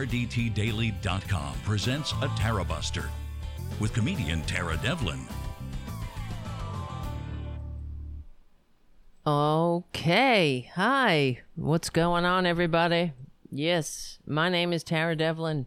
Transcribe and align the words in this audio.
RDTDaily.com 0.00 1.54
presents 1.62 2.14
a 2.22 2.28
Tara 2.28 2.64
Buster 2.64 3.10
with 3.80 3.92
comedian 3.92 4.40
Tara 4.44 4.78
Devlin. 4.78 5.20
Okay. 9.26 10.70
Hi. 10.74 11.42
What's 11.54 11.90
going 11.90 12.24
on, 12.24 12.46
everybody? 12.46 13.12
Yes, 13.50 14.18
my 14.26 14.48
name 14.48 14.72
is 14.72 14.82
Tara 14.82 15.14
Devlin. 15.14 15.66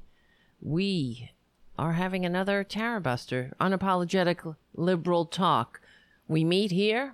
We 0.59 1.29
are 1.77 1.93
having 1.93 2.25
another 2.25 2.63
Tara 2.63 3.01
Buster, 3.01 3.53
unapologetic 3.61 4.55
liberal 4.73 5.25
talk. 5.27 5.79
We 6.27 6.43
meet 6.43 6.71
here. 6.71 7.13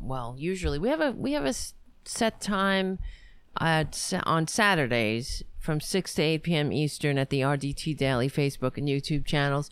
Well, 0.00 0.34
usually 0.36 0.80
we 0.80 0.88
have 0.88 1.00
a 1.00 1.12
we 1.12 1.34
have 1.34 1.46
a 1.46 1.54
set 2.04 2.40
time 2.40 2.98
uh, 3.60 3.84
at 3.86 4.12
on 4.24 4.48
Saturdays 4.48 5.44
from 5.66 5.80
6 5.80 6.14
to 6.14 6.22
8 6.22 6.42
p.m. 6.44 6.72
Eastern 6.72 7.18
at 7.18 7.28
the 7.28 7.40
RDT 7.40 7.96
Daily 7.96 8.30
Facebook 8.30 8.78
and 8.78 8.86
YouTube 8.86 9.26
channels. 9.26 9.68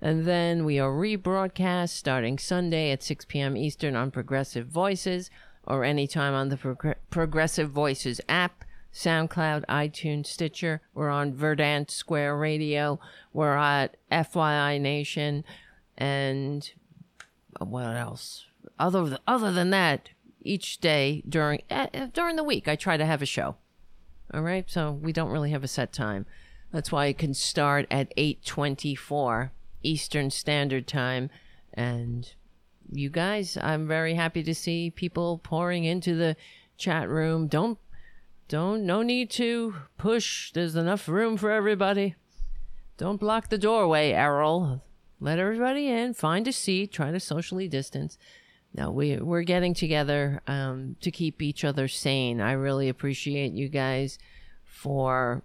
And 0.00 0.24
then 0.24 0.64
we 0.64 0.78
are 0.78 0.90
rebroadcast 0.90 1.90
starting 1.90 2.38
Sunday 2.38 2.90
at 2.90 3.02
6 3.02 3.26
p.m. 3.26 3.54
Eastern 3.54 3.94
on 3.96 4.10
Progressive 4.10 4.66
Voices 4.66 5.30
or 5.64 5.84
anytime 5.84 6.32
on 6.32 6.48
the 6.48 6.56
Pro- 6.56 6.94
Progressive 7.10 7.70
Voices 7.70 8.18
app, 8.30 8.64
SoundCloud, 8.94 9.66
iTunes, 9.66 10.28
Stitcher. 10.28 10.80
We're 10.94 11.10
on 11.10 11.34
Verdant 11.34 11.90
Square 11.90 12.38
Radio. 12.38 12.98
We're 13.34 13.56
at 13.56 13.98
FYI 14.10 14.80
Nation. 14.80 15.44
And 15.98 16.70
what 17.58 17.94
else? 17.94 18.46
Other, 18.78 19.18
other 19.26 19.52
than 19.52 19.68
that, 19.68 20.08
each 20.40 20.78
day 20.78 21.22
during 21.28 21.60
uh, 21.70 21.88
during 22.14 22.36
the 22.36 22.44
week, 22.44 22.68
I 22.68 22.76
try 22.76 22.96
to 22.96 23.04
have 23.04 23.20
a 23.20 23.26
show. 23.26 23.56
All 24.34 24.42
right, 24.42 24.68
so 24.68 24.92
we 24.92 25.12
don't 25.12 25.30
really 25.30 25.50
have 25.50 25.64
a 25.64 25.68
set 25.68 25.92
time. 25.92 26.26
That's 26.72 26.90
why 26.90 27.06
it 27.06 27.18
can 27.18 27.32
start 27.32 27.86
at 27.90 28.12
8:24 28.16 29.50
Eastern 29.82 30.30
Standard 30.30 30.86
Time. 30.86 31.30
And 31.72 32.32
you 32.90 33.08
guys, 33.08 33.56
I'm 33.60 33.86
very 33.86 34.14
happy 34.14 34.42
to 34.42 34.54
see 34.54 34.90
people 34.90 35.38
pouring 35.38 35.84
into 35.84 36.14
the 36.14 36.36
chat 36.76 37.08
room. 37.08 37.46
Don't, 37.46 37.78
don't, 38.48 38.84
no 38.84 39.02
need 39.02 39.30
to 39.32 39.74
push. 39.96 40.52
There's 40.52 40.76
enough 40.76 41.08
room 41.08 41.36
for 41.36 41.50
everybody. 41.50 42.14
Don't 42.96 43.20
block 43.20 43.48
the 43.48 43.58
doorway, 43.58 44.12
Errol. 44.12 44.82
Let 45.20 45.38
everybody 45.38 45.88
in. 45.88 46.14
Find 46.14 46.46
a 46.48 46.52
seat. 46.52 46.92
Try 46.92 47.10
to 47.10 47.20
socially 47.20 47.68
distance. 47.68 48.18
No, 48.76 48.90
we 48.90 49.16
we're 49.16 49.42
getting 49.42 49.72
together 49.72 50.42
um, 50.46 50.96
to 51.00 51.10
keep 51.10 51.40
each 51.40 51.64
other 51.64 51.88
sane. 51.88 52.40
I 52.40 52.52
really 52.52 52.88
appreciate 52.88 53.52
you 53.52 53.68
guys 53.68 54.18
for 54.64 55.42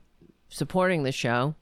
supporting 0.49 1.03
the 1.03 1.11
show 1.13 1.55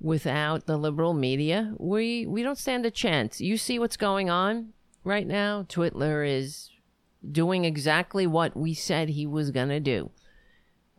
without 0.00 0.66
the 0.66 0.76
liberal 0.76 1.14
media, 1.14 1.74
we 1.78 2.26
we 2.26 2.42
don't 2.42 2.58
stand 2.58 2.86
a 2.86 2.90
chance. 2.90 3.40
You 3.40 3.56
see 3.56 3.78
what's 3.78 3.96
going 3.96 4.30
on 4.30 4.72
right 5.04 5.26
now? 5.26 5.64
Twitler 5.68 6.26
is 6.26 6.70
doing 7.30 7.64
exactly 7.64 8.26
what 8.26 8.56
we 8.56 8.74
said 8.74 9.10
he 9.10 9.26
was 9.26 9.50
to 9.50 9.80
do. 9.80 10.10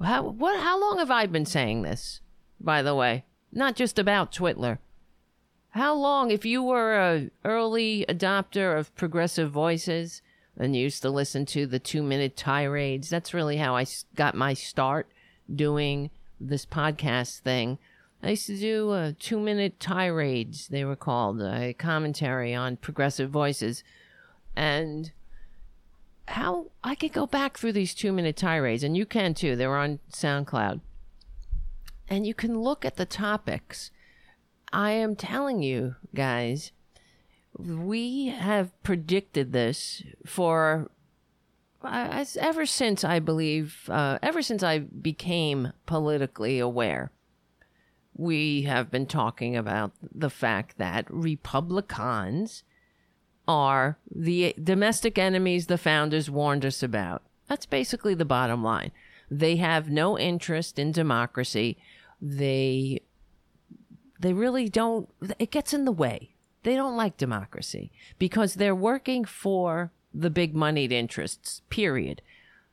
How 0.01 0.23
what 0.23 0.59
how 0.59 0.79
long 0.79 0.99
have 0.99 1.11
I 1.11 1.25
been 1.25 1.45
saying 1.45 1.81
this? 1.81 2.21
By 2.59 2.81
the 2.81 2.95
way, 2.95 3.25
not 3.51 3.75
just 3.75 3.99
about 3.99 4.31
Twitler. 4.31 4.79
How 5.77 5.93
long 5.93 6.31
if 6.31 6.45
you 6.45 6.63
were 6.63 6.95
a 6.95 7.29
early 7.45 8.05
adopter 8.09 8.77
of 8.77 8.95
progressive 8.95 9.51
voices 9.51 10.21
and 10.57 10.75
used 10.75 11.01
to 11.03 11.09
listen 11.09 11.45
to 11.47 11.65
the 11.65 11.79
2-minute 11.79 12.35
tirades, 12.35 13.09
that's 13.09 13.33
really 13.33 13.57
how 13.57 13.75
I 13.75 13.85
got 14.15 14.35
my 14.35 14.53
start 14.53 15.07
doing 15.55 16.09
this 16.39 16.65
podcast 16.65 17.39
thing 17.39 17.77
I 18.21 18.31
used 18.31 18.47
to 18.47 18.57
do 18.57 18.91
uh, 18.91 19.11
two 19.19 19.39
minute 19.39 19.79
tirades, 19.79 20.69
they 20.69 20.83
were 20.83 20.95
called, 20.95 21.41
a 21.41 21.73
commentary 21.73 22.53
on 22.53 22.77
progressive 22.77 23.29
voices. 23.29 23.83
And 24.55 25.11
how 26.27 26.67
I 26.83 26.95
could 26.95 27.13
go 27.13 27.27
back 27.27 27.57
through 27.57 27.73
these 27.73 27.93
two 27.93 28.11
minute 28.11 28.35
tirades, 28.35 28.83
and 28.83 28.97
you 28.97 29.05
can 29.05 29.33
too, 29.33 29.55
they're 29.55 29.77
on 29.77 29.99
SoundCloud. 30.11 30.81
And 32.09 32.25
you 32.25 32.33
can 32.33 32.59
look 32.61 32.85
at 32.85 32.95
the 32.95 33.05
topics. 33.05 33.91
I 34.71 34.91
am 34.91 35.15
telling 35.15 35.61
you 35.61 35.95
guys, 36.13 36.71
we 37.57 38.27
have 38.27 38.71
predicted 38.83 39.53
this 39.53 40.03
for 40.25 40.89
uh, 41.83 42.25
ever 42.39 42.65
since 42.65 43.03
I 43.03 43.19
believe, 43.19 43.89
uh, 43.89 44.19
ever 44.21 44.41
since 44.41 44.63
I 44.63 44.79
became 44.79 45.73
politically 45.85 46.59
aware 46.59 47.11
we 48.17 48.63
have 48.63 48.89
been 48.89 49.05
talking 49.05 49.55
about 49.55 49.91
the 50.01 50.29
fact 50.29 50.77
that 50.77 51.05
Republicans 51.09 52.63
are 53.47 53.97
the 54.13 54.53
domestic 54.61 55.17
enemies 55.17 55.67
the 55.67 55.77
founders 55.77 56.29
warned 56.29 56.65
us 56.65 56.83
about. 56.83 57.21
That's 57.47 57.67
basically 57.67 58.15
the 58.15 58.25
bottom 58.25 58.63
line. 58.63 58.91
They 59.29 59.57
have 59.57 59.89
no 59.89 60.17
interest 60.17 60.79
in 60.79 60.91
democracy. 60.91 61.77
They 62.19 63.01
they 64.19 64.33
really 64.33 64.69
don't 64.69 65.09
it 65.39 65.51
gets 65.51 65.73
in 65.73 65.85
the 65.85 65.91
way. 65.91 66.31
They 66.63 66.75
don't 66.75 66.97
like 66.97 67.17
democracy 67.17 67.91
because 68.19 68.55
they're 68.55 68.75
working 68.75 69.25
for 69.25 69.91
the 70.13 70.29
big 70.29 70.55
moneyed 70.55 70.91
interests. 70.91 71.61
Period. 71.69 72.21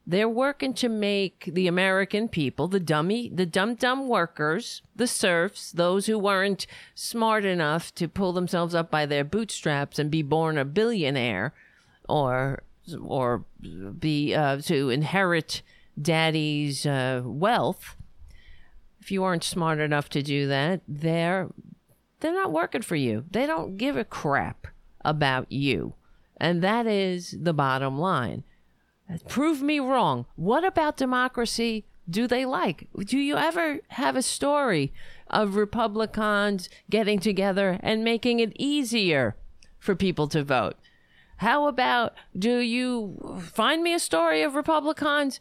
They're 0.07 0.29
working 0.29 0.75
to 0.75 0.89
make 0.89 1.49
the 1.51 1.67
American 1.67 2.29
people, 2.29 2.69
the 2.69 2.81
dummy, 2.81 3.31
the 3.33 3.47
dumb 3.47 3.75
dumb 3.75 4.07
workers, 4.07 4.83
the 4.95 5.07
serfs, 5.07 5.73
those 5.73 6.07
who 6.07 6.19
weren't 6.19 6.67
smart 6.95 7.47
enough 7.47 7.95
to 7.95 8.07
pull 8.09 8.35
themselves 8.35 8.75
up 8.75 8.91
by 8.91 9.07
their 9.07 9.25
bootstraps 9.25 9.99
and 9.99 10.11
be 10.11 10.23
born 10.23 10.59
a 10.59 10.65
billionaire, 10.65 11.55
or 12.07 12.63
or 13.03 13.45
be 13.99 14.35
uh, 14.35 14.59
to 14.63 14.91
inherit 14.91 15.63
daddy's 16.01 16.85
uh, 16.85 17.23
wealth. 17.25 17.97
If 19.05 19.13
you 19.13 19.23
aren't 19.23 19.45
smart 19.45 19.81
enough 19.81 20.09
to 20.11 20.23
do 20.23 20.49
that, 20.49 20.81
they're 20.89 21.51
they're 22.21 22.33
not 22.33 22.53
working 22.53 22.81
for 22.81 22.97
you. 22.97 23.27
They 23.31 23.45
don't 23.45 23.77
give 23.77 23.99
a 23.99 24.05
crap 24.05 24.67
about 25.05 25.53
you, 25.53 25.93
and 26.39 26.63
that 26.63 26.87
is 26.87 27.37
the 27.39 27.53
bottom 27.53 27.99
line. 27.99 28.45
Prove 29.29 29.61
me 29.61 29.79
wrong. 29.79 30.25
What 30.37 30.65
about 30.65 30.97
democracy 30.97 31.85
do 32.09 32.27
they 32.27 32.47
like? 32.47 32.89
Do 32.99 33.19
you 33.19 33.37
ever 33.37 33.81
have 33.89 34.17
a 34.17 34.23
story 34.23 34.91
of 35.29 35.55
Republicans 35.55 36.71
getting 36.89 37.19
together 37.19 37.79
and 37.83 38.05
making 38.05 38.41
it 38.41 38.57
easier 38.59 39.37
for 39.79 39.95
people 39.95 40.29
to 40.29 40.43
vote? 40.43 40.77
How 41.37 41.67
about 41.69 42.15
do 42.35 42.57
you 42.57 43.39
find 43.53 43.83
me 43.83 43.93
a 43.93 43.99
story 43.99 44.41
of 44.41 44.55
Republicans 44.55 45.41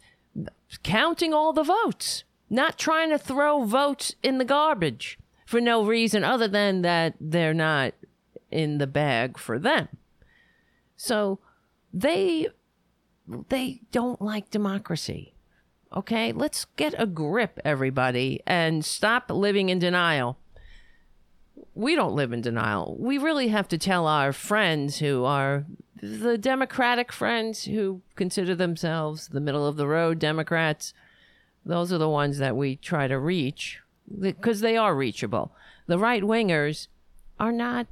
counting 0.82 1.32
all 1.32 1.54
the 1.54 1.62
votes, 1.62 2.24
not 2.50 2.78
trying 2.78 3.10
to 3.10 3.18
throw 3.18 3.64
votes 3.64 4.14
in 4.22 4.38
the 4.38 4.44
garbage 4.44 5.18
for 5.46 5.60
no 5.60 5.84
reason 5.84 6.24
other 6.24 6.48
than 6.48 6.82
that 6.82 7.14
they're 7.20 7.54
not 7.54 7.94
in 8.50 8.78
the 8.78 8.86
bag 8.86 9.38
for 9.38 9.58
them? 9.58 9.88
So 10.96 11.38
they 11.92 12.48
they 13.48 13.80
don't 13.90 14.20
like 14.20 14.50
democracy. 14.50 15.34
Okay, 15.94 16.32
let's 16.32 16.64
get 16.76 16.94
a 16.98 17.06
grip, 17.06 17.60
everybody, 17.64 18.40
and 18.46 18.84
stop 18.84 19.30
living 19.30 19.68
in 19.68 19.78
denial. 19.78 20.38
We 21.74 21.94
don't 21.94 22.16
live 22.16 22.32
in 22.32 22.40
denial. 22.40 22.96
We 22.98 23.16
really 23.16 23.48
have 23.48 23.68
to 23.68 23.78
tell 23.78 24.06
our 24.06 24.32
friends 24.32 24.98
who 24.98 25.24
are 25.24 25.66
the 26.02 26.36
Democratic 26.36 27.12
friends 27.12 27.64
who 27.64 28.02
consider 28.16 28.54
themselves 28.54 29.28
the 29.28 29.40
middle 29.40 29.66
of 29.66 29.76
the 29.76 29.86
road 29.86 30.18
Democrats. 30.18 30.92
Those 31.64 31.92
are 31.92 31.98
the 31.98 32.08
ones 32.08 32.38
that 32.38 32.56
we 32.56 32.76
try 32.76 33.08
to 33.08 33.18
reach 33.18 33.80
because 34.20 34.60
they 34.60 34.76
are 34.76 34.94
reachable. 34.94 35.52
The 35.86 35.98
right 35.98 36.22
wingers 36.22 36.88
are 37.40 37.52
not 37.52 37.86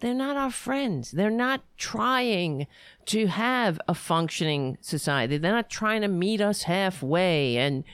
they're 0.00 0.12
not 0.12 0.36
our 0.36 0.50
friends. 0.50 1.12
They're 1.12 1.30
not 1.30 1.62
trying 1.78 2.66
to 3.06 3.26
have 3.26 3.80
a 3.88 3.94
functioning 3.94 4.76
society. 4.82 5.38
They're 5.38 5.52
not 5.52 5.70
trying 5.70 6.02
to 6.02 6.08
meet 6.08 6.42
us 6.42 6.64
halfway 6.64 7.56
and 7.56 7.84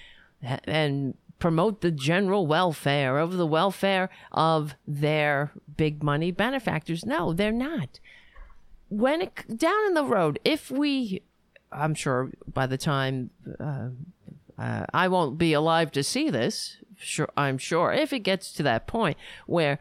and 0.64 1.14
promote 1.38 1.80
the 1.80 1.90
general 1.90 2.46
welfare 2.46 3.18
of 3.18 3.36
the 3.36 3.46
welfare 3.46 4.10
of 4.32 4.74
their 4.86 5.52
big 5.76 6.02
money 6.02 6.30
benefactors. 6.30 7.04
No, 7.04 7.32
they're 7.32 7.52
not. 7.52 7.98
When 8.88 9.22
it, 9.22 9.56
down 9.56 9.86
in 9.86 9.94
the 9.94 10.04
road, 10.04 10.38
if 10.44 10.70
we, 10.70 11.22
I'm 11.72 11.94
sure 11.94 12.30
by 12.52 12.66
the 12.66 12.78
time 12.78 13.30
uh, 13.58 13.88
uh, 14.60 14.84
I 14.92 15.08
won't 15.08 15.38
be 15.38 15.54
alive 15.54 15.90
to 15.92 16.02
see 16.02 16.28
this, 16.28 16.76
sure 16.98 17.30
I'm 17.36 17.56
sure 17.56 17.92
if 17.92 18.12
it 18.12 18.20
gets 18.20 18.52
to 18.52 18.62
that 18.64 18.86
point 18.86 19.16
where 19.46 19.78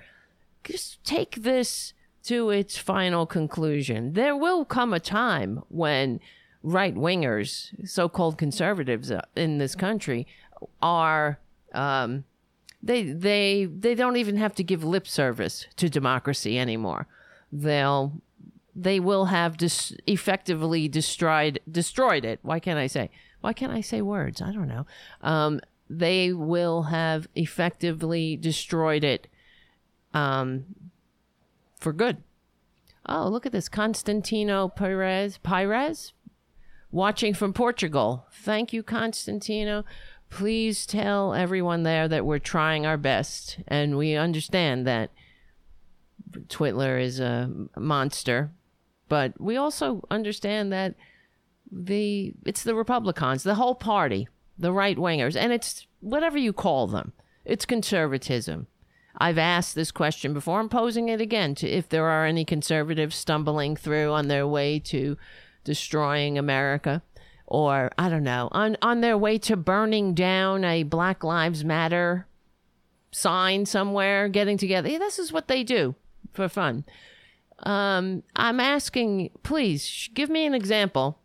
just 0.64 1.04
take 1.04 1.36
this 1.44 1.94
to 2.24 2.50
its 2.50 2.78
final 2.78 3.26
conclusion. 3.26 4.14
There 4.14 4.38
will 4.38 4.64
come 4.64 4.94
a 4.94 5.00
time 5.00 5.64
when 5.68 6.22
right 6.64 6.96
wingers, 6.96 7.72
so 7.88 8.08
called 8.08 8.38
conservatives 8.38 9.12
uh, 9.12 9.22
in 9.36 9.58
this 9.58 9.76
country, 9.76 10.26
are 10.82 11.40
um, 11.74 12.24
they 12.82 13.04
they 13.04 13.66
they 13.66 13.96
don't 13.96 14.18
even 14.18 14.38
have 14.38 14.56
to 14.56 14.64
give 14.64 14.84
lip 14.84 15.08
service 15.08 15.68
to 15.76 15.90
democracy 15.90 16.58
anymore. 16.58 17.06
They'll 17.52 18.14
they 18.76 19.00
will 19.00 19.26
have 19.26 19.58
dis- 19.58 19.94
effectively 20.08 20.88
destroyed 20.88 21.60
destroyed 21.70 22.24
it. 22.24 22.40
Why 22.44 22.60
can't 22.60 22.80
I 22.80 22.88
say? 22.88 23.10
Why 23.42 23.54
can't 23.54 23.72
I 23.72 23.82
say 23.82 24.02
words? 24.02 24.42
I 24.42 24.52
don't 24.52 24.68
know. 24.68 24.86
Um, 25.22 25.62
they 25.90 26.34
will 26.34 26.84
have 26.84 27.28
effectively 27.36 28.36
destroyed 28.36 29.04
it 29.04 29.28
um, 30.14 30.66
for 31.78 31.94
good. 31.94 32.18
Oh, 33.06 33.28
look 33.28 33.46
at 33.46 33.52
this. 33.52 33.70
Constantino 33.70 34.68
Perez, 34.68 35.38
Pires, 35.40 36.14
watching 36.92 37.34
from 37.34 37.54
Portugal. 37.54 38.28
Thank 38.32 38.72
you, 38.72 38.84
Constantino. 38.84 39.84
Please 40.30 40.86
tell 40.86 41.34
everyone 41.34 41.84
there 41.84 42.08
that 42.08 42.26
we're 42.26 42.38
trying 42.38 42.86
our 42.86 42.98
best 42.98 43.60
and 43.68 43.98
we 43.98 44.16
understand 44.16 44.86
that 44.86 45.10
Twitler 46.50 47.02
is 47.02 47.20
a 47.20 47.50
monster, 47.76 48.52
but 49.08 49.40
we 49.42 49.58
also 49.58 50.06
understand 50.12 50.72
that 50.72 50.94
the 51.72 52.34
it's 52.46 52.64
the 52.64 52.76
Republicans, 52.76 53.44
the 53.44 53.56
whole 53.56 53.76
party, 53.76 54.28
the 54.58 54.72
right 54.72 54.98
wingers, 54.98 55.36
and 55.36 55.52
it's 55.52 55.88
whatever 56.00 56.38
you 56.38 56.54
call 56.54 56.88
them. 56.88 57.14
It's 57.46 57.66
conservatism. 57.66 58.68
I've 59.18 59.38
asked 59.38 59.76
this 59.76 59.92
question 59.92 60.34
before. 60.34 60.60
I'm 60.60 60.70
posing 60.70 61.10
it 61.10 61.20
again 61.20 61.56
to 61.56 61.68
if 61.68 61.90
there 61.90 62.06
are 62.06 62.26
any 62.26 62.46
conservatives 62.46 63.16
stumbling 63.16 63.76
through 63.76 64.12
on 64.12 64.28
their 64.28 64.48
way 64.48 64.80
to 64.80 65.18
destroying 65.64 66.38
America 66.38 67.02
or 67.50 67.90
I 67.98 68.10
don't 68.10 68.24
know, 68.24 68.48
on 68.52 68.78
on 68.82 69.02
their 69.02 69.18
way 69.18 69.40
to 69.40 69.58
burning 69.58 70.14
down 70.14 70.64
a 70.64 70.84
Black 70.84 71.24
Lives 71.24 71.66
Matter 71.66 72.28
sign 73.12 73.66
somewhere, 73.66 74.30
getting 74.30 74.58
together. 74.58 74.88
Yeah, 74.88 75.00
this 75.00 75.18
is 75.18 75.34
what 75.34 75.48
they 75.48 75.64
do 75.64 75.96
for 76.32 76.48
fun. 76.48 76.86
Um, 77.64 78.24
I'm 78.36 78.60
asking, 78.60 79.32
please 79.44 80.10
give 80.14 80.30
me 80.30 80.46
an 80.46 80.54
example 80.54 81.20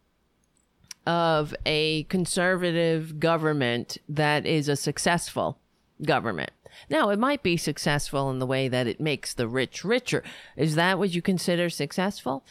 of 1.06 1.54
a 1.66 2.04
conservative 2.04 3.20
government 3.20 3.98
that 4.08 4.46
is 4.46 4.68
a 4.68 4.76
successful 4.76 5.58
government. 6.04 6.50
Now, 6.90 7.10
it 7.10 7.18
might 7.18 7.42
be 7.42 7.56
successful 7.56 8.30
in 8.30 8.38
the 8.38 8.46
way 8.46 8.68
that 8.68 8.86
it 8.86 9.00
makes 9.00 9.34
the 9.34 9.46
rich 9.46 9.84
richer. 9.84 10.22
Is 10.56 10.74
that 10.74 10.98
what 10.98 11.10
you 11.10 11.22
consider 11.22 11.70
successful? 11.70 12.44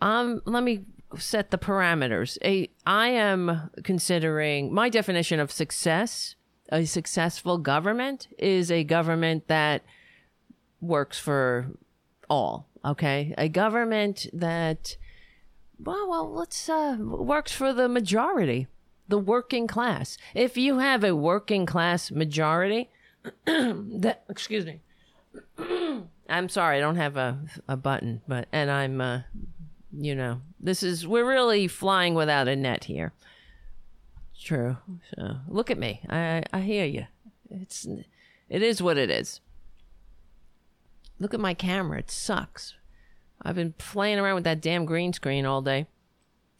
Um, 0.00 0.40
let 0.44 0.62
me 0.62 0.84
set 1.16 1.50
the 1.50 1.58
parameters. 1.58 2.38
A, 2.44 2.70
I 2.86 3.08
am 3.08 3.70
considering 3.84 4.72
my 4.72 4.88
definition 4.88 5.40
of 5.40 5.52
success. 5.52 6.34
A 6.70 6.84
successful 6.84 7.58
government 7.58 8.28
is 8.38 8.70
a 8.70 8.84
government 8.84 9.48
that 9.48 9.82
works 10.80 11.18
for 11.18 11.70
all. 12.28 12.68
Okay, 12.84 13.34
a 13.36 13.48
government 13.48 14.26
that 14.32 14.96
well, 15.78 16.08
well, 16.08 16.32
let's 16.32 16.68
uh, 16.68 16.96
works 16.98 17.52
for 17.52 17.72
the 17.72 17.88
majority, 17.88 18.66
the 19.08 19.18
working 19.18 19.66
class. 19.66 20.18
If 20.34 20.56
you 20.56 20.78
have 20.78 21.04
a 21.04 21.14
working 21.14 21.66
class 21.66 22.10
majority, 22.10 22.90
that 23.46 24.24
excuse 24.28 24.66
me, 24.66 24.80
I'm 26.28 26.48
sorry, 26.48 26.78
I 26.78 26.80
don't 26.80 26.96
have 26.96 27.16
a 27.16 27.38
a 27.68 27.76
button, 27.76 28.22
but 28.26 28.48
and 28.52 28.70
I'm, 28.70 29.00
uh, 29.00 29.22
you 29.92 30.14
know, 30.14 30.40
this 30.60 30.82
is 30.82 31.06
we're 31.06 31.28
really 31.28 31.68
flying 31.68 32.14
without 32.14 32.48
a 32.48 32.56
net 32.56 32.84
here. 32.84 33.12
True. 34.40 34.76
So 35.14 35.36
look 35.48 35.70
at 35.70 35.78
me. 35.78 36.00
I 36.08 36.42
I 36.52 36.60
hear 36.60 36.84
you. 36.84 37.06
It's 37.50 37.86
it 38.48 38.62
is 38.62 38.82
what 38.82 38.98
it 38.98 39.10
is. 39.10 39.40
Look 41.20 41.34
at 41.34 41.40
my 41.40 41.54
camera. 41.54 41.98
It 41.98 42.10
sucks. 42.10 42.74
I've 43.42 43.54
been 43.54 43.72
playing 43.72 44.18
around 44.18 44.36
with 44.36 44.44
that 44.44 44.60
damn 44.60 44.84
green 44.84 45.12
screen 45.12 45.46
all 45.46 45.62
day. 45.62 45.86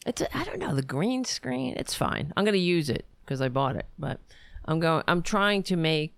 It's 0.06 0.22
I 0.34 0.44
don't 0.44 0.58
know 0.58 0.74
the 0.74 0.82
green 0.82 1.24
screen. 1.24 1.74
It's 1.76 1.94
fine. 1.94 2.32
I'm 2.36 2.44
gonna 2.44 2.56
use 2.56 2.88
it 2.88 3.04
because 3.24 3.40
I 3.40 3.48
bought 3.48 3.76
it, 3.76 3.86
but 3.98 4.20
I'm 4.64 4.80
going. 4.80 5.02
I'm 5.08 5.22
trying 5.22 5.62
to 5.64 5.76
make 5.76 6.14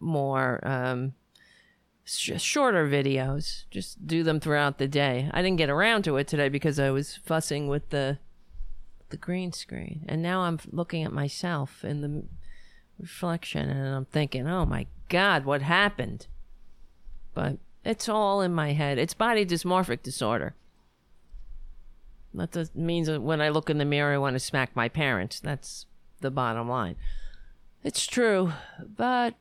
more 0.00 0.60
um, 0.66 1.14
sh- 2.04 2.40
shorter 2.40 2.88
videos. 2.88 3.64
Just 3.70 4.06
do 4.06 4.22
them 4.22 4.40
throughout 4.40 4.78
the 4.78 4.88
day. 4.88 5.30
I 5.32 5.42
didn't 5.42 5.58
get 5.58 5.70
around 5.70 6.04
to 6.04 6.16
it 6.16 6.28
today 6.28 6.48
because 6.48 6.78
I 6.78 6.90
was 6.90 7.16
fussing 7.16 7.68
with 7.68 7.90
the 7.90 8.18
the 9.10 9.16
green 9.16 9.52
screen, 9.52 10.04
and 10.08 10.22
now 10.22 10.40
I'm 10.40 10.58
looking 10.70 11.04
at 11.04 11.12
myself 11.12 11.84
in 11.84 12.00
the 12.00 12.24
reflection, 12.98 13.68
and 13.68 13.94
I'm 13.94 14.06
thinking, 14.06 14.46
oh 14.48 14.64
my 14.64 14.86
god, 15.08 15.44
what 15.44 15.62
happened? 15.62 16.26
But 17.34 17.58
it's 17.84 18.08
all 18.08 18.40
in 18.40 18.54
my 18.54 18.72
head. 18.72 18.98
It's 18.98 19.14
body 19.14 19.44
dysmorphic 19.44 20.02
disorder. 20.02 20.54
That 22.32 22.74
means 22.74 23.06
that 23.06 23.20
when 23.20 23.40
I 23.40 23.50
look 23.50 23.70
in 23.70 23.78
the 23.78 23.84
mirror, 23.84 24.14
I 24.14 24.18
want 24.18 24.34
to 24.34 24.40
smack 24.40 24.74
my 24.74 24.88
parents. 24.88 25.38
That's 25.38 25.86
the 26.20 26.30
bottom 26.30 26.68
line. 26.68 26.96
It's 27.84 28.06
true, 28.06 28.52
but 28.96 29.34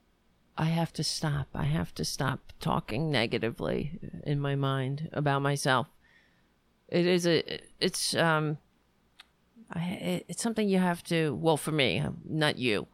I 0.57 0.66
have 0.66 0.94
to 0.94 1.04
stop. 1.04 1.48
I 1.56 1.63
have 1.63 1.95
to 1.95 2.06
stop 2.06 2.54
talking 2.60 3.10
negatively 3.10 4.00
in 4.24 4.40
my 4.40 4.56
mind 4.56 5.10
about 5.13 5.42
myself. 5.42 5.88
It 6.89 7.07
is 7.07 7.25
a. 7.25 7.62
It's 7.80 8.13
um. 8.16 8.57
I, 9.72 10.24
it's 10.28 10.44
something 10.44 10.69
you 10.69 10.78
have 10.78 11.04
to. 11.06 11.34
Well, 11.34 11.57
for 11.57 11.72
me, 11.72 12.04
not 12.30 12.60
you. 12.60 12.88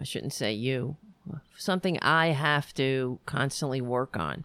I 0.00 0.04
shouldn't 0.04 0.32
say 0.32 0.52
you. 0.52 0.96
Something 1.56 1.98
I 2.02 2.28
have 2.28 2.74
to 2.74 3.20
constantly 3.26 3.80
work 3.80 4.16
on 4.16 4.44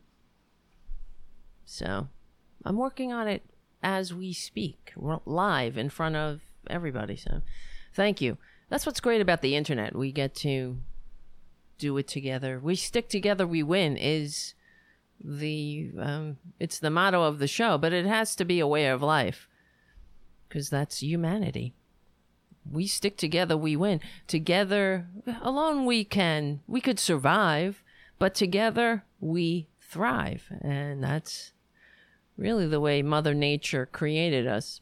so 1.71 2.09
I'm 2.65 2.75
working 2.75 3.13
on 3.13 3.27
it 3.27 3.43
as 3.81 4.13
we 4.13 4.33
speak, 4.33 4.91
We're 4.95 5.19
live 5.25 5.77
in 5.77 5.89
front 5.89 6.17
of 6.17 6.41
everybody. 6.69 7.15
So 7.15 7.41
thank 7.93 8.19
you. 8.19 8.37
That's 8.69 8.85
what's 8.85 8.99
great 8.99 9.21
about 9.21 9.41
the 9.41 9.55
internet. 9.55 9.95
We 9.95 10.11
get 10.11 10.35
to 10.35 10.77
do 11.77 11.97
it 11.97 12.07
together. 12.07 12.59
We 12.61 12.75
stick 12.75 13.07
together, 13.09 13.47
we 13.47 13.63
win 13.63 13.95
is 13.95 14.53
the 15.23 15.91
um, 15.99 16.37
it's 16.59 16.79
the 16.79 16.89
motto 16.89 17.23
of 17.23 17.39
the 17.39 17.47
show, 17.47 17.77
but 17.77 17.93
it 17.93 18.05
has 18.05 18.35
to 18.35 18.45
be 18.45 18.59
a 18.59 18.67
way 18.67 18.87
of 18.87 19.01
life 19.01 19.47
because 20.47 20.69
that's 20.69 21.01
humanity. 21.01 21.73
We 22.69 22.85
stick 22.85 23.17
together, 23.17 23.55
we 23.55 23.75
win. 23.75 24.01
Together, 24.27 25.07
alone 25.41 25.85
we 25.85 26.03
can 26.03 26.61
we 26.67 26.81
could 26.81 26.99
survive, 26.99 27.81
but 28.19 28.35
together 28.35 29.05
we 29.19 29.67
thrive, 29.79 30.51
and 30.61 31.03
that's 31.03 31.53
really 32.41 32.67
the 32.67 32.79
way 32.79 33.01
Mother 33.01 33.33
Nature 33.33 33.85
created 33.85 34.47
us. 34.47 34.81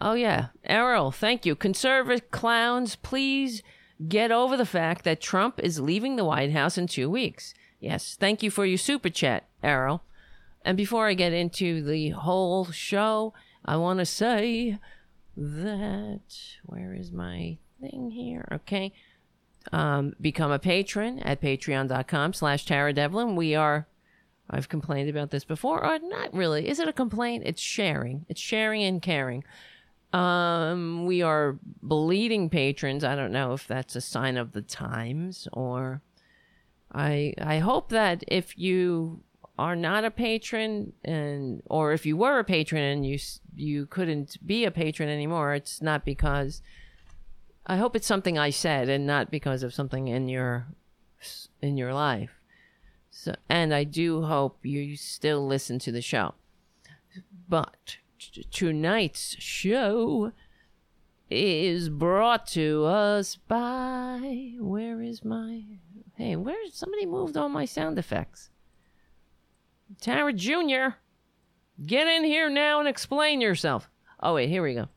Oh, 0.00 0.14
yeah. 0.14 0.48
Errol, 0.64 1.12
thank 1.12 1.46
you. 1.46 1.54
Conservative 1.54 2.30
clowns, 2.30 2.96
please 2.96 3.62
get 4.08 4.32
over 4.32 4.56
the 4.56 4.66
fact 4.66 5.04
that 5.04 5.20
Trump 5.20 5.60
is 5.60 5.78
leaving 5.78 6.16
the 6.16 6.24
White 6.24 6.50
House 6.52 6.76
in 6.76 6.88
two 6.88 7.08
weeks. 7.08 7.54
Yes, 7.78 8.16
thank 8.18 8.42
you 8.42 8.50
for 8.50 8.64
your 8.64 8.78
super 8.78 9.10
chat, 9.10 9.44
Errol. 9.62 10.02
And 10.64 10.76
before 10.76 11.06
I 11.06 11.14
get 11.14 11.32
into 11.32 11.82
the 11.82 12.10
whole 12.10 12.64
show, 12.66 13.34
I 13.64 13.76
want 13.76 13.98
to 13.98 14.06
say 14.06 14.78
that 15.36 16.20
where 16.64 16.94
is 16.94 17.12
my 17.12 17.58
thing 17.80 18.10
here? 18.10 18.48
Okay. 18.50 18.92
Um, 19.72 20.14
become 20.20 20.50
a 20.50 20.58
patron 20.58 21.20
at 21.20 21.40
patreon.com 21.40 22.32
slash 22.32 22.64
Tara 22.64 22.92
Devlin. 22.92 23.36
We 23.36 23.54
are 23.54 23.86
I've 24.52 24.68
complained 24.68 25.08
about 25.08 25.30
this 25.30 25.44
before, 25.44 25.84
or 25.84 25.98
not 25.98 26.34
really. 26.34 26.68
Is 26.68 26.78
it 26.78 26.86
a 26.86 26.92
complaint? 26.92 27.44
It's 27.46 27.62
sharing. 27.62 28.26
It's 28.28 28.40
sharing 28.40 28.82
and 28.82 29.00
caring. 29.00 29.44
Um, 30.12 31.06
we 31.06 31.22
are 31.22 31.58
bleeding 31.82 32.50
patrons. 32.50 33.02
I 33.02 33.16
don't 33.16 33.32
know 33.32 33.54
if 33.54 33.66
that's 33.66 33.96
a 33.96 34.00
sign 34.02 34.36
of 34.36 34.52
the 34.52 34.60
times 34.60 35.48
or 35.52 36.02
I 36.92 37.32
I 37.40 37.58
hope 37.58 37.88
that 37.88 38.22
if 38.28 38.58
you 38.58 39.22
are 39.58 39.76
not 39.76 40.04
a 40.04 40.10
patron 40.10 40.92
and 41.04 41.62
or 41.66 41.92
if 41.92 42.04
you 42.04 42.16
were 42.16 42.38
a 42.38 42.44
patron 42.44 42.82
and 42.82 43.06
you 43.06 43.18
you 43.54 43.86
couldn't 43.86 44.46
be 44.46 44.66
a 44.66 44.70
patron 44.70 45.08
anymore, 45.08 45.54
it's 45.54 45.80
not 45.80 46.04
because 46.04 46.60
I 47.66 47.76
hope 47.76 47.96
it's 47.96 48.06
something 48.06 48.38
I 48.38 48.50
said 48.50 48.90
and 48.90 49.06
not 49.06 49.30
because 49.30 49.62
of 49.62 49.72
something 49.72 50.08
in 50.08 50.28
your 50.28 50.66
in 51.62 51.78
your 51.78 51.94
life. 51.94 52.41
So, 53.14 53.36
and 53.46 53.74
I 53.74 53.84
do 53.84 54.22
hope 54.22 54.64
you 54.64 54.96
still 54.96 55.46
listen 55.46 55.78
to 55.80 55.92
the 55.92 56.00
show. 56.00 56.34
But 57.46 57.98
t- 58.18 58.46
tonight's 58.50 59.36
show 59.38 60.32
is 61.30 61.90
brought 61.90 62.46
to 62.48 62.86
us 62.86 63.36
by. 63.36 64.54
Where 64.58 65.02
is 65.02 65.22
my. 65.22 65.62
Hey, 66.16 66.36
where 66.36 66.56
somebody 66.70 67.04
moved 67.04 67.36
all 67.36 67.50
my 67.50 67.66
sound 67.66 67.98
effects? 67.98 68.48
Tara 70.00 70.32
Jr., 70.32 70.96
get 71.84 72.06
in 72.06 72.24
here 72.24 72.48
now 72.48 72.80
and 72.80 72.88
explain 72.88 73.42
yourself. 73.42 73.90
Oh, 74.20 74.34
wait, 74.34 74.48
here 74.48 74.62
we 74.62 74.72
go. 74.72 74.88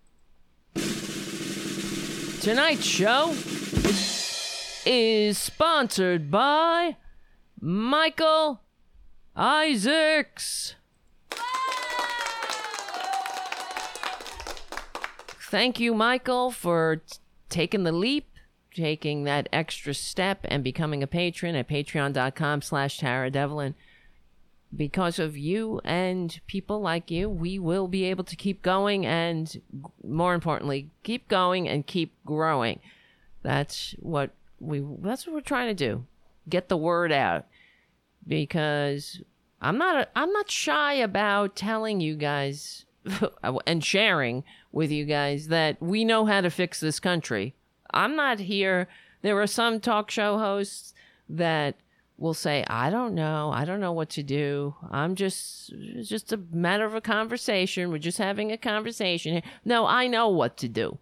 Tonight's 2.41 2.85
show 2.85 3.35
is 4.85 5.37
sponsored 5.37 6.31
by 6.31 6.95
Michael 7.59 8.61
Isaacs. 9.35 10.75
Thank 15.49 15.79
you, 15.79 15.93
Michael, 15.93 16.51
for 16.51 16.97
t- 16.97 17.17
taking 17.49 17.83
the 17.83 17.91
leap, 17.91 18.27
taking 18.73 19.23
that 19.23 19.47
extra 19.53 19.93
step, 19.93 20.39
and 20.45 20.63
becoming 20.63 21.01
a 21.01 21.07
patron 21.07 21.55
at 21.55 21.69
patreon.com 21.69 22.61
slash 22.61 22.97
Tara 22.97 23.29
Devlin. 23.31 23.75
Because 24.75 25.19
of 25.19 25.37
you 25.37 25.79
and 25.85 26.41
people 26.47 26.81
like 26.81 27.09
you, 27.09 27.29
we 27.29 27.57
will 27.57 27.87
be 27.87 28.03
able 28.05 28.25
to 28.25 28.35
keep 28.35 28.61
going 28.61 29.05
and, 29.05 29.61
more 30.03 30.33
importantly, 30.33 30.89
keep 31.03 31.29
going 31.29 31.69
and 31.69 31.87
keep 31.87 32.13
growing. 32.25 32.79
That's 33.41 33.95
what 33.99 34.31
we 34.59 34.83
that's 34.99 35.25
what 35.25 35.33
we're 35.35 35.41
trying 35.41 35.67
to 35.67 35.73
do. 35.73 36.05
Get 36.47 36.69
the 36.69 36.77
word 36.77 37.11
out. 37.11 37.45
Because 38.27 39.21
I'm 39.61 39.77
not 39.77 39.95
a, 39.95 40.07
I'm 40.15 40.31
not 40.31 40.49
shy 40.49 40.93
about 40.93 41.55
telling 41.55 42.01
you 42.01 42.15
guys 42.15 42.85
and 43.65 43.83
sharing 43.83 44.43
with 44.71 44.91
you 44.91 45.05
guys 45.05 45.47
that 45.47 45.81
we 45.81 46.03
know 46.03 46.25
how 46.25 46.41
to 46.41 46.49
fix 46.49 46.79
this 46.79 46.99
country. 46.99 47.55
I'm 47.93 48.15
not 48.15 48.39
here. 48.39 48.87
There 49.21 49.39
are 49.41 49.47
some 49.47 49.79
talk 49.79 50.11
show 50.11 50.37
hosts 50.37 50.93
that 51.29 51.75
will 52.17 52.33
say, 52.33 52.63
"I 52.67 52.89
don't 52.89 53.15
know. 53.15 53.51
I 53.53 53.65
don't 53.65 53.79
know 53.79 53.91
what 53.91 54.09
to 54.11 54.23
do. 54.23 54.75
I'm 54.91 55.15
just 55.15 55.71
it's 55.73 56.09
just 56.09 56.33
a 56.33 56.37
matter 56.51 56.85
of 56.85 56.93
a 56.93 57.01
conversation. 57.01 57.89
We're 57.89 57.97
just 57.97 58.17
having 58.17 58.51
a 58.51 58.57
conversation." 58.57 59.33
here." 59.33 59.43
No, 59.63 59.85
I 59.85 60.07
know 60.07 60.29
what 60.29 60.57
to 60.57 60.67
do. 60.67 60.99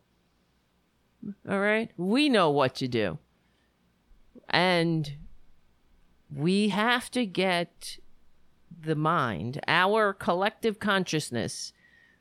All 1.50 1.60
right? 1.60 1.90
We 1.98 2.30
know 2.30 2.50
what 2.50 2.76
to 2.76 2.88
do. 2.88 3.18
And 4.50 5.14
we 6.36 6.70
have 6.70 7.12
to 7.12 7.26
get 7.26 7.98
the 8.82 8.96
mind, 8.96 9.60
our 9.68 10.14
collective 10.14 10.80
consciousness 10.80 11.74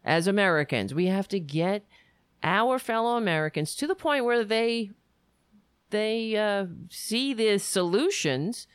as 0.05 0.27
Americans, 0.27 0.95
we 0.95 1.07
have 1.07 1.29
to 1.29 1.41
get 1.41 1.85
our 2.43 2.79
fellow 2.79 3.17
Americans 3.17 3.75
to 3.77 3.87
the 3.87 3.95
point 3.95 4.25
where 4.25 4.45
they 4.45 4.91
they 5.91 6.35
uh, 6.37 6.67
see 6.89 7.35
the 7.35 7.59
solutions 7.59 8.67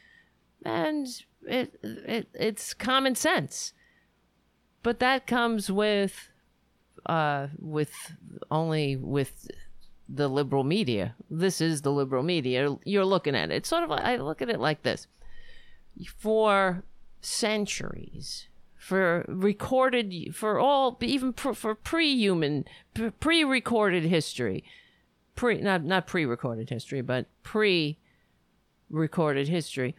and 0.64 1.08
it, 1.46 1.78
it 1.84 2.28
it's 2.34 2.74
common 2.74 3.16
sense. 3.16 3.74
But 4.84 5.00
that 5.00 5.28
comes 5.28 5.72
with 5.72 6.30
uh, 7.06 7.48
with 7.60 7.94
only 8.50 8.96
with 8.96 9.50
the 10.08 10.30
liberal 10.30 10.64
media. 10.64 11.16
This 11.30 11.60
is 11.60 11.82
the 11.82 11.92
liberal 11.92 12.24
media. 12.24 12.78
You're 12.86 13.06
looking 13.06 13.36
at 13.36 13.52
it. 13.52 13.56
It's 13.56 13.70
sort 13.70 13.84
of 13.84 13.92
I 13.92 14.16
look 14.18 14.42
at 14.42 14.50
it 14.50 14.60
like 14.60 14.84
this. 14.84 15.08
For 16.06 16.84
centuries, 17.22 18.48
for 18.76 19.26
recorded, 19.28 20.36
for 20.36 20.60
all, 20.60 20.98
even 21.02 21.34
pr- 21.34 21.54
for 21.54 21.74
pre-human, 21.76 22.66
pre-recorded 23.20 24.04
history, 24.04 24.64
pre 25.36 25.62
not 25.62 25.84
not 25.84 26.08
pre-recorded 26.08 26.70
history, 26.70 27.02
but 27.02 27.28
pre-recorded 27.44 29.48
history. 29.48 29.96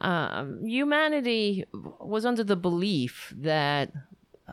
Um, 0.00 0.66
humanity 0.66 1.64
was 1.72 2.26
under 2.26 2.44
the 2.44 2.56
belief 2.56 3.32
that 3.36 3.92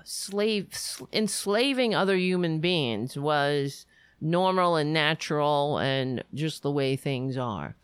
slave 0.04 0.70
enslaving 1.12 1.96
other 1.96 2.15
human 2.15 2.60
beings 2.60 3.18
was 3.18 3.86
normal 4.22 4.75
and 4.75 4.94
natural 4.94 5.77
and 5.77 6.24
just 6.34 6.63
the 6.63 6.72
way 6.72 6.96
things 6.96 7.38
are. 7.38 7.75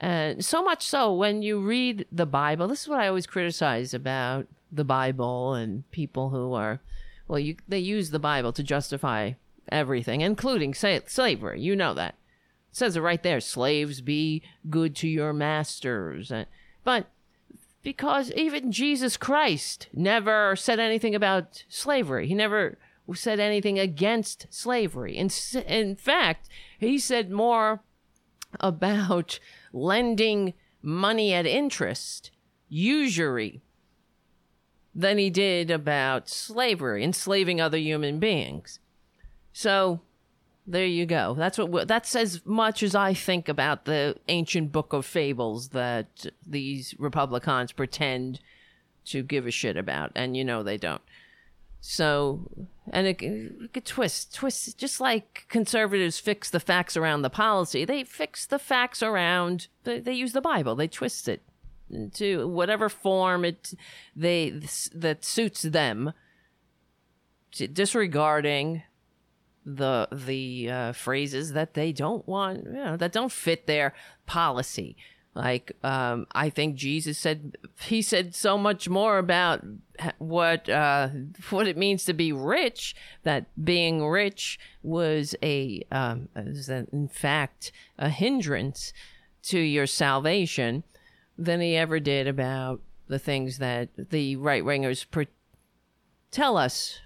And 0.00 0.44
so 0.44 0.62
much 0.62 0.86
so 0.86 1.12
when 1.14 1.42
you 1.42 1.60
read 1.60 2.06
the 2.12 2.26
Bible, 2.26 2.68
this 2.68 2.82
is 2.82 2.88
what 2.88 3.00
I 3.00 3.08
always 3.08 3.26
criticize 3.26 3.94
about 3.94 4.46
the 4.70 4.84
Bible 4.84 5.54
and 5.54 5.90
people 5.90 6.30
who 6.30 6.52
are, 6.52 6.80
well, 7.28 7.38
you, 7.38 7.56
they 7.66 7.78
use 7.78 8.10
the 8.10 8.18
Bible 8.18 8.52
to 8.52 8.62
justify 8.62 9.32
everything, 9.70 10.20
including 10.20 10.74
say, 10.74 11.00
slavery. 11.06 11.60
You 11.60 11.76
know 11.76 11.94
that. 11.94 12.14
It 12.70 12.76
says 12.76 12.96
it 12.96 13.00
right 13.00 13.22
there 13.22 13.40
slaves 13.40 14.00
be 14.00 14.42
good 14.68 14.94
to 14.96 15.08
your 15.08 15.32
masters. 15.32 16.30
But 16.84 17.06
because 17.82 18.32
even 18.32 18.72
Jesus 18.72 19.16
Christ 19.16 19.88
never 19.94 20.56
said 20.56 20.78
anything 20.78 21.14
about 21.14 21.64
slavery, 21.68 22.26
he 22.26 22.34
never 22.34 22.78
said 23.14 23.40
anything 23.40 23.78
against 23.78 24.46
slavery. 24.50 25.16
In, 25.16 25.30
in 25.66 25.96
fact, 25.96 26.48
he 26.78 26.98
said 26.98 27.30
more 27.30 27.80
about 28.60 29.38
lending 29.72 30.54
money 30.82 31.32
at 31.32 31.46
interest, 31.46 32.30
usury, 32.68 33.62
than 34.94 35.18
he 35.18 35.28
did 35.28 35.70
about 35.70 36.28
slavery, 36.28 37.04
enslaving 37.04 37.60
other 37.60 37.76
human 37.76 38.18
beings. 38.18 38.78
So 39.52 40.00
there 40.66 40.86
you 40.86 41.06
go. 41.06 41.34
That's 41.34 41.58
what 41.58 41.86
that's 41.86 42.16
as 42.16 42.44
much 42.44 42.82
as 42.82 42.94
I 42.94 43.14
think 43.14 43.48
about 43.48 43.84
the 43.84 44.16
ancient 44.28 44.72
book 44.72 44.92
of 44.92 45.06
fables 45.06 45.68
that 45.68 46.26
these 46.46 46.94
Republicans 46.98 47.72
pretend 47.72 48.40
to 49.06 49.22
give 49.22 49.46
a 49.46 49.50
shit 49.50 49.76
about, 49.76 50.10
and 50.16 50.36
you 50.36 50.44
know 50.44 50.62
they 50.62 50.76
don't. 50.76 51.02
So, 51.88 52.50
and 52.90 53.06
it, 53.06 53.22
it 53.22 53.72
could 53.72 53.84
twist, 53.84 54.34
twist, 54.34 54.76
just 54.76 55.00
like 55.00 55.46
conservatives 55.48 56.18
fix 56.18 56.50
the 56.50 56.58
facts 56.58 56.96
around 56.96 57.22
the 57.22 57.30
policy, 57.30 57.84
they 57.84 58.02
fix 58.02 58.44
the 58.44 58.58
facts 58.58 59.04
around, 59.04 59.68
they, 59.84 60.00
they 60.00 60.12
use 60.12 60.32
the 60.32 60.40
Bible, 60.40 60.74
they 60.74 60.88
twist 60.88 61.28
it 61.28 61.42
into 61.88 62.48
whatever 62.48 62.88
form 62.88 63.44
it 63.44 63.72
they 64.16 64.60
that 64.94 65.24
suits 65.24 65.62
them, 65.62 66.12
disregarding 67.52 68.82
the 69.64 70.08
the 70.10 70.68
uh, 70.68 70.92
phrases 70.92 71.52
that 71.52 71.74
they 71.74 71.92
don't 71.92 72.26
want, 72.26 72.64
you 72.64 72.72
know, 72.72 72.96
that 72.96 73.12
don't 73.12 73.30
fit 73.30 73.68
their 73.68 73.94
policy. 74.26 74.96
Like, 75.36 75.76
um, 75.84 76.26
I 76.32 76.48
think 76.48 76.76
Jesus 76.76 77.18
said, 77.18 77.58
he 77.82 78.00
said 78.00 78.34
so 78.34 78.56
much 78.56 78.88
more 78.88 79.18
about 79.18 79.62
what, 80.16 80.66
uh, 80.70 81.08
what 81.50 81.68
it 81.68 81.76
means 81.76 82.06
to 82.06 82.14
be 82.14 82.32
rich, 82.32 82.96
that 83.22 83.44
being 83.62 84.02
rich 84.02 84.58
was 84.82 85.34
a, 85.42 85.84
um, 85.92 86.30
was 86.34 86.70
in 86.70 87.10
fact 87.12 87.70
a 87.98 88.08
hindrance 88.08 88.94
to 89.42 89.60
your 89.60 89.86
salvation 89.86 90.84
than 91.36 91.60
he 91.60 91.76
ever 91.76 92.00
did 92.00 92.26
about 92.26 92.80
the 93.06 93.18
things 93.18 93.58
that 93.58 93.90
the 93.94 94.36
right 94.36 94.64
wingers 94.64 95.04
pre- 95.10 95.28
tell 96.30 96.56
us 96.56 96.98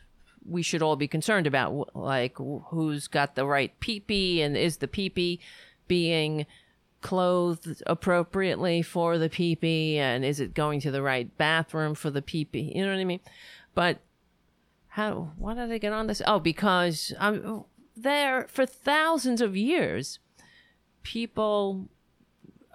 we 0.49 0.63
should 0.63 0.83
all 0.83 0.95
be 0.95 1.09
concerned 1.09 1.49
about, 1.49 1.97
like 1.97 2.37
who's 2.37 3.09
got 3.09 3.35
the 3.35 3.45
right 3.45 3.79
peepee 3.81 4.41
and 4.41 4.57
is 4.57 4.77
the 4.77 4.87
peepee 4.87 5.41
being 5.89 6.47
clothed 7.01 7.83
appropriately 7.87 8.83
for 8.83 9.19
the 9.19 9.29
peepee 9.29 9.97
and 9.97 10.25
is 10.25 10.41
it 10.41 10.55
going 10.55 10.81
to 10.81 10.91
the 10.91 11.03
right 11.03 11.37
bathroom 11.39 11.95
for 11.95 12.11
the 12.11 12.23
peepee? 12.23 12.75
You 12.75 12.85
know 12.85 12.93
what 12.93 13.01
i 13.01 13.05
mean? 13.05 13.21
But 13.75 14.01
how 14.89 15.33
why 15.37 15.55
did 15.55 15.71
i 15.71 15.79
get 15.79 15.93
on 15.93 16.07
this? 16.07 16.23
Oh 16.27 16.39
because 16.39 17.13
i'm 17.19 17.65
there 17.97 18.47
for 18.49 18.67
thousands 18.67 19.41
of 19.41 19.57
years 19.57 20.19
people 21.03 21.89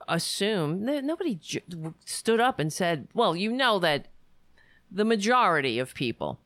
assume 0.07 0.85
nobody 0.85 1.35
j- 1.35 1.63
stood 2.05 2.39
up 2.39 2.59
and 2.59 2.71
said 2.71 3.07
well 3.13 3.35
you 3.35 3.51
know 3.51 3.79
that 3.79 4.07
the 4.91 5.05
majority 5.05 5.79
of 5.79 5.93
people 5.93 6.39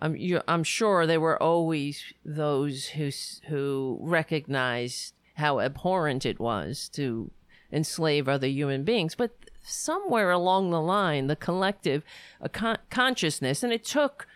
I'm, 0.00 0.16
you, 0.16 0.40
I'm 0.46 0.64
sure 0.64 1.06
there 1.06 1.20
were 1.20 1.42
always 1.42 2.02
those 2.24 2.86
who 2.88 3.10
who 3.48 3.98
recognized 4.00 5.14
how 5.38 5.60
abhorrent 5.60 6.26
it 6.26 6.40
was 6.40 6.88
to 6.88 7.30
enslave 7.72 8.28
other 8.28 8.48
human 8.48 8.82
beings. 8.82 9.14
But 9.14 9.30
somewhere 9.62 10.32
along 10.32 10.70
the 10.70 10.80
line, 10.80 11.28
the 11.28 11.36
collective 11.36 12.02
uh, 12.42 12.48
con- 12.48 12.78
consciousness, 12.90 13.62
and 13.62 13.72
it 13.72 13.84
took 13.84 14.26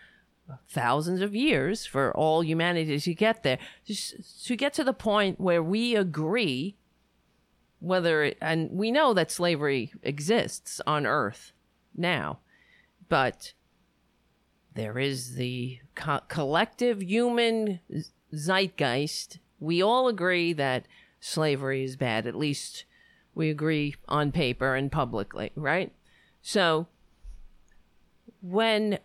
thousands 0.69 1.21
of 1.21 1.35
years 1.35 1.85
for 1.85 2.15
all 2.15 2.41
humanity 2.41 2.99
to 2.99 3.13
get 3.13 3.43
there, 3.43 3.59
to 4.43 4.55
get 4.55 4.73
to 4.73 4.83
the 4.83 4.93
point 4.93 5.39
where 5.39 5.63
we 5.63 5.95
agree 5.95 6.75
whether, 7.79 8.23
it, 8.23 8.37
and 8.41 8.71
we 8.71 8.89
know 8.89 9.13
that 9.13 9.29
slavery 9.29 9.91
exists 10.03 10.79
on 10.87 11.05
earth 11.05 11.51
now, 11.95 12.39
but 13.09 13.53
there 14.73 14.97
is 14.97 15.35
the 15.35 15.79
co- 15.95 16.21
collective 16.29 17.01
human 17.01 17.81
zeitgeist 18.33 19.39
we 19.63 19.81
all 19.81 20.07
agree 20.07 20.53
that 20.53 20.85
slavery 21.19 21.83
is 21.83 21.95
bad. 21.95 22.27
At 22.27 22.35
least 22.35 22.85
we 23.33 23.49
agree 23.49 23.95
on 24.07 24.31
paper 24.31 24.75
and 24.75 24.91
publicly, 24.91 25.51
right? 25.55 25.91
So 26.41 26.87
when 28.41 28.99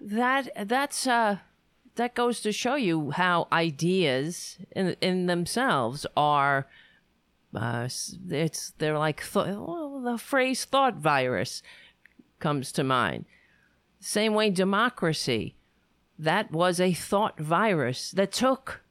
that 0.00 0.68
that's 0.68 1.06
uh 1.06 1.38
that 1.94 2.14
goes 2.14 2.40
to 2.40 2.52
show 2.52 2.76
you 2.76 3.10
how 3.12 3.48
ideas 3.52 4.58
in 4.76 4.96
in 5.00 5.26
themselves 5.26 6.06
are 6.16 6.66
Uh, 7.52 7.88
it's 8.30 8.72
they're 8.78 8.98
like 9.08 9.20
th- 9.32 9.58
well, 9.58 10.00
the 10.04 10.18
phrase 10.18 10.64
"thought 10.64 10.94
virus" 11.02 11.62
comes 12.38 12.70
to 12.72 12.84
mind. 12.84 13.24
Same 13.98 14.34
way, 14.34 14.50
democracy. 14.50 15.56
That 16.16 16.52
was 16.52 16.78
a 16.78 16.92
thought 16.94 17.40
virus 17.40 18.12
that 18.12 18.30
took 18.30 18.82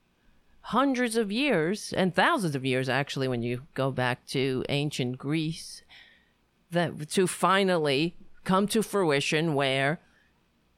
hundreds 0.69 1.17
of 1.17 1.31
years 1.31 1.93
and 1.97 2.13
thousands 2.13 2.53
of 2.53 2.63
years, 2.63 2.87
actually, 2.87 3.27
when 3.27 3.41
you 3.41 3.63
go 3.73 3.89
back 3.89 4.23
to 4.27 4.63
ancient 4.69 5.17
Greece, 5.17 5.81
that 6.69 7.09
to 7.09 7.25
finally 7.25 8.15
come 8.43 8.67
to 8.67 8.83
fruition 8.83 9.55
where 9.55 9.99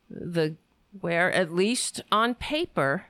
the 0.09 0.55
where 1.01 1.31
at 1.33 1.53
least 1.53 2.01
on 2.11 2.35
paper 2.35 3.05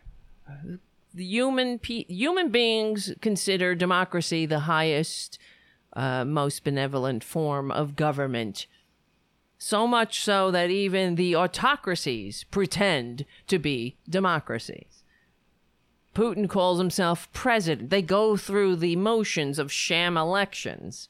the 1.13 1.23
human 1.23 1.77
pe- 1.77 2.05
human 2.05 2.49
beings 2.49 3.13
consider 3.21 3.75
democracy 3.75 4.47
the 4.47 4.61
highest 4.61 5.37
uh, 5.93 6.25
most 6.25 6.63
benevolent 6.63 7.23
form 7.23 7.71
of 7.71 7.95
government. 7.95 8.65
So 9.57 9.85
much 9.85 10.23
so 10.23 10.49
that 10.49 10.71
even 10.71 11.15
the 11.15 11.35
autocracies 11.35 12.43
pretend 12.45 13.25
to 13.47 13.59
be 13.59 13.97
democracies 14.09 14.90
putin 16.13 16.49
calls 16.49 16.77
himself 16.77 17.31
president 17.33 17.89
they 17.89 18.01
go 18.01 18.35
through 18.35 18.75
the 18.75 18.95
motions 18.95 19.57
of 19.57 19.71
sham 19.71 20.17
elections 20.17 21.09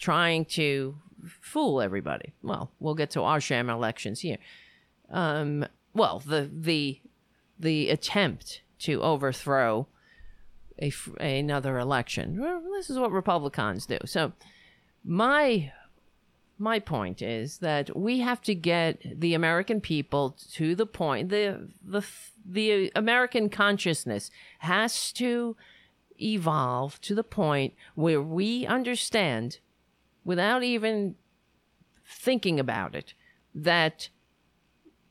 trying 0.00 0.44
to 0.46 0.96
fool 1.28 1.80
everybody. 1.80 2.32
Well, 2.42 2.72
we'll 2.80 2.94
get 2.94 3.10
to 3.10 3.22
our 3.22 3.40
sham 3.40 3.70
elections 3.70 4.20
here. 4.20 4.38
Um, 5.10 5.66
well, 5.94 6.20
the 6.20 6.50
the 6.52 7.00
the 7.58 7.90
attempt 7.90 8.62
to 8.80 9.02
overthrow 9.02 9.86
a, 10.80 10.92
another 11.20 11.78
election. 11.78 12.40
This 12.72 12.88
is 12.88 12.98
what 12.98 13.12
Republicans 13.12 13.86
do. 13.86 13.98
So, 14.06 14.32
my 15.04 15.72
my 16.58 16.78
point 16.78 17.22
is 17.22 17.58
that 17.58 17.96
we 17.96 18.20
have 18.20 18.40
to 18.42 18.54
get 18.54 19.20
the 19.20 19.34
American 19.34 19.80
people 19.80 20.36
to 20.52 20.74
the 20.74 20.86
point 20.86 21.28
the 21.28 21.68
the 21.82 22.04
the 22.44 22.90
American 22.94 23.48
consciousness 23.48 24.30
has 24.60 25.12
to 25.12 25.56
evolve 26.20 27.00
to 27.00 27.14
the 27.14 27.24
point 27.24 27.74
where 27.94 28.20
we 28.22 28.66
understand 28.66 29.58
without 30.24 30.62
even 30.62 31.14
thinking 32.04 32.60
about 32.60 32.94
it 32.94 33.14
that 33.54 34.08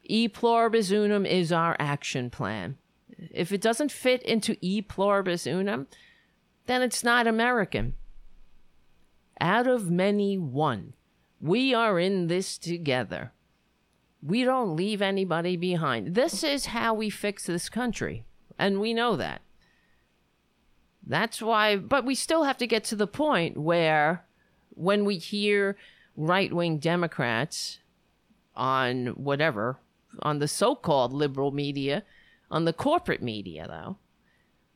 e 0.03 0.27
pluribus 0.27 0.91
unum 0.91 1.25
is 1.25 1.51
our 1.51 1.75
action 1.79 2.29
plan. 2.29 2.77
If 3.31 3.51
it 3.51 3.62
doesn't 3.62 3.91
fit 3.91 4.21
into 4.24 4.57
e 4.62 4.81
pluribus 4.81 5.45
unum, 5.45 5.88
then 6.67 6.81
it's 6.81 7.03
not 7.03 7.27
American. 7.27 7.95
Out 9.41 9.67
of 9.67 9.89
many, 9.89 10.38
one. 10.38 10.93
We 11.41 11.74
are 11.74 12.00
in 12.00 12.27
this 12.27 12.57
together. 12.57 13.31
We 14.21 14.43
don't 14.43 14.75
leave 14.75 15.01
anybody 15.01 15.55
behind. 15.55 16.15
This 16.15 16.43
is 16.43 16.67
how 16.67 16.93
we 16.93 17.09
fix 17.09 17.45
this 17.45 17.69
country. 17.69 18.25
And 18.57 18.79
we 18.79 18.93
know 18.93 19.15
that. 19.15 19.41
That's 21.05 21.41
why, 21.41 21.77
but 21.77 22.05
we 22.05 22.13
still 22.15 22.43
have 22.43 22.57
to 22.57 22.67
get 22.67 22.83
to 22.85 22.95
the 22.95 23.07
point 23.07 23.57
where 23.57 24.25
when 24.71 25.05
we 25.05 25.17
hear 25.17 25.77
right 26.15 26.53
wing 26.53 26.77
Democrats 26.77 27.79
on 28.55 29.07
whatever, 29.07 29.79
on 30.21 30.39
the 30.39 30.47
so 30.47 30.75
called 30.75 31.13
liberal 31.13 31.51
media, 31.51 32.03
on 32.51 32.65
the 32.65 32.74
corporate 32.74 33.24
media, 33.24 33.65
though, 33.67 33.98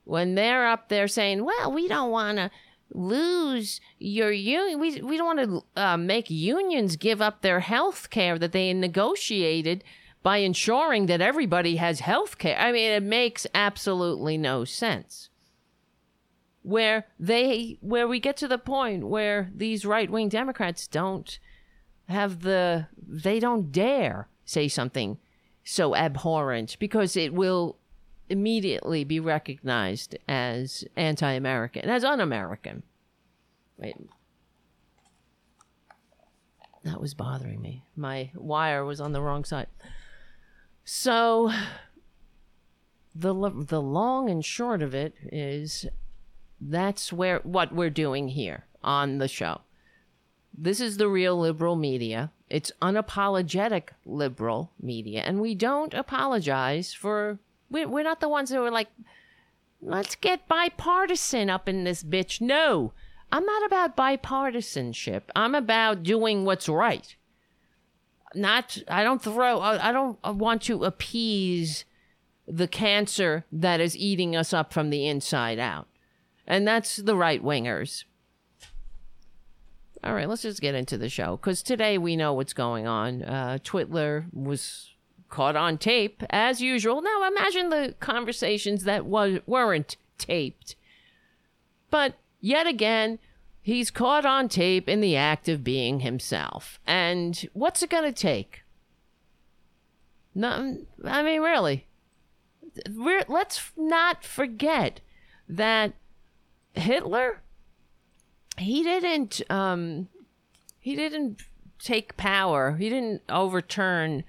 when 0.06 0.36
they're 0.36 0.68
up 0.68 0.90
there 0.90 1.08
saying, 1.08 1.44
well, 1.44 1.72
we 1.72 1.88
don't 1.88 2.12
want 2.12 2.38
to 2.38 2.52
lose 2.92 3.80
your 4.00 4.32
union. 4.32 4.80
We, 4.80 5.02
we 5.02 5.18
don't 5.18 5.38
want 5.38 5.66
to 5.76 5.82
uh, 5.82 5.98
make 5.98 6.30
unions 6.30 6.96
give 6.96 7.22
up 7.22 7.42
their 7.42 7.62
health 7.62 8.10
care 8.10 8.38
that 8.40 8.52
they 8.52 8.74
negotiated 8.74 9.84
by 10.22 10.38
ensuring 10.38 11.08
that 11.08 11.22
everybody 11.22 11.76
has 11.78 12.00
health 12.00 12.38
care. 12.38 12.58
I 12.58 12.72
mean, 12.72 12.92
it 12.92 13.04
makes 13.04 13.46
absolutely 13.54 14.38
no 14.38 14.64
sense 14.64 15.30
where 16.64 17.06
they 17.20 17.78
where 17.82 18.08
we 18.08 18.20
get 18.20 18.38
to 18.38 18.48
the 18.48 18.58
point 18.58 19.06
where 19.06 19.52
these 19.54 19.86
right-wing 19.86 20.30
democrats 20.30 20.88
don't 20.88 21.38
have 22.08 22.42
the 22.42 22.88
they 22.98 23.40
don't 23.40 23.72
dare 23.72 24.30
say 24.46 24.68
something 24.68 25.18
so 25.64 25.96
abhorrent 25.96 26.78
because 26.80 27.16
it 27.16 27.34
will 27.34 27.78
immediately 28.34 29.04
be 29.04 29.20
recognized 29.20 30.18
as 30.28 30.84
anti-american 30.96 31.90
as 31.90 32.04
un-american 32.04 32.84
wait 33.78 33.96
that 36.84 37.00
was 37.00 37.14
bothering 37.14 37.62
me 37.62 37.84
my 37.96 38.30
wire 38.36 38.84
was 38.84 39.00
on 39.00 39.14
the 39.14 39.22
wrong 39.22 39.46
side 39.46 39.68
so 40.84 41.52
the 43.16 43.34
the 43.56 43.82
long 43.82 44.30
and 44.30 44.44
short 44.44 44.82
of 44.82 44.94
it 44.94 45.14
is 45.32 45.86
that's 46.60 47.14
where 47.14 47.40
what 47.44 47.74
we're 47.74 47.90
doing 47.90 48.30
here 48.30 48.66
on 48.84 49.18
the 49.18 49.28
show. 49.28 49.62
This 50.56 50.80
is 50.80 50.98
the 50.98 51.08
real 51.08 51.38
liberal 51.40 51.76
media. 51.76 52.32
It's 52.50 52.72
unapologetic 52.82 53.90
liberal 54.06 54.72
media, 54.80 55.22
and 55.22 55.42
we 55.42 55.56
don't 55.56 55.94
apologize 55.94 56.94
for. 56.94 57.40
We're, 57.74 57.90
we're 57.90 58.04
not 58.04 58.22
the 58.22 58.30
ones 58.30 58.50
who 58.50 58.64
are 58.64 58.72
like, 58.72 58.88
let's 59.82 60.16
get 60.16 60.48
bipartisan 60.48 61.50
up 61.50 61.68
in 61.68 61.84
this 61.84 62.04
bitch. 62.04 62.40
No, 62.40 62.94
I'm 63.32 63.46
not 63.46 63.66
about 63.66 63.98
bipartisanship. 63.98 65.24
I'm 65.36 65.56
about 65.56 66.04
doing 66.04 66.46
what's 66.46 66.70
right. 66.70 67.14
Not, 68.34 68.78
I 68.88 69.04
don't 69.04 69.22
throw, 69.22 69.60
I 69.60 69.92
don't 69.92 70.18
want 70.24 70.62
to 70.64 70.86
appease 70.86 71.84
the 72.48 72.68
cancer 72.68 73.46
that 73.52 73.82
is 73.82 73.98
eating 73.98 74.36
us 74.36 74.54
up 74.54 74.72
from 74.72 74.90
the 74.90 75.08
inside 75.08 75.60
out 75.60 75.88
and 76.48 76.68
that's 76.68 76.98
the 76.98 77.16
right 77.16 77.44
wingers. 77.44 78.06
All 80.04 80.14
right, 80.14 80.28
let's 80.28 80.42
just 80.42 80.60
get 80.60 80.76
into 80.76 80.98
the 80.98 81.08
show 81.08 81.38
because 81.38 81.64
today 81.64 81.98
we 81.98 82.18
know 82.18 82.34
what's 82.34 82.54
going 82.54 82.88
on. 82.88 83.24
Uh, 83.24 83.58
Twitler 83.64 84.26
was 84.34 84.90
caught 85.34 85.56
on 85.56 85.80
tape 85.80 86.22
as 86.30 86.62
usual. 86.62 87.02
Now 87.02 87.28
imagine 87.28 87.70
the 87.70 87.96
conversations 88.00 88.84
that 88.84 89.08
weren't 89.08 89.98
taped. 90.20 90.76
But 91.90 92.20
yet 92.40 92.68
again, 92.68 93.18
he's 93.64 93.90
caught 93.90 94.28
on 94.28 94.48
tape 94.48 94.88
in 94.88 95.02
the 95.02 95.16
act 95.16 95.50
of 95.50 95.64
being 95.64 96.02
himself. 96.02 96.80
And 96.86 97.50
what's 97.54 97.82
it 97.82 97.90
going 97.90 98.04
to 98.04 98.12
take? 98.12 98.62
No, 100.36 100.78
I 101.04 101.24
mean, 101.24 101.42
really. 101.42 101.88
We're, 102.92 103.26
let's 103.28 103.72
not 103.76 104.24
forget 104.24 105.02
that 105.50 105.94
Hitler, 106.76 107.42
he 108.60 108.84
didn't 108.84 109.42
um, 109.50 110.10
he 110.80 110.96
didn't 110.96 111.42
take 111.80 112.18
power. 112.18 112.78
He 112.78 112.88
didn't 112.90 113.24
overturn 113.30 114.24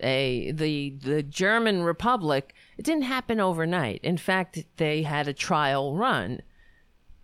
a 0.00 0.52
the 0.52 0.90
the 0.90 1.22
German 1.22 1.82
Republic. 1.82 2.54
It 2.78 2.84
didn't 2.84 3.02
happen 3.02 3.40
overnight. 3.40 4.00
In 4.02 4.16
fact, 4.16 4.64
they 4.76 5.02
had 5.02 5.28
a 5.28 5.32
trial 5.32 5.96
run, 5.96 6.42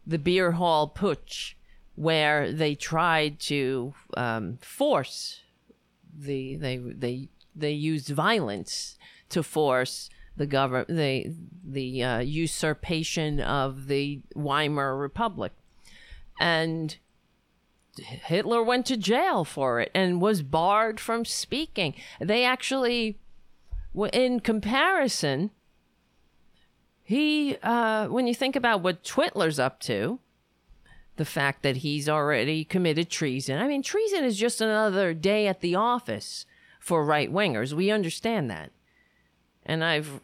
the 0.06 0.18
beer 0.18 0.52
hall 0.52 0.92
putsch, 0.94 1.54
where 1.94 2.52
they 2.52 2.74
tried 2.74 3.38
to 3.40 3.94
um, 4.16 4.58
force 4.60 5.40
the 6.14 6.56
they 6.56 6.78
they 6.78 7.28
they 7.54 7.72
used 7.72 8.08
violence 8.08 8.96
to 9.28 9.42
force 9.42 10.10
the 10.36 10.46
government, 10.46 10.88
the 10.88 11.34
the 11.64 12.02
uh, 12.02 12.18
usurpation 12.20 13.40
of 13.40 13.86
the 13.86 14.22
Weimar 14.34 14.96
Republic, 14.96 15.52
and 16.40 16.96
Hitler 17.98 18.62
went 18.62 18.86
to 18.86 18.96
jail 18.96 19.44
for 19.44 19.80
it 19.80 19.90
and 19.94 20.20
was 20.20 20.42
barred 20.42 20.98
from 20.98 21.24
speaking. 21.24 21.94
They 22.20 22.44
actually, 22.44 23.18
in 24.12 24.40
comparison, 24.40 25.50
he 27.02 27.56
uh, 27.62 28.08
when 28.08 28.26
you 28.26 28.34
think 28.34 28.56
about 28.56 28.82
what 28.82 29.04
Twitler's 29.04 29.58
up 29.58 29.80
to, 29.80 30.20
the 31.16 31.24
fact 31.24 31.62
that 31.62 31.78
he's 31.78 32.08
already 32.08 32.64
committed 32.64 33.10
treason. 33.10 33.58
I 33.58 33.68
mean, 33.68 33.82
treason 33.82 34.24
is 34.24 34.38
just 34.38 34.60
another 34.60 35.12
day 35.12 35.46
at 35.46 35.60
the 35.60 35.74
office 35.74 36.46
for 36.80 37.04
right 37.04 37.30
wingers. 37.30 37.72
We 37.72 37.90
understand 37.90 38.50
that 38.50 38.70
and 39.64 39.84
I've 39.84 40.20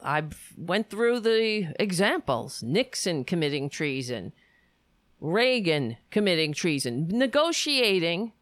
I've 0.00 0.54
went 0.56 0.90
through 0.90 1.20
the 1.20 1.74
examples: 1.78 2.62
Nixon 2.62 3.24
committing 3.24 3.68
treason, 3.68 4.32
Reagan 5.20 5.96
committing 6.10 6.52
treason, 6.52 7.08
negotiating, 7.08 8.32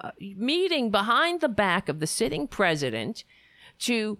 uh, 0.00 0.10
meeting 0.18 0.90
behind 0.90 1.40
the 1.40 1.48
back 1.48 1.88
of 1.88 2.00
the 2.00 2.06
sitting 2.06 2.48
president 2.48 3.24
to 3.80 4.18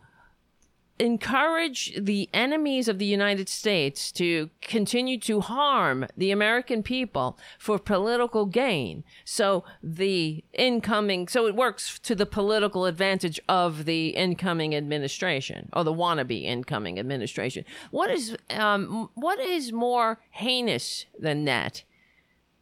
encourage 1.01 1.95
the 1.97 2.29
enemies 2.35 2.89
of 2.89 2.99
the 2.99 3.07
United 3.07 3.49
States 3.49 4.11
to 4.13 4.51
continue 4.61 5.19
to 5.19 5.41
harm 5.41 6.07
the 6.17 6.31
American 6.31 6.83
people 6.83 7.39
for 7.59 7.79
political 7.79 8.47
gain. 8.47 9.05
So 9.25 9.65
the 9.83 10.45
incoming, 10.53 11.29
so 11.29 11.47
it 11.47 11.55
works 11.55 11.99
to 12.01 12.15
the 12.15 12.27
political 12.27 12.85
advantage 12.87 13.41
of 13.49 13.85
the 13.85 14.09
incoming 14.09 14.75
administration 14.75 15.69
or 15.73 15.85
the 15.85 15.95
wannabe 15.95 16.45
incoming 16.45 16.99
administration. 16.99 17.65
What 17.91 18.11
is, 18.11 18.37
um, 18.51 19.11
what 19.15 19.39
is 19.39 19.73
more 19.73 20.21
heinous 20.31 21.07
than 21.19 21.45
that? 21.45 21.85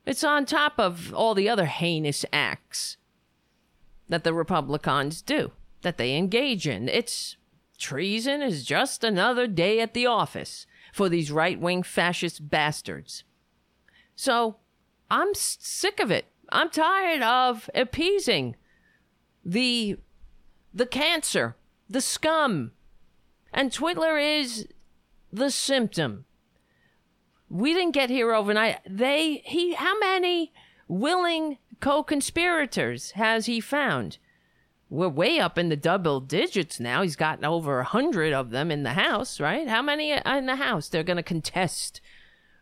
It's 0.07 0.25
on 0.25 0.47
top 0.47 0.79
of 0.79 1.13
all 1.13 1.35
the 1.35 1.49
other 1.49 1.67
heinous 1.67 2.25
acts 2.33 2.97
that 4.09 4.23
the 4.23 4.33
Republicans 4.33 5.21
do, 5.21 5.51
that 5.83 5.99
they 5.99 6.17
engage 6.17 6.69
in. 6.69 6.89
It's 6.89 7.37
Treason 7.79 8.41
is 8.41 8.65
just 8.65 9.05
another 9.05 9.47
day 9.47 9.81
at 9.81 9.93
the 9.93 10.07
office 10.07 10.67
for 10.93 11.09
these 11.09 11.31
right 11.31 11.61
wing 11.61 11.83
fascist 11.83 12.49
bastards. 12.49 13.25
So 14.15 14.57
I'm 15.11 15.35
sick 15.35 16.01
of 16.01 16.11
it. 16.11 16.27
I'm 16.51 16.71
tired 16.71 17.23
of 17.23 17.69
appeasing 17.75 18.57
the 19.45 19.99
the 20.73 20.87
cancer, 20.87 21.57
the 21.89 22.01
scum. 22.01 22.73
And 23.53 23.71
Twitler 23.71 24.41
is 24.41 24.69
the 25.33 25.51
symptom. 25.51 26.25
We 27.49 27.75
didn't 27.75 27.95
get 27.95 28.11
here 28.11 28.33
overnight. 28.33 28.79
They 28.89 29.43
he 29.45 29.75
how 29.75 29.99
many 29.99 30.53
willing 30.89 31.59
co-conspirators 31.81 33.13
has 33.13 33.47
he 33.47 33.61
found? 33.61 34.19
we're 34.89 35.09
way 35.09 35.39
up 35.39 35.59
in 35.59 35.69
the 35.69 35.77
double 35.77 36.21
digits 36.21 36.79
now. 36.79 37.03
He's 37.03 37.17
gotten 37.17 37.45
over 37.45 37.81
a 37.81 37.85
hundred 37.85 38.33
of 38.33 38.51
them 38.51 38.71
in 38.71 38.85
the 38.85 38.93
House, 38.93 39.41
right? 39.41 39.69
How 39.69 39.83
many 39.83 40.13
in 40.13 40.47
the 40.47 40.57
House? 40.57 40.89
They're 40.89 41.03
going 41.03 41.17
to 41.17 41.23
contest, 41.23 42.01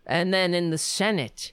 and 0.07 0.33
then 0.33 0.55
in 0.55 0.71
the 0.71 0.79
Senate, 0.79 1.53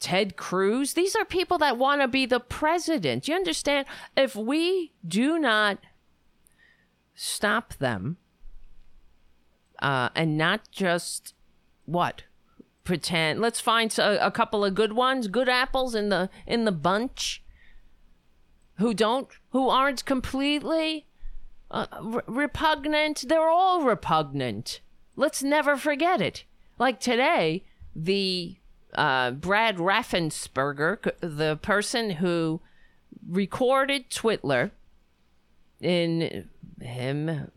Ted 0.00 0.36
Cruz. 0.36 0.94
These 0.94 1.14
are 1.14 1.24
people 1.24 1.58
that 1.58 1.78
want 1.78 2.00
to 2.00 2.08
be 2.08 2.26
the 2.26 2.40
president. 2.40 3.28
You 3.28 3.36
understand? 3.36 3.86
If 4.16 4.34
we 4.34 4.92
do 5.06 5.38
not 5.38 5.78
stop 7.14 7.74
them, 7.74 8.16
uh, 9.80 10.08
and 10.16 10.36
not 10.36 10.68
just 10.72 11.34
what 11.88 12.24
pretend. 12.88 13.40
Let's 13.40 13.60
find 13.60 13.96
a, 13.98 14.26
a 14.26 14.30
couple 14.30 14.64
of 14.64 14.74
good 14.74 14.94
ones, 14.94 15.28
good 15.28 15.48
apples 15.48 15.94
in 15.94 16.08
the 16.08 16.30
in 16.46 16.64
the 16.64 16.72
bunch 16.72 17.42
who 18.78 18.94
don't, 18.94 19.28
who 19.50 19.68
aren't 19.68 20.04
completely 20.04 21.06
uh, 21.70 21.86
re- 22.00 22.22
repugnant. 22.26 23.24
They're 23.28 23.50
all 23.50 23.82
repugnant. 23.82 24.80
Let's 25.16 25.42
never 25.42 25.76
forget 25.76 26.20
it. 26.20 26.44
Like 26.78 27.00
today, 27.00 27.64
the 27.94 28.56
uh, 28.94 29.32
Brad 29.32 29.76
Raffensperger, 29.76 31.12
the 31.20 31.56
person 31.56 32.10
who 32.10 32.60
recorded 33.28 34.10
Twitler 34.10 34.70
in 35.80 36.48
him 36.80 37.50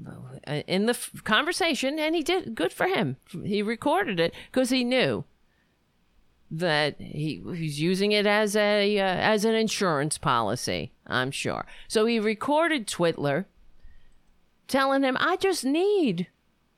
uh, 0.47 0.51
in 0.67 0.85
the 0.85 0.91
f- 0.91 1.23
conversation, 1.23 1.99
and 1.99 2.15
he 2.15 2.23
did 2.23 2.55
good 2.55 2.73
for 2.73 2.87
him. 2.87 3.17
He 3.43 3.61
recorded 3.61 4.19
it 4.19 4.33
because 4.51 4.69
he 4.69 4.83
knew 4.83 5.25
that 6.49 6.99
he 6.99 7.41
he's 7.55 7.79
using 7.79 8.11
it 8.11 8.25
as 8.25 8.55
a 8.55 8.99
uh, 8.99 9.03
as 9.03 9.45
an 9.45 9.55
insurance 9.55 10.17
policy. 10.17 10.91
I'm 11.07 11.31
sure. 11.31 11.65
So 11.87 12.05
he 12.05 12.19
recorded 12.19 12.87
Twitler 12.87 13.45
telling 14.67 15.03
him, 15.03 15.17
"I 15.19 15.37
just 15.37 15.63
need 15.63 16.27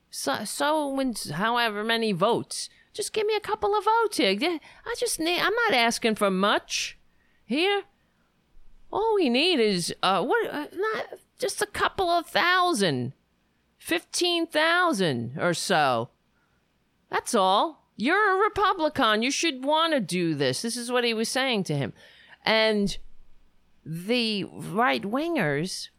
so 0.09 0.43
so 0.43 0.87
when 0.89 1.15
however 1.33 1.83
many 1.83 2.11
votes. 2.11 2.69
Just 2.93 3.11
give 3.11 3.25
me 3.25 3.35
a 3.35 3.39
couple 3.39 3.75
of 3.75 3.85
votes 3.85 4.17
here. 4.17 4.37
I 4.85 4.95
just 4.99 5.19
need. 5.19 5.39
I'm 5.39 5.53
not 5.67 5.73
asking 5.73 6.13
for 6.13 6.29
much 6.29 6.99
here. 7.43 7.83
All 8.91 9.15
we 9.15 9.29
need 9.29 9.59
is 9.59 9.95
uh 10.03 10.23
what 10.23 10.47
uh, 10.53 10.67
not 10.71 11.05
just 11.43 11.61
a 11.61 11.65
couple 11.67 12.09
of 12.09 12.25
thousand, 12.25 13.11
fifteen 13.77 14.47
thousand 14.47 15.37
or 15.37 15.53
so. 15.53 16.09
That's 17.09 17.35
all." 17.35 17.83
You're 17.97 18.37
a 18.37 18.43
Republican. 18.43 19.21
You 19.21 19.29
should 19.29 19.65
want 19.65 19.93
to 19.93 19.99
do 19.99 20.33
this. 20.33 20.61
This 20.61 20.77
is 20.77 20.89
what 20.89 21.03
he 21.03 21.13
was 21.13 21.27
saying 21.27 21.65
to 21.65 21.75
him. 21.75 21.91
And 22.43 22.97
the 23.85 24.45
right 24.45 25.03
wingers 25.03 25.89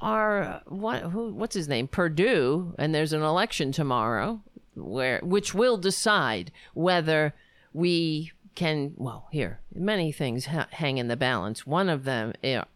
are 0.00 0.62
what 0.66 1.02
who 1.02 1.34
what's 1.34 1.56
his 1.56 1.68
name? 1.68 1.88
Perdue 1.88 2.74
and 2.78 2.94
there's 2.94 3.12
an 3.12 3.22
election 3.22 3.72
tomorrow 3.72 4.40
where 4.74 5.20
which 5.22 5.52
will 5.52 5.76
decide 5.76 6.52
whether 6.74 7.34
we 7.72 8.32
can 8.54 8.92
well 8.96 9.28
here 9.30 9.60
many 9.74 10.10
things 10.10 10.46
ha- 10.46 10.68
hang 10.70 10.98
in 10.98 11.08
the 11.08 11.16
balance 11.16 11.66
one 11.66 11.88
of 11.88 12.04
them 12.04 12.32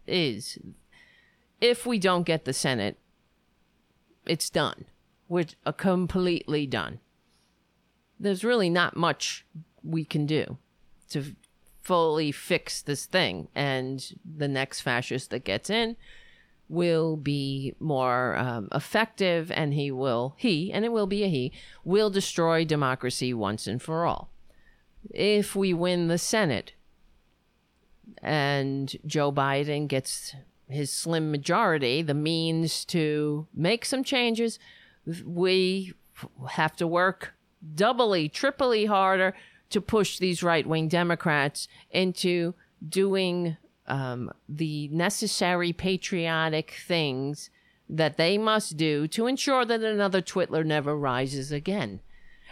is 0.07 0.57
if 1.69 1.85
we 1.85 1.99
don't 1.99 2.23
get 2.23 2.45
the 2.45 2.53
senate 2.53 2.97
it's 4.25 4.49
done 4.49 4.85
we're 5.27 5.45
completely 5.77 6.65
done 6.65 6.99
there's 8.19 8.43
really 8.43 8.69
not 8.69 8.95
much 8.95 9.45
we 9.83 10.05
can 10.05 10.25
do 10.25 10.57
to 11.09 11.35
fully 11.85 12.31
fix 12.31 12.81
this 12.81 13.05
thing. 13.05 13.47
And 13.53 14.03
the 14.25 14.47
next 14.47 14.81
fascist 14.81 15.29
that 15.29 15.43
gets 15.43 15.69
in 15.69 15.95
will 16.67 17.15
be 17.15 17.75
more 17.79 18.35
um, 18.37 18.69
effective 18.73 19.51
and 19.51 19.73
he 19.73 19.91
will, 19.91 20.33
he, 20.35 20.73
and 20.73 20.83
it 20.83 20.91
will 20.91 21.05
be 21.05 21.23
a 21.23 21.29
he, 21.29 21.53
will 21.83 22.09
destroy 22.09 22.65
democracy 22.65 23.35
once 23.35 23.67
and 23.67 23.79
for 23.79 24.05
all. 24.05 24.31
If 25.11 25.55
we 25.55 25.73
win 25.75 26.07
the 26.07 26.17
Senate 26.17 26.73
and 28.23 28.95
Joe 29.05 29.31
Biden 29.31 29.87
gets 29.87 30.33
his 30.67 30.91
slim 30.91 31.31
majority, 31.31 32.01
the 32.01 32.13
means 32.13 32.85
to 32.85 33.47
make 33.53 33.85
some 33.85 34.03
changes, 34.03 34.59
we 35.25 35.93
have 36.51 36.75
to 36.77 36.87
work 36.87 37.33
doubly, 37.75 38.29
triply 38.29 38.85
harder 38.85 39.35
to 39.69 39.81
push 39.81 40.17
these 40.17 40.43
right 40.43 40.65
wing 40.65 40.87
Democrats 40.87 41.67
into 41.91 42.53
doing 42.87 43.57
um, 43.87 44.31
the 44.47 44.87
necessary 44.89 45.73
patriotic 45.73 46.71
things 46.87 47.49
that 47.87 48.17
they 48.17 48.37
must 48.37 48.77
do 48.77 49.07
to 49.07 49.27
ensure 49.27 49.65
that 49.65 49.81
another 49.81 50.21
Twitler 50.21 50.65
never 50.65 50.97
rises 50.97 51.51
again. 51.51 51.99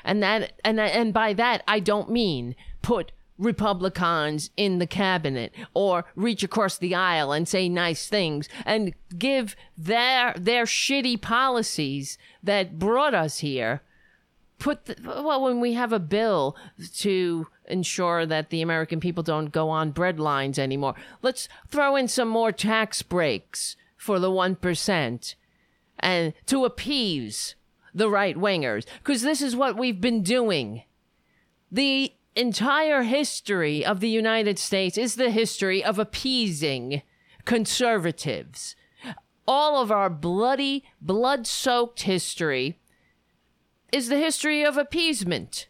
And 0.04 0.22
that 0.22 0.54
and 0.64 0.80
and 0.80 1.14
by 1.14 1.34
that 1.34 1.64
I 1.68 1.80
don't 1.80 2.10
mean 2.10 2.56
put 2.82 3.14
Republicans 3.38 4.52
in 4.56 4.80
the 4.80 4.88
cabinet 4.88 5.52
or 5.74 6.06
reach 6.16 6.44
across 6.44 6.78
the 6.78 6.94
aisle 6.94 7.32
and 7.32 7.48
say 7.48 7.68
nice 7.68 8.08
things 8.08 8.48
and 8.66 8.94
give 9.18 9.56
their 9.78 10.34
their 10.38 10.66
shitty 10.66 11.20
policies 11.20 12.18
that 12.44 12.78
brought 12.78 13.14
us 13.14 13.40
here 13.40 13.82
put 14.60 14.86
the, 14.86 14.96
well 15.04 15.44
when 15.44 15.60
we 15.60 15.74
have 15.74 15.92
a 15.92 16.00
bill 16.00 16.56
to 16.96 17.48
ensure 17.68 18.26
that 18.26 18.50
the 18.50 18.62
American 18.62 19.00
people 19.00 19.24
don't 19.24 19.52
go 19.52 19.70
on 19.70 19.92
bread 19.92 20.20
lines 20.20 20.58
anymore. 20.58 20.96
Let's 21.22 21.50
throw 21.68 21.96
in 21.96 22.08
some 22.08 22.30
more 22.30 22.52
tax 22.52 23.02
breaks 23.02 23.76
for 23.98 24.20
the 24.20 24.30
1% 24.30 25.36
and 26.00 26.34
to 26.46 26.66
appease 26.66 27.56
the 27.94 28.10
right 28.10 28.36
wingers 28.36 28.86
because 29.00 29.22
this 29.22 29.42
is 29.42 29.56
what 29.56 29.78
we've 29.78 30.02
been 30.02 30.24
doing. 30.24 30.84
The 31.72 32.14
entire 32.36 33.04
history 33.04 33.86
of 33.86 34.00
the 34.00 34.10
United 34.10 34.58
States 34.60 34.98
is 34.98 35.16
the 35.16 35.30
history 35.30 35.84
of 35.84 36.00
appeasing 36.00 37.02
conservatives. 37.46 38.76
All 39.48 39.82
of 39.82 39.92
our 39.92 40.10
bloody, 40.10 40.86
blood 41.02 41.46
soaked 41.46 42.04
history 42.04 42.80
is 43.92 44.08
the 44.08 44.18
history 44.18 44.64
of 44.64 44.78
appeasement 44.78 45.68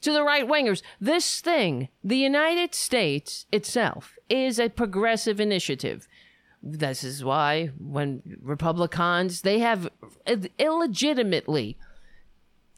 to 0.00 0.12
the 0.12 0.22
right 0.22 0.46
wingers. 0.46 0.82
This 1.00 1.40
thing, 1.40 1.88
the 2.04 2.16
United 2.16 2.74
States 2.74 3.46
itself, 3.52 4.16
is 4.28 4.58
a 4.58 4.68
progressive 4.68 5.40
initiative. 5.40 6.06
This 6.62 7.04
is 7.04 7.24
why 7.24 7.72
when 7.78 8.22
Republicans, 8.40 9.42
they 9.42 9.58
have 9.58 9.90
illegitimately 10.58 11.76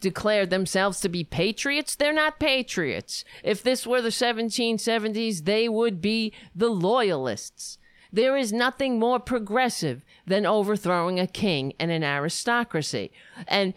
declared 0.00 0.50
themselves 0.50 1.00
to 1.00 1.08
be 1.08 1.24
patriots, 1.24 1.94
they're 1.94 2.12
not 2.12 2.40
patriots. 2.40 3.24
If 3.44 3.62
this 3.62 3.86
were 3.86 4.00
the 4.00 4.08
1770s, 4.08 5.44
they 5.44 5.68
would 5.68 6.00
be 6.00 6.32
the 6.54 6.70
loyalists. 6.70 7.78
There 8.12 8.36
is 8.36 8.52
nothing 8.52 8.98
more 8.98 9.20
progressive 9.20 10.04
than 10.26 10.44
overthrowing 10.44 11.20
a 11.20 11.26
king 11.26 11.74
and 11.78 11.90
an 11.90 12.02
aristocracy. 12.02 13.12
And 13.46 13.74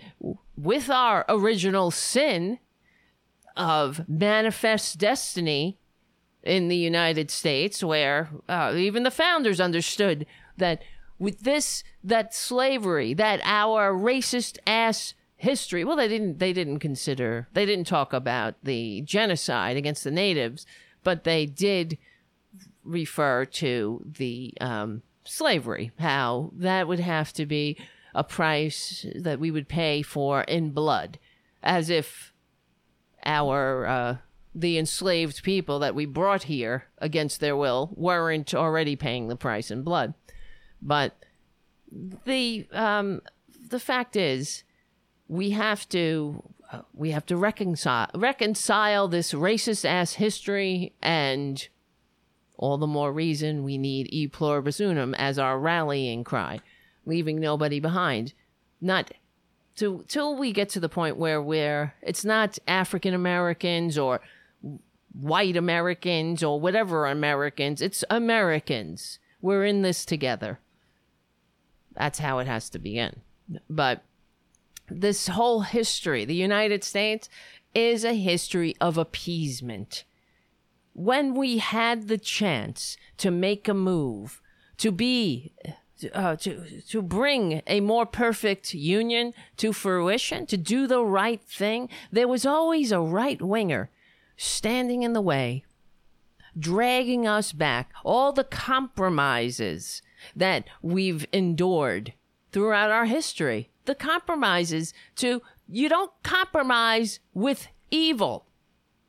with 0.57 0.89
our 0.89 1.25
original 1.29 1.91
sin 1.91 2.59
of 3.55 4.07
manifest 4.09 4.97
destiny 4.97 5.77
in 6.41 6.67
the 6.67 6.77
United 6.77 7.29
States, 7.29 7.83
where 7.83 8.29
uh, 8.49 8.73
even 8.75 9.03
the 9.03 9.11
founders 9.11 9.61
understood 9.61 10.25
that 10.57 10.81
with 11.19 11.41
this 11.41 11.83
that 12.03 12.33
slavery, 12.33 13.13
that 13.13 13.39
our 13.43 13.93
racist 13.93 14.57
ass 14.67 15.13
history. 15.43 15.83
Well, 15.83 15.95
they 15.95 16.07
didn't 16.07 16.39
they 16.39 16.53
didn't 16.53 16.79
consider 16.79 17.47
they 17.53 17.65
didn't 17.65 17.87
talk 17.87 18.13
about 18.13 18.55
the 18.63 19.01
genocide 19.01 19.77
against 19.77 20.03
the 20.03 20.11
natives, 20.11 20.65
but 21.03 21.23
they 21.23 21.45
did 21.45 21.97
refer 22.83 23.45
to 23.45 24.05
the 24.05 24.53
um, 24.59 25.03
slavery, 25.23 25.91
how 25.99 26.51
that 26.55 26.87
would 26.87 26.99
have 26.99 27.33
to 27.33 27.45
be 27.45 27.77
a 28.15 28.23
price 28.23 29.05
that 29.15 29.39
we 29.39 29.51
would 29.51 29.67
pay 29.67 30.01
for 30.01 30.41
in 30.41 30.71
blood, 30.71 31.19
as 31.61 31.89
if 31.89 32.33
our 33.25 33.85
uh, 33.85 34.17
the 34.55 34.77
enslaved 34.77 35.43
people 35.43 35.79
that 35.79 35.95
we 35.95 36.05
brought 36.05 36.43
here 36.43 36.85
against 36.99 37.39
their 37.39 37.55
will 37.55 37.91
weren't 37.95 38.53
already 38.53 38.95
paying 38.95 39.27
the 39.27 39.35
price 39.35 39.71
in 39.71 39.83
blood. 39.83 40.13
But 40.81 41.15
the 42.25 42.67
um, 42.71 43.21
the 43.69 43.79
fact 43.79 44.15
is, 44.15 44.63
we 45.33 45.49
have 45.49 45.89
to 45.89 46.43
uh, 46.71 46.81
we 46.93 47.09
have 47.09 47.25
to 47.25 47.35
reconcile 47.35 48.07
reconcile 48.13 49.07
this 49.07 49.33
racist 49.33 49.83
ass 49.83 50.13
history 50.13 50.93
and 51.01 51.67
all 52.57 52.77
the 52.77 52.87
more 52.87 53.11
reason 53.11 53.63
we 53.63 53.77
need 53.79 54.07
e 54.11 54.27
pluribus 54.27 54.79
unum 54.79 55.15
as 55.15 55.39
our 55.39 55.59
rallying 55.59 56.23
cry, 56.23 56.59
leaving 57.05 57.39
nobody 57.39 57.79
behind. 57.79 58.33
Not 58.79 59.11
to, 59.77 60.05
till 60.07 60.35
we 60.35 60.51
get 60.51 60.69
to 60.69 60.79
the 60.79 60.87
point 60.87 61.17
where 61.17 61.41
we're 61.41 61.95
it's 62.03 62.23
not 62.23 62.59
African 62.67 63.15
Americans 63.15 63.97
or 63.97 64.21
white 65.19 65.57
Americans 65.57 66.43
or 66.43 66.59
whatever 66.59 67.07
Americans, 67.07 67.81
it's 67.81 68.03
Americans. 68.11 69.17
We're 69.41 69.65
in 69.65 69.81
this 69.81 70.05
together. 70.05 70.59
That's 71.95 72.19
how 72.19 72.37
it 72.37 72.45
has 72.45 72.69
to 72.69 72.79
begin. 72.79 73.21
But 73.67 74.03
this 74.89 75.27
whole 75.27 75.61
history, 75.61 76.25
the 76.25 76.35
United 76.35 76.83
States, 76.83 77.29
is 77.73 78.03
a 78.03 78.13
history 78.13 78.75
of 78.79 78.97
appeasement. 78.97 80.03
When 80.93 81.33
we 81.33 81.57
had 81.57 82.07
the 82.07 82.17
chance 82.17 82.97
to 83.17 83.31
make 83.31 83.67
a 83.67 83.73
move, 83.73 84.41
to 84.77 84.91
be, 84.91 85.53
uh, 86.13 86.35
to, 86.35 86.81
to 86.89 87.01
bring 87.01 87.61
a 87.65 87.79
more 87.79 88.05
perfect 88.05 88.73
union 88.73 89.33
to 89.57 89.73
fruition, 89.73 90.45
to 90.47 90.57
do 90.57 90.85
the 90.85 91.03
right 91.03 91.41
thing, 91.41 91.89
there 92.11 92.27
was 92.27 92.45
always 92.45 92.91
a 92.91 92.99
right 92.99 93.41
winger 93.41 93.89
standing 94.37 95.03
in 95.03 95.13
the 95.13 95.21
way, 95.21 95.63
dragging 96.57 97.25
us 97.25 97.53
back. 97.53 97.91
All 98.03 98.31
the 98.31 98.43
compromises 98.43 100.01
that 100.35 100.65
we've 100.81 101.25
endured 101.33 102.13
throughout 102.51 102.91
our 102.91 103.05
history. 103.05 103.69
The 103.85 103.95
compromises 103.95 104.93
to, 105.17 105.41
you 105.67 105.89
don't 105.89 106.11
compromise 106.23 107.19
with 107.33 107.67
evil. 107.91 108.47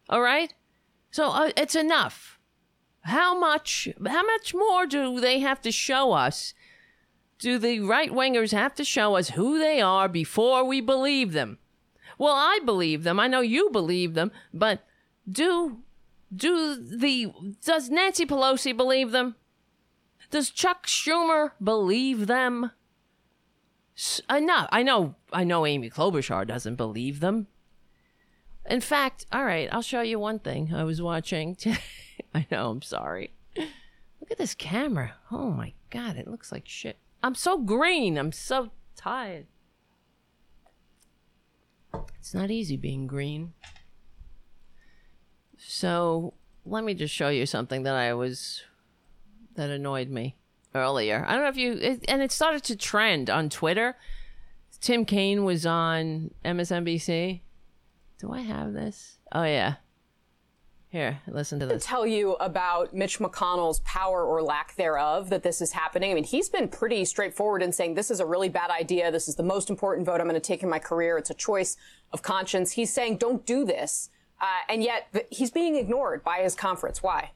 All 0.08 0.22
right? 0.22 0.52
So 1.10 1.30
uh, 1.30 1.50
it's 1.56 1.76
enough. 1.76 2.38
How 3.02 3.38
much, 3.38 3.88
how 4.06 4.24
much 4.24 4.54
more 4.54 4.87
do 4.87 5.20
they 5.20 5.40
have 5.40 5.60
to 5.62 5.70
show 5.70 6.12
us? 6.12 6.54
Do 7.38 7.58
the 7.58 7.80
right 7.80 8.10
wingers 8.10 8.52
have 8.52 8.74
to 8.76 8.84
show 8.84 9.16
us 9.16 9.30
who 9.30 9.58
they 9.58 9.80
are 9.80 10.08
before 10.08 10.64
we 10.64 10.80
believe 10.80 11.32
them? 11.32 11.58
Well, 12.18 12.34
I 12.34 12.60
believe 12.64 13.02
them. 13.02 13.18
I 13.20 13.26
know 13.26 13.40
you 13.40 13.70
believe 13.70 14.14
them, 14.14 14.30
but 14.52 14.84
do 15.30 15.82
do 16.34 16.74
the 16.74 17.32
does 17.64 17.90
Nancy 17.90 18.26
Pelosi 18.26 18.76
believe 18.76 19.10
them? 19.10 19.37
Does 20.30 20.50
Chuck 20.50 20.87
Schumer 20.87 21.52
believe 21.62 22.26
them? 22.26 22.70
Enough. 24.30 24.68
I 24.72 24.83
know. 24.83 25.14
I 25.33 25.44
know. 25.44 25.66
Amy 25.66 25.90
Klobuchar 25.90 26.46
doesn't 26.46 26.76
believe 26.76 27.20
them. 27.20 27.46
In 28.66 28.80
fact, 28.80 29.26
all 29.33 29.44
right. 29.44 29.68
I'll 29.72 29.83
show 29.83 30.00
you 30.00 30.18
one 30.18 30.38
thing 30.38 30.74
I 30.74 30.85
was 30.85 31.00
watching. 31.00 31.57
I 32.35 32.46
know. 32.50 32.70
I'm 32.70 32.83
sorry. 32.83 33.33
Look 33.57 34.30
at 34.30 34.38
this 34.38 34.54
camera. 34.54 35.14
Oh 35.30 35.50
my 35.50 35.74
god! 35.90 36.16
It 36.16 36.26
looks 36.26 36.50
like 36.50 36.66
shit. 36.66 36.98
I'm 37.22 37.35
so 37.35 37.59
green. 37.59 38.18
I'm 38.18 38.33
so 38.33 38.70
tired. 38.96 39.46
It's 42.18 42.35
not 42.35 42.50
easy 42.50 42.76
being 42.76 43.07
green. 43.07 43.52
So 45.57 46.35
let 46.64 46.85
me 46.85 46.94
just 46.94 47.14
show 47.14 47.28
you 47.28 47.46
something 47.46 47.83
that 47.85 47.94
I 47.94 48.14
was 48.14 48.62
that 49.54 49.70
annoyed 49.70 50.09
me 50.09 50.37
earlier. 50.74 51.24
I 51.26 51.32
don't 51.32 51.42
know 51.42 51.48
if 51.48 51.56
you, 51.56 51.72
it, 51.72 52.04
and 52.08 52.22
it 52.22 52.32
started 52.32 52.64
to 52.64 52.76
trend 52.76 53.30
on 53.30 53.48
Twitter. 53.48 53.96
Tim 54.80 55.04
Kaine 55.04 55.44
was 55.44 55.64
on 55.64 56.30
MSNBC. 56.44 57.40
Do 58.18 58.32
I 58.32 58.40
have 58.40 58.72
this? 58.72 59.18
Oh, 59.32 59.44
yeah. 59.44 59.76
Here, 60.88 61.20
listen 61.26 61.58
to 61.58 61.66
this. 61.66 61.84
Tell 61.84 62.06
you 62.06 62.34
about 62.34 62.94
Mitch 62.94 63.18
McConnell's 63.18 63.80
power 63.80 64.24
or 64.24 64.42
lack 64.42 64.76
thereof 64.76 65.28
that 65.30 65.42
this 65.42 65.60
is 65.60 65.72
happening. 65.72 66.12
I 66.12 66.14
mean, 66.14 66.22
he's 66.22 66.48
been 66.48 66.68
pretty 66.68 67.04
straightforward 67.04 67.62
in 67.62 67.72
saying 67.72 67.94
this 67.94 68.12
is 68.12 68.20
a 68.20 68.26
really 68.26 68.48
bad 68.48 68.70
idea. 68.70 69.10
This 69.10 69.26
is 69.26 69.34
the 69.34 69.42
most 69.42 69.70
important 69.70 70.06
vote 70.06 70.20
I'm 70.20 70.28
going 70.28 70.34
to 70.34 70.40
take 70.40 70.62
in 70.62 70.68
my 70.68 70.78
career. 70.78 71.18
It's 71.18 71.30
a 71.30 71.34
choice 71.34 71.76
of 72.12 72.22
conscience. 72.22 72.72
He's 72.72 72.92
saying 72.92 73.16
don't 73.16 73.44
do 73.44 73.64
this. 73.64 74.10
Uh, 74.40 74.46
and 74.68 74.84
yet 74.84 75.08
he's 75.30 75.50
being 75.50 75.74
ignored 75.74 76.22
by 76.22 76.38
his 76.38 76.54
conference. 76.54 77.02
Why? 77.02 77.30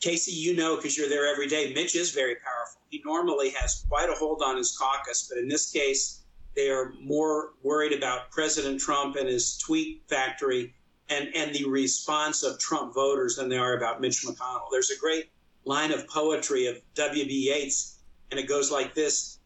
Kasie, 0.00 0.32
you 0.32 0.56
know 0.56 0.76
because 0.76 0.96
you're 0.96 1.08
there 1.08 1.26
every 1.26 1.46
day. 1.46 1.72
Mitch 1.74 1.94
is 1.94 2.10
very 2.10 2.36
powerful. 2.36 2.80
He 2.88 3.02
normally 3.04 3.50
has 3.50 3.84
quite 3.88 4.08
a 4.08 4.14
hold 4.14 4.42
on 4.42 4.56
his 4.56 4.76
caucus, 4.76 5.28
but 5.28 5.38
in 5.38 5.46
this 5.46 5.70
case, 5.70 6.22
they 6.56 6.70
are 6.70 6.94
more 7.00 7.52
worried 7.62 7.92
about 7.92 8.30
President 8.30 8.80
Trump 8.80 9.16
and 9.16 9.28
his 9.28 9.58
tweet 9.58 10.02
factory 10.08 10.74
and, 11.10 11.28
and 11.34 11.54
the 11.54 11.68
response 11.68 12.42
of 12.42 12.58
Trump 12.58 12.94
voters 12.94 13.36
than 13.36 13.48
they 13.48 13.58
are 13.58 13.76
about 13.76 14.00
Mitch 14.00 14.24
McConnell. 14.24 14.70
There's 14.70 14.90
a 14.90 14.98
great 14.98 15.30
line 15.64 15.92
of 15.92 16.08
poetry 16.08 16.66
of 16.66 16.80
W.B. 16.94 17.32
Yeats, 17.32 17.98
and 18.30 18.40
it 18.40 18.48
goes 18.48 18.70
like 18.70 18.94
this 18.94 19.38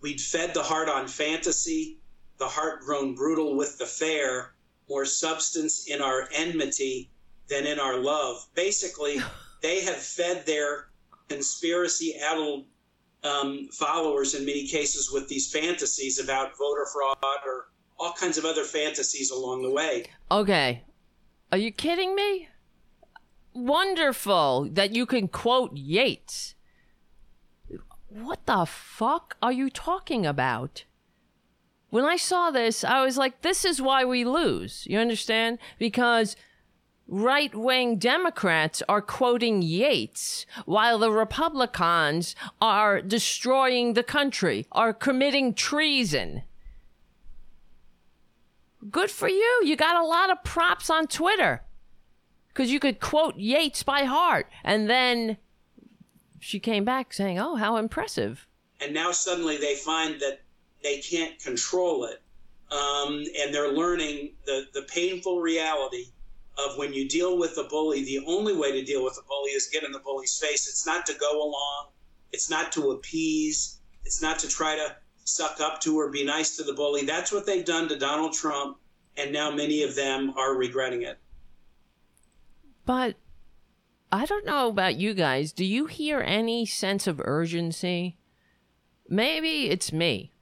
We'd 0.00 0.20
fed 0.20 0.54
the 0.54 0.62
heart 0.62 0.88
on 0.88 1.08
fantasy, 1.08 1.98
the 2.38 2.46
heart 2.46 2.82
grown 2.82 3.14
brutal 3.14 3.56
with 3.56 3.78
the 3.78 3.86
fare, 3.86 4.54
more 4.88 5.04
substance 5.04 5.86
in 5.86 6.00
our 6.00 6.28
enmity 6.32 7.10
than 7.48 7.66
in 7.66 7.80
our 7.80 7.98
love. 7.98 8.46
Basically, 8.54 9.20
they 9.66 9.80
have 9.80 9.96
fed 9.96 10.46
their 10.46 10.90
conspiracy 11.28 12.14
addled 12.24 12.66
um, 13.24 13.68
followers 13.72 14.34
in 14.34 14.46
many 14.46 14.64
cases 14.68 15.10
with 15.12 15.28
these 15.28 15.50
fantasies 15.50 16.20
about 16.20 16.56
voter 16.56 16.86
fraud 16.92 17.40
or 17.44 17.66
all 17.98 18.12
kinds 18.12 18.38
of 18.38 18.44
other 18.44 18.62
fantasies 18.62 19.32
along 19.32 19.62
the 19.62 19.70
way. 19.70 20.04
Okay. 20.30 20.84
Are 21.50 21.58
you 21.58 21.72
kidding 21.72 22.14
me? 22.14 22.48
Wonderful 23.54 24.68
that 24.70 24.94
you 24.94 25.04
can 25.04 25.26
quote 25.26 25.76
Yeats. 25.76 26.54
What 28.08 28.46
the 28.46 28.66
fuck 28.66 29.36
are 29.42 29.52
you 29.52 29.68
talking 29.68 30.24
about? 30.24 30.84
When 31.90 32.04
I 32.04 32.16
saw 32.16 32.52
this, 32.52 32.84
I 32.84 33.04
was 33.04 33.16
like, 33.16 33.42
this 33.42 33.64
is 33.64 33.82
why 33.82 34.04
we 34.04 34.24
lose. 34.24 34.86
You 34.88 35.00
understand? 35.00 35.58
Because 35.76 36.36
right 37.08 37.54
wing 37.54 37.96
Democrats 37.98 38.82
are 38.88 39.00
quoting 39.00 39.62
Yeats 39.62 40.46
while 40.64 40.98
the 40.98 41.10
Republicans 41.10 42.34
are 42.60 43.00
destroying 43.00 43.94
the 43.94 44.02
country, 44.02 44.66
are 44.72 44.92
committing 44.92 45.54
treason. 45.54 46.42
Good 48.90 49.10
for 49.10 49.28
you. 49.28 49.62
You 49.64 49.76
got 49.76 49.96
a 49.96 50.06
lot 50.06 50.30
of 50.30 50.44
props 50.44 50.90
on 50.90 51.06
Twitter 51.06 51.62
because 52.48 52.70
you 52.70 52.80
could 52.80 53.00
quote 53.00 53.36
Yeats 53.36 53.82
by 53.82 54.04
heart. 54.04 54.48
And 54.64 54.88
then 54.88 55.36
she 56.38 56.60
came 56.60 56.84
back 56.84 57.12
saying, 57.12 57.38
Oh, 57.38 57.56
how 57.56 57.76
impressive. 57.76 58.46
And 58.80 58.94
now 58.94 59.10
suddenly 59.10 59.56
they 59.56 59.74
find 59.74 60.20
that 60.20 60.40
they 60.82 60.98
can't 60.98 61.38
control 61.38 62.04
it. 62.04 62.22
Um, 62.70 63.24
and 63.40 63.54
they're 63.54 63.72
learning 63.72 64.32
the, 64.44 64.66
the 64.74 64.82
painful 64.82 65.40
reality 65.40 66.06
of 66.58 66.78
when 66.78 66.92
you 66.92 67.08
deal 67.08 67.38
with 67.38 67.58
a 67.58 67.64
bully, 67.64 68.04
the 68.04 68.24
only 68.26 68.54
way 68.54 68.72
to 68.72 68.84
deal 68.84 69.04
with 69.04 69.18
a 69.18 69.26
bully 69.26 69.50
is 69.50 69.66
get 69.66 69.84
in 69.84 69.92
the 69.92 69.98
bully's 69.98 70.38
face. 70.38 70.68
It's 70.68 70.86
not 70.86 71.06
to 71.06 71.14
go 71.14 71.42
along, 71.42 71.88
it's 72.32 72.50
not 72.50 72.72
to 72.72 72.92
appease, 72.92 73.78
it's 74.04 74.22
not 74.22 74.38
to 74.40 74.48
try 74.48 74.76
to 74.76 74.96
suck 75.24 75.60
up 75.60 75.80
to 75.80 75.98
or 75.98 76.10
be 76.10 76.24
nice 76.24 76.56
to 76.56 76.62
the 76.62 76.72
bully. 76.72 77.04
That's 77.04 77.32
what 77.32 77.46
they've 77.46 77.64
done 77.64 77.88
to 77.88 77.98
Donald 77.98 78.32
Trump, 78.32 78.78
and 79.16 79.32
now 79.32 79.50
many 79.50 79.82
of 79.82 79.94
them 79.94 80.32
are 80.36 80.56
regretting 80.56 81.02
it. 81.02 81.18
But 82.84 83.16
I 84.12 84.24
don't 84.24 84.46
know 84.46 84.68
about 84.68 84.96
you 84.96 85.14
guys. 85.14 85.52
Do 85.52 85.64
you 85.64 85.86
hear 85.86 86.20
any 86.20 86.64
sense 86.64 87.06
of 87.06 87.20
urgency? 87.24 88.16
Maybe 89.08 89.68
it's 89.68 89.92
me. 89.92 90.32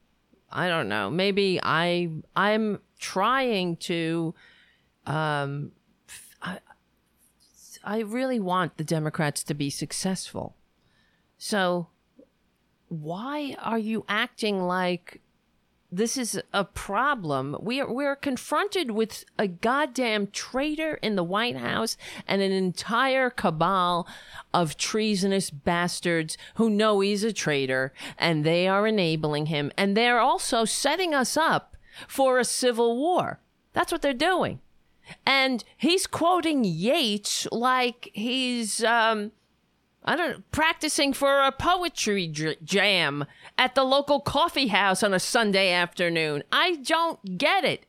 I 0.50 0.68
don't 0.68 0.88
know. 0.88 1.10
Maybe 1.10 1.58
I 1.62 2.10
I'm 2.36 2.78
trying 2.98 3.76
to 3.78 4.34
um 5.06 5.72
I 7.84 8.00
really 8.00 8.40
want 8.40 8.76
the 8.76 8.84
Democrats 8.84 9.42
to 9.44 9.54
be 9.54 9.70
successful. 9.70 10.56
So 11.38 11.88
why 12.88 13.56
are 13.60 13.78
you 13.78 14.04
acting 14.08 14.62
like 14.62 15.20
this 15.94 16.16
is 16.16 16.40
a 16.52 16.64
problem. 16.64 17.56
We 17.60 17.80
are 17.80 17.92
we're 17.92 18.16
confronted 18.16 18.90
with 18.90 19.24
a 19.38 19.46
goddamn 19.46 20.26
traitor 20.28 20.94
in 20.94 21.14
the 21.14 21.22
White 21.22 21.56
House 21.56 21.96
and 22.26 22.42
an 22.42 22.50
entire 22.50 23.30
cabal 23.30 24.08
of 24.52 24.76
treasonous 24.76 25.50
bastards 25.50 26.36
who 26.56 26.68
know 26.68 26.98
he's 26.98 27.22
a 27.22 27.32
traitor 27.32 27.92
and 28.18 28.44
they 28.44 28.66
are 28.66 28.88
enabling 28.88 29.46
him 29.46 29.70
and 29.76 29.96
they're 29.96 30.18
also 30.18 30.64
setting 30.64 31.14
us 31.14 31.36
up 31.36 31.76
for 32.08 32.40
a 32.40 32.44
civil 32.44 32.96
war. 32.96 33.38
That's 33.72 33.92
what 33.92 34.02
they're 34.02 34.14
doing. 34.14 34.60
And 35.26 35.64
he's 35.76 36.06
quoting 36.06 36.64
Yeats 36.64 37.46
like 37.52 38.10
he's 38.12 38.82
um 38.84 39.32
I 40.06 40.16
don't 40.16 40.30
know, 40.32 40.42
practicing 40.52 41.14
for 41.14 41.40
a 41.40 41.50
poetry 41.50 42.28
jam 42.62 43.24
at 43.56 43.74
the 43.74 43.84
local 43.84 44.20
coffee 44.20 44.68
house 44.68 45.02
on 45.02 45.14
a 45.14 45.18
Sunday 45.18 45.72
afternoon. 45.72 46.42
I 46.52 46.76
don't 46.76 47.38
get 47.38 47.64
it. 47.64 47.86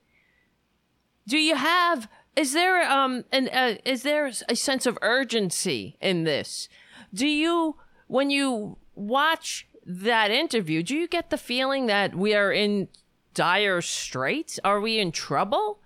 Do 1.27 1.37
you 1.37 1.55
have 1.55 2.07
is 2.35 2.53
there 2.53 2.89
um 2.89 3.25
an 3.31 3.49
uh, 3.49 3.75
is 3.85 4.03
there 4.03 4.31
a 4.49 4.55
sense 4.55 4.85
of 4.85 4.97
urgency 5.01 5.97
in 6.01 6.23
this? 6.23 6.69
Do 7.13 7.27
you 7.27 7.77
when 8.07 8.29
you 8.29 8.77
watch 8.93 9.67
that 9.85 10.31
interview, 10.31 10.81
do 10.81 10.95
you 10.95 11.07
get 11.07 11.29
the 11.29 11.37
feeling 11.37 11.85
that 11.85 12.15
we 12.15 12.33
are 12.33 12.51
in 12.51 12.87
dire 13.33 13.81
straits? 13.81 14.59
Are 14.63 14.81
we 14.81 14.99
in 14.99 15.11
trouble? 15.11 15.79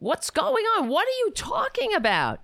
What's 0.00 0.30
going 0.30 0.64
on? 0.76 0.88
What 0.88 1.06
are 1.06 1.18
you 1.24 1.30
talking 1.34 1.94
about? 1.94 2.40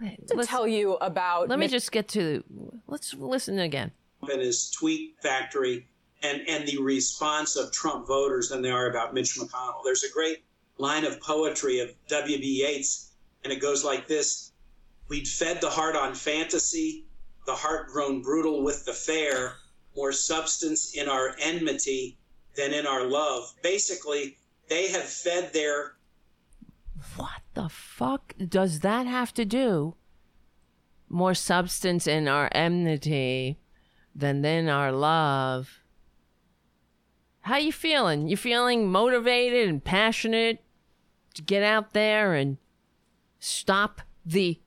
to 0.00 0.34
let's, 0.34 0.48
tell 0.48 0.66
you 0.66 0.94
about. 0.94 1.48
Let 1.48 1.60
me 1.60 1.68
just 1.68 1.92
get 1.92 2.08
to. 2.08 2.42
Let's 2.88 3.14
listen 3.14 3.60
again. 3.60 3.92
And 4.28 4.40
his 4.40 4.70
tweet 4.70 5.14
factory 5.22 5.86
and 6.24 6.42
and 6.48 6.66
the 6.66 6.78
response 6.78 7.54
of 7.54 7.72
Trump 7.72 8.08
voters 8.08 8.48
than 8.48 8.62
they 8.62 8.70
are 8.70 8.90
about 8.90 9.14
Mitch 9.14 9.36
McConnell. 9.36 9.84
There's 9.84 10.02
a 10.02 10.10
great 10.12 10.42
line 10.78 11.04
of 11.04 11.20
poetry 11.20 11.78
of 11.78 11.92
W.B. 12.08 12.44
Yeats, 12.44 13.12
and 13.44 13.52
it 13.52 13.60
goes 13.60 13.84
like 13.84 14.08
this: 14.08 14.50
We'd 15.08 15.28
fed 15.28 15.60
the 15.60 15.70
heart 15.70 15.94
on 15.94 16.14
fantasy, 16.14 17.06
the 17.46 17.54
heart 17.54 17.88
grown 17.88 18.22
brutal 18.22 18.64
with 18.64 18.84
the 18.84 18.92
fare, 18.92 19.54
more 19.96 20.10
substance 20.10 20.94
in 20.94 21.08
our 21.08 21.36
enmity 21.40 22.18
than 22.56 22.72
in 22.72 22.86
our 22.86 23.04
love. 23.04 23.54
Basically, 23.62 24.36
they 24.72 24.90
have 24.90 25.04
fed 25.04 25.52
their 25.52 25.96
what 27.16 27.42
the 27.52 27.68
fuck 27.68 28.34
does 28.48 28.80
that 28.80 29.06
have 29.06 29.34
to 29.34 29.44
do? 29.44 29.96
More 31.10 31.34
substance 31.34 32.06
in 32.06 32.26
our 32.26 32.48
enmity 32.52 33.58
than 34.14 34.42
in 34.44 34.68
our 34.68 34.90
love. 34.90 35.80
How 37.42 37.58
you 37.58 37.72
feeling? 37.72 38.28
You 38.28 38.36
feeling 38.36 38.90
motivated 38.90 39.68
and 39.68 39.84
passionate 39.84 40.64
to 41.34 41.42
get 41.42 41.62
out 41.62 41.92
there 41.92 42.34
and 42.34 42.56
stop 43.40 44.00
the 44.24 44.58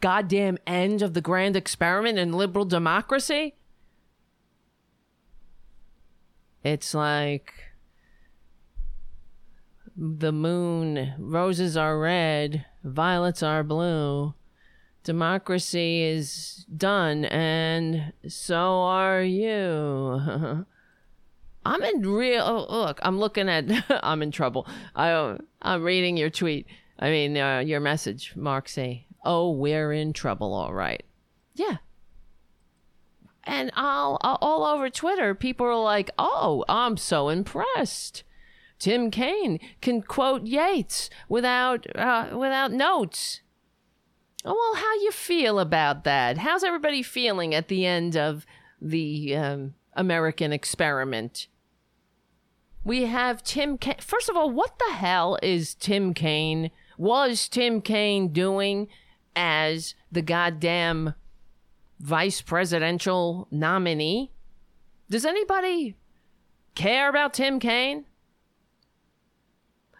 goddamn 0.00 0.58
end 0.64 1.02
of 1.02 1.14
the 1.14 1.22
grand 1.22 1.56
experiment 1.56 2.18
in 2.18 2.32
liberal 2.32 2.66
democracy? 2.66 3.56
It's 6.62 6.94
like 6.94 7.67
the 10.00 10.30
moon, 10.30 11.12
roses 11.18 11.76
are 11.76 11.98
red, 11.98 12.64
violets 12.84 13.42
are 13.42 13.64
blue. 13.64 14.34
Democracy 15.02 16.02
is 16.02 16.64
done, 16.74 17.24
and 17.24 18.12
so 18.28 18.82
are 18.82 19.22
you. 19.22 20.20
I'm 21.64 21.82
in 21.82 22.02
real. 22.02 22.42
Oh, 22.42 22.78
look, 22.78 23.00
I'm 23.02 23.18
looking 23.18 23.48
at. 23.48 23.64
I'm 24.04 24.22
in 24.22 24.30
trouble. 24.30 24.68
I, 24.94 25.36
I'm 25.62 25.82
reading 25.82 26.16
your 26.16 26.30
tweet. 26.30 26.66
I 26.98 27.10
mean, 27.10 27.36
uh, 27.36 27.60
your 27.60 27.80
message, 27.80 28.34
Mark. 28.36 28.70
Oh, 29.24 29.50
we're 29.50 29.92
in 29.92 30.12
trouble, 30.12 30.52
all 30.52 30.72
right. 30.72 31.02
Yeah. 31.54 31.78
And 33.44 33.72
all 33.76 34.18
all 34.22 34.64
over 34.64 34.90
Twitter, 34.90 35.34
people 35.34 35.66
are 35.66 35.82
like, 35.82 36.10
"Oh, 36.18 36.64
I'm 36.68 36.96
so 36.96 37.30
impressed." 37.30 38.22
Tim 38.78 39.10
Kaine 39.10 39.58
can 39.80 40.02
quote 40.02 40.46
Yeats 40.46 41.10
without 41.28 41.86
uh, 41.96 42.28
without 42.32 42.72
notes. 42.72 43.40
Oh, 44.44 44.54
well, 44.54 44.82
how 44.82 44.94
you 45.02 45.10
feel 45.10 45.58
about 45.58 46.04
that? 46.04 46.38
How's 46.38 46.62
everybody 46.62 47.02
feeling 47.02 47.54
at 47.54 47.68
the 47.68 47.84
end 47.84 48.16
of 48.16 48.46
the 48.80 49.34
um, 49.36 49.74
American 49.94 50.52
experiment? 50.52 51.48
We 52.84 53.06
have 53.06 53.42
Tim 53.42 53.76
Kaine. 53.76 53.96
First 54.00 54.28
of 54.28 54.36
all, 54.36 54.50
what 54.50 54.78
the 54.78 54.94
hell 54.94 55.38
is 55.42 55.74
Tim 55.74 56.14
Kaine? 56.14 56.70
Was 56.96 57.48
Tim 57.48 57.82
Kaine 57.82 58.28
doing 58.28 58.88
as 59.34 59.94
the 60.10 60.22
goddamn 60.22 61.14
vice 62.00 62.40
presidential 62.40 63.48
nominee? 63.50 64.32
Does 65.10 65.24
anybody 65.24 65.96
care 66.74 67.08
about 67.08 67.34
Tim 67.34 67.58
Kaine? 67.58 68.04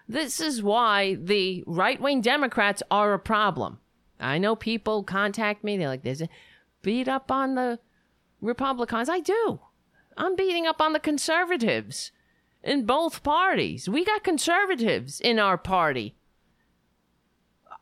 This 0.09 0.41
is 0.41 0.63
why 0.63 1.17
the 1.17 1.63
right 1.67 2.01
wing 2.01 2.23
Democrats 2.23 2.83
are 2.91 3.13
a 3.13 3.19
problem. 3.19 3.79
I 4.19 4.39
know 4.39 4.57
people 4.57 5.05
contact 5.05 5.63
me, 5.63 5.77
they're 5.77 5.89
like, 5.89 6.03
there's 6.03 6.23
a 6.23 6.29
beat 6.83 7.09
up 7.09 7.31
on 7.31 7.55
the 7.55 7.79
Republicans. 8.41 9.09
I 9.09 9.21
do. 9.21 9.61
I'm 10.17 10.35
beating 10.35 10.67
up 10.67 10.81
on 10.81 10.93
the 10.93 11.01
conservatives 11.01 12.11
in 12.63 12.87
both 12.87 13.23
parties. 13.23 13.89
We 13.89 14.05
got 14.05 14.25
conservatives 14.25 15.21
in 15.21 15.39
our 15.39 15.59
party. 15.59 16.17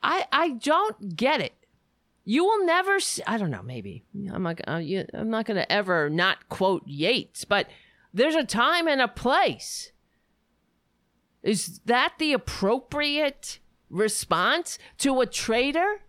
I 0.02 0.26
I 0.30 0.50
don't 0.50 1.16
get 1.16 1.40
it. 1.40 1.54
You 2.24 2.44
will 2.44 2.66
never. 2.66 3.00
See, 3.00 3.22
I 3.26 3.38
don't 3.38 3.50
know. 3.50 3.62
Maybe 3.62 4.04
I'm 4.32 4.42
not. 4.42 4.60
Uh, 4.66 4.82
I'm 5.14 5.30
not 5.30 5.46
going 5.46 5.56
to 5.56 5.72
ever 5.72 6.10
not 6.10 6.48
quote 6.48 6.86
Yeats, 6.86 7.44
but 7.44 7.68
there's 8.12 8.34
a 8.34 8.44
time 8.44 8.88
and 8.88 9.00
a 9.00 9.08
place. 9.08 9.92
Is 11.46 11.78
that 11.84 12.14
the 12.18 12.32
appropriate 12.32 13.60
response 13.88 14.80
to 14.98 15.20
a 15.20 15.26
traitor? 15.26 16.00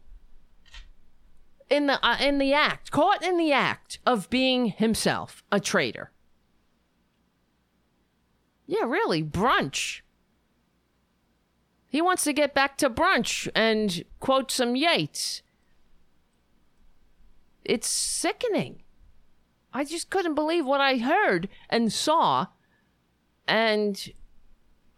In 1.69 1.85
the 1.85 2.03
uh, 2.03 2.17
in 2.19 2.39
the 2.39 2.53
act, 2.53 2.89
caught 2.89 3.23
in 3.23 3.37
the 3.37 3.51
act 3.51 3.99
of 4.03 4.31
being 4.31 4.67
himself 4.69 5.43
a 5.51 5.59
traitor. 5.59 6.11
Yeah, 8.65 8.85
really, 8.85 9.21
brunch. 9.21 10.01
He 11.87 12.01
wants 12.01 12.23
to 12.23 12.33
get 12.33 12.55
back 12.55 12.75
to 12.79 12.89
brunch 12.89 13.47
and 13.53 14.03
quote 14.19 14.49
some 14.49 14.75
Yeats. 14.75 15.43
It's 17.63 17.87
sickening. 17.87 18.81
I 19.71 19.83
just 19.83 20.09
couldn't 20.09 20.35
believe 20.35 20.65
what 20.65 20.81
I 20.81 20.97
heard 20.97 21.47
and 21.69 21.93
saw. 21.93 22.47
And 23.47 24.11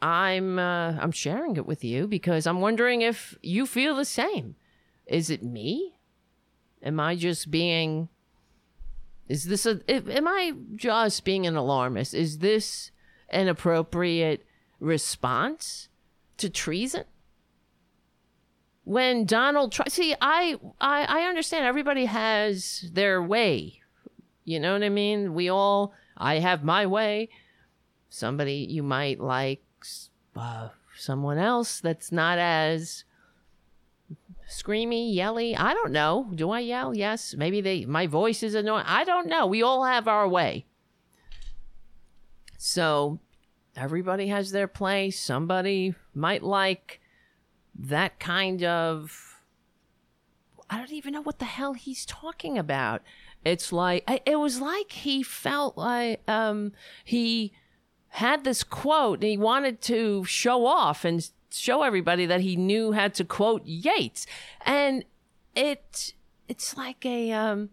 I'm 0.02 0.58
uh, 0.60 0.94
I'm 1.00 1.12
sharing 1.12 1.58
it 1.58 1.66
with 1.66 1.84
you 1.84 2.08
because 2.08 2.48
I'm 2.48 2.62
wondering 2.62 3.02
if 3.02 3.38
you 3.42 3.66
feel 3.66 3.96
the 3.96 4.06
same. 4.06 4.56
Is 5.06 5.30
it 5.30 5.44
me? 5.44 5.96
Am 6.82 7.00
I 7.00 7.16
just 7.16 7.52
being? 7.52 8.08
Is 9.28 9.46
this 9.46 9.66
a? 9.66 9.82
Am 9.90 10.28
I 10.28 10.54
just 10.76 11.26
being 11.26 11.46
an 11.46 11.56
alarmist? 11.56 12.14
Is 12.14 12.40
this 12.40 12.92
an 13.30 13.48
appropriate 13.48 14.46
response 14.80 15.90
to 16.38 16.50
treason? 16.50 17.04
When 18.86 19.26
Donald 19.26 19.72
Trump, 19.72 19.90
see, 19.92 20.16
I, 20.22 20.56
I 20.80 21.04
I 21.04 21.22
understand 21.24 21.66
everybody 21.66 22.06
has 22.06 22.90
their 22.94 23.22
way. 23.22 23.82
You 24.46 24.60
know 24.60 24.74
what 24.74 24.84
I 24.84 24.90
mean? 24.90 25.34
We 25.34 25.50
all. 25.50 25.94
I 26.18 26.40
have 26.40 26.64
my 26.64 26.86
way. 26.86 27.30
Somebody 28.10 28.66
you 28.70 28.82
might 28.82 29.20
like 29.20 29.64
uh, 30.40 30.70
someone 30.96 31.38
else 31.38 31.80
that's 31.80 32.12
not 32.12 32.40
as 32.40 33.04
screamy, 34.50 35.14
yelly. 35.14 35.56
I 35.56 35.74
don't 35.74 35.92
know. 35.92 36.30
Do 36.34 36.50
I 36.52 36.62
yell? 36.62 36.96
Yes. 36.96 37.36
Maybe 37.38 37.62
they 37.62 37.86
my 37.86 38.08
voice 38.08 38.42
is 38.44 38.56
annoying. 38.56 38.86
I 38.88 39.04
don't 39.04 39.28
know. 39.28 39.46
We 39.46 39.62
all 39.62 39.86
have 39.86 40.08
our 40.08 40.28
way. 40.28 40.66
So 42.58 43.20
everybody 43.76 44.28
has 44.28 44.52
their 44.52 44.68
place. 44.68 45.20
Somebody 45.20 45.96
might 46.14 46.44
like 46.44 47.00
that 47.76 48.20
kind 48.20 48.64
of 48.64 49.42
I 50.70 50.78
don't 50.78 50.92
even 50.92 51.14
know 51.14 51.22
what 51.22 51.40
the 51.40 51.46
hell 51.46 51.74
he's 51.74 52.06
talking 52.06 52.58
about. 52.58 53.02
It's 53.46 53.72
like 53.72 54.04
it 54.26 54.38
was 54.38 54.60
like 54.60 54.92
he 54.92 55.24
felt 55.24 55.78
like 55.78 56.22
um 56.28 56.74
he 57.04 57.54
had 58.10 58.44
this 58.44 58.64
quote 58.64 59.20
and 59.20 59.30
he 59.30 59.38
wanted 59.38 59.82
to 59.82 60.26
show 60.26 60.66
off 60.66 61.06
and 61.06 61.30
show 61.52 61.84
everybody 61.84 62.26
that 62.26 62.42
he 62.42 62.56
knew 62.56 62.92
how 62.92 63.08
to 63.10 63.24
quote 63.24 63.66
Yeats. 63.66 64.26
And 64.66 65.06
it 65.56 66.14
it's 66.48 66.76
like 66.78 67.06
a 67.06 67.32
um 67.32 67.70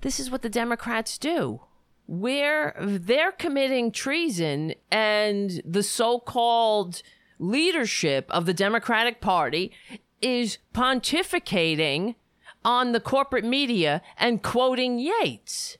this 0.00 0.20
is 0.20 0.30
what 0.30 0.42
the 0.42 0.48
Democrats 0.48 1.18
do. 1.18 1.60
Where 2.06 2.74
they're 2.80 3.32
committing 3.32 3.92
treason 3.92 4.74
and 4.90 5.62
the 5.64 5.82
so 5.82 6.18
called 6.18 7.02
leadership 7.38 8.26
of 8.30 8.46
the 8.46 8.54
Democratic 8.54 9.20
Party 9.20 9.72
is 10.20 10.58
pontificating 10.74 12.16
on 12.64 12.92
the 12.92 13.00
corporate 13.00 13.44
media 13.44 14.02
and 14.18 14.42
quoting 14.42 14.98
Yeats. 14.98 15.78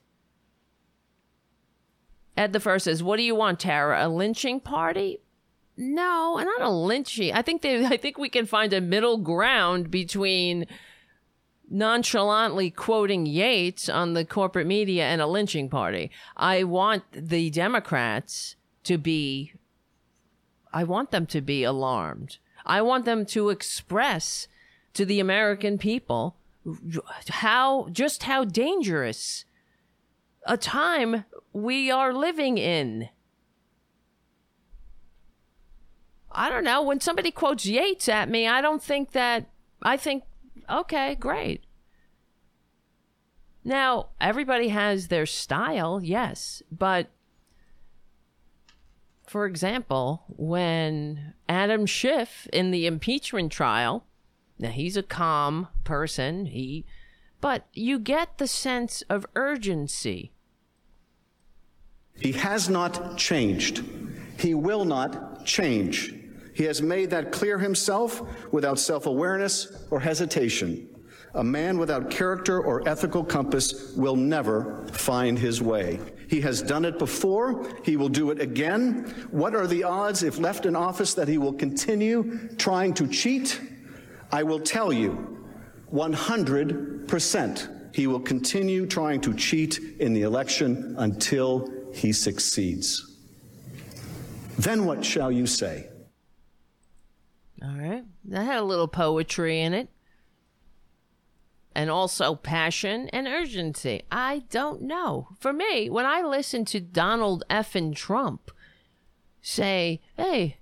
Ed 2.40 2.54
the 2.54 2.60
first 2.60 2.86
says, 2.86 3.02
"What 3.02 3.18
do 3.18 3.22
you 3.22 3.34
want, 3.34 3.60
Tara? 3.60 4.06
A 4.06 4.08
lynching 4.08 4.60
party?" 4.60 5.20
No, 5.76 6.38
not 6.38 6.62
a 6.62 6.70
lynching. 6.70 7.34
I 7.34 7.42
think 7.42 7.60
they. 7.60 7.84
I 7.94 7.98
think 7.98 8.16
we 8.16 8.30
can 8.30 8.46
find 8.46 8.72
a 8.72 8.80
middle 8.80 9.18
ground 9.18 9.90
between 9.90 10.66
nonchalantly 11.68 12.70
quoting 12.70 13.26
Yeats 13.26 13.90
on 13.90 14.14
the 14.14 14.24
corporate 14.24 14.66
media 14.66 15.04
and 15.04 15.20
a 15.20 15.26
lynching 15.26 15.68
party. 15.68 16.10
I 16.34 16.64
want 16.64 17.04
the 17.12 17.50
Democrats 17.50 18.56
to 18.84 18.96
be. 18.96 19.52
I 20.72 20.84
want 20.84 21.10
them 21.10 21.26
to 21.26 21.42
be 21.42 21.62
alarmed. 21.62 22.38
I 22.64 22.80
want 22.80 23.04
them 23.04 23.26
to 23.26 23.50
express 23.50 24.48
to 24.94 25.04
the 25.04 25.20
American 25.20 25.76
people 25.76 26.36
how 27.28 27.88
just 27.92 28.22
how 28.22 28.44
dangerous 28.44 29.44
a 30.46 30.56
time 30.56 31.24
we 31.52 31.90
are 31.90 32.12
living 32.12 32.58
in. 32.58 33.08
I 36.32 36.48
don't 36.48 36.64
know. 36.64 36.82
When 36.82 37.00
somebody 37.00 37.30
quotes 37.30 37.66
Yeats 37.66 38.08
at 38.08 38.28
me, 38.28 38.46
I 38.46 38.60
don't 38.60 38.82
think 38.82 39.12
that. 39.12 39.50
I 39.82 39.96
think, 39.96 40.24
okay, 40.68 41.14
great. 41.14 41.64
Now, 43.64 44.10
everybody 44.20 44.68
has 44.68 45.08
their 45.08 45.26
style, 45.26 46.00
yes, 46.02 46.62
but 46.70 47.10
for 49.26 49.46
example, 49.46 50.24
when 50.28 51.34
Adam 51.48 51.86
Schiff 51.86 52.48
in 52.52 52.70
the 52.70 52.86
impeachment 52.86 53.52
trial, 53.52 54.04
now 54.58 54.70
he's 54.70 54.96
a 54.96 55.02
calm 55.02 55.68
person, 55.84 56.46
he 56.46 56.84
but 57.40 57.66
you 57.72 57.98
get 57.98 58.38
the 58.38 58.46
sense 58.46 59.02
of 59.02 59.24
urgency. 59.34 60.32
He 62.18 62.32
has 62.32 62.68
not 62.68 63.16
changed. 63.16 63.82
He 64.38 64.54
will 64.54 64.84
not 64.84 65.44
change. 65.44 66.14
He 66.54 66.64
has 66.64 66.82
made 66.82 67.10
that 67.10 67.32
clear 67.32 67.58
himself 67.58 68.22
without 68.52 68.78
self 68.78 69.06
awareness 69.06 69.86
or 69.90 70.00
hesitation. 70.00 70.88
A 71.34 71.44
man 71.44 71.78
without 71.78 72.10
character 72.10 72.60
or 72.60 72.86
ethical 72.88 73.24
compass 73.24 73.94
will 73.94 74.16
never 74.16 74.84
find 74.88 75.38
his 75.38 75.62
way. 75.62 76.00
He 76.28 76.40
has 76.40 76.60
done 76.60 76.84
it 76.84 76.98
before. 76.98 77.68
He 77.84 77.96
will 77.96 78.08
do 78.08 78.30
it 78.30 78.40
again. 78.40 79.04
What 79.30 79.54
are 79.54 79.66
the 79.66 79.84
odds, 79.84 80.22
if 80.22 80.38
left 80.38 80.66
in 80.66 80.74
office, 80.74 81.14
that 81.14 81.28
he 81.28 81.38
will 81.38 81.52
continue 81.52 82.48
trying 82.56 82.94
to 82.94 83.06
cheat? 83.06 83.60
I 84.32 84.42
will 84.42 84.60
tell 84.60 84.92
you 84.92 85.38
100% 85.92 87.94
he 87.94 88.06
will 88.06 88.20
continue 88.20 88.86
trying 88.86 89.20
to 89.22 89.34
cheat 89.34 89.78
in 89.98 90.12
the 90.12 90.22
election 90.22 90.94
until 90.98 91.68
he 91.92 92.12
succeeds. 92.12 93.06
Then 94.58 94.84
what 94.84 95.04
shall 95.04 95.32
you 95.32 95.46
say? 95.46 95.88
All 97.62 97.76
right. 97.76 98.04
That 98.24 98.44
had 98.44 98.58
a 98.58 98.64
little 98.64 98.88
poetry 98.88 99.60
in 99.60 99.74
it. 99.74 99.88
And 101.74 101.88
also 101.90 102.34
passion 102.34 103.08
and 103.10 103.26
urgency. 103.26 104.02
I 104.10 104.42
don't 104.50 104.82
know. 104.82 105.28
For 105.38 105.52
me, 105.52 105.88
when 105.88 106.04
I 106.04 106.22
listen 106.22 106.64
to 106.66 106.80
Donald 106.80 107.44
F. 107.48 107.74
and 107.74 107.96
Trump 107.96 108.50
say, 109.40 110.00
hey, 110.16 110.58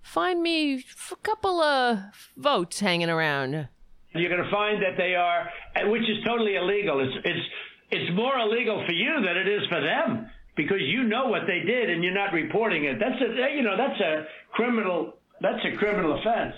find 0.00 0.42
me 0.42 0.84
a 1.12 1.16
couple 1.22 1.60
of 1.60 1.98
votes 2.36 2.80
hanging 2.80 3.10
around. 3.10 3.68
You're 4.14 4.30
going 4.30 4.44
to 4.44 4.50
find 4.50 4.80
that 4.80 4.96
they 4.96 5.16
are, 5.16 5.50
which 5.90 6.02
is 6.02 6.24
totally 6.24 6.54
illegal. 6.54 7.00
It's, 7.00 7.16
it's, 7.24 7.46
it's 7.90 8.16
more 8.16 8.38
illegal 8.38 8.82
for 8.86 8.92
you 8.92 9.14
than 9.16 9.36
it 9.36 9.48
is 9.48 9.66
for 9.68 9.80
them 9.80 10.30
because 10.56 10.80
you 10.80 11.04
know 11.04 11.26
what 11.26 11.42
they 11.46 11.60
did 11.60 11.90
and 11.90 12.02
you're 12.02 12.14
not 12.14 12.32
reporting 12.32 12.84
it. 12.84 12.98
That's 12.98 13.20
a, 13.20 13.54
you 13.54 13.62
know, 13.62 13.76
that's 13.76 14.00
a 14.00 14.26
criminal 14.52 15.14
that's 15.40 15.64
a 15.64 15.76
criminal 15.76 16.18
offense. 16.18 16.54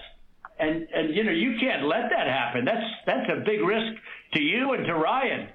And 0.59 0.87
and 0.95 1.15
you 1.15 1.25
know 1.25 1.33
you 1.33 1.57
can't 1.61 1.85
let 1.87 2.11
that 2.11 2.27
happen. 2.27 2.65
That's 2.65 2.87
that's 3.07 3.29
a 3.31 3.45
big 3.45 3.61
risk 3.61 4.01
to 4.35 4.41
you 4.43 4.73
and 4.73 4.87
to 4.87 4.95
Ryan, 4.95 5.49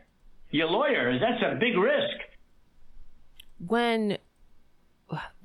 your 0.51 0.67
lawyer. 0.67 1.17
That's 1.19 1.41
a 1.41 1.55
big 1.59 1.77
risk. 1.77 2.17
When 3.65 4.17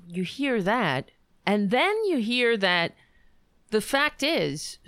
you 0.07 0.25
hear 0.25 0.63
that, 0.63 1.11
and 1.47 1.71
then 1.71 2.05
you 2.05 2.19
hear 2.19 2.57
that 2.59 2.95
the 3.71 3.81
fact 3.81 4.23
is, 4.23 4.79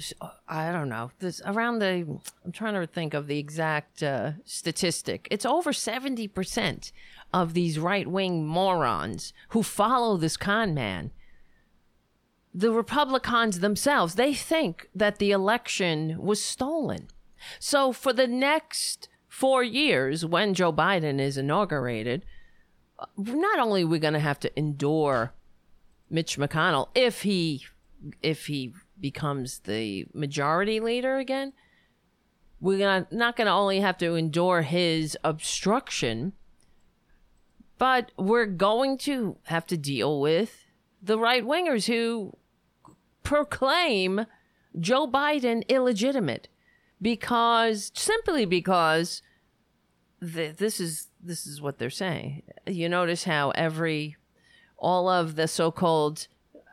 I 0.47 0.71
don't 0.71 0.89
know, 0.89 1.11
this 1.19 1.41
around 1.45 1.79
the. 1.79 2.21
I'm 2.45 2.53
trying 2.53 2.75
to 2.75 2.87
think 2.87 3.15
of 3.15 3.27
the 3.27 3.39
exact 3.39 4.03
uh, 4.03 4.33
statistic. 4.45 5.29
It's 5.31 5.47
over 5.47 5.73
seventy 5.73 6.29
percent 6.29 6.93
of 7.33 7.55
these 7.55 7.79
right 7.79 8.07
wing 8.07 8.47
morons 8.47 9.33
who 9.51 9.63
follow 9.63 10.17
this 10.17 10.37
con 10.37 10.75
man 10.75 11.11
the 12.59 12.73
Republicans 12.73 13.61
themselves, 13.61 14.17
they 14.17 14.35
think 14.35 14.89
that 14.93 15.19
the 15.19 15.31
election 15.31 16.17
was 16.19 16.43
stolen. 16.43 17.07
So 17.61 17.93
for 17.93 18.13
the 18.13 18.27
next 18.27 19.09
four 19.29 19.63
years, 19.63 20.27
when 20.27 20.55
Joe 20.55 20.73
Biden 20.73 21.21
is 21.21 21.39
inaugurated, 21.39 22.25
not 23.17 23.61
only 23.61 23.85
are 23.85 23.87
we 23.87 24.01
going 24.01 24.15
to 24.15 24.21
have 24.21 24.41
to 24.41 24.59
endure 24.59 25.35
Mitch 26.11 26.37
McConnell 26.37 26.89
if 26.97 27.23
he 27.23 27.65
if 28.23 28.47
he 28.47 28.73
becomes 28.99 29.61
the 29.61 30.07
majority 30.13 30.81
leader 30.81 31.19
again, 31.19 31.53
we're 32.61 32.79
gonna, 32.79 33.07
not 33.11 33.37
going 33.37 33.47
to 33.47 33.53
only 33.53 33.81
have 33.81 33.99
to 33.99 34.15
endure 34.15 34.63
his 34.63 35.17
obstruction, 35.23 36.33
but 37.79 38.13
we're 38.19 38.47
going 38.47 38.99
to 38.99 39.39
have 39.45 39.67
to 39.69 39.77
deal 39.77 40.21
with 40.21 40.65
the 41.03 41.19
right 41.19 41.45
wingers 41.45 41.87
who 41.87 42.37
proclaim 43.23 44.27
Joe 44.79 45.07
Biden 45.07 45.67
illegitimate 45.69 46.49
because 47.01 47.91
simply 47.95 48.45
because 48.45 49.23
th- 50.21 50.57
this 50.57 50.81
is 50.81 51.09
this 51.23 51.47
is 51.47 51.61
what 51.61 51.79
they're 51.79 51.91
saying. 51.91 52.43
You 52.67 52.89
notice 52.89 53.25
how 53.25 53.51
every 53.51 54.17
all 54.77 55.09
of 55.09 55.35
the 55.35 55.49
so-called 55.49 56.29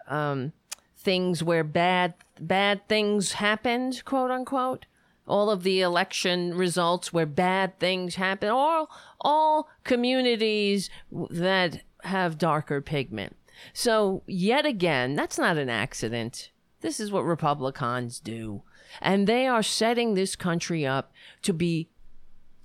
um, 0.07 0.53
things 0.97 1.43
where 1.43 1.63
bad 1.63 2.13
bad 2.39 2.87
things 2.87 3.33
happened, 3.33 4.03
quote 4.05 4.31
unquote, 4.31 4.85
all 5.27 5.49
of 5.49 5.63
the 5.63 5.81
election 5.81 6.53
results 6.53 7.11
where 7.11 7.25
bad 7.25 7.79
things 7.79 8.15
happen, 8.15 8.49
all 8.49 8.89
all 9.21 9.69
communities 9.83 10.89
that 11.29 11.81
have 12.03 12.37
darker 12.37 12.81
pigment. 12.81 13.35
So, 13.73 14.23
yet 14.27 14.65
again, 14.65 15.15
that's 15.15 15.39
not 15.39 15.57
an 15.57 15.69
accident. 15.69 16.51
This 16.81 16.99
is 16.99 17.11
what 17.11 17.23
Republicans 17.23 18.19
do. 18.19 18.63
And 19.01 19.27
they 19.27 19.47
are 19.47 19.63
setting 19.63 20.13
this 20.13 20.35
country 20.35 20.85
up 20.85 21.11
to 21.41 21.53
be, 21.53 21.89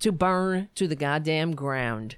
to 0.01 0.13
burn 0.13 0.69
to 0.75 0.87
the 0.87 0.97
goddamn 0.97 1.55
ground. 1.55 2.17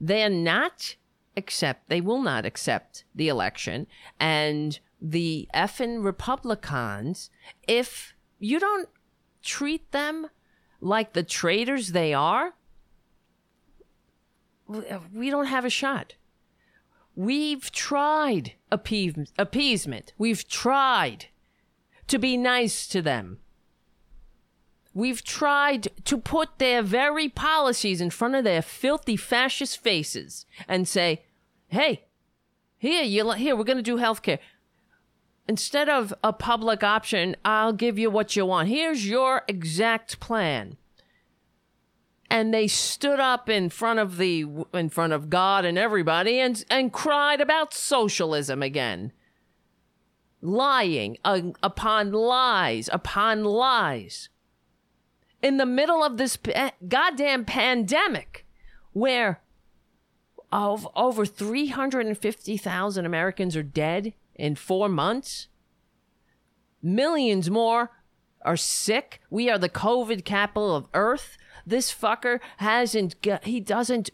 They're 0.00 0.30
not 0.30 0.96
accept, 1.36 1.88
they 1.88 2.00
will 2.00 2.22
not 2.22 2.46
accept 2.46 3.04
the 3.14 3.28
election. 3.28 3.86
And 4.18 4.78
the 5.00 5.48
effing 5.54 6.02
Republicans, 6.04 7.30
if 7.66 8.14
you 8.38 8.58
don't 8.58 8.88
treat 9.42 9.90
them 9.92 10.28
like 10.80 11.12
the 11.12 11.22
traitors 11.22 11.92
they 11.92 12.12
are, 12.14 12.54
uh, 14.68 14.98
we 15.12 15.30
don't 15.30 15.46
have 15.46 15.64
a 15.64 15.70
shot. 15.70 16.14
We've 17.14 17.70
tried 17.70 18.54
appease- 18.70 19.32
appeasement. 19.38 20.14
We've 20.16 20.46
tried 20.48 21.26
to 22.08 22.18
be 22.18 22.36
nice 22.36 22.86
to 22.88 23.02
them. 23.02 23.38
We've 24.94 25.22
tried 25.24 25.88
to 26.04 26.18
put 26.18 26.58
their 26.58 26.82
very 26.82 27.28
policies 27.28 28.00
in 28.00 28.10
front 28.10 28.34
of 28.34 28.44
their 28.44 28.62
filthy 28.62 29.16
fascist 29.16 29.78
faces 29.78 30.46
and 30.68 30.86
say, 30.86 31.24
"Hey, 31.68 32.04
here 32.76 33.02
you 33.02 33.30
here 33.32 33.56
we're 33.56 33.64
going 33.64 33.78
to 33.78 33.82
do 33.82 33.96
healthcare. 33.96 34.38
Instead 35.48 35.88
of 35.88 36.14
a 36.22 36.32
public 36.32 36.82
option, 36.82 37.36
I'll 37.44 37.72
give 37.72 37.98
you 37.98 38.10
what 38.10 38.36
you 38.36 38.46
want. 38.46 38.68
Here's 38.68 39.08
your 39.08 39.42
exact 39.48 40.20
plan." 40.20 40.76
and 42.32 42.54
they 42.54 42.66
stood 42.66 43.20
up 43.20 43.50
in 43.50 43.68
front 43.68 43.98
of 43.98 44.16
the 44.16 44.46
in 44.72 44.88
front 44.88 45.12
of 45.12 45.28
God 45.28 45.66
and 45.66 45.76
everybody 45.76 46.40
and 46.40 46.64
and 46.70 46.90
cried 46.90 47.42
about 47.42 47.74
socialism 47.74 48.62
again. 48.62 49.12
Lying 50.40 51.18
uh, 51.26 51.42
upon 51.62 52.10
lies 52.10 52.88
upon 52.90 53.44
lies. 53.44 54.30
In 55.42 55.58
the 55.58 55.66
middle 55.66 56.02
of 56.02 56.16
this 56.16 56.38
pa- 56.38 56.72
goddamn 56.88 57.44
pandemic. 57.44 58.46
where 58.94 59.42
of 60.50 60.86
over 60.94 61.24
350,000 61.24 63.06
Americans 63.06 63.56
are 63.56 63.62
dead 63.62 64.12
in 64.42 64.56
4 64.56 64.88
months. 64.88 65.46
Millions 66.82 67.48
more 67.48 67.92
are 68.44 68.56
sick. 68.56 69.20
We 69.30 69.48
are 69.48 69.56
the 69.56 69.68
COVID 69.68 70.24
capital 70.24 70.74
of 70.74 70.88
earth. 70.94 71.38
This 71.64 71.94
fucker 71.94 72.40
hasn't 72.56 73.14
he 73.44 73.60
doesn't 73.60 74.10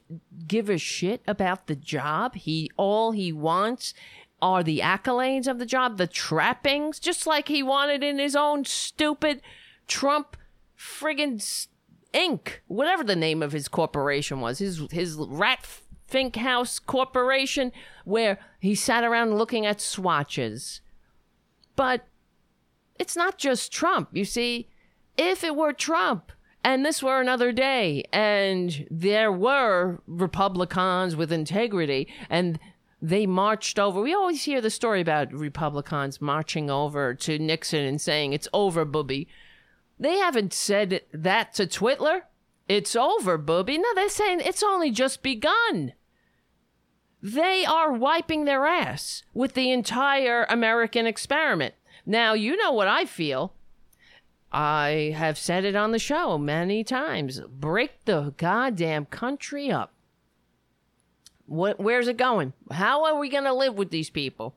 give 0.47 0.69
a 0.69 0.77
shit 0.77 1.23
about 1.27 1.67
the 1.67 1.75
job. 1.75 2.35
He 2.35 2.71
all 2.77 3.13
he 3.13 3.33
wants 3.33 3.95
are 4.43 4.63
the 4.63 4.81
accolades 4.81 5.49
of 5.49 5.59
the 5.59 5.65
job, 5.65 5.97
the 5.97 6.07
trappings, 6.07 6.99
just 7.01 7.27
like 7.27 7.49
he 7.49 7.63
wanted 7.63 8.05
in 8.05 8.19
his 8.19 8.37
own 8.37 8.67
stupid 8.67 9.41
Trump 9.87 10.37
friggin' 10.79 11.69
Inc. 12.13 12.61
Whatever 12.67 13.03
the 13.03 13.17
name 13.17 13.43
of 13.43 13.53
his 13.53 13.67
corporation 13.67 14.41
was, 14.41 14.59
his 14.59 14.87
his 14.91 15.15
rat 15.15 15.67
Fink 16.09 16.37
House 16.37 16.79
Corporation, 16.79 17.71
where 18.05 18.39
he 18.59 18.75
sat 18.75 19.05
around 19.05 19.37
looking 19.37 19.67
at 19.67 19.81
swatches. 19.81 20.81
But 21.77 22.07
it's 22.99 23.17
not 23.17 23.39
just 23.39 23.73
Trump. 23.73 24.09
You 24.13 24.25
see, 24.25 24.69
if 25.17 25.45
it 25.45 25.55
were 25.55 25.73
Trump 25.73 26.33
and 26.65 26.85
this 26.85 27.03
were 27.03 27.21
another 27.21 27.53
day 27.53 28.05
and 28.13 28.87
there 28.91 29.31
were 29.31 30.01
Republicans 30.07 31.15
with 31.15 31.31
integrity 31.31 32.09
and 32.29 32.59
they 33.01 33.27
marched 33.27 33.79
over. 33.79 34.01
We 34.01 34.13
always 34.13 34.43
hear 34.43 34.61
the 34.61 34.71
story 34.71 35.01
about 35.01 35.33
Republicans 35.33 36.21
marching 36.21 36.69
over 36.69 37.15
to 37.15 37.39
Nixon 37.39 37.85
and 37.85 38.01
saying, 38.01 38.33
It's 38.33 38.49
over, 38.53 38.85
booby. 38.85 39.29
They 40.01 40.17
haven't 40.17 40.53
said 40.53 41.03
that 41.13 41.55
to 41.55 41.67
Twitler. 41.67 42.23
It's 42.69 42.97
over, 42.97 43.39
booby. 43.39 43.79
No, 43.79 43.89
they're 43.95 44.09
saying 44.09 44.41
it's 44.41 44.63
only 44.63 44.91
just 44.91 45.23
begun. 45.23 45.93
They 47.23 47.65
are 47.65 47.93
wiping 47.93 48.45
their 48.45 48.67
ass 48.67 49.25
with 49.35 49.55
the 49.55 49.71
entire 49.73 50.45
American 50.45 51.07
experiment. 51.07 51.75
Now, 52.07 52.35
you 52.35 52.57
know 52.57 52.73
what 52.73 52.89
I 52.89 53.05
feel. 53.05 53.55
I 54.53 55.15
have 55.17 55.37
said 55.37 55.65
it 55.65 55.77
on 55.77 55.91
the 55.91 55.99
show 55.99 56.39
many 56.39 56.85
times. 56.85 57.41
Break 57.41 58.05
the 58.05 58.33
goddamn 58.37 59.07
country 59.07 59.71
up. 59.71 59.93
What, 61.47 61.81
where's 61.81 62.09
it 62.09 62.17
going? 62.17 62.53
How 62.71 63.05
are 63.05 63.19
we 63.19 63.29
going 63.29 63.45
to 63.45 63.53
live 63.53 63.75
with 63.75 63.91
these 63.91 64.11
people? 64.11 64.55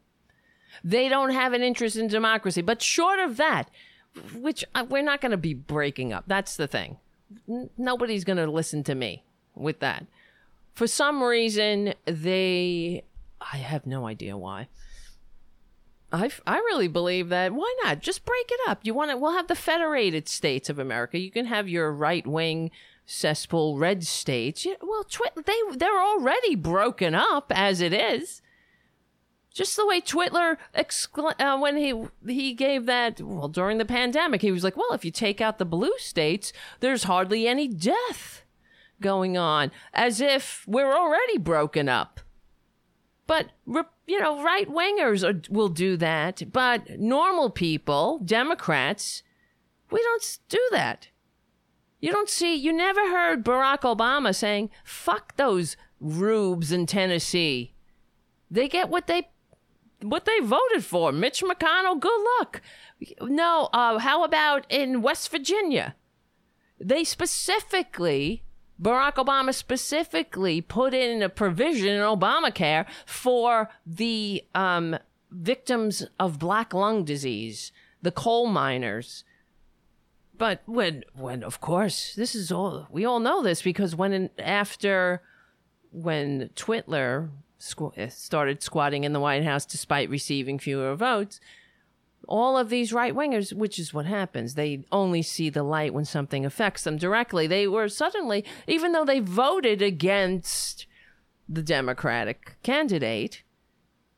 They 0.84 1.10
don't 1.10 1.32
have 1.32 1.54
an 1.54 1.62
interest 1.62 1.96
in 1.96 2.08
democracy. 2.08 2.62
But 2.62 2.82
short 2.82 3.20
of 3.20 3.38
that, 3.38 3.70
which 4.36 4.64
uh, 4.76 4.86
we're 4.88 5.02
not 5.02 5.22
going 5.22 5.32
to 5.32 5.38
be 5.38 5.54
breaking 5.54 6.14
up, 6.14 6.26
that's 6.28 6.56
the 6.56 6.68
thing. 6.68 6.98
N- 7.50 7.70
nobody's 7.78 8.24
going 8.24 8.38
to 8.38 8.50
listen 8.50 8.84
to 8.84 8.96
me 8.96 9.24
with 9.56 9.80
that. 9.80 10.06
For 10.74 10.88
some 10.88 11.22
reason, 11.22 11.94
they. 12.06 13.04
I 13.40 13.58
have 13.58 13.86
no 13.86 14.08
idea 14.08 14.38
why. 14.38 14.68
I, 16.12 16.30
I 16.46 16.58
really 16.58 16.88
believe 16.88 17.30
that 17.30 17.54
why 17.54 17.74
not? 17.84 18.02
Just 18.02 18.26
break 18.26 18.50
it 18.50 18.60
up. 18.68 18.80
You 18.84 18.94
want 18.94 19.12
to 19.12 19.18
we'll 19.18 19.34
have 19.34 19.48
the 19.48 19.56
federated 19.56 20.28
states 20.28 20.70
of 20.70 20.78
america. 20.78 21.18
You 21.18 21.32
can 21.32 21.46
have 21.46 21.70
your 21.70 21.92
right 21.92 22.26
wing 22.28 22.72
cesspool 23.06 23.78
red 23.78 24.06
states. 24.06 24.68
Well 24.82 25.06
twi- 25.06 25.30
they 25.46 25.78
they're 25.78 26.02
already 26.02 26.56
broken 26.56 27.16
up 27.16 27.52
as 27.56 27.82
it 27.82 27.94
is. 27.94 28.42
Just 29.54 29.76
the 29.76 29.86
way 29.86 30.00
Twitler 30.00 30.58
excla- 30.76 31.40
uh, 31.40 31.58
when 31.60 31.78
he 31.78 31.94
he 32.26 32.54
gave 32.54 32.86
that 32.86 33.22
well 33.22 33.48
during 33.48 33.78
the 33.78 33.86
pandemic 33.86 34.42
he 34.42 34.52
was 34.52 34.64
like 34.64 34.76
well 34.76 34.94
if 34.94 35.06
you 35.06 35.12
take 35.12 35.40
out 35.40 35.60
the 35.60 35.66
blue 35.66 35.98
states 35.98 36.52
there's 36.80 37.04
hardly 37.04 37.48
any 37.48 37.68
death 37.68 38.44
going 39.02 39.38
on 39.38 39.72
as 39.94 40.22
if 40.22 40.64
we're 40.68 40.96
already 40.96 41.38
broken 41.38 41.90
up 41.90 42.22
but 43.32 43.48
you 44.08 44.20
know, 44.20 44.44
right 44.44 44.68
wingers 44.68 45.50
will 45.50 45.70
do 45.70 45.96
that, 45.96 46.52
but 46.52 47.00
normal 47.00 47.50
people, 47.50 48.20
Democrats, 48.26 49.24
we 49.90 50.02
don't 50.02 50.40
do 50.50 50.60
that. 50.72 51.08
You 52.02 52.12
don't 52.12 52.28
see, 52.28 52.54
you 52.54 52.74
never 52.74 53.00
heard 53.10 53.46
Barack 53.46 53.84
Obama 53.84 54.36
saying, 54.36 54.70
fuck 54.84 55.38
those 55.38 55.78
rubes 56.02 56.74
in 56.74 56.86
Tennessee. 56.86 57.74
They 58.50 58.68
get 58.68 58.90
what 58.90 59.08
they 59.08 59.30
what 60.02 60.26
they 60.26 60.42
voted 60.42 60.84
for. 60.84 61.14
Mitch 61.14 61.42
McConnell, 61.42 62.02
good 62.02 62.26
luck. 62.40 62.62
No, 63.22 63.70
uh, 63.72 64.00
how 64.00 64.26
about 64.26 64.66
in 64.70 65.02
West 65.02 65.32
Virginia? 65.32 65.96
They 66.82 67.06
specifically 67.06 68.44
Barack 68.82 69.16
Obama 69.16 69.54
specifically 69.54 70.60
put 70.60 70.94
in 70.94 71.22
a 71.22 71.30
provision 71.30 71.90
in 71.90 72.02
Obamacare 72.02 72.86
for 73.06 73.70
the 73.86 74.44
um, 74.56 74.98
victims 75.30 76.04
of 76.20 76.40
black 76.40 76.74
lung 76.74 77.04
disease, 77.04 77.72
the 78.02 78.12
coal 78.12 78.48
miners. 78.48 79.24
But 80.36 80.62
when, 80.66 81.04
when 81.14 81.44
of 81.44 81.62
course, 81.62 82.16
this 82.16 82.34
is 82.34 82.52
all 82.52 82.88
we 82.90 83.06
all 83.06 83.20
know 83.20 83.44
this 83.44 83.62
because 83.62 83.96
when 83.96 84.32
after 84.40 85.22
when 85.92 86.50
Twitler 86.56 87.30
squ- 87.60 88.12
started 88.12 88.64
squatting 88.64 89.04
in 89.04 89.14
the 89.14 89.20
White 89.20 89.44
House 89.44 89.66
despite 89.66 90.10
receiving 90.10 90.58
fewer 90.58 90.96
votes, 90.96 91.40
all 92.28 92.58
of 92.58 92.70
these 92.70 92.94
right 92.94 93.14
wingers, 93.14 93.54
which 93.54 93.80
is 93.80 93.94
what 93.94 94.06
happens, 94.06 94.54
they 94.54 94.86
only 94.92 95.22
see 95.22 95.50
the 95.50 95.64
light 95.64 95.94
when 95.94 96.06
something 96.06 96.46
affects 96.46 96.84
them 96.84 96.98
directly. 96.98 97.48
They 97.48 97.68
were 97.68 97.90
suddenly, 97.90 98.46
even 98.68 98.92
though 98.92 99.06
they 99.06 99.20
voted 99.20 99.82
against 99.82 100.86
the 101.50 101.64
Democratic 101.64 102.56
candidate, 102.64 103.44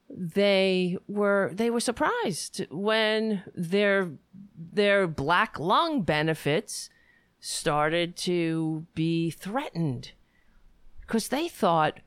they 0.09 0.97
were 1.07 1.51
they 1.53 1.69
were 1.69 1.79
surprised 1.79 2.65
when 2.69 3.41
their 3.55 4.11
their 4.55 5.07
black 5.07 5.59
lung 5.59 6.03
benefits 6.03 6.89
started 7.39 8.15
to 8.15 8.85
be 8.93 9.31
threatened. 9.31 10.11
Because 11.01 11.29
they 11.29 11.47
thought 11.47 11.99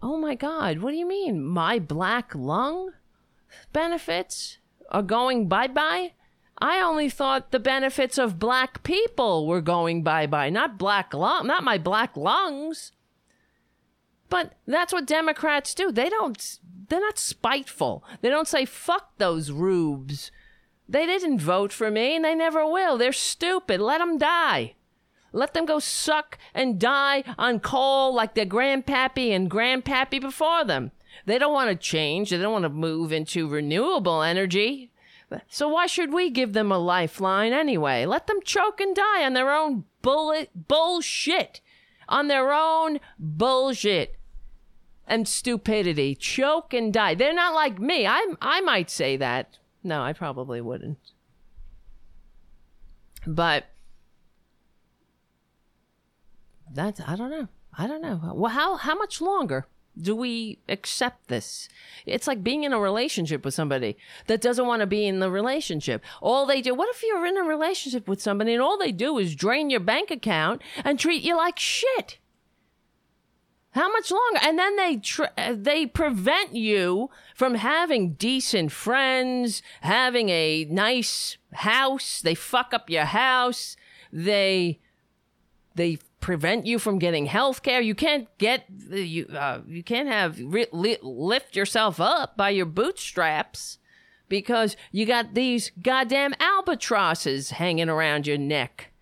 oh 0.00 0.16
my 0.16 0.36
god 0.36 0.78
what 0.78 0.92
do 0.92 0.96
you 0.96 1.08
mean? 1.08 1.44
My 1.44 1.80
black 1.80 2.32
lung 2.34 2.92
benefits 3.72 4.58
are 4.88 5.02
going 5.02 5.48
bye 5.48 5.68
bye. 5.68 6.12
I 6.60 6.80
only 6.80 7.08
thought 7.08 7.52
the 7.52 7.60
benefits 7.60 8.18
of 8.18 8.38
black 8.38 8.82
people 8.82 9.46
were 9.46 9.60
going 9.60 10.02
bye 10.02 10.26
bye, 10.26 10.50
not 10.50 10.78
black 10.78 11.14
lung, 11.14 11.46
not 11.46 11.62
my 11.62 11.78
black 11.78 12.16
lungs. 12.16 12.92
But 14.28 14.54
that's 14.66 14.92
what 14.92 15.06
Democrats 15.06 15.74
do. 15.74 15.90
They 15.90 16.08
don't. 16.08 16.58
They're 16.88 17.00
not 17.00 17.18
spiteful. 17.18 18.04
They 18.20 18.28
don't 18.28 18.48
say 18.48 18.64
fuck 18.64 19.16
those 19.18 19.50
rubes. 19.50 20.30
They 20.88 21.06
didn't 21.06 21.40
vote 21.40 21.72
for 21.72 21.90
me, 21.90 22.16
and 22.16 22.24
they 22.24 22.34
never 22.34 22.66
will. 22.66 22.96
They're 22.96 23.12
stupid. 23.12 23.80
Let 23.80 23.98
them 23.98 24.18
die. 24.18 24.74
Let 25.32 25.52
them 25.52 25.66
go 25.66 25.78
suck 25.78 26.38
and 26.54 26.80
die 26.80 27.24
on 27.36 27.60
coal 27.60 28.14
like 28.14 28.34
their 28.34 28.46
grandpappy 28.46 29.30
and 29.30 29.50
grandpappy 29.50 30.20
before 30.20 30.64
them. 30.64 30.92
They 31.26 31.38
don't 31.38 31.52
want 31.52 31.70
to 31.70 31.76
change. 31.76 32.30
They 32.30 32.38
don't 32.38 32.52
want 32.52 32.64
to 32.64 32.68
move 32.68 33.12
into 33.12 33.48
renewable 33.48 34.22
energy. 34.22 34.90
So 35.48 35.68
why 35.68 35.86
should 35.86 36.12
we 36.12 36.30
give 36.30 36.52
them 36.54 36.72
a 36.72 36.78
lifeline 36.78 37.52
anyway? 37.52 38.06
Let 38.06 38.26
them 38.26 38.40
choke 38.42 38.80
and 38.80 38.96
die 38.96 39.24
on 39.24 39.34
their 39.34 39.52
own 39.52 39.84
bullet 40.00 40.50
bullshit. 40.68 41.60
On 42.08 42.28
their 42.28 42.52
own 42.52 43.00
bullshit 43.18 44.18
and 45.06 45.28
stupidity. 45.28 46.14
Choke 46.14 46.72
and 46.72 46.92
die. 46.92 47.14
They're 47.14 47.34
not 47.34 47.54
like 47.54 47.78
me. 47.78 48.06
I 48.06 48.34
I 48.40 48.60
might 48.60 48.90
say 48.90 49.16
that. 49.16 49.58
No, 49.82 50.02
I 50.02 50.12
probably 50.12 50.60
wouldn't. 50.60 50.98
But 53.26 53.66
that's 56.72 57.00
I 57.00 57.16
don't 57.16 57.30
know. 57.30 57.48
I 57.76 57.86
don't 57.86 58.02
know. 58.02 58.32
Well, 58.34 58.52
how 58.52 58.76
how 58.76 58.94
much 58.94 59.20
longer? 59.20 59.66
Do 60.00 60.14
we 60.14 60.58
accept 60.68 61.28
this? 61.28 61.68
It's 62.06 62.26
like 62.26 62.44
being 62.44 62.64
in 62.64 62.72
a 62.72 62.80
relationship 62.80 63.44
with 63.44 63.54
somebody 63.54 63.96
that 64.26 64.40
doesn't 64.40 64.66
want 64.66 64.80
to 64.80 64.86
be 64.86 65.06
in 65.06 65.20
the 65.20 65.30
relationship. 65.30 66.04
All 66.20 66.46
they 66.46 66.60
do, 66.60 66.74
what 66.74 66.88
if 66.90 67.02
you're 67.02 67.26
in 67.26 67.36
a 67.36 67.42
relationship 67.42 68.08
with 68.08 68.22
somebody 68.22 68.52
and 68.52 68.62
all 68.62 68.78
they 68.78 68.92
do 68.92 69.18
is 69.18 69.34
drain 69.34 69.70
your 69.70 69.80
bank 69.80 70.10
account 70.10 70.62
and 70.84 70.98
treat 70.98 71.22
you 71.22 71.36
like 71.36 71.58
shit? 71.58 72.18
How 73.72 73.90
much 73.92 74.10
longer? 74.10 74.40
And 74.42 74.58
then 74.58 74.76
they 74.76 74.96
tr- 74.96 75.52
they 75.52 75.86
prevent 75.86 76.54
you 76.54 77.10
from 77.34 77.54
having 77.54 78.14
decent 78.14 78.72
friends, 78.72 79.62
having 79.82 80.30
a 80.30 80.64
nice 80.64 81.36
house. 81.52 82.20
They 82.20 82.34
fuck 82.34 82.72
up 82.72 82.88
your 82.88 83.04
house. 83.04 83.76
They 84.12 84.80
they 85.74 85.98
prevent 86.20 86.66
you 86.66 86.78
from 86.78 86.98
getting 86.98 87.26
health 87.26 87.62
care. 87.62 87.80
You 87.80 87.94
can't 87.94 88.28
get 88.38 88.64
you 88.90 89.26
uh, 89.26 89.60
you 89.66 89.82
can't 89.82 90.08
have 90.08 90.38
li- 90.38 90.98
lift 91.02 91.56
yourself 91.56 92.00
up 92.00 92.36
by 92.36 92.50
your 92.50 92.66
bootstraps 92.66 93.78
because 94.28 94.76
you 94.92 95.06
got 95.06 95.34
these 95.34 95.70
goddamn 95.82 96.34
albatrosses 96.40 97.50
hanging 97.52 97.88
around 97.88 98.26
your 98.26 98.38
neck. 98.38 98.92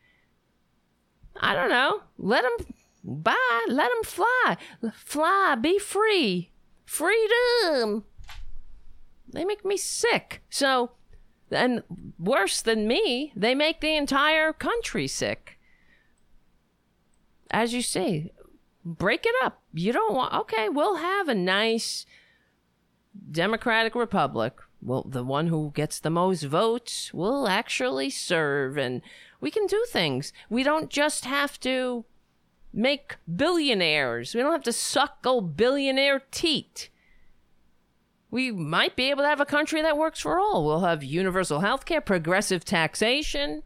I 1.38 1.54
don't 1.54 1.70
know. 1.70 2.02
Let 2.18 2.42
them 2.42 2.66
Bye. 3.06 3.66
Let 3.68 3.92
them 3.92 4.02
fly. 4.02 4.56
Fly. 4.92 5.54
Be 5.60 5.78
free. 5.78 6.50
Freedom. 6.84 8.04
They 9.32 9.44
make 9.44 9.64
me 9.64 9.76
sick. 9.76 10.42
So, 10.50 10.90
and 11.50 11.84
worse 12.18 12.60
than 12.60 12.88
me, 12.88 13.32
they 13.36 13.54
make 13.54 13.80
the 13.80 13.94
entire 13.94 14.52
country 14.52 15.06
sick. 15.06 15.55
As 17.50 17.72
you 17.72 17.82
say, 17.82 18.32
break 18.84 19.26
it 19.26 19.34
up. 19.42 19.62
You 19.72 19.92
don't 19.92 20.14
want, 20.14 20.34
okay, 20.34 20.68
we'll 20.68 20.96
have 20.96 21.28
a 21.28 21.34
nice 21.34 22.06
Democratic 23.30 23.94
Republic. 23.94 24.54
Well, 24.82 25.04
the 25.08 25.24
one 25.24 25.48
who 25.48 25.72
gets 25.74 25.98
the 25.98 26.10
most 26.10 26.42
votes 26.44 27.12
will 27.12 27.48
actually 27.48 28.10
serve, 28.10 28.76
and 28.76 29.02
we 29.40 29.50
can 29.50 29.66
do 29.66 29.84
things. 29.90 30.32
We 30.48 30.62
don't 30.62 30.90
just 30.90 31.24
have 31.24 31.58
to 31.60 32.04
make 32.72 33.16
billionaires. 33.34 34.34
We 34.34 34.42
don't 34.42 34.52
have 34.52 34.62
to 34.64 34.72
suck 34.72 35.18
old 35.24 35.56
billionaire 35.56 36.22
teat. 36.30 36.90
We 38.30 38.52
might 38.52 38.96
be 38.96 39.10
able 39.10 39.22
to 39.22 39.28
have 39.28 39.40
a 39.40 39.46
country 39.46 39.80
that 39.82 39.96
works 39.96 40.20
for 40.20 40.38
all. 40.38 40.64
We'll 40.64 40.80
have 40.80 41.02
universal 41.02 41.60
health 41.60 41.86
care, 41.86 42.00
progressive 42.00 42.64
taxation, 42.64 43.62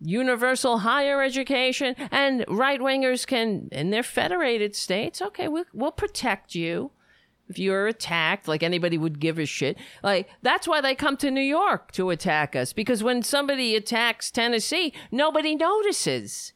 universal 0.00 0.78
higher 0.78 1.22
education, 1.22 1.94
and 2.10 2.44
right 2.48 2.80
wingers 2.80 3.26
can, 3.26 3.68
in 3.72 3.90
their 3.90 4.02
federated 4.02 4.76
states, 4.76 5.22
okay, 5.22 5.48
we'll, 5.48 5.64
we'll 5.72 5.92
protect 5.92 6.54
you 6.54 6.90
if 7.48 7.58
you're 7.58 7.86
attacked, 7.86 8.48
like 8.48 8.62
anybody 8.62 8.98
would 8.98 9.20
give 9.20 9.38
a 9.38 9.46
shit. 9.46 9.78
Like, 10.02 10.28
that's 10.42 10.66
why 10.66 10.80
they 10.80 10.94
come 10.94 11.16
to 11.18 11.30
New 11.30 11.40
York 11.40 11.92
to 11.92 12.10
attack 12.10 12.56
us, 12.56 12.72
because 12.72 13.02
when 13.02 13.22
somebody 13.22 13.76
attacks 13.76 14.30
Tennessee, 14.30 14.92
nobody 15.10 15.54
notices. 15.54 16.52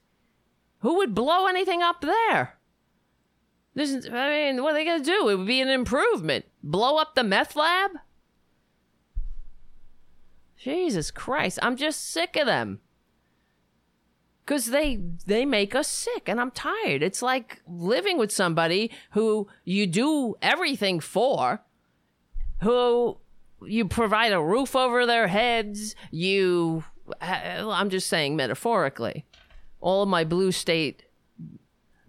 Who 0.81 0.97
would 0.97 1.15
blow 1.15 1.47
anything 1.47 1.83
up 1.83 2.01
there? 2.01 2.59
This 3.75 4.09
I 4.11 4.29
mean, 4.29 4.63
what 4.63 4.73
are 4.73 4.75
they 4.75 4.85
to 4.85 5.05
do? 5.05 5.29
It 5.29 5.37
would 5.39 5.47
be 5.47 5.61
an 5.61 5.69
improvement. 5.69 6.47
Blow 6.63 6.97
up 6.97 7.15
the 7.15 7.23
meth 7.23 7.55
lab? 7.55 7.93
Jesus 10.57 11.11
Christ, 11.11 11.59
I'm 11.63 11.77
just 11.77 12.11
sick 12.11 12.37
of 12.37 12.47
them 12.47 12.81
because 14.51 14.67
they 14.67 14.99
they 15.27 15.45
make 15.45 15.77
us 15.77 15.87
sick 15.87 16.29
and 16.29 16.41
i'm 16.41 16.51
tired. 16.51 17.05
It's 17.05 17.23
like 17.23 17.63
living 17.69 18.19
with 18.19 18.33
somebody 18.33 18.91
who 19.13 19.47
you 19.65 19.87
do 19.87 20.35
everything 20.43 20.99
for 20.99 21.63
who 22.61 23.19
you 23.63 23.85
provide 23.87 24.33
a 24.33 24.43
roof 24.43 24.75
over 24.75 25.07
their 25.07 25.29
heads 25.29 25.95
you 26.11 26.83
i'm 27.21 27.91
just 27.91 28.09
saying 28.09 28.35
metaphorically 28.35 29.25
all 29.81 30.03
of 30.03 30.09
my 30.09 30.25
blue 30.25 30.51
state 30.51 31.05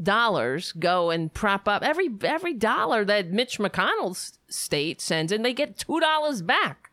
dollars 0.01 0.71
go 0.71 1.11
and 1.11 1.33
prop 1.33 1.67
up 1.67 1.83
every 1.83 2.09
every 2.23 2.53
dollar 2.53 3.05
that 3.05 3.31
Mitch 3.31 3.59
McConnell's 3.59 4.39
state 4.47 4.99
sends 4.99 5.31
and 5.31 5.45
they 5.45 5.53
get 5.53 5.77
two 5.77 5.99
dollars 5.99 6.41
back. 6.41 6.89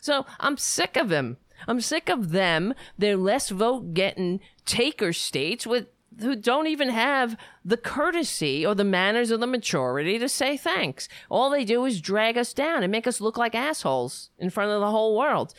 So 0.00 0.24
i'm 0.38 0.56
sick 0.56 0.96
of 0.96 1.10
him 1.10 1.38
I'm 1.66 1.80
sick 1.80 2.08
of 2.08 2.30
them. 2.30 2.74
They're 2.98 3.16
less 3.16 3.50
vote 3.50 3.94
getting 3.94 4.40
taker 4.64 5.12
states 5.12 5.66
with 5.66 5.88
who 6.20 6.36
don't 6.36 6.66
even 6.66 6.90
have 6.90 7.36
the 7.64 7.76
courtesy 7.76 8.64
or 8.64 8.74
the 8.74 8.84
manners 8.84 9.32
or 9.32 9.36
the 9.36 9.46
maturity 9.46 10.18
to 10.18 10.28
say 10.28 10.56
thanks. 10.56 11.08
All 11.28 11.50
they 11.50 11.64
do 11.64 11.84
is 11.84 12.00
drag 12.00 12.38
us 12.38 12.52
down 12.52 12.82
and 12.82 12.92
make 12.92 13.06
us 13.06 13.20
look 13.20 13.36
like 13.36 13.54
assholes 13.54 14.30
in 14.38 14.50
front 14.50 14.70
of 14.70 14.80
the 14.80 14.90
whole 14.90 15.18
world. 15.18 15.54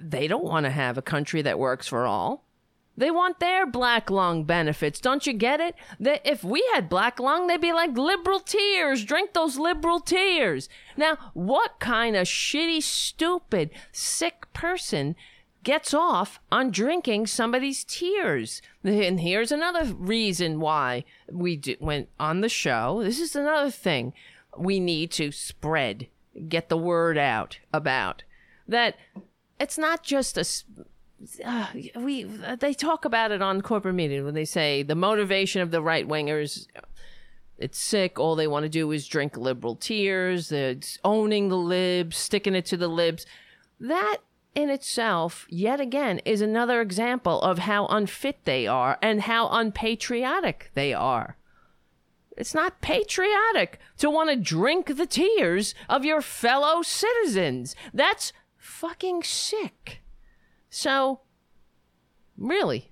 They 0.00 0.26
don't 0.26 0.44
want 0.44 0.64
to 0.64 0.70
have 0.70 0.98
a 0.98 1.02
country 1.02 1.42
that 1.42 1.58
works 1.58 1.86
for 1.86 2.06
all. 2.06 2.44
They 2.96 3.10
want 3.10 3.40
their 3.40 3.66
black 3.66 4.08
lung 4.08 4.44
benefits. 4.44 5.00
Don't 5.00 5.26
you 5.26 5.32
get 5.32 5.60
it? 5.60 5.74
That 5.98 6.22
if 6.24 6.44
we 6.44 6.64
had 6.74 6.88
black 6.88 7.18
lung, 7.18 7.48
they'd 7.48 7.60
be 7.60 7.72
like 7.72 7.96
liberal 7.96 8.38
tears. 8.38 9.04
Drink 9.04 9.32
those 9.32 9.58
liberal 9.58 9.98
tears. 9.98 10.68
Now, 10.96 11.18
what 11.34 11.80
kind 11.80 12.14
of 12.14 12.28
shitty, 12.28 12.82
stupid, 12.82 13.70
sick 13.90 14.52
person 14.52 15.16
gets 15.64 15.92
off 15.92 16.38
on 16.52 16.70
drinking 16.70 17.26
somebody's 17.26 17.84
tears? 17.84 18.62
And 18.84 19.20
here's 19.20 19.50
another 19.50 19.92
reason 19.94 20.60
why 20.60 21.04
we 21.30 21.60
went 21.80 22.08
on 22.20 22.40
the 22.40 22.48
show. 22.48 23.02
This 23.02 23.18
is 23.18 23.34
another 23.34 23.70
thing 23.70 24.12
we 24.56 24.78
need 24.78 25.10
to 25.12 25.32
spread, 25.32 26.06
get 26.48 26.68
the 26.68 26.76
word 26.76 27.18
out 27.18 27.58
about 27.72 28.22
that. 28.68 28.96
It's 29.58 29.78
not 29.78 30.02
just 30.02 30.36
a 30.36 30.44
uh, 31.44 31.66
we 31.96 32.24
they 32.24 32.74
talk 32.74 33.04
about 33.04 33.30
it 33.30 33.40
on 33.40 33.62
corporate 33.62 33.94
media 33.94 34.22
when 34.22 34.34
they 34.34 34.44
say 34.44 34.82
the 34.82 34.94
motivation 34.94 35.62
of 35.62 35.70
the 35.70 35.80
right 35.80 36.06
wingers 36.06 36.66
it's 37.56 37.78
sick 37.78 38.18
all 38.18 38.34
they 38.34 38.46
want 38.46 38.64
to 38.64 38.68
do 38.68 38.90
is 38.90 39.06
drink 39.06 39.36
liberal 39.36 39.76
tears 39.76 40.52
it's 40.52 40.98
owning 41.04 41.48
the 41.48 41.56
libs 41.56 42.16
sticking 42.16 42.54
it 42.54 42.66
to 42.66 42.76
the 42.76 42.88
libs 42.88 43.24
that 43.80 44.18
in 44.54 44.70
itself 44.70 45.46
yet 45.48 45.80
again 45.80 46.20
is 46.24 46.40
another 46.40 46.80
example 46.80 47.40
of 47.42 47.58
how 47.60 47.86
unfit 47.86 48.38
they 48.44 48.66
are 48.66 48.98
and 49.02 49.22
how 49.22 49.48
unpatriotic 49.48 50.70
they 50.74 50.92
are 50.92 51.36
it's 52.36 52.54
not 52.54 52.80
patriotic 52.80 53.78
to 53.96 54.10
want 54.10 54.28
to 54.30 54.36
drink 54.36 54.96
the 54.96 55.06
tears 55.06 55.74
of 55.88 56.04
your 56.04 56.20
fellow 56.20 56.82
citizens 56.82 57.74
that's 57.92 58.32
fucking 58.58 59.22
sick 59.22 60.02
so, 60.74 61.20
really, 62.36 62.90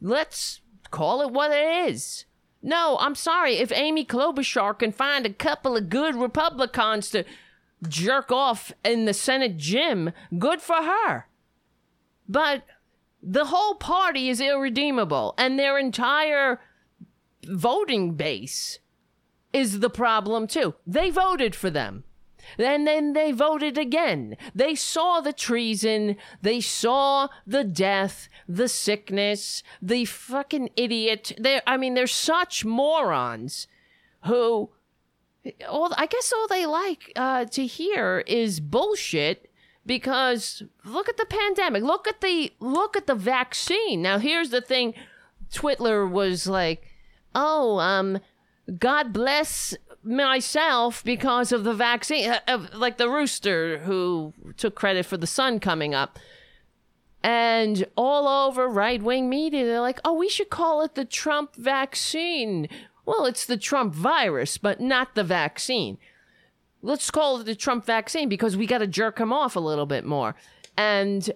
let's 0.00 0.62
call 0.90 1.20
it 1.20 1.30
what 1.30 1.50
it 1.50 1.90
is. 1.90 2.24
No, 2.62 2.96
I'm 2.98 3.14
sorry. 3.14 3.56
If 3.56 3.70
Amy 3.72 4.06
Klobuchar 4.06 4.78
can 4.78 4.90
find 4.90 5.26
a 5.26 5.34
couple 5.34 5.76
of 5.76 5.90
good 5.90 6.14
Republicans 6.14 7.10
to 7.10 7.24
jerk 7.88 8.30
off 8.30 8.72
in 8.84 9.04
the 9.04 9.14
Senate 9.14 9.56
gym, 9.56 10.12
good 10.38 10.60
for 10.60 10.76
her. 10.76 11.26
But 12.28 12.64
the 13.22 13.46
whole 13.46 13.74
party 13.74 14.28
is 14.28 14.40
irredeemable, 14.40 15.34
and 15.36 15.58
their 15.58 15.78
entire 15.78 16.60
voting 17.46 18.14
base 18.14 18.78
is 19.52 19.80
the 19.80 19.90
problem, 19.90 20.46
too. 20.46 20.74
They 20.86 21.10
voted 21.10 21.54
for 21.54 21.70
them. 21.70 22.04
And 22.58 22.86
then 22.86 23.12
they 23.12 23.32
voted 23.32 23.78
again. 23.78 24.36
They 24.54 24.74
saw 24.74 25.20
the 25.20 25.32
treason. 25.32 26.16
They 26.42 26.60
saw 26.60 27.28
the 27.46 27.64
death, 27.64 28.28
the 28.48 28.68
sickness, 28.68 29.62
the 29.80 30.04
fucking 30.04 30.70
idiot. 30.76 31.32
They 31.38 31.60
I 31.66 31.76
mean, 31.76 31.94
they're 31.94 32.06
such 32.06 32.64
morons 32.64 33.66
who 34.24 34.70
all 35.68 35.92
I 35.96 36.06
guess 36.06 36.32
all 36.32 36.48
they 36.48 36.66
like 36.66 37.12
uh, 37.16 37.44
to 37.46 37.66
hear 37.66 38.22
is 38.26 38.60
bullshit 38.60 39.50
because 39.86 40.62
look 40.84 41.08
at 41.08 41.16
the 41.16 41.26
pandemic. 41.26 41.82
Look 41.82 42.06
at 42.06 42.20
the 42.20 42.52
look 42.60 42.96
at 42.96 43.06
the 43.06 43.14
vaccine. 43.14 44.02
Now 44.02 44.18
here's 44.18 44.50
the 44.50 44.60
thing 44.60 44.94
Twitler 45.52 46.08
was 46.10 46.46
like, 46.46 46.86
"Oh, 47.34 47.78
um 47.78 48.20
God 48.78 49.12
bless 49.12 49.74
myself 50.02 51.04
because 51.04 51.52
of 51.52 51.64
the 51.64 51.74
vaccine, 51.74 52.30
uh, 52.46 52.66
like 52.74 52.96
the 52.96 53.08
rooster 53.08 53.78
who 53.78 54.32
took 54.56 54.74
credit 54.74 55.06
for 55.06 55.16
the 55.16 55.26
sun 55.26 55.60
coming 55.60 55.94
up. 55.94 56.18
And 57.22 57.84
all 57.96 58.46
over 58.46 58.66
right 58.66 59.02
wing 59.02 59.28
media, 59.28 59.66
they're 59.66 59.80
like, 59.80 60.00
oh, 60.04 60.14
we 60.14 60.30
should 60.30 60.48
call 60.48 60.82
it 60.82 60.94
the 60.94 61.04
Trump 61.04 61.54
vaccine. 61.54 62.66
Well, 63.06 63.24
it's 63.26 63.46
the 63.46 63.56
Trump 63.56 63.94
virus, 63.94 64.58
but 64.58 64.80
not 64.80 65.14
the 65.14 65.24
vaccine. 65.24 65.98
Let's 66.82 67.10
call 67.10 67.40
it 67.40 67.44
the 67.44 67.54
Trump 67.54 67.84
vaccine 67.84 68.28
because 68.28 68.56
we 68.56 68.66
got 68.66 68.78
to 68.78 68.86
jerk 68.86 69.18
him 69.18 69.32
off 69.32 69.56
a 69.56 69.60
little 69.60 69.86
bit 69.86 70.04
more. 70.04 70.34
And 70.76 71.30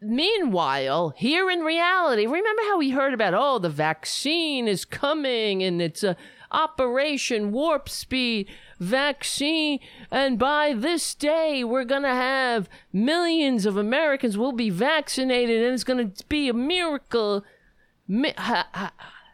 meanwhile, 0.00 1.10
here 1.10 1.50
in 1.50 1.60
reality, 1.60 2.26
remember 2.26 2.62
how 2.62 2.78
we 2.78 2.90
heard 2.90 3.14
about, 3.14 3.34
oh, 3.34 3.58
the 3.58 3.68
vaccine 3.68 4.66
is 4.66 4.84
coming 4.84 5.62
and 5.62 5.80
it's 5.80 6.02
a 6.02 6.16
Operation 6.52 7.50
Warp 7.50 7.88
Speed 7.88 8.48
vaccine. 8.78 9.80
And 10.10 10.38
by 10.38 10.74
this 10.74 11.14
day, 11.14 11.64
we're 11.64 11.84
going 11.84 12.02
to 12.02 12.08
have 12.08 12.68
millions 12.92 13.64
of 13.64 13.76
Americans 13.76 14.36
will 14.36 14.52
be 14.52 14.70
vaccinated 14.70 15.62
and 15.62 15.72
it's 15.72 15.84
going 15.84 16.12
to 16.12 16.24
be 16.26 16.48
a 16.48 16.54
miracle. 16.54 17.44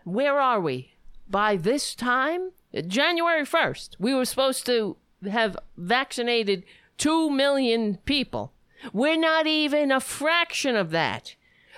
Where 0.04 0.40
are 0.40 0.60
we? 0.60 0.92
By 1.30 1.56
this 1.56 1.94
time, 1.94 2.52
January 2.86 3.44
1st, 3.44 3.96
we 3.98 4.14
were 4.14 4.24
supposed 4.24 4.64
to 4.66 4.96
have 5.30 5.56
vaccinated 5.76 6.64
2 6.98 7.30
million 7.30 7.98
people. 8.04 8.52
We're 8.92 9.18
not 9.18 9.46
even 9.46 9.90
a 9.90 10.00
fraction 10.00 10.76
of 10.76 10.90
that 10.90 11.34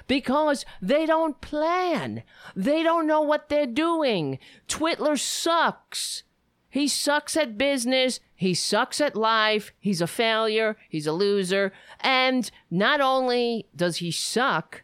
because 0.06 0.64
they 0.80 1.06
don't 1.06 1.40
plan. 1.40 2.22
They 2.54 2.82
don't 2.82 3.06
know 3.06 3.22
what 3.22 3.48
they're 3.48 3.66
doing. 3.66 4.38
Twitler 4.68 5.18
sucks. 5.18 6.22
He 6.68 6.86
sucks 6.86 7.36
at 7.36 7.58
business. 7.58 8.20
He 8.34 8.54
sucks 8.54 9.00
at 9.00 9.16
life. 9.16 9.72
He's 9.80 10.00
a 10.00 10.06
failure. 10.06 10.76
He's 10.88 11.06
a 11.06 11.12
loser. 11.12 11.72
And 11.98 12.50
not 12.70 13.00
only 13.00 13.66
does 13.74 13.96
he 13.96 14.12
suck, 14.12 14.82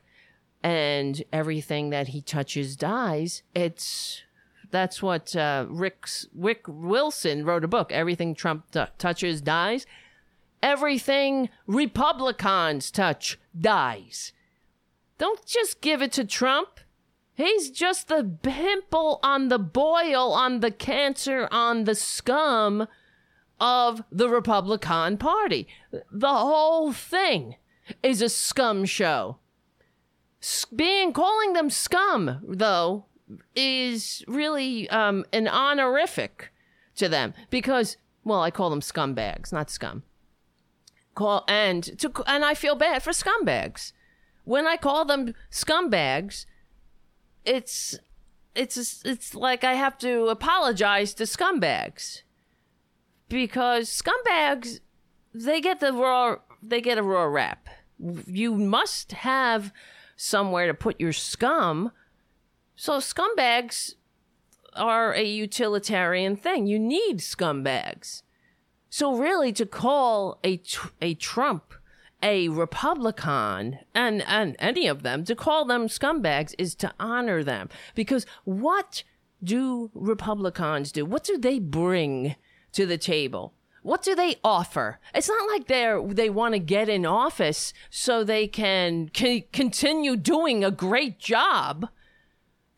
and 0.63 1.23
everything 1.33 1.91
that 1.91 2.09
he 2.09 2.21
touches 2.21 2.75
dies. 2.75 3.45
It's 3.55 4.25
that's 4.71 5.03
what 5.03 5.35
uh, 5.37 5.67
Rick's, 5.69 6.27
Rick 6.35 6.65
Wilson 6.67 7.45
wrote 7.45 7.65
a 7.65 7.69
book. 7.69 7.93
Everything 7.93 8.35
Trump 8.35 8.71
t- 8.71 8.85
touches 8.99 9.41
dies. 9.41 9.87
Everything 10.63 11.49
Republicans 11.67 12.91
touch 12.91 13.39
dies. 13.59 14.33
Don't 15.19 15.45
just 15.45 15.81
give 15.81 16.03
it 16.03 16.13
to 16.13 16.25
Trump. 16.25 16.81
He's 17.35 17.71
just 17.71 18.09
the 18.09 18.39
pimple 18.43 19.21
on 19.23 19.49
the 19.49 19.59
boil, 19.59 20.33
on 20.33 20.61
the 20.61 20.71
cancer, 20.71 21.49
on 21.51 21.85
the 21.85 21.95
scum 21.95 22.89
of 23.61 24.03
the 24.11 24.29
Republican 24.29 25.19
Party. 25.19 25.69
The 26.11 26.35
whole 26.35 26.93
thing 26.93 27.57
is 28.03 28.23
a 28.23 28.29
scum 28.29 28.85
show. 28.85 29.39
Being 30.75 31.13
calling 31.13 31.53
them 31.53 31.71
scum, 31.71 32.41
though, 32.47 33.07
is 33.55 34.25
really 34.27 34.89
um, 34.91 35.25
an 35.33 35.49
honorific 35.49 36.53
to 36.97 37.09
them 37.09 37.35
because, 37.51 37.97
well, 38.25 38.43
I 38.43 38.51
call 38.51 38.71
them 38.71 38.81
scumbags, 38.81 39.53
not 39.53 39.71
scum. 39.71 40.03
Call 41.15 41.45
and 41.49 41.83
to 41.99 42.13
and 42.27 42.45
I 42.45 42.55
feel 42.55 42.75
bad 42.75 43.03
for 43.03 43.11
scumbags. 43.11 43.93
When 44.45 44.67
I 44.67 44.77
call 44.77 45.07
them 45.07 45.35
scumbags, 45.51 46.45
it's 47.45 47.99
it's 48.55 49.03
it's 49.05 49.35
like 49.35 49.65
I 49.65 49.75
have 49.75 49.97
to 49.99 50.27
apologize 50.27 51.15
to 51.15 51.25
scumbags 51.25 52.23
because 53.29 53.89
scumbags 53.89 54.81
they 55.33 55.61
get 55.61 55.81
the 55.81 55.93
raw 55.93 56.37
they 56.63 56.81
get 56.81 56.99
a 56.99 57.03
raw 57.03 57.25
rap. 57.25 57.69
You 57.99 58.55
must 58.55 59.13
have 59.13 59.73
somewhere 60.17 60.67
to 60.67 60.75
put 60.75 61.01
your 61.01 61.13
scum. 61.13 61.93
So 62.77 62.99
scumbags 62.99 63.95
are 64.75 65.15
a 65.15 65.25
utilitarian 65.25 66.37
thing. 66.37 66.67
You 66.67 66.79
need 66.79 67.19
scumbags. 67.19 68.23
So 68.91 69.17
really 69.17 69.53
to 69.55 69.67
call 69.67 70.39
a 70.45 70.61
a 71.01 71.15
Trump 71.15 71.73
a 72.23 72.49
Republican 72.49 73.79
and 73.95 74.23
and 74.27 74.57
any 74.59 74.87
of 74.87 75.03
them 75.03 75.25
to 75.25 75.35
call 75.35 75.65
them 75.65 75.87
scumbags 75.87 76.55
is 76.59 76.75
to 76.75 76.93
honor 76.99 77.43
them 77.43 77.69
because 77.95 78.27
what 78.45 79.03
do 79.43 79.91
Republicans 79.95 80.93
do? 80.93 81.05
What 81.05 81.25
do 81.25 81.37
they 81.37 81.59
bring 81.59 82.37
to 82.73 82.87
the 82.87 82.99
table? 82.99 83.53
What 83.83 84.03
do 84.03 84.15
they 84.15 84.37
offer? 84.43 84.99
It's 85.15 85.29
not 85.29 85.47
like 85.49 85.67
they're 85.67 86.03
they 86.03 86.31
want 86.31 86.55
to 86.55 86.59
get 86.59 86.89
in 86.89 87.07
office 87.07 87.73
so 87.91 88.25
they 88.25 88.49
can 88.49 89.11
c- 89.15 89.47
continue 89.53 90.17
doing 90.17 90.65
a 90.65 90.71
great 90.71 91.19
job. 91.19 91.89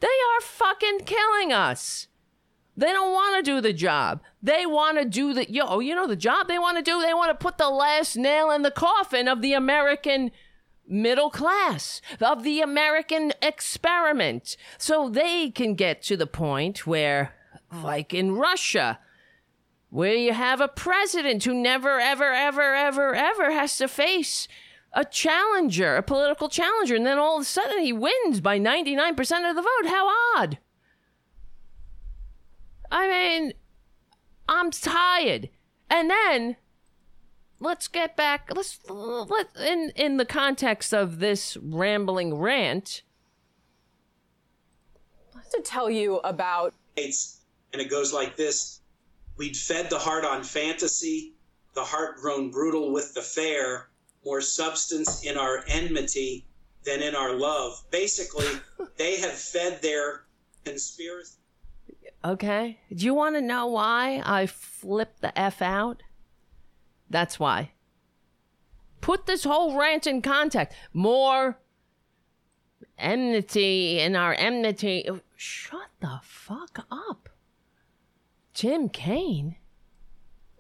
They 0.01 0.07
are 0.07 0.41
fucking 0.41 1.01
killing 1.01 1.53
us. 1.53 2.07
They 2.77 2.93
don't 2.93 3.13
want 3.13 3.45
to 3.45 3.51
do 3.51 3.61
the 3.61 3.73
job. 3.73 4.21
They 4.41 4.65
want 4.65 4.99
to 4.99 5.05
do 5.05 5.35
the 5.35 5.51
yo, 5.51 5.81
you 5.81 5.97
know 5.97 6.07
the 6.07 6.15
job 6.15 6.47
they 6.47 6.61
want 6.61 6.77
to 6.77 6.83
do? 6.83 7.03
They 7.03 7.13
want 7.13 7.31
to 7.31 7.43
put 7.43 7.59
the 7.59 7.71
last 7.71 8.17
nail 8.17 8.53
in 8.53 8.63
the 8.63 8.71
coffin 8.71 9.27
of 9.27 9.43
the 9.43 9.53
American 9.53 10.31
middle 10.87 11.29
class, 11.29 12.01
of 12.21 12.45
the 12.45 12.61
American 12.61 13.33
experiment. 13.43 14.57
So 14.79 15.09
they 15.09 15.51
can 15.51 15.75
get 15.75 16.03
to 16.03 16.17
the 16.17 16.27
point 16.27 16.87
where 16.87 17.35
like 17.83 18.15
in 18.15 18.37
Russia, 18.37 19.01
where 19.91 20.15
you 20.15 20.33
have 20.33 20.61
a 20.61 20.69
president 20.69 21.43
who 21.45 21.55
never 21.55 21.99
ever 21.99 22.33
ever 22.33 22.75
ever 22.75 23.15
ever 23.15 23.51
has 23.51 23.77
to 23.79 23.89
face 23.89 24.47
a 24.93 25.05
challenger, 25.05 25.97
a 25.97 26.03
political 26.03 26.49
challenger, 26.49 26.97
and 26.97 27.07
then 27.07 27.19
all 27.19 27.37
of 27.37 27.43
a 27.43 27.45
sudden 27.45 27.83
he 27.83 27.93
wins 27.93 28.41
by 28.41 28.59
99% 28.59 29.21
of 29.49 29.57
the 29.57 29.63
vote. 29.63 29.89
How 29.89 30.09
odd. 30.37 30.59
I 32.91 33.09
mean, 33.09 33.53
I'm 34.49 34.71
tired. 34.71 35.51
And 35.91 36.11
then 36.11 36.57
let's 37.61 37.89
get 37.89 38.17
back. 38.17 38.51
Let's 38.55 38.79
let 38.89 39.49
in 39.57 39.93
in 39.97 40.17
the 40.17 40.25
context 40.25 40.93
of 40.93 41.19
this 41.19 41.57
rambling 41.63 42.35
rant. 42.35 43.03
To 45.53 45.63
tell 45.63 45.89
you 45.89 46.17
about 46.19 46.75
and 47.73 47.81
it 47.81 47.89
goes 47.89 48.13
like 48.13 48.37
this: 48.37 48.81
We'd 49.37 49.57
fed 49.57 49.89
the 49.89 49.99
heart 49.99 50.25
on 50.25 50.43
fantasy, 50.43 51.35
the 51.75 51.85
heart 51.85 52.17
grown 52.19 52.51
brutal 52.51 52.93
with 52.93 53.15
the 53.15 53.23
fare, 53.23 53.89
more 54.25 54.41
substance 54.41 55.25
in 55.25 55.37
our 55.37 55.65
enmity 55.69 56.47
than 56.85 57.03
in 57.03 57.15
our 57.15 57.35
love. 57.35 57.83
Basically, 57.91 58.47
they 58.97 59.19
have 59.21 59.33
fed 59.33 59.81
their 59.83 60.25
conspiracy. 60.65 61.39
Okay. 62.25 62.79
Do 62.95 63.05
you 63.05 63.15
want 63.15 63.37
to 63.37 63.41
know 63.41 63.67
why 63.67 64.23
I 64.25 64.47
flipped 64.47 65.21
the 65.21 65.37
F 65.39 65.63
out? 65.63 66.03
That's 67.09 67.39
why. 67.39 67.73
Put 69.01 69.27
this 69.27 69.45
whole 69.45 69.79
rant 69.79 70.07
in 70.07 70.21
context. 70.23 70.77
More 70.93 71.59
enmity 72.99 74.01
in 74.01 74.17
our 74.17 74.35
enmity. 74.35 75.09
Shut 75.37 75.89
the 76.01 76.21
fuck 76.23 76.85
up. 76.91 77.29
Jim 78.53 78.89
Kaine. 78.89 79.57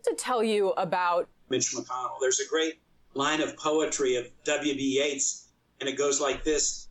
To 0.05 0.15
tell 0.15 0.45
you 0.45 0.71
about 0.71 1.29
Mitch 1.49 1.75
McConnell. 1.75 2.21
There's 2.21 2.41
a 2.41 2.49
great 2.49 2.79
line 3.15 3.41
of 3.41 3.57
poetry 3.57 4.17
of 4.17 4.29
W.B. 4.45 4.81
Yeats, 4.81 5.49
and 5.81 5.89
it 5.89 5.97
goes 5.97 6.21
like 6.21 6.45
this 6.45 6.89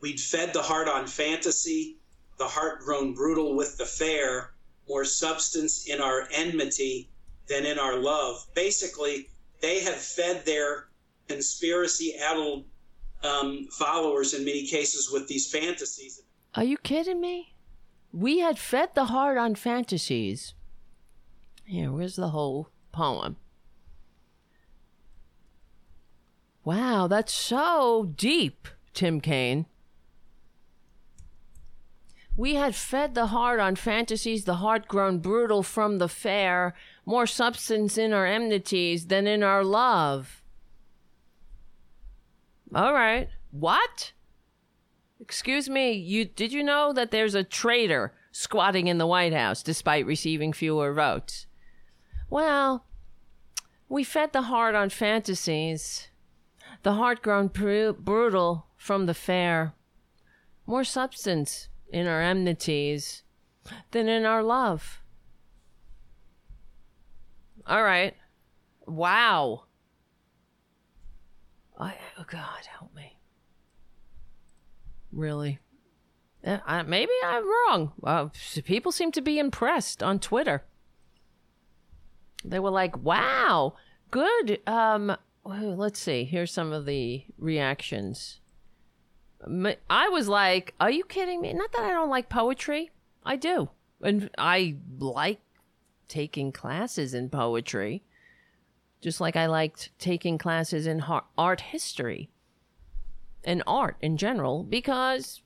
We'd 0.00 0.20
fed 0.20 0.52
the 0.52 0.62
heart 0.62 0.88
on 0.88 1.06
fantasy, 1.06 1.96
the 2.36 2.46
heart 2.48 2.80
grown 2.80 3.14
brutal 3.14 3.56
with 3.56 3.78
the 3.78 3.86
fare, 3.86 4.52
more 4.88 5.04
substance 5.04 5.86
in 5.86 6.00
our 6.00 6.28
enmity 6.30 7.08
than 7.48 7.64
in 7.64 7.78
our 7.78 7.96
love. 7.96 8.46
Basically, 8.54 9.28
they 9.62 9.80
have 9.80 9.94
fed 9.94 10.44
their 10.44 10.88
conspiracy 11.26 12.16
addled 12.16 12.66
um, 13.22 13.66
followers 13.70 14.34
in 14.34 14.44
many 14.44 14.66
cases 14.66 15.10
with 15.10 15.26
these 15.26 15.50
fantasies. 15.50 16.20
Are 16.54 16.64
you 16.64 16.76
kidding 16.76 17.20
me? 17.20 17.54
We 18.12 18.40
had 18.40 18.58
fed 18.58 18.90
the 18.94 19.06
heart 19.06 19.38
on 19.38 19.54
fantasies. 19.54 20.54
Here, 21.64 21.90
where's 21.90 22.16
the 22.16 22.28
whole 22.28 22.68
poem? 22.92 23.38
Wow, 26.64 27.06
that's 27.06 27.32
so 27.32 28.12
deep, 28.16 28.68
Tim 28.94 29.20
Kaine. 29.20 29.66
We 32.36 32.54
had 32.54 32.74
fed 32.74 33.14
the 33.14 33.26
heart 33.26 33.60
on 33.60 33.76
fantasies, 33.76 34.44
the 34.44 34.56
heart 34.56 34.88
grown 34.88 35.18
brutal 35.18 35.62
from 35.62 35.98
the 35.98 36.08
fare, 36.08 36.74
more 37.06 37.26
substance 37.26 37.96
in 37.96 38.12
our 38.12 38.26
enmities 38.26 39.06
than 39.06 39.26
in 39.26 39.42
our 39.42 39.62
love. 39.62 40.42
All 42.74 42.92
right. 42.92 43.28
What? 43.52 44.12
Excuse 45.20 45.70
me, 45.70 45.92
you 45.92 46.24
did 46.24 46.52
you 46.52 46.64
know 46.64 46.92
that 46.92 47.12
there's 47.12 47.36
a 47.36 47.44
traitor 47.44 48.12
squatting 48.32 48.88
in 48.88 48.98
the 48.98 49.06
White 49.06 49.32
House 49.32 49.62
despite 49.62 50.04
receiving 50.04 50.52
fewer 50.52 50.92
votes? 50.92 51.46
Well, 52.28 52.84
we 53.88 54.02
fed 54.02 54.32
the 54.32 54.42
heart 54.42 54.74
on 54.74 54.90
fantasies, 54.90 56.08
the 56.84 56.92
heart 56.92 57.22
grown 57.22 57.48
pr- 57.48 57.92
brutal 57.98 58.66
from 58.76 59.06
the 59.06 59.14
fare, 59.14 59.72
more 60.66 60.84
substance 60.84 61.68
in 61.90 62.06
our 62.06 62.20
enmities 62.20 63.22
than 63.90 64.06
in 64.06 64.24
our 64.24 64.42
love. 64.42 65.00
All 67.66 67.82
right. 67.82 68.14
Wow. 68.86 69.64
I, 71.78 71.94
oh 72.18 72.24
God, 72.26 72.66
help 72.78 72.94
me. 72.94 73.18
Really? 75.10 75.58
Uh, 76.44 76.58
I, 76.66 76.82
maybe 76.82 77.12
I'm 77.24 77.44
wrong. 77.44 77.92
Uh, 78.02 78.28
people 78.64 78.92
seem 78.92 79.10
to 79.12 79.22
be 79.22 79.38
impressed 79.38 80.02
on 80.02 80.18
Twitter. 80.18 80.62
They 82.44 82.58
were 82.58 82.70
like, 82.70 82.98
"Wow, 82.98 83.76
good." 84.10 84.60
Um, 84.66 85.16
let's 85.44 85.98
see. 85.98 86.24
Here's 86.24 86.52
some 86.52 86.72
of 86.72 86.86
the 86.86 87.24
reactions. 87.38 88.40
I 89.90 90.08
was 90.08 90.28
like, 90.28 90.74
"Are 90.80 90.90
you 90.90 91.04
kidding 91.04 91.40
me?" 91.40 91.52
Not 91.52 91.72
that 91.72 91.82
I 91.82 91.90
don't 91.90 92.08
like 92.08 92.28
poetry. 92.28 92.90
I 93.24 93.36
do, 93.36 93.70
and 94.02 94.30
I 94.38 94.76
like 94.98 95.40
taking 96.08 96.50
classes 96.52 97.12
in 97.12 97.28
poetry, 97.28 98.02
just 99.00 99.20
like 99.20 99.36
I 99.36 99.46
liked 99.46 99.90
taking 99.98 100.38
classes 100.38 100.86
in 100.86 101.04
art 101.36 101.60
history 101.60 102.30
and 103.44 103.62
art 103.66 103.96
in 104.00 104.16
general. 104.16 104.62
Because, 104.62 105.42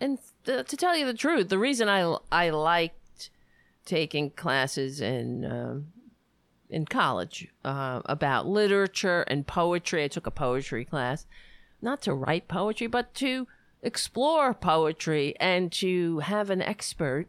and 0.00 0.18
to 0.44 0.64
tell 0.64 0.96
you 0.96 1.04
the 1.04 1.14
truth, 1.14 1.48
the 1.50 1.58
reason 1.58 1.88
I 1.88 2.16
I 2.30 2.50
liked 2.50 3.30
taking 3.84 4.30
classes 4.30 5.00
in 5.00 5.44
um, 5.44 5.92
in 6.72 6.86
college 6.86 7.46
uh, 7.64 8.00
about 8.06 8.48
literature 8.48 9.22
and 9.28 9.46
poetry. 9.46 10.02
I 10.02 10.08
took 10.08 10.26
a 10.26 10.32
poetry 10.32 10.84
class, 10.84 11.26
not 11.80 12.02
to 12.02 12.14
write 12.14 12.48
poetry, 12.48 12.86
but 12.86 13.14
to 13.14 13.46
explore 13.82 14.54
poetry 14.54 15.34
and 15.38 15.70
to 15.72 16.20
have 16.20 16.50
an 16.50 16.62
expert 16.62 17.26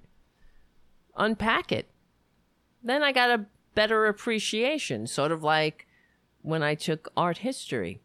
unpack 1.16 1.72
it. 1.72 1.90
Then 2.84 3.04
I 3.04 3.12
got 3.12 3.30
a 3.30 3.46
better 3.76 4.08
appreciation, 4.08 5.08
sort 5.08 5.32
of 5.32 5.44
like 5.44 5.88
when 6.42 6.64
I 6.64 6.76
took 6.76 7.12
art 7.16 7.40
history. 7.40 8.02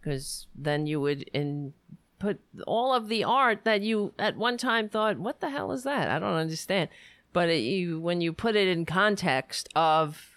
Because 0.00 0.46
then 0.54 0.86
you 0.86 1.00
would 1.00 1.22
in 1.32 1.72
put 2.18 2.40
all 2.66 2.94
of 2.94 3.08
the 3.08 3.24
art 3.24 3.64
that 3.64 3.82
you 3.82 4.12
at 4.18 4.36
one 4.36 4.56
time 4.56 4.88
thought, 4.88 5.18
what 5.18 5.40
the 5.40 5.50
hell 5.50 5.72
is 5.72 5.84
that? 5.84 6.10
I 6.10 6.18
don't 6.18 6.34
understand. 6.34 6.90
But 7.32 7.48
it, 7.48 7.60
you, 7.60 7.98
when 7.98 8.20
you 8.20 8.32
put 8.32 8.54
it 8.54 8.68
in 8.68 8.86
context 8.86 9.68
of 9.74 10.33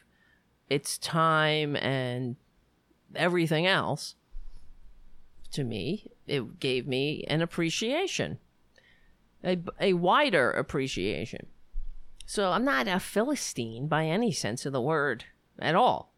its 0.70 0.98
time 0.98 1.76
and 1.76 2.36
everything 3.16 3.66
else, 3.66 4.16
to 5.52 5.64
me, 5.64 6.12
it 6.28 6.60
gave 6.60 6.88
me 6.88 7.24
an 7.28 7.42
appreciation, 7.42 8.40
a, 9.44 9.58
a 9.80 9.94
wider 9.94 10.52
appreciation. 10.52 11.48
So 12.26 12.52
I'm 12.52 12.66
not 12.66 12.88
a 12.88 13.00
Philistine 13.00 13.88
by 13.88 14.06
any 14.06 14.32
sense 14.32 14.66
of 14.66 14.74
the 14.74 14.82
word 14.82 15.24
at 15.60 15.76
all. 15.76 16.14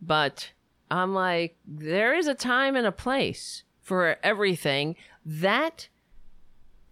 But 0.00 0.52
I'm 0.90 1.14
like, 1.14 1.56
there 1.66 2.14
is 2.14 2.26
a 2.26 2.34
time 2.34 2.76
and 2.76 2.86
a 2.86 2.92
place 2.92 3.64
for 3.82 4.16
everything. 4.22 4.96
That 5.24 5.88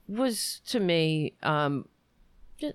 was 0.06 0.60
to 0.66 0.80
me, 0.80 1.34
um, 1.42 1.88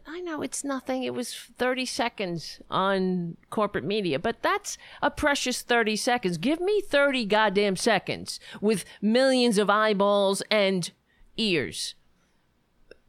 I 0.07 0.21
know 0.21 0.41
it's 0.41 0.63
nothing. 0.63 1.03
It 1.03 1.13
was 1.13 1.33
30 1.33 1.85
seconds 1.85 2.59
on 2.69 3.37
corporate 3.49 3.83
media, 3.83 4.19
but 4.19 4.41
that's 4.41 4.77
a 5.01 5.11
precious 5.11 5.61
30 5.61 5.95
seconds. 5.95 6.37
Give 6.37 6.59
me 6.59 6.81
30 6.81 7.25
goddamn 7.25 7.75
seconds 7.75 8.39
with 8.61 8.85
millions 9.01 9.57
of 9.57 9.69
eyeballs 9.69 10.41
and 10.49 10.91
ears 11.37 11.95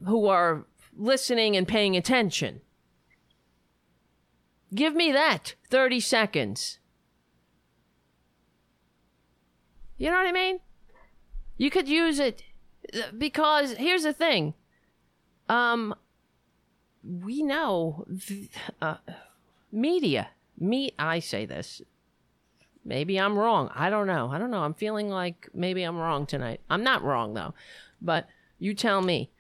who 0.05 0.27
are 0.27 0.67
listening 0.97 1.57
and 1.57 1.67
paying 1.67 1.97
attention. 1.97 2.61
Give 4.75 4.95
me 4.95 5.13
that 5.13 5.55
30 5.71 6.01
seconds. 6.01 6.79
You 9.97 10.11
know 10.11 10.17
what 10.17 10.27
I 10.27 10.33
mean? 10.33 10.61
You 11.57 11.71
could 11.71 11.89
use 11.89 12.19
it 12.19 12.43
because 13.17 13.73
here's 13.73 14.03
the 14.03 14.13
thing. 14.13 14.55
Um 15.49 15.95
we 17.07 17.43
know 17.43 18.07
uh, 18.83 18.97
media 19.71 20.31
me 20.59 20.93
I 20.99 21.19
say 21.19 21.47
this. 21.47 21.83
Maybe 22.85 23.19
I'm 23.19 23.37
wrong. 23.37 23.71
I 23.75 23.91
don't 23.91 24.07
know. 24.07 24.31
I 24.31 24.39
don't 24.39 24.51
know. 24.51 24.61
I'm 24.61 24.75
feeling 24.75 25.09
like 25.09 25.49
maybe 25.53 25.83
I'm 25.83 25.97
wrong 25.97 26.27
tonight. 26.27 26.61
I'm 26.71 26.85
not 26.85 27.03
wrong 27.03 27.35
though. 27.35 27.55
But 28.01 28.29
you 28.59 28.75
tell 28.75 29.03
me 29.03 29.31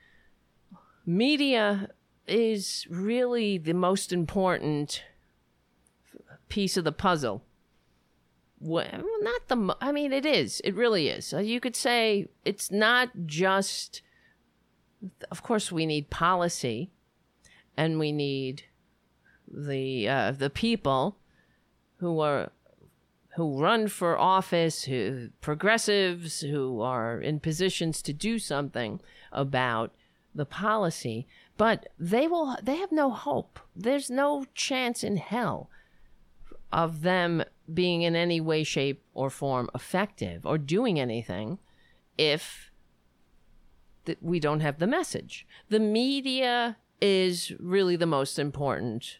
media 1.04 1.90
is 2.26 2.86
really 2.90 3.56
the 3.56 3.72
most 3.72 4.12
important 4.12 5.04
piece 6.48 6.76
of 6.76 6.84
the 6.84 6.92
puzzle. 6.92 7.42
Well, 8.58 9.04
not 9.20 9.48
the. 9.48 9.76
I 9.80 9.92
mean, 9.92 10.12
it 10.12 10.26
is. 10.26 10.60
It 10.64 10.74
really 10.74 11.08
is. 11.08 11.32
You 11.32 11.60
could 11.60 11.76
say 11.76 12.28
it's 12.44 12.70
not 12.70 13.10
just. 13.26 14.02
Of 15.30 15.42
course, 15.42 15.70
we 15.70 15.86
need 15.86 16.10
policy, 16.10 16.90
and 17.76 17.98
we 17.98 18.12
need 18.12 18.64
the 19.48 20.08
uh, 20.08 20.32
the 20.32 20.50
people 20.50 21.16
who 21.98 22.20
are 22.20 22.52
who 23.36 23.60
run 23.60 23.86
for 23.86 24.18
office, 24.18 24.84
who 24.84 25.28
progressives 25.40 26.40
who 26.40 26.80
are 26.80 27.20
in 27.20 27.38
positions 27.38 28.00
to 28.00 28.12
do 28.12 28.38
something 28.38 28.98
about 29.30 29.94
the 30.34 30.46
policy, 30.46 31.26
but 31.56 31.86
they 31.98 32.26
will 32.26 32.56
they 32.62 32.76
have 32.76 32.92
no 32.92 33.10
hope. 33.10 33.60
There's 33.74 34.10
no 34.10 34.46
chance 34.54 35.04
in 35.04 35.18
hell 35.18 35.70
of 36.72 37.02
them 37.02 37.44
being 37.72 38.02
in 38.02 38.16
any 38.16 38.40
way 38.40 38.64
shape 38.64 39.02
or 39.14 39.30
form 39.30 39.68
effective 39.74 40.46
or 40.46 40.58
doing 40.58 40.98
anything 40.98 41.58
if 42.18 42.70
that 44.06 44.22
we 44.22 44.40
don't 44.40 44.60
have 44.60 44.78
the 44.78 44.86
message. 44.86 45.46
The 45.68 45.80
media 45.80 46.76
is 47.00 47.52
really 47.58 47.96
the 47.96 48.06
most 48.06 48.38
important 48.38 49.18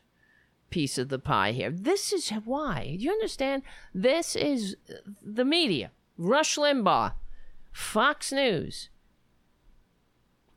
piece 0.71 0.99
of 0.99 1.09
the 1.09 1.19
pie 1.19 1.53
here. 1.53 1.71
This 1.71 2.13
is 2.13 2.31
why. 2.45 2.97
Do 2.99 3.05
you 3.05 3.11
understand? 3.13 3.63
This 3.95 4.35
is 4.35 4.77
the 5.23 5.45
media. 5.45 5.91
Rush 6.19 6.57
Limbaugh, 6.57 7.13
Fox 7.73 8.33
News, 8.33 8.89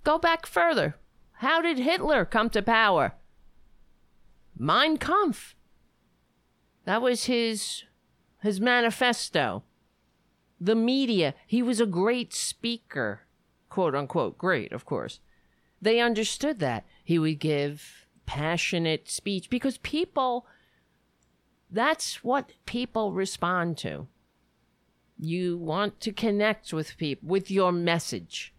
Go 0.03 0.17
back 0.17 0.45
further. 0.45 0.95
How 1.33 1.61
did 1.61 1.77
Hitler 1.77 2.25
come 2.25 2.49
to 2.51 2.61
power? 2.61 3.13
Mein 4.57 4.97
Kampf. 4.97 5.55
That 6.85 7.01
was 7.01 7.25
his 7.25 7.83
his 8.41 8.59
manifesto. 8.59 9.63
The 10.59 10.75
media, 10.75 11.35
he 11.45 11.61
was 11.61 11.79
a 11.79 11.85
great 11.85 12.33
speaker, 12.33 13.21
quote 13.69 13.95
unquote, 13.95 14.37
great, 14.37 14.71
of 14.71 14.85
course. 14.85 15.19
They 15.81 15.99
understood 15.99 16.59
that. 16.59 16.85
He 17.09 17.17
would 17.17 17.39
give 17.39 18.05
passionate 18.27 19.09
speech 19.09 19.49
because 19.49 19.79
people 19.79 20.45
that's 21.71 22.23
what 22.23 22.51
people 22.67 23.13
respond 23.13 23.79
to. 23.79 24.05
You 25.17 25.57
want 25.57 26.01
to 26.01 26.11
connect 26.11 26.71
with 26.71 26.97
people 26.97 27.27
with 27.27 27.49
your 27.49 27.71
message. 27.71 28.53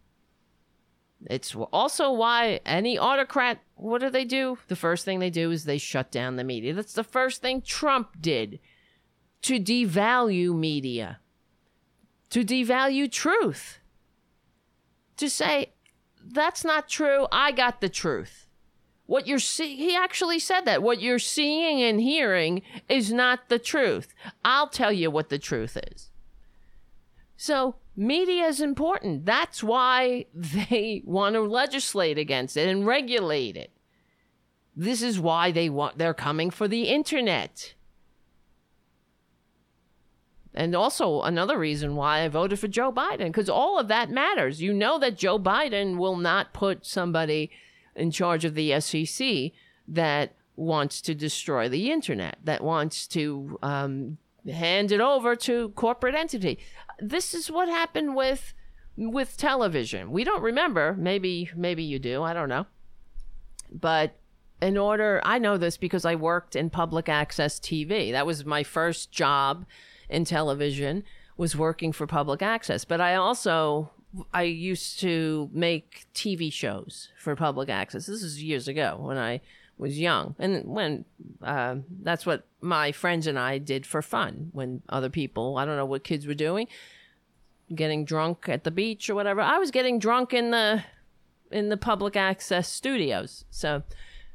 It's 1.26 1.54
also 1.54 2.10
why 2.10 2.58
any 2.66 2.98
autocrat, 2.98 3.60
what 3.76 4.00
do 4.00 4.10
they 4.10 4.24
do? 4.24 4.58
The 4.66 4.74
first 4.74 5.04
thing 5.04 5.20
they 5.20 5.30
do 5.30 5.52
is 5.52 5.62
they 5.62 5.78
shut 5.78 6.10
down 6.10 6.34
the 6.34 6.42
media. 6.42 6.74
That's 6.74 6.94
the 6.94 7.04
first 7.04 7.40
thing 7.40 7.62
Trump 7.62 8.20
did 8.20 8.58
to 9.42 9.60
devalue 9.60 10.58
media, 10.58 11.20
to 12.30 12.44
devalue 12.44 13.08
truth, 13.12 13.78
to 15.18 15.30
say, 15.30 15.70
that's 16.32 16.64
not 16.64 16.88
true. 16.88 17.26
I 17.32 17.52
got 17.52 17.80
the 17.80 17.88
truth. 17.88 18.46
What 19.06 19.26
you're 19.26 19.40
seeing, 19.40 19.76
he 19.76 19.96
actually 19.96 20.38
said 20.38 20.62
that. 20.66 20.82
What 20.82 21.00
you're 21.00 21.18
seeing 21.18 21.82
and 21.82 22.00
hearing 22.00 22.62
is 22.88 23.12
not 23.12 23.48
the 23.48 23.58
truth. 23.58 24.14
I'll 24.44 24.68
tell 24.68 24.92
you 24.92 25.10
what 25.10 25.30
the 25.30 25.38
truth 25.38 25.76
is. 25.90 26.10
So 27.36 27.74
media 27.96 28.46
is 28.46 28.60
important. 28.60 29.26
That's 29.26 29.64
why 29.64 30.26
they 30.34 31.02
want 31.04 31.34
to 31.34 31.40
legislate 31.40 32.18
against 32.18 32.56
it 32.56 32.68
and 32.68 32.86
regulate 32.86 33.56
it. 33.56 33.72
This 34.76 35.02
is 35.02 35.18
why 35.18 35.50
they 35.50 35.68
want 35.68 35.98
they're 35.98 36.14
coming 36.14 36.50
for 36.50 36.68
the 36.68 36.84
internet. 36.84 37.74
And 40.54 40.74
also 40.74 41.22
another 41.22 41.58
reason 41.58 41.94
why 41.94 42.20
I 42.20 42.28
voted 42.28 42.58
for 42.58 42.68
Joe 42.68 42.90
Biden 42.90 43.26
because 43.26 43.48
all 43.48 43.78
of 43.78 43.88
that 43.88 44.10
matters. 44.10 44.60
You 44.60 44.72
know 44.72 44.98
that 44.98 45.16
Joe 45.16 45.38
Biden 45.38 45.96
will 45.96 46.16
not 46.16 46.52
put 46.52 46.84
somebody 46.84 47.50
in 47.94 48.10
charge 48.10 48.44
of 48.44 48.54
the 48.54 48.80
SEC 48.80 49.52
that 49.86 50.34
wants 50.56 51.00
to 51.02 51.14
destroy 51.14 51.68
the 51.68 51.90
internet, 51.90 52.38
that 52.44 52.62
wants 52.62 53.06
to 53.08 53.58
um, 53.62 54.18
hand 54.50 54.90
it 54.92 55.00
over 55.00 55.36
to 55.36 55.70
corporate 55.70 56.14
entity 56.14 56.58
this 57.00 57.34
is 57.34 57.50
what 57.50 57.68
happened 57.68 58.14
with 58.14 58.54
with 58.96 59.36
television. 59.36 60.10
We 60.10 60.24
don't 60.24 60.42
remember. 60.42 60.94
Maybe 60.98 61.50
maybe 61.56 61.82
you 61.82 61.98
do. 61.98 62.22
I 62.22 62.32
don't 62.32 62.48
know. 62.48 62.66
But 63.72 64.16
in 64.60 64.76
order, 64.76 65.22
I 65.24 65.38
know 65.38 65.56
this 65.56 65.76
because 65.76 66.04
I 66.04 66.14
worked 66.14 66.54
in 66.54 66.70
public 66.70 67.08
access 67.08 67.58
TV. 67.58 68.12
That 68.12 68.26
was 68.26 68.44
my 68.44 68.62
first 68.62 69.10
job 69.10 69.64
in 70.10 70.24
television 70.24 71.04
was 71.36 71.56
working 71.56 71.92
for 71.92 72.06
public 72.06 72.42
access. 72.42 72.84
But 72.84 73.00
I 73.00 73.14
also 73.14 73.90
I 74.34 74.42
used 74.42 75.00
to 75.00 75.48
make 75.52 76.06
TV 76.14 76.52
shows 76.52 77.08
for 77.16 77.34
public 77.36 77.68
access. 77.68 78.06
This 78.06 78.22
is 78.22 78.42
years 78.42 78.68
ago 78.68 78.96
when 79.00 79.16
I 79.16 79.40
was 79.78 79.98
young, 79.98 80.34
and 80.38 80.66
when 80.66 81.04
uh, 81.42 81.76
that's 82.02 82.26
what 82.26 82.46
my 82.60 82.92
friends 82.92 83.26
and 83.26 83.38
I 83.38 83.58
did 83.58 83.86
for 83.86 84.02
fun. 84.02 84.50
When 84.52 84.82
other 84.88 85.08
people, 85.08 85.56
I 85.56 85.64
don't 85.64 85.76
know 85.76 85.86
what 85.86 86.04
kids 86.04 86.26
were 86.26 86.34
doing, 86.34 86.68
getting 87.74 88.04
drunk 88.04 88.48
at 88.48 88.64
the 88.64 88.70
beach 88.70 89.08
or 89.08 89.14
whatever. 89.14 89.40
I 89.40 89.58
was 89.58 89.70
getting 89.70 89.98
drunk 89.98 90.34
in 90.34 90.50
the 90.50 90.84
in 91.50 91.68
the 91.68 91.76
public 91.76 92.16
access 92.16 92.68
studios, 92.68 93.44
so 93.50 93.82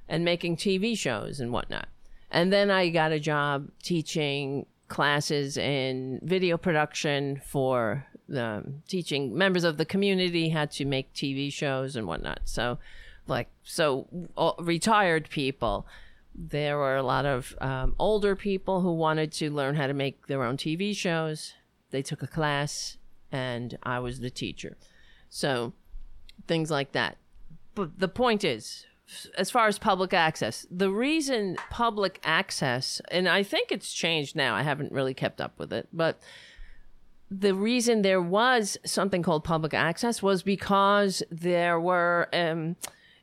and 0.07 0.23
making 0.23 0.55
TV 0.57 0.97
shows 0.97 1.39
and 1.39 1.51
whatnot. 1.51 1.89
And 2.31 2.51
then 2.51 2.71
I 2.71 2.89
got 2.89 3.11
a 3.11 3.19
job 3.19 3.69
teaching 3.83 4.65
classes 4.87 5.57
in 5.57 6.19
video 6.23 6.57
production 6.57 7.41
for 7.45 8.05
um, 8.35 8.83
teaching 8.87 9.37
members 9.37 9.63
of 9.63 9.77
the 9.77 9.85
community 9.85 10.49
how 10.49 10.65
to 10.65 10.85
make 10.85 11.13
TV 11.13 11.51
shows 11.51 11.95
and 11.95 12.07
whatnot. 12.07 12.41
So, 12.45 12.79
like, 13.27 13.49
so 13.63 14.07
uh, 14.37 14.51
retired 14.59 15.29
people. 15.29 15.85
There 16.33 16.77
were 16.77 16.97
a 16.97 17.03
lot 17.03 17.25
of 17.25 17.55
um, 17.61 17.95
older 17.97 18.35
people 18.35 18.81
who 18.81 18.93
wanted 18.93 19.31
to 19.33 19.49
learn 19.49 19.75
how 19.75 19.87
to 19.87 19.93
make 19.93 20.27
their 20.27 20.43
own 20.43 20.57
TV 20.57 20.95
shows. 20.95 21.53
They 21.91 22.01
took 22.01 22.21
a 22.21 22.27
class 22.27 22.97
and 23.31 23.77
I 23.83 23.99
was 23.99 24.19
the 24.19 24.29
teacher. 24.29 24.77
So 25.29 25.73
things 26.47 26.69
like 26.69 26.91
that. 26.91 27.17
But 27.73 27.99
the 27.99 28.07
point 28.07 28.43
is, 28.43 28.85
as 29.37 29.51
far 29.51 29.67
as 29.67 29.77
public 29.77 30.13
access, 30.13 30.65
the 30.71 30.89
reason 30.89 31.57
public 31.69 32.19
access, 32.23 33.01
and 33.11 33.29
I 33.29 33.43
think 33.43 33.71
it's 33.71 33.93
changed 33.93 34.35
now, 34.35 34.55
I 34.55 34.63
haven't 34.63 34.91
really 34.91 35.13
kept 35.13 35.39
up 35.39 35.57
with 35.59 35.71
it, 35.71 35.87
but 35.93 36.19
the 37.29 37.53
reason 37.53 38.01
there 38.01 38.21
was 38.21 38.77
something 38.85 39.23
called 39.23 39.43
public 39.43 39.73
access 39.73 40.21
was 40.21 40.43
because 40.43 41.23
there 41.29 41.79
were, 41.79 42.29
um, 42.33 42.75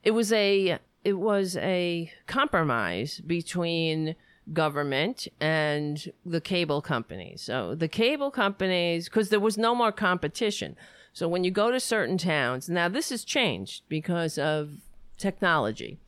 it 0.03 0.13
was 0.13 0.33
a, 0.33 0.79
it 1.05 1.15
was 1.15 1.57
a 1.57 2.13
compromise 2.27 3.21
between 3.21 4.15
government 4.53 5.29
and 5.41 6.13
the 6.27 6.41
cable 6.41 6.83
companies. 6.83 7.43
So 7.43 7.75
the 7.75 7.89
cable 7.89 8.31
companies, 8.31 9.09
because 9.09 9.29
there 9.29 9.41
was 9.41 9.57
no 9.57 9.75
more 9.75 9.93
competition. 9.93 10.77
So 11.13 11.29
when 11.29 11.45
you 11.45 11.51
go 11.51 11.71
to 11.71 11.79
certain 11.79 12.19
towns, 12.19 12.69
now 12.69 12.89
this 12.89 13.11
has 13.11 13.25
changed 13.25 13.83
because 13.89 14.39
of 14.39 14.79
technology. 15.23 15.99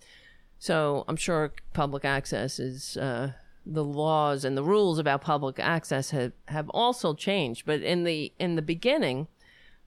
So 0.58 1.04
I'm 1.08 1.16
sure 1.16 1.52
public 1.72 2.04
access 2.04 2.58
is 2.58 2.96
uh, 2.96 3.32
the 3.66 3.84
laws 3.84 4.44
and 4.44 4.56
the 4.56 4.62
rules 4.62 4.98
about 4.98 5.22
public 5.22 5.58
access 5.58 6.10
have, 6.10 6.32
have 6.48 6.68
also 6.70 7.14
changed. 7.14 7.64
But 7.66 7.80
in 7.82 8.04
the 8.04 8.32
in 8.38 8.56
the 8.56 8.62
beginning, 8.62 9.28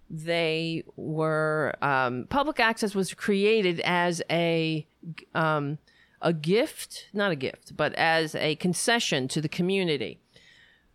they 0.10 0.84
were 0.96 1.76
um, 1.82 2.26
public 2.30 2.60
access 2.60 2.96
was 2.96 3.14
created 3.14 3.80
as 3.82 4.22
a 4.30 4.88
um, 5.36 5.78
a 6.22 6.34
gift, 6.34 7.10
not 7.14 7.32
a 7.32 7.36
gift, 7.36 7.76
but 7.76 7.94
as 7.96 8.36
a 8.36 8.56
concession 8.56 9.28
to 9.28 9.42
the 9.42 9.50
community. 9.50 10.20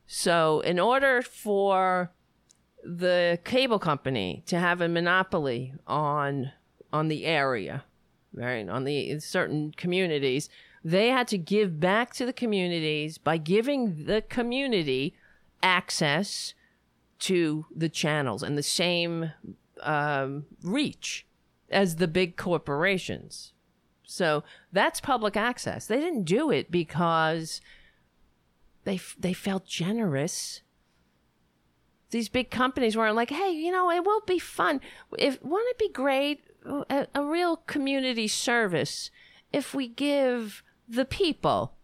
So 0.07 0.61
in 0.61 0.79
order 0.79 1.23
for 1.23 2.11
the 2.85 3.39
cable 3.45 3.79
company 3.79 4.43
to 4.47 4.59
have 4.59 4.81
a 4.81 4.89
monopoly 4.89 5.75
on 5.87 6.53
on 6.93 7.09
the 7.09 7.25
area, 7.25 7.85
right? 8.35 8.69
On 8.69 8.85
the 8.85 9.19
certain 9.21 9.73
communities, 9.77 10.49
they 10.85 11.09
had 11.09 11.29
to 11.29 11.39
give 11.39 11.81
back 11.81 12.15
to 12.15 12.27
the 12.27 12.33
communities 12.33 13.19
by 13.19 13.37
giving 13.37 14.07
the 14.07 14.23
community 14.23 15.15
access 15.63 16.55
to 17.21 17.67
the 17.75 17.89
channels 17.89 18.43
and 18.43 18.59
the 18.59 18.63
same 18.63 19.33
um, 19.83 20.45
reach 20.63 21.27
as 21.71 21.97
the 21.97 22.09
big 22.09 22.37
corporations. 22.37 23.53
So 24.05 24.45
that's 24.73 25.01
public 25.01 25.37
access. 25.37 25.87
They 25.87 26.01
didn't 26.01 26.25
do 26.25 26.51
it 26.51 26.71
because 26.71 27.61
they 28.85 29.01
they 29.19 29.33
felt 29.33 29.65
generous 29.65 30.63
these 32.13 32.29
big 32.29 32.51
companies 32.51 32.97
weren't 32.97 33.17
like, 33.17 33.31
hey, 33.31 33.51
you 33.51 33.73
know, 33.73 33.91
it 33.91 34.05
will 34.05 34.21
be 34.21 34.39
fun. 34.39 34.81
If 35.19 35.43
wouldn't 35.43 35.71
it 35.71 35.79
be 35.79 35.89
great 35.89 36.45
a, 36.65 37.07
a 37.15 37.25
real 37.25 37.57
community 37.57 38.29
service 38.29 39.11
if 39.53 39.75
we 39.75 39.89
give 39.89 40.63
the 40.89 41.05
people 41.05 41.75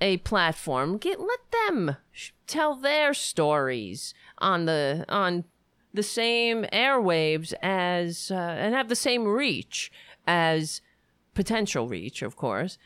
a 0.00 0.18
platform, 0.18 0.96
get 0.96 1.20
let 1.20 1.40
them 1.66 1.96
sh- 2.12 2.30
tell 2.46 2.74
their 2.76 3.12
stories 3.12 4.14
on 4.38 4.66
the 4.66 5.04
on 5.08 5.44
the 5.92 6.02
same 6.02 6.64
airwaves 6.72 7.52
as 7.62 8.30
uh, 8.30 8.34
and 8.34 8.74
have 8.74 8.88
the 8.88 8.96
same 8.96 9.24
reach 9.24 9.90
as 10.26 10.80
potential 11.34 11.88
reach, 11.88 12.22
of 12.22 12.36
course, 12.36 12.78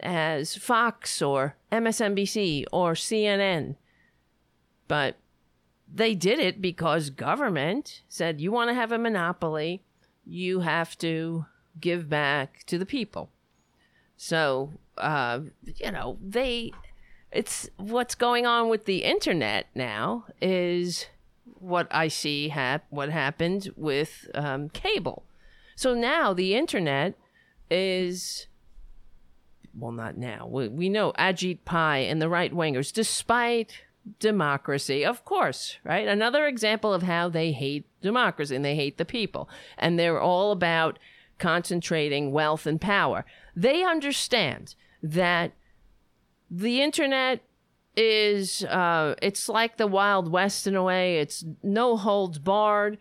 as 0.00 0.56
Fox 0.56 1.20
or 1.20 1.56
MSNBC 1.70 2.64
or 2.72 2.92
CNN. 2.94 3.76
But 4.88 5.16
they 5.92 6.14
did 6.14 6.38
it 6.38 6.60
because 6.60 7.10
government 7.10 8.02
said 8.08 8.40
you 8.40 8.52
want 8.52 8.70
to 8.70 8.74
have 8.74 8.92
a 8.92 8.98
monopoly, 8.98 9.82
you 10.26 10.60
have 10.60 10.96
to 10.98 11.46
give 11.80 12.08
back 12.08 12.64
to 12.66 12.78
the 12.78 12.86
people. 12.86 13.30
So, 14.16 14.72
uh, 14.96 15.40
you 15.76 15.90
know, 15.90 16.18
they, 16.22 16.72
it's 17.32 17.68
what's 17.76 18.14
going 18.14 18.46
on 18.46 18.68
with 18.68 18.84
the 18.84 19.04
internet 19.04 19.66
now 19.74 20.26
is 20.40 21.06
what 21.58 21.88
I 21.90 22.08
see 22.08 22.48
hap- 22.48 22.86
what 22.90 23.10
happened 23.10 23.70
with 23.76 24.28
um, 24.34 24.68
cable. 24.70 25.24
So 25.76 25.94
now 25.94 26.32
the 26.32 26.54
internet 26.54 27.14
is 27.70 28.46
well, 29.76 29.92
not 29.92 30.16
now. 30.16 30.46
We, 30.46 30.68
we 30.68 30.88
know 30.88 31.12
Ajit 31.18 31.58
Pai 31.64 32.08
and 32.08 32.22
the 32.22 32.28
right 32.28 32.52
wingers, 32.52 32.92
despite 32.92 33.82
democracy, 34.18 35.04
of 35.04 35.24
course, 35.24 35.78
right? 35.84 36.06
Another 36.06 36.46
example 36.46 36.92
of 36.92 37.02
how 37.02 37.28
they 37.28 37.52
hate 37.52 37.86
democracy 38.00 38.54
and 38.54 38.64
they 38.64 38.76
hate 38.76 38.98
the 38.98 39.04
people. 39.04 39.48
And 39.78 39.98
they're 39.98 40.20
all 40.20 40.52
about 40.52 40.98
concentrating 41.38 42.32
wealth 42.32 42.66
and 42.66 42.80
power. 42.80 43.24
They 43.56 43.82
understand 43.82 44.74
that 45.02 45.52
the 46.50 46.82
internet 46.82 47.42
is 47.96 48.64
uh, 48.64 49.14
it's 49.22 49.48
like 49.48 49.76
the 49.76 49.86
wild 49.86 50.30
west 50.30 50.66
in 50.66 50.74
a 50.74 50.82
way 50.82 51.18
it's 51.18 51.44
no 51.62 51.96
holds 51.96 52.38
barred 52.38 52.98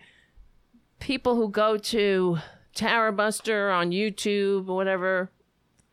people 0.99 1.36
who 1.36 1.49
go 1.49 1.78
to 1.78 2.38
Tarabuster 2.76 3.76
on 3.76 3.89
youtube 3.89 4.70
or 4.70 4.76
whatever 4.76 5.32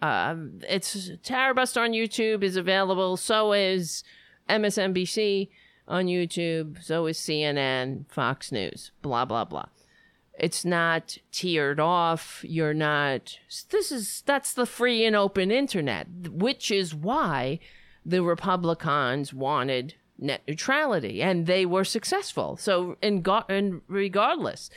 uh, 0.03 0.35
it's 0.69 1.11
Tarabuster 1.23 1.83
on 1.83 1.93
youtube 1.93 2.43
is 2.43 2.57
available 2.57 3.17
so 3.17 3.53
is 3.53 4.05
MSNBC 4.51 5.49
on 5.89 6.07
YouTube, 6.07 6.83
so 6.83 7.07
is 7.07 7.19
CNN, 7.19 8.05
Fox 8.09 8.53
News, 8.53 8.93
blah, 9.03 9.25
blah, 9.25 9.45
blah. 9.45 9.67
It's 10.39 10.65
not 10.65 11.19
tiered 11.33 11.79
off. 11.79 12.43
You're 12.49 12.75
not. 12.75 13.39
This 13.71 13.93
is. 13.93 14.23
That's 14.25 14.55
the 14.55 14.65
free 14.65 15.05
and 15.05 15.15
open 15.15 15.51
internet, 15.51 16.07
which 16.31 16.71
is 16.71 16.95
why 16.95 17.59
the 18.07 18.23
Republicans 18.23 19.35
wanted 19.35 19.95
net 20.19 20.43
neutrality 20.49 21.23
and 21.23 21.47
they 21.47 21.67
were 21.67 21.85
successful. 21.85 22.57
So, 22.57 22.97
in, 23.03 23.23
in 23.51 23.83
regardless 23.87 24.71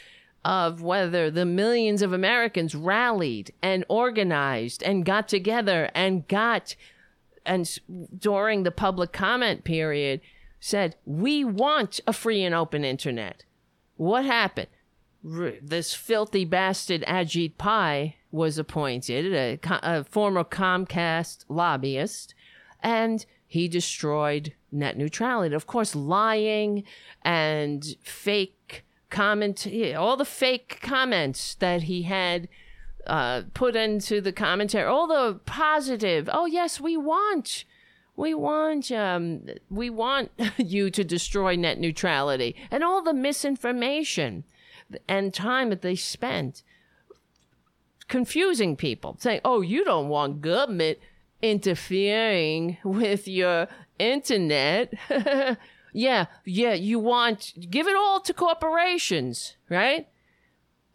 of 0.43 0.81
whether 0.81 1.31
the 1.31 1.45
millions 1.45 2.01
of 2.01 2.11
Americans 2.11 2.75
rallied 2.75 3.53
and 3.61 3.85
organized 3.87 4.83
and 4.83 5.05
got 5.05 5.29
together 5.29 5.89
and 5.95 6.27
got 6.27 6.75
and 7.45 7.79
during 8.17 8.63
the 8.63 8.71
public 8.71 9.11
comment 9.11 9.63
period 9.63 10.21
said, 10.59 10.95
We 11.05 11.43
want 11.43 11.99
a 12.07 12.13
free 12.13 12.43
and 12.43 12.55
open 12.55 12.83
internet. 12.85 13.43
What 13.95 14.25
happened? 14.25 14.67
R- 15.25 15.53
this 15.61 15.93
filthy 15.93 16.45
bastard 16.45 17.03
Ajit 17.07 17.57
Pai 17.57 18.17
was 18.31 18.57
appointed, 18.57 19.33
a, 19.33 19.59
a 19.83 20.03
former 20.03 20.43
Comcast 20.43 21.45
lobbyist, 21.49 22.33
and 22.81 23.25
he 23.45 23.67
destroyed 23.67 24.53
net 24.71 24.97
neutrality. 24.97 25.53
Of 25.53 25.67
course, 25.67 25.95
lying 25.95 26.83
and 27.21 27.85
fake 28.01 28.83
comment, 29.09 29.67
all 29.95 30.17
the 30.17 30.25
fake 30.25 30.79
comments 30.81 31.55
that 31.55 31.83
he 31.83 32.03
had 32.03 32.47
uh, 33.07 33.43
put 33.53 33.75
into 33.75 34.21
the 34.21 34.31
commentary 34.31 34.87
all 34.87 35.07
the 35.07 35.39
positive. 35.45 36.29
Oh 36.31 36.45
yes, 36.45 36.79
we 36.79 36.97
want, 36.97 37.65
we 38.15 38.33
want, 38.33 38.91
um, 38.91 39.47
we 39.69 39.89
want 39.89 40.31
you 40.57 40.89
to 40.89 41.03
destroy 41.03 41.55
net 41.55 41.79
neutrality, 41.79 42.55
and 42.71 42.83
all 42.83 43.01
the 43.01 43.13
misinformation 43.13 44.43
and 45.07 45.33
time 45.33 45.69
that 45.69 45.81
they 45.81 45.95
spent 45.95 46.63
confusing 48.07 48.75
people, 48.75 49.17
saying, 49.19 49.41
"Oh, 49.43 49.61
you 49.61 49.83
don't 49.83 50.09
want 50.09 50.41
government 50.41 50.99
interfering 51.41 52.77
with 52.83 53.27
your 53.27 53.67
internet." 53.99 54.93
yeah, 55.93 56.25
yeah, 56.45 56.73
you 56.73 56.99
want 56.99 57.53
give 57.69 57.87
it 57.87 57.95
all 57.95 58.19
to 58.21 58.33
corporations, 58.33 59.57
right? 59.69 60.07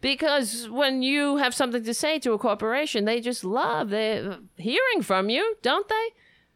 Because 0.01 0.69
when 0.69 1.01
you 1.01 1.37
have 1.37 1.53
something 1.53 1.83
to 1.83 1.93
say 1.93 2.19
to 2.19 2.33
a 2.33 2.37
corporation, 2.37 3.05
they 3.05 3.21
just 3.21 3.43
love 3.43 3.89
hearing 3.91 5.01
from 5.01 5.29
you, 5.29 5.55
don't 5.61 5.87
they? 5.87 6.09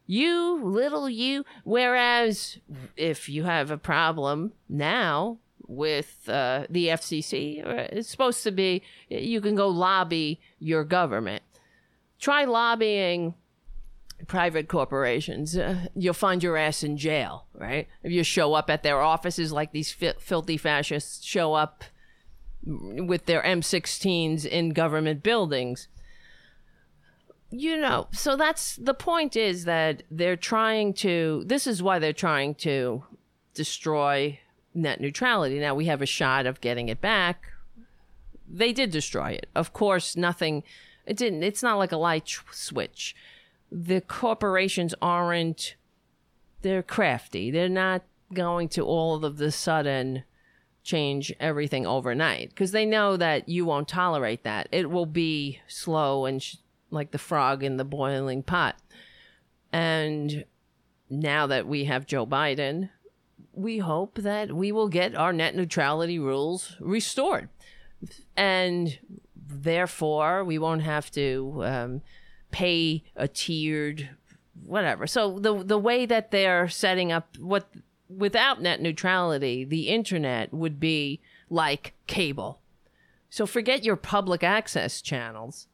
You 0.06 0.64
little 0.64 1.10
you. 1.10 1.46
Whereas 1.64 2.58
if 2.96 3.30
you 3.30 3.44
have 3.44 3.72
a 3.72 3.78
problem 3.78 4.54
now 4.70 5.40
with 5.66 6.28
uh, 6.28 6.66
the 6.70 6.88
FCC, 6.88 7.66
uh, 7.66 7.88
it's 7.92 8.10
supposed 8.10 8.44
to 8.44 8.52
be 8.52 8.84
you 9.10 9.42
can 9.42 9.56
go 9.56 9.68
lobby 9.68 10.40
your 10.60 10.84
government. 10.84 11.44
Try 12.20 12.46
lobbying 12.46 13.36
private 14.28 14.68
corporations, 14.68 15.58
uh, 15.58 15.88
you'll 15.96 16.14
find 16.14 16.42
your 16.44 16.58
ass 16.58 16.84
in 16.84 16.98
jail, 16.98 17.46
right? 17.54 17.88
If 18.04 18.12
you 18.12 18.24
show 18.24 18.54
up 18.54 18.70
at 18.70 18.84
their 18.84 19.02
offices 19.02 19.52
like 19.52 19.72
these 19.72 19.92
fi- 19.92 20.14
filthy 20.20 20.58
fascists 20.58 21.26
show 21.26 21.54
up 21.54 21.84
with 22.66 23.26
their 23.26 23.42
M16s 23.44 24.46
in 24.46 24.70
government 24.70 25.24
buildings. 25.24 25.88
You 27.52 27.78
know, 27.78 28.08
so 28.12 28.36
that's 28.36 28.78
the 28.78 28.96
point 28.96 29.36
is 29.36 29.66
that 29.66 30.04
they're 30.10 30.36
trying 30.36 30.94
to, 30.96 31.44
this 31.46 31.68
is 31.68 31.84
why 31.84 32.00
they're 32.00 32.14
trying 32.14 32.56
to 32.56 33.04
destroy 33.54 34.40
net 34.74 35.00
neutrality. 35.00 35.60
Now 35.60 35.76
we 35.76 35.86
have 35.86 36.02
a 36.02 36.08
shot 36.08 36.48
of 36.48 36.62
getting 36.62 36.90
it 36.90 37.00
back 37.00 37.54
they 38.54 38.72
did 38.72 38.92
destroy 38.92 39.32
it. 39.32 39.48
Of 39.56 39.74
course, 39.74 40.16
nothing. 40.16 40.64
It 41.06 41.18
didn't. 41.18 41.44
It's 41.44 41.64
not 41.64 41.78
like 41.78 41.92
a 41.92 41.98
light 41.98 42.38
switch. 42.52 43.16
The 43.72 44.02
corporations 44.02 44.94
aren't. 45.02 45.76
They're 46.62 46.84
crafty. 46.84 47.52
They're 47.52 47.68
not 47.68 48.04
going 48.34 48.70
to 48.70 48.86
all 48.86 49.26
of 49.26 49.38
the 49.38 49.52
sudden 49.52 50.24
change 50.84 51.34
everything 51.40 51.86
overnight 51.86 52.50
because 52.50 52.72
they 52.72 52.86
know 52.86 53.18
that 53.18 53.48
you 53.48 53.66
won't 53.66 53.88
tolerate 53.88 54.44
that. 54.44 54.68
It 54.72 54.90
will 54.90 55.06
be 55.06 55.60
slow 55.68 56.26
and 56.26 56.42
sh- 56.42 56.58
like 56.92 57.12
the 57.12 57.18
frog 57.18 57.64
in 57.64 57.78
the 57.78 57.86
boiling 57.86 58.44
pot. 58.44 58.76
And 59.72 60.46
now 61.10 61.48
that 61.48 61.68
we 61.68 61.86
have 61.86 62.06
Joe 62.06 62.28
Biden, 62.28 62.90
we 63.54 63.80
hope 63.80 64.16
that 64.16 64.52
we 64.52 64.72
will 64.72 64.90
get 64.90 65.16
our 65.16 65.34
net 65.34 65.56
neutrality 65.56 66.20
rules 66.20 66.76
restored. 66.80 67.50
And 68.36 69.00
therefore, 69.36 70.44
we 70.44 70.58
won't 70.58 70.84
have 70.84 71.10
to 71.12 71.62
um, 71.64 72.02
pay 72.52 73.04
a 73.16 73.28
tiered 73.28 74.10
whatever. 74.66 75.08
So 75.08 75.40
the 75.40 75.64
the 75.64 75.78
way 75.78 76.06
that 76.06 76.32
they're 76.32 76.68
setting 76.70 77.12
up 77.12 77.38
what 77.38 77.68
without 78.18 78.62
net 78.62 78.82
neutrality, 78.82 79.64
the 79.64 79.90
internet 79.90 80.54
would 80.54 80.80
be 80.80 81.20
like 81.50 81.94
cable. 82.08 82.60
So 83.30 83.46
forget 83.46 83.84
your 83.84 83.96
public 83.96 84.44
access 84.44 85.02
channels. 85.02 85.68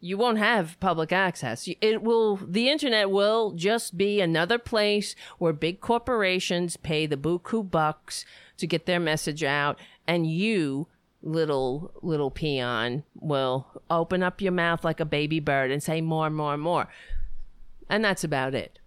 You 0.00 0.18
won't 0.18 0.38
have 0.38 0.78
public 0.80 1.12
access. 1.12 1.68
It 1.80 2.02
will 2.02 2.36
the 2.36 2.68
internet 2.68 3.10
will 3.10 3.52
just 3.52 3.96
be 3.96 4.20
another 4.20 4.58
place 4.58 5.14
where 5.38 5.52
big 5.52 5.80
corporations 5.80 6.76
pay 6.76 7.06
the 7.06 7.16
buku 7.16 7.68
bucks 7.68 8.24
to 8.58 8.66
get 8.66 8.86
their 8.86 9.00
message 9.00 9.42
out 9.42 9.78
and 10.06 10.26
you 10.26 10.86
little 11.22 11.92
little 12.02 12.30
peon 12.30 13.02
will 13.14 13.66
open 13.90 14.22
up 14.22 14.40
your 14.40 14.52
mouth 14.52 14.84
like 14.84 15.00
a 15.00 15.04
baby 15.04 15.40
bird 15.40 15.70
and 15.70 15.82
say 15.82 16.00
more 16.00 16.30
more 16.30 16.56
more. 16.56 16.88
And 17.88 18.04
that's 18.04 18.24
about 18.24 18.54
it. 18.54 18.78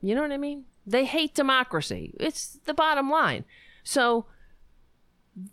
You 0.00 0.14
know 0.14 0.22
what 0.22 0.32
I 0.32 0.36
mean? 0.36 0.64
They 0.88 1.04
hate 1.04 1.34
democracy. 1.34 2.14
It's 2.18 2.58
the 2.64 2.72
bottom 2.72 3.10
line. 3.10 3.44
So, 3.84 4.24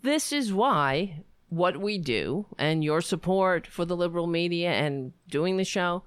this 0.02 0.32
is 0.32 0.52
why 0.52 1.24
what 1.48 1.78
we 1.78 1.98
do 1.98 2.46
and 2.58 2.82
your 2.82 3.02
support 3.02 3.66
for 3.66 3.84
the 3.84 3.96
liberal 3.96 4.26
media 4.26 4.70
and 4.70 5.12
doing 5.28 5.58
the 5.58 5.64
show, 5.64 6.04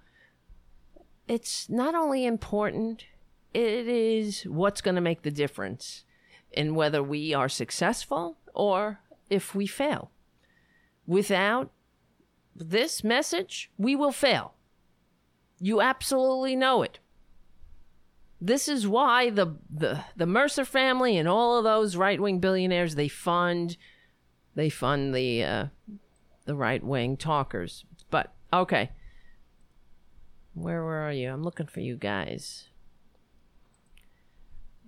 it's 1.28 1.70
not 1.70 1.94
only 1.94 2.26
important, 2.26 3.06
it 3.54 3.88
is 3.88 4.44
what's 4.44 4.82
going 4.82 4.96
to 4.96 5.02
make 5.02 5.22
the 5.22 5.32
difference 5.32 6.04
in 6.52 6.74
whether 6.74 7.04
we 7.04 7.32
are 7.32 7.48
successful 7.50 8.38
or 8.56 9.00
if 9.30 9.54
we 9.54 9.68
fail. 9.68 10.10
Without 11.06 11.72
this 12.56 13.04
message, 13.04 13.70
we 13.78 13.96
will 13.96 14.12
fail. 14.12 14.56
You 15.60 15.82
absolutely 15.82 16.56
know 16.56 16.82
it. 16.82 16.98
This 18.42 18.68
is 18.68 18.88
why 18.88 19.30
the, 19.30 19.56
the, 19.70 20.04
the 20.16 20.26
Mercer 20.26 20.64
family 20.64 21.18
and 21.18 21.28
all 21.28 21.58
of 21.58 21.64
those 21.64 21.96
right 21.98 22.20
wing 22.20 22.40
billionaires 22.40 22.96
they 22.96 23.10
fund 23.10 23.76
they 24.56 24.70
fund 24.70 25.14
the 25.14 25.44
uh, 25.44 25.66
the 26.46 26.56
right 26.56 26.84
wing 26.84 27.16
talkers. 27.16 27.86
But 28.10 28.34
okay, 28.52 28.92
where 30.54 30.84
where 30.84 31.08
are 31.08 31.14
you? 31.14 31.30
I'm 31.30 31.44
looking 31.44 31.68
for 31.68 31.80
you 31.80 31.96
guys 31.96 32.68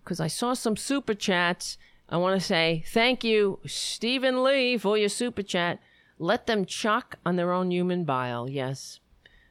because 0.04 0.20
I 0.20 0.28
saw 0.28 0.54
some 0.54 0.76
super 0.76 1.14
chats. 1.14 1.78
I 2.10 2.18
want 2.18 2.40
to 2.40 2.46
say 2.46 2.84
thank 2.88 3.24
you, 3.24 3.60
Stephen 3.66 4.44
Lee, 4.44 4.78
for 4.78 4.98
your 4.98 5.10
super 5.10 5.44
chat. 5.44 5.80
Let 6.20 6.48
them 6.48 6.66
chuck 6.66 7.18
on 7.26 7.36
their 7.36 7.52
own 7.52 7.72
human 7.72 8.04
bile. 8.04 8.50
Yes. 8.50 9.00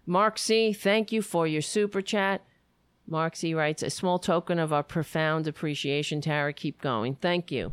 Mark 0.07 0.38
C., 0.38 0.72
thank 0.72 1.12
you 1.12 1.22
for 1.22 1.46
your 1.46 1.62
super 1.62 2.03
chat. 2.03 2.42
Mark 3.11 3.37
C. 3.37 3.55
writes, 3.55 3.83
a 3.83 3.91
small 3.91 4.19
token 4.19 4.59
of 4.59 4.73
our 4.73 4.83
profound 4.83 5.47
appreciation, 5.47 6.21
Tara. 6.21 6.53
Keep 6.53 6.81
going. 6.81 7.17
Thank 7.17 7.51
you. 7.51 7.73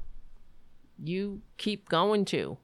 You 1.02 1.42
keep 1.58 1.88
going 1.90 2.26
too. 2.26 2.58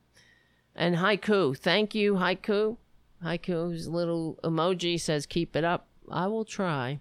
And 0.76 0.96
Haiku, 0.96 1.58
thank 1.58 1.94
you, 1.94 2.16
Haiku. 2.16 2.78
Haiku's 3.24 3.88
little 3.88 4.40
emoji 4.44 5.00
says, 5.00 5.26
keep 5.26 5.56
it 5.56 5.64
up. 5.64 5.88
I 6.12 6.28
will 6.28 6.46
try. 6.46 7.00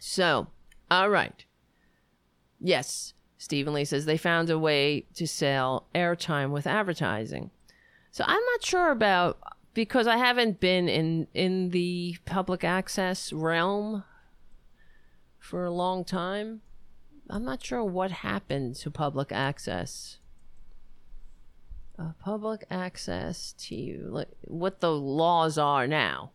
So, 0.00 0.48
all 0.90 1.08
right. 1.08 1.44
Yes, 2.60 3.14
Stephen 3.38 3.72
Lee 3.72 3.84
says 3.84 4.04
they 4.04 4.16
found 4.16 4.50
a 4.50 4.58
way 4.58 5.06
to 5.14 5.26
sell 5.26 5.86
airtime 5.94 6.50
with 6.50 6.66
advertising. 6.66 7.50
So 8.10 8.24
I'm 8.26 8.42
not 8.52 8.64
sure 8.64 8.90
about 8.90 9.38
because 9.74 10.06
I 10.06 10.16
haven't 10.16 10.60
been 10.60 10.88
in 10.88 11.26
in 11.34 11.70
the 11.70 12.16
public 12.24 12.64
access 12.64 13.32
realm 13.32 14.04
for 15.44 15.64
a 15.64 15.70
long 15.70 16.04
time. 16.04 16.62
I'm 17.28 17.44
not 17.44 17.62
sure 17.62 17.84
what 17.84 18.10
happened 18.10 18.76
to 18.76 18.90
public 18.90 19.30
access. 19.30 20.18
Uh, 21.98 22.12
public 22.18 22.64
access 22.70 23.52
to 23.52 24.08
like 24.10 24.30
what 24.42 24.80
the 24.80 24.90
laws 24.90 25.58
are 25.58 25.86
now. 25.86 26.32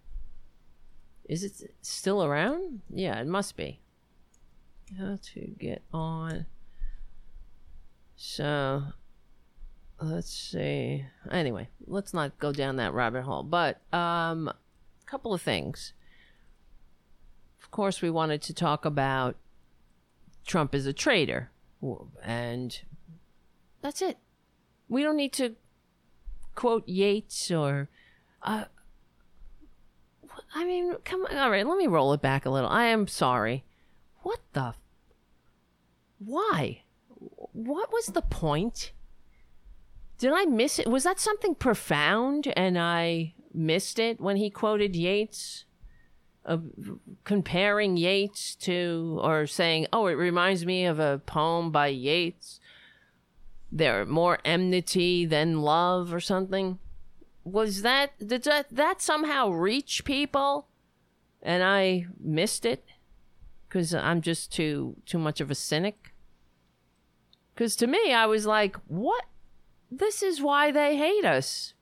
Is 1.28 1.44
it 1.44 1.74
still 1.82 2.24
around? 2.24 2.82
Yeah, 2.90 3.20
it 3.20 3.28
must 3.28 3.58
be. 3.58 3.82
How 4.98 5.18
to 5.34 5.40
get 5.60 5.82
on. 5.94 6.46
So, 8.16 8.84
let's 10.02 10.32
see. 10.32 11.06
Anyway, 11.32 11.70
let's 11.86 12.14
not 12.14 12.40
go 12.40 12.52
down 12.52 12.78
that 12.78 12.94
rabbit 12.94 13.24
hole. 13.24 13.44
But 13.44 13.82
um, 13.94 14.48
a 14.48 14.56
couple 15.06 15.34
of 15.34 15.42
things 15.42 15.94
of 17.70 17.72
course, 17.72 18.02
we 18.02 18.10
wanted 18.10 18.42
to 18.42 18.54
talk 18.56 18.84
about 18.84 19.36
Trump 20.48 20.74
is 20.74 20.88
a 20.88 20.92
traitor. 20.92 21.52
And 22.24 22.82
that's 23.84 24.02
it. 24.02 24.18
We 24.88 25.04
don't 25.04 25.16
need 25.16 25.34
to 25.34 25.56
quote 26.56 26.90
Yeats 26.90 27.52
or. 27.52 27.88
Uh, 28.42 28.66
I 30.56 30.66
mean, 30.66 30.96
come 31.06 31.28
on. 31.28 31.38
All 31.38 31.52
right, 31.52 31.68
let 31.68 31.78
me 31.78 31.86
roll 31.86 32.12
it 32.14 32.24
back 32.24 32.48
a 32.48 32.50
little. 32.50 32.72
I 32.72 32.86
am 32.86 33.06
sorry. 33.06 33.66
What 34.24 34.40
the? 34.54 34.74
Why? 36.18 36.82
What 37.52 37.94
was 37.94 38.08
the 38.08 38.24
point? 38.24 38.94
Did 40.18 40.32
I 40.34 40.46
miss 40.46 40.80
it? 40.80 40.88
Was 40.88 41.04
that 41.04 41.20
something 41.20 41.54
profound 41.54 42.52
and 42.58 42.80
I 42.80 43.36
missed 43.54 44.00
it 44.00 44.20
when 44.20 44.38
he 44.38 44.50
quoted 44.50 44.96
Yeats? 44.96 45.66
Of 46.46 46.64
comparing 47.24 47.98
Yeats 47.98 48.56
to, 48.56 49.20
or 49.22 49.46
saying, 49.46 49.88
oh, 49.94 50.08
it 50.08 50.14
reminds 50.14 50.66
me 50.66 50.86
of 50.86 51.00
a 51.00 51.22
poem 51.26 51.72
by 51.72 51.88
Yeats. 51.88 52.60
There 53.72 54.06
more 54.06 54.40
enmity 54.44 55.26
than 55.26 55.62
love, 55.62 56.14
or 56.14 56.20
something. 56.20 56.80
Was 57.44 57.84
that 57.84 58.12
did 58.26 58.44
that 58.44 58.68
that 58.72 59.02
somehow 59.02 59.50
reach 59.50 60.04
people, 60.06 60.68
and 61.42 61.64
I 61.64 62.08
missed 62.20 62.66
it 62.66 62.84
because 63.68 63.94
I'm 63.94 64.22
just 64.22 64.52
too 64.52 64.96
too 65.06 65.20
much 65.20 65.40
of 65.40 65.52
a 65.52 65.56
cynic? 65.56 66.14
Because 67.54 67.76
to 67.76 67.88
me, 67.88 68.14
I 68.14 68.26
was 68.26 68.46
like, 68.46 68.76
what? 68.88 69.26
This 69.92 70.24
is 70.24 70.42
why 70.42 70.72
they 70.72 70.98
hate 70.98 71.26
us 71.26 71.74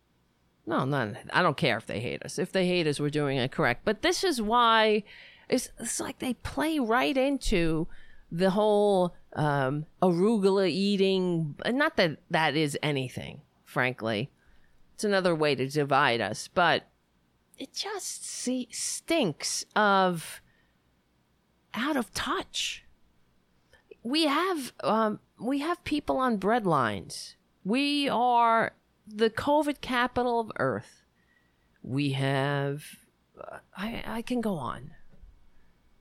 no, 0.68 0.84
not. 0.84 1.16
I 1.32 1.42
don't 1.42 1.58
care 1.58 1.78
if 1.78 1.86
they 1.86 2.02
hate 2.02 2.24
us. 2.24 2.38
If 2.38 2.52
they 2.52 2.68
hate 2.68 2.88
us, 2.88 3.00
we're 3.00 3.10
doing 3.10 3.38
it 3.38 3.52
correct. 3.52 3.86
But 3.86 4.02
this 4.02 4.24
is 4.24 4.42
why 4.42 5.04
it's, 5.50 5.72
it's 5.80 6.00
like 6.02 6.20
they 6.20 6.34
play 6.36 6.78
right 6.78 7.16
into 7.16 7.88
the 8.30 8.50
whole 8.50 9.16
um, 9.34 9.86
arugula 10.02 10.70
eating. 10.70 11.56
Not 11.66 11.96
that 11.96 12.18
that 12.30 12.58
is 12.58 12.78
anything, 12.84 13.42
frankly. 13.64 14.30
It's 14.94 15.06
another 15.06 15.34
way 15.34 15.56
to 15.56 15.68
divide 15.68 16.20
us, 16.20 16.50
but 16.54 16.84
it 17.58 17.74
just 17.74 18.26
see, 18.26 18.68
stinks 18.70 19.66
of 19.74 20.42
out 21.74 21.96
of 21.96 22.14
touch. 22.14 22.84
We 24.04 24.26
have 24.26 24.74
um, 24.84 25.20
we 25.40 25.60
have 25.60 25.84
people 25.86 26.18
on 26.18 26.40
breadlines. 26.40 27.36
We 27.64 28.10
are 28.10 28.74
the 29.08 29.30
COVID 29.30 29.82
capital 29.82 30.40
of 30.40 30.52
Earth. 30.58 31.04
We 31.82 32.12
have, 32.12 32.84
I, 33.76 34.04
I 34.06 34.22
can 34.22 34.42
go 34.42 34.56
on. 34.56 34.92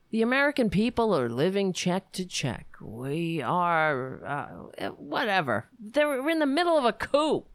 The 0.09 0.21
American 0.21 0.69
people 0.69 1.15
are 1.15 1.29
living 1.29 1.73
check 1.73 2.11
to 2.13 2.25
check. 2.25 2.67
We 2.81 3.41
are, 3.41 4.25
uh, 4.25 4.87
whatever. 4.89 5.65
They're 5.79 6.29
in 6.29 6.39
the 6.39 6.45
middle 6.45 6.77
of 6.77 6.85
a 6.85 6.93
coup. 6.93 7.45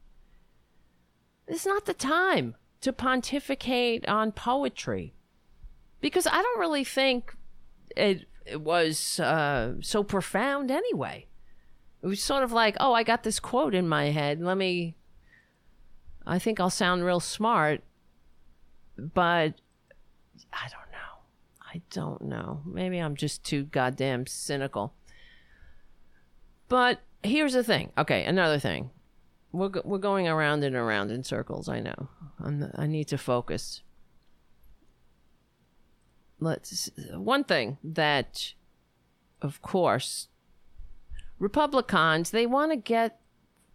It's 1.46 1.66
not 1.66 1.86
the 1.86 1.94
time 1.94 2.56
to 2.82 2.92
pontificate 2.92 4.06
on 4.08 4.32
poetry 4.32 5.14
because 6.00 6.26
I 6.26 6.42
don't 6.42 6.60
really 6.60 6.84
think 6.84 7.34
it, 7.96 8.26
it 8.44 8.60
was 8.60 9.18
uh, 9.20 9.74
so 9.80 10.02
profound 10.02 10.70
anyway. 10.70 11.26
It 12.02 12.06
was 12.06 12.22
sort 12.22 12.42
of 12.42 12.52
like, 12.52 12.76
oh, 12.80 12.92
I 12.92 13.04
got 13.04 13.22
this 13.22 13.38
quote 13.38 13.74
in 13.74 13.88
my 13.88 14.06
head. 14.06 14.40
Let 14.40 14.56
me. 14.56 14.96
I 16.26 16.38
think 16.38 16.60
I'll 16.60 16.70
sound 16.70 17.04
real 17.04 17.20
smart, 17.20 17.82
but 18.96 19.54
I 20.52 20.68
don't 20.68 20.90
know. 20.92 21.12
I 21.60 21.80
don't 21.90 22.22
know. 22.22 22.62
Maybe 22.64 22.98
I'm 22.98 23.16
just 23.16 23.44
too 23.44 23.64
goddamn 23.64 24.26
cynical. 24.26 24.94
But 26.68 27.00
here's 27.22 27.52
the 27.52 27.64
thing. 27.64 27.92
Okay, 27.98 28.24
another 28.24 28.58
thing. 28.58 28.90
We're, 29.52 29.70
we're 29.84 29.98
going 29.98 30.28
around 30.28 30.64
and 30.64 30.74
around 30.74 31.10
in 31.10 31.24
circles. 31.24 31.68
I 31.68 31.80
know. 31.80 32.08
I'm, 32.42 32.70
I 32.76 32.86
need 32.86 33.08
to 33.08 33.18
focus. 33.18 33.82
Let's. 36.40 36.90
One 37.12 37.44
thing 37.44 37.78
that, 37.84 38.54
of 39.40 39.62
course, 39.62 40.28
Republicans 41.38 42.30
they 42.30 42.46
want 42.46 42.72
to 42.72 42.76
get 42.76 43.20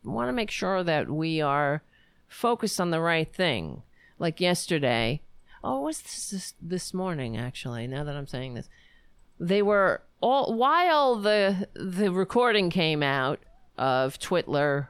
want 0.03 0.29
to 0.29 0.33
make 0.33 0.49
sure 0.49 0.83
that 0.83 1.09
we 1.09 1.41
are 1.41 1.83
focused 2.27 2.79
on 2.79 2.91
the 2.91 3.01
right 3.01 3.31
thing. 3.33 3.83
Like 4.19 4.41
yesterday, 4.41 5.21
oh, 5.63 5.81
was 5.81 6.01
this, 6.01 6.29
this 6.29 6.53
this 6.61 6.93
morning 6.93 7.37
actually? 7.37 7.87
Now 7.87 8.03
that 8.03 8.15
I'm 8.15 8.27
saying 8.27 8.55
this, 8.55 8.69
they 9.39 9.61
were 9.61 10.01
all 10.21 10.53
while 10.53 11.15
the 11.15 11.67
the 11.75 12.11
recording 12.11 12.69
came 12.69 13.03
out 13.03 13.39
of 13.77 14.17
Twitler 14.19 14.87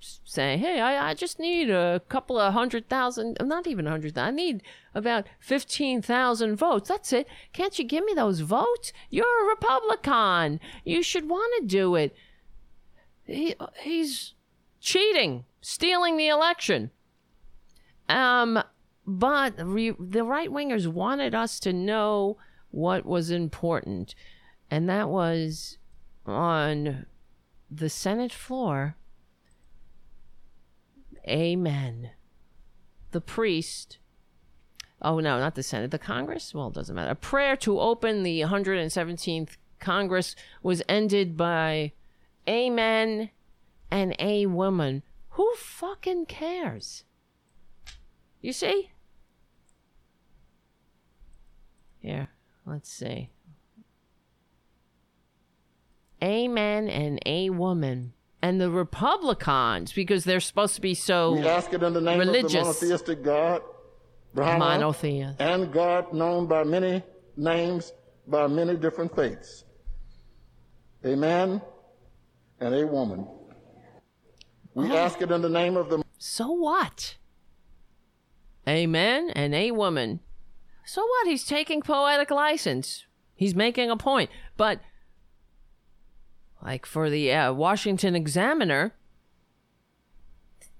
saying, 0.00 0.60
"Hey, 0.60 0.80
I, 0.80 1.10
I 1.10 1.14
just 1.14 1.38
need 1.38 1.70
a 1.70 2.00
couple 2.08 2.38
of 2.38 2.52
hundred 2.52 2.88
thousand, 2.88 3.36
not 3.40 3.66
even 3.66 3.86
a 3.86 3.90
hundred. 3.90 4.16
I 4.18 4.30
need 4.30 4.62
about 4.94 5.26
fifteen 5.40 6.02
thousand 6.02 6.56
votes. 6.56 6.88
That's 6.88 7.12
it. 7.12 7.26
Can't 7.52 7.78
you 7.78 7.84
give 7.84 8.04
me 8.04 8.14
those 8.14 8.40
votes? 8.40 8.92
You're 9.10 9.46
a 9.46 9.48
Republican. 9.48 10.60
You 10.84 11.02
should 11.02 11.28
want 11.28 11.52
to 11.60 11.66
do 11.66 11.94
it. 11.94 12.14
He, 13.24 13.54
he's 13.80 14.34
cheating, 14.88 15.44
stealing 15.60 16.16
the 16.16 16.28
election. 16.28 16.90
Um, 18.08 18.62
but 19.06 19.54
re- 19.62 19.94
the 19.98 20.24
right 20.24 20.48
wingers 20.48 20.86
wanted 20.86 21.34
us 21.34 21.60
to 21.60 21.74
know 21.74 22.38
what 22.70 23.04
was 23.04 23.30
important, 23.30 24.14
and 24.70 24.88
that 24.88 25.10
was 25.10 25.76
on 26.24 27.04
the 27.70 27.90
Senate 27.90 28.32
floor 28.32 28.96
Amen. 31.28 32.12
The 33.10 33.20
priest. 33.20 33.98
Oh, 35.02 35.20
no, 35.20 35.38
not 35.38 35.54
the 35.54 35.62
Senate. 35.62 35.90
The 35.90 35.98
Congress? 35.98 36.54
Well, 36.54 36.68
it 36.68 36.74
doesn't 36.74 36.94
matter. 36.96 37.10
A 37.10 37.14
prayer 37.14 37.54
to 37.56 37.78
open 37.78 38.22
the 38.22 38.40
117th 38.40 39.58
Congress 39.78 40.34
was 40.62 40.82
ended 40.88 41.36
by 41.36 41.92
Amen 42.48 43.28
and 43.90 44.14
a 44.18 44.46
woman. 44.46 45.02
Who 45.30 45.52
fucking 45.56 46.26
cares? 46.26 47.04
You 48.40 48.52
see? 48.52 48.90
Here, 52.00 52.28
let's 52.66 52.90
see. 52.90 53.30
A 56.20 56.48
man 56.48 56.88
and 56.88 57.20
a 57.26 57.50
woman 57.50 58.12
and 58.42 58.60
the 58.60 58.70
Republicans 58.70 59.92
because 59.92 60.24
they're 60.24 60.40
supposed 60.40 60.74
to 60.76 60.80
be 60.80 60.94
so 60.94 61.32
we 61.32 61.46
ask 61.46 61.72
it 61.72 61.82
in 61.82 61.92
the 61.92 62.00
name 62.00 62.18
religious. 62.18 62.54
of 62.54 62.80
the 62.80 62.86
monotheistic 62.86 63.22
God, 63.22 63.62
Brahma, 64.34 64.58
Monotheist. 64.58 65.40
and 65.40 65.72
God 65.72 66.12
known 66.12 66.46
by 66.46 66.64
many 66.64 67.02
names, 67.36 67.92
by 68.26 68.46
many 68.46 68.76
different 68.76 69.14
faiths. 69.14 69.64
A 71.04 71.14
man 71.14 71.62
and 72.60 72.74
a 72.74 72.86
woman. 72.86 73.26
We 74.78 74.96
ask 74.96 75.20
it 75.20 75.32
in 75.32 75.42
the 75.42 75.48
name 75.48 75.76
of 75.76 75.90
the 75.90 76.04
So 76.18 76.52
what? 76.52 77.16
A 78.64 78.86
man 78.86 79.28
and 79.30 79.52
a 79.52 79.72
woman. 79.72 80.20
So 80.84 81.02
what? 81.04 81.26
He's 81.26 81.44
taking 81.44 81.82
poetic 81.82 82.30
license. 82.30 83.04
He's 83.34 83.56
making 83.56 83.90
a 83.90 83.96
point. 83.96 84.30
But, 84.56 84.80
like 86.62 86.86
for 86.86 87.10
the 87.10 87.32
uh, 87.32 87.52
Washington 87.54 88.14
Examiner, 88.14 88.94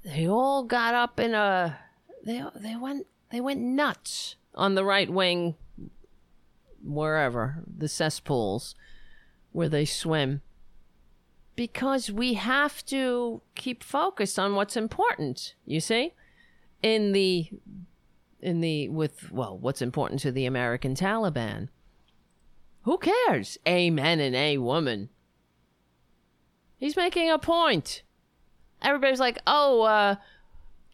they 0.04 0.28
all 0.28 0.62
got 0.62 0.94
up 0.94 1.18
in 1.18 1.34
a. 1.34 1.80
They 2.24 2.44
they 2.54 2.76
went 2.76 3.08
they 3.32 3.40
went 3.40 3.60
nuts 3.60 4.36
on 4.54 4.76
the 4.76 4.84
right 4.84 5.10
wing, 5.10 5.56
wherever 6.84 7.64
the 7.66 7.88
cesspools, 7.88 8.76
where 9.50 9.68
they 9.68 9.84
swim 9.84 10.42
because 11.58 12.08
we 12.08 12.34
have 12.34 12.86
to 12.86 13.42
keep 13.56 13.82
focused 13.82 14.38
on 14.38 14.54
what's 14.54 14.76
important 14.76 15.54
you 15.66 15.80
see? 15.80 16.14
In 16.84 17.10
the 17.10 17.50
in 18.40 18.60
the 18.60 18.88
with 18.88 19.32
well 19.32 19.58
what's 19.58 19.82
important 19.82 20.20
to 20.20 20.30
the 20.30 20.46
american 20.46 20.94
taliban. 20.94 21.68
Who 22.82 22.96
cares? 22.98 23.58
A 23.66 23.90
man 23.90 24.20
and 24.20 24.36
a 24.36 24.58
woman. 24.58 25.08
He's 26.76 26.96
making 26.96 27.28
a 27.28 27.40
point. 27.40 28.04
Everybody's 28.80 29.18
like 29.18 29.40
oh 29.44 29.82
uh 29.82 30.14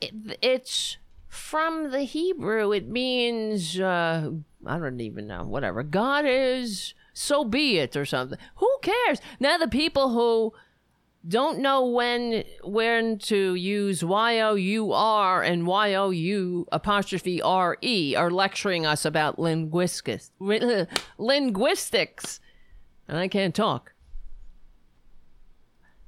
it, 0.01 0.39
it's 0.41 0.97
from 1.29 1.91
the 1.91 2.05
hebrew. 2.05 2.73
It 2.73 2.89
means 2.89 3.79
uh 3.79 4.31
i 4.65 4.79
don't 4.79 5.03
even 5.03 5.27
know 5.27 5.45
whatever. 5.45 5.83
God 5.83 6.25
is 6.27 6.95
so 7.15 7.45
be 7.45 7.79
it 7.79 7.97
or 7.97 8.05
something. 8.05 8.39
Who 8.57 8.71
cares? 8.83 9.21
Now 9.39 9.57
the 9.57 9.69
people 9.69 10.11
who 10.11 10.53
don't 11.27 11.61
know 11.61 11.87
when 11.87 12.45
when 12.63 13.19
to 13.19 13.55
use 13.55 14.05
y 14.05 14.41
o 14.41 14.55
u 14.55 14.93
r 14.93 15.43
and 15.43 15.67
y 15.67 15.95
o 15.95 16.11
u 16.11 16.67
apostrophe 16.71 17.41
r 17.41 17.79
e 17.81 18.15
are 18.15 18.31
lecturing 18.31 18.85
us 18.85 19.07
about 19.07 19.39
linguistics 19.39 20.33
linguistics. 21.19 22.41
And 23.09 23.17
i 23.17 23.29
can't 23.29 23.55
talk. 23.55 23.95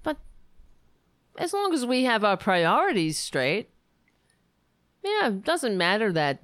But 0.02 0.18
as 1.38 1.52
long 1.52 1.72
as 1.72 1.86
we 1.86 2.04
have 2.04 2.24
our 2.24 2.36
priorities 2.36 3.16
straight 3.16 3.70
yeah 5.02 5.28
it 5.28 5.44
doesn't 5.44 5.78
matter 5.78 6.12
that 6.12 6.40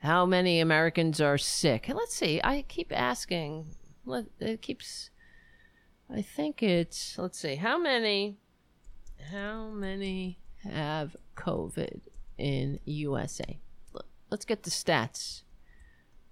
how 0.00 0.26
many 0.26 0.60
americans 0.60 1.20
are 1.20 1.38
sick 1.38 1.88
let's 1.88 2.14
see 2.14 2.40
i 2.44 2.62
keep 2.68 2.92
asking 2.92 3.66
it 4.40 4.62
keeps 4.62 5.10
I 6.12 6.22
think 6.22 6.62
it's 6.62 7.16
let's 7.18 7.38
see 7.38 7.54
how 7.54 7.78
many 7.78 8.36
how 9.30 9.68
many 9.68 10.40
have 10.64 11.16
COVID 11.36 12.00
in 12.36 12.80
USA. 12.84 13.60
Let's 14.28 14.44
get 14.44 14.64
the 14.64 14.70
stats. 14.70 15.42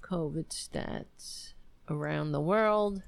COVID 0.03 0.49
stats 0.49 1.53
around 1.89 2.32
the 2.32 2.40
world. 2.40 3.03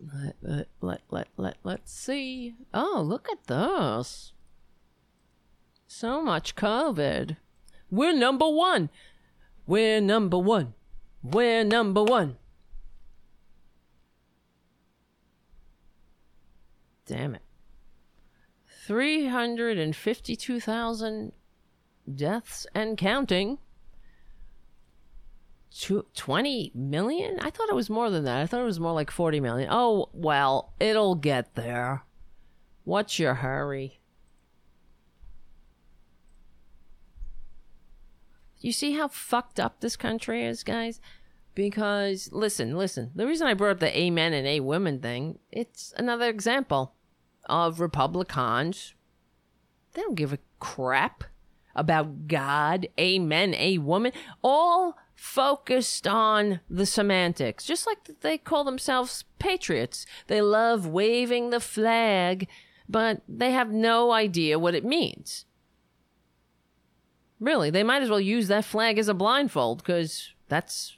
Let 0.00 0.36
let 0.42 0.68
let 0.80 1.00
let, 1.10 1.28
let 1.36 1.56
let's 1.62 1.92
see. 1.92 2.54
Oh, 2.74 3.02
look 3.04 3.28
at 3.30 3.44
this. 3.44 4.32
So 5.90 6.22
much 6.22 6.54
COVID. 6.54 7.38
We're 7.90 8.14
number 8.14 8.46
1. 8.46 8.90
We're 9.66 10.02
number 10.02 10.36
1. 10.38 10.74
We're 11.22 11.64
number 11.64 12.04
1. 12.04 12.36
Damn 17.06 17.36
it. 17.36 17.42
352,000 18.86 21.32
deaths 22.14 22.66
and 22.74 22.98
counting. 22.98 23.56
20 26.14 26.72
million? 26.74 27.38
I 27.40 27.48
thought 27.48 27.70
it 27.70 27.74
was 27.74 27.88
more 27.88 28.10
than 28.10 28.24
that. 28.24 28.42
I 28.42 28.46
thought 28.46 28.60
it 28.60 28.64
was 28.64 28.78
more 28.78 28.92
like 28.92 29.10
40 29.10 29.40
million. 29.40 29.68
Oh, 29.70 30.10
well, 30.12 30.74
it'll 30.78 31.14
get 31.14 31.54
there. 31.54 32.02
What's 32.84 33.18
your 33.18 33.32
hurry? 33.34 33.97
You 38.60 38.72
see 38.72 38.92
how 38.92 39.08
fucked 39.08 39.60
up 39.60 39.80
this 39.80 39.96
country 39.96 40.44
is, 40.44 40.64
guys? 40.64 41.00
Because 41.54 42.30
listen, 42.32 42.76
listen. 42.76 43.10
The 43.14 43.26
reason 43.26 43.46
I 43.46 43.54
brought 43.54 43.72
up 43.72 43.80
the 43.80 43.98
amen 43.98 44.32
and 44.32 44.46
a 44.46 44.60
women 44.60 45.00
thing, 45.00 45.38
it's 45.50 45.92
another 45.96 46.28
example 46.28 46.94
of 47.46 47.80
Republicans. 47.80 48.94
They 49.94 50.02
don't 50.02 50.14
give 50.14 50.32
a 50.32 50.38
crap 50.60 51.24
about 51.74 52.26
God, 52.28 52.88
a 52.98 53.14
amen, 53.16 53.54
a 53.54 53.78
woman, 53.78 54.12
all 54.42 54.96
focused 55.14 56.06
on 56.06 56.60
the 56.68 56.86
semantics, 56.86 57.64
just 57.64 57.86
like 57.86 58.20
they 58.20 58.38
call 58.38 58.64
themselves 58.64 59.24
patriots. 59.38 60.06
They 60.26 60.42
love 60.42 60.86
waving 60.86 61.50
the 61.50 61.60
flag, 61.60 62.48
but 62.88 63.22
they 63.28 63.52
have 63.52 63.70
no 63.70 64.12
idea 64.12 64.58
what 64.58 64.74
it 64.74 64.84
means. 64.84 65.44
Really, 67.40 67.70
they 67.70 67.82
might 67.82 68.02
as 68.02 68.10
well 68.10 68.20
use 68.20 68.48
that 68.48 68.64
flag 68.64 68.98
as 68.98 69.08
a 69.08 69.14
blindfold 69.14 69.78
because 69.78 70.32
that's 70.48 70.96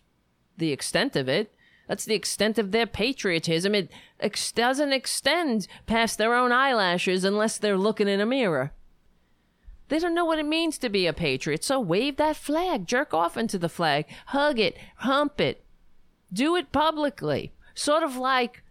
the 0.56 0.72
extent 0.72 1.16
of 1.16 1.28
it. 1.28 1.52
That's 1.86 2.04
the 2.04 2.14
extent 2.14 2.58
of 2.58 2.70
their 2.70 2.86
patriotism. 2.86 3.74
It 3.74 3.90
ex- 4.20 4.52
doesn't 4.52 4.92
extend 4.92 5.66
past 5.86 6.18
their 6.18 6.34
own 6.34 6.52
eyelashes 6.52 7.24
unless 7.24 7.58
they're 7.58 7.76
looking 7.76 8.08
in 8.08 8.20
a 8.20 8.26
mirror. 8.26 8.72
They 9.88 9.98
don't 9.98 10.14
know 10.14 10.24
what 10.24 10.38
it 10.38 10.46
means 10.46 10.78
to 10.78 10.88
be 10.88 11.08
a 11.08 11.12
patriot, 11.12 11.64
so 11.64 11.80
wave 11.80 12.16
that 12.16 12.36
flag, 12.36 12.86
jerk 12.86 13.12
off 13.12 13.36
into 13.36 13.58
the 13.58 13.68
flag, 13.68 14.06
hug 14.26 14.60
it, 14.60 14.78
hump 14.98 15.40
it, 15.40 15.64
do 16.32 16.54
it 16.54 16.70
publicly. 16.70 17.52
Sort 17.74 18.04
of 18.04 18.16
like 18.16 18.62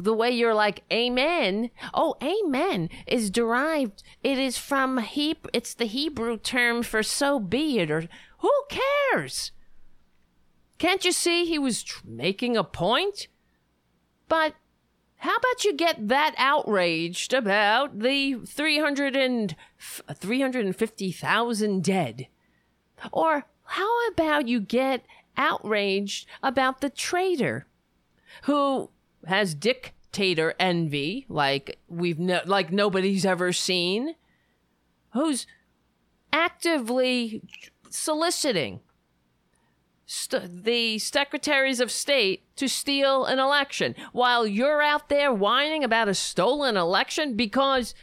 the 0.00 0.14
way 0.14 0.30
you're 0.30 0.54
like 0.54 0.84
amen. 0.92 1.70
Oh 1.92 2.14
amen 2.22 2.88
is 3.06 3.30
derived 3.30 4.02
it 4.22 4.38
is 4.38 4.56
from 4.58 4.98
hebrew 4.98 5.50
it's 5.52 5.74
the 5.74 5.86
hebrew 5.86 6.38
term 6.38 6.82
for 6.82 7.02
so 7.02 7.38
be 7.38 7.78
it 7.78 7.90
or 7.90 8.08
who 8.38 8.52
cares? 8.68 9.52
Can't 10.78 11.04
you 11.04 11.12
see 11.12 11.44
he 11.44 11.58
was 11.58 11.82
tr- 11.82 12.00
making 12.04 12.56
a 12.56 12.64
point? 12.64 13.28
But 14.28 14.54
how 15.18 15.36
about 15.36 15.64
you 15.64 15.74
get 15.74 16.08
that 16.08 16.34
outraged 16.36 17.32
about 17.32 18.00
the 18.00 18.40
300 18.44 19.14
and 19.14 19.54
350,000 20.12 21.84
dead? 21.84 22.26
Or 23.12 23.46
how 23.62 24.08
about 24.08 24.48
you 24.48 24.60
get 24.60 25.06
outraged 25.36 26.26
about 26.42 26.80
the 26.80 26.90
traitor 26.90 27.68
who 28.44 28.90
has 29.26 29.54
dictator 29.54 30.54
envy 30.58 31.26
like 31.28 31.78
we've 31.88 32.18
no, 32.18 32.40
like 32.44 32.72
nobody's 32.72 33.24
ever 33.24 33.52
seen 33.52 34.14
who's 35.12 35.46
actively 36.32 37.42
soliciting 37.90 38.80
st- 40.06 40.64
the 40.64 40.98
secretaries 40.98 41.80
of 41.80 41.90
state 41.90 42.42
to 42.56 42.68
steal 42.68 43.24
an 43.24 43.38
election. 43.38 43.94
While 44.12 44.46
you're 44.46 44.82
out 44.82 45.08
there 45.08 45.32
whining 45.32 45.84
about 45.84 46.08
a 46.08 46.14
stolen 46.14 46.76
election 46.76 47.34
because 47.34 47.94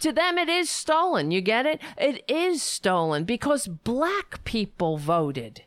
to 0.00 0.12
them 0.12 0.38
it 0.38 0.48
is 0.48 0.68
stolen 0.68 1.30
you 1.30 1.40
get 1.40 1.66
it? 1.66 1.80
It 1.96 2.24
is 2.28 2.62
stolen 2.62 3.24
because 3.24 3.66
black 3.66 4.44
people 4.44 4.98
voted. 4.98 5.62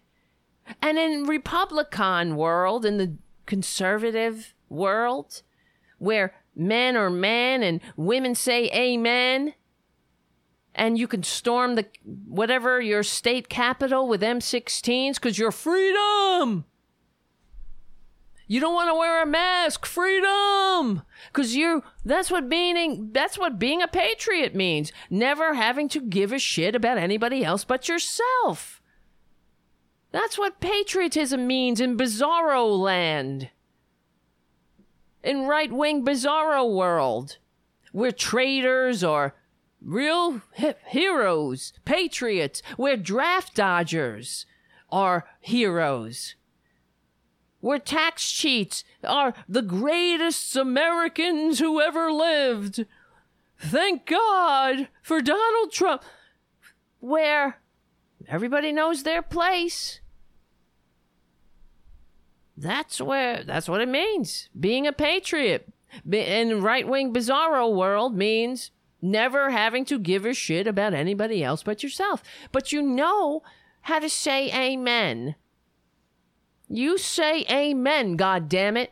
And 0.81 0.97
in 0.97 1.23
republican 1.23 2.35
world 2.35 2.85
in 2.85 2.97
the 2.97 3.15
conservative 3.45 4.53
world 4.69 5.41
where 5.98 6.34
men 6.56 6.95
are 6.95 7.10
men 7.10 7.64
and 7.64 7.81
women 7.95 8.35
say 8.35 8.69
amen 8.72 9.53
and 10.77 10.98
you 10.98 11.07
can 11.07 11.23
storm 11.23 11.76
the 11.76 11.85
whatever 12.27 12.80
your 12.80 13.03
state 13.03 13.49
capital 13.49 14.07
with 14.07 14.22
M16s 14.22 15.15
because 15.15 15.38
you're 15.38 15.52
freedom. 15.52 16.65
You 18.49 18.61
don't 18.61 18.76
want 18.76 18.89
to 18.89 18.95
wear 18.95 19.22
a 19.22 19.26
mask, 19.26 19.85
freedom, 19.85 21.02
because 21.27 21.53
you. 21.53 21.84
That's 22.06 22.31
what 22.31 22.48
being. 22.48 23.10
That's 23.11 23.38
what 23.38 23.60
being 23.60 23.81
a 23.81 23.89
patriot 23.89 24.56
means. 24.56 24.94
Never 25.10 25.56
having 25.56 25.89
to 25.89 25.99
give 25.99 26.31
a 26.31 26.39
shit 26.39 26.73
about 26.73 26.98
anybody 26.98 27.44
else 27.44 27.65
but 27.65 27.89
yourself. 27.89 28.81
That's 30.14 30.38
what 30.38 30.61
patriotism 30.61 31.45
means 31.45 31.81
in 31.81 31.98
Bizarro 31.98 32.80
land 32.80 33.49
in 35.23 35.48
right 35.48 35.72
wing 35.72 36.03
bizarro 36.03 36.73
world. 36.73 37.38
We're 37.94 38.11
traitors 38.11 39.03
or 39.03 39.35
real 39.81 40.41
heroes, 40.88 41.73
patriots. 41.85 42.61
We're 42.77 42.98
draft 42.98 43.56
dodgers 43.56 44.45
are 44.91 45.27
heroes. 45.39 46.35
We're 47.61 47.80
tax 47.80 48.31
cheats 48.31 48.84
are 49.03 49.34
the 49.49 49.61
greatest 49.61 50.56
Americans 50.56 51.60
who 51.60 51.81
ever 51.81 52.11
lived. 52.11 52.85
Thank 53.60 54.06
God 54.06 54.88
for 55.02 55.22
Donald 55.22 55.72
Trump. 55.72 56.03
Where 56.99 57.60
everybody 58.27 58.72
knows 58.72 59.03
their 59.03 59.22
place. 59.22 60.02
That's 62.57 62.99
where 62.99 63.43
that's 63.43 63.69
what 63.69 63.81
it 63.81 63.88
means. 63.88 64.49
Being 64.59 64.88
a 64.88 64.93
patriot 64.93 65.71
in 66.11 66.61
right 66.61 66.88
wing 66.88 67.13
bizarro 67.13 67.73
world 67.73 68.15
means 68.15 68.71
never 68.99 69.51
having 69.51 69.85
to 69.85 69.99
give 69.99 70.25
a 70.25 70.34
shit 70.34 70.65
about 70.65 70.95
anybody 70.95 71.43
else 71.43 71.61
but 71.61 71.84
yourself. 71.84 72.23
But 72.51 72.71
you 72.71 72.81
know 72.81 73.43
how 73.81 73.99
to 73.99 74.09
say 74.09 74.51
amen. 74.51 75.35
You 76.67 76.97
say 76.97 77.45
amen, 77.49 78.15
god 78.15 78.49
damn 78.49 78.75
it. 78.75 78.91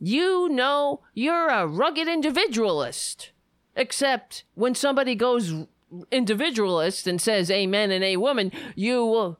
You 0.00 0.48
know 0.48 1.02
you're 1.12 1.48
a 1.48 1.66
rugged 1.66 2.08
individualist. 2.08 3.30
Except 3.76 4.44
when 4.54 4.74
somebody 4.74 5.14
goes 5.14 5.52
individualist 6.10 7.06
and 7.06 7.20
says 7.20 7.50
amen 7.50 7.90
and 7.90 8.04
a 8.04 8.16
woman, 8.16 8.52
you 8.74 9.04
will 9.04 9.38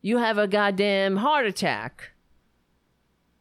you 0.00 0.18
have 0.18 0.38
a 0.38 0.48
goddamn 0.48 1.16
heart 1.16 1.46
attack. 1.46 2.12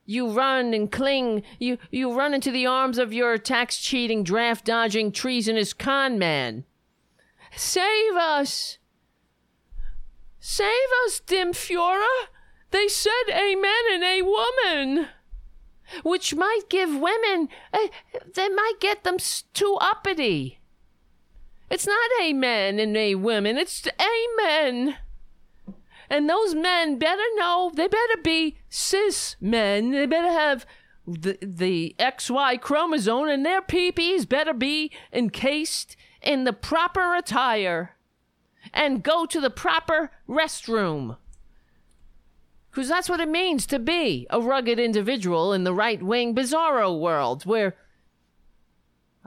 You 0.05 0.29
run 0.31 0.73
and 0.73 0.91
cling. 0.91 1.43
You, 1.59 1.77
you 1.91 2.13
run 2.13 2.33
into 2.33 2.49
the 2.49 2.65
arms 2.65 2.97
of 2.97 3.13
your 3.13 3.37
tax 3.37 3.77
cheating, 3.77 4.23
draft 4.23 4.65
dodging, 4.65 5.11
treasonous 5.11 5.73
con 5.73 6.17
man. 6.17 6.63
Save 7.55 8.13
us! 8.15 8.77
Save 10.39 10.69
us, 11.05 11.19
Dim 11.19 11.51
Fiora! 11.51 12.27
They 12.71 12.87
said 12.87 13.11
amen 13.29 13.83
and 13.91 14.03
a 14.03 14.21
woman! 14.21 15.07
Which 16.03 16.35
might 16.35 16.69
give 16.69 16.89
women, 16.89 17.49
uh, 17.73 17.87
they 18.35 18.49
might 18.49 18.75
get 18.79 19.03
them 19.03 19.17
too 19.53 19.77
uppity. 19.79 20.59
It's 21.69 21.87
not 21.87 22.09
amen 22.21 22.79
and 22.79 22.95
a 22.95 23.15
woman, 23.15 23.57
it's 23.57 23.85
a 23.87 23.91
amen. 24.01 24.97
And 26.09 26.29
those 26.29 26.55
men 26.55 26.97
better 26.97 27.23
know, 27.35 27.71
they 27.73 27.87
better 27.87 28.21
be 28.23 28.57
cis 28.69 29.35
men. 29.41 29.91
They 29.91 30.05
better 30.05 30.31
have 30.31 30.65
the, 31.05 31.37
the 31.41 31.95
XY 31.99 32.61
chromosome, 32.61 33.29
and 33.29 33.45
their 33.45 33.61
peepees 33.61 34.27
better 34.27 34.53
be 34.53 34.91
encased 35.11 35.95
in 36.21 36.43
the 36.43 36.53
proper 36.53 37.15
attire 37.15 37.95
and 38.73 39.03
go 39.03 39.25
to 39.25 39.39
the 39.39 39.49
proper 39.49 40.11
restroom. 40.27 41.17
Because 42.69 42.89
that's 42.89 43.09
what 43.09 43.19
it 43.19 43.29
means 43.29 43.65
to 43.67 43.79
be 43.79 44.27
a 44.29 44.39
rugged 44.39 44.79
individual 44.79 45.53
in 45.53 45.63
the 45.63 45.73
right 45.73 46.01
wing 46.01 46.35
bizarro 46.35 46.99
world 46.99 47.45
where 47.45 47.75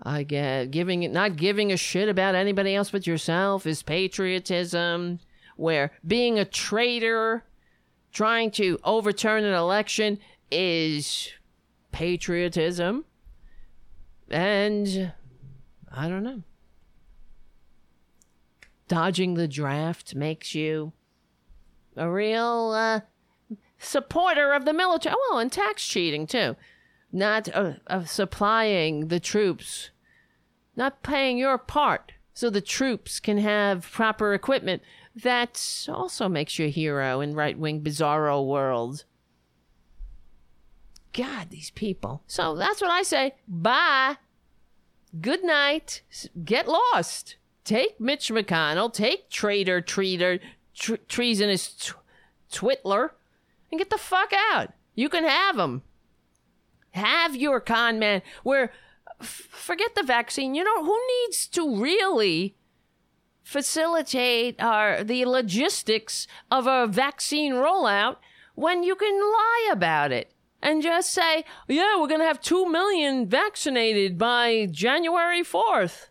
I 0.02 0.23
get 0.23 0.70
giving 0.70 1.12
not 1.12 1.36
giving 1.36 1.73
a 1.73 1.77
shit 1.77 2.09
about 2.09 2.35
anybody 2.35 2.74
else 2.74 2.90
but 2.90 3.07
yourself 3.07 3.66
is 3.66 3.82
patriotism 3.82 5.19
where 5.61 5.93
being 6.07 6.39
a 6.39 6.45
traitor, 6.45 7.45
trying 8.12 8.51
to 8.51 8.78
overturn 8.82 9.45
an 9.45 9.55
election 9.55 10.19
is 10.51 11.31
patriotism. 11.93 13.05
And 14.31 15.12
I 15.93 16.09
don't 16.09 16.23
know. 16.23 16.43
Dodging 18.89 19.35
the 19.35 19.47
draft 19.47 20.15
makes 20.15 20.55
you 20.55 20.93
a 21.97 22.11
real 22.11 22.73
uh, 22.74 23.01
supporter 23.78 24.53
of 24.53 24.65
the 24.65 24.73
military. 24.73 25.15
Well, 25.28 25.39
and 25.39 25.53
tax 25.53 25.87
cheating 25.87 26.27
too. 26.27 26.57
Not 27.12 27.49
uh, 27.55 27.74
uh, 27.87 28.05
supplying 28.05 29.09
the 29.09 29.20
troops, 29.20 29.91
not 30.74 31.03
paying 31.03 31.39
your 31.39 31.59
part 31.59 32.12
so 32.32 32.49
the 32.49 32.61
troops 32.61 33.20
can 33.20 33.39
have 33.39 33.91
proper 33.91 34.32
equipment 34.32 34.82
that 35.15 35.87
also 35.89 36.28
makes 36.28 36.59
you 36.59 36.66
a 36.66 36.70
hero 36.70 37.20
in 37.20 37.35
right 37.35 37.59
wing 37.59 37.81
bizarro 37.82 38.45
world. 38.47 39.05
God, 41.12 41.51
these 41.51 41.70
people. 41.70 42.23
So 42.27 42.55
that's 42.55 42.81
what 42.81 42.91
I 42.91 43.03
say. 43.03 43.35
Bye. 43.49 44.16
Good 45.20 45.43
night. 45.43 46.03
Get 46.45 46.69
lost. 46.69 47.37
Take 47.65 48.01
Mitch 48.01 48.31
McConnell. 48.31 48.93
Take 48.93 49.28
traitor, 49.28 49.82
treater, 49.82 50.39
tr- 50.74 50.95
treasonous 51.09 51.69
t- 51.73 51.93
twitler, 52.53 53.11
and 53.70 53.78
get 53.78 53.91
the 53.91 53.99
fuck 53.99 54.32
out. 54.53 54.73
You 54.95 55.09
can 55.09 55.24
have 55.24 55.57
them. 55.57 55.82
Have 56.93 57.35
your 57.35 57.61
con 57.61 57.99
man. 57.99 58.23
Where, 58.45 58.73
f- 59.20 59.49
forget 59.51 59.95
the 59.95 60.03
vaccine. 60.03 60.55
You 60.55 60.65
know 60.65 60.85
who 60.85 60.99
needs 61.24 61.47
to 61.49 61.77
really 61.77 62.57
facilitate 63.51 64.55
our 64.62 65.02
the 65.02 65.24
logistics 65.24 66.28
of 66.52 66.68
a 66.68 66.86
vaccine 66.86 67.52
rollout 67.52 68.16
when 68.55 68.85
you 68.85 68.94
can 68.94 69.20
lie 69.20 69.68
about 69.72 70.12
it 70.12 70.32
and 70.62 70.85
just 70.85 71.12
say, 71.12 71.44
yeah, 71.66 71.98
we're 71.98 72.06
going 72.06 72.20
to 72.20 72.27
have 72.27 72.40
2 72.40 72.70
million 72.70 73.27
vaccinated 73.27 74.16
by 74.16 74.68
January 74.70 75.43
4th. 75.43 76.10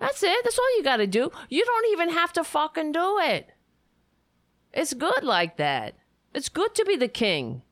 That's 0.00 0.20
it. 0.24 0.42
That's 0.42 0.58
all 0.58 0.76
you 0.76 0.82
got 0.82 0.96
to 0.96 1.06
do. 1.06 1.30
You 1.48 1.64
don't 1.64 1.92
even 1.92 2.08
have 2.08 2.32
to 2.32 2.42
fucking 2.42 2.90
do 2.90 3.18
it. 3.20 3.50
It's 4.72 4.94
good 4.94 5.22
like 5.22 5.58
that. 5.58 5.94
It's 6.34 6.48
good 6.48 6.74
to 6.74 6.84
be 6.84 6.96
the 6.96 7.06
king. 7.06 7.62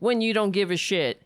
when 0.00 0.20
you 0.20 0.32
don't 0.32 0.50
give 0.50 0.72
a 0.72 0.76
shit. 0.76 1.22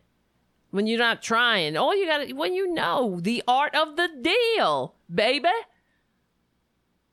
When 0.69 0.85
you're 0.85 0.99
not 0.99 1.23
trying. 1.23 1.75
All 1.75 1.95
you 1.95 2.05
got 2.05 2.27
to, 2.27 2.33
when 2.33 2.53
you 2.53 2.71
know 2.71 3.19
the 3.19 3.41
art 3.47 3.73
of 3.73 3.95
the 3.95 4.09
deal, 4.21 4.93
baby. 5.11 5.49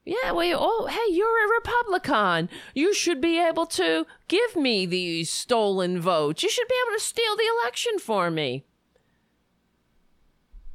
Yeah, 0.05 0.33
well, 0.33 0.59
oh, 0.61 0.87
hey, 0.87 1.15
you're 1.15 1.47
a 1.47 1.55
Republican. 1.55 2.49
You 2.75 2.93
should 2.93 3.21
be 3.21 3.39
able 3.39 3.67
to 3.67 4.05
give 4.27 4.57
me 4.57 4.85
these 4.85 5.31
stolen 5.31 6.01
votes. 6.01 6.43
You 6.43 6.51
should 6.51 6.67
be 6.67 6.75
able 6.87 6.99
to 6.99 7.05
steal 7.05 7.37
the 7.37 7.49
election 7.61 7.99
for 8.01 8.31
me. 8.31 8.65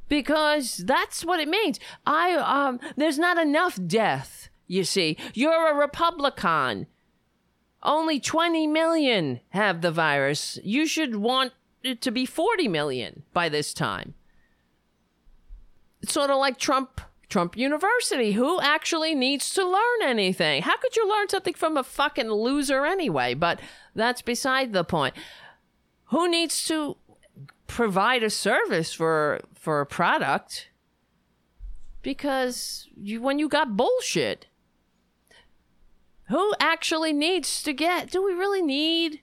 Because 0.08 0.78
that's 0.78 1.22
what 1.22 1.40
it 1.40 1.48
means. 1.48 1.78
I 2.06 2.34
um 2.36 2.80
there's 2.96 3.18
not 3.18 3.36
enough 3.36 3.78
death, 3.86 4.48
you 4.66 4.84
see. 4.84 5.18
You're 5.34 5.70
a 5.70 5.74
Republican. 5.74 6.86
Only 7.82 8.18
20 8.18 8.66
million 8.66 9.40
have 9.50 9.82
the 9.82 9.90
virus. 9.90 10.58
You 10.64 10.86
should 10.86 11.16
want 11.16 11.52
it 11.84 12.00
to 12.00 12.10
be 12.10 12.24
40 12.24 12.68
million 12.68 13.22
by 13.34 13.50
this 13.50 13.74
time. 13.74 14.14
It's 16.00 16.12
sort 16.14 16.30
of 16.30 16.38
like 16.38 16.58
Trump 16.58 17.02
Trump 17.28 17.56
University. 17.56 18.32
Who 18.32 18.60
actually 18.60 19.14
needs 19.14 19.50
to 19.54 19.64
learn 19.64 20.02
anything? 20.02 20.62
How 20.62 20.76
could 20.78 20.96
you 20.96 21.08
learn 21.08 21.28
something 21.28 21.54
from 21.54 21.76
a 21.76 21.84
fucking 21.84 22.30
loser 22.30 22.86
anyway? 22.86 23.34
But 23.34 23.60
that's 23.94 24.22
beside 24.22 24.72
the 24.72 24.84
point. 24.84 25.14
Who 26.06 26.28
needs 26.28 26.66
to 26.68 26.96
provide 27.66 28.22
a 28.22 28.30
service 28.30 28.92
for 28.92 29.40
for 29.54 29.80
a 29.80 29.86
product? 29.86 30.70
Because 32.02 32.88
you 32.96 33.20
when 33.20 33.38
you 33.38 33.48
got 33.48 33.76
bullshit. 33.76 34.46
Who 36.28 36.54
actually 36.60 37.12
needs 37.12 37.62
to 37.62 37.72
get 37.72 38.10
do 38.10 38.24
we 38.24 38.32
really 38.32 38.62
need 38.62 39.20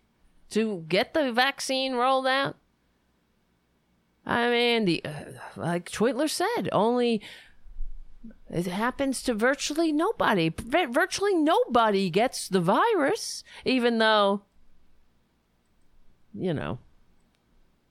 to 0.51 0.85
get 0.87 1.13
the 1.13 1.31
vaccine 1.31 1.95
rolled 1.95 2.27
out? 2.27 2.55
I 4.25 4.49
mean, 4.49 4.85
the 4.85 5.05
uh, 5.05 5.11
like 5.55 5.91
Twitler 5.91 6.29
said, 6.29 6.69
only 6.71 7.21
it 8.49 8.67
happens 8.67 9.23
to 9.23 9.33
virtually 9.33 9.91
nobody. 9.91 10.53
Virtually 10.55 11.33
nobody 11.33 12.09
gets 12.09 12.47
the 12.47 12.61
virus, 12.61 13.43
even 13.63 13.97
though, 13.97 14.43
you 16.33 16.53
know, 16.53 16.79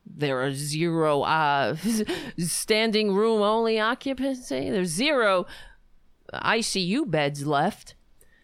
there 0.06 0.40
are 0.42 0.52
zero 0.52 1.22
uh, 1.22 1.76
standing 2.38 3.14
room 3.14 3.42
only 3.42 3.80
occupancy. 3.80 4.70
There's 4.70 4.90
zero 4.90 5.46
ICU 6.32 7.10
beds 7.10 7.46
left, 7.46 7.96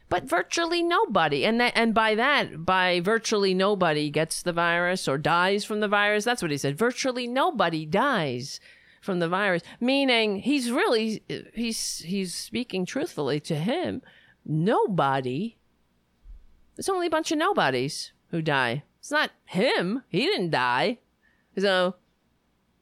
but 0.09 0.24
virtually 0.24 0.82
nobody. 0.82 1.45
And 1.45 1.61
that, 1.61 1.74
and 1.77 1.95
by 1.95 2.16
that, 2.16 2.65
by 2.65 3.01
virtually 3.01 3.55
nobody 3.55 4.11
gets 4.11 4.43
the 4.43 4.53
virus 4.53 5.07
or 5.07 5.16
dies 5.16 5.65
from 5.65 5.78
the 5.78 5.89
virus. 5.89 6.24
That's 6.24 6.43
what 6.43 6.51
he 6.51 6.57
said. 6.57 6.77
Virtually 6.77 7.28
nobody 7.28 7.87
dies 7.87 8.59
from 9.01 9.18
the 9.18 9.28
virus, 9.28 9.62
meaning 9.81 10.36
he's 10.36 10.70
really 10.70 11.22
he's 11.55 11.98
he's 11.98 12.35
speaking 12.35 12.85
truthfully 12.85 13.40
to 13.40 13.56
him. 13.56 14.02
Nobody. 14.44 15.56
It's 16.77 16.89
only 16.89 17.09
a 17.09 17.10
bunch 17.10 17.32
of 17.32 17.39
nobodies 17.39 18.12
who 18.31 18.43
die. 18.43 18.85
It's 19.01 19.10
not 19.10 19.31
him. 19.44 20.02
He 20.09 20.20
didn't 20.20 20.51
die. 20.51 20.98
So 21.59 21.97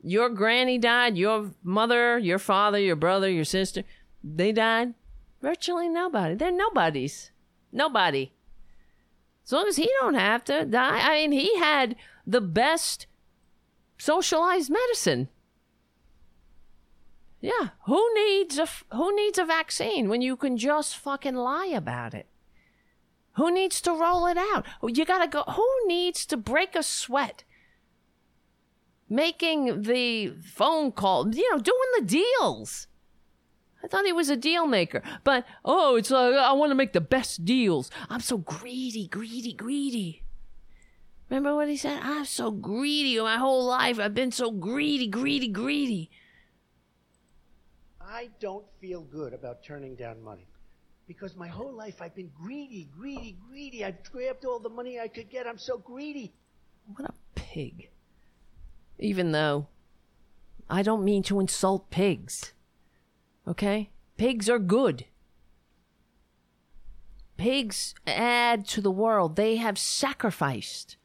your 0.03 0.28
granny 0.28 0.78
died, 0.78 1.16
your 1.16 1.53
mother, 1.62 2.19
your 2.19 2.39
father, 2.39 2.78
your 2.78 2.97
brother, 2.97 3.28
your 3.28 3.45
sister, 3.45 3.82
they 4.23 4.53
died. 4.53 4.95
Virtually 5.40 5.89
nobody. 5.89 6.35
They're 6.35 6.53
nobodies. 6.53 7.31
Nobody. 7.73 8.32
As 9.45 9.53
long 9.53 9.66
as 9.66 9.77
he 9.77 9.89
don't 10.01 10.15
have 10.15 10.45
to 10.45 10.65
die. 10.65 11.01
I 11.01 11.27
mean, 11.27 11.32
he 11.32 11.57
had 11.59 11.97
the 12.27 12.40
best 12.40 13.07
socialized 13.97 14.70
medicine. 14.70 15.28
Yeah, 17.40 17.69
who 17.86 18.15
needs 18.15 18.59
a 18.59 18.66
who 18.93 19.15
needs 19.15 19.39
a 19.39 19.44
vaccine 19.44 20.09
when 20.09 20.23
you 20.23 20.36
can 20.36 20.56
just 20.56 20.97
fucking 20.97 21.36
lie 21.36 21.73
about 21.73 22.15
it? 22.15 22.27
Who 23.36 23.52
needs 23.52 23.81
to 23.82 23.93
roll 23.93 24.27
it 24.27 24.36
out? 24.36 24.66
You 24.82 25.05
got 25.05 25.23
to 25.23 25.28
go 25.28 25.44
who 25.52 25.69
needs 25.86 26.27
to 26.27 26.36
break 26.36 26.74
a 26.74 26.82
sweat? 26.82 27.44
Making 29.09 29.82
the 29.82 30.35
phone 30.43 30.93
call, 30.93 31.35
you 31.35 31.48
know, 31.52 31.60
doing 31.60 31.78
the 31.98 32.05
deals. 32.05 32.89
I 33.82 33.86
thought 33.86 34.05
he 34.05 34.12
was 34.12 34.28
a 34.28 34.36
deal 34.36 34.66
maker, 34.66 35.02
but 35.23 35.47
oh, 35.65 35.94
it's 35.94 36.10
like 36.10 36.35
I 36.35 36.52
want 36.52 36.73
to 36.73 36.74
make 36.74 36.93
the 36.93 37.01
best 37.01 37.44
deals. 37.44 37.90
I'm 38.10 38.20
so 38.20 38.39
greedy, 38.39 39.06
greedy, 39.06 39.52
greedy. 39.52 40.24
Remember 41.31 41.55
what 41.55 41.69
he 41.69 41.77
said? 41.77 42.01
I'm 42.02 42.24
so 42.24 42.51
greedy 42.51 43.20
my 43.20 43.36
whole 43.36 43.65
life. 43.65 44.01
I've 44.01 44.15
been 44.15 44.32
so 44.32 44.51
greedy, 44.51 45.06
greedy, 45.06 45.48
greedy. 45.48 46.10
I 48.10 48.30
don't 48.40 48.64
feel 48.80 49.02
good 49.02 49.35
about 49.35 49.62
turning 49.62 49.94
down 49.94 50.22
money 50.22 50.48
because 51.06 51.36
my 51.36 51.48
whole 51.48 51.72
life 51.72 52.01
I've 52.01 52.14
been 52.14 52.30
greedy, 52.35 52.89
greedy, 52.97 53.36
greedy. 53.48 53.85
I've 53.85 54.02
grabbed 54.10 54.47
all 54.47 54.59
the 54.59 54.70
money 54.70 54.98
I 54.98 55.09
could 55.09 55.28
get. 55.28 55.47
I'm 55.47 55.59
so 55.59 55.76
greedy. 55.76 56.32
What 56.97 57.10
a 57.10 57.14
pig. 57.35 57.90
Even 58.98 59.32
though 59.32 59.66
I 60.70 60.82
don't 60.82 61.05
mean 61.05 61.22
to 61.24 61.39
insult 61.39 61.90
pigs. 61.90 62.55
Okay? 63.47 63.90
Pigs 64.16 64.48
are 64.48 64.59
good. 64.59 65.05
Pigs 67.36 67.94
add 68.06 68.66
to 68.68 68.80
the 68.80 68.90
world. 68.90 69.36
They 69.36 69.56
have 69.56 69.78
sacrificed 69.78 70.97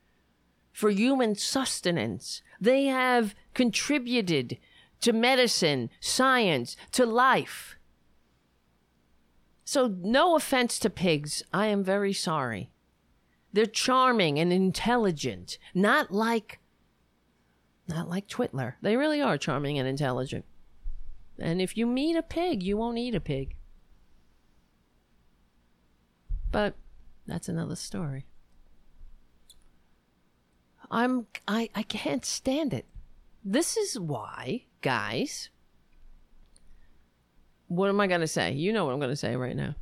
for 0.71 0.89
human 0.89 1.35
sustenance. 1.35 2.41
They 2.59 2.85
have 2.85 3.35
contributed 3.53 4.57
to 5.03 5.13
medicine, 5.13 5.89
science, 5.99 6.75
to 6.93 7.05
life. 7.05 7.77
So, 9.65 9.88
no 10.01 10.35
offense 10.35 10.80
to 10.80 10.89
pigs. 10.89 11.43
I 11.53 11.67
am 11.67 11.84
very 11.84 12.13
sorry. 12.13 12.69
They're 13.51 13.65
charming 13.65 14.39
and 14.39 14.51
intelligent, 14.51 15.57
not 15.73 16.11
like 16.11 16.59
not 17.88 18.09
like 18.09 18.27
Twitler. 18.27 18.75
They 18.81 18.95
really 18.95 19.21
are 19.21 19.38
charming 19.38 19.77
and 19.77 19.88
intelligent. 19.88 20.45
And 21.38 21.61
if 21.61 21.75
you 21.75 21.85
meet 21.85 22.15
a 22.15 22.23
pig, 22.23 22.63
you 22.63 22.77
won't 22.77 22.97
eat 22.97 23.13
a 23.13 23.19
pig. 23.19 23.55
But 26.49 26.75
that's 27.27 27.49
another 27.49 27.75
story. 27.75 28.25
I'm 30.89 31.27
I 31.47 31.69
I 31.75 31.84
can't 31.84 32.23
stand 32.23 32.73
it. 32.73 32.85
This 33.44 33.76
is 33.76 33.99
why 33.99 34.65
guys, 34.82 35.49
what 37.68 37.90
am 37.90 37.99
I 37.99 38.07
going 38.07 38.22
to 38.22 38.28
say? 38.28 38.53
You 38.53 38.72
know 38.72 38.86
what 38.86 38.94
I'm 38.94 38.99
going 38.99 39.10
to 39.10 39.15
say 39.15 39.36
right 39.36 39.56
now. 39.56 39.76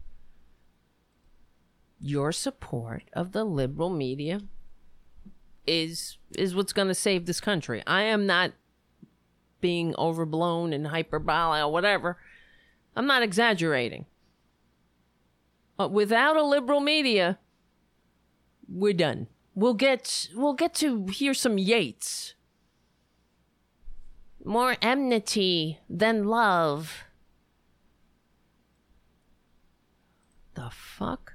Your 2.00 2.32
support 2.32 3.04
of 3.14 3.32
the 3.32 3.44
liberal 3.44 3.92
media 3.92 4.42
is 5.68 6.18
is 6.36 6.56
what's 6.56 6.74
going 6.74 6.88
to 6.88 6.96
save 6.96 7.28
this 7.28 7.40
country. 7.40 7.84
I 7.86 8.02
am 8.04 8.26
not 8.26 8.54
being 9.60 9.94
overblown 9.96 10.74
and 10.74 10.88
hyperbolic 10.88 11.62
or 11.62 11.72
whatever. 11.72 12.18
I'm 12.96 13.06
not 13.06 13.22
exaggerating. 13.22 14.08
But 15.78 15.92
without 15.92 16.36
a 16.36 16.44
liberal 16.44 16.80
media, 16.80 17.38
we're 18.68 18.94
done. 18.94 19.28
We'll 19.54 19.76
get 19.76 20.30
we'll 20.34 20.54
get 20.54 20.74
to 20.76 21.06
hear 21.06 21.36
some 21.36 21.60
Yeats 21.60 22.34
more 24.44 24.76
enmity 24.82 25.80
than 25.90 26.26
love. 26.26 27.04
The 30.56 30.70
fuck? 30.72 31.34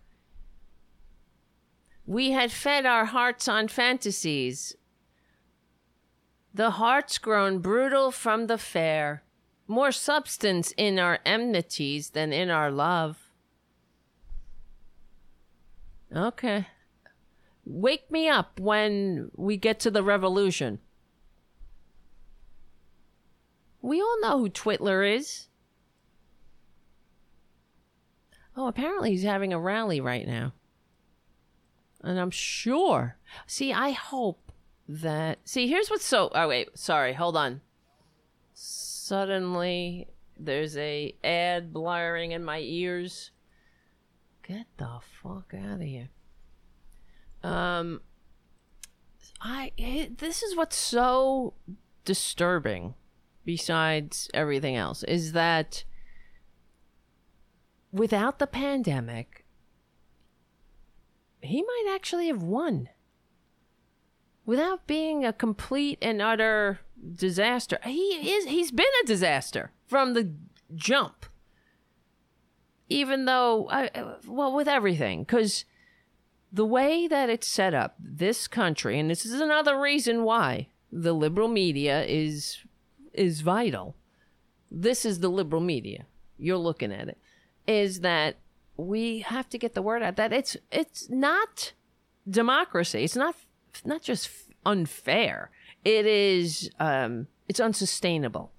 We 2.05 2.31
had 2.31 2.53
fed 2.53 2.87
our 2.87 3.07
hearts 3.07 3.49
on 3.49 3.69
fantasies. 3.69 4.77
The 6.55 6.73
heart's 6.73 7.19
grown 7.19 7.59
brutal 7.59 8.11
from 8.11 8.47
the 8.47 8.59
fare. 8.59 9.23
More 9.67 9.91
substance 9.91 10.73
in 10.77 10.99
our 10.99 11.19
enmities 11.27 12.11
than 12.11 12.33
in 12.33 12.51
our 12.51 12.71
love. 12.71 13.19
Okay. 16.15 16.69
Wake 17.65 18.11
me 18.11 18.29
up 18.29 18.61
when 18.61 19.31
we 19.35 19.57
get 19.57 19.81
to 19.81 19.91
the 19.91 20.05
revolution. 20.05 20.79
We 23.87 24.01
all 24.01 24.21
know 24.21 24.41
who 24.41 24.51
Twitler 24.51 25.15
is. 25.15 25.47
Oh, 28.57 28.67
apparently 28.67 29.13
he's 29.13 29.23
having 29.23 29.53
a 29.53 29.61
rally 29.61 30.01
right 30.01 30.27
now. 30.27 30.55
And 32.03 32.19
I'm 32.19 32.33
sure. 32.33 33.17
See, 33.47 33.73
I 33.73 33.93
hope 33.93 34.51
that. 34.89 35.39
See, 35.45 35.69
here's 35.69 35.89
what's 35.89 36.05
so. 36.05 36.31
Oh, 36.35 36.49
wait. 36.49 36.77
Sorry. 36.77 37.13
Hold 37.13 37.37
on. 37.37 37.61
Suddenly, 38.55 40.09
there's 40.37 40.77
a 40.77 41.15
ad 41.23 41.73
blaring 41.73 42.33
in 42.33 42.43
my 42.43 42.59
ears. 42.59 43.31
Get 44.43 44.67
the 44.79 44.99
fuck 45.23 45.55
out 45.55 45.75
of 45.75 45.81
here. 45.83 46.09
Um. 47.45 48.01
I 49.41 49.71
it, 49.77 50.19
this 50.19 50.43
is 50.43 50.57
what's 50.57 50.77
so 50.77 51.55
disturbing 52.05 52.95
besides 53.47 54.29
everything 54.35 54.77
else 54.77 55.03
is 55.05 55.33
that 55.33 55.85
without 57.93 58.39
the 58.39 58.47
pandemic 58.47 59.47
he 61.41 61.63
might 61.63 61.93
actually 61.95 62.27
have 62.27 62.43
won 62.43 62.89
without 64.45 64.87
being 64.87 65.25
a 65.25 65.33
complete 65.33 65.99
and 66.03 66.21
utter 66.21 66.81
disaster. 67.15 67.79
He 67.85 68.31
is 68.33 68.47
he's 68.47 68.71
been 68.71 68.87
a 69.03 69.07
disaster 69.07 69.73
from 69.87 70.15
the 70.15 70.33
jump. 70.75 71.27
Even 72.89 73.25
though 73.25 73.69
I, 73.71 73.91
well 74.27 74.55
with 74.55 74.69
everything 74.69 75.25
cuz 75.25 75.65
the 76.53 76.65
way 76.65 77.07
that 77.07 77.29
it's 77.29 77.49
set 77.49 77.75
up, 77.75 77.97
this 77.99 78.49
country 78.49 78.99
and 78.99 79.11
this 79.11 79.27
is 79.27 79.41
another 79.41 79.79
reason 79.79 80.25
why 80.25 80.69
the 80.91 81.13
liberal 81.13 81.49
media 81.49 82.05
is 82.05 82.65
is 83.17 83.41
vital. 83.41 83.97
This 84.71 85.05
is 85.05 85.21
the 85.21 85.29
liberal 85.29 85.63
media. 85.63 86.07
You're 86.39 86.57
looking 86.59 86.93
at 86.93 87.09
it 87.09 87.19
is 87.67 88.01
that 88.01 88.37
we 88.77 89.21
have 89.21 89.49
to 89.49 89.59
get 89.59 89.75
the 89.75 89.83
word 89.83 90.03
out 90.03 90.17
that 90.17 90.33
it's 90.33 90.57
it's 90.71 91.09
not 91.09 91.73
democracy. 92.29 93.05
It's 93.05 93.17
not 93.17 93.35
not 93.85 94.03
just 94.03 94.29
unfair. 94.65 95.51
It 95.85 96.07
is 96.07 96.71
um, 96.79 97.29
it's 97.49 97.61
unsustainable 97.61 98.53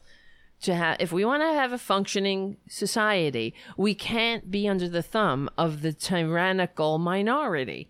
to 0.62 0.74
have. 0.74 0.98
If 1.00 1.12
we 1.12 1.26
want 1.26 1.44
to 1.44 1.54
have 1.54 1.72
a 1.72 1.78
functioning 1.78 2.58
society, 2.68 3.54
we 3.76 3.94
can't 3.94 4.50
be 4.50 4.68
under 4.68 4.90
the 4.90 5.04
thumb 5.04 5.50
of 5.58 5.82
the 5.82 5.94
tyrannical 5.94 6.98
minority. 6.98 7.90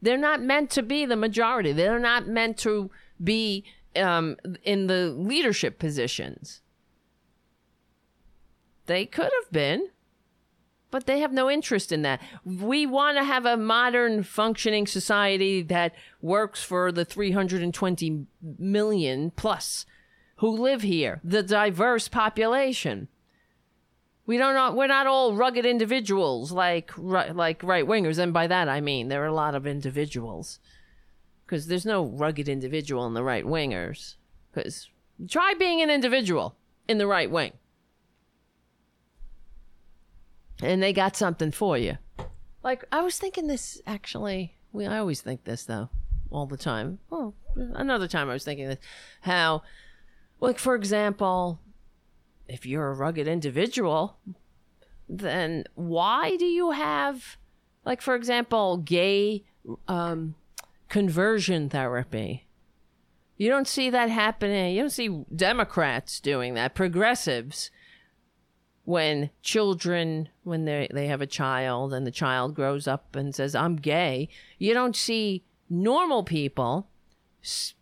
They're 0.00 0.16
not 0.18 0.42
meant 0.42 0.70
to 0.72 0.82
be 0.82 1.04
the 1.04 1.16
majority. 1.16 1.72
They're 1.72 1.98
not 1.98 2.28
meant 2.28 2.58
to 2.58 2.90
be 3.22 3.64
um, 3.96 4.36
in 4.62 4.86
the 4.86 5.10
leadership 5.10 5.78
positions. 5.78 6.60
They 8.86 9.06
could 9.06 9.30
have 9.42 9.50
been 9.50 9.88
but 10.90 11.06
they 11.06 11.20
have 11.20 11.32
no 11.32 11.50
interest 11.50 11.92
in 11.92 12.02
that. 12.02 12.22
We 12.44 12.86
want 12.86 13.18
to 13.18 13.24
have 13.24 13.44
a 13.44 13.56
modern 13.56 14.22
functioning 14.22 14.86
society 14.86 15.62
that 15.62 15.94
works 16.22 16.62
for 16.62 16.92
the 16.92 17.04
320 17.04 18.26
million 18.58 19.30
plus 19.32 19.84
who 20.36 20.50
live 20.50 20.82
here, 20.82 21.20
the 21.24 21.42
diverse 21.42 22.08
population. 22.08 23.08
We 24.26 24.38
don't 24.38 24.74
we're 24.74 24.86
not 24.86 25.06
all 25.06 25.34
rugged 25.34 25.66
individuals 25.66 26.50
like 26.50 26.90
like 26.96 27.62
right 27.62 27.86
wingers 27.86 28.18
and 28.18 28.32
by 28.32 28.46
that 28.48 28.68
I 28.68 28.80
mean 28.80 29.08
there 29.08 29.22
are 29.22 29.26
a 29.26 29.34
lot 29.34 29.54
of 29.54 29.66
individuals. 29.66 30.58
Cuz 31.46 31.66
there's 31.66 31.86
no 31.86 32.04
rugged 32.04 32.48
individual 32.48 33.06
in 33.06 33.14
the 33.14 33.22
right 33.22 33.44
wingers 33.44 34.16
cuz 34.52 34.90
try 35.28 35.54
being 35.54 35.80
an 35.80 35.90
individual 35.90 36.56
in 36.88 36.98
the 36.98 37.06
right 37.06 37.30
wing 37.30 37.52
and 40.62 40.82
they 40.82 40.92
got 40.92 41.16
something 41.16 41.50
for 41.50 41.76
you. 41.76 41.98
Like 42.62 42.84
I 42.90 43.02
was 43.02 43.18
thinking 43.18 43.46
this 43.46 43.80
actually. 43.86 44.56
We 44.72 44.86
I 44.86 44.98
always 44.98 45.20
think 45.20 45.44
this 45.44 45.64
though, 45.64 45.90
all 46.30 46.46
the 46.46 46.56
time. 46.56 46.98
Well, 47.10 47.34
another 47.54 48.08
time 48.08 48.28
I 48.28 48.32
was 48.32 48.44
thinking 48.44 48.68
this, 48.68 48.78
how, 49.22 49.62
like 50.40 50.58
for 50.58 50.74
example, 50.74 51.60
if 52.48 52.66
you're 52.66 52.88
a 52.88 52.94
rugged 52.94 53.28
individual, 53.28 54.18
then 55.08 55.64
why 55.74 56.36
do 56.36 56.44
you 56.44 56.72
have, 56.72 57.36
like 57.84 58.02
for 58.02 58.14
example, 58.14 58.78
gay 58.78 59.44
um, 59.88 60.34
conversion 60.88 61.68
therapy? 61.68 62.46
You 63.36 63.50
don't 63.50 63.68
see 63.68 63.90
that 63.90 64.08
happening. 64.08 64.74
You 64.74 64.82
don't 64.82 64.90
see 64.90 65.24
Democrats 65.34 66.20
doing 66.20 66.54
that. 66.54 66.74
Progressives 66.74 67.70
when 68.84 69.30
children 69.42 70.28
when 70.44 70.64
they 70.64 70.88
they 70.92 71.08
have 71.08 71.20
a 71.20 71.26
child 71.26 71.92
and 71.92 72.06
the 72.06 72.10
child 72.10 72.54
grows 72.54 72.86
up 72.86 73.16
and 73.16 73.34
says 73.34 73.54
I'm 73.54 73.76
gay, 73.76 74.28
you 74.58 74.72
don't 74.72 74.96
see 74.96 75.44
normal 75.68 76.22
people 76.22 76.88
s- 77.42 77.74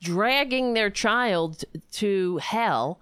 dragging 0.00 0.74
their 0.74 0.90
child 0.90 1.64
to 1.92 2.36
hell 2.36 3.00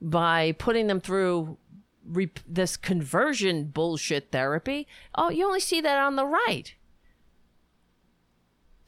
by 0.00 0.52
putting 0.52 0.86
them 0.86 1.00
through 1.00 1.58
re- 2.06 2.30
this 2.46 2.76
conversion 2.76 3.64
bullshit 3.64 4.30
therapy. 4.30 4.86
Oh, 5.16 5.30
you 5.30 5.44
only 5.44 5.60
see 5.60 5.80
that 5.80 5.98
on 5.98 6.16
the 6.16 6.26
right. 6.26 6.74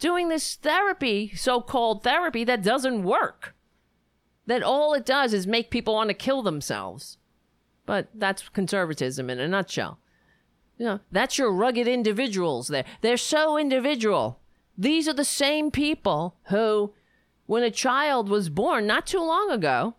Doing 0.00 0.28
this 0.28 0.56
therapy, 0.56 1.32
so 1.36 1.60
called 1.60 2.02
therapy, 2.02 2.42
that 2.44 2.62
doesn't 2.62 3.04
work. 3.04 3.54
That 4.46 4.62
all 4.62 4.94
it 4.94 5.04
does 5.04 5.32
is 5.34 5.46
make 5.46 5.70
people 5.70 5.94
want 5.94 6.08
to 6.08 6.14
kill 6.14 6.42
themselves. 6.42 7.18
But 7.84 8.08
that's 8.14 8.48
conservatism 8.48 9.28
in 9.28 9.38
a 9.38 9.46
nutshell. 9.46 9.98
You 10.78 10.86
know, 10.86 11.00
that's 11.12 11.36
your 11.36 11.52
rugged 11.52 11.86
individuals 11.86 12.68
there. 12.68 12.86
They're 13.02 13.18
so 13.18 13.58
individual. 13.58 14.40
These 14.78 15.06
are 15.06 15.12
the 15.12 15.24
same 15.24 15.70
people 15.70 16.36
who, 16.44 16.94
when 17.44 17.62
a 17.62 17.70
child 17.70 18.30
was 18.30 18.48
born 18.48 18.86
not 18.86 19.06
too 19.06 19.20
long 19.20 19.50
ago, 19.50 19.96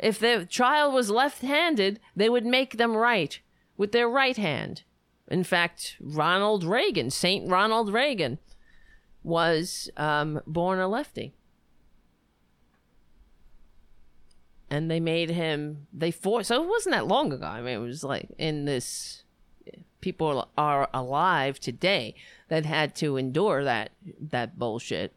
if 0.00 0.18
the 0.18 0.46
child 0.50 0.92
was 0.92 1.10
left 1.10 1.42
handed, 1.42 2.00
they 2.16 2.28
would 2.28 2.44
make 2.44 2.76
them 2.76 2.96
right 2.96 3.38
with 3.76 3.92
their 3.92 4.08
right 4.08 4.36
hand. 4.36 4.82
In 5.28 5.44
fact, 5.44 5.96
Ronald 6.00 6.64
Reagan, 6.64 7.10
Saint 7.10 7.48
Ronald 7.48 7.92
Reagan, 7.92 8.38
was 9.24 9.90
um, 9.96 10.40
born 10.46 10.78
a 10.78 10.86
lefty. 10.86 11.34
and 14.74 14.90
they 14.90 14.98
made 14.98 15.30
him 15.30 15.86
they 15.92 16.10
forced 16.10 16.48
so 16.48 16.62
it 16.62 16.68
wasn't 16.68 16.92
that 16.92 17.06
long 17.06 17.32
ago. 17.32 17.46
I 17.46 17.60
mean 17.60 17.74
it 17.74 17.78
was 17.78 18.02
like 18.02 18.28
in 18.38 18.64
this 18.64 19.22
people 20.00 20.48
are 20.58 20.88
alive 20.92 21.60
today 21.60 22.14
that 22.48 22.66
had 22.66 22.94
to 22.96 23.16
endure 23.16 23.62
that 23.64 23.92
that 24.20 24.58
bullshit. 24.58 25.14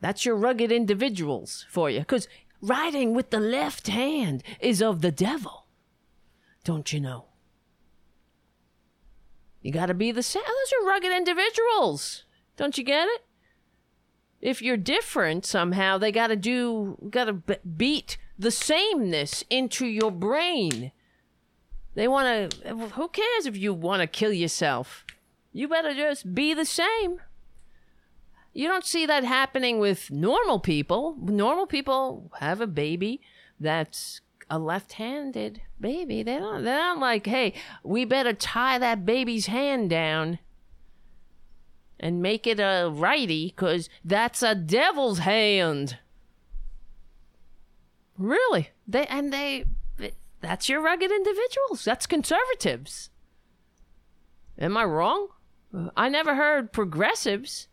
That's 0.00 0.24
your 0.24 0.36
rugged 0.36 0.70
individuals 0.70 1.66
for 1.68 1.90
you. 1.90 2.00
Because 2.00 2.28
writing 2.60 3.14
with 3.14 3.30
the 3.30 3.40
left 3.40 3.88
hand 3.88 4.42
is 4.60 4.82
of 4.82 5.00
the 5.00 5.10
devil. 5.12 5.66
Don't 6.62 6.92
you 6.92 7.00
know? 7.00 7.26
You 9.60 9.72
gotta 9.72 9.94
be 9.94 10.12
the 10.12 10.22
same 10.22 10.42
those 10.46 10.72
are 10.80 10.86
rugged 10.86 11.10
individuals 11.10 12.23
don't 12.56 12.78
you 12.78 12.84
get 12.84 13.08
it 13.08 13.22
if 14.44 14.60
you're 14.60 14.76
different 14.76 15.46
somehow, 15.46 15.96
they 15.96 16.12
got 16.12 16.26
to 16.26 16.36
do, 16.36 16.98
got 17.08 17.24
to 17.24 17.32
b- 17.32 17.56
beat 17.76 18.18
the 18.38 18.50
sameness 18.50 19.42
into 19.48 19.86
your 19.86 20.10
brain. 20.10 20.92
They 21.94 22.06
want 22.06 22.50
to, 22.50 22.76
who 22.76 23.08
cares 23.08 23.46
if 23.46 23.56
you 23.56 23.72
want 23.72 24.02
to 24.02 24.06
kill 24.06 24.34
yourself? 24.34 25.06
You 25.54 25.66
better 25.66 25.94
just 25.94 26.34
be 26.34 26.52
the 26.52 26.66
same. 26.66 27.22
You 28.52 28.68
don't 28.68 28.84
see 28.84 29.06
that 29.06 29.24
happening 29.24 29.78
with 29.78 30.10
normal 30.10 30.60
people. 30.60 31.16
Normal 31.18 31.66
people 31.66 32.30
have 32.40 32.60
a 32.60 32.66
baby 32.66 33.22
that's 33.58 34.20
a 34.50 34.58
left-handed 34.58 35.62
baby. 35.80 36.22
They 36.22 36.36
don't. 36.36 36.64
They're 36.64 36.78
not 36.78 36.98
like, 36.98 37.26
hey, 37.26 37.54
we 37.82 38.04
better 38.04 38.34
tie 38.34 38.78
that 38.78 39.06
baby's 39.06 39.46
hand 39.46 39.88
down 39.88 40.38
and 42.00 42.22
make 42.22 42.46
it 42.46 42.60
a 42.60 42.90
righty 42.92 43.48
because 43.48 43.88
that's 44.04 44.42
a 44.42 44.54
devil's 44.54 45.20
hand. 45.20 45.98
Really? 48.16 48.70
They 48.86 49.06
and 49.06 49.32
they 49.32 49.64
that's 50.40 50.68
your 50.68 50.82
rugged 50.82 51.10
individuals. 51.10 51.84
That's 51.84 52.06
conservatives. 52.06 53.10
Am 54.58 54.76
I 54.76 54.84
wrong? 54.84 55.28
I 55.96 56.08
never 56.08 56.34
heard 56.34 56.72
progressives. 56.72 57.68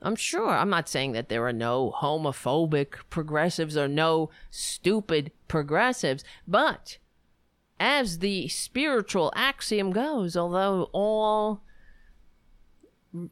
I'm 0.00 0.16
sure. 0.16 0.50
I'm 0.50 0.70
not 0.70 0.88
saying 0.88 1.12
that 1.12 1.30
there 1.30 1.46
are 1.46 1.52
no 1.52 1.94
homophobic 1.98 2.96
progressives 3.08 3.76
or 3.76 3.88
no 3.88 4.30
stupid 4.50 5.32
progressives, 5.48 6.22
but 6.46 6.98
as 7.80 8.18
the 8.18 8.48
spiritual 8.48 9.32
axiom 9.34 9.92
goes, 9.92 10.36
although 10.36 10.90
all 10.92 11.62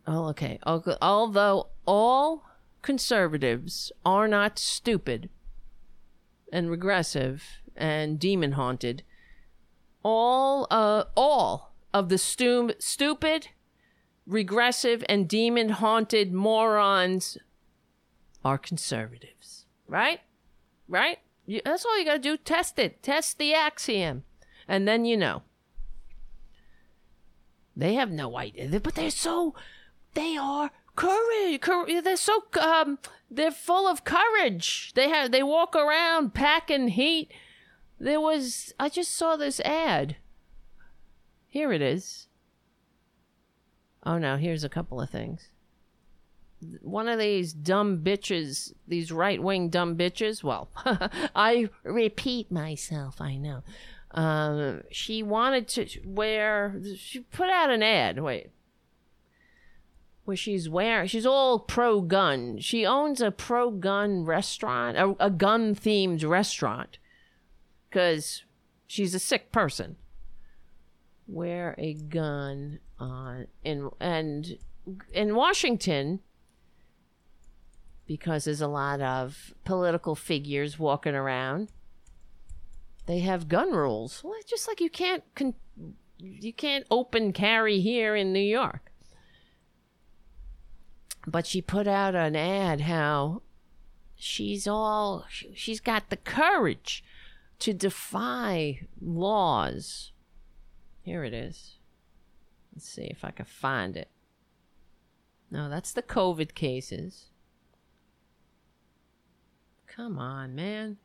Oh, 0.06 0.28
okay. 0.28 0.59
Although 0.64 1.68
all 1.86 2.44
conservatives 2.82 3.90
are 4.04 4.28
not 4.28 4.59
stupid 4.59 5.28
and 6.52 6.70
regressive 6.70 7.42
and 7.76 8.18
demon 8.18 8.52
haunted, 8.52 9.02
all 10.04 10.66
uh 10.70 11.04
all 11.16 11.74
of 11.92 12.09
the 12.09 12.18
stu- 12.18 12.74
stupid, 12.78 13.48
regressive, 14.26 15.04
and 15.09 15.28
demon 15.28 15.70
haunted 15.70 16.32
morons 16.32 17.38
are 18.44 18.59
conservatives. 18.59 19.66
Right? 19.86 20.20
Right? 20.88 21.18
You, 21.46 21.60
that's 21.64 21.84
all 21.84 21.98
you 21.98 22.04
got 22.04 22.14
to 22.14 22.18
do. 22.18 22.36
Test 22.36 22.78
it. 22.78 23.02
Test 23.02 23.38
the 23.38 23.52
axiom. 23.54 24.24
And 24.68 24.86
then 24.86 25.04
you 25.04 25.16
know. 25.16 25.42
They 27.77 27.94
have 27.94 28.11
no 28.11 28.36
idea, 28.36 28.81
but 28.81 28.94
they're 28.94 29.11
so 29.11 29.55
they 30.15 30.36
are 30.36 30.70
courage. 30.94 31.61
They're 32.05 32.16
so 32.16 32.44
um, 32.61 32.99
they're 33.31 33.51
full 33.51 33.86
of 33.89 34.05
courage. 34.05 34.93
They 34.94 35.09
have 35.09 35.32
they 35.32 35.43
walk 35.43 35.74
around 35.74 36.35
packing 36.35 36.89
heat. 36.89 37.31
There 37.99 38.20
was 38.20 38.74
I 38.78 38.89
just 38.89 39.15
saw 39.15 39.36
this 39.36 39.61
ad. 39.61 40.16
Here 41.49 41.73
it 41.73 41.82
is. 41.82 42.28
Oh 44.05 44.19
no, 44.19 44.36
here's 44.36 44.65
a 44.65 44.69
couple 44.69 45.01
of 45.01 45.11
things. 45.11 45.49
One 46.81 47.09
of 47.09 47.19
these 47.19 47.53
dumb 47.53 47.99
bitches, 48.05 48.73
these 48.86 49.11
right 49.11 49.43
wing 49.43 49.69
dumb 49.69 49.97
bitches, 49.97 50.44
well, 50.44 50.69
I 51.35 51.70
repeat 51.82 52.53
myself, 52.53 53.20
I 53.20 53.36
know. 53.36 53.65
Um, 54.14 54.82
she 54.90 55.22
wanted 55.22 55.68
to 55.68 55.89
wear, 56.05 56.80
she 56.97 57.20
put 57.20 57.48
out 57.48 57.70
an 57.70 57.82
ad, 57.82 58.20
wait, 58.20 58.51
where 60.24 60.36
she's 60.36 60.68
wearing, 60.68 61.09
she's 61.09 61.26
all 61.26 61.59
pro 61.59 62.02
gun. 62.02 62.59
She 62.59 62.84
owns 62.84 63.20
a 63.22 63.30
pro 63.30 63.70
gun 63.70 64.24
restaurant, 64.24 64.98
a, 64.98 65.16
a 65.18 65.30
gun 65.30 65.74
themed 65.74 66.28
restaurant, 66.28 66.98
because 67.89 68.44
she's 68.86 69.14
a 69.14 69.18
sick 69.18 69.51
person. 69.51 69.97
Wear 71.26 71.74
a 71.78 71.94
gun 71.94 72.80
on, 72.98 73.47
in, 73.64 73.89
and 73.98 74.59
in 75.14 75.34
Washington, 75.34 76.20
because 78.06 78.44
there's 78.44 78.60
a 78.60 78.68
lot 78.68 79.01
of 79.01 79.55
political 79.64 80.14
figures 80.14 80.78
walking 80.78 81.14
around, 81.14 81.70
they 83.06 83.20
have 83.20 83.48
gun 83.48 83.72
rules. 83.72 84.22
Well, 84.24 84.34
just 84.46 84.68
like 84.68 84.80
you 84.80 84.90
can't 84.90 85.24
con- 85.34 85.54
you 86.18 86.52
can't 86.52 86.86
open 86.90 87.32
carry 87.32 87.80
here 87.80 88.14
in 88.14 88.32
New 88.32 88.40
York 88.40 88.92
but 91.26 91.46
she 91.46 91.62
put 91.62 91.86
out 91.86 92.14
an 92.14 92.34
ad 92.36 92.82
how 92.82 93.42
she's 94.14 94.66
all 94.66 95.26
she's 95.28 95.80
got 95.80 96.10
the 96.10 96.16
courage 96.16 97.04
to 97.58 97.72
defy 97.72 98.80
laws. 99.00 100.12
Here 101.02 101.24
it 101.24 101.32
is. 101.32 101.76
Let's 102.74 102.88
see 102.88 103.04
if 103.04 103.24
I 103.24 103.30
can 103.30 103.44
find 103.44 103.96
it. 103.96 104.08
No, 105.50 105.68
that's 105.68 105.92
the 105.92 106.02
COVID 106.02 106.54
cases. 106.54 107.26
Come 109.86 110.18
on, 110.18 110.54
man. 110.54 110.96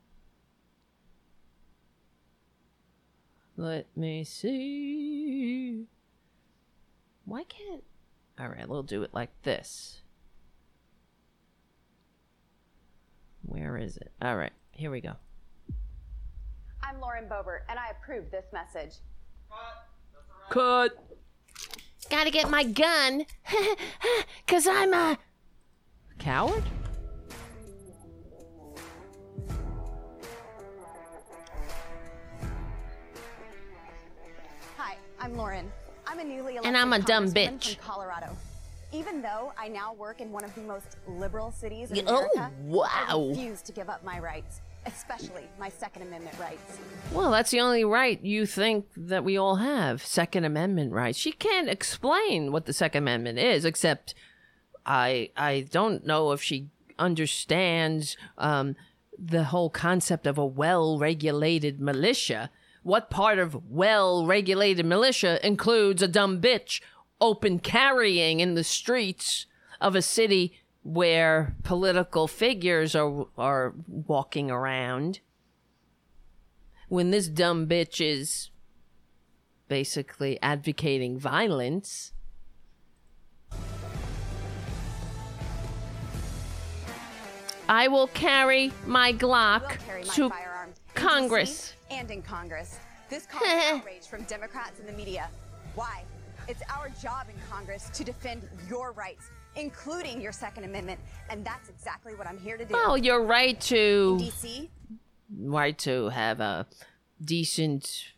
Let 3.57 3.87
me 3.97 4.23
see. 4.23 5.87
Why 7.25 7.43
can't. 7.43 7.83
Alright, 8.39 8.69
we'll 8.69 8.83
do 8.83 9.01
it 9.01 9.15
like 9.15 9.31
this. 9.41 10.01
Where 13.41 13.75
is 13.75 13.97
it? 13.97 14.11
All 14.21 14.37
right, 14.37 14.53
here 14.71 14.91
we 14.91 15.01
go. 15.01 15.13
I'm 16.83 17.01
Lauren 17.01 17.25
Boebert, 17.25 17.61
and 17.67 17.79
I 17.79 17.89
approve 17.99 18.29
this 18.29 18.45
message. 18.53 18.97
Cut. 20.51 20.91
Gotta 22.11 22.29
get 22.29 22.51
my 22.51 22.63
gun, 22.63 23.25
cause 24.47 24.67
I'm 24.67 24.93
a 24.93 25.17
coward. 26.19 26.63
I'm 35.27 35.35
Lauren. 35.35 35.69
I'm 36.07 36.19
a 36.19 36.23
newly 36.23 36.53
elected 36.53 36.67
And 36.67 36.77
I'm 36.77 36.93
a 36.93 36.99
dumb 36.99 37.29
bitch. 37.33 37.75
from 37.75 37.83
Colorado. 37.83 38.37
Even 38.93 39.21
though 39.21 39.51
I 39.57 39.67
now 39.67 39.91
work 39.91 40.21
in 40.21 40.31
one 40.31 40.45
of 40.45 40.55
the 40.55 40.61
most 40.61 40.95
liberal 41.05 41.51
cities 41.51 41.91
in 41.91 42.05
oh, 42.07 42.19
America, 42.33 42.39
I 42.39 42.49
wow. 42.63 43.27
refuse 43.27 43.61
to 43.63 43.73
give 43.73 43.89
up 43.89 44.05
my 44.05 44.19
rights, 44.19 44.61
especially 44.85 45.43
my 45.59 45.67
Second 45.67 46.03
Amendment 46.03 46.39
rights. 46.39 46.79
Well, 47.11 47.29
that's 47.29 47.51
the 47.51 47.59
only 47.59 47.83
right 47.83 48.23
you 48.23 48.45
think 48.45 48.85
that 48.95 49.25
we 49.25 49.35
all 49.37 49.57
have 49.57 50.01
Second 50.01 50.45
Amendment 50.45 50.93
rights. 50.93 51.17
She 51.17 51.33
can't 51.33 51.67
explain 51.67 52.53
what 52.53 52.65
the 52.65 52.71
Second 52.71 53.03
Amendment 53.03 53.37
is, 53.37 53.65
except 53.65 54.15
I 54.85 55.31
I 55.35 55.67
don't 55.69 56.05
know 56.05 56.31
if 56.31 56.41
she 56.41 56.69
understands 56.97 58.15
um, 58.37 58.77
the 59.19 59.43
whole 59.43 59.69
concept 59.69 60.25
of 60.25 60.37
a 60.37 60.45
well-regulated 60.45 61.81
militia. 61.81 62.49
What 62.87 63.09
part 63.09 63.37
of 63.37 63.69
well-regulated 63.69 64.85
militia 64.85 65.45
includes 65.45 66.01
a 66.01 66.07
dumb 66.07 66.39
bitch 66.39 66.79
open 67.19 67.59
carrying 67.59 68.39
in 68.39 68.55
the 68.55 68.63
streets 68.63 69.45
of 69.81 69.93
a 69.93 70.01
city 70.01 70.53
where 70.83 71.57
political 71.63 72.29
figures 72.29 72.95
are 72.95 73.27
are 73.37 73.73
walking 73.87 74.49
around? 74.49 75.19
when 76.87 77.11
this 77.11 77.27
dumb 77.27 77.67
bitch 77.67 77.99
is 77.99 78.51
basically 79.67 80.41
advocating 80.41 81.19
violence. 81.19 82.13
I 87.67 87.89
will 87.89 88.07
carry 88.07 88.71
my 88.85 89.11
will 89.11 89.19
Glock 89.19 89.77
carry 89.79 90.05
my 90.05 90.13
to 90.13 90.31
Congress. 90.95 91.73
And 91.89 92.11
in 92.11 92.21
Congress. 92.21 92.77
This 93.09 93.25
caused 93.31 93.45
outrage 93.45 94.07
from 94.07 94.23
Democrats 94.23 94.79
and 94.79 94.87
the 94.87 94.93
media. 94.93 95.29
Why? 95.75 96.03
It's 96.47 96.61
our 96.73 96.89
job 97.01 97.27
in 97.29 97.35
Congress 97.49 97.89
to 97.93 98.03
defend 98.03 98.47
your 98.69 98.93
rights, 98.93 99.29
including 99.55 100.21
your 100.21 100.31
Second 100.31 100.63
Amendment, 100.63 100.99
and 101.29 101.45
that's 101.45 101.69
exactly 101.69 102.15
what 102.15 102.25
I'm 102.25 102.37
here 102.37 102.57
to 102.57 102.65
do. 102.65 102.73
Well, 102.73 102.97
your 102.97 103.23
right 103.23 103.59
to 103.61 104.17
DC, 104.19 104.69
right 105.37 105.77
to 105.79 106.09
have 106.09 106.39
a 106.39 106.65
decent, 107.23 108.13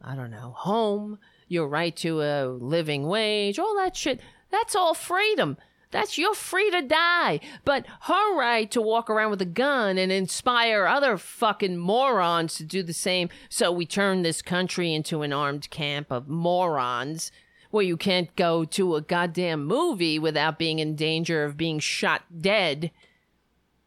I 0.00 0.14
don't 0.14 0.30
know, 0.30 0.52
home, 0.56 1.18
your 1.48 1.66
right 1.68 1.96
to 1.96 2.22
a 2.22 2.46
living 2.46 3.08
wage, 3.08 3.58
all 3.58 3.74
that 3.76 3.96
shit. 3.96 4.20
That's 4.50 4.76
all 4.76 4.94
freedom. 4.94 5.56
That's 5.94 6.18
you're 6.18 6.34
free 6.34 6.72
to 6.72 6.82
die. 6.82 7.38
But 7.64 7.86
her 8.02 8.36
right 8.36 8.68
to 8.72 8.82
walk 8.82 9.08
around 9.08 9.30
with 9.30 9.40
a 9.40 9.46
gun 9.46 9.96
and 9.96 10.10
inspire 10.10 10.88
other 10.88 11.16
fucking 11.16 11.76
morons 11.76 12.56
to 12.56 12.64
do 12.64 12.82
the 12.82 12.92
same. 12.92 13.28
So 13.48 13.70
we 13.70 13.86
turn 13.86 14.22
this 14.22 14.42
country 14.42 14.92
into 14.92 15.22
an 15.22 15.32
armed 15.32 15.70
camp 15.70 16.10
of 16.10 16.26
morons 16.26 17.30
where 17.70 17.84
you 17.84 17.96
can't 17.96 18.34
go 18.34 18.64
to 18.64 18.96
a 18.96 19.02
goddamn 19.02 19.66
movie 19.66 20.18
without 20.18 20.58
being 20.58 20.80
in 20.80 20.96
danger 20.96 21.44
of 21.44 21.56
being 21.56 21.78
shot 21.78 22.22
dead 22.40 22.90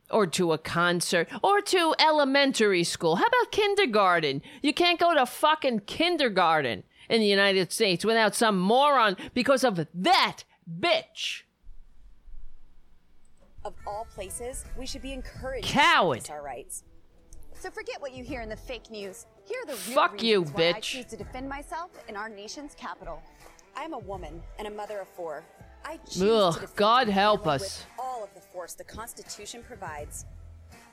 or 0.09 0.25
to 0.27 0.53
a 0.53 0.57
concert 0.57 1.27
or 1.43 1.59
to 1.59 1.93
elementary 1.99 2.85
school. 2.85 3.17
How 3.17 3.25
about 3.25 3.51
kindergarten? 3.51 4.41
You 4.61 4.73
can't 4.73 4.97
go 4.97 5.13
to 5.13 5.25
fucking 5.25 5.81
kindergarten 5.81 6.83
in 7.09 7.19
the 7.19 7.27
United 7.27 7.73
States 7.73 8.05
without 8.05 8.33
some 8.33 8.57
moron 8.57 9.17
because 9.33 9.65
of 9.65 9.87
that 9.93 10.45
bitch. 10.69 11.41
Of 13.67 13.75
all 13.85 14.07
places, 14.15 14.65
we 14.77 14.85
should 14.85 15.01
be 15.01 15.13
encouraged 15.13 15.67
Coward. 15.67 16.21
to 16.25 16.33
our 16.33 16.41
rights. 16.43 16.83
So 17.59 17.69
forget 17.69 17.99
what 18.01 18.13
you 18.13 18.23
hear 18.23 18.41
in 18.41 18.49
the 18.49 18.55
fake 18.55 18.89
news. 18.89 19.25
Here 19.45 19.57
are 19.63 19.65
the 19.65 19.73
real 19.87 19.95
Fuck 19.95 20.23
you, 20.23 20.43
why 20.43 20.69
I 20.69 20.73
bitch. 20.73 20.81
choose 20.81 21.05
to 21.05 21.17
defend 21.17 21.49
myself 21.49 21.91
in 22.07 22.15
our 22.15 22.29
nation's 22.29 22.73
capital. 22.75 23.21
I'm 23.75 23.93
a 23.93 23.99
woman 23.99 24.41
and 24.57 24.67
a 24.67 24.71
mother 24.71 24.99
of 24.99 25.07
four. 25.09 25.43
I 25.85 25.97
choose 26.09 26.21
Ugh, 26.23 26.53
to 26.53 26.59
defend 26.61 26.75
God 26.77 27.07
help 27.09 27.47
us. 27.47 27.61
With 27.61 27.85
all 27.99 28.23
of 28.23 28.33
the 28.33 28.41
force 28.41 28.73
the 28.73 28.83
Constitution 28.83 29.63
provides. 29.63 30.25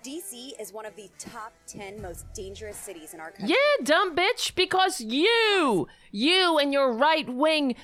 DC 0.04 0.60
is 0.60 0.72
one 0.72 0.84
of 0.84 0.94
the 0.96 1.08
top 1.18 1.54
10 1.66 2.02
most 2.02 2.26
dangerous 2.34 2.76
cities 2.76 3.14
in 3.14 3.20
our 3.20 3.30
country. 3.30 3.48
Yeah, 3.56 3.84
dumb 3.84 4.14
bitch, 4.14 4.54
because 4.54 5.00
you, 5.00 5.88
you 6.10 6.58
and 6.58 6.72
your 6.74 6.92
right 6.92 7.26
wing, 7.28 7.74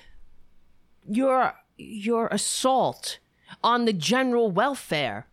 your 1.08 1.54
your 1.78 2.26
assault 2.28 3.20
on 3.62 3.84
the 3.84 3.92
general 3.92 4.50
welfare, 4.50 5.26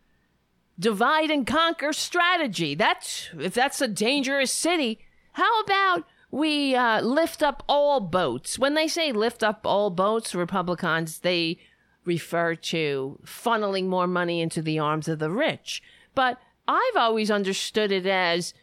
divide 0.79 1.29
and 1.29 1.45
conquer 1.45 1.93
strategy. 1.93 2.75
That's 2.75 3.29
if 3.39 3.53
that's 3.53 3.81
a 3.81 3.87
dangerous 3.87 4.51
city. 4.51 4.99
How 5.33 5.61
about 5.61 6.05
we 6.31 6.75
uh, 6.75 7.01
lift 7.01 7.41
up 7.43 7.63
all 7.67 7.99
boats? 7.99 8.57
When 8.59 8.73
they 8.73 8.87
say 8.87 9.11
lift 9.11 9.43
up 9.43 9.61
all 9.65 9.89
boats, 9.89 10.35
Republicans 10.35 11.19
they 11.19 11.59
refer 12.05 12.55
to 12.55 13.19
funneling 13.25 13.85
more 13.85 14.07
money 14.07 14.41
into 14.41 14.61
the 14.61 14.79
arms 14.79 15.07
of 15.07 15.19
the 15.19 15.29
rich. 15.29 15.83
But 16.15 16.39
I've 16.67 16.95
always 16.95 17.29
understood 17.29 17.91
it 17.91 18.05
as 18.05 18.53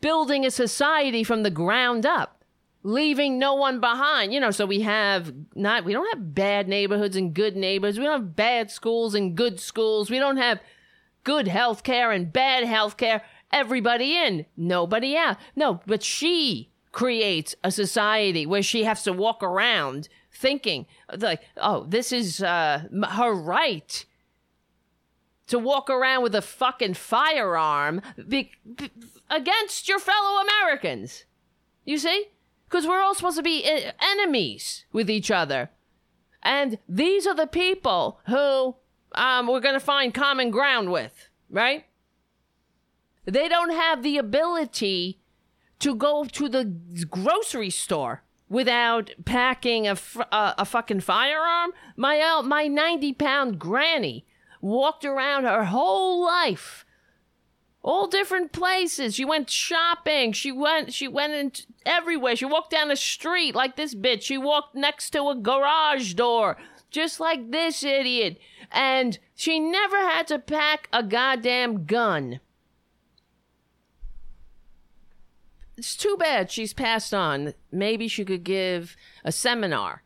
building 0.00 0.44
a 0.44 0.50
society 0.50 1.24
from 1.24 1.42
the 1.42 1.50
ground 1.50 2.04
up, 2.04 2.39
leaving 2.82 3.38
no 3.38 3.54
one 3.54 3.80
behind. 3.80 4.32
You 4.32 4.40
know, 4.40 4.50
so 4.50 4.66
we 4.66 4.80
have 4.80 5.32
not, 5.54 5.84
we 5.84 5.92
don't 5.92 6.12
have 6.14 6.34
bad 6.34 6.68
neighborhoods 6.68 7.16
and 7.16 7.34
good 7.34 7.56
neighborhoods. 7.56 7.98
We 7.98 8.04
don't 8.04 8.20
have 8.20 8.36
bad 8.36 8.70
schools 8.70 9.14
and 9.14 9.36
good 9.36 9.60
schools. 9.60 10.10
We 10.10 10.18
don't 10.18 10.38
have 10.38 10.60
good 11.24 11.48
health 11.48 11.82
care 11.82 12.10
and 12.10 12.32
bad 12.32 12.64
health 12.64 12.96
care. 12.96 13.22
Everybody 13.52 14.16
in, 14.16 14.46
nobody 14.56 15.16
out. 15.16 15.36
No, 15.56 15.80
but 15.86 16.02
she 16.02 16.70
creates 16.92 17.54
a 17.62 17.70
society 17.70 18.46
where 18.46 18.62
she 18.62 18.84
has 18.84 19.02
to 19.04 19.12
walk 19.12 19.42
around 19.42 20.08
thinking 20.32 20.86
like, 21.18 21.40
oh, 21.56 21.84
this 21.88 22.12
is 22.12 22.42
uh, 22.42 22.84
her 23.10 23.32
right 23.32 24.04
to 25.48 25.58
walk 25.58 25.90
around 25.90 26.22
with 26.22 26.34
a 26.34 26.42
fucking 26.42 26.94
firearm 26.94 28.00
be- 28.28 28.52
be- 28.76 28.90
against 29.28 29.88
your 29.88 29.98
fellow 29.98 30.40
Americans. 30.42 31.24
You 31.84 31.98
see? 31.98 32.26
Because 32.70 32.86
we're 32.86 33.02
all 33.02 33.14
supposed 33.14 33.36
to 33.36 33.42
be 33.42 33.64
uh, 33.64 33.92
enemies 34.00 34.84
with 34.92 35.10
each 35.10 35.30
other. 35.30 35.70
And 36.42 36.78
these 36.88 37.26
are 37.26 37.34
the 37.34 37.48
people 37.48 38.20
who 38.28 38.76
um, 39.14 39.48
we're 39.48 39.60
going 39.60 39.74
to 39.74 39.80
find 39.80 40.14
common 40.14 40.50
ground 40.50 40.92
with, 40.92 41.28
right? 41.50 41.86
They 43.24 43.48
don't 43.48 43.70
have 43.70 44.02
the 44.02 44.18
ability 44.18 45.20
to 45.80 45.94
go 45.94 46.24
to 46.24 46.48
the 46.48 46.64
grocery 47.10 47.70
store 47.70 48.22
without 48.48 49.10
packing 49.24 49.86
a, 49.86 49.96
a 50.32 50.64
fucking 50.64 51.00
firearm. 51.00 51.72
My, 51.96 52.20
uh, 52.20 52.42
my 52.42 52.66
90 52.66 53.14
pound 53.14 53.58
granny 53.58 54.26
walked 54.60 55.04
around 55.04 55.44
her 55.44 55.64
whole 55.64 56.24
life 56.24 56.84
all 57.82 58.06
different 58.06 58.52
places. 58.52 59.14
She 59.14 59.24
went 59.24 59.48
shopping. 59.48 60.32
She 60.32 60.52
went 60.52 60.92
she 60.92 61.08
went 61.08 61.32
in 61.32 61.52
everywhere. 61.86 62.36
She 62.36 62.44
walked 62.44 62.70
down 62.70 62.88
the 62.88 62.96
street 62.96 63.54
like 63.54 63.76
this 63.76 63.94
bitch. 63.94 64.22
She 64.22 64.38
walked 64.38 64.74
next 64.74 65.10
to 65.10 65.28
a 65.28 65.34
garage 65.34 66.14
door 66.14 66.56
just 66.90 67.20
like 67.20 67.50
this 67.50 67.82
idiot. 67.82 68.38
And 68.70 69.18
she 69.34 69.58
never 69.58 69.96
had 69.96 70.26
to 70.28 70.38
pack 70.38 70.88
a 70.92 71.02
goddamn 71.02 71.86
gun. 71.86 72.40
It's 75.76 75.96
too 75.96 76.16
bad 76.18 76.50
she's 76.50 76.74
passed 76.74 77.14
on. 77.14 77.54
Maybe 77.72 78.06
she 78.06 78.24
could 78.24 78.44
give 78.44 78.96
a 79.24 79.32
seminar 79.32 80.02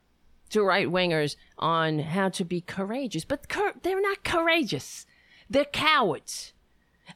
to 0.50 0.62
right 0.62 0.86
wingers 0.86 1.36
on 1.58 1.98
how 1.98 2.28
to 2.30 2.44
be 2.44 2.60
courageous. 2.60 3.24
But 3.24 3.48
cur- 3.48 3.74
they're 3.82 4.00
not 4.00 4.22
courageous. 4.22 5.04
They're 5.50 5.64
cowards. 5.64 6.53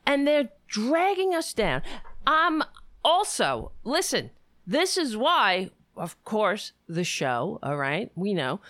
And 0.09 0.27
they're 0.27 0.49
dragging 0.67 1.35
us 1.35 1.53
down. 1.53 1.83
Um 2.27 2.65
also, 3.05 3.73
listen, 3.85 4.31
this 4.67 4.97
is 4.99 5.17
why, 5.17 5.71
of 5.97 6.23
course, 6.25 6.73
the 6.89 7.05
show, 7.05 7.59
all 7.63 7.77
right, 7.77 8.11
we 8.17 8.35
know. 8.35 8.61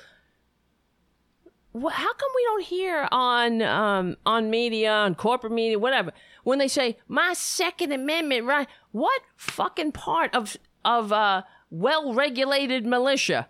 How 1.74 2.12
come 2.12 2.31
we 2.35 2.44
don't 2.44 2.65
hear 2.65 3.09
on 3.12 3.62
um, 3.62 4.16
on 4.27 4.51
media, 4.51 4.93
on 4.93 5.15
corporate 5.15 5.52
media, 5.52 5.78
whatever, 5.78 6.12
when 6.44 6.59
they 6.59 6.69
say 6.69 6.98
my 7.06 7.35
Second 7.35 7.93
Amendment 7.93 8.44
right? 8.44 8.69
What 8.93 9.23
fucking 9.36 9.93
part 9.93 10.35
of 10.35 10.56
of 10.85 11.12
uh, 11.12 11.43
well 11.70 12.12
regulated 12.12 12.85
militia 12.85 13.48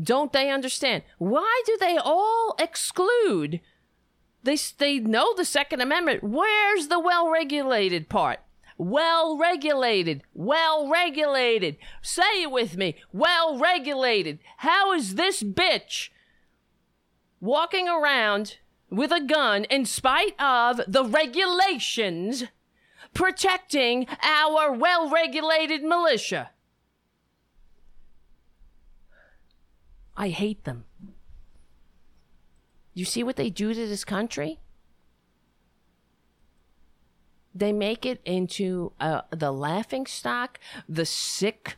don't 0.00 0.32
they 0.32 0.50
understand? 0.50 1.02
Why 1.18 1.62
do 1.66 1.76
they 1.78 1.96
all 1.96 2.54
exclude? 2.58 3.60
They, 4.42 4.56
they 4.78 4.98
know 4.98 5.34
the 5.34 5.44
Second 5.44 5.80
Amendment. 5.80 6.22
Where's 6.22 6.88
the 6.88 6.98
well 6.98 7.28
regulated 7.28 8.08
part? 8.08 8.40
Well 8.78 9.36
regulated. 9.36 10.22
Well 10.32 10.88
regulated. 10.88 11.76
Say 12.00 12.42
it 12.42 12.50
with 12.50 12.76
me. 12.76 12.96
Well 13.12 13.58
regulated. 13.58 14.38
How 14.58 14.92
is 14.92 15.16
this 15.16 15.42
bitch 15.42 16.08
walking 17.40 17.88
around 17.88 18.56
with 18.88 19.12
a 19.12 19.20
gun 19.20 19.64
in 19.64 19.84
spite 19.84 20.40
of 20.40 20.80
the 20.88 21.04
regulations 21.04 22.44
protecting 23.12 24.06
our 24.22 24.72
well 24.72 25.10
regulated 25.10 25.82
militia? 25.82 26.50
I 30.16 30.28
hate 30.28 30.64
them. 30.64 30.84
You 33.00 33.06
see 33.06 33.22
what 33.22 33.36
they 33.36 33.48
do 33.48 33.72
to 33.72 33.88
this 33.88 34.04
country? 34.04 34.60
They 37.54 37.72
make 37.72 38.04
it 38.04 38.20
into 38.26 38.92
uh, 39.00 39.22
the 39.30 39.52
laughing 39.52 40.04
stock, 40.04 40.60
the 40.86 41.06
sick 41.06 41.76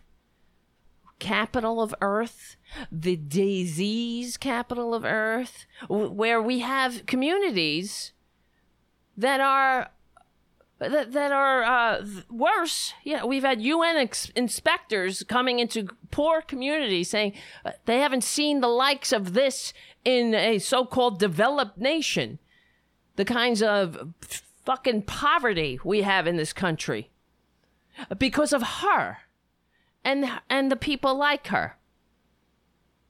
capital 1.21 1.81
of 1.81 1.95
Earth, 2.01 2.57
the 2.91 3.15
disease 3.15 4.37
capital 4.37 4.95
of 4.95 5.05
Earth, 5.05 5.65
where 5.89 6.43
we 6.43 6.59
have 6.59 7.07
communities 7.07 8.11
that 9.17 9.41
are 9.41 9.91
that, 10.81 11.13
that 11.13 11.31
are 11.31 11.63
uh, 11.63 12.05
worse. 12.31 12.95
Yeah, 13.05 13.25
we've 13.25 13.45
had 13.45 13.63
UN 13.63 13.97
ex- 13.97 14.33
inspectors 14.35 15.23
coming 15.23 15.61
into 15.61 15.89
poor 16.11 16.43
communities 16.43 17.11
saying 17.11 17.35
uh, 17.65 17.73
they 17.85 18.01
haven't 18.01 18.25
seen 18.25 18.61
the 18.61 18.69
likes 18.69 19.13
of 19.13 19.35
this 19.35 19.73
in 20.05 20.35
a 20.35 20.59
so-called 20.59 21.19
developed 21.19 21.79
nation. 21.79 22.39
The 23.17 23.25
kinds 23.25 23.63
of 23.63 24.15
fucking 24.65 25.03
poverty 25.03 25.79
we 25.85 26.03
have 26.03 26.27
in 26.27 26.37
this 26.37 26.53
country 26.53 27.11
because 28.17 28.53
of 28.53 28.63
her 28.63 29.19
and 30.05 30.25
and 30.49 30.71
the 30.71 30.77
people 30.77 31.17
like 31.17 31.49
her 31.49 31.77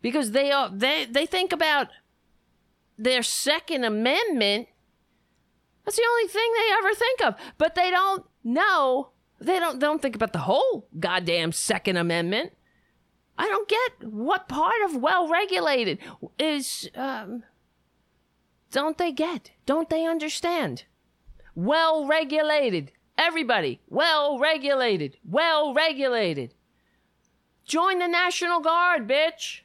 because 0.00 0.30
they 0.30 0.50
are 0.50 0.70
they 0.70 1.04
they 1.04 1.26
think 1.26 1.52
about 1.52 1.88
their 2.98 3.22
second 3.22 3.84
amendment 3.84 4.68
that's 5.84 5.96
the 5.96 6.06
only 6.08 6.28
thing 6.28 6.50
they 6.54 6.74
ever 6.78 6.94
think 6.94 7.24
of. 7.24 7.34
But 7.58 7.74
they 7.74 7.90
don't 7.90 8.24
know. 8.44 9.10
They 9.40 9.58
don't. 9.58 9.80
They 9.80 9.86
don't 9.86 10.00
think 10.00 10.14
about 10.14 10.32
the 10.32 10.40
whole 10.40 10.88
goddamn 10.98 11.52
Second 11.52 11.96
Amendment. 11.96 12.52
I 13.38 13.48
don't 13.48 13.68
get 13.68 14.08
what 14.08 14.48
part 14.48 14.82
of 14.84 14.96
well 14.96 15.28
regulated 15.28 15.98
is. 16.38 16.88
Um, 16.94 17.44
don't 18.70 18.98
they 18.98 19.12
get? 19.12 19.50
Don't 19.66 19.90
they 19.90 20.06
understand? 20.06 20.84
Well 21.54 22.06
regulated. 22.06 22.92
Everybody, 23.18 23.80
well 23.88 24.38
regulated. 24.38 25.16
Well 25.24 25.74
regulated. 25.74 26.54
Join 27.64 27.98
the 27.98 28.08
National 28.08 28.60
Guard, 28.60 29.08
bitch. 29.08 29.60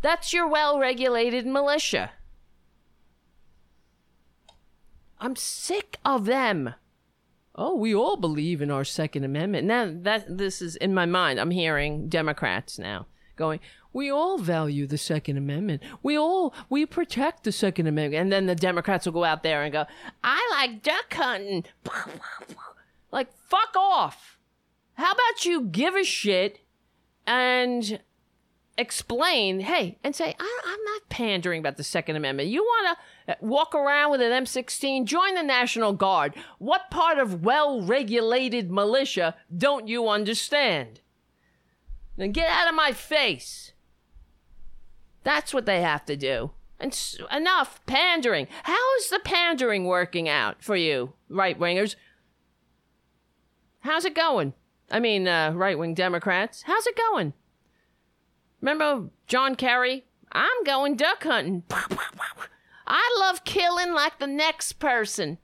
That's 0.00 0.32
your 0.32 0.46
well 0.46 0.78
regulated 0.78 1.46
militia. 1.46 2.12
I'm 5.18 5.34
sick 5.34 5.98
of 6.04 6.26
them. 6.26 6.74
Oh, 7.60 7.74
we 7.74 7.92
all 7.92 8.16
believe 8.16 8.62
in 8.62 8.70
our 8.70 8.84
Second 8.84 9.24
Amendment. 9.24 9.66
Now 9.66 9.90
that 9.92 10.38
this 10.38 10.62
is 10.62 10.76
in 10.76 10.94
my 10.94 11.06
mind, 11.06 11.40
I'm 11.40 11.50
hearing 11.50 12.08
Democrats 12.08 12.78
now 12.78 13.06
going, 13.34 13.58
"We 13.92 14.12
all 14.12 14.38
value 14.38 14.86
the 14.86 14.96
Second 14.96 15.38
Amendment. 15.38 15.82
We 16.00 16.16
all 16.16 16.54
we 16.68 16.86
protect 16.86 17.42
the 17.42 17.50
Second 17.50 17.88
Amendment." 17.88 18.22
And 18.22 18.32
then 18.32 18.46
the 18.46 18.54
Democrats 18.54 19.06
will 19.06 19.12
go 19.12 19.24
out 19.24 19.42
there 19.42 19.64
and 19.64 19.72
go, 19.72 19.86
"I 20.22 20.48
like 20.52 20.84
duck 20.84 21.12
hunting." 21.12 21.64
like 23.10 23.32
fuck 23.32 23.74
off. 23.76 24.38
How 24.94 25.10
about 25.10 25.44
you 25.44 25.62
give 25.62 25.96
a 25.96 26.04
shit 26.04 26.60
and 27.26 27.98
explain, 28.78 29.60
hey, 29.60 29.98
and 30.02 30.14
say, 30.14 30.34
I, 30.38 30.60
am 30.64 30.84
not 30.84 31.08
pandering 31.10 31.60
about 31.60 31.76
the 31.76 31.84
Second 31.84 32.16
Amendment. 32.16 32.48
You 32.48 32.62
want 32.62 32.98
to 33.26 33.36
walk 33.40 33.74
around 33.74 34.12
with 34.12 34.22
an 34.22 34.44
M16? 34.44 35.04
Join 35.04 35.34
the 35.34 35.42
National 35.42 35.92
Guard. 35.92 36.34
What 36.58 36.90
part 36.90 37.18
of 37.18 37.44
well 37.44 37.82
regulated 37.82 38.70
militia 38.70 39.34
don't 39.54 39.88
you 39.88 40.08
understand? 40.08 41.00
Then 42.16 42.32
get 42.32 42.48
out 42.48 42.68
of 42.68 42.74
my 42.74 42.92
face. 42.92 43.72
That's 45.24 45.52
what 45.52 45.66
they 45.66 45.82
have 45.82 46.06
to 46.06 46.16
do. 46.16 46.52
And 46.80 46.92
s- 46.92 47.18
enough 47.30 47.84
pandering. 47.86 48.46
How 48.62 48.96
is 48.98 49.10
the 49.10 49.20
pandering 49.20 49.84
working 49.84 50.28
out 50.28 50.62
for 50.62 50.76
you, 50.76 51.12
right 51.28 51.58
wingers? 51.58 51.96
How's 53.80 54.04
it 54.04 54.14
going? 54.14 54.54
I 54.90 55.00
mean, 55.00 55.28
uh, 55.28 55.52
right 55.54 55.78
wing 55.78 55.94
Democrats. 55.94 56.62
How's 56.62 56.86
it 56.86 56.96
going? 56.96 57.34
Remember 58.60 59.10
John 59.26 59.54
Kerry? 59.54 60.04
I'm 60.32 60.64
going 60.64 60.96
duck 60.96 61.22
hunting. 61.24 61.64
I 62.86 63.16
love 63.20 63.44
killing 63.44 63.92
like 63.92 64.18
the 64.18 64.26
next 64.26 64.74
person. 64.74 65.38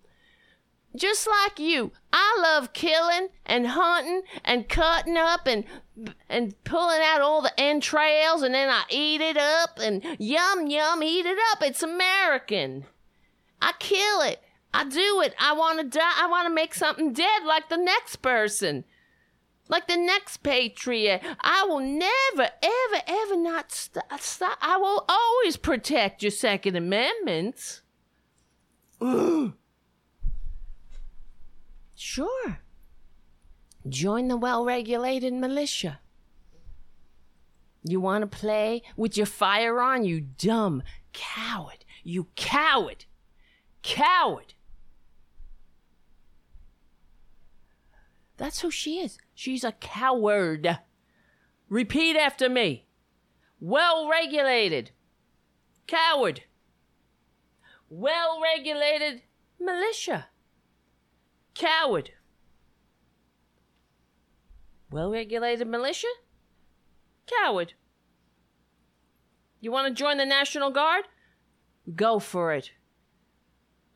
Just 0.97 1.27
like 1.27 1.59
you, 1.59 1.91
I 2.13 2.39
love 2.41 2.73
killing 2.73 3.29
and 3.45 3.67
hunting 3.67 4.23
and 4.45 4.69
cutting 4.69 5.17
up 5.17 5.47
and 5.47 5.65
and 6.29 6.55
pulling 6.63 7.01
out 7.03 7.21
all 7.21 7.43
the 7.43 7.59
entrails 7.59 8.43
and 8.43 8.55
then 8.55 8.69
I 8.69 8.85
eat 8.91 9.21
it 9.21 9.37
up 9.37 9.81
and 9.81 10.05
yum 10.19 10.69
yum 10.69 11.03
eat 11.03 11.27
it 11.27 11.39
up. 11.51 11.63
It's 11.63 11.83
American. 11.83 12.85
I 13.61 13.73
kill 13.81 14.21
it. 14.21 14.41
I 14.73 14.85
do 14.85 15.21
it. 15.23 15.35
I 15.41 15.53
want 15.55 15.81
to 15.81 15.99
die. 15.99 16.13
I 16.17 16.29
want 16.29 16.47
to 16.47 16.55
make 16.55 16.75
something 16.75 17.13
dead 17.13 17.45
like 17.45 17.69
the 17.69 17.77
next 17.77 18.17
person 18.17 18.85
like 19.69 19.89
the 19.89 19.97
next 19.97 20.39
patriot. 20.39 21.23
I 21.41 21.65
will 21.65 21.81
never, 21.81 22.51
ever, 22.63 23.03
ever 23.07 23.37
not 23.37 23.73
stop. 23.73 24.21
stop. 24.21 24.59
I 24.61 24.77
will 24.77 25.05
always 25.09 25.57
protect 25.57 26.23
your 26.23 26.31
Second 26.31 26.77
Amendment. 26.77 27.83
Sure. 31.97 32.59
Join 33.89 34.29
the 34.29 34.37
well 34.37 34.65
regulated 34.65 35.33
militia. 35.33 36.01
You 37.83 38.01
want 38.01 38.23
to 38.23 38.27
play 38.27 38.83
with 38.97 39.17
your 39.17 39.27
fire 39.27 39.81
on? 39.81 40.05
You 40.05 40.21
dumb 40.21 40.83
coward. 41.13 41.85
You 42.03 42.29
coward. 42.35 43.05
Coward. 43.83 44.55
That's 48.37 48.61
who 48.61 48.71
she 48.71 49.01
is. 49.01 49.19
She's 49.35 49.65
a 49.65 49.73
coward. 49.73 50.79
Repeat 51.69 52.17
after 52.17 52.49
me. 52.49 52.87
Well 53.61 54.09
regulated. 54.09 54.93
Coward. 55.87 56.43
Well 57.89 58.41
regulated 58.41 59.23
militia. 59.61 60.29
Coward. 61.55 62.11
Well 64.91 65.11
regulated 65.11 65.67
militia? 65.67 66.09
Coward. 67.27 67.75
You 69.61 69.73
want 69.73 69.89
to 69.89 69.95
join 69.95 70.19
the 70.19 70.27
National 70.27 70.71
Guard? 70.71 71.07
Go 71.97 72.19
for 72.19 72.53
it. 72.53 72.71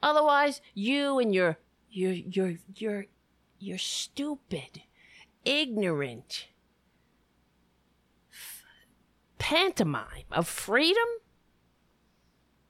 Otherwise, 0.02 0.60
you 0.74 1.18
and 1.18 1.34
your 1.34 1.58
your 1.90 2.12
your 2.12 2.54
your 2.74 3.04
your 3.58 3.78
stupid, 3.78 4.82
ignorant 5.48 6.48
f- 8.30 8.64
pantomime 9.38 10.26
of 10.30 10.46
freedom? 10.46 11.08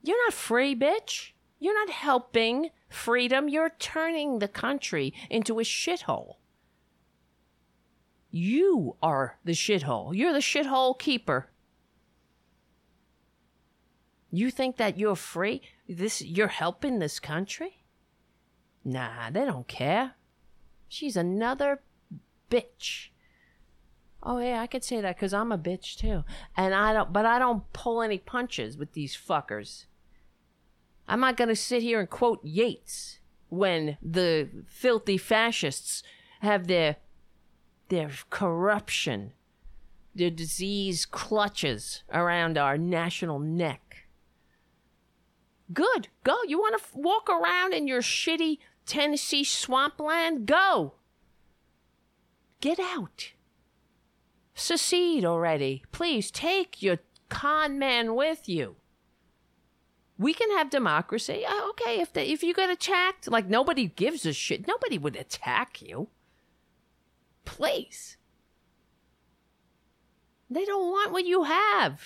You're 0.03 0.25
not 0.27 0.33
free, 0.33 0.77
bitch. 0.77 1.33
You're 1.59 1.75
not 1.75 1.93
helping 1.93 2.71
freedom. 2.89 3.49
You're 3.49 3.73
turning 3.79 4.39
the 4.39 4.49
country 4.49 5.13
into 5.29 5.59
a 5.59 5.65
shithole. 5.65 6.37
You 8.31 8.97
are 9.03 9.39
the 9.45 9.53
shithole. 9.53 10.15
You're 10.15 10.33
the 10.33 10.39
shithole 10.39 10.99
keeper. 10.99 11.51
You 14.31 14.51
think 14.51 14.77
that 14.77 14.99
you're 14.99 15.17
free? 15.17 15.63
This 15.89 16.23
you're 16.23 16.49
helping 16.49 16.99
this 16.99 17.19
country? 17.19 17.83
Nah, 18.85 19.31
they 19.31 19.45
don't 19.45 19.67
care. 19.67 20.15
She's 20.89 21.17
another 21.17 21.81
bitch. 22.51 23.09
Oh 24.23 24.39
yeah, 24.39 24.61
I 24.61 24.67
could 24.67 24.85
say 24.85 25.01
that 25.01 25.17
because 25.17 25.33
I'm 25.33 25.53
a 25.53 25.59
bitch 25.59 25.97
too, 25.97 26.25
and 26.57 26.75
I 26.75 26.93
don't. 26.93 27.13
But 27.13 27.25
I 27.25 27.39
don't 27.39 27.73
pull 27.73 28.03
any 28.03 28.19
punches 28.19 28.77
with 28.77 28.93
these 28.93 29.17
fuckers. 29.17 29.87
I'm 31.07 31.21
not 31.21 31.37
gonna 31.37 31.57
sit 31.57 31.83
here 31.83 32.01
and 32.01 32.11
quote 32.11 32.45
Yeats 32.45 33.21
when 33.49 33.97
the 34.03 34.49
filthy 34.67 35.17
fascists 35.17 36.03
have 36.41 36.67
their 36.67 36.97
their 37.89 38.11
corruption, 38.31 39.33
their 40.15 40.31
disease 40.31 41.07
clutches 41.07 42.03
around 42.13 42.59
our 42.59 42.77
national 42.77 43.39
neck. 43.39 44.07
Good. 45.73 46.09
Go. 46.25 46.37
You 46.47 46.59
want 46.59 46.79
to 46.79 46.85
f- 46.85 46.95
walk 46.95 47.29
around 47.29 47.75
in 47.75 47.87
your 47.87 48.01
shitty 48.01 48.59
Tennessee 48.87 49.45
swampland? 49.45 50.47
Go. 50.47 50.95
Get 52.61 52.79
out. 52.81 53.33
Secede 54.55 55.25
already. 55.25 55.85
Please 55.93 56.31
take 56.31 56.83
your 56.83 56.99
con 57.29 57.79
man 57.79 58.15
with 58.15 58.49
you. 58.49 58.77
We 60.19 60.35
can 60.35 60.51
have 60.51 60.69
democracy. 60.69 61.45
Uh, 61.47 61.69
okay, 61.71 62.01
if 62.01 62.13
the, 62.13 62.29
if 62.29 62.43
you 62.43 62.53
get 62.53 62.71
attacked, 62.71 63.31
like 63.31 63.47
nobody 63.47 63.87
gives 63.87 64.27
a 64.27 64.33
shit. 64.33 64.67
Nobody 64.67 64.99
would 64.99 65.15
attack 65.15 65.81
you. 65.81 66.09
Please. 67.45 68.17
They 70.51 70.65
don't 70.65 70.91
want 70.91 71.13
what 71.13 71.25
you 71.25 71.45
have. 71.45 72.03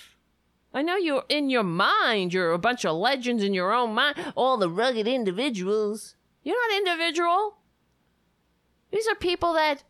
I 0.73 0.81
know 0.81 0.95
you're 0.95 1.23
in 1.29 1.49
your 1.49 1.63
mind, 1.63 2.33
you're 2.33 2.51
a 2.51 2.57
bunch 2.57 2.83
of 2.83 2.95
legends 2.95 3.43
in 3.43 3.53
your 3.53 3.71
own 3.71 3.93
mind, 3.93 4.15
all 4.35 4.57
the 4.57 4.69
rugged 4.69 5.07
individuals. 5.07 6.15
You're 6.43 6.57
not 6.69 6.77
individual. 6.77 7.57
These 8.91 9.07
are 9.07 9.15
people 9.15 9.53
that 9.53 9.83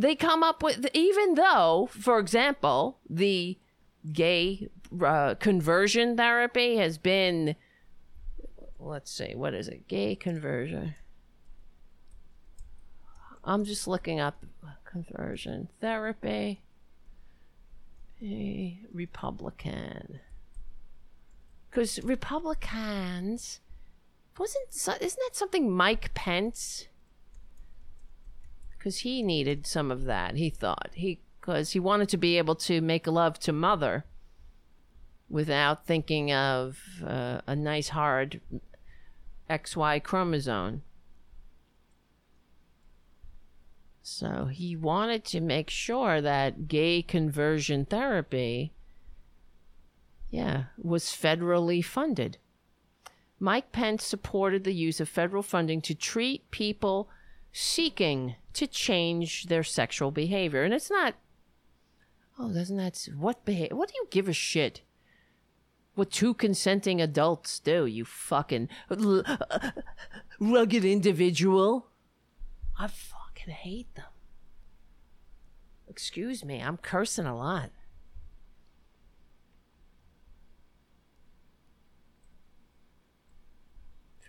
they 0.00 0.14
come 0.14 0.42
up 0.42 0.62
with, 0.62 0.86
even 0.94 1.34
though, 1.34 1.88
for 1.90 2.18
example, 2.18 2.98
the 3.08 3.58
gay 4.12 4.68
uh, 5.04 5.34
conversion 5.34 6.16
therapy 6.16 6.76
has 6.76 6.96
been, 6.96 7.54
let's 8.78 9.10
see, 9.10 9.34
what 9.34 9.54
is 9.54 9.68
it? 9.68 9.88
Gay 9.88 10.16
conversion. 10.16 10.94
I'm 13.44 13.64
just 13.64 13.86
looking 13.86 14.20
up 14.20 14.44
conversion 14.84 15.68
therapy. 15.80 16.62
A 18.22 18.78
Republican. 18.92 20.20
Because 21.70 22.02
Republicans 22.02 23.60
wasn't 24.38 24.68
isn't 24.72 25.00
that 25.00 25.34
something 25.36 25.70
Mike 25.70 26.12
Pence? 26.14 26.88
Because 28.80 29.00
he 29.00 29.22
needed 29.22 29.66
some 29.66 29.90
of 29.90 30.04
that. 30.04 30.36
He 30.36 30.48
thought 30.48 30.88
he 30.94 31.20
because 31.38 31.72
he 31.72 31.78
wanted 31.78 32.08
to 32.08 32.16
be 32.16 32.38
able 32.38 32.54
to 32.54 32.80
make 32.80 33.06
love 33.06 33.38
to 33.40 33.52
mother 33.52 34.06
without 35.28 35.84
thinking 35.84 36.32
of 36.32 36.78
uh, 37.06 37.42
a 37.46 37.54
nice 37.54 37.90
hard 37.90 38.40
XY 39.50 40.02
chromosome. 40.02 40.80
So 44.02 44.46
he 44.46 44.76
wanted 44.76 45.26
to 45.26 45.42
make 45.42 45.68
sure 45.68 46.22
that 46.22 46.66
gay 46.66 47.02
conversion 47.02 47.84
therapy, 47.84 48.72
yeah, 50.30 50.64
was 50.78 51.04
federally 51.04 51.84
funded. 51.84 52.38
Mike 53.38 53.72
Pence 53.72 54.04
supported 54.04 54.64
the 54.64 54.74
use 54.74 55.00
of 55.00 55.08
federal 55.08 55.42
funding 55.42 55.82
to 55.82 55.94
treat 55.94 56.50
people 56.50 57.10
seeking 57.52 58.36
to 58.54 58.66
change 58.66 59.46
their 59.46 59.62
sexual 59.62 60.10
behavior. 60.10 60.64
And 60.64 60.74
it's 60.74 60.90
not, 60.90 61.14
oh, 62.38 62.52
doesn't 62.52 62.76
that, 62.76 63.08
what 63.16 63.44
behavior, 63.44 63.76
what 63.76 63.88
do 63.88 63.94
you 63.96 64.06
give 64.10 64.28
a 64.28 64.32
shit? 64.32 64.82
What 65.94 66.10
two 66.10 66.34
consenting 66.34 67.00
adults 67.00 67.58
do, 67.58 67.84
you 67.84 68.04
fucking 68.04 68.68
rugged 70.38 70.84
individual. 70.84 71.88
I 72.78 72.86
fucking 72.86 73.52
hate 73.52 73.94
them. 73.94 74.06
Excuse 75.88 76.44
me, 76.44 76.62
I'm 76.62 76.76
cursing 76.76 77.26
a 77.26 77.36
lot. 77.36 77.70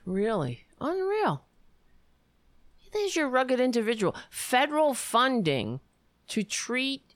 Really? 0.03 0.65
Unreal. 0.81 1.45
There's 2.91 3.15
your 3.15 3.30
rugged 3.30 3.59
individual. 3.59 4.15
Federal 4.30 4.93
funding 4.93 5.80
to 6.27 6.43
treat 6.43 7.15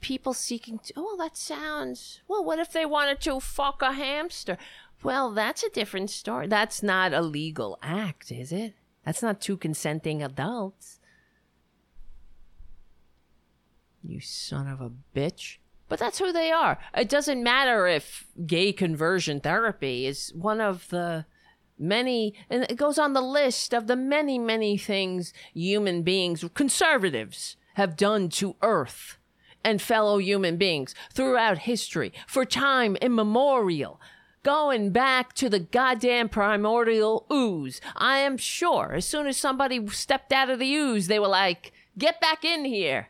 people 0.00 0.32
seeking 0.32 0.78
to. 0.78 0.92
Oh, 0.96 1.16
that 1.18 1.36
sounds. 1.36 2.20
Well, 2.28 2.44
what 2.44 2.58
if 2.58 2.72
they 2.72 2.86
wanted 2.86 3.20
to 3.22 3.40
fuck 3.40 3.82
a 3.82 3.92
hamster? 3.92 4.56
Well, 5.02 5.32
that's 5.32 5.62
a 5.62 5.70
different 5.70 6.10
story. 6.10 6.46
That's 6.46 6.82
not 6.82 7.12
a 7.12 7.20
legal 7.20 7.78
act, 7.82 8.30
is 8.30 8.52
it? 8.52 8.74
That's 9.04 9.22
not 9.22 9.40
two 9.40 9.56
consenting 9.56 10.22
adults. 10.22 11.00
You 14.04 14.20
son 14.20 14.68
of 14.68 14.80
a 14.80 14.92
bitch. 15.14 15.58
But 15.88 15.98
that's 15.98 16.18
who 16.18 16.32
they 16.32 16.50
are. 16.50 16.78
It 16.96 17.08
doesn't 17.08 17.42
matter 17.42 17.86
if 17.86 18.26
gay 18.46 18.72
conversion 18.72 19.40
therapy 19.40 20.06
is 20.06 20.32
one 20.34 20.60
of 20.60 20.88
the 20.88 21.26
many, 21.82 22.34
and 22.48 22.64
it 22.70 22.76
goes 22.76 22.98
on 22.98 23.12
the 23.12 23.20
list 23.20 23.74
of 23.74 23.86
the 23.86 23.96
many, 23.96 24.38
many 24.38 24.78
things 24.78 25.34
human 25.52 26.02
beings, 26.02 26.44
conservatives, 26.54 27.56
have 27.74 27.96
done 27.96 28.28
to 28.28 28.56
Earth 28.62 29.18
and 29.64 29.80
fellow 29.80 30.18
human 30.18 30.56
beings 30.56 30.94
throughout 31.12 31.58
history 31.58 32.12
for 32.26 32.44
time 32.44 32.96
immemorial 32.96 34.00
going 34.42 34.90
back 34.90 35.32
to 35.34 35.48
the 35.48 35.60
goddamn 35.60 36.28
primordial 36.28 37.26
ooze. 37.32 37.80
I 37.96 38.18
am 38.18 38.36
sure 38.36 38.92
as 38.94 39.06
soon 39.06 39.26
as 39.26 39.36
somebody 39.36 39.86
stepped 39.88 40.32
out 40.32 40.50
of 40.50 40.58
the 40.58 40.74
ooze, 40.74 41.06
they 41.06 41.18
were 41.18 41.28
like, 41.28 41.72
get 41.96 42.20
back 42.20 42.44
in 42.44 42.64
here. 42.64 43.08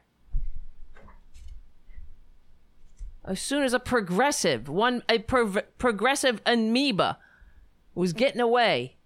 As 3.25 3.41
soon 3.41 3.63
as 3.63 3.73
a 3.73 3.79
progressive, 3.79 4.69
one, 4.69 5.03
a 5.09 5.21
pro- 5.21 5.63
progressive 5.79 6.43
amoeba 6.45 7.19
was 7.95 8.13
getting 8.13 8.41
away. 8.41 8.97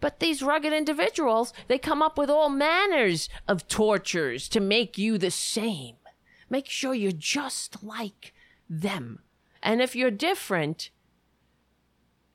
But 0.00 0.20
these 0.20 0.42
rugged 0.42 0.72
individuals, 0.72 1.52
they 1.66 1.78
come 1.78 2.02
up 2.02 2.18
with 2.18 2.28
all 2.28 2.50
manners 2.50 3.28
of 3.48 3.68
tortures 3.68 4.48
to 4.50 4.60
make 4.60 4.98
you 4.98 5.16
the 5.16 5.30
same. 5.30 5.96
Make 6.50 6.68
sure 6.68 6.94
you're 6.94 7.12
just 7.12 7.82
like 7.82 8.34
them. 8.68 9.20
And 9.62 9.80
if 9.80 9.96
you're 9.96 10.10
different 10.10 10.90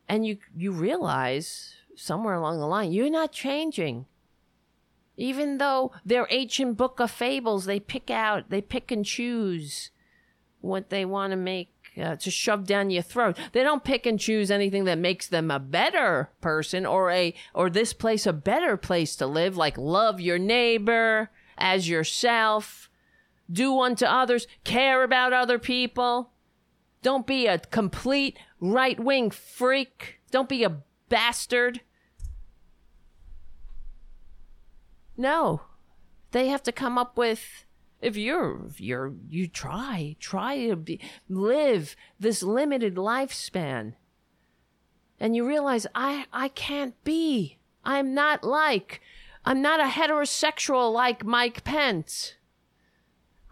and 0.08 0.26
you 0.26 0.40
you 0.56 0.72
realize 0.72 1.76
somewhere 1.96 2.34
along 2.34 2.60
the 2.60 2.66
line 2.66 2.92
you're 2.92 3.10
not 3.10 3.32
changing. 3.32 4.08
Even 5.16 5.58
though 5.58 5.92
they're 6.06 6.28
ancient 6.30 6.78
book 6.78 7.00
of 7.00 7.12
fables, 7.12 7.66
they 7.66 7.80
pick 7.80 8.10
out, 8.10 8.50
they 8.50 8.62
pick 8.62 8.90
and 8.90 9.06
choose 9.06 9.92
what 10.62 10.90
they 10.90 11.04
want 11.06 11.32
to 11.32 11.38
make 11.38 11.70
uh, 12.00 12.16
to 12.18 12.32
shove 12.32 12.66
down 12.66 12.90
your 12.90 13.04
throat. 13.04 13.38
They 13.52 13.64
don't 13.64 13.84
pick 13.84 14.06
and 14.06 14.20
choose 14.20 14.52
anything 14.52 14.86
that 14.86 14.98
makes 14.98 15.28
them 15.28 15.52
a 15.52 15.60
better 15.60 16.32
person 16.42 16.86
or 16.86 17.12
a 17.12 17.34
or 17.54 17.70
this 17.70 17.94
place 17.94 18.26
a 18.26 18.34
better 18.34 18.78
place 18.78 19.16
to 19.18 19.28
live, 19.28 19.58
like 19.58 19.78
love 19.78 20.20
your 20.20 20.40
neighbor 20.40 21.30
as 21.58 21.90
yourself, 21.90 22.90
do 23.52 23.80
unto 23.80 24.06
others, 24.06 24.48
care 24.64 25.04
about 25.04 25.34
other 25.34 25.60
people. 25.60 26.32
Don't 27.02 27.28
be 27.28 27.48
a 27.48 27.60
complete 27.60 28.38
right 28.60 29.00
wing 29.00 29.32
freak. 29.32 30.20
Don't 30.32 30.50
be 30.50 30.64
a 30.64 30.82
bastard. 31.10 31.82
No. 35.18 35.62
They 36.32 36.48
have 36.48 36.64
to 36.64 36.72
come 36.72 36.98
up 36.98 37.18
with 37.18 37.66
if 38.02 38.16
you're 38.16 38.66
if 38.68 38.80
you're 38.80 39.14
you 39.28 39.48
try 39.48 40.16
try 40.20 40.68
to 40.68 40.76
be, 40.76 41.00
live 41.28 41.96
this 42.20 42.42
limited 42.42 42.96
lifespan. 42.96 43.94
And 45.20 45.36
you 45.36 45.46
realize 45.46 45.86
i 45.94 46.26
i 46.32 46.48
can't 46.50 47.02
be. 47.04 47.58
I'm 47.84 48.14
not 48.14 48.44
like 48.44 49.02
i'm 49.46 49.62
not 49.62 49.80
a 49.80 49.84
heterosexual 49.84 50.94
like 50.94 51.26
mike 51.26 51.64
pence. 51.64 52.36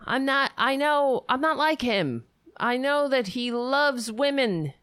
I'm 0.05 0.23
not 0.25 0.51
i 0.57 0.75
know 0.75 1.25
i'm 1.27 1.41
not 1.41 1.57
like 1.57 1.81
him. 1.81 2.23
I 2.59 2.77
know 2.77 3.07
that 3.07 3.27
he 3.29 3.51
loves 3.51 4.11
women 4.11 4.73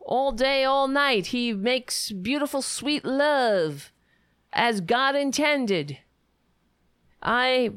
all 0.00 0.32
day 0.32 0.64
all 0.64 0.88
night. 0.88 1.26
He 1.26 1.52
makes 1.52 2.10
beautiful 2.10 2.62
sweet 2.62 3.04
love 3.04 3.92
as 4.52 4.80
god 4.80 5.14
intended. 5.14 5.98
I 7.22 7.72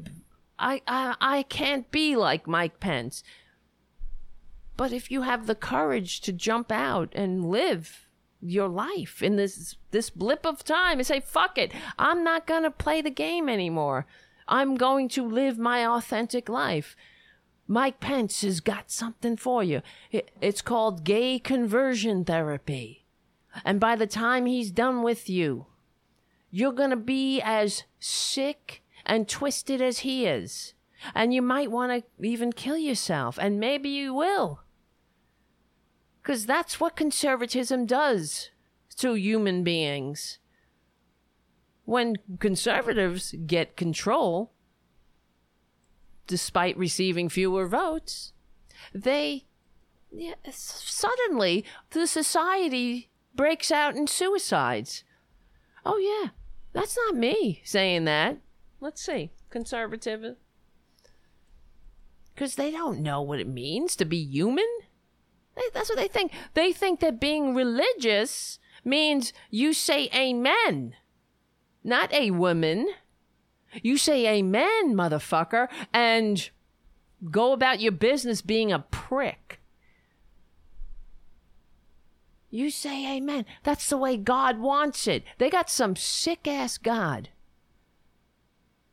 I, 0.62 0.80
I, 0.86 1.16
I 1.20 1.42
can't 1.42 1.90
be 1.90 2.16
like 2.16 2.46
Mike 2.46 2.80
Pence. 2.80 3.22
But 4.76 4.92
if 4.92 5.10
you 5.10 5.22
have 5.22 5.46
the 5.46 5.54
courage 5.54 6.20
to 6.22 6.32
jump 6.32 6.72
out 6.72 7.12
and 7.14 7.44
live 7.44 8.06
your 8.40 8.68
life 8.68 9.22
in 9.22 9.36
this 9.36 9.76
this 9.92 10.10
blip 10.10 10.46
of 10.46 10.64
time 10.64 10.98
and 10.98 11.06
say, 11.06 11.20
fuck 11.20 11.58
it, 11.58 11.72
I'm 11.98 12.24
not 12.24 12.46
gonna 12.46 12.70
play 12.70 13.02
the 13.02 13.10
game 13.10 13.48
anymore. 13.48 14.06
I'm 14.48 14.76
going 14.76 15.08
to 15.10 15.26
live 15.26 15.58
my 15.58 15.86
authentic 15.86 16.48
life. 16.48 16.96
Mike 17.68 18.00
Pence 18.00 18.42
has 18.42 18.60
got 18.60 18.90
something 18.90 19.36
for 19.36 19.62
you. 19.62 19.82
It's 20.40 20.62
called 20.62 21.04
gay 21.04 21.38
conversion 21.38 22.24
therapy. 22.24 23.04
And 23.64 23.78
by 23.78 23.96
the 23.96 24.06
time 24.06 24.46
he's 24.46 24.70
done 24.70 25.02
with 25.02 25.28
you, 25.30 25.66
you're 26.50 26.72
going 26.72 26.90
to 26.90 26.96
be 26.96 27.40
as 27.40 27.84
sick 28.00 28.81
and 29.04 29.28
twisted 29.28 29.80
as 29.80 30.00
he 30.00 30.26
is. 30.26 30.74
And 31.14 31.34
you 31.34 31.42
might 31.42 31.70
want 31.70 31.92
to 31.92 32.26
even 32.26 32.52
kill 32.52 32.76
yourself, 32.76 33.38
and 33.38 33.58
maybe 33.58 33.88
you 33.88 34.14
will. 34.14 34.60
Because 36.22 36.46
that's 36.46 36.78
what 36.78 36.94
conservatism 36.94 37.86
does 37.86 38.50
to 38.96 39.14
human 39.14 39.64
beings. 39.64 40.38
When 41.84 42.16
conservatives 42.38 43.34
get 43.46 43.76
control, 43.76 44.52
despite 46.28 46.78
receiving 46.78 47.28
fewer 47.28 47.66
votes, 47.66 48.32
they 48.94 49.46
yeah, 50.14 50.34
suddenly 50.50 51.64
the 51.90 52.06
society 52.06 53.10
breaks 53.34 53.70
out 53.70 53.96
in 53.96 54.06
suicides. 54.06 55.04
Oh, 55.84 55.96
yeah, 55.96 56.30
that's 56.72 56.96
not 57.06 57.16
me 57.16 57.62
saying 57.64 58.04
that. 58.04 58.38
Let's 58.82 59.00
see. 59.00 59.30
Conservative. 59.48 60.34
Because 62.34 62.56
they 62.56 62.72
don't 62.72 62.98
know 62.98 63.22
what 63.22 63.38
it 63.38 63.46
means 63.46 63.94
to 63.94 64.04
be 64.04 64.18
human. 64.18 64.66
They, 65.54 65.62
that's 65.72 65.88
what 65.88 65.98
they 65.98 66.08
think. 66.08 66.32
They 66.54 66.72
think 66.72 66.98
that 66.98 67.20
being 67.20 67.54
religious 67.54 68.58
means 68.84 69.32
you 69.50 69.72
say 69.72 70.10
amen, 70.12 70.96
not 71.84 72.12
a 72.12 72.32
woman. 72.32 72.88
You 73.82 73.96
say 73.96 74.26
amen, 74.26 74.94
motherfucker, 74.94 75.68
and 75.92 76.50
go 77.30 77.52
about 77.52 77.80
your 77.80 77.92
business 77.92 78.42
being 78.42 78.72
a 78.72 78.80
prick. 78.80 79.60
You 82.50 82.68
say 82.70 83.16
amen. 83.16 83.46
That's 83.62 83.88
the 83.88 83.96
way 83.96 84.16
God 84.16 84.58
wants 84.58 85.06
it. 85.06 85.22
They 85.38 85.50
got 85.50 85.70
some 85.70 85.94
sick 85.94 86.48
ass 86.48 86.78
God. 86.78 87.28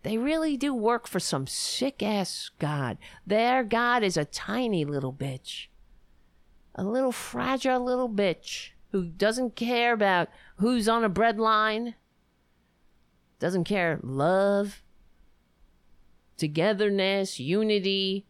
They 0.04 0.18
really 0.18 0.56
do 0.56 0.74
work 0.74 1.08
for 1.08 1.20
some 1.20 1.46
sick 1.46 2.02
ass 2.02 2.52
God. 2.60 2.98
Their 3.28 3.64
God 3.64 4.04
is 4.04 4.16
a 4.16 4.26
tiny 4.26 4.86
little 4.86 5.14
bitch. 5.14 5.68
A 6.76 6.84
little 6.84 7.12
fragile 7.12 7.84
little 7.84 8.10
bitch 8.10 8.70
who 8.92 9.04
doesn't 9.04 9.56
care 9.56 9.94
about 9.94 10.30
who's 10.58 10.88
on 10.88 11.04
a 11.04 11.10
bread 11.10 11.38
line, 11.38 11.96
doesn't 13.40 13.66
care 13.66 14.00
love, 14.02 14.82
togetherness, 16.38 17.40
unity, 17.40 18.26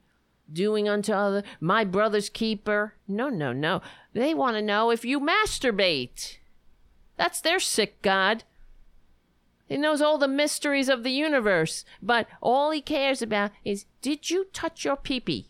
doing 0.51 0.89
unto 0.89 1.13
other, 1.13 1.43
my 1.59 1.83
brother's 1.83 2.29
keeper. 2.29 2.95
No, 3.07 3.29
no, 3.29 3.53
no. 3.53 3.81
They 4.13 4.33
want 4.33 4.55
to 4.55 4.61
know 4.61 4.89
if 4.89 5.05
you 5.05 5.19
masturbate. 5.19 6.37
That's 7.17 7.41
their 7.41 7.59
sick 7.59 8.01
God. 8.01 8.43
He 9.69 9.77
knows 9.77 10.01
all 10.01 10.17
the 10.17 10.27
mysteries 10.27 10.89
of 10.89 11.03
the 11.03 11.11
universe, 11.11 11.85
but 12.01 12.27
all 12.41 12.71
he 12.71 12.81
cares 12.81 13.21
about 13.21 13.51
is 13.63 13.85
did 14.01 14.31
you 14.31 14.45
touch 14.51 14.83
your 14.83 14.97
peepee? 14.97 15.45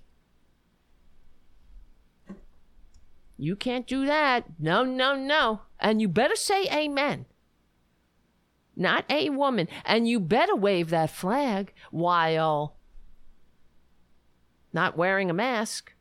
You 3.38 3.56
can't 3.56 3.88
do 3.88 4.06
that. 4.06 4.44
No, 4.60 4.84
no, 4.84 5.16
no. 5.16 5.62
And 5.80 6.02
you 6.02 6.10
better 6.10 6.36
say 6.36 6.66
amen. 6.66 7.26
Not 8.76 9.06
a 9.10 9.30
woman. 9.30 9.70
And 9.86 10.10
you 10.10 10.20
better 10.20 10.56
wave 10.56 10.90
that 10.90 11.10
flag 11.10 11.74
while 11.90 12.76
not 14.74 14.98
wearing 14.98 15.30
a 15.30 15.34
mask. 15.34 15.94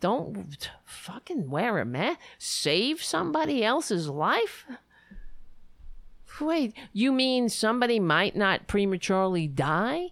Don't 0.00 0.68
fucking 0.84 1.48
wear 1.48 1.78
a 1.78 1.84
mask. 1.84 2.18
Save 2.38 3.04
somebody 3.04 3.64
else's 3.64 4.08
life. 4.08 4.66
Wait, 6.40 6.74
you 6.92 7.12
mean 7.12 7.48
somebody 7.48 7.98
might 7.98 8.36
not 8.36 8.66
prematurely 8.66 9.46
die 9.46 10.10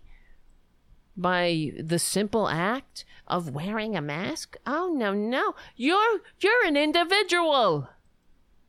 by 1.17 1.73
the 1.79 1.99
simple 1.99 2.49
act 2.49 3.05
of 3.27 3.51
wearing 3.51 3.97
a 3.97 4.01
mask? 4.01 4.57
Oh 4.67 4.93
no, 4.95 5.13
no. 5.13 5.55
You're 5.77 6.21
you're 6.41 6.67
an 6.67 6.77
individual. 6.77 7.89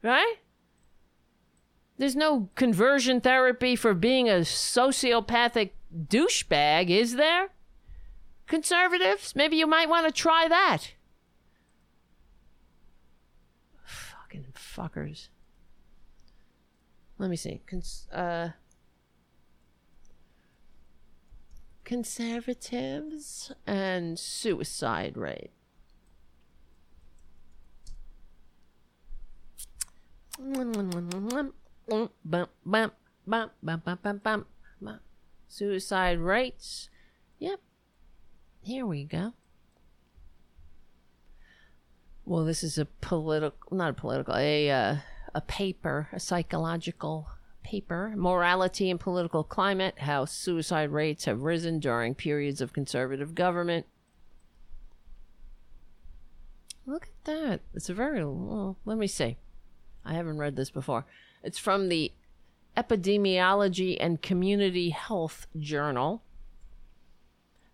Right? 0.02 0.36
There's 1.98 2.16
no 2.16 2.50
conversion 2.56 3.22
therapy 3.22 3.76
for 3.76 3.94
being 3.94 4.30
a 4.30 4.42
sociopathic 4.42 5.72
douchebag, 6.08 6.90
is 6.90 7.16
there? 7.16 7.50
Conservatives, 8.48 9.36
maybe 9.36 9.56
you 9.56 9.66
might 9.66 9.90
want 9.90 10.06
to 10.06 10.12
try 10.12 10.48
that. 10.48 10.94
Fucking 13.84 14.48
fuckers. 14.54 15.30
Let 17.18 17.30
me 17.30 17.36
see. 17.36 17.62
Cons- 17.66 18.08
uh, 18.12 18.50
conservatives 21.86 23.54
and 23.66 24.20
suicide 24.20 25.16
rate. 25.16 25.52
Suicide 35.48 36.20
rates. 36.20 36.90
Yep. 37.40 37.62
Here 38.62 38.86
we 38.86 39.06
go. 39.06 39.34
Well, 42.26 42.44
this 42.44 42.64
is 42.64 42.78
a 42.78 42.86
political, 42.86 43.78
not 43.78 43.92
a 43.92 43.94
political, 43.94 44.36
a 44.36 44.70
uh, 44.72 44.96
a 45.36 45.42
paper, 45.42 46.08
a 46.14 46.20
psychological 46.20 47.28
paper, 47.62 48.14
Morality 48.16 48.90
and 48.90 49.00
Political 49.00 49.44
Climate 49.44 50.00
How 50.00 50.24
Suicide 50.24 50.92
Rates 50.92 51.26
Have 51.26 51.42
Risen 51.42 51.80
During 51.80 52.16
Periods 52.16 52.62
of 52.62 52.72
Conservative 52.74 53.36
Government. 53.36 53.86
Look 56.88 57.08
at 57.08 57.26
that. 57.26 57.62
It's 57.74 57.90
a 57.90 57.94
very, 57.94 58.24
well, 58.24 58.78
let 58.86 58.98
me 58.98 59.08
see. 59.08 59.38
I 60.06 60.14
haven't 60.14 60.38
read 60.38 60.56
this 60.56 60.70
before. 60.70 61.06
It's 61.44 61.58
from 61.58 61.90
the 61.90 62.14
Epidemiology 62.78 63.98
and 64.00 64.22
Community 64.22 64.92
Health 64.92 65.48
Journal 65.60 66.22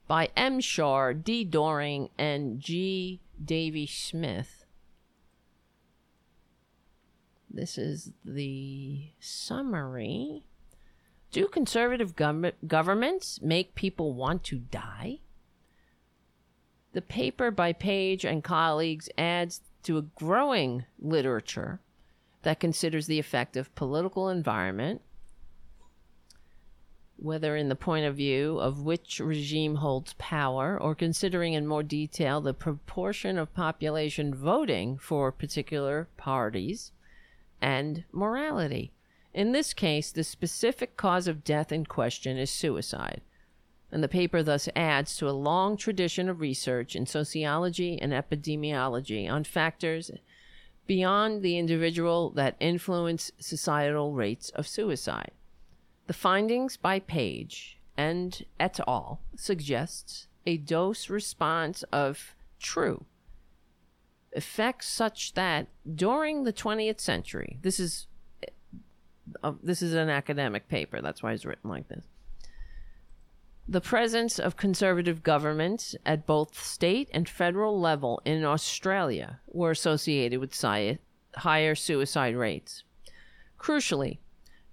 by 0.07 0.29
M. 0.35 0.59
Shaw, 0.61 1.13
D. 1.13 1.45
Dorling, 1.45 2.09
and 2.17 2.59
G. 2.59 3.19
Davey 3.43 3.85
Smith. 3.85 4.60
This 7.53 7.77
is 7.77 8.11
the 8.23 9.09
summary 9.19 10.45
Do 11.31 11.47
conservative 11.47 12.15
gov- 12.15 12.53
governments 12.65 13.41
make 13.41 13.75
people 13.75 14.13
want 14.13 14.43
to 14.45 14.59
die? 14.59 15.19
The 16.93 17.01
paper 17.01 17.51
by 17.51 17.73
Page 17.73 18.25
and 18.25 18.43
colleagues 18.43 19.09
adds 19.17 19.61
to 19.83 19.97
a 19.97 20.01
growing 20.01 20.85
literature 20.99 21.81
that 22.43 22.59
considers 22.59 23.07
the 23.07 23.19
effect 23.19 23.57
of 23.57 23.73
political 23.75 24.29
environment, 24.29 25.01
whether 27.17 27.55
in 27.55 27.69
the 27.69 27.75
point 27.75 28.05
of 28.05 28.15
view 28.15 28.59
of 28.59 28.81
which 28.81 29.19
regime 29.19 29.75
holds 29.75 30.15
power 30.17 30.79
or 30.79 30.95
considering 30.95 31.53
in 31.53 31.67
more 31.67 31.83
detail 31.83 32.41
the 32.41 32.53
proportion 32.53 33.37
of 33.37 33.53
population 33.53 34.33
voting 34.33 34.97
for 34.97 35.31
particular 35.31 36.07
parties 36.17 36.91
and 37.61 38.03
morality. 38.11 38.91
In 39.33 39.51
this 39.51 39.73
case, 39.73 40.11
the 40.11 40.23
specific 40.23 40.97
cause 40.97 41.27
of 41.27 41.43
death 41.43 41.71
in 41.71 41.85
question 41.85 42.37
is 42.37 42.49
suicide, 42.49 43.21
and 43.91 44.03
the 44.03 44.07
paper 44.07 44.43
thus 44.43 44.67
adds 44.75 45.15
to 45.17 45.29
a 45.29 45.31
long 45.31 45.77
tradition 45.77 46.27
of 46.27 46.41
research 46.41 46.95
in 46.95 47.05
sociology 47.05 47.97
and 48.01 48.11
epidemiology 48.11 49.29
on 49.29 49.43
factors 49.43 50.11
beyond 50.87 51.41
the 51.41 51.57
individual 51.57 52.31
that 52.31 52.57
influence 52.59 53.31
societal 53.39 54.13
rates 54.13 54.49
of 54.49 54.67
suicide. 54.67 55.31
The 56.07 56.13
findings 56.13 56.75
by 56.75 56.99
Page 56.99 57.77
and 57.95 58.43
et 58.59 58.79
al. 58.87 59.21
suggests 59.35 60.27
a 60.45 60.57
dose 60.57 61.09
response 61.09 61.83
of 61.93 62.35
true 62.59 63.05
effects 64.33 64.87
such 64.87 65.33
that 65.33 65.67
during 65.95 66.43
the 66.43 66.53
20th 66.53 66.99
century, 66.99 67.57
this 67.61 67.79
is 67.79 68.07
uh, 69.43 69.53
this 69.63 69.81
is 69.81 69.93
an 69.93 70.09
academic 70.09 70.67
paper, 70.67 71.01
that's 71.01 71.23
why 71.23 71.31
it's 71.31 71.45
written 71.45 71.69
like 71.69 71.87
this. 71.87 72.05
The 73.67 73.81
presence 73.81 74.39
of 74.39 74.57
conservative 74.57 75.23
governments 75.23 75.95
at 76.05 76.25
both 76.25 76.61
state 76.61 77.09
and 77.13 77.29
federal 77.29 77.79
level 77.79 78.21
in 78.25 78.43
Australia 78.43 79.39
were 79.47 79.71
associated 79.71 80.39
with 80.39 80.59
higher 81.37 81.75
suicide 81.75 82.35
rates. 82.35 82.83
Crucially, 83.57 84.17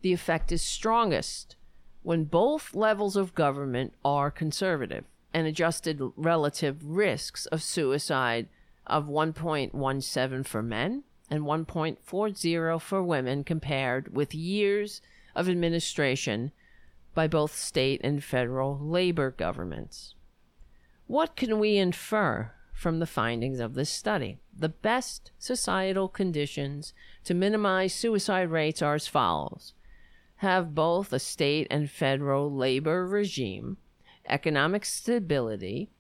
the 0.00 0.12
effect 0.12 0.50
is 0.50 0.62
strongest 0.62 1.56
when 2.02 2.24
both 2.24 2.74
levels 2.74 3.16
of 3.16 3.34
government 3.34 3.92
are 4.04 4.30
conservative 4.30 5.04
and 5.34 5.46
adjusted 5.46 6.00
relative 6.16 6.82
risks 6.82 7.46
of 7.46 7.62
suicide 7.62 8.48
of 8.88 9.06
1.17 9.06 10.46
for 10.46 10.62
men 10.62 11.04
and 11.30 11.42
1.40 11.42 12.80
for 12.80 13.02
women 13.02 13.44
compared 13.44 14.14
with 14.14 14.34
years 14.34 15.00
of 15.34 15.48
administration 15.48 16.52
by 17.14 17.26
both 17.26 17.54
state 17.54 18.00
and 18.02 18.22
federal 18.22 18.78
labor 18.78 19.30
governments. 19.30 20.14
What 21.06 21.36
can 21.36 21.58
we 21.58 21.76
infer 21.76 22.52
from 22.72 22.98
the 22.98 23.06
findings 23.06 23.60
of 23.60 23.74
this 23.74 23.90
study? 23.90 24.38
The 24.56 24.68
best 24.68 25.32
societal 25.38 26.08
conditions 26.08 26.92
to 27.24 27.34
minimize 27.34 27.94
suicide 27.94 28.50
rates 28.50 28.82
are 28.82 28.94
as 28.94 29.06
follows 29.06 29.74
have 30.38 30.74
both 30.74 31.12
a 31.12 31.18
state 31.18 31.66
and 31.68 31.90
federal 31.90 32.54
labor 32.54 33.04
regime, 33.06 33.76
economic 34.28 34.84
stability, 34.84 35.90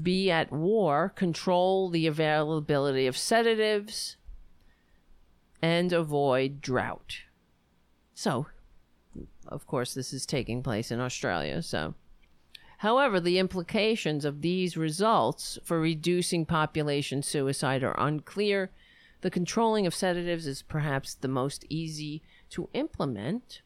be 0.00 0.30
at 0.30 0.52
war, 0.52 1.12
control 1.14 1.88
the 1.88 2.06
availability 2.06 3.06
of 3.06 3.16
sedatives, 3.16 4.16
and 5.62 5.92
avoid 5.92 6.60
drought. 6.60 7.18
So, 8.14 8.46
of 9.48 9.66
course, 9.66 9.94
this 9.94 10.12
is 10.12 10.26
taking 10.26 10.62
place 10.62 10.90
in 10.90 11.00
Australia. 11.00 11.62
So, 11.62 11.94
however, 12.78 13.20
the 13.20 13.38
implications 13.38 14.24
of 14.24 14.42
these 14.42 14.76
results 14.76 15.58
for 15.64 15.80
reducing 15.80 16.44
population 16.44 17.22
suicide 17.22 17.82
are 17.82 17.98
unclear. 17.98 18.70
The 19.22 19.30
controlling 19.30 19.86
of 19.86 19.94
sedatives 19.94 20.46
is 20.46 20.62
perhaps 20.62 21.14
the 21.14 21.28
most 21.28 21.64
easy 21.68 22.22
to 22.50 22.68
implement. 22.74 23.62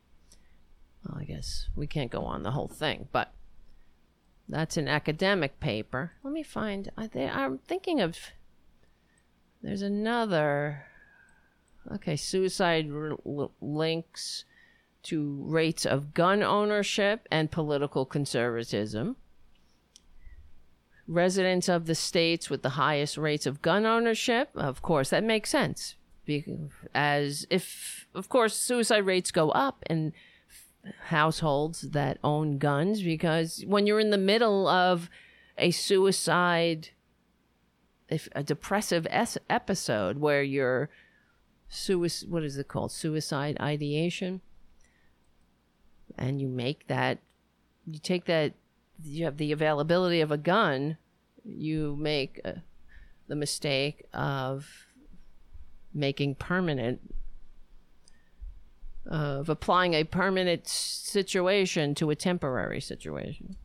Well, 1.05 1.19
I 1.21 1.25
guess 1.25 1.69
we 1.75 1.87
can't 1.87 2.11
go 2.11 2.23
on 2.25 2.43
the 2.43 2.53
whole 2.53 2.69
thing, 2.69 3.09
but 3.11 3.35
that's 4.51 4.77
an 4.77 4.89
academic 4.89 5.61
paper. 5.61 6.13
Let 6.25 6.33
me 6.33 6.43
find. 6.43 6.91
I 6.97 7.07
th- 7.07 7.31
I'm 7.31 7.59
thinking 7.59 8.01
of. 8.01 8.19
There's 9.63 9.83
another. 9.83 10.87
Okay, 11.93 12.17
suicide 12.17 12.91
r- 12.93 13.17
links 13.61 14.45
to 15.05 15.43
rates 15.47 15.87
of 15.87 16.13
gun 16.13 16.43
ownership 16.43 17.27
and 17.31 17.51
political 17.51 18.05
conservatism. 18.05 19.17
Residents 21.07 21.69
of 21.69 21.87
the 21.87 21.95
states 21.95 22.51
with 22.51 22.63
the 22.63 22.71
highest 22.71 23.17
rates 23.17 23.47
of 23.47 23.63
gun 23.63 23.87
ownership, 23.87 24.51
of 24.55 24.83
course, 24.83 25.11
that 25.11 25.25
makes 25.25 25.51
sense. 25.51 25.97
As 26.95 27.47
if, 27.51 28.07
of 28.15 28.29
course, 28.29 28.57
suicide 28.57 29.07
rates 29.07 29.31
go 29.31 29.51
up 29.51 29.83
and 29.87 30.13
households 31.09 31.83
that 31.83 32.19
own 32.25 32.59
guns 32.59 33.03
because 33.03 33.63
when 33.67 33.87
you're 33.87 34.01
in 34.01 34.11
the 34.11 34.19
middle 34.19 34.67
of 34.67 35.11
a 35.59 35.71
suicide 35.71 36.89
if 38.09 38.29
a 38.35 38.43
depressive 38.43 39.07
es- 39.11 39.39
episode 39.49 40.19
where 40.19 40.43
you're 40.43 40.89
suicide 41.69 42.31
what 42.31 42.43
is 42.43 42.57
it 42.57 42.69
called? 42.69 42.93
Suicide 42.93 43.57
ideation 43.61 44.41
and 46.19 46.41
you 46.41 46.49
make 46.49 46.87
that 46.89 47.19
you 47.87 47.99
take 47.99 48.25
that 48.25 48.55
you 49.03 49.25
have 49.25 49.37
the 49.37 49.53
availability 49.53 50.21
of 50.21 50.31
a 50.31 50.37
gun 50.37 50.97
you 51.45 51.97
make 51.99 52.41
uh, 52.45 52.53
the 53.29 53.37
mistake 53.37 54.05
of 54.13 54.87
making 55.93 56.35
permanent 56.35 57.01
of 59.07 59.49
applying 59.49 59.95
a 59.95 60.05
permanent 60.05 60.67
situation 60.69 61.95
to 61.97 62.11
a 62.11 62.15
temporary 62.15 62.81
situation. 62.81 63.57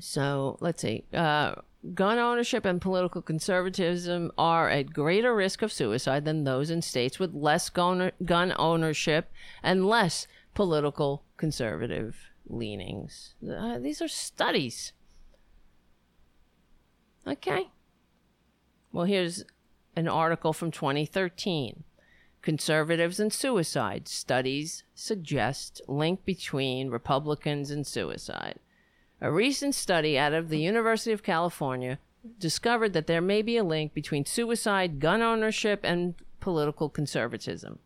So 0.00 0.58
let's 0.60 0.82
see. 0.82 1.04
Uh, 1.12 1.56
gun 1.94 2.18
ownership 2.18 2.64
and 2.64 2.80
political 2.80 3.22
conservatism 3.22 4.30
are 4.38 4.68
at 4.68 4.92
greater 4.92 5.34
risk 5.34 5.62
of 5.62 5.72
suicide 5.72 6.24
than 6.24 6.44
those 6.44 6.70
in 6.70 6.82
states 6.82 7.18
with 7.18 7.34
less 7.34 7.68
gun, 7.70 8.12
ownership 8.58 9.32
and 9.62 9.86
less 9.86 10.26
political 10.54 11.24
conservative 11.36 12.16
leanings. 12.46 13.34
Uh, 13.48 13.78
these 13.78 14.00
are 14.02 14.08
studies. 14.08 14.92
Okay. 17.26 17.68
Well, 18.92 19.04
here's 19.04 19.44
an 19.96 20.08
article 20.08 20.52
from 20.52 20.70
2013. 20.70 21.84
Conservatives 22.42 23.18
and 23.18 23.32
suicide 23.32 24.08
studies 24.08 24.84
suggest 24.94 25.80
link 25.88 26.24
between 26.24 26.90
Republicans 26.90 27.70
and 27.70 27.86
suicide. 27.86 28.58
A 29.20 29.30
recent 29.30 29.74
study 29.74 30.16
out 30.16 30.32
of 30.32 30.48
the 30.48 30.60
University 30.60 31.12
of 31.12 31.24
California 31.24 31.98
discovered 32.38 32.92
that 32.92 33.06
there 33.06 33.20
may 33.20 33.42
be 33.42 33.56
a 33.56 33.64
link 33.64 33.92
between 33.92 34.24
suicide, 34.24 35.00
gun 35.00 35.22
ownership, 35.22 35.80
and 35.82 36.14
political 36.40 36.88
conservatism. 36.88 37.80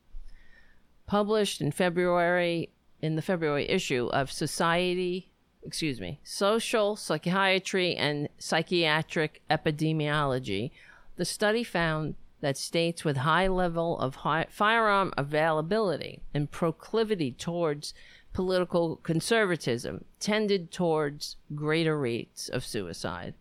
Published 1.06 1.60
in 1.60 1.72
February 1.72 2.70
in 3.00 3.16
the 3.16 3.22
February 3.22 3.68
issue 3.68 4.08
of 4.12 4.30
Society, 4.30 5.32
excuse 5.64 6.00
me, 6.00 6.20
Social 6.22 6.94
Psychiatry 6.94 7.96
and 7.96 8.28
Psychiatric 8.38 9.42
Epidemiology, 9.50 10.70
the 11.16 11.24
study 11.24 11.64
found 11.64 12.14
that 12.43 12.59
states 12.59 13.05
with 13.05 13.19
high 13.19 13.47
level 13.47 13.98
of 13.98 14.16
high 14.16 14.47
firearm 14.51 15.14
availability 15.16 16.20
and 16.35 16.51
proclivity 16.51 17.32
towards 17.32 17.94
political 18.32 18.97
conservatism 18.97 20.05
tended 20.20 20.70
towards 20.70 21.36
greater 21.55 21.98
rates 21.98 22.48
of 22.48 22.64
suicide. 22.64 23.35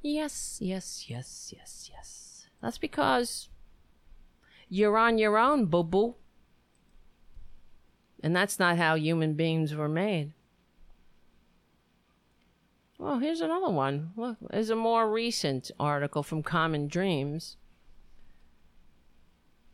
Yes, 0.00 0.58
yes, 0.60 1.04
yes, 1.08 1.52
yes, 1.54 1.90
yes. 1.92 2.46
That's 2.62 2.78
because 2.78 3.50
you're 4.68 4.96
on 4.96 5.18
your 5.18 5.36
own, 5.36 5.66
boo 5.66 5.84
boo. 5.84 6.14
And 8.22 8.34
that's 8.34 8.58
not 8.58 8.78
how 8.78 8.94
human 8.94 9.34
beings 9.34 9.74
were 9.74 9.88
made. 9.88 10.32
Well, 12.98 13.18
here's 13.18 13.40
another 13.40 13.70
one. 13.70 14.12
Look, 14.16 14.38
there's 14.50 14.70
a 14.70 14.76
more 14.76 15.10
recent 15.10 15.70
article 15.78 16.22
from 16.22 16.42
Common 16.42 16.88
Dreams. 16.88 17.56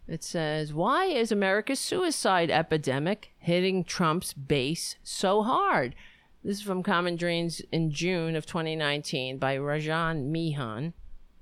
It 0.09 0.25
says, 0.25 0.75
Why 0.75 1.05
is 1.07 1.31
America's 1.31 1.79
suicide 1.79 2.51
epidemic 2.51 3.33
hitting 3.39 3.85
Trump's 3.85 4.33
base 4.33 4.97
so 5.05 5.43
hard? 5.43 5.95
This 6.43 6.59
is 6.59 6.63
from 6.63 6.83
Common 6.83 7.15
Dreams 7.15 7.63
in 7.71 7.93
June 7.93 8.35
of 8.35 8.45
2019 8.45 9.39
by 9.39 9.57
Rajan 9.57 10.33
Mihan, 10.33 10.93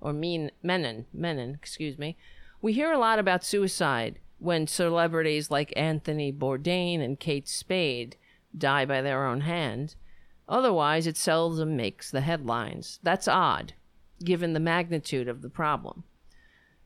or 0.01 0.13
Menon, 0.13 1.07
Menon, 1.13 1.55
excuse 1.55 1.97
me. 1.97 2.19
We 2.61 2.75
hear 2.75 2.93
a 2.93 2.99
lot 2.99 3.19
about 3.19 3.43
suicide, 3.43 4.19
when 4.39 4.67
celebrities 4.67 5.51
like 5.51 5.73
Anthony 5.77 6.31
Bourdain 6.33 7.01
and 7.01 7.19
Kate 7.19 7.49
Spade 7.49 8.17
die 8.57 8.85
by 8.85 9.01
their 9.01 9.27
own 9.27 9.43
hand. 9.43 9.95
Otherwise, 10.51 11.07
it 11.07 11.17
seldom 11.17 11.75
makes 11.77 12.11
the 12.11 12.21
headlines. 12.23 12.99
That's 13.05 13.29
odd, 13.29 13.75
given 14.25 14.53
the 14.53 14.61
magnitude 14.61 15.29
of 15.29 15.43
the 15.43 15.49
problem. 15.49 16.03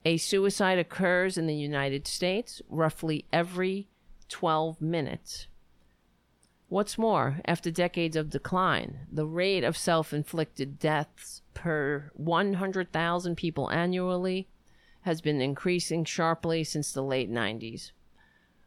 A 0.05 0.17
suicide 0.17 0.77
occurs 0.77 1.37
in 1.37 1.47
the 1.47 1.55
United 1.55 2.07
States 2.07 2.61
roughly 2.69 3.25
every 3.33 3.87
12 4.29 4.81
minutes. 4.81 5.47
What's 6.69 6.97
more, 6.97 7.39
after 7.45 7.71
decades 7.71 8.15
of 8.15 8.29
decline, 8.29 9.07
the 9.11 9.25
rate 9.25 9.63
of 9.63 9.77
self 9.77 10.13
inflicted 10.13 10.79
deaths 10.79 11.41
per 11.53 12.11
100,000 12.15 13.35
people 13.35 13.69
annually 13.71 14.47
has 15.01 15.21
been 15.21 15.41
increasing 15.41 16.05
sharply 16.05 16.63
since 16.63 16.91
the 16.91 17.03
late 17.03 17.31
90s. 17.31 17.91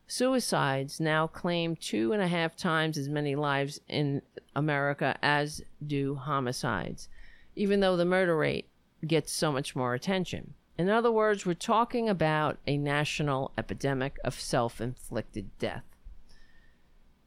Suicides 0.07 1.01
now 1.01 1.27
claim 1.27 1.75
two 1.75 2.13
and 2.13 2.23
a 2.23 2.29
half 2.29 2.55
times 2.57 2.97
as 2.97 3.09
many 3.09 3.35
lives 3.35 3.81
in 3.89 4.23
America 4.55 5.17
as 5.23 5.63
do 5.85 6.15
homicides, 6.15 7.09
even 7.57 7.81
though 7.81 7.97
the 7.97 8.05
murder 8.05 8.37
rate 8.37 8.69
gets 9.07 9.33
so 9.33 9.51
much 9.51 9.75
more 9.75 9.95
attention. 9.95 10.55
In 10.79 10.91
other 10.91 11.11
words, 11.11 11.47
we're 11.47 11.55
talking 11.55 12.09
about 12.09 12.59
a 12.67 12.77
national 12.77 13.51
epidemic 13.57 14.19
of 14.23 14.39
self 14.39 14.81
inflicted 14.81 15.51
death. 15.59 15.85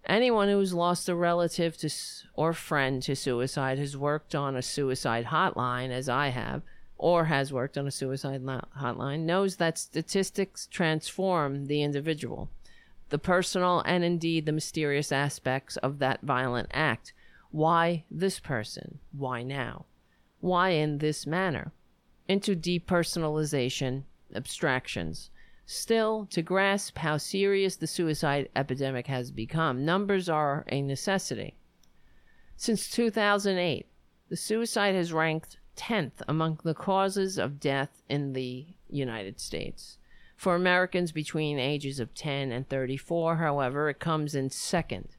Anyone 0.06 0.50
who's 0.50 0.74
lost 0.74 1.10
a 1.10 1.16
relative 1.16 1.76
to 1.78 1.90
or 2.36 2.54
friend 2.54 3.02
to 3.04 3.16
suicide 3.16 3.80
has 3.80 3.98
worked 3.98 4.36
on 4.36 4.56
a 4.56 4.62
suicide 4.62 5.26
hotline, 5.26 5.90
as 5.90 6.08
I 6.08 6.30
have, 6.30 6.62
or 6.98 7.26
has 7.26 7.52
worked 7.52 7.78
on 7.78 7.88
a 7.88 7.92
suicide 7.92 8.44
hotline, 8.44 9.22
knows 9.22 9.56
that 9.56 9.78
statistics 9.78 10.68
transform 10.68 11.66
the 11.66 11.82
individual, 11.82 12.50
the 13.10 13.18
personal, 13.18 13.82
and 13.82 14.04
indeed 14.04 14.46
the 14.46 14.52
mysterious 14.52 15.12
aspects 15.12 15.78
of 15.78 16.00
that 16.00 16.22
violent 16.22 16.70
act. 16.72 17.14
Why 17.52 18.04
this 18.12 18.40
person? 18.40 19.00
Why 19.12 19.42
now? 19.42 19.86
Why 20.40 20.70
in 20.70 21.00
this 21.00 21.26
manner? 21.26 21.72
Into 22.30 22.56
depersonalization, 22.56 24.04
abstractions 24.34 25.32
Still, 25.66 26.28
to 26.32 26.42
grasp 26.44 27.00
how 27.00 27.18
serious 27.18 27.76
the 27.76 27.88
suicide 27.88 28.50
epidemic 28.56 29.08
has 29.08 29.32
become, 29.32 29.84
numbers 29.84 30.30
are 30.30 30.64
a 30.68 30.84
necessity. 30.84 31.56
Since 32.56 32.92
2008, 32.92 33.88
the 34.30 34.36
suicide 34.36 34.94
has 34.94 35.12
ranked 35.12 35.58
10th 35.76 36.22
among 36.28 36.60
the 36.64 36.76
causes 36.76 37.40
of 37.40 37.60
death 37.60 38.04
in 38.10 38.34
the 38.34 38.68
United 38.90 39.40
States. 39.40 39.98
For 40.36 40.54
Americans 40.54 41.12
between 41.12 41.58
ages 41.58 42.00
of 42.00 42.14
10 42.14 42.52
and 42.52 42.70
34, 42.70 43.38
however, 43.38 43.90
it 43.90 44.00
comes 44.00 44.36
in 44.36 44.52
second. 44.52 45.18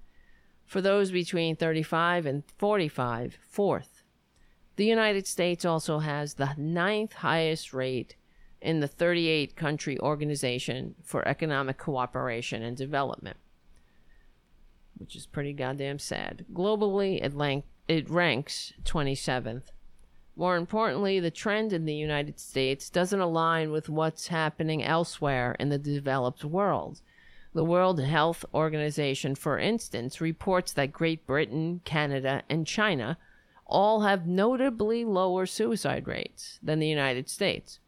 For 0.65 0.81
those 0.81 1.11
between 1.11 1.57
35 1.57 2.25
and 2.27 2.45
45, 2.57 3.37
fourth. 3.41 3.90
The 4.77 4.87
United 4.87 5.27
States 5.27 5.65
also 5.65 5.99
has 5.99 6.35
the 6.35 6.55
ninth 6.57 7.13
highest 7.13 7.73
rate 7.73 8.17
in 8.61 8.81
the 8.81 8.89
38 8.89 9.57
country 9.57 9.99
Organization 10.01 10.95
for 11.03 11.27
Economic 11.27 11.79
Cooperation 11.79 12.63
and 12.63 12.77
Development, 12.77 13.37
which 14.97 15.17
is 15.17 15.27
pretty 15.27 15.53
goddamn 15.53 15.99
sad. 15.99 16.45
Globally, 16.53 17.23
it, 17.23 17.35
lank- 17.35 17.65
it 17.89 18.09
ranks 18.09 18.73
27th. 18.85 19.65
More 20.37 20.57
importantly, 20.57 21.21
the 21.21 21.31
trend 21.31 21.73
in 21.73 21.85
the 21.85 21.95
United 21.95 22.39
States 22.39 22.89
doesn't 22.89 23.21
align 23.21 23.71
with 23.73 23.89
what's 23.89 24.29
happening 24.29 24.83
elsewhere 24.83 25.57
in 25.59 25.69
the 25.69 25.79
developed 25.79 26.45
world. 26.45 27.03
The 27.53 27.65
World 27.65 28.01
Health 28.01 28.45
Organization, 28.55 29.35
for 29.35 29.59
instance, 29.59 30.21
reports 30.21 30.73
that 30.73 30.93
Great 30.93 31.27
Britain, 31.27 31.81
Canada, 31.85 32.43
and 32.49 32.67
China 32.67 33.19
all 33.71 34.01
have 34.01 34.27
notably 34.27 35.05
lower 35.05 35.47
suicide 35.47 36.07
rates 36.07 36.59
than 36.63 36.79
the 36.79 36.89
United 36.89 37.29
States 37.29 37.81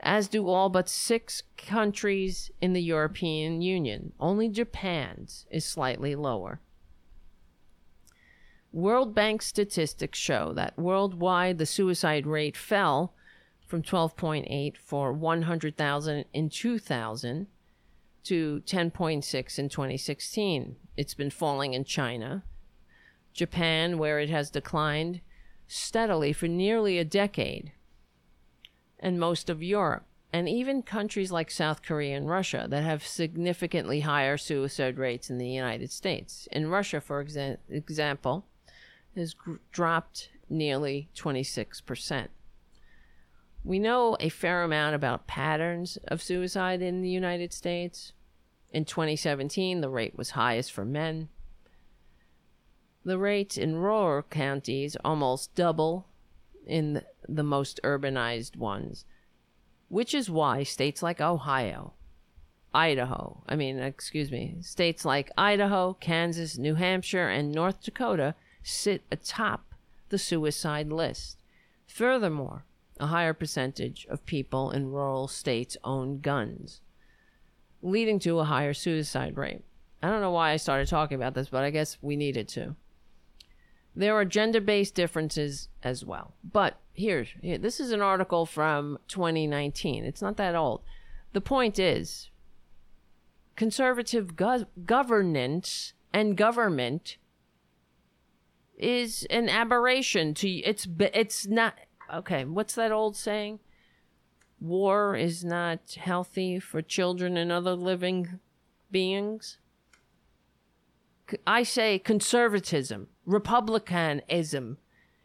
as 0.00 0.28
do 0.28 0.48
all 0.48 0.68
but 0.68 0.88
six 0.88 1.42
countries 1.56 2.50
in 2.60 2.72
the 2.72 2.82
European 2.82 3.62
Union. 3.62 4.12
Only 4.20 4.48
Japan's 4.48 5.46
is 5.50 5.64
slightly 5.64 6.14
lower. 6.14 6.60
World 8.72 9.14
Bank 9.14 9.40
statistics 9.40 10.18
show 10.18 10.52
that 10.52 10.78
worldwide 10.78 11.58
the 11.58 11.66
suicide 11.66 12.26
rate 12.26 12.56
fell 12.56 13.14
from 13.66 13.82
12.8 13.82 14.76
for 14.76 15.12
100,000 15.12 16.24
in 16.32 16.50
2000 16.50 17.46
to 18.24 18.62
10.6 18.66 19.58
in 19.58 19.68
2016. 19.68 20.76
It's 20.96 21.14
been 21.14 21.30
falling 21.30 21.74
in 21.74 21.84
China, 21.84 22.44
Japan, 23.36 23.98
where 23.98 24.18
it 24.18 24.30
has 24.30 24.50
declined 24.50 25.20
steadily 25.68 26.32
for 26.32 26.48
nearly 26.48 26.98
a 26.98 27.04
decade, 27.04 27.72
and 28.98 29.20
most 29.20 29.50
of 29.50 29.62
Europe, 29.62 30.06
and 30.32 30.48
even 30.48 30.82
countries 30.82 31.30
like 31.30 31.50
South 31.50 31.82
Korea 31.82 32.16
and 32.16 32.28
Russia 32.28 32.66
that 32.68 32.82
have 32.82 33.06
significantly 33.06 34.00
higher 34.00 34.36
suicide 34.36 34.98
rates 34.98 35.28
than 35.28 35.38
the 35.38 35.48
United 35.48 35.90
States. 35.90 36.48
In 36.50 36.68
Russia, 36.68 37.00
for 37.00 37.24
exa- 37.24 37.58
example, 37.70 38.46
has 39.14 39.34
gr- 39.34 39.56
dropped 39.70 40.30
nearly 40.48 41.08
26%. 41.14 42.28
We 43.64 43.78
know 43.78 44.16
a 44.20 44.28
fair 44.28 44.62
amount 44.62 44.94
about 44.94 45.26
patterns 45.26 45.98
of 46.08 46.22
suicide 46.22 46.82
in 46.82 47.02
the 47.02 47.10
United 47.10 47.52
States. 47.52 48.12
In 48.70 48.84
2017, 48.84 49.80
the 49.80 49.88
rate 49.88 50.16
was 50.16 50.30
highest 50.30 50.72
for 50.72 50.84
men. 50.84 51.28
The 53.06 53.18
rates 53.20 53.56
in 53.56 53.76
rural 53.76 54.24
counties 54.24 54.96
almost 55.04 55.54
double 55.54 56.08
in 56.66 57.02
the 57.28 57.44
most 57.44 57.78
urbanized 57.84 58.56
ones, 58.56 59.04
which 59.88 60.12
is 60.12 60.28
why 60.28 60.64
states 60.64 61.04
like 61.04 61.20
Ohio, 61.20 61.92
Idaho, 62.74 63.44
I 63.48 63.54
mean, 63.54 63.78
excuse 63.78 64.32
me, 64.32 64.56
states 64.60 65.04
like 65.04 65.30
Idaho, 65.38 65.96
Kansas, 66.00 66.58
New 66.58 66.74
Hampshire, 66.74 67.28
and 67.28 67.52
North 67.52 67.80
Dakota 67.80 68.34
sit 68.64 69.04
atop 69.12 69.72
the 70.08 70.18
suicide 70.18 70.88
list. 70.88 71.38
Furthermore, 71.86 72.64
a 72.98 73.06
higher 73.06 73.34
percentage 73.34 74.04
of 74.10 74.26
people 74.26 74.72
in 74.72 74.90
rural 74.90 75.28
states 75.28 75.76
own 75.84 76.18
guns, 76.18 76.80
leading 77.82 78.18
to 78.18 78.40
a 78.40 78.44
higher 78.46 78.74
suicide 78.74 79.36
rate. 79.36 79.62
I 80.02 80.08
don't 80.08 80.22
know 80.22 80.32
why 80.32 80.50
I 80.50 80.56
started 80.56 80.88
talking 80.88 81.14
about 81.14 81.34
this, 81.34 81.50
but 81.50 81.62
I 81.62 81.70
guess 81.70 81.98
we 82.02 82.16
needed 82.16 82.48
to. 82.48 82.74
There 83.96 84.14
are 84.14 84.24
gender 84.26 84.60
based 84.60 84.94
differences 84.94 85.68
as 85.82 86.04
well. 86.04 86.34
But 86.44 86.78
here, 86.92 87.26
here, 87.40 87.58
this 87.58 87.80
is 87.80 87.92
an 87.92 88.02
article 88.02 88.44
from 88.44 88.98
2019. 89.08 90.04
It's 90.04 90.22
not 90.22 90.36
that 90.36 90.54
old. 90.54 90.82
The 91.32 91.40
point 91.40 91.78
is 91.78 92.30
conservative 93.56 94.36
go- 94.36 94.66
governance 94.84 95.94
and 96.12 96.36
government 96.36 97.16
is 98.78 99.26
an 99.30 99.48
aberration 99.48 100.34
to 100.34 100.48
it's 100.48 100.86
it's 100.98 101.46
not 101.46 101.74
okay 102.12 102.44
what's 102.44 102.74
that 102.74 102.92
old 102.92 103.16
saying 103.16 103.58
war 104.60 105.16
is 105.16 105.42
not 105.42 105.96
healthy 105.98 106.60
for 106.60 106.82
children 106.82 107.38
and 107.38 107.50
other 107.50 107.74
living 107.74 108.38
beings 108.90 109.56
I 111.46 111.62
say 111.62 111.98
conservatism, 111.98 113.08
republicanism 113.26 114.78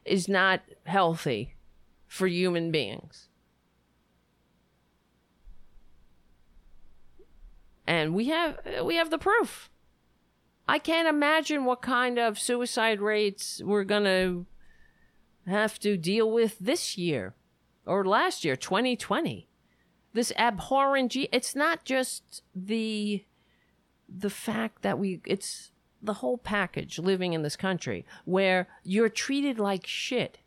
is 0.03 0.27
not 0.27 0.61
healthy 0.85 1.55
for 2.07 2.27
human 2.27 2.71
beings. 2.71 3.29
And 7.87 8.13
we 8.13 8.27
have 8.29 8.59
we 8.83 8.95
have 8.95 9.09
the 9.09 9.17
proof. 9.17 9.69
I 10.67 10.79
can't 10.79 11.07
imagine 11.07 11.65
what 11.65 11.81
kind 11.81 12.17
of 12.17 12.39
suicide 12.39 13.01
rates 13.01 13.61
we're 13.63 13.83
going 13.83 14.03
to 14.05 14.45
have 15.45 15.79
to 15.79 15.97
deal 15.97 16.31
with 16.31 16.57
this 16.59 16.97
year 16.97 17.33
or 17.85 18.05
last 18.05 18.45
year, 18.45 18.55
2020. 18.55 19.47
This 20.13 20.31
abhorrent, 20.37 21.15
it's 21.15 21.55
not 21.55 21.83
just 21.83 22.43
the 22.55 23.25
the 24.07 24.29
fact 24.29 24.81
that 24.81 24.99
we 24.99 25.21
it's 25.25 25.71
the 26.01 26.15
whole 26.15 26.37
package 26.37 26.99
living 26.99 27.33
in 27.33 27.41
this 27.41 27.55
country 27.55 28.05
where 28.25 28.67
you're 28.83 29.09
treated 29.09 29.59
like 29.59 29.85
shit. 29.85 30.39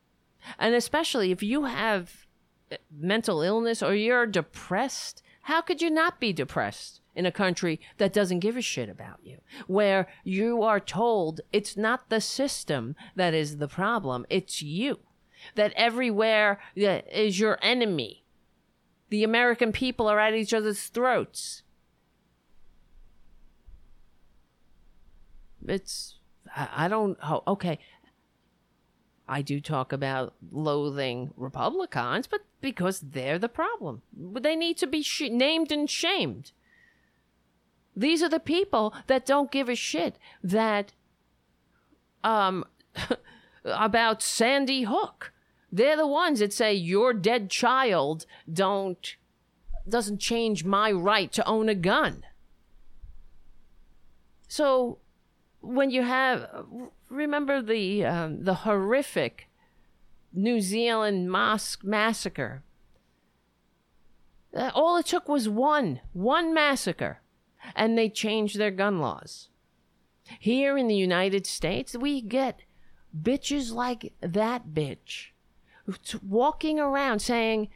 And 0.58 0.74
especially 0.74 1.30
if 1.30 1.42
you 1.42 1.64
have 1.64 2.26
uh, 2.70 2.76
mental 2.90 3.42
illness 3.42 3.82
or 3.82 3.94
you're 3.94 4.26
depressed, 4.26 5.22
how 5.42 5.60
could 5.60 5.82
you 5.82 5.90
not 5.90 6.20
be 6.20 6.32
depressed 6.32 7.00
in 7.14 7.26
a 7.26 7.32
country 7.32 7.80
that 7.98 8.12
doesn't 8.12 8.40
give 8.40 8.56
a 8.56 8.62
shit 8.62 8.88
about 8.88 9.20
you? 9.22 9.38
Where 9.66 10.08
you 10.22 10.62
are 10.62 10.80
told 10.80 11.40
it's 11.52 11.76
not 11.76 12.08
the 12.08 12.20
system 12.20 12.96
that 13.14 13.34
is 13.34 13.58
the 13.58 13.68
problem, 13.68 14.26
it's 14.28 14.62
you. 14.62 15.00
That 15.54 15.74
everywhere 15.76 16.60
is 16.74 17.38
your 17.38 17.58
enemy. 17.60 18.24
The 19.10 19.24
American 19.24 19.72
people 19.72 20.08
are 20.08 20.18
at 20.18 20.34
each 20.34 20.54
other's 20.54 20.84
throats. 20.84 21.62
It's, 25.66 26.18
I 26.54 26.88
don't, 26.88 27.18
oh, 27.22 27.42
okay. 27.46 27.78
I 29.26 29.42
do 29.42 29.60
talk 29.60 29.92
about 29.92 30.34
loathing 30.52 31.32
Republicans, 31.36 32.26
but 32.26 32.42
because 32.60 33.00
they're 33.00 33.38
the 33.38 33.48
problem. 33.48 34.02
They 34.14 34.54
need 34.54 34.76
to 34.78 34.86
be 34.86 35.02
sh- 35.02 35.30
named 35.30 35.72
and 35.72 35.88
shamed. 35.88 36.52
These 37.96 38.22
are 38.22 38.28
the 38.28 38.40
people 38.40 38.94
that 39.06 39.24
don't 39.24 39.50
give 39.50 39.68
a 39.68 39.74
shit 39.74 40.18
that 40.42 40.92
um 42.22 42.64
about 43.64 44.22
Sandy 44.22 44.82
Hook. 44.82 45.32
They're 45.70 45.96
the 45.96 46.06
ones 46.06 46.40
that 46.40 46.52
say 46.52 46.74
your 46.74 47.12
dead 47.14 47.50
child 47.50 48.26
don't 48.52 49.16
doesn't 49.88 50.18
change 50.18 50.64
my 50.64 50.90
right 50.90 51.30
to 51.32 51.46
own 51.46 51.68
a 51.68 51.74
gun. 51.74 52.24
So 54.48 54.98
when 55.64 55.90
you 55.90 56.02
have 56.02 56.66
remember 57.08 57.62
the 57.62 58.04
um, 58.04 58.44
the 58.44 58.54
horrific 58.54 59.48
New 60.32 60.60
Zealand 60.60 61.30
mosque 61.30 61.84
massacre. 61.84 62.62
Uh, 64.56 64.70
all 64.74 64.96
it 64.96 65.06
took 65.06 65.28
was 65.28 65.48
one 65.48 66.00
one 66.12 66.52
massacre, 66.54 67.20
and 67.74 67.96
they 67.96 68.08
changed 68.08 68.58
their 68.58 68.70
gun 68.70 69.00
laws. 69.00 69.48
Here 70.38 70.78
in 70.78 70.88
the 70.88 70.94
United 70.96 71.46
States, 71.46 71.96
we 71.96 72.20
get 72.20 72.60
bitches 73.16 73.72
like 73.72 74.12
that 74.20 74.68
bitch 74.68 75.28
walking 76.22 76.80
around 76.80 77.20
saying 77.20 77.68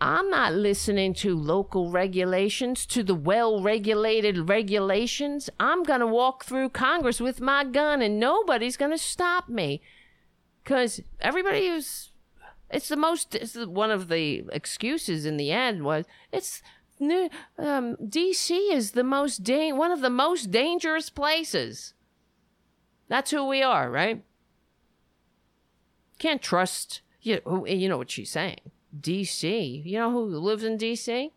I'm 0.00 0.28
not 0.28 0.52
listening 0.52 1.14
to 1.14 1.34
local 1.34 1.90
regulations, 1.90 2.84
to 2.86 3.02
the 3.02 3.14
well 3.14 3.62
regulated 3.62 4.48
regulations. 4.48 5.48
I'm 5.58 5.82
going 5.84 6.00
to 6.00 6.06
walk 6.06 6.44
through 6.44 6.70
Congress 6.70 7.18
with 7.18 7.40
my 7.40 7.64
gun 7.64 8.02
and 8.02 8.20
nobody's 8.20 8.76
going 8.76 8.90
to 8.90 8.98
stop 8.98 9.48
me. 9.48 9.80
Because 10.62 11.00
everybody 11.20 11.68
who's. 11.68 12.10
It's 12.70 12.88
the 12.88 12.96
most. 12.96 13.34
It's 13.34 13.56
one 13.56 13.90
of 13.90 14.08
the 14.08 14.44
excuses 14.52 15.24
in 15.24 15.36
the 15.36 15.50
end 15.50 15.84
was 15.84 16.04
it's. 16.32 16.62
Um, 16.98 17.96
DC 17.96 18.72
is 18.72 18.92
the 18.92 19.04
most 19.04 19.44
da- 19.44 19.72
one 19.72 19.92
of 19.92 20.00
the 20.00 20.10
most 20.10 20.50
dangerous 20.50 21.10
places. 21.10 21.94
That's 23.08 23.30
who 23.30 23.46
we 23.46 23.62
are, 23.62 23.90
right? 23.90 24.24
Can't 26.18 26.42
trust 26.42 27.02
you. 27.20 27.40
You 27.66 27.88
know 27.88 27.98
what 27.98 28.10
she's 28.10 28.30
saying. 28.30 28.60
DC. 29.00 29.84
You 29.84 29.98
know 29.98 30.10
who 30.10 30.24
lives 30.24 30.64
in 30.64 30.78
DC? 30.78 31.30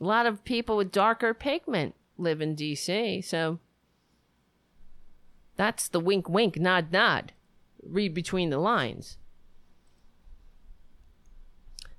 A 0.00 0.04
lot 0.04 0.26
of 0.26 0.44
people 0.44 0.76
with 0.76 0.92
darker 0.92 1.34
pigment 1.34 1.94
live 2.18 2.40
in 2.40 2.56
DC. 2.56 3.24
So 3.24 3.58
that's 5.56 5.88
the 5.88 6.00
wink, 6.00 6.28
wink, 6.28 6.56
nod, 6.56 6.92
nod. 6.92 7.32
Read 7.82 8.14
between 8.14 8.50
the 8.50 8.58
lines. 8.58 9.18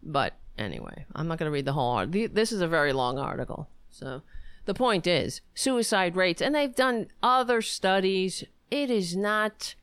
But 0.02 0.34
anyway, 0.58 1.06
I'm 1.16 1.28
not 1.28 1.38
going 1.38 1.48
to 1.48 1.54
read 1.54 1.66
the 1.66 1.74
whole 1.74 1.92
article. 1.92 2.28
This 2.34 2.52
is 2.52 2.62
a 2.62 2.68
very 2.68 2.94
long 2.94 3.18
article. 3.18 3.70
So 3.90 4.22
the 4.66 4.74
point 4.74 5.08
is 5.08 5.42
suicide 5.54 6.16
rates, 6.16 6.42
and 6.42 6.56
they've 6.56 6.76
done 6.76 7.08
other 7.22 7.62
studies. 7.62 8.44
It 8.72 8.90
is 8.90 9.16
not. 9.16 9.76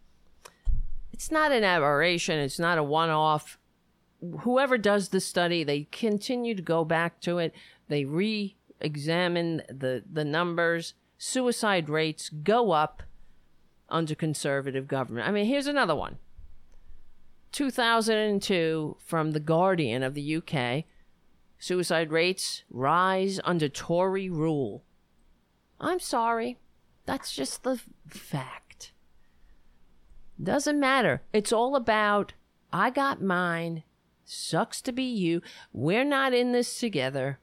It's 1.13 1.31
not 1.31 1.53
an 1.53 1.65
aberration. 1.65 2.39
It's 2.39 2.59
not 2.59 2.79
a 2.79 2.83
one 2.83 3.11
off 3.11 3.59
whoever 4.41 4.79
does 4.79 5.09
the 5.09 5.21
study, 5.21 5.65
they 5.65 5.85
continue 5.91 6.55
to 6.55 6.63
go 6.63 6.85
back 6.85 7.21
to 7.23 7.39
it. 7.39 7.55
They 7.89 8.05
re-examine 8.05 9.63
the 9.69 10.03
the 10.11 10.25
numbers. 10.25 10.95
Suicide 11.19 11.89
rates 11.89 12.29
go 12.29 12.71
up 12.71 13.03
under 13.89 14.15
conservative 14.15 14.89
government. 14.89 15.29
I 15.29 15.33
mean, 15.33 15.47
here's 15.47 15.67
another 15.67 15.95
one. 15.95 16.19
2002 17.53 18.97
from 19.05 19.33
The 19.33 19.41
Guardian 19.41 20.03
of 20.03 20.15
the 20.15 20.37
UK. 20.37 20.85
Suicide 21.59 22.11
rates 22.11 22.63
rise 22.71 23.41
under 23.45 23.69
Tory 23.69 24.31
rule. 24.31 24.85
I'm 25.81 25.99
sorry. 25.99 26.59
That's 27.07 27.35
just 27.35 27.65
the 27.65 27.81
fact. 28.07 28.93
Doesn't 30.43 30.81
matter. 30.81 31.23
It's 31.33 31.53
all 31.53 31.77
about 31.77 32.35
I 32.73 32.91
got 32.91 33.21
mine 33.21 33.83
Sucks 34.33 34.81
to 34.83 34.93
be 34.93 35.03
you. 35.03 35.43
We're 35.73 36.05
not 36.05 36.33
in 36.33 36.53
this 36.53 36.79
together. 36.79 37.41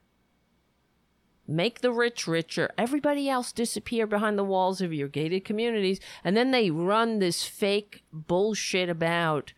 Make 1.46 1.82
the 1.82 1.92
rich 1.92 2.26
richer. 2.26 2.70
Everybody 2.78 3.28
else 3.28 3.52
disappear 3.52 4.06
behind 4.06 4.38
the 4.38 4.44
walls 4.44 4.80
of 4.80 4.94
your 4.94 5.08
gated 5.08 5.44
communities. 5.44 6.00
And 6.24 6.34
then 6.34 6.50
they 6.50 6.70
run 6.70 7.18
this 7.18 7.44
fake 7.44 8.04
bullshit 8.10 8.88
about 8.88 9.52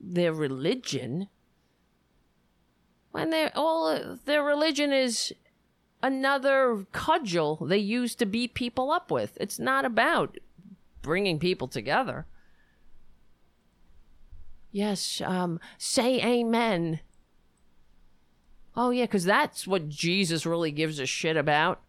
their 0.00 0.32
religion. 0.32 1.26
When 3.10 3.30
they're 3.30 3.50
all 3.56 4.18
their 4.24 4.44
religion 4.44 4.92
is 4.92 5.32
another 6.00 6.86
cudgel 6.92 7.56
they 7.56 7.78
use 7.78 8.14
to 8.14 8.26
beat 8.26 8.54
people 8.54 8.92
up 8.92 9.10
with. 9.10 9.36
It's 9.40 9.58
not 9.58 9.84
about 9.84 10.38
bringing 11.02 11.40
people 11.40 11.66
together. 11.66 12.26
Yes, 14.72 15.20
um, 15.24 15.60
say 15.76 16.20
amen. 16.22 17.00
Oh, 18.74 18.88
yeah, 18.88 19.04
because 19.04 19.24
that's 19.24 19.66
what 19.66 19.90
Jesus 19.90 20.46
really 20.46 20.70
gives 20.70 20.98
a 20.98 21.04
shit 21.04 21.36
about. 21.36 21.82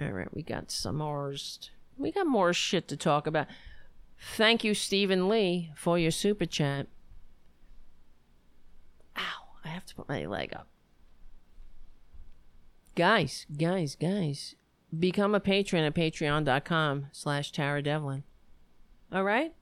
All 0.00 0.10
right, 0.10 0.34
we 0.34 0.42
got 0.42 0.70
some 0.70 0.96
more. 0.96 1.34
We 1.98 2.12
got 2.12 2.26
more 2.26 2.54
shit 2.54 2.88
to 2.88 2.96
talk 2.96 3.26
about. 3.26 3.46
Thank 4.36 4.64
you, 4.64 4.72
Stephen 4.72 5.28
Lee, 5.28 5.70
for 5.76 5.98
your 5.98 6.10
super 6.10 6.46
chat. 6.46 6.86
Ow, 9.18 9.44
I 9.64 9.68
have 9.68 9.84
to 9.84 9.94
put 9.94 10.08
my 10.08 10.24
leg 10.24 10.54
up. 10.54 10.68
Guys, 12.94 13.46
guys, 13.54 13.96
guys, 13.96 14.54
become 14.98 15.34
a 15.34 15.40
patron 15.40 15.84
at 15.84 15.94
patreon.com 15.94 17.06
slash 17.12 17.52
Tara 17.52 17.82
Devlin. 17.82 18.22
All 19.12 19.24
right. 19.24 19.52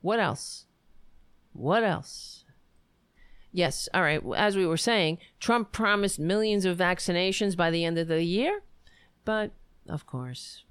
What 0.00 0.20
else? 0.20 0.66
What 1.52 1.82
else? 1.82 2.44
Yes. 3.50 3.88
All 3.92 4.02
right. 4.02 4.22
As 4.36 4.56
we 4.56 4.66
were 4.66 4.76
saying, 4.76 5.18
Trump 5.40 5.72
promised 5.72 6.18
millions 6.18 6.64
of 6.64 6.78
vaccinations 6.78 7.56
by 7.56 7.70
the 7.70 7.84
end 7.84 7.98
of 7.98 8.08
the 8.08 8.22
year. 8.22 8.62
But, 9.24 9.50
of 9.88 10.06
course, 10.06 10.62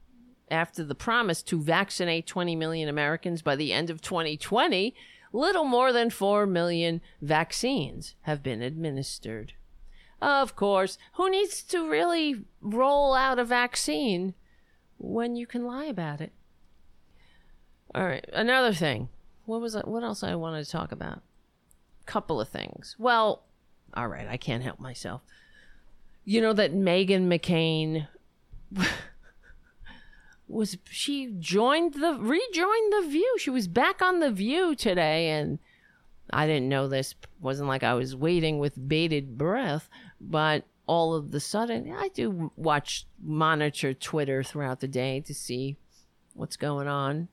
after 0.49 0.83
the 0.83 0.95
promise 0.95 1.41
to 1.43 1.59
vaccinate 1.59 2.27
20 2.27 2.55
million 2.55 2.87
Americans 2.87 3.41
by 3.41 3.55
the 3.55 3.73
end 3.73 3.89
of 3.89 4.01
2020, 4.01 4.95
little 5.33 5.65
more 5.65 5.91
than 5.91 6.09
4 6.09 6.45
million 6.45 7.01
vaccines 7.21 8.15
have 8.21 8.41
been 8.41 8.61
administered. 8.61 9.53
Of 10.21 10.55
course, 10.55 10.97
who 11.15 11.29
needs 11.29 11.61
to 11.63 11.89
really 11.89 12.45
roll 12.61 13.13
out 13.13 13.39
a 13.39 13.43
vaccine 13.43 14.33
when 14.97 15.35
you 15.35 15.45
can 15.45 15.65
lie 15.65 15.85
about 15.85 16.21
it? 16.21 16.31
All 17.95 18.03
right, 18.03 18.29
another 18.33 18.73
thing. 18.73 19.07
What 19.45 19.61
was 19.61 19.71
that? 19.71 19.87
What 19.87 20.03
else 20.03 20.21
I 20.21 20.35
wanted 20.35 20.65
to 20.65 20.69
talk 20.69 20.91
about? 20.91 21.21
Couple 22.05 22.41
of 22.41 22.49
things. 22.49 22.97
Well, 22.99 23.43
all 23.93 24.09
right, 24.09 24.27
I 24.27 24.35
can't 24.35 24.63
help 24.63 24.81
myself. 24.81 25.21
You 26.25 26.41
know 26.41 26.51
that 26.51 26.73
Meghan 26.75 27.27
McCain 27.27 28.07
was 30.49 30.77
she 30.89 31.33
joined 31.39 31.93
the 31.93 32.17
rejoined 32.19 32.93
the 32.93 33.07
View. 33.09 33.37
She 33.39 33.49
was 33.49 33.69
back 33.69 34.01
on 34.01 34.19
the 34.19 34.31
View 34.31 34.75
today, 34.75 35.29
and 35.29 35.59
I 36.31 36.47
didn't 36.47 36.67
know 36.67 36.89
this. 36.89 37.15
wasn't 37.39 37.69
like 37.69 37.83
I 37.83 37.93
was 37.93 38.13
waiting 38.13 38.59
with 38.59 38.89
bated 38.89 39.37
breath, 39.37 39.87
but 40.19 40.65
all 40.85 41.15
of 41.15 41.31
the 41.31 41.39
sudden, 41.39 41.95
I 41.97 42.09
do 42.09 42.51
watch 42.57 43.07
monitor 43.23 43.93
Twitter 43.93 44.43
throughout 44.43 44.81
the 44.81 44.87
day 44.89 45.21
to 45.21 45.33
see 45.33 45.77
what's 46.33 46.57
going 46.57 46.89
on 46.89 47.29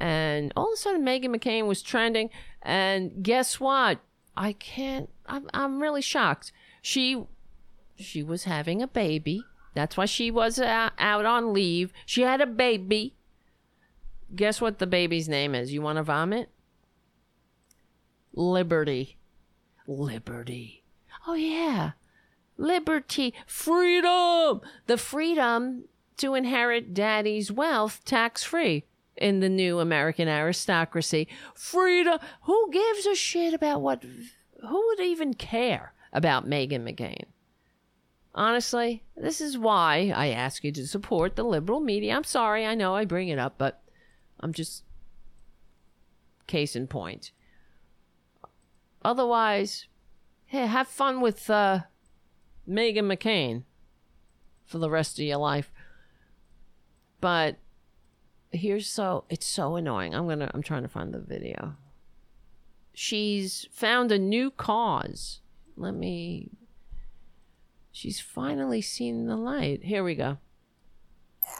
and 0.00 0.52
all 0.56 0.68
of 0.68 0.74
a 0.74 0.76
sudden 0.76 1.04
Meghan 1.04 1.26
McCain 1.26 1.66
was 1.66 1.82
trending. 1.82 2.30
And 2.62 3.22
guess 3.22 3.60
what? 3.60 4.00
I 4.36 4.52
can't. 4.52 5.10
I'm, 5.26 5.48
I'm 5.54 5.80
really 5.80 6.02
shocked. 6.02 6.52
She 6.82 7.24
she 7.96 8.22
was 8.22 8.44
having 8.44 8.82
a 8.82 8.88
baby 8.88 9.44
That's 9.74 9.96
why 9.96 10.06
she 10.06 10.30
was 10.30 10.58
uh, 10.58 10.90
out 10.98 11.24
on 11.26 11.52
leave. 11.52 11.92
She 12.06 12.22
had 12.22 12.40
a 12.40 12.46
baby. 12.46 13.14
Guess 14.34 14.60
what 14.60 14.78
the 14.78 14.86
baby's 14.86 15.28
name 15.28 15.54
is? 15.54 15.72
You 15.72 15.82
want 15.82 15.96
to 15.96 16.02
vomit? 16.02 16.48
Liberty. 18.32 19.16
Liberty. 19.86 20.82
Oh, 21.26 21.34
yeah. 21.34 21.92
Liberty. 22.56 23.34
Freedom. 23.46 24.60
The 24.86 24.96
freedom 24.96 25.84
to 26.16 26.34
inherit 26.34 26.94
daddy's 26.94 27.50
wealth 27.50 28.04
tax 28.04 28.42
free 28.44 28.84
in 29.16 29.40
the 29.40 29.48
new 29.48 29.80
American 29.80 30.28
aristocracy. 30.28 31.28
Freedom. 31.54 32.18
Who 32.42 32.70
gives 32.70 33.06
a 33.06 33.14
shit 33.14 33.54
about 33.54 33.82
what? 33.82 34.02
Who 34.02 34.86
would 34.86 35.00
even 35.00 35.34
care 35.34 35.92
about 36.12 36.48
Meghan 36.48 36.82
McCain? 36.88 37.24
Honestly, 38.34 39.04
this 39.16 39.40
is 39.40 39.56
why 39.56 40.12
I 40.14 40.28
ask 40.28 40.64
you 40.64 40.72
to 40.72 40.86
support 40.86 41.36
the 41.36 41.44
liberal 41.44 41.80
media. 41.80 42.16
I'm 42.16 42.24
sorry, 42.24 42.66
I 42.66 42.74
know 42.74 42.94
I 42.94 43.04
bring 43.04 43.28
it 43.28 43.38
up, 43.38 43.54
but 43.58 43.82
I'm 44.40 44.52
just 44.52 44.82
case 46.46 46.74
in 46.74 46.88
point. 46.88 47.30
Otherwise, 49.04 49.86
hey, 50.46 50.66
have 50.66 50.88
fun 50.88 51.20
with 51.20 51.48
uh, 51.48 51.80
Meghan 52.68 53.04
McCain 53.04 53.62
for 54.64 54.78
the 54.78 54.90
rest 54.90 55.18
of 55.18 55.24
your 55.24 55.38
life. 55.38 55.70
But 57.20 57.58
here's 58.54 58.86
so 58.86 59.24
it's 59.28 59.46
so 59.46 59.76
annoying. 59.76 60.14
I'm 60.14 60.28
gonna 60.28 60.50
I'm 60.54 60.62
trying 60.62 60.82
to 60.82 60.88
find 60.88 61.12
the 61.12 61.20
video. 61.20 61.74
She's 62.92 63.66
found 63.72 64.12
a 64.12 64.18
new 64.18 64.50
cause. 64.50 65.40
Let 65.76 65.94
me. 65.94 66.50
She's 67.90 68.20
finally 68.20 68.80
seen 68.80 69.26
the 69.26 69.36
light. 69.36 69.84
Here 69.84 70.02
we 70.02 70.14
go. 70.14 70.38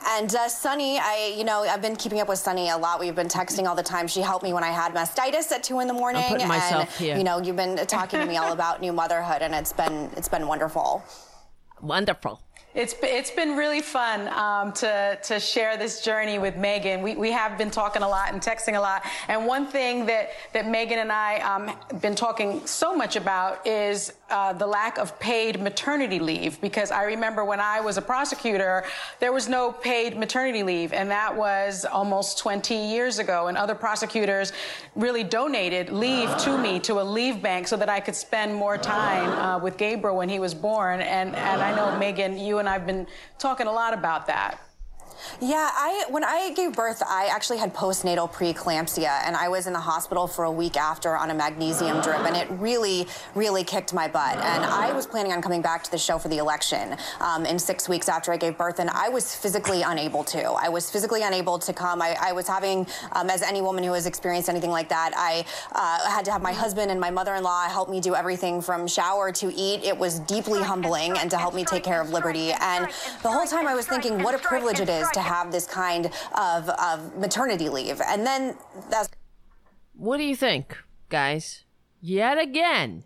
And 0.07 0.35
uh, 0.35 0.49
Sunny, 0.49 0.99
I, 0.99 1.35
you 1.37 1.45
know, 1.45 1.63
I've 1.63 1.83
been 1.83 1.97
keeping 1.97 2.21
up 2.21 2.29
with 2.29 2.39
Sunny 2.39 2.71
a 2.71 2.77
lot. 2.77 3.01
We've 3.01 3.15
been 3.15 3.29
texting 3.29 3.67
all 3.67 3.75
the 3.75 3.83
time. 3.83 4.09
She 4.09 4.21
helped 4.21 4.43
me 4.43 4.53
when 4.53 4.65
I 4.65 4.71
had 4.71 4.95
mastitis 4.95 5.53
at 5.53 5.63
two 5.63 5.81
in 5.81 5.89
the 5.89 5.93
morning. 5.93 6.23
I'm 6.25 6.33
putting 6.33 6.49
myself 6.49 6.83
and, 6.83 6.91
here. 6.91 7.17
You 7.17 7.25
know, 7.25 7.41
you've 7.41 7.57
been 7.57 7.77
talking 7.87 8.21
to 8.21 8.27
me 8.27 8.37
all 8.37 8.53
about 8.53 8.81
new 8.81 8.93
motherhood, 8.93 9.43
and 9.43 9.55
it's 9.55 9.73
been 9.73 10.11
it's 10.17 10.29
been 10.29 10.47
wonderful. 10.47 11.05
Wonderful. 11.81 12.41
It's, 12.75 12.93
it's 13.03 13.31
been 13.31 13.57
really 13.57 13.81
fun 13.81 14.27
um, 14.29 14.73
to, 14.73 15.17
to 15.23 15.39
share 15.39 15.77
this 15.77 16.01
journey 16.01 16.41
with 16.41 16.57
Meghan. 16.57 17.03
We, 17.03 17.15
we 17.15 17.31
have 17.31 17.57
been 17.57 17.71
talking 17.71 18.03
a 18.03 18.09
lot 18.09 18.33
and 18.33 18.43
texting 18.43 18.77
a 18.77 18.81
lot. 18.81 19.05
And 19.29 19.47
one 19.47 19.67
thing 19.67 20.07
that, 20.07 20.31
that 20.53 20.65
Meghan 20.65 20.97
and 20.97 21.13
I 21.13 21.39
um, 21.39 22.01
been 22.01 22.17
talking 22.17 22.67
so 22.67 22.93
much 22.97 23.15
about 23.15 23.65
is 23.65 24.13
uh, 24.31 24.53
the 24.53 24.67
lack 24.67 24.99
of 24.99 25.19
paid 25.21 25.61
maternity 25.61 26.19
leave. 26.19 26.61
Because 26.61 26.91
I 26.91 27.05
remember 27.05 27.45
when 27.45 27.61
I 27.61 27.81
was 27.81 27.97
a 27.97 28.03
prosecutor, 28.03 28.85
there 29.21 29.33
was 29.33 29.49
no 29.49 29.73
paid 29.73 30.17
maternity 30.17 30.63
leave. 30.63 30.93
And 30.93 31.11
that 31.11 31.35
was 31.37 31.85
almost 31.85 32.39
20 32.39 32.75
years 32.75 33.19
ago. 33.19 33.49
And 33.49 33.57
other 33.57 33.75
prosecutors 33.75 34.53
really 34.95 35.25
donated 35.25 35.91
leave 35.91 36.37
to 36.39 36.59
me, 36.59 36.81
to 36.81 37.01
a 37.01 37.05
leave 37.05 37.43
bank, 37.43 37.69
so 37.69 37.77
that 37.77 37.89
I 37.89 38.01
could 38.01 38.15
spend 38.15 38.55
more 38.55 38.79
time 38.79 39.31
uh, 39.31 39.59
with 39.59 39.77
Gabriel 39.77 40.17
when 40.17 40.29
he 40.29 40.39
was 40.39 40.55
born. 40.55 41.01
And, 41.01 41.35
and 41.35 41.61
I 41.61 41.75
know, 41.75 41.99
Meghan, 41.99 42.45
you 42.45 42.59
and 42.59 42.69
I've 42.69 42.87
been 42.87 43.07
talking 43.39 43.67
a 43.67 43.73
lot 43.73 43.95
about 43.95 44.27
that. 44.27 44.61
Yeah, 45.41 45.69
I 45.73 46.07
when 46.11 46.25
I 46.25 46.53
gave 46.55 46.75
birth, 46.75 47.03
I 47.07 47.29
actually 47.31 47.59
had 47.59 47.75
postnatal 47.75 48.31
preeclampsia, 48.31 49.23
and 49.27 49.37
I 49.37 49.49
was 49.49 49.67
in 49.67 49.73
the 49.73 49.81
hospital 49.81 50.27
for 50.27 50.45
a 50.45 50.51
week 50.51 50.77
after 50.77 51.17
on 51.17 51.31
a 51.31 51.35
magnesium 51.35 52.01
drip, 52.01 52.21
and 52.21 52.37
it 52.37 52.49
really, 52.59 53.07
really 53.35 53.65
kicked 53.65 53.93
my 53.93 54.07
butt. 54.07 54.37
And 54.37 54.65
I 54.65 54.93
was 54.93 55.07
planning 55.07 55.33
on 55.33 55.43
coming 55.43 55.61
back 55.61 55.83
to 55.85 55.91
the 55.91 55.99
show 55.99 56.19
for 56.19 56.29
the 56.29 56.39
election 56.39 56.97
um, 57.21 57.45
in 57.45 57.59
six 57.59 57.89
weeks 57.89 58.09
after 58.09 58.33
I 58.33 58.37
gave 58.37 58.57
birth, 58.57 58.79
and 58.79 58.89
I 58.91 59.09
was 59.09 59.35
physically 59.35 59.83
unable 59.83 60.23
to. 60.25 60.53
I 60.53 60.69
was 60.69 60.89
physically 60.91 61.23
unable 61.23 61.59
to 61.59 61.73
come. 61.73 62.01
I, 62.01 62.17
I 62.21 62.33
was 62.33 62.47
having, 62.47 62.87
um, 63.13 63.29
as 63.29 63.43
any 63.43 63.61
woman 63.61 63.83
who 63.83 63.93
has 63.93 64.07
experienced 64.07 64.49
anything 64.49 64.71
like 64.71 64.89
that, 64.89 65.13
I 65.17 65.45
uh, 65.73 66.11
had 66.11 66.25
to 66.27 66.33
have 66.33 66.43
my 66.43 66.53
husband 66.53 66.91
and 66.91 67.01
my 67.01 67.11
mother-in-law 67.11 67.69
help 67.69 67.91
me 67.91 68.01
do 68.01 68.15
everything 68.15 68.63
from 68.63 68.87
shower 68.87 69.33
to 69.33 69.53
eat. 69.55 69.83
It 69.85 69.97
was 69.97 70.21
deeply 70.21 70.63
humbling, 70.63 71.19
and 71.19 71.31
to 71.31 71.37
help 71.37 71.55
me 71.55 71.65
take 71.65 71.83
care 71.83 72.01
of 72.01 72.11
Liberty. 72.11 72.53
And 72.53 72.87
the 73.23 73.31
whole 73.31 73.47
time 73.47 73.67
I 73.67 73.75
was 73.75 73.87
thinking, 73.87 74.23
what 74.23 74.35
a 74.35 74.39
privilege 74.39 74.81
it 74.81 74.89
is 74.89 75.09
to 75.11 75.24
have 75.25 75.51
this 75.51 75.67
kind 75.67 76.07
of, 76.39 76.69
of 76.69 77.17
maternity 77.17 77.69
leave. 77.69 78.01
And 78.01 78.27
then 78.27 78.57
that's. 78.91 79.09
What 79.95 80.19
do 80.19 80.25
you 80.25 80.37
think, 80.37 80.77
guys? 81.09 81.65
Yet 82.01 82.39
again, 82.39 83.05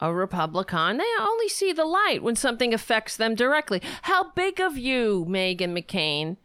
a 0.00 0.12
Republican, 0.12 0.96
they 0.96 1.04
only 1.20 1.48
see 1.48 1.72
the 1.72 1.84
light 1.84 2.22
when 2.22 2.34
something 2.34 2.74
affects 2.74 3.16
them 3.16 3.34
directly. 3.34 3.80
How 4.02 4.32
big 4.32 4.60
of 4.60 4.76
you, 4.76 5.24
Meghan 5.28 5.78
McCain, 5.78 6.38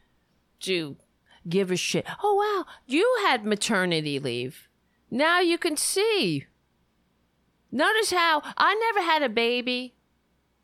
to 0.62 0.98
give 1.50 1.72
a 1.72 1.76
shit? 1.76 2.06
Oh, 2.24 2.36
wow, 2.36 2.66
you 2.86 3.18
had 3.26 3.46
maternity 3.46 4.20
leave. 4.20 4.68
Now 5.10 5.40
you 5.40 5.58
can 5.58 5.78
see. 5.78 6.46
Notice 7.72 8.12
how 8.12 8.42
I 8.58 8.76
never 8.76 9.02
had 9.02 9.24
a 9.24 9.30
baby. 9.30 9.96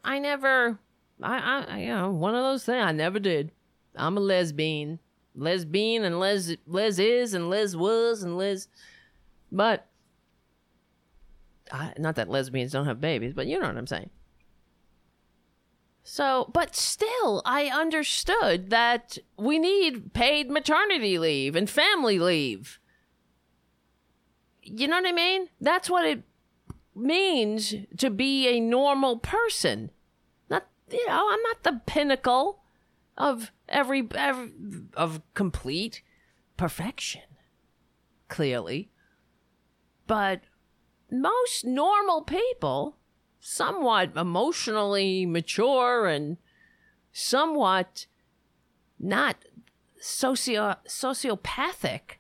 I 0.04 0.20
never 0.20 0.80
I, 1.22 1.66
I, 1.68 1.80
you 1.80 1.88
know, 1.88 2.12
one 2.12 2.36
of 2.36 2.44
those 2.44 2.64
things. 2.64 2.84
I 2.84 2.92
never 2.92 3.20
did. 3.20 3.52
I'm 3.96 4.18
a 4.18 4.20
lesbian, 4.20 5.00
lesbian, 5.36 6.04
and 6.04 6.20
les, 6.20 6.58
les 6.66 7.00
is, 7.00 7.34
and 7.34 7.50
les 7.50 7.76
was, 7.76 8.24
and 8.24 8.38
les, 8.38 8.68
but, 9.52 9.88
I, 11.72 11.94
not 11.98 12.16
that 12.16 12.30
lesbians 12.30 12.72
don't 12.72 12.88
have 12.88 13.00
babies, 13.00 13.34
but 13.34 13.48
you 13.48 13.60
know 13.60 13.68
what 13.68 13.78
I'm 13.78 13.88
saying. 13.88 14.10
So, 16.04 16.50
but 16.54 16.76
still, 16.76 17.42
I 17.46 17.68
understood 17.68 18.70
that 18.72 19.18
we 19.38 19.58
need 19.58 20.14
paid 20.14 20.50
maternity 20.50 21.18
leave 21.18 21.56
and 21.56 21.70
family 21.70 22.20
leave. 22.20 22.80
You 24.62 24.88
know 24.88 24.98
what 24.98 25.08
I 25.08 25.14
mean? 25.14 25.48
That's 25.62 25.90
what 25.90 26.06
it 26.06 26.24
means 26.96 27.74
to 27.98 28.10
be 28.10 28.48
a 28.50 28.60
normal 28.60 29.18
person 29.18 29.92
you 30.94 31.08
know, 31.08 31.28
I'm 31.30 31.42
not 31.42 31.64
the 31.64 31.82
pinnacle 31.86 32.62
of 33.18 33.52
every, 33.68 34.08
every 34.16 34.52
of 34.96 35.22
complete 35.34 36.02
perfection. 36.58 37.22
Clearly. 38.28 38.90
But 40.08 40.42
most 41.12 41.66
normal 41.66 42.22
people, 42.22 42.98
somewhat 43.40 44.16
emotionally 44.16 45.26
mature 45.26 46.08
and 46.08 46.38
somewhat 47.12 48.08
not 49.00 49.38
socio 50.00 50.76
sociopathic, 50.88 52.18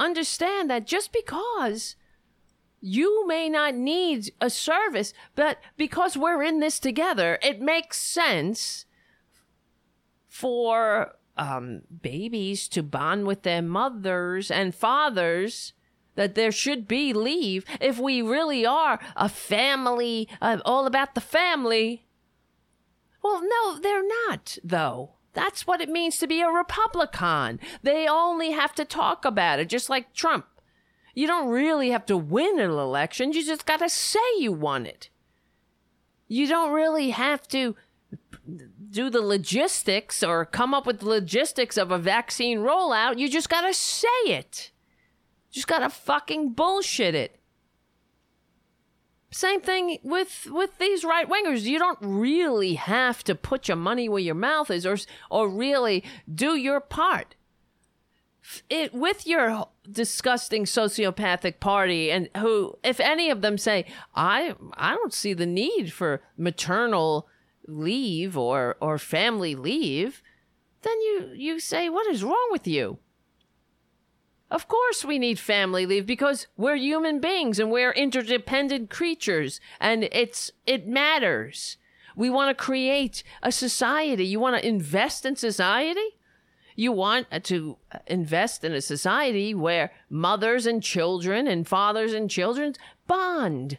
understand 0.00 0.70
that 0.70 0.86
just 0.86 1.12
because 1.12 1.96
you 2.82 3.26
may 3.28 3.48
not 3.48 3.74
need 3.74 4.32
a 4.40 4.50
service, 4.50 5.14
but 5.36 5.58
because 5.76 6.16
we're 6.16 6.42
in 6.42 6.58
this 6.58 6.80
together, 6.80 7.38
it 7.40 7.60
makes 7.60 8.00
sense 8.00 8.86
for 10.26 11.16
um, 11.36 11.82
babies 12.02 12.66
to 12.68 12.82
bond 12.82 13.26
with 13.26 13.42
their 13.42 13.62
mothers 13.62 14.50
and 14.50 14.74
fathers 14.74 15.72
that 16.16 16.34
there 16.34 16.52
should 16.52 16.88
be 16.88 17.12
leave 17.12 17.64
if 17.80 17.98
we 17.98 18.20
really 18.20 18.66
are 18.66 18.98
a 19.16 19.28
family, 19.28 20.28
uh, 20.42 20.58
all 20.64 20.86
about 20.86 21.14
the 21.14 21.20
family. 21.20 22.06
Well, 23.22 23.42
no, 23.42 23.78
they're 23.78 24.06
not, 24.28 24.58
though. 24.64 25.12
That's 25.34 25.66
what 25.66 25.80
it 25.80 25.88
means 25.88 26.18
to 26.18 26.26
be 26.26 26.42
a 26.42 26.50
Republican. 26.50 27.60
They 27.82 28.06
only 28.08 28.50
have 28.50 28.74
to 28.74 28.84
talk 28.84 29.24
about 29.24 29.60
it, 29.60 29.68
just 29.68 29.88
like 29.88 30.12
Trump. 30.12 30.46
You 31.14 31.26
don't 31.26 31.48
really 31.48 31.90
have 31.90 32.06
to 32.06 32.16
win 32.16 32.58
an 32.58 32.70
election. 32.70 33.32
You 33.32 33.44
just 33.44 33.66
got 33.66 33.80
to 33.80 33.88
say 33.88 34.20
you 34.38 34.52
won 34.52 34.86
it. 34.86 35.10
You 36.28 36.46
don't 36.48 36.72
really 36.72 37.10
have 37.10 37.46
to 37.48 37.76
do 38.90 39.10
the 39.10 39.20
logistics 39.20 40.22
or 40.22 40.44
come 40.44 40.74
up 40.74 40.86
with 40.86 41.00
the 41.00 41.08
logistics 41.08 41.76
of 41.76 41.90
a 41.90 41.98
vaccine 41.98 42.58
rollout. 42.58 43.18
You 43.18 43.28
just 43.28 43.48
got 43.48 43.62
to 43.62 43.74
say 43.74 44.08
it. 44.26 44.70
Just 45.50 45.68
got 45.68 45.80
to 45.80 45.90
fucking 45.90 46.52
bullshit 46.52 47.14
it. 47.14 47.38
Same 49.30 49.62
thing 49.62 49.98
with 50.02 50.46
with 50.50 50.76
these 50.78 51.04
right 51.04 51.26
wingers. 51.28 51.62
You 51.62 51.78
don't 51.78 51.98
really 52.02 52.74
have 52.74 53.24
to 53.24 53.34
put 53.34 53.66
your 53.66 53.78
money 53.78 54.06
where 54.06 54.20
your 54.20 54.34
mouth 54.34 54.70
is, 54.70 54.84
or 54.84 54.98
or 55.30 55.48
really 55.48 56.04
do 56.32 56.54
your 56.54 56.80
part 56.80 57.34
it 58.68 58.92
with 58.92 59.26
your 59.26 59.66
disgusting 59.90 60.64
sociopathic 60.64 61.60
party 61.60 62.10
and 62.10 62.28
who 62.36 62.76
if 62.82 63.00
any 63.00 63.30
of 63.30 63.40
them 63.42 63.56
say 63.56 63.84
i 64.14 64.54
i 64.76 64.94
don't 64.94 65.14
see 65.14 65.32
the 65.32 65.46
need 65.46 65.92
for 65.92 66.22
maternal 66.36 67.28
leave 67.66 68.36
or 68.36 68.76
or 68.80 68.98
family 68.98 69.54
leave 69.54 70.22
then 70.82 71.00
you 71.00 71.30
you 71.34 71.60
say 71.60 71.88
what 71.88 72.06
is 72.06 72.24
wrong 72.24 72.48
with 72.50 72.66
you 72.66 72.98
of 74.50 74.68
course 74.68 75.04
we 75.04 75.18
need 75.18 75.38
family 75.38 75.86
leave 75.86 76.06
because 76.06 76.46
we're 76.56 76.76
human 76.76 77.20
beings 77.20 77.58
and 77.58 77.70
we're 77.70 77.92
interdependent 77.92 78.90
creatures 78.90 79.60
and 79.80 80.04
it's 80.12 80.50
it 80.66 80.86
matters 80.86 81.76
We 82.14 82.30
want 82.30 82.50
to 82.50 82.64
create 82.64 83.22
a 83.42 83.50
society. 83.50 84.26
You 84.26 84.40
want 84.40 84.60
to 84.60 84.68
invest 84.68 85.24
in 85.24 85.36
society? 85.36 86.18
You 86.76 86.92
want 86.92 87.26
uh, 87.30 87.40
to 87.40 87.76
uh, 87.92 87.98
invest 88.06 88.64
in 88.64 88.72
a 88.72 88.80
society 88.80 89.54
where 89.54 89.92
mothers 90.08 90.66
and 90.66 90.82
children 90.82 91.46
and 91.46 91.66
fathers 91.66 92.12
and 92.12 92.30
children 92.30 92.74
bond 93.06 93.78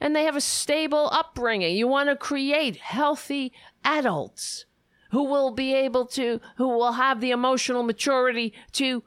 and 0.00 0.14
they 0.14 0.24
have 0.24 0.36
a 0.36 0.40
stable 0.40 1.08
upbringing. 1.12 1.76
You 1.76 1.88
want 1.88 2.08
to 2.08 2.16
create 2.16 2.76
healthy 2.76 3.52
adults 3.84 4.66
who 5.10 5.24
will 5.24 5.50
be 5.50 5.74
able 5.74 6.06
to, 6.06 6.40
who 6.56 6.68
will 6.68 6.92
have 6.92 7.20
the 7.20 7.30
emotional 7.30 7.82
maturity 7.82 8.52
to 8.72 9.02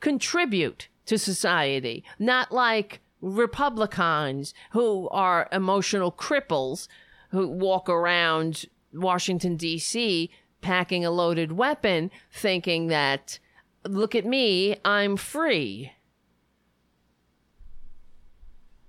contribute 0.00 0.88
to 1.06 1.18
society, 1.18 2.04
not 2.18 2.52
like 2.52 3.00
Republicans 3.20 4.54
who 4.72 5.08
are 5.10 5.48
emotional 5.52 6.10
cripples 6.10 6.88
who 7.30 7.48
walk 7.48 7.88
around 7.88 8.66
Washington, 8.92 9.56
D.C., 9.56 10.30
packing 10.62 11.04
a 11.04 11.10
loaded 11.10 11.52
weapon, 11.52 12.10
thinking 12.32 12.86
that, 12.86 13.38
look 13.84 14.14
at 14.14 14.24
me, 14.24 14.76
I'm 14.84 15.16
free. 15.16 15.92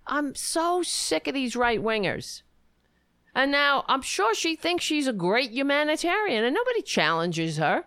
I'm 0.07 0.35
so 0.35 0.83
sick 0.83 1.27
of 1.27 1.33
these 1.33 1.55
right 1.55 1.81
wingers. 1.81 2.43
And 3.35 3.51
now 3.51 3.83
I'm 3.87 4.01
sure 4.01 4.35
she 4.35 4.55
thinks 4.55 4.85
she's 4.85 5.07
a 5.07 5.13
great 5.13 5.51
humanitarian 5.51 6.43
and 6.43 6.53
nobody 6.53 6.81
challenges 6.81 7.57
her. 7.57 7.85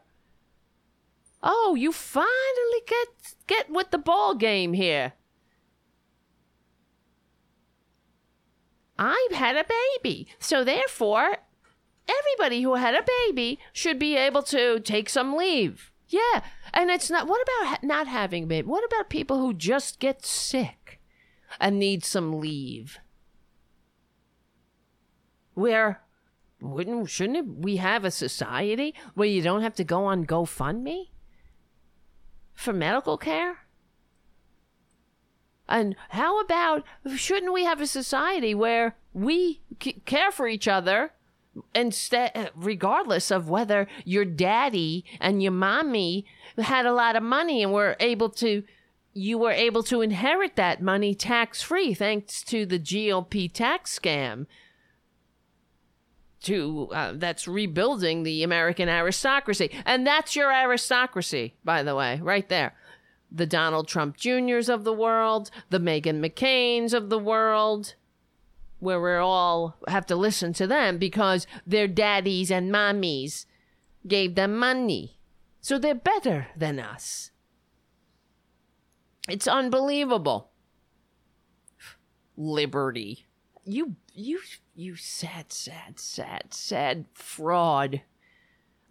Oh, 1.42 1.76
you 1.78 1.92
finally 1.92 2.82
get 2.86 3.08
get 3.46 3.70
with 3.70 3.90
the 3.90 3.98
ball 3.98 4.34
game 4.34 4.72
here. 4.72 5.12
I've 8.98 9.32
had 9.32 9.56
a 9.56 9.64
baby. 9.64 10.26
So 10.38 10.64
therefore, 10.64 11.36
everybody 12.08 12.62
who 12.62 12.74
had 12.74 12.94
a 12.94 13.04
baby 13.26 13.58
should 13.72 13.98
be 13.98 14.16
able 14.16 14.42
to 14.44 14.80
take 14.80 15.08
some 15.08 15.36
leave. 15.36 15.90
Yeah. 16.08 16.42
And 16.72 16.90
it's 16.90 17.10
not 17.10 17.26
what 17.26 17.42
about 17.42 17.82
not 17.82 18.06
having 18.06 18.44
a 18.44 18.46
baby? 18.46 18.68
What 18.68 18.84
about 18.84 19.08
people 19.08 19.38
who 19.38 19.54
just 19.54 19.98
get 19.98 20.24
sick 20.24 21.00
and 21.60 21.78
need 21.78 22.04
some 22.04 22.38
leave? 22.40 22.98
Where 25.54 26.02
wouldn't 26.60 27.10
shouldn't 27.10 27.58
we 27.58 27.76
have 27.76 28.04
a 28.04 28.10
society 28.10 28.94
where 29.14 29.28
you 29.28 29.42
don't 29.42 29.62
have 29.62 29.74
to 29.74 29.84
go 29.84 30.04
on 30.04 30.26
GoFundMe 30.26 31.08
for 32.54 32.72
medical 32.72 33.18
care? 33.18 33.58
And 35.68 35.96
how 36.10 36.40
about 36.40 36.84
shouldn't 37.16 37.52
we 37.52 37.64
have 37.64 37.80
a 37.80 37.86
society 37.86 38.54
where 38.54 38.96
we 39.12 39.60
c- 39.82 40.00
care 40.04 40.30
for 40.30 40.46
each 40.46 40.68
other 40.68 41.12
instead 41.74 42.50
regardless 42.54 43.30
of 43.30 43.48
whether 43.48 43.86
your 44.04 44.24
daddy 44.24 45.04
and 45.20 45.42
your 45.42 45.52
mommy 45.52 46.26
had 46.58 46.86
a 46.86 46.92
lot 46.92 47.16
of 47.16 47.22
money 47.22 47.62
and 47.62 47.72
were 47.72 47.96
able 48.00 48.28
to 48.28 48.62
you 49.12 49.38
were 49.38 49.52
able 49.52 49.82
to 49.82 50.02
inherit 50.02 50.56
that 50.56 50.82
money 50.82 51.14
tax 51.14 51.62
free 51.62 51.94
thanks 51.94 52.42
to 52.42 52.66
the 52.66 52.78
GOP 52.78 53.50
tax 53.50 53.98
scam 53.98 54.46
to 56.46 56.88
uh, 56.92 57.12
that's 57.14 57.48
rebuilding 57.48 58.22
the 58.22 58.42
American 58.42 58.88
aristocracy. 58.88 59.70
And 59.84 60.06
that's 60.06 60.36
your 60.36 60.52
aristocracy, 60.52 61.54
by 61.64 61.82
the 61.82 61.96
way, 61.96 62.20
right 62.22 62.48
there. 62.48 62.74
The 63.32 63.46
Donald 63.46 63.88
Trump 63.88 64.16
Juniors 64.16 64.68
of 64.68 64.84
the 64.84 64.92
world, 64.92 65.50
the 65.70 65.80
Meghan 65.80 66.24
McCains 66.24 66.94
of 66.94 67.10
the 67.10 67.18
world, 67.18 67.94
where 68.78 69.00
we 69.00 69.14
all 69.14 69.76
have 69.88 70.06
to 70.06 70.16
listen 70.16 70.52
to 70.54 70.66
them 70.66 70.98
because 70.98 71.46
their 71.66 71.88
daddies 71.88 72.50
and 72.50 72.72
mommies 72.72 73.46
gave 74.06 74.34
them 74.34 74.56
money. 74.56 75.18
So 75.60 75.78
they're 75.78 75.94
better 75.94 76.48
than 76.56 76.78
us. 76.78 77.30
It's 79.28 79.48
unbelievable. 79.48 80.50
Liberty. 82.36 83.26
You 83.64 83.96
you 84.14 84.40
you 84.74 84.94
sad, 84.94 85.52
sad, 85.52 85.98
sad, 85.98 86.54
sad 86.54 87.06
fraud. 87.12 88.02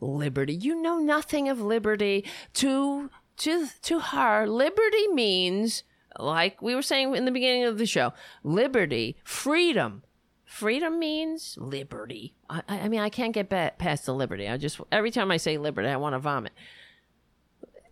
Liberty. 0.01 0.53
You 0.53 0.81
know 0.81 0.97
nothing 0.99 1.47
of 1.47 1.61
liberty. 1.61 2.25
To 2.55 3.09
to 3.37 3.67
to 3.83 3.99
her, 3.99 4.47
liberty 4.47 5.07
means 5.07 5.83
like 6.19 6.61
we 6.61 6.75
were 6.75 6.81
saying 6.81 7.15
in 7.15 7.25
the 7.25 7.31
beginning 7.31 7.65
of 7.65 7.77
the 7.77 7.85
show, 7.85 8.13
liberty, 8.43 9.17
freedom. 9.23 10.03
Freedom 10.45 10.99
means 10.99 11.57
liberty. 11.59 12.35
I, 12.49 12.61
I 12.67 12.87
mean, 12.87 12.99
I 12.99 13.09
can't 13.09 13.33
get 13.33 13.49
past 13.49 14.05
the 14.05 14.13
liberty. 14.13 14.47
I 14.47 14.57
just 14.57 14.79
every 14.91 15.11
time 15.11 15.31
I 15.31 15.37
say 15.37 15.57
liberty, 15.57 15.89
I 15.89 15.97
want 15.97 16.13
to 16.13 16.19
vomit. 16.19 16.53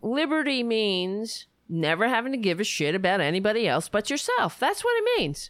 Liberty 0.01 0.63
means 0.63 1.47
never 1.67 2.07
having 2.07 2.31
to 2.31 2.37
give 2.37 2.59
a 2.59 2.63
shit 2.63 2.93
about 2.93 3.21
anybody 3.21 3.67
else 3.67 3.89
but 3.89 4.09
yourself. 4.09 4.59
That's 4.59 4.83
what 4.83 4.95
it 4.97 5.19
means. 5.19 5.49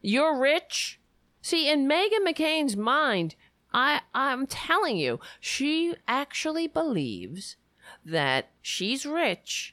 You're 0.00 0.38
rich. 0.38 1.00
See, 1.40 1.70
in 1.70 1.88
Meghan 1.88 2.26
McCain's 2.26 2.76
mind, 2.76 3.36
I 3.72 4.00
I'm 4.14 4.46
telling 4.46 4.96
you, 4.96 5.20
she 5.40 5.94
actually 6.08 6.66
believes 6.66 7.56
that 8.04 8.50
she's 8.60 9.06
rich 9.06 9.71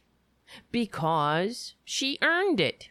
because 0.72 1.76
she 1.84 2.18
earned 2.22 2.60
it. 2.60 2.90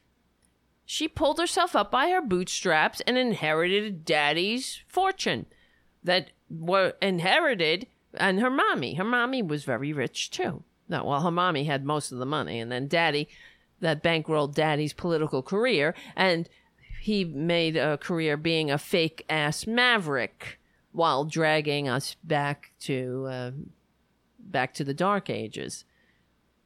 She 0.85 1.07
pulled 1.07 1.39
herself 1.39 1.77
up 1.77 1.91
by 1.91 2.09
her 2.09 2.23
bootstraps 2.23 3.01
and 3.03 3.19
inherited 3.19 4.05
daddy's 4.05 4.83
fortune 4.87 5.47
that 6.03 6.31
were 6.49 6.95
inherited 7.03 7.87
and 8.15 8.41
her 8.41 8.51
mommy. 8.51 8.95
Her 8.95 9.05
mommy 9.05 9.43
was 9.43 9.65
very 9.65 9.93
rich 9.93 10.31
too. 10.31 10.65
No, 10.89 11.05
well, 11.05 11.21
her 11.21 11.31
mommy 11.31 11.65
had 11.65 11.85
most 11.85 12.13
of 12.13 12.19
the 12.19 12.27
money, 12.27 12.59
and 12.59 12.73
then 12.73 12.89
daddy, 12.89 13.29
that 13.81 14.03
bankrolled 14.03 14.55
daddy's 14.55 14.95
political 14.95 15.43
career, 15.43 15.95
and 16.17 16.49
he 17.03 17.25
made 17.25 17.77
a 17.77 17.99
career 17.99 18.37
being 18.37 18.71
a 18.71 18.79
fake 18.79 19.25
ass 19.29 19.67
maverick 19.67 20.59
while 20.93 21.25
dragging 21.25 21.89
us 21.89 22.17
back 22.25 22.73
to 22.81 23.27
uh, 23.31 23.51
back 24.39 24.75
to 24.75 24.85
the 24.85 24.95
dark 24.95 25.29
ages. 25.29 25.85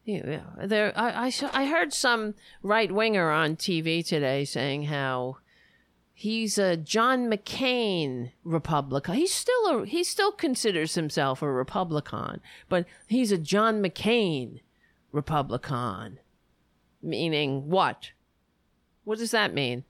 Yeah, 0.04 0.40
there. 0.64 0.92
I, 0.96 1.26
I 1.26 1.32
I 1.52 1.66
heard 1.66 1.92
some 1.92 2.34
right 2.62 2.90
winger 2.90 3.30
on 3.30 3.56
TV 3.56 4.04
today 4.04 4.44
saying 4.44 4.84
how 4.84 5.36
he's 6.12 6.58
a 6.58 6.76
John 6.76 7.30
McCain 7.30 8.32
Republican. 8.42 9.14
He's 9.14 9.32
still 9.32 9.66
a 9.66 9.86
he 9.86 10.02
still 10.02 10.32
considers 10.32 10.96
himself 10.96 11.40
a 11.40 11.50
Republican, 11.50 12.40
but 12.68 12.86
he's 13.06 13.30
a 13.30 13.38
John 13.38 13.82
McCain 13.82 14.60
Republican. 15.12 16.18
Meaning 17.00 17.68
what? 17.68 18.10
What 19.04 19.18
does 19.18 19.30
that 19.30 19.54
mean? 19.54 19.84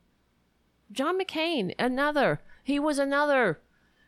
John 0.91 1.19
McCain, 1.19 1.75
another. 1.79 2.41
He 2.65 2.79
was 2.79 2.99
another 2.99 3.61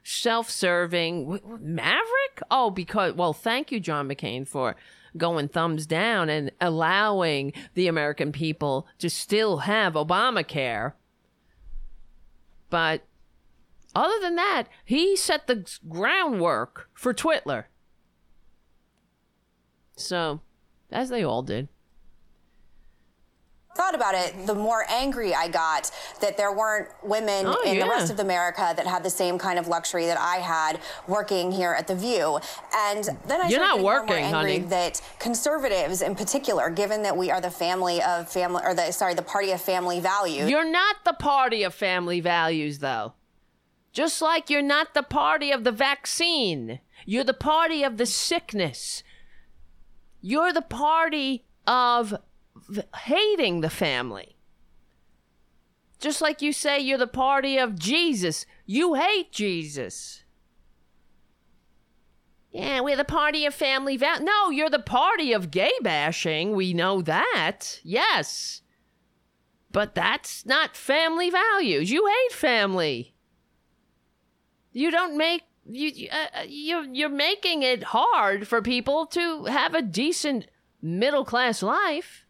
self-serving 0.03 1.41
maverick. 1.61 2.43
Oh, 2.51 2.71
because 2.71 3.15
well, 3.15 3.33
thank 3.33 3.73
you, 3.73 3.81
John 3.81 4.09
McCain, 4.09 4.47
for 4.47 4.77
going 5.17 5.49
thumbs 5.49 5.87
down 5.87 6.29
and 6.29 6.51
allowing 6.61 7.53
the 7.75 7.87
American 7.87 8.33
people 8.33 8.87
to 8.99 9.09
still 9.09 9.59
have 9.59 9.95
Obamacare. 9.95 10.93
But 12.71 13.07
other 13.95 14.19
than 14.21 14.37
that, 14.37 14.65
he 14.85 15.17
set 15.17 15.47
the 15.47 15.67
groundwork 15.89 16.89
for 16.95 17.15
Twitler. 17.15 17.65
So, 19.97 20.41
as 20.91 21.09
they 21.09 21.23
all 21.23 21.43
did 21.43 21.69
thought 23.75 23.95
about 23.95 24.15
it, 24.15 24.47
the 24.47 24.55
more 24.55 24.85
angry 24.89 25.35
I 25.35 25.49
got 25.49 25.91
that 26.21 26.37
there 26.37 26.53
weren't 26.53 26.89
women 27.03 27.47
oh, 27.47 27.61
in 27.67 27.77
yeah. 27.77 27.85
the 27.85 27.91
rest 27.91 28.13
of 28.13 28.21
America 28.21 28.73
that 28.77 28.87
had 28.87 29.03
the 29.03 29.11
same 29.11 29.39
kind 29.39 29.59
of 29.59 29.67
luxury 29.69 30.07
that 30.07 30.19
I 30.19 30.37
had 30.37 30.81
working 31.09 31.51
here 31.51 31.73
at 31.73 31.87
The 31.87 31.95
View. 31.95 32.39
And 32.75 33.05
then 33.27 33.41
I 33.41 33.49
You're 33.49 33.61
not 33.61 33.81
working, 33.81 34.09
more 34.09 34.17
angry 34.17 34.59
honey. 34.59 34.59
that 34.71 35.01
conservatives 35.19 36.03
in 36.03 36.15
particular, 36.15 36.71
given 36.71 37.03
that 37.03 37.17
we 37.17 37.31
are 37.31 37.41
the 37.41 37.51
family 37.51 38.01
of 38.03 38.31
family 38.31 38.63
or 38.65 38.75
the 38.75 38.93
sorry, 38.93 39.15
the 39.15 39.23
party 39.23 39.51
of 39.51 39.61
family 39.61 40.01
values. 40.01 40.49
You're 40.49 40.71
not 40.71 40.97
the 41.05 41.15
party 41.15 41.63
of 41.65 41.75
family 41.75 42.21
values 42.21 42.79
though. 42.79 43.15
Just 43.93 44.21
like 44.21 44.51
you're 44.51 44.63
not 44.63 44.95
the 44.95 45.05
party 45.05 45.53
of 45.53 45.63
the 45.63 45.71
vaccine. 45.73 46.81
You're 47.07 47.25
the 47.25 47.33
party 47.33 47.85
of 47.85 47.97
the 47.97 48.07
sickness. 48.07 49.03
You're 50.21 50.53
the 50.53 50.63
party 50.63 51.45
of 51.67 52.15
hating 52.97 53.61
the 53.61 53.71
family. 53.71 54.37
Just 55.99 56.21
like 56.21 56.43
you 56.43 56.53
say 56.53 56.79
you're 56.81 56.99
the 56.99 57.07
party 57.07 57.57
of 57.57 57.79
Jesus, 57.79 58.47
you 58.67 58.95
hate 58.95 59.33
Jesus. 59.33 60.25
Yeah, 62.55 62.81
we're 62.83 62.97
the 62.97 63.05
party 63.05 63.47
of 63.47 63.55
family 63.55 63.97
val. 63.97 64.23
No, 64.23 64.51
you're 64.51 64.71
the 64.71 64.79
party 64.79 65.33
of 65.33 65.51
gay 65.51 65.73
bashing. 65.83 66.55
We 66.55 66.73
know 66.73 67.03
that. 67.03 67.81
Yes. 67.83 68.63
But 69.73 69.97
that's 69.97 70.47
not 70.47 70.77
family 70.77 71.31
values. 71.31 71.91
You 71.91 72.07
hate 72.07 72.37
family. 72.37 73.15
You 74.73 74.93
don't 74.93 75.17
make 75.17 75.43
you 75.67 76.09
uh, 76.11 76.43
you 76.47 76.87
you're 76.93 77.09
making 77.09 77.63
it 77.63 77.83
hard 77.83 78.47
for 78.47 78.63
people 78.63 79.07
to 79.07 79.47
have 79.47 79.75
a 79.75 79.83
decent 79.83 80.47
middle 80.81 81.25
class 81.25 81.63
life. 81.63 82.24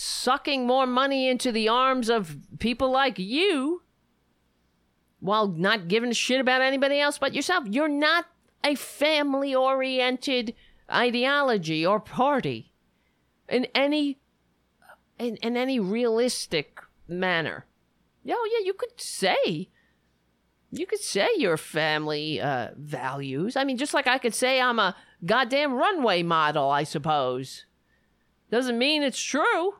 Sucking 0.00 0.64
more 0.64 0.86
money 0.86 1.28
into 1.28 1.50
the 1.50 1.68
arms 1.68 2.08
of 2.08 2.36
people 2.60 2.88
like 2.88 3.18
you 3.18 3.82
while 5.18 5.48
not 5.48 5.88
giving 5.88 6.10
a 6.10 6.14
shit 6.14 6.40
about 6.40 6.62
anybody 6.62 7.00
else 7.00 7.18
but 7.18 7.34
yourself. 7.34 7.64
You're 7.66 7.88
not 7.88 8.26
a 8.62 8.76
family 8.76 9.56
oriented 9.56 10.54
ideology 10.88 11.84
or 11.84 11.98
party 11.98 12.70
in 13.48 13.66
any 13.74 14.20
in, 15.18 15.34
in 15.38 15.56
any 15.56 15.80
realistic 15.80 16.80
manner. 17.08 17.66
Oh 18.30 18.50
yeah, 18.52 18.64
you 18.64 18.74
could 18.74 19.00
say 19.00 19.68
you 20.70 20.86
could 20.86 21.00
say 21.00 21.28
your 21.38 21.56
family 21.56 22.40
uh, 22.40 22.68
values. 22.76 23.56
I 23.56 23.64
mean, 23.64 23.78
just 23.78 23.94
like 23.94 24.06
I 24.06 24.18
could 24.18 24.34
say 24.34 24.60
I'm 24.60 24.78
a 24.78 24.94
goddamn 25.26 25.74
runway 25.74 26.22
model, 26.22 26.70
I 26.70 26.84
suppose. 26.84 27.64
Doesn't 28.48 28.78
mean 28.78 29.02
it's 29.02 29.20
true. 29.20 29.74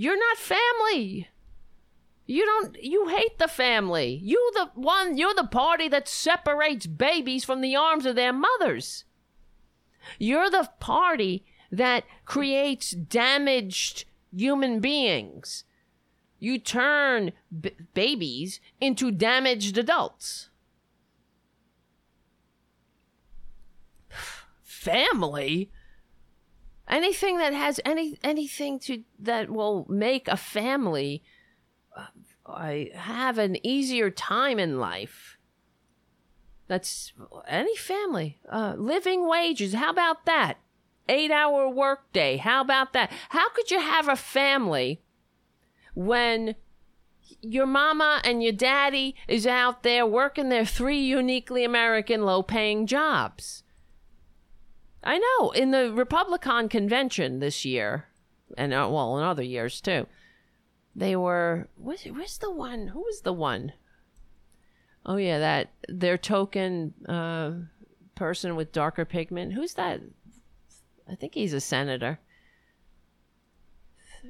You're 0.00 0.16
not 0.16 0.36
family. 0.36 1.28
You 2.24 2.46
don't 2.46 2.80
you 2.80 3.08
hate 3.08 3.38
the 3.38 3.48
family. 3.48 4.20
You 4.22 4.52
the 4.54 4.70
one 4.76 5.18
you're 5.18 5.34
the 5.34 5.48
party 5.48 5.88
that 5.88 6.06
separates 6.06 6.86
babies 6.86 7.44
from 7.44 7.62
the 7.62 7.74
arms 7.74 8.06
of 8.06 8.14
their 8.14 8.32
mothers. 8.32 9.04
You're 10.16 10.50
the 10.50 10.70
party 10.78 11.44
that 11.72 12.04
creates 12.24 12.92
damaged 12.92 14.04
human 14.32 14.78
beings. 14.78 15.64
You 16.38 16.60
turn 16.60 17.32
b- 17.60 17.74
babies 17.92 18.60
into 18.80 19.10
damaged 19.10 19.76
adults. 19.76 20.48
Family? 24.62 25.72
Anything 26.88 27.38
that 27.38 27.52
has 27.52 27.80
any 27.84 28.18
anything 28.24 28.78
to 28.80 29.04
that 29.18 29.50
will 29.50 29.86
make 29.88 30.26
a 30.26 30.36
family 30.36 31.22
I 32.48 32.90
have 32.94 33.38
an 33.38 33.64
easier 33.64 34.10
time 34.10 34.58
in 34.58 34.78
life. 34.78 35.38
That's 36.66 37.12
any 37.46 37.76
family. 37.76 38.40
Uh, 38.50 38.74
living 38.76 39.28
wages. 39.28 39.74
How 39.74 39.90
about 39.90 40.26
that? 40.26 40.58
Eight 41.08 41.30
hour 41.30 41.68
workday. 41.68 42.36
How 42.36 42.60
about 42.60 42.92
that? 42.92 43.10
How 43.30 43.48
could 43.50 43.70
you 43.70 43.80
have 43.80 44.08
a 44.08 44.16
family 44.16 45.02
when 45.94 46.54
your 47.40 47.66
mama 47.66 48.20
and 48.24 48.42
your 48.42 48.52
daddy 48.52 49.14
is 49.26 49.46
out 49.46 49.82
there 49.82 50.06
working 50.06 50.48
their 50.48 50.66
three 50.66 51.00
uniquely 51.00 51.64
American 51.64 52.22
low 52.22 52.42
paying 52.42 52.86
jobs? 52.86 53.62
I 55.02 55.18
know. 55.18 55.50
In 55.50 55.70
the 55.70 55.92
Republican 55.92 56.68
convention 56.68 57.38
this 57.38 57.64
year, 57.64 58.06
and 58.56 58.72
uh, 58.72 58.88
well, 58.90 59.18
in 59.18 59.24
other 59.24 59.42
years 59.42 59.80
too, 59.80 60.06
they 60.94 61.14
were 61.16 61.68
where's, 61.76 62.04
where's 62.04 62.38
the 62.38 62.50
one 62.50 62.88
who 62.88 63.00
was 63.00 63.20
the 63.22 63.32
one? 63.32 63.72
Oh 65.06 65.16
yeah 65.16 65.38
that 65.38 65.70
their 65.88 66.18
token 66.18 66.94
uh, 67.08 67.52
person 68.14 68.56
with 68.56 68.72
darker 68.72 69.04
pigment. 69.04 69.54
Who's 69.54 69.74
that? 69.74 70.00
I 71.10 71.14
think 71.14 71.34
he's 71.34 71.54
a 71.54 71.60
senator. 71.60 72.18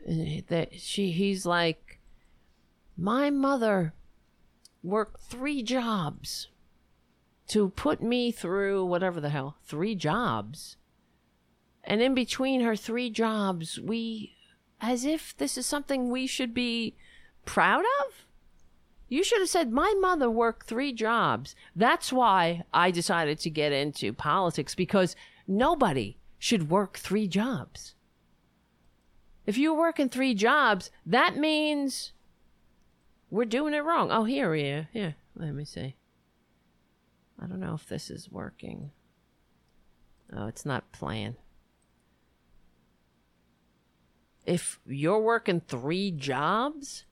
That 0.07 0.79
she 0.79 1.11
he's 1.11 1.47
like 1.47 1.99
my 2.97 3.31
mother 3.31 3.95
worked 4.83 5.21
three 5.23 5.63
jobs 5.63 6.49
to 7.49 7.71
put 7.71 8.03
me 8.03 8.31
through 8.31 8.85
whatever 8.85 9.21
the 9.21 9.31
hell 9.31 9.57
three 9.65 9.95
jobs 9.95 10.77
and 11.85 12.03
in 12.03 12.15
between 12.15 12.61
her 12.61 12.77
three 12.77 13.11
jobs 13.11 13.81
we 13.81 14.35
as 14.81 15.05
if 15.05 15.37
this 15.37 15.59
is 15.59 15.67
something 15.67 16.11
we 16.11 16.27
should 16.27 16.55
be 16.55 16.95
proud 17.45 17.85
of? 18.01 18.25
You 19.09 19.25
should 19.25 19.41
have 19.41 19.49
said, 19.49 19.73
My 19.73 19.95
mother 19.99 20.31
worked 20.31 20.67
three 20.67 20.93
jobs. 20.93 21.57
That's 21.75 22.13
why 22.13 22.65
I 22.75 22.91
decided 22.91 23.39
to 23.41 23.51
get 23.51 23.73
into 23.73 24.13
politics 24.13 24.75
because 24.75 25.17
nobody 25.47 26.19
should 26.39 26.71
work 26.71 26.99
three 26.99 27.27
jobs. 27.27 27.95
If 29.47 29.57
you're 29.57 29.75
working 29.75 30.11
three 30.11 30.35
jobs, 30.35 30.91
that 31.07 31.39
means 31.39 32.13
we're 33.31 33.47
doing 33.47 33.73
it 33.73 33.79
wrong. 33.79 34.11
Oh, 34.13 34.25
here 34.25 34.51
we 34.51 34.63
are. 34.65 34.89
Here, 34.93 35.17
let 35.35 35.55
me 35.55 35.65
see. 35.65 35.97
I 37.41 37.47
don't 37.47 37.61
know 37.61 37.75
if 37.75 37.87
this 37.89 38.11
is 38.11 38.31
working. 38.31 38.91
Oh, 40.33 40.47
it's 40.47 40.67
not 40.67 40.93
playing 40.93 41.37
if 44.49 44.81
you're 44.87 45.21
working 45.21 45.61
three 45.61 46.11
jobs, 46.11 47.05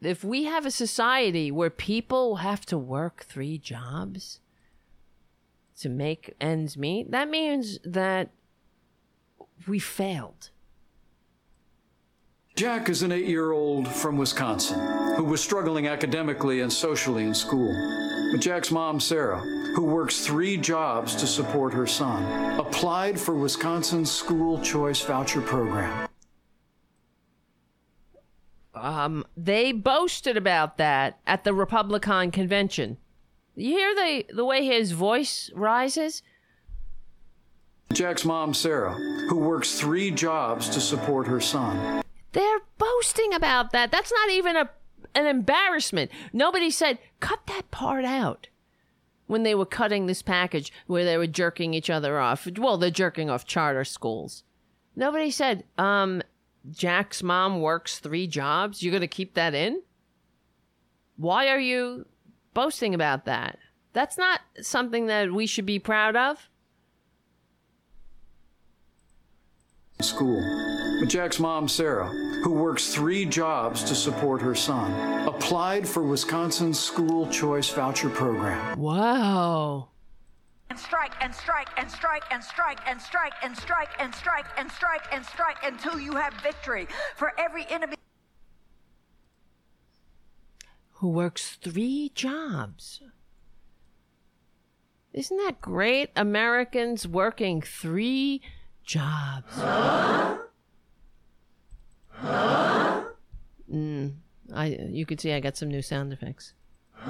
if 0.00 0.24
we 0.24 0.44
have 0.44 0.66
a 0.66 0.70
society 0.70 1.52
where 1.52 1.70
people 1.70 2.36
have 2.36 2.66
to 2.66 2.76
work 2.76 3.24
three 3.24 3.56
jobs 3.56 4.40
to 5.78 5.88
make 5.88 6.34
ends 6.40 6.76
meet, 6.76 7.12
that 7.12 7.30
means 7.30 7.78
that 7.84 8.30
we 9.68 9.78
failed. 9.78 10.50
Jack 12.62 12.88
is 12.88 13.02
an 13.02 13.10
eight 13.10 13.26
year 13.26 13.50
old 13.50 13.88
from 13.88 14.16
Wisconsin 14.16 14.78
who 15.16 15.24
was 15.24 15.40
struggling 15.40 15.88
academically 15.88 16.60
and 16.60 16.72
socially 16.72 17.24
in 17.24 17.34
school. 17.34 17.74
But 18.30 18.40
Jack's 18.40 18.70
mom, 18.70 19.00
Sarah, 19.00 19.40
who 19.74 19.82
works 19.82 20.24
three 20.24 20.56
jobs 20.56 21.16
to 21.16 21.26
support 21.26 21.74
her 21.74 21.88
son, 21.88 22.22
applied 22.60 23.18
for 23.18 23.34
Wisconsin's 23.34 24.12
school 24.12 24.60
choice 24.60 25.00
voucher 25.00 25.40
program. 25.40 26.08
Um, 28.76 29.26
they 29.36 29.72
boasted 29.72 30.36
about 30.36 30.76
that 30.76 31.18
at 31.26 31.42
the 31.42 31.52
Republican 31.54 32.30
convention. 32.30 32.96
You 33.56 33.76
hear 33.76 33.92
the 33.92 34.34
the 34.36 34.44
way 34.44 34.64
his 34.64 34.92
voice 34.92 35.50
rises? 35.56 36.22
Jack's 37.92 38.24
mom, 38.24 38.54
Sarah, 38.54 38.94
who 39.28 39.38
works 39.38 39.80
three 39.80 40.12
jobs 40.12 40.68
to 40.68 40.80
support 40.80 41.26
her 41.26 41.40
son. 41.40 42.04
They're 42.32 42.60
boasting 42.78 43.34
about 43.34 43.72
that. 43.72 43.90
That's 43.90 44.12
not 44.12 44.30
even 44.30 44.56
a 44.56 44.70
an 45.14 45.26
embarrassment. 45.26 46.10
Nobody 46.32 46.70
said, 46.70 46.98
cut 47.20 47.40
that 47.46 47.70
part 47.70 48.04
out 48.04 48.48
when 49.26 49.42
they 49.42 49.54
were 49.54 49.66
cutting 49.66 50.06
this 50.06 50.22
package 50.22 50.72
where 50.86 51.04
they 51.04 51.16
were 51.16 51.26
jerking 51.26 51.74
each 51.74 51.90
other 51.90 52.18
off. 52.18 52.48
Well, 52.56 52.78
they're 52.78 52.90
jerking 52.90 53.30
off 53.30 53.46
charter 53.46 53.84
schools. 53.84 54.42
Nobody 54.96 55.30
said, 55.30 55.64
um, 55.78 56.22
Jack's 56.70 57.22
mom 57.22 57.60
works 57.60 57.98
three 57.98 58.26
jobs. 58.26 58.82
You're 58.82 58.92
going 58.92 59.00
to 59.02 59.06
keep 59.06 59.34
that 59.34 59.54
in? 59.54 59.82
Why 61.16 61.48
are 61.48 61.60
you 61.60 62.06
boasting 62.54 62.94
about 62.94 63.24
that? 63.26 63.58
That's 63.92 64.16
not 64.16 64.40
something 64.60 65.06
that 65.06 65.32
we 65.32 65.46
should 65.46 65.66
be 65.66 65.78
proud 65.78 66.16
of. 66.16 66.48
School. 70.00 70.81
But 71.02 71.08
Jack's 71.08 71.40
mom, 71.40 71.66
Sarah, 71.66 72.06
who 72.44 72.52
works 72.52 72.94
three 72.94 73.24
jobs 73.24 73.82
to 73.82 73.94
support 73.96 74.40
her 74.40 74.54
son, 74.54 75.26
applied 75.26 75.88
for 75.88 76.04
Wisconsin's 76.04 76.78
school 76.78 77.26
choice 77.26 77.68
voucher 77.70 78.08
program. 78.08 78.78
Wow. 78.78 79.88
And 80.70 80.78
strike 80.78 81.14
and 81.20 81.34
strike 81.34 81.70
and 81.76 81.90
strike 81.90 82.22
and 82.30 82.40
strike 82.44 82.78
and 82.86 83.00
strike 83.00 83.32
and 83.42 83.56
strike 83.56 83.88
and 83.98 84.14
strike 84.14 84.46
and 84.56 84.70
strike 84.70 85.02
and 85.10 85.26
strike 85.26 85.56
until 85.64 85.98
you 85.98 86.12
have 86.12 86.34
victory. 86.34 86.86
For 87.16 87.32
every 87.36 87.66
enemy 87.68 87.96
who 90.92 91.08
works 91.08 91.58
three 91.60 92.12
jobs. 92.14 93.02
Isn't 95.12 95.36
that 95.38 95.60
great? 95.60 96.10
Americans 96.14 97.08
working 97.08 97.60
three 97.60 98.40
jobs. 98.84 99.58
Mm, 103.72 104.14
I 104.54 104.66
you 104.88 105.06
could 105.06 105.20
see 105.20 105.32
I 105.32 105.40
got 105.40 105.56
some 105.56 105.68
new 105.68 105.82
sound 105.82 106.12
effects. 106.12 106.52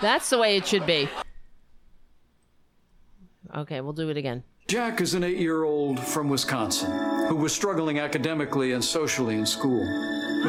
That's 0.00 0.30
the 0.30 0.38
way 0.38 0.56
it 0.56 0.66
should 0.66 0.86
be. 0.86 1.08
Okay, 3.54 3.80
we'll 3.80 3.92
do 3.92 4.08
it 4.08 4.16
again. 4.16 4.42
Jack 4.68 5.00
is 5.02 5.12
an 5.14 5.24
eight 5.24 5.38
year 5.38 5.64
old 5.64 6.00
from 6.00 6.28
Wisconsin 6.28 6.90
who 7.28 7.36
was 7.36 7.52
struggling 7.52 7.98
academically 7.98 8.72
and 8.72 8.82
socially 8.82 9.34
in 9.34 9.44
school. 9.44 9.84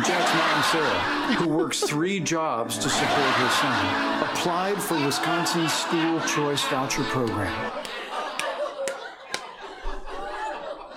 Jack's 0.02 0.34
mom, 0.34 0.64
Sarah, 0.72 1.36
who 1.36 1.50
works 1.50 1.82
three 1.82 2.20
jobs 2.20 2.78
to 2.78 2.90
support 2.90 3.12
her 3.12 3.50
son, 3.50 4.24
applied 4.24 4.82
for 4.82 4.96
Wisconsin's 5.06 5.72
school 5.72 6.20
choice 6.22 6.64
voucher 6.64 7.04
program. 7.04 7.72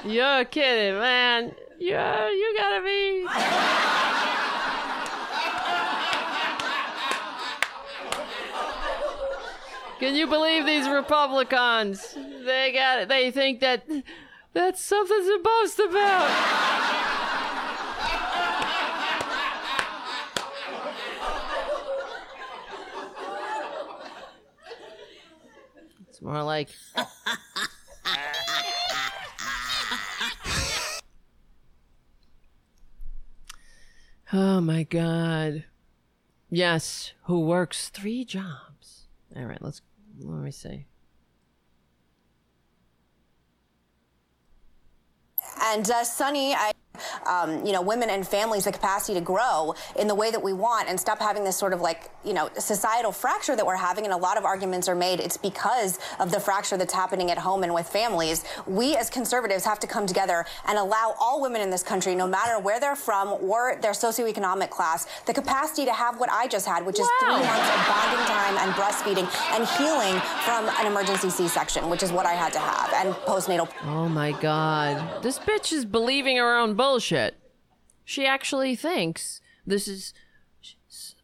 You're 0.05 0.44
kidding, 0.47 0.99
man. 0.99 1.55
Yeah, 1.78 2.31
you 2.31 2.55
gotta 2.57 2.83
be. 2.83 3.26
Can 9.99 10.15
you 10.15 10.26
believe 10.26 10.65
these 10.65 10.89
Republicans? 10.89 12.16
They 12.44 12.73
got 12.73 13.00
it. 13.00 13.08
They 13.08 13.31
think 13.31 13.60
that 13.60 13.83
that's 14.55 14.81
something 14.81 15.18
to 15.18 15.41
boast 15.42 15.78
about. 15.81 17.26
It's 26.17 26.23
more 26.23 26.43
like. 26.43 26.70
Oh 34.33 34.62
my 34.62 34.85
god. 34.85 35.65
Yes, 36.49 37.12
who 37.25 37.41
works 37.41 37.91
three 37.91 38.25
jobs. 38.25 39.09
All 39.36 39.45
right, 39.45 39.61
let's 39.61 39.83
let 40.19 40.43
me 40.43 40.51
see. 40.51 40.86
And 45.61 45.91
uh, 45.91 46.03
Sunny, 46.03 46.55
I, 46.55 46.73
um, 47.26 47.65
you 47.65 47.73
know, 47.73 47.83
women 47.83 48.10
and 48.10 48.26
families 48.26 48.65
the 48.65 48.73
capacity 48.73 49.15
to 49.15 49.20
grow 49.20 49.75
in 49.97 50.08
the 50.08 50.15
way 50.15 50.31
that 50.31 50.42
we 50.42 50.52
want 50.52 50.89
and 50.89 50.99
stop 50.99 51.18
having 51.18 51.44
this 51.44 51.57
sort 51.57 51.73
of 51.73 51.81
like, 51.81 52.10
you 52.25 52.33
know, 52.33 52.50
societal 52.58 53.12
fracture 53.12 53.57
that 53.57 53.65
we're 53.65 53.76
having. 53.76 54.05
And 54.05 54.12
a 54.12 54.16
lot 54.16 54.36
of 54.36 54.44
arguments 54.44 54.89
are 54.89 54.94
made. 54.94 55.20
It's 55.20 55.36
because 55.36 55.99
of 56.18 56.31
the 56.31 56.41
fracture 56.41 56.76
that's 56.76 56.92
happening 56.92 57.31
at 57.31 57.39
home 57.39 57.62
and 57.62 57.73
with 57.73 57.89
families. 57.89 58.44
We 58.66 58.97
as 58.97 59.10
conservatives 59.10 59.65
have 59.65 59.78
to 59.81 59.86
come 59.86 60.07
together 60.07 60.44
and 60.66 60.78
allow 60.78 61.15
all 61.20 61.41
women 61.41 61.60
in 61.60 61.70
this 61.70 61.83
country, 61.83 62.15
no 62.15 62.26
matter 62.26 62.58
where 62.58 62.81
they're 62.81 62.97
from 62.97 63.28
or 63.41 63.78
their 63.81 63.92
socioeconomic 63.92 64.70
class, 64.70 65.07
the 65.26 65.34
capacity 65.34 65.84
to 65.84 65.92
have 65.92 66.18
what 66.18 66.31
I 66.31 66.47
just 66.49 66.66
had, 66.66 66.84
which 66.84 66.99
is 66.99 67.07
three 67.20 67.31
months 67.31 67.47
of 67.47 67.86
bonding 67.86 68.26
time 68.26 68.57
and 68.58 68.73
breastfeeding 68.75 69.28
and 69.55 69.66
healing 69.78 70.20
from 70.44 70.68
an 70.81 70.86
emergency 70.86 71.31
C-section, 71.31 71.89
which 71.89 72.02
is 72.02 72.12
what 72.12 72.26
I 72.26 72.33
had 72.33 72.52
to 72.55 72.58
have, 72.58 72.92
and 72.94 73.15
postnatal. 73.26 73.68
Oh 73.84 74.08
my 74.08 74.33
god. 74.33 75.23
This 75.23 75.39
bitch 75.39 75.73
is 75.73 75.84
believing 75.84 76.36
her 76.36 76.57
own 76.57 76.75
bullshit. 76.86 77.36
She 78.05 78.26
actually 78.26 78.76
thinks 78.76 79.40
this 79.66 79.89
is 79.89 80.15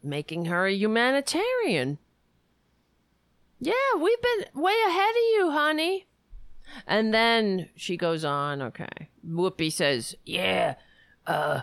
making 0.03 0.45
her 0.45 0.65
a 0.65 0.73
humanitarian. 0.73 1.99
Yeah, 3.59 3.73
we've 3.97 4.21
been 4.21 4.61
way 4.61 4.75
ahead 4.87 5.09
of 5.09 5.23
you, 5.35 5.51
honey. 5.51 6.07
And 6.85 7.13
then 7.13 7.69
she 7.75 7.95
goes 7.95 8.25
on, 8.25 8.61
okay. 8.61 9.09
Whoopi 9.25 9.71
says, 9.71 10.15
Yeah, 10.25 10.75
uh, 11.25 11.61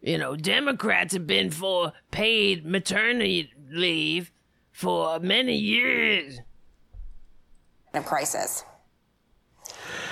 you 0.00 0.16
know, 0.16 0.36
Democrats 0.36 1.12
have 1.12 1.26
been 1.26 1.50
for 1.50 1.92
paid 2.10 2.64
maternity 2.64 3.52
leave 3.70 4.30
for 4.72 5.18
many 5.20 5.56
years. 5.56 6.40
Of 7.92 8.06
crisis. 8.06 8.64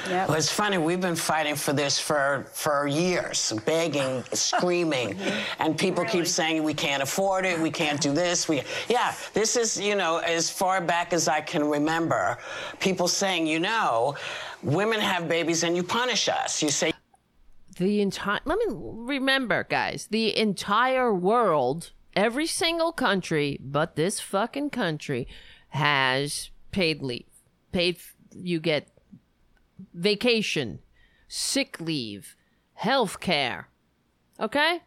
Well, 0.09 0.35
it's 0.35 0.53
funny. 0.53 0.79
We've 0.79 1.01
been 1.01 1.17
fighting 1.17 1.55
for 1.55 1.73
this 1.73 1.99
for 1.99 2.47
for 2.53 2.87
years, 2.87 3.53
begging, 3.65 4.25
screaming, 4.33 5.17
and 5.59 5.79
people 5.79 6.05
keep 6.05 6.27
saying 6.27 6.63
we 6.63 6.75
can't 6.75 7.03
afford 7.03 7.45
it, 7.45 7.59
we 7.59 7.71
can't 7.71 8.01
do 8.01 8.13
this. 8.13 8.49
We, 8.49 8.63
yeah, 8.89 9.15
this 9.33 9.57
is 9.57 9.81
you 9.81 9.95
know 9.95 10.19
as 10.19 10.51
far 10.51 10.81
back 10.81 11.13
as 11.13 11.29
I 11.29 11.41
can 11.41 11.65
remember, 11.65 12.39
people 12.81 13.09
saying, 13.09 13.47
you 13.47 13.61
know, 13.61 14.17
women 14.63 15.01
have 15.01 15.29
babies 15.29 15.63
and 15.63 15.77
you 15.77 15.83
punish 15.83 16.29
us. 16.29 16.63
You 16.63 16.69
say 16.69 16.93
the 17.77 18.01
entire 18.01 18.41
let 18.45 18.59
me 18.59 18.67
remember 18.69 19.65
guys 19.65 20.07
the 20.11 20.37
entire 20.37 21.13
world 21.13 21.93
every 22.15 22.47
single 22.47 22.93
country 22.93 23.59
but 23.63 23.97
this 23.97 24.21
fucking 24.21 24.69
country 24.69 25.27
has 25.71 26.51
paid 26.71 27.03
leave 27.03 27.25
paid 27.73 27.99
you 28.35 28.61
get 28.61 28.92
vacation 29.95 30.81
sick 31.29 31.81
leave 31.81 32.37
health 32.75 33.21
care. 33.21 33.69
Okay? 34.39 34.81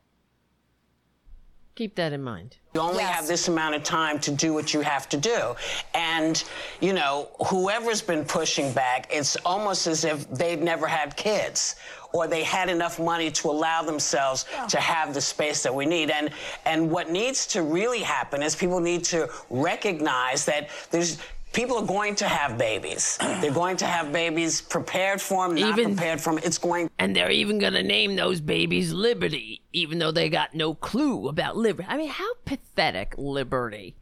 Keep 1.75 1.95
that 1.95 2.13
in 2.13 2.21
mind. 2.21 2.57
You 2.73 2.81
only 2.81 3.03
have 3.03 3.27
this 3.27 3.49
amount 3.49 3.75
of 3.75 3.83
time 3.83 4.17
to 4.19 4.31
do 4.31 4.53
what 4.53 4.73
you 4.73 4.79
have 4.79 5.09
to 5.09 5.17
do. 5.17 5.55
And, 5.93 6.41
you 6.79 6.93
know, 6.93 7.29
whoever's 7.47 8.01
been 8.01 8.23
pushing 8.23 8.71
back, 8.71 9.07
it's 9.09 9.35
almost 9.37 9.85
as 9.85 10.05
if 10.05 10.29
they've 10.29 10.61
never 10.61 10.87
had 10.87 11.17
kids 11.17 11.75
or 12.13 12.27
they 12.27 12.43
had 12.43 12.69
enough 12.69 12.97
money 12.97 13.29
to 13.29 13.49
allow 13.49 13.81
themselves 13.81 14.45
to 14.69 14.79
have 14.79 15.13
the 15.13 15.19
space 15.19 15.63
that 15.63 15.75
we 15.75 15.85
need. 15.85 16.09
And 16.09 16.29
and 16.65 16.89
what 16.89 17.09
needs 17.09 17.45
to 17.47 17.61
really 17.61 17.99
happen 17.99 18.41
is 18.41 18.55
people 18.55 18.79
need 18.79 19.03
to 19.05 19.29
recognize 19.49 20.45
that 20.45 20.69
there's 20.91 21.17
people 21.55 21.77
are 21.77 21.85
going 21.85 22.15
to 22.15 22.27
have 22.27 22.57
babies. 22.57 23.17
They're 23.41 23.51
going 23.51 23.77
to 23.77 23.85
have 23.85 24.11
babies 24.11 24.61
prepared 24.61 25.21
for 25.21 25.47
them, 25.47 25.55
not 25.55 25.75
prepared 25.75 26.19
for 26.19 26.33
them. 26.33 26.43
It's 26.43 26.57
going 26.57 26.91
and 26.99 27.15
they're 27.15 27.31
even 27.31 27.57
gonna 27.57 27.81
name 27.81 28.15
those 28.15 28.41
babies 28.41 28.91
liberty 28.91 29.61
even 29.71 29.99
though 29.99 30.11
they 30.11 30.29
got 30.29 30.53
no 30.53 30.75
clue 30.75 31.27
about 31.27 31.55
liberty. 31.55 31.87
I 31.89 31.97
mean 31.97 32.09
how 32.09 32.35
pathetic 32.43 33.15
liberty. 33.17 33.95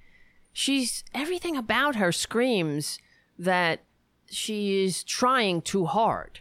She's 0.52 1.04
everything 1.14 1.56
about 1.56 1.96
her 1.96 2.12
screams 2.12 3.00
that 3.38 3.84
she 4.30 4.84
is 4.84 5.04
trying 5.04 5.62
too 5.62 5.86
hard. 5.86 6.40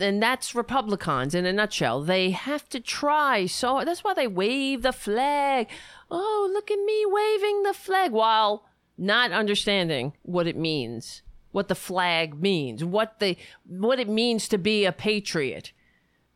And 0.00 0.22
that's 0.22 0.54
republicans 0.54 1.34
in 1.34 1.46
a 1.46 1.52
nutshell. 1.52 2.02
They 2.02 2.30
have 2.30 2.68
to 2.70 2.80
try 2.80 3.46
so 3.46 3.82
that's 3.84 4.02
why 4.02 4.14
they 4.14 4.26
wave 4.26 4.82
the 4.82 4.92
flag. 4.92 5.68
Oh 6.10 6.50
look 6.52 6.70
at 6.70 6.78
me 6.78 7.04
waving 7.06 7.62
the 7.62 7.74
flag. 7.74 8.10
While 8.12 8.64
not 8.98 9.32
understanding 9.32 10.12
what 10.22 10.46
it 10.46 10.56
means 10.56 11.22
what 11.50 11.68
the 11.68 11.74
flag 11.74 12.40
means 12.40 12.84
what 12.84 13.18
the 13.20 13.36
what 13.66 13.98
it 13.98 14.08
means 14.08 14.48
to 14.48 14.58
be 14.58 14.84
a 14.84 14.92
patriot. 14.92 15.72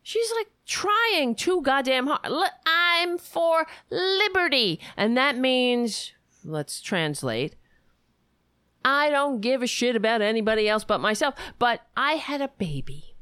She's 0.03 0.31
like 0.37 0.47
trying 0.65 1.35
too 1.35 1.61
goddamn 1.61 2.07
hard. 2.07 2.51
I'm 2.65 3.17
for 3.17 3.67
liberty. 3.89 4.79
And 4.95 5.17
that 5.17 5.37
means 5.37 6.13
let's 6.45 6.81
translate 6.81 7.55
i 8.85 9.09
don't 9.09 9.41
give 9.41 9.61
a 9.61 9.67
shit 9.67 9.97
about 9.97 10.21
anybody 10.21 10.69
else 10.69 10.83
but 10.83 11.01
myself. 11.01 11.35
But 11.59 11.81
i 11.97 12.13
had 12.13 12.41
a 12.41 12.47
baby 12.47 13.17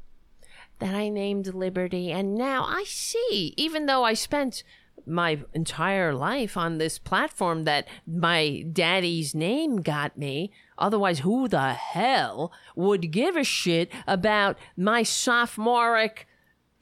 that 0.78 0.94
I 0.94 1.08
named 1.08 1.54
Liberty, 1.54 2.12
and 2.12 2.34
now 2.34 2.64
I 2.64 2.84
see, 2.84 3.54
even 3.56 3.86
though 3.86 4.04
I 4.04 4.14
spent 4.14 4.62
my 5.06 5.40
entire 5.54 6.14
life 6.14 6.56
on 6.56 6.78
this 6.78 6.98
platform 6.98 7.64
that 7.64 7.86
my 8.06 8.64
daddy's 8.72 9.34
name 9.34 9.82
got 9.82 10.16
me, 10.18 10.52
otherwise, 10.78 11.20
who 11.20 11.48
the 11.48 11.72
hell 11.72 12.52
would 12.74 13.10
give 13.12 13.36
a 13.36 13.44
shit 13.44 13.90
about 14.06 14.58
my 14.76 15.02
sophomoric, 15.02 16.26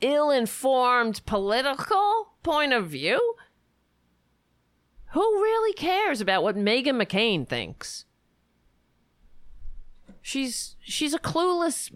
ill 0.01 0.31
informed 0.31 1.25
political 1.27 2.35
point 2.43 2.73
of 2.73 2.89
view? 2.89 3.35
Who 5.13 5.21
really 5.21 5.75
cares 5.75 6.21
about 6.21 6.43
what 6.43 6.57
Meghan 6.57 7.01
McCain 7.01 7.49
thinks? 7.49 8.05
She's 10.21 10.77
she's 10.81 11.15
a 11.15 11.19
clueless 11.19 11.91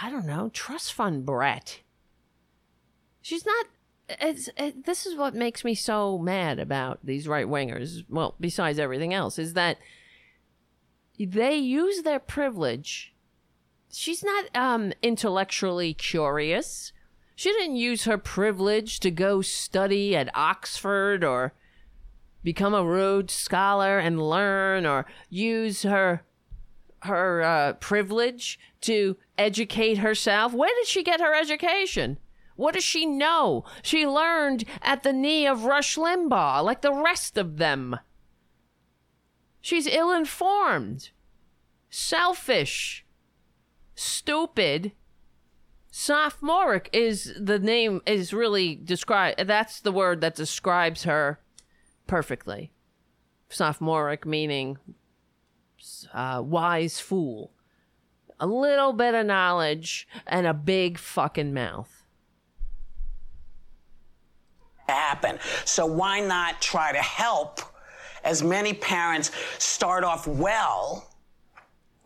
I 0.00 0.10
don't 0.10 0.26
know, 0.26 0.50
trust 0.52 0.92
fund 0.92 1.24
brat. 1.24 1.80
She's 3.22 3.46
not. 3.46 3.66
It's, 4.08 4.50
it, 4.56 4.84
this 4.84 5.06
is 5.06 5.16
what 5.16 5.34
makes 5.34 5.64
me 5.64 5.74
so 5.74 6.18
mad 6.18 6.58
about 6.58 6.98
these 7.04 7.26
right 7.26 7.46
wingers. 7.46 8.04
Well, 8.08 8.34
besides 8.38 8.78
everything 8.78 9.14
else, 9.14 9.38
is 9.38 9.54
that 9.54 9.78
they 11.18 11.56
use 11.56 12.02
their 12.02 12.18
privilege. 12.18 13.14
She's 13.90 14.22
not 14.22 14.44
um, 14.54 14.92
intellectually 15.02 15.94
curious. 15.94 16.92
She 17.36 17.50
didn't 17.52 17.76
use 17.76 18.04
her 18.04 18.18
privilege 18.18 19.00
to 19.00 19.10
go 19.10 19.40
study 19.40 20.14
at 20.14 20.34
Oxford 20.36 21.24
or 21.24 21.52
become 22.42 22.74
a 22.74 22.84
Rhodes 22.84 23.32
Scholar 23.32 23.98
and 23.98 24.22
learn, 24.22 24.84
or 24.84 25.06
use 25.30 25.82
her 25.82 26.22
her 27.00 27.42
uh, 27.42 27.72
privilege 27.74 28.58
to 28.80 29.16
educate 29.36 29.98
herself. 29.98 30.52
Where 30.52 30.70
did 30.76 30.86
she 30.86 31.02
get 31.02 31.20
her 31.20 31.34
education? 31.34 32.18
What 32.56 32.74
does 32.74 32.84
she 32.84 33.04
know? 33.06 33.64
She 33.82 34.06
learned 34.06 34.64
at 34.80 35.02
the 35.02 35.12
knee 35.12 35.46
of 35.46 35.64
Rush 35.64 35.96
Limbaugh, 35.96 36.62
like 36.62 36.82
the 36.82 36.92
rest 36.92 37.36
of 37.36 37.56
them. 37.56 37.98
She's 39.60 39.86
ill 39.86 40.12
informed, 40.12 41.10
selfish, 41.90 43.04
stupid. 43.94 44.92
Sophomoric 45.90 46.90
is 46.92 47.32
the 47.38 47.58
name, 47.58 48.00
is 48.06 48.32
really 48.32 48.74
described. 48.74 49.46
That's 49.46 49.80
the 49.80 49.92
word 49.92 50.20
that 50.20 50.34
describes 50.34 51.04
her 51.04 51.40
perfectly. 52.06 52.72
Sophomoric 53.48 54.26
meaning 54.26 54.78
uh, 56.12 56.42
wise 56.44 56.98
fool. 56.98 57.52
a 58.40 58.46
little 58.46 58.92
bit 58.92 59.14
of 59.14 59.26
knowledge, 59.26 60.08
and 60.26 60.46
a 60.46 60.54
big 60.54 60.98
fucking 60.98 61.54
mouth. 61.54 61.93
Happen. 64.88 65.38
So 65.64 65.86
why 65.86 66.20
not 66.20 66.60
try 66.60 66.92
to 66.92 66.98
help 66.98 67.60
as 68.24 68.42
many 68.42 68.72
parents 68.72 69.30
start 69.58 70.04
off 70.04 70.26
well 70.26 71.08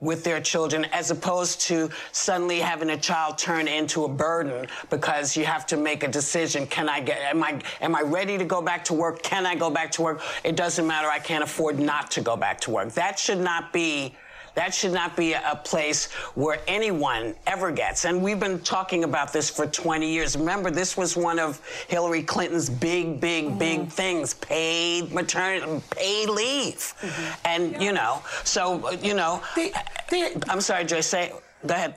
with 0.01 0.23
their 0.23 0.41
children 0.41 0.85
as 0.87 1.11
opposed 1.11 1.61
to 1.61 1.91
suddenly 2.13 2.61
having 2.61 2.91
a 2.91 2.97
child 2.97 3.37
turn 3.37 3.67
into 3.67 4.05
a 4.05 4.09
burden 4.09 4.67
because 4.91 5.37
you 5.37 5.45
have 5.45 5.67
to 5.67 5.77
make 5.77 6.05
a 6.05 6.09
decision 6.09 6.67
can 6.69 6.89
i 6.89 7.01
get 7.01 7.19
am 7.23 7.43
i 7.43 7.61
am 7.81 7.97
i 7.97 8.01
ready 8.03 8.39
to 8.39 8.45
go 8.45 8.63
back 8.63 8.85
to 8.85 8.95
work? 8.95 9.23
Can 9.23 9.45
i 9.45 9.57
go 9.57 9.71
back 9.71 9.91
to 9.93 10.03
work? 10.03 10.23
It 10.45 10.55
doesn't 10.55 10.87
matter. 10.87 11.09
I 11.09 11.19
can't 11.19 11.43
afford 11.43 11.81
not 11.81 12.13
to 12.13 12.21
go 12.21 12.37
back 12.37 12.61
to 12.63 12.71
work. 12.71 12.93
That 12.93 13.19
should 13.19 13.39
not 13.39 13.73
be 13.73 14.15
that 14.59 14.75
should 14.75 14.91
not 14.93 15.17
be 15.17 15.35
a 15.35 15.61
place 15.63 16.11
where 16.35 16.59
anyone 16.67 17.33
ever 17.47 17.71
gets. 17.71 18.05
And 18.05 18.21
we've 18.21 18.41
been 18.41 18.59
talking 18.59 19.05
about 19.05 19.33
this 19.33 19.49
for 19.49 19.69
20 19.69 20.11
years. 20.11 20.37
Remember, 20.37 20.69
this 20.69 20.97
was 20.97 21.17
one 21.17 21.39
of 21.39 21.65
Hillary 21.87 22.25
Clinton's 22.25 22.69
big, 22.69 23.21
big, 23.21 23.45
mm-hmm. 23.45 23.59
big 23.59 23.89
things 23.89 24.35
paid 24.35 25.13
maternity, 25.13 25.81
paid 25.91 26.29
leave. 26.29 26.75
Mm-hmm. 26.75 27.47
And, 27.47 27.81
you 27.81 27.93
know, 27.93 28.21
so, 28.43 28.91
you 28.95 29.15
know, 29.15 29.41
the, 29.55 29.73
the, 30.11 30.45
I'm 30.49 30.61
sorry, 30.61 30.85
Joyce. 30.85 31.07
say, 31.07 31.33
go 31.65 31.75
ahead. 31.75 31.95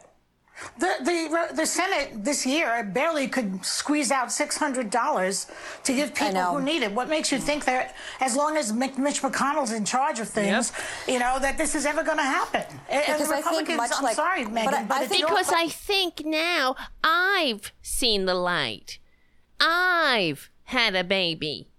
The, 0.79 0.95
the, 1.01 1.55
the 1.55 1.65
Senate 1.65 2.23
this 2.23 2.45
year 2.45 2.83
barely 2.83 3.27
could 3.27 3.63
squeeze 3.65 4.11
out 4.11 4.27
$600 4.27 5.51
to 5.83 5.93
give 5.93 6.13
people 6.15 6.41
who 6.41 6.61
need 6.61 6.83
it. 6.83 6.91
What 6.91 7.09
makes 7.09 7.31
you 7.31 7.39
think 7.39 7.65
that 7.65 7.95
as 8.19 8.35
long 8.35 8.57
as 8.57 8.73
Mitch 8.73 8.95
McConnell's 8.95 9.71
in 9.71 9.85
charge 9.85 10.19
of 10.19 10.29
things, 10.29 10.71
yep. 10.71 11.07
you 11.07 11.19
know, 11.19 11.39
that 11.39 11.57
this 11.57 11.75
is 11.75 11.85
ever 11.85 12.03
going 12.03 12.17
to 12.17 12.23
happen? 12.23 12.63
Because 12.87 13.29
and 13.29 13.33
I 13.33 13.41
think 13.41 13.69
much 13.75 13.91
I'm 13.95 14.03
like, 14.03 14.15
sorry, 14.15 14.45
Meghan, 14.45 14.65
but, 14.65 14.87
but 14.87 14.97
I, 14.97 15.07
because 15.07 15.51
I 15.51 15.67
think 15.67 16.25
now 16.25 16.75
I've 17.03 17.71
seen 17.81 18.25
the 18.25 18.35
light. 18.35 18.99
I've 19.59 20.49
had 20.65 20.95
a 20.95 21.03
baby. 21.03 21.69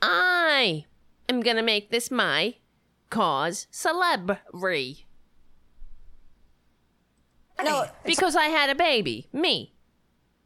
I 0.00 0.84
am 1.28 1.40
going 1.40 1.56
to 1.56 1.62
make 1.62 1.90
this 1.90 2.10
my 2.10 2.54
cause 3.10 3.66
celebrity. 3.70 5.06
No, 7.62 7.86
because 8.04 8.36
I 8.36 8.46
had 8.46 8.70
a 8.70 8.74
baby. 8.74 9.28
Me. 9.32 9.72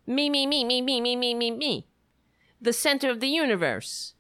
Me, 0.07 0.31
me, 0.31 0.47
me, 0.47 0.65
me, 0.65 0.81
me, 0.81 1.01
me, 1.01 1.17
me, 1.17 1.35
me, 1.35 1.51
me. 1.51 1.87
The 2.61 2.73
center 2.73 3.11
of 3.11 3.21
the 3.21 3.29
universe. 3.29 4.15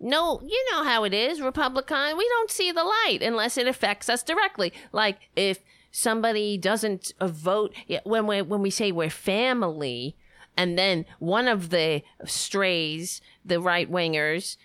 No, 0.00 0.40
you 0.42 0.66
know 0.70 0.82
how 0.82 1.04
it 1.04 1.12
is, 1.12 1.40
Republican. 1.40 2.16
We 2.16 2.26
don't 2.28 2.50
see 2.50 2.72
the 2.72 2.84
light 2.84 3.18
unless 3.22 3.58
it 3.58 3.66
affects 3.66 4.08
us 4.08 4.22
directly. 4.22 4.72
Like 4.92 5.18
if 5.36 5.58
somebody 5.90 6.56
doesn't 6.56 7.12
uh, 7.20 7.26
vote 7.28 7.74
when 8.04 8.26
we 8.26 8.40
when 8.40 8.62
we 8.62 8.70
say 8.70 8.92
we're 8.92 9.10
family, 9.10 10.16
and 10.56 10.78
then 10.78 11.04
one 11.18 11.48
of 11.48 11.68
the 11.68 12.02
strays, 12.24 13.20
the 13.44 13.60
right 13.60 13.90
wingers, 13.90 14.56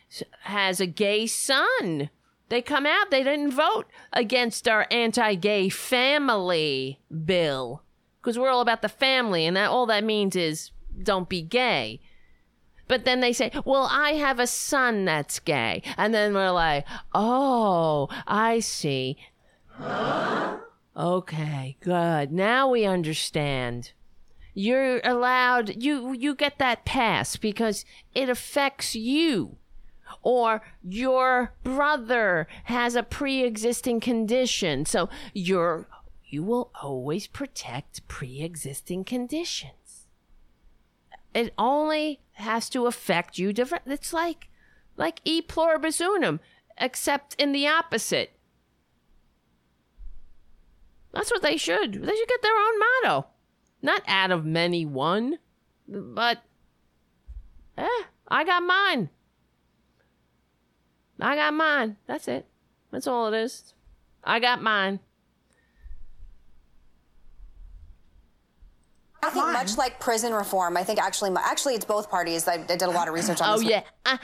has 0.43 0.79
a 0.79 0.87
gay 0.87 1.27
son 1.27 2.09
they 2.49 2.61
come 2.61 2.85
out, 2.85 3.09
they 3.11 3.23
didn't 3.23 3.51
vote 3.51 3.85
against 4.13 4.67
our 4.67 4.87
anti 4.91 5.35
gay 5.35 5.69
family 5.69 6.99
bill. 7.25 7.81
Because 8.21 8.39
we're 8.39 8.49
all 8.49 8.61
about 8.61 8.81
the 8.81 8.89
family, 8.89 9.45
and 9.45 9.55
that 9.55 9.69
all 9.69 9.85
that 9.85 10.03
means 10.03 10.35
is 10.35 10.71
don't 11.03 11.29
be 11.29 11.41
gay. 11.41 11.99
But 12.87 13.05
then 13.05 13.19
they 13.19 13.33
say, 13.33 13.51
well, 13.65 13.87
I 13.91 14.11
have 14.11 14.39
a 14.39 14.47
son 14.47 15.05
that's 15.05 15.39
gay. 15.39 15.81
And 15.97 16.13
then 16.13 16.33
we're 16.33 16.51
like, 16.51 16.85
oh, 17.13 18.09
I 18.27 18.59
see. 18.59 19.17
okay, 20.95 21.77
good. 21.79 22.31
Now 22.31 22.69
we 22.69 22.85
understand. 22.85 23.91
You're 24.53 25.01
allowed, 25.03 25.83
you, 25.83 26.13
you 26.13 26.35
get 26.35 26.59
that 26.59 26.85
pass 26.85 27.37
because 27.37 27.85
it 28.13 28.29
affects 28.29 28.95
you 28.95 29.57
or 30.21 30.61
your 30.83 31.53
brother 31.63 32.47
has 32.65 32.95
a 32.95 33.03
pre-existing 33.03 33.99
condition. 33.99 34.85
So 34.85 35.09
you're 35.33 35.87
you 36.27 36.43
will 36.43 36.71
always 36.81 37.27
protect 37.27 38.07
pre-existing 38.07 39.03
conditions. 39.03 40.07
It 41.33 41.53
only 41.57 42.21
has 42.33 42.69
to 42.69 42.87
affect 42.87 43.37
you 43.37 43.53
different. 43.53 43.83
It's 43.87 44.13
like 44.13 44.49
like 44.97 45.21
e 45.23 45.41
pluribus 45.41 46.01
unum, 46.01 46.39
except 46.77 47.35
in 47.35 47.51
the 47.51 47.67
opposite. 47.67 48.31
That's 51.13 51.31
what 51.31 51.41
they 51.41 51.57
should. 51.57 51.93
They 51.93 52.15
should 52.15 52.27
get 52.27 52.41
their 52.41 52.57
own 52.57 52.79
motto. 52.79 53.27
Not 53.81 54.01
out 54.07 54.31
of 54.31 54.45
many 54.45 54.85
one, 54.85 55.37
but 55.87 56.39
eh, 57.77 58.03
I 58.27 58.43
got 58.43 58.63
mine. 58.63 59.09
I 61.19 61.35
got 61.35 61.53
mine. 61.53 61.97
That's 62.07 62.27
it. 62.27 62.45
That's 62.91 63.07
all 63.07 63.33
it 63.33 63.37
is. 63.37 63.73
I 64.23 64.39
got 64.39 64.61
mine. 64.61 64.99
I 69.23 69.29
think 69.31 69.45
much 69.45 69.77
like 69.77 69.99
prison 69.99 70.33
reform, 70.33 70.77
I 70.77 70.83
think 70.83 71.01
actually, 71.01 71.31
actually, 71.35 71.73
it's 71.73 71.85
both 71.85 72.11
parties. 72.11 72.47
I, 72.47 72.53
I 72.53 72.57
did 72.57 72.83
a 72.83 72.91
lot 72.91 73.07
of 73.07 73.13
research 73.13 73.41
on 73.41 73.55
oh, 73.55 73.59
this. 73.59 73.67
yeah. 73.67 73.81
Uh, 74.05 74.17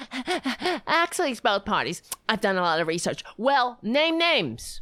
actually, 0.87 1.31
it's 1.31 1.39
both 1.39 1.65
parties. 1.65 2.03
I've 2.29 2.41
done 2.41 2.57
a 2.57 2.61
lot 2.61 2.79
of 2.79 2.87
research. 2.87 3.23
Well, 3.35 3.79
name 3.81 4.19
names. 4.19 4.81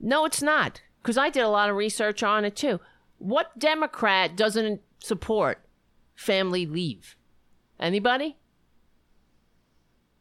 No, 0.00 0.24
it's 0.24 0.42
not. 0.42 0.82
Because 1.02 1.18
I 1.18 1.30
did 1.30 1.42
a 1.42 1.48
lot 1.48 1.68
of 1.68 1.74
research 1.76 2.22
on 2.22 2.44
it 2.44 2.54
too. 2.54 2.80
What 3.18 3.58
Democrat 3.58 4.36
doesn't 4.36 4.80
support 5.00 5.64
family 6.14 6.64
leave? 6.64 7.16
Anybody? 7.80 8.36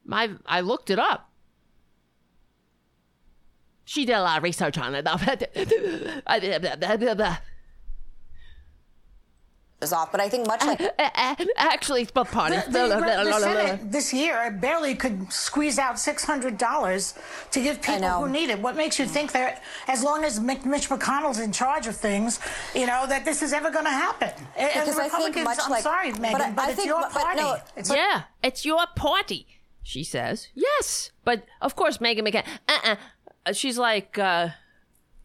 I 0.09 0.29
I 0.45 0.61
looked 0.61 0.89
it 0.89 0.99
up. 0.99 1.29
She 3.85 4.05
did 4.05 4.13
a 4.13 4.21
lot 4.21 4.37
of 4.37 4.43
research 4.43 4.77
on 4.77 4.95
it. 4.95 5.05
it. 5.05 5.51
is 9.81 9.91
off, 9.91 10.11
but 10.11 10.21
I 10.21 10.29
think 10.29 10.47
much 10.47 10.63
like 10.63 10.81
actually, 11.57 12.03
it's 12.03 12.11
both 12.11 12.31
parties. 12.31 12.63
The, 12.65 12.71
the, 12.71 13.23
the 13.23 13.33
Senate 13.39 13.91
this 13.91 14.13
year 14.13 14.57
barely 14.61 14.95
could 14.95 15.31
squeeze 15.31 15.79
out 15.79 15.99
six 15.99 16.23
hundred 16.23 16.57
dollars 16.57 17.15
to 17.51 17.61
give 17.61 17.81
people 17.81 18.09
who 18.09 18.29
need 18.29 18.49
it. 18.49 18.59
What 18.59 18.75
makes 18.75 18.99
you 18.99 19.05
think 19.05 19.31
that 19.31 19.63
as 19.87 20.03
long 20.03 20.23
as 20.23 20.39
Mitch 20.39 20.61
McConnell's 20.63 21.39
in 21.39 21.51
charge 21.51 21.87
of 21.87 21.95
things, 21.95 22.39
you 22.75 22.85
know 22.85 23.05
that 23.07 23.25
this 23.25 23.41
is 23.41 23.53
ever 23.53 23.71
going 23.71 23.85
to 23.85 23.91
happen? 23.91 24.31
Because 24.55 24.97
and 24.97 25.01
I 25.01 25.09
think 25.09 25.35
much 25.43 25.59
I'm 25.63 25.71
like, 25.71 25.83
sorry, 25.83 26.11
Meghan, 26.13 26.31
but, 26.31 26.55
but 26.55 26.69
it's 26.69 26.75
think, 26.75 26.87
your 26.87 27.09
party. 27.09 27.41
No, 27.41 27.57
it's 27.75 27.93
yeah, 27.93 28.23
it's 28.43 28.65
your 28.65 28.85
party 28.95 29.47
she 29.83 30.03
says. 30.03 30.49
Yes. 30.53 31.11
But 31.23 31.45
of 31.61 31.75
course, 31.75 31.97
Meghan 31.97 32.27
McCain, 32.27 32.45
uh-uh. 32.67 32.95
She's 33.53 33.77
like 33.77 34.17
uh, 34.19 34.49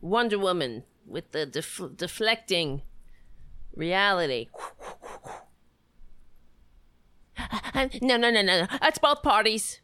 Wonder 0.00 0.38
Woman 0.38 0.84
with 1.06 1.32
the 1.32 1.46
def- 1.46 1.96
deflecting 1.96 2.82
reality. 3.74 4.48
No, 8.00 8.16
no, 8.16 8.30
no, 8.30 8.30
no, 8.30 8.42
no. 8.42 8.66
That's 8.80 8.98
both 8.98 9.22
parties. 9.22 9.80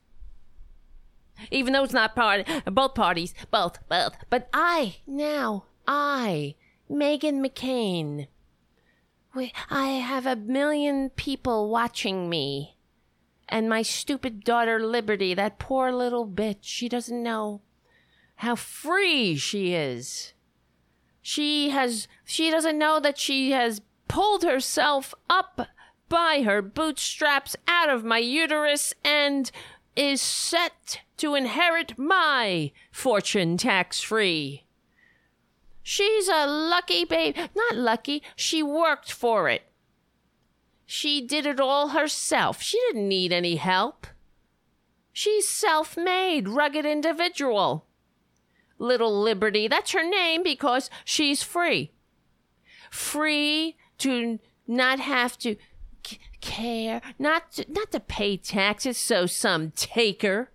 Even 1.51 1.73
though 1.73 1.85
it's 1.85 1.93
not 1.93 2.15
part, 2.15 2.47
both 2.67 2.95
parties, 2.95 3.35
both, 3.51 3.79
both. 3.89 4.15
But 4.31 4.49
I 4.55 4.97
now, 5.07 5.65
I, 5.87 6.55
Meghan 6.91 7.45
McCain, 7.45 8.29
we, 9.35 9.53
I 9.71 9.89
have 9.89 10.27
a 10.27 10.37
million 10.37 11.11
people 11.11 11.69
watching 11.69 12.31
me 12.31 12.77
and 13.53 13.69
my 13.69 13.83
stupid 13.83 14.45
daughter 14.45 14.81
Liberty, 14.81 15.35
that 15.35 15.59
poor 15.59 15.93
little 15.93 16.27
bitch, 16.27 16.63
she 16.63 16.89
doesn't 16.89 17.23
know 17.23 17.61
how 18.37 18.57
free 18.57 19.37
she 19.37 19.75
is. 19.75 20.33
She 21.21 21.69
has, 21.69 22.09
she 22.25 22.51
doesn't 22.51 22.79
know 22.79 22.99
that 22.99 23.19
she 23.19 23.53
has 23.53 23.83
pulled 24.09 24.43
herself 24.43 25.15
up 25.29 25.69
by 26.09 26.43
her 26.43 26.63
bootstraps 26.63 27.55
out 27.69 27.91
of 27.91 28.05
my 28.05 28.19
uterus 28.19 28.95
and 29.05 29.51
is 29.95 30.23
set 30.23 31.03
to 31.19 31.35
inherit 31.35 31.99
my 31.99 32.73
fortune 32.91 33.59
tax 33.59 34.01
free. 34.01 34.65
She's 35.83 36.27
a 36.27 36.47
lucky 36.47 37.05
babe. 37.05 37.37
Not 37.55 37.77
lucky, 37.77 38.23
she 38.35 38.63
worked 38.63 39.13
for 39.13 39.51
it. 39.51 39.63
She 40.95 41.23
did 41.23 41.47
it 41.47 41.59
all 41.59 41.89
herself. 41.89 42.61
She 42.61 42.79
didn't 42.89 43.09
need 43.09 43.33
any 43.33 43.57
help. 43.57 44.07
She's 45.11 45.49
self 45.49 45.97
made, 45.97 46.51
rugged 46.51 46.85
individual. 46.85 47.87
Little 48.79 49.19
Liberty, 49.23 49.69
that's 49.69 49.93
her 49.93 50.07
name 50.07 50.43
because 50.43 50.91
she's 51.03 51.43
free. 51.43 51.93
Free 52.91 53.79
to 53.99 54.39
not 54.67 55.01
have 55.01 55.39
to 55.39 55.57
c- 56.07 56.19
care, 56.43 57.01
not 57.19 57.53
to, 57.53 57.65
not 57.71 57.91
to 57.93 57.99
pay 57.99 58.37
taxes 58.37 58.99
so 58.99 59.25
some 59.25 59.71
taker 59.71 60.51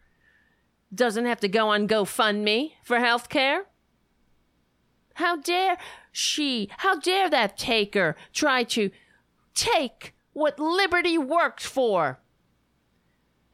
doesn't 0.94 1.26
have 1.26 1.40
to 1.40 1.48
go 1.48 1.70
on 1.70 1.88
GoFundMe 1.88 2.74
for 2.84 3.00
health 3.00 3.30
care. 3.30 3.66
How 5.16 5.38
dare 5.38 5.80
she, 6.12 6.70
how 6.78 7.00
dare 7.00 7.28
that 7.28 7.58
taker 7.58 8.16
try 8.32 8.64
to 8.66 8.92
take 9.56 10.14
what 10.38 10.60
liberty 10.60 11.18
worked 11.18 11.64
for? 11.64 12.20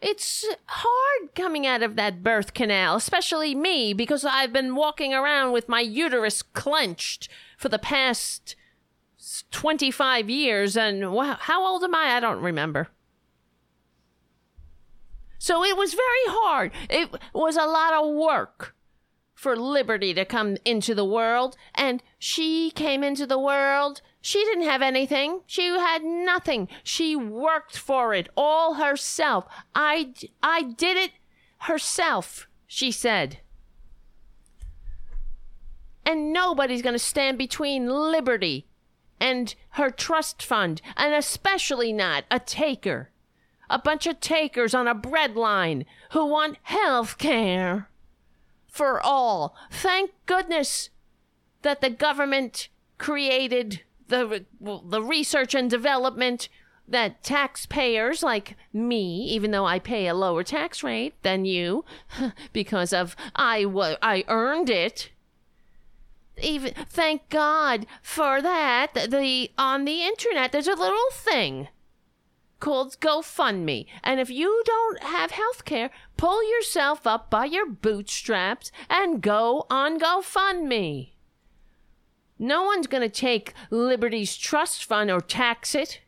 It's 0.01 0.45
hard 0.65 1.33
coming 1.33 1.65
out 1.65 1.81
of 1.81 1.95
that 1.95 2.21
birth 2.21 2.53
canal, 2.53 2.97
especially 2.97 3.55
me, 3.55 3.93
because 3.93 4.25
I've 4.25 4.51
been 4.51 4.75
walking 4.75 5.13
around 5.13 5.53
with 5.53 5.69
my 5.69 5.79
uterus 5.79 6.41
clenched 6.41 7.29
for 7.57 7.69
the 7.69 7.79
past 7.79 8.57
25 9.51 10.29
years. 10.29 10.75
And 10.75 11.03
how 11.39 11.65
old 11.65 11.85
am 11.85 11.95
I? 11.95 12.17
I 12.17 12.19
don't 12.19 12.41
remember. 12.41 12.89
So 15.37 15.63
it 15.63 15.77
was 15.77 15.93
very 15.93 16.25
hard. 16.27 16.73
It 16.89 17.15
was 17.33 17.55
a 17.55 17.65
lot 17.65 17.93
of 17.93 18.13
work 18.13 18.75
for 19.33 19.55
liberty 19.55 20.13
to 20.15 20.25
come 20.25 20.57
into 20.65 20.93
the 20.93 21.05
world. 21.05 21.55
And 21.73 22.03
she 22.19 22.71
came 22.71 23.05
into 23.05 23.25
the 23.25 23.39
world 23.39 24.01
she 24.25 24.39
didn't 24.45 24.63
have 24.63 24.81
anything. 24.81 25.41
She 25.45 25.67
had 25.67 26.01
nothing. 26.01 26.69
She 26.81 27.13
worked 27.13 27.77
for 27.77 28.13
it 28.13 28.29
all 28.37 28.75
herself. 28.75 29.45
I, 29.75 30.13
I 30.41 30.63
did 30.63 30.95
it 30.95 31.11
herself, 31.63 32.47
she 32.65 32.89
said. 32.89 33.39
And 36.05 36.31
nobody's 36.31 36.81
going 36.81 36.95
to 36.95 36.99
stand 36.99 37.37
between 37.37 37.89
liberty 37.89 38.65
and 39.19 39.53
her 39.71 39.89
trust 39.89 40.41
fund, 40.41 40.81
and 40.95 41.13
especially 41.13 41.91
not 41.91 42.23
a 42.31 42.39
taker. 42.39 43.09
A 43.69 43.77
bunch 43.77 44.07
of 44.07 44.21
takers 44.21 44.73
on 44.73 44.87
a 44.87 44.95
breadline 44.95 45.85
who 46.11 46.25
want 46.25 46.59
health 46.63 47.17
care 47.17 47.89
for 48.69 49.01
all. 49.01 49.53
Thank 49.69 50.11
goodness 50.25 50.91
that 51.63 51.81
the 51.81 51.89
government 51.89 52.69
created 52.97 53.81
the 54.07 54.45
the 54.61 55.01
research 55.01 55.55
and 55.55 55.69
development 55.69 56.49
that 56.87 57.23
taxpayers 57.23 58.23
like 58.23 58.55
me, 58.73 59.25
even 59.25 59.51
though 59.51 59.65
I 59.65 59.79
pay 59.79 60.07
a 60.07 60.13
lower 60.13 60.43
tax 60.43 60.83
rate 60.83 61.15
than 61.23 61.45
you, 61.45 61.85
because 62.53 62.93
of 62.93 63.15
I 63.35 63.65
I 64.01 64.23
earned 64.27 64.69
it. 64.69 65.09
Even 66.41 66.73
thank 66.73 67.29
God 67.29 67.85
for 68.01 68.41
that. 68.41 68.93
The 68.93 69.51
on 69.57 69.85
the 69.85 70.03
internet 70.03 70.51
there's 70.51 70.67
a 70.67 70.75
little 70.75 71.11
thing 71.11 71.67
called 72.59 72.97
GoFundMe, 73.01 73.85
and 74.03 74.21
if 74.21 74.29
you 74.29 74.63
don't 74.65 75.03
have 75.03 75.31
health 75.31 75.65
care, 75.65 75.89
pull 76.15 76.49
yourself 76.49 77.05
up 77.05 77.29
by 77.29 77.43
your 77.43 77.69
bootstraps 77.69 78.71
and 78.89 79.21
go 79.21 79.65
on 79.69 79.99
GoFundMe. 79.99 81.12
No 82.43 82.63
one's 82.63 82.87
going 82.87 83.01
to 83.01 83.07
take 83.07 83.53
Liberty's 83.69 84.35
trust 84.35 84.83
fund 84.83 85.09
or 85.09 85.21
tax 85.21 85.73
it 85.73 86.01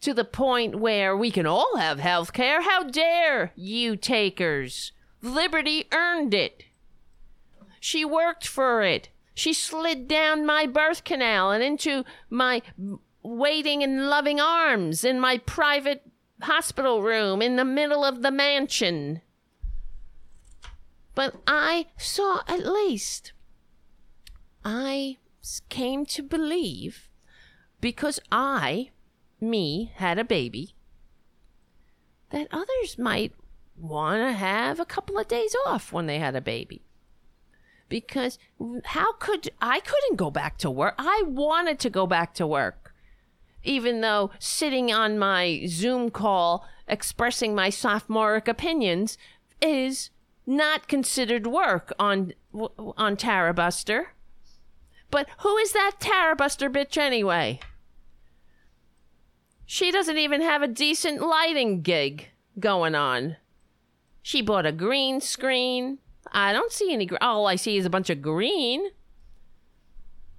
to 0.00 0.12
the 0.12 0.24
point 0.24 0.80
where 0.80 1.16
we 1.16 1.30
can 1.30 1.46
all 1.46 1.76
have 1.76 2.00
health 2.00 2.32
care. 2.32 2.62
How 2.62 2.82
dare 2.82 3.52
you 3.54 3.94
takers? 3.94 4.90
Liberty 5.22 5.86
earned 5.92 6.34
it. 6.34 6.64
She 7.78 8.04
worked 8.04 8.44
for 8.44 8.82
it. 8.82 9.10
She 9.32 9.52
slid 9.52 10.08
down 10.08 10.44
my 10.44 10.66
birth 10.66 11.04
canal 11.04 11.52
and 11.52 11.62
into 11.62 12.04
my 12.28 12.60
waiting 13.22 13.84
and 13.84 14.08
loving 14.08 14.40
arms 14.40 15.04
in 15.04 15.20
my 15.20 15.38
private 15.38 16.02
hospital 16.42 17.04
room 17.04 17.40
in 17.40 17.54
the 17.54 17.64
middle 17.64 18.04
of 18.04 18.22
the 18.22 18.32
mansion. 18.32 19.20
But 21.14 21.36
I 21.46 21.86
saw 21.96 22.40
at 22.48 22.66
least 22.66 23.32
I 24.64 25.16
came 25.68 26.04
to 26.06 26.22
believe 26.22 27.08
because 27.80 28.20
I, 28.30 28.90
me, 29.40 29.92
had 29.94 30.18
a 30.18 30.24
baby, 30.24 30.74
that 32.30 32.48
others 32.50 32.98
might 32.98 33.32
want 33.76 34.22
to 34.22 34.32
have 34.32 34.78
a 34.78 34.84
couple 34.84 35.18
of 35.18 35.28
days 35.28 35.54
off 35.66 35.92
when 35.92 36.06
they 36.06 36.18
had 36.18 36.36
a 36.36 36.40
baby. 36.40 36.82
Because 37.88 38.38
how 38.84 39.14
could 39.14 39.50
I 39.60 39.80
couldn't 39.80 40.16
go 40.16 40.30
back 40.30 40.58
to 40.58 40.70
work? 40.70 40.94
I 40.98 41.24
wanted 41.26 41.80
to 41.80 41.90
go 41.90 42.06
back 42.06 42.34
to 42.34 42.46
work. 42.46 42.94
Even 43.62 44.00
though 44.00 44.30
sitting 44.38 44.92
on 44.92 45.18
my 45.18 45.64
Zoom 45.66 46.10
call 46.10 46.66
expressing 46.86 47.54
my 47.54 47.70
sophomoric 47.70 48.48
opinions 48.48 49.18
is 49.60 50.10
not 50.46 50.88
considered 50.88 51.46
work 51.46 51.92
on 51.98 52.32
on 52.96 53.16
Tara 53.16 53.54
Buster. 53.54 54.14
But 55.10 55.28
who 55.38 55.56
is 55.56 55.72
that 55.72 55.96
Tara 55.98 56.36
Buster 56.36 56.70
bitch 56.70 56.96
anyway? 56.96 57.60
She 59.66 59.90
doesn't 59.90 60.18
even 60.18 60.40
have 60.42 60.62
a 60.62 60.68
decent 60.68 61.20
lighting 61.20 61.82
gig 61.82 62.28
going 62.58 62.94
on. 62.94 63.36
She 64.22 64.42
bought 64.42 64.66
a 64.66 64.72
green 64.72 65.20
screen. 65.20 65.98
I 66.32 66.52
don't 66.52 66.72
see 66.72 66.92
any. 66.92 67.08
All 67.20 67.46
I 67.46 67.56
see 67.56 67.76
is 67.76 67.86
a 67.86 67.90
bunch 67.90 68.10
of 68.10 68.22
green. 68.22 68.90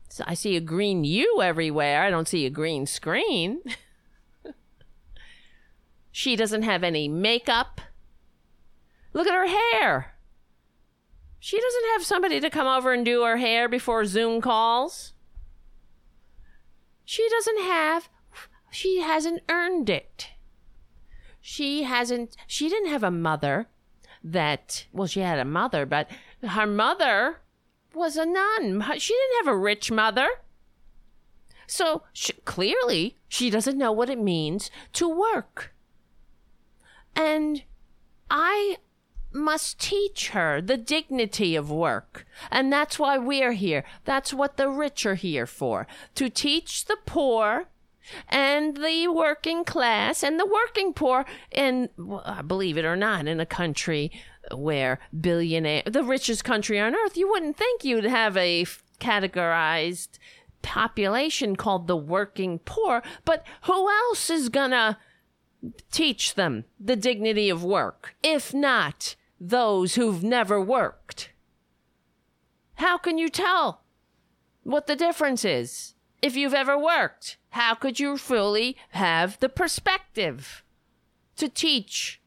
So 0.10 0.26
I 0.28 0.34
see 0.34 0.58
a 0.58 0.62
green 0.62 1.04
you 1.04 1.42
everywhere. 1.42 2.04
I 2.04 2.10
don't 2.10 2.28
see 2.28 2.46
a 2.46 2.50
green 2.50 2.86
screen. 2.86 3.62
she 6.12 6.36
doesn't 6.36 6.64
have 6.64 6.84
any 6.84 7.08
makeup. 7.08 7.80
Look 9.14 9.28
at 9.28 9.34
her 9.34 9.48
hair. 9.48 10.11
She 11.44 11.60
doesn't 11.60 11.86
have 11.94 12.06
somebody 12.06 12.40
to 12.40 12.52
come 12.52 12.68
over 12.68 12.94
and 12.94 13.04
do 13.04 13.24
her 13.24 13.38
hair 13.38 13.68
before 13.68 14.06
Zoom 14.06 14.42
calls. 14.42 15.14
She 17.04 17.28
doesn't 17.30 17.64
have, 17.64 18.10
she 18.70 19.02
hasn't 19.02 19.42
earned 19.50 19.90
it. 19.90 20.28
She 21.42 21.82
hasn't, 21.82 22.38
she 22.46 22.70
didn't 22.70 22.92
have 22.92 23.02
a 23.02 23.10
mother 23.10 23.68
that, 24.24 24.86
well, 24.94 25.08
she 25.08 25.22
had 25.22 25.40
a 25.40 25.44
mother, 25.44 25.84
but 25.88 26.12
her 26.48 26.68
mother 26.68 27.38
was 27.96 28.18
a 28.18 28.26
nun. 28.28 28.86
She 29.00 29.16
didn't 29.16 29.46
have 29.46 29.52
a 29.52 29.58
rich 29.58 29.90
mother. 29.90 30.28
So 31.66 32.04
she, 32.14 32.34
clearly, 32.46 33.18
she 33.28 33.50
doesn't 33.50 33.80
know 33.80 33.92
what 33.92 34.12
it 34.12 34.20
means 34.20 34.70
to 34.94 35.10
work. 35.10 35.74
And 37.16 37.64
I 38.30 38.78
must 39.34 39.80
teach 39.80 40.30
her 40.30 40.62
the 40.62 40.78
dignity 40.78 41.56
of 41.56 41.72
work. 41.72 42.26
And 42.50 42.72
that's 42.72 43.00
why 43.00 43.18
we're 43.18 43.54
here. 43.54 43.84
That's 44.06 44.34
what 44.34 44.58
the 44.58 44.70
rich 44.70 45.06
are 45.06 45.16
here 45.16 45.46
for 45.46 45.88
to 46.16 46.30
teach 46.30 46.86
the 46.86 46.98
poor 47.06 47.68
and 48.28 48.78
the 48.78 49.08
working 49.08 49.64
class 49.64 50.24
and 50.24 50.40
the 50.40 50.46
working 50.46 50.94
poor 50.94 51.26
and 51.52 51.90
believe 52.48 52.78
it 52.78 52.86
or 52.86 52.96
not 52.96 53.28
in 53.28 53.40
a 53.40 53.46
country 53.46 54.12
where 54.54 55.00
billionaire 55.20 55.84
the 55.86 56.04
richest 56.04 56.44
country 56.44 56.80
on 56.80 56.96
earth 56.96 57.16
you 57.16 57.30
wouldn't 57.30 57.56
think 57.56 57.84
you'd 57.84 58.04
have 58.04 58.36
a 58.36 58.66
categorized 59.00 60.18
population 60.62 61.56
called 61.56 61.88
the 61.88 61.96
working 61.96 62.60
poor 62.60 63.02
but 63.24 63.46
who 63.64 63.90
else 63.90 64.30
is 64.30 64.50
gonna 64.50 64.98
teach 65.92 66.34
them 66.34 66.66
the 66.80 66.96
dignity 66.96 67.50
of 67.50 67.64
work 67.64 68.16
if 68.24 68.54
not 68.54 69.16
those 69.42 69.96
who've 69.96 70.24
never 70.24 70.62
worked. 70.62 71.32
How 72.76 72.98
can 72.98 73.18
you 73.18 73.28
tell 73.28 73.82
what 74.62 74.86
the 74.86 74.96
difference 74.96 75.44
is 75.44 75.96
if 76.22 76.36
you've 76.36 76.54
ever 76.54 76.78
worked? 76.78 77.38
How 77.50 77.74
could 77.74 78.00
you 78.00 78.18
fully 78.18 78.78
have 78.90 79.40
the 79.40 79.50
perspective 79.50 80.64
to 81.38 81.50
teach 81.50 82.21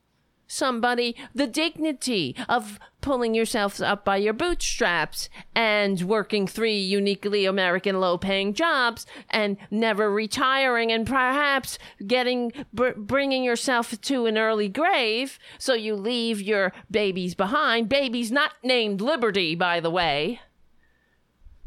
somebody 0.54 1.16
the 1.34 1.46
dignity 1.46 2.36
of 2.48 2.78
pulling 3.00 3.34
yourself 3.34 3.82
up 3.82 4.02
by 4.04 4.16
your 4.16 4.32
bootstraps 4.32 5.28
and 5.54 6.00
working 6.02 6.46
three 6.46 6.78
uniquely 6.78 7.44
American 7.44 8.00
low 8.00 8.16
paying 8.16 8.54
jobs 8.54 9.04
and 9.28 9.58
never 9.70 10.10
retiring 10.10 10.90
and 10.90 11.06
perhaps 11.06 11.78
getting 12.06 12.50
br- 12.72 12.96
bringing 12.96 13.44
yourself 13.44 14.00
to 14.00 14.24
an 14.24 14.38
early 14.38 14.68
grave 14.68 15.38
so 15.58 15.74
you 15.74 15.94
leave 15.94 16.40
your 16.40 16.72
babies 16.90 17.34
behind. 17.34 17.88
Babies 17.88 18.32
not 18.32 18.52
named 18.62 19.00
Liberty 19.02 19.54
by 19.54 19.80
the 19.80 19.90
way. 19.90 20.40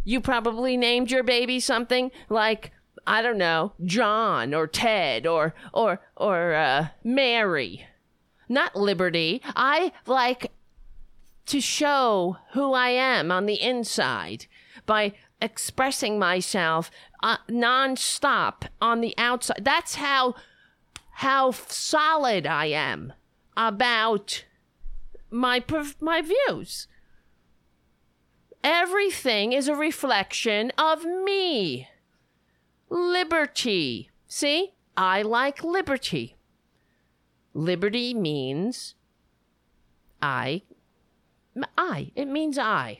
You 0.03 0.21
probably 0.21 0.77
named 0.77 1.11
your 1.11 1.23
baby 1.23 1.59
something 1.59 2.11
like 2.29 2.71
I 3.05 3.21
don't 3.21 3.37
know, 3.37 3.73
John 3.85 4.53
or 4.53 4.65
Ted 4.65 5.27
or 5.27 5.53
or 5.71 6.01
or 6.15 6.53
uh, 6.55 6.87
Mary 7.03 7.85
not 8.49 8.75
liberty. 8.75 9.41
I 9.55 9.91
like 10.05 10.51
to 11.47 11.61
show 11.61 12.37
who 12.51 12.73
I 12.73 12.89
am 12.89 13.31
on 13.31 13.45
the 13.45 13.61
inside 13.61 14.45
by 14.85 15.13
expressing 15.41 16.19
myself 16.19 16.91
uh, 17.23 17.37
nonstop 17.49 18.63
on 18.81 19.01
the 19.01 19.13
outside. 19.17 19.59
That's 19.61 19.95
how 19.95 20.35
how 21.11 21.51
solid 21.51 22.45
I 22.45 22.65
am 22.67 23.13
about 23.55 24.45
my 25.31 25.63
my 25.99 26.21
views. 26.21 26.87
Everything 28.63 29.53
is 29.53 29.67
a 29.67 29.75
reflection 29.75 30.71
of 30.77 31.05
me. 31.05 31.87
Liberty. 32.89 34.09
See? 34.27 34.73
I 34.95 35.21
like 35.21 35.63
liberty. 35.63 36.36
Liberty 37.57 38.13
means 38.13 38.93
I. 40.21 40.61
I. 41.75 42.11
It 42.15 42.27
means 42.27 42.59
I. 42.59 42.99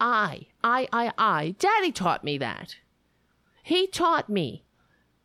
I. 0.00 0.46
I, 0.64 0.88
I, 0.90 1.12
I. 1.18 1.54
Daddy 1.58 1.92
taught 1.92 2.24
me 2.24 2.38
that. 2.38 2.76
He 3.62 3.88
taught 3.88 4.30
me 4.30 4.64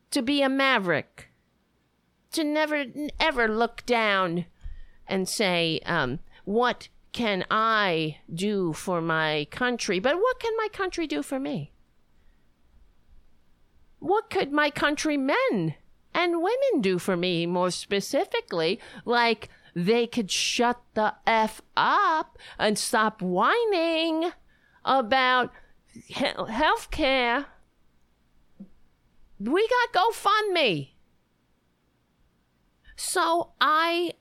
to 0.09 0.22
be 0.22 0.41
a 0.41 0.49
maverick, 0.49 1.30
to 2.33 2.43
never, 2.43 2.83
ever 3.17 3.48
look 3.48 3.85
down 3.85 4.43
and 5.07 5.30
say, 5.30 5.80
um, 5.85 6.19
what 6.43 6.90
can 7.14 7.45
I 7.49 8.17
do 8.33 8.73
for 8.73 8.99
my 8.99 9.48
country? 9.51 9.99
But 9.99 10.17
what 10.17 10.38
can 10.41 10.51
my 10.57 10.67
country 10.73 11.07
do 11.07 11.23
for 11.23 11.40
me? 11.40 11.72
What 13.99 14.30
could 14.30 14.51
my 14.51 14.69
countrymen 14.69 15.75
and 16.14 16.41
women 16.41 16.81
do 16.81 16.99
for 16.99 17.15
me 17.17 17.45
more 17.45 17.72
specifically? 17.72 18.80
Like, 19.06 19.49
they 19.75 20.07
could 20.07 20.30
shut 20.30 20.81
the 20.93 21.15
F 21.25 21.61
up 21.77 22.38
and 22.59 22.77
stop 22.77 23.22
whining 23.22 24.31
about 24.83 25.51
health 26.14 26.91
care. 26.91 27.45
We 29.40 29.67
got 29.67 30.14
GoFundMe. 30.14 30.90
So 32.95 33.53
I 33.59 34.14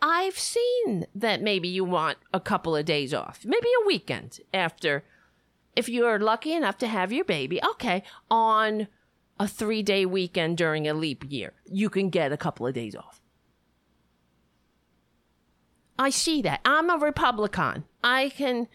I've 0.00 0.38
seen 0.38 1.06
that 1.14 1.42
maybe 1.42 1.68
you 1.68 1.84
want 1.84 2.18
a 2.32 2.40
couple 2.40 2.74
of 2.74 2.84
days 2.84 3.12
off, 3.12 3.44
maybe 3.44 3.68
a 3.82 3.86
weekend 3.86 4.40
after, 4.54 5.04
if 5.76 5.88
you're 5.88 6.18
lucky 6.18 6.52
enough 6.52 6.78
to 6.78 6.86
have 6.86 7.12
your 7.12 7.24
baby. 7.24 7.60
Okay, 7.72 8.02
on 8.30 8.88
a 9.40 9.48
three 9.48 9.82
day 9.82 10.04
weekend 10.04 10.58
during 10.58 10.86
a 10.86 10.92
leap 10.92 11.24
year, 11.26 11.54
you 11.64 11.88
can 11.88 12.10
get 12.10 12.30
a 12.30 12.36
couple 12.36 12.66
of 12.66 12.74
days 12.74 12.94
off. 12.94 13.22
I 15.98 16.10
see 16.10 16.42
that. 16.42 16.60
I'm 16.64 16.90
a 16.90 16.98
Republican. 16.98 17.84
I 18.04 18.28
can, 18.28 18.68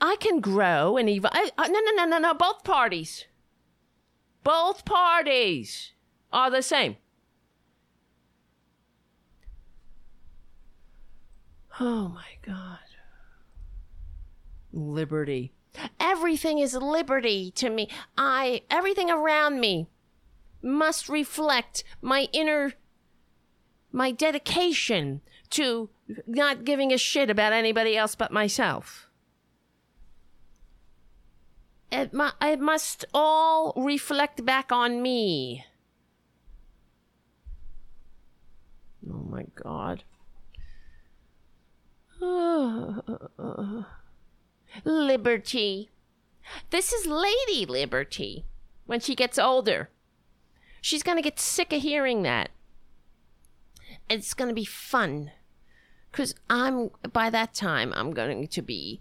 I 0.00 0.16
can 0.16 0.40
grow 0.40 0.96
and 0.96 1.08
I, 1.08 1.68
no, 1.68 1.80
no, 1.80 1.92
no, 1.94 2.04
no, 2.06 2.18
no. 2.18 2.34
Both 2.34 2.64
parties, 2.64 3.26
both 4.42 4.86
parties 4.86 5.92
are 6.32 6.50
the 6.50 6.62
same. 6.62 6.96
Oh 11.78 12.08
my 12.08 12.24
God. 12.42 12.78
Liberty. 14.72 15.52
Everything 15.98 16.58
is 16.58 16.74
liberty 16.74 17.50
to 17.52 17.70
me. 17.70 17.88
I, 18.16 18.62
everything 18.70 19.10
around 19.10 19.60
me 19.60 19.86
must 20.62 21.08
reflect 21.08 21.84
my 22.02 22.28
inner, 22.32 22.74
my 23.92 24.10
dedication 24.10 25.20
to 25.50 25.90
not 26.26 26.64
giving 26.64 26.92
a 26.92 26.98
shit 26.98 27.30
about 27.30 27.52
anybody 27.52 27.96
else 27.96 28.14
but 28.14 28.32
myself. 28.32 29.06
It, 31.92 32.12
mu- 32.12 32.30
it 32.40 32.60
must 32.60 33.04
all 33.12 33.72
reflect 33.76 34.44
back 34.44 34.70
on 34.70 35.02
me. 35.02 35.64
Oh 39.08 39.24
my 39.28 39.46
God. 39.54 40.04
Liberty. 44.84 45.90
This 46.70 46.92
is 46.92 47.06
Lady 47.06 47.66
Liberty 47.66 48.44
when 48.86 49.00
she 49.00 49.14
gets 49.14 49.38
older. 49.38 49.90
She's 50.80 51.02
going 51.02 51.16
to 51.16 51.22
get 51.22 51.38
sick 51.38 51.72
of 51.72 51.82
hearing 51.82 52.22
that. 52.22 52.50
It's 54.08 54.34
going 54.34 54.48
to 54.48 54.54
be 54.54 54.64
fun. 54.64 55.32
Because 56.10 56.34
I'm, 56.48 56.90
by 57.12 57.30
that 57.30 57.54
time, 57.54 57.92
I'm 57.94 58.12
going 58.12 58.48
to 58.48 58.62
be, 58.62 59.00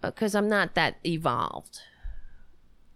because 0.00 0.34
uh, 0.34 0.38
I'm 0.38 0.48
not 0.48 0.74
that 0.74 0.96
evolved. 1.04 1.80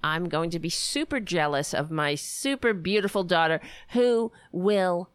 I'm 0.03 0.29
going 0.29 0.51
to 0.51 0.59
be 0.59 0.71
super 0.71 1.21
jealous 1.21 1.75
of 1.75 1.91
my 1.91 2.15
super 2.15 2.73
beautiful 2.73 3.23
daughter 3.23 3.61
who 3.91 4.33
will 4.51 5.11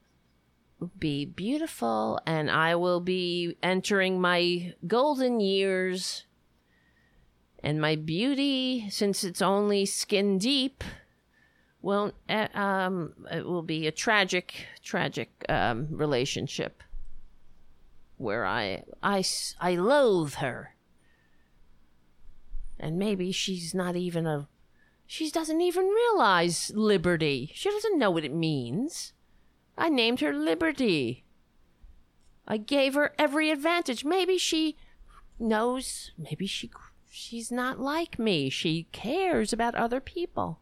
be 0.99 1.25
beautiful 1.25 2.19
and 2.27 2.51
I 2.51 2.75
will 2.75 2.99
be 2.99 3.57
entering 3.63 4.21
my 4.21 4.75
golden 4.85 5.39
years. 5.39 6.24
And 7.65 7.81
my 7.81 7.95
beauty, 7.95 8.85
since 8.91 9.23
it's 9.23 9.41
only 9.41 9.87
skin 9.87 10.37
deep, 10.37 10.83
won't, 11.81 12.13
uh, 12.29 12.47
um, 12.53 13.13
it 13.31 13.43
will 13.43 13.63
be 13.63 13.87
a 13.87 13.91
tragic, 13.91 14.67
tragic 14.83 15.31
um, 15.49 15.87
relationship 15.89 16.83
where 18.17 18.45
I, 18.45 18.83
I, 19.01 19.23
I 19.59 19.77
loathe 19.77 20.35
her. 20.35 20.75
And 22.79 22.99
maybe 22.99 23.31
she's 23.31 23.73
not 23.73 23.95
even 23.95 24.27
a, 24.27 24.47
she 25.07 25.31
doesn't 25.31 25.61
even 25.61 25.87
realize 25.87 26.71
liberty. 26.75 27.49
She 27.55 27.71
doesn't 27.71 27.97
know 27.97 28.11
what 28.11 28.23
it 28.25 28.33
means. 28.33 29.13
I 29.75 29.89
named 29.89 30.19
her 30.19 30.33
Liberty. 30.33 31.25
I 32.47 32.57
gave 32.57 32.93
her 32.93 33.15
every 33.17 33.49
advantage. 33.49 34.05
Maybe 34.05 34.37
she 34.37 34.77
knows, 35.39 36.11
maybe 36.15 36.45
she 36.45 36.67
she's 37.15 37.49
not 37.49 37.79
like 37.79 38.19
me. 38.19 38.49
She 38.49 38.87
cares 38.91 39.53
about 39.53 39.73
other 39.75 40.01
people. 40.01 40.59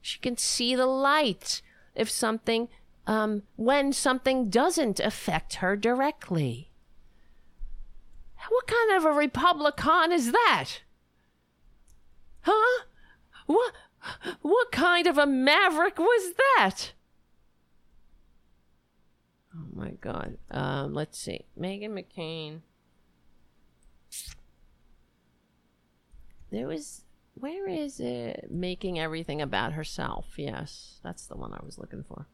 She 0.00 0.18
can 0.18 0.36
see 0.36 0.74
the 0.74 0.86
light 0.86 1.62
if 1.94 2.10
something 2.10 2.68
um 3.06 3.42
when 3.56 3.92
something 3.92 4.50
doesn't 4.50 4.98
affect 4.98 5.56
her 5.56 5.76
directly. 5.76 6.70
What 8.48 8.66
kind 8.66 8.92
of 8.96 9.04
a 9.04 9.12
Republican 9.12 10.12
is 10.12 10.32
that? 10.32 10.70
Huh? 12.40 12.84
What 13.46 13.72
what 14.42 14.72
kind 14.72 15.06
of 15.06 15.18
a 15.18 15.26
maverick 15.26 15.98
was 15.98 16.32
that? 16.34 16.92
Oh 19.56 19.66
my 19.72 19.90
god. 20.00 20.36
Um, 20.50 20.92
let's 20.92 21.18
see. 21.18 21.44
Meghan 21.58 21.90
McCain. 21.90 22.60
There 26.54 26.68
was 26.68 27.02
where 27.34 27.68
is 27.68 27.98
it? 27.98 28.46
Making 28.48 29.00
everything 29.00 29.42
about 29.42 29.72
herself. 29.72 30.34
Yes, 30.36 31.00
that's 31.02 31.26
the 31.26 31.36
one 31.36 31.52
I 31.52 31.64
was 31.64 31.78
looking 31.78 32.04
for. 32.04 32.28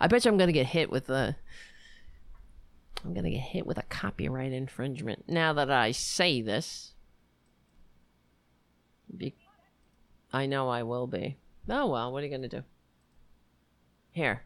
I 0.00 0.08
bet 0.08 0.24
you 0.24 0.30
I'm 0.32 0.38
gonna 0.38 0.50
get 0.50 0.66
hit 0.66 0.90
with 0.90 1.08
a 1.08 1.36
I'm 3.04 3.14
gonna 3.14 3.30
get 3.30 3.40
hit 3.40 3.66
with 3.66 3.78
a 3.78 3.84
copyright 3.84 4.52
infringement 4.52 5.28
now 5.28 5.52
that 5.52 5.70
I 5.70 5.92
say 5.92 6.42
this. 6.42 6.94
Be- 9.16 9.36
I 10.32 10.46
know 10.46 10.68
I 10.68 10.82
will 10.82 11.06
be. 11.06 11.36
Oh 11.68 11.86
well, 11.86 12.12
what 12.12 12.24
are 12.24 12.26
you 12.26 12.32
gonna 12.32 12.48
do? 12.48 12.64
Here. 14.10 14.42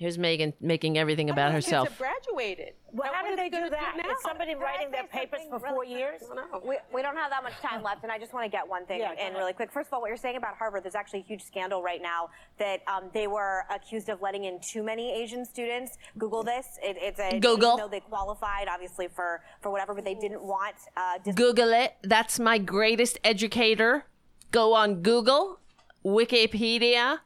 Here's 0.00 0.16
Meghan 0.16 0.54
making 0.62 0.96
everything 0.96 1.28
about 1.28 1.52
herself. 1.52 1.86
Kids 1.86 1.98
have 2.00 2.08
graduated. 2.24 2.72
Well, 2.90 3.12
how 3.12 3.22
what 3.22 3.28
do 3.32 3.36
they 3.36 3.50
they 3.50 3.60
do 3.64 3.68
that? 3.68 3.98
now? 4.02 4.10
Is 4.10 4.22
somebody 4.22 4.54
writing 4.54 4.90
their 4.90 5.06
papers 5.06 5.42
for 5.50 5.60
four 5.60 5.84
years? 5.84 6.22
We, 6.66 6.78
we 6.90 7.02
don't 7.02 7.18
have 7.18 7.28
that 7.28 7.42
much 7.42 7.52
time 7.60 7.82
left, 7.82 8.02
and 8.02 8.10
I 8.10 8.18
just 8.18 8.32
want 8.32 8.46
to 8.46 8.50
get 8.50 8.66
one 8.66 8.86
thing 8.86 9.00
Yeah, 9.00 9.12
in 9.12 9.34
really 9.34 9.52
quick. 9.52 9.70
First 9.70 9.88
of 9.88 9.92
all, 9.92 10.00
what 10.00 10.08
you're 10.08 10.16
saying 10.16 10.36
about 10.36 10.56
Harvard, 10.56 10.84
there's 10.84 10.94
actually 10.94 11.18
a 11.18 11.24
huge 11.24 11.42
scandal 11.42 11.82
right 11.82 12.00
now 12.00 12.30
that 12.58 12.80
um, 12.88 13.10
they 13.12 13.26
were 13.26 13.64
accused 13.70 14.08
of 14.08 14.22
letting 14.22 14.44
in 14.44 14.58
too 14.62 14.82
many 14.82 15.12
Asian 15.12 15.44
students. 15.44 15.98
Google 16.16 16.42
this. 16.44 16.78
It, 16.82 16.96
it's 16.98 17.20
a 17.20 17.38
Google. 17.38 17.76
Even 17.76 17.90
they 17.90 18.00
qualified, 18.00 18.68
obviously 18.68 19.06
for 19.14 19.42
for 19.60 19.70
whatever, 19.70 19.92
but 19.92 20.04
they 20.04 20.14
didn't 20.14 20.42
want. 20.42 20.76
Uh, 20.96 21.18
dis- 21.22 21.34
Google 21.34 21.74
it. 21.74 21.96
That's 22.02 22.38
my 22.40 22.56
greatest 22.56 23.18
educator. 23.22 24.06
Go 24.50 24.72
on 24.72 25.02
Google, 25.02 25.60
Wikipedia, 26.02 27.18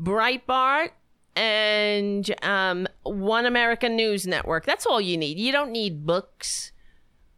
Breitbart, 0.00 0.90
and 1.36 2.34
um, 2.42 2.88
One 3.02 3.46
American 3.46 3.94
News 3.94 4.26
Network. 4.26 4.64
That's 4.64 4.86
all 4.86 5.00
you 5.00 5.16
need. 5.16 5.38
You 5.38 5.52
don't 5.52 5.70
need 5.70 6.06
books, 6.06 6.72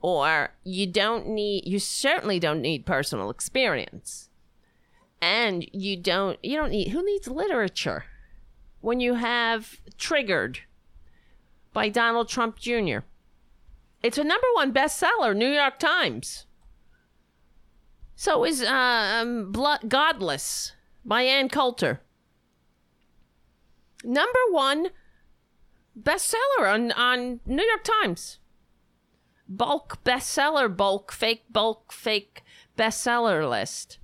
or 0.00 0.54
you 0.64 0.86
don't 0.86 1.28
need. 1.28 1.66
You 1.66 1.78
certainly 1.80 2.38
don't 2.38 2.62
need 2.62 2.86
personal 2.86 3.28
experience, 3.28 4.30
and 5.20 5.68
you 5.72 5.96
don't. 5.96 6.42
You 6.42 6.56
don't 6.56 6.70
need. 6.70 6.88
Who 6.88 7.04
needs 7.04 7.28
literature 7.28 8.04
when 8.80 9.00
you 9.00 9.14
have 9.14 9.80
Triggered 9.98 10.60
by 11.72 11.88
Donald 11.88 12.28
Trump 12.28 12.58
Jr. 12.58 13.00
It's 14.00 14.16
a 14.16 14.24
number 14.24 14.46
one 14.54 14.72
bestseller, 14.72 15.36
New 15.36 15.50
York 15.50 15.80
Times. 15.80 16.46
So 18.14 18.44
is 18.44 18.62
uh, 18.62 19.20
um, 19.22 19.52
Godless 19.52 20.72
by 21.04 21.22
Ann 21.22 21.48
Coulter. 21.48 22.00
Number 24.04 24.38
one 24.50 24.88
bestseller 26.00 26.72
on, 26.72 26.92
on 26.92 27.40
New 27.46 27.64
York 27.64 27.84
Times. 27.84 28.38
bulk 29.48 30.02
bestseller, 30.04 30.74
bulk 30.74 31.10
fake, 31.12 31.44
bulk 31.50 31.92
fake 31.92 32.42
bestseller 32.76 33.48
list. 33.48 33.98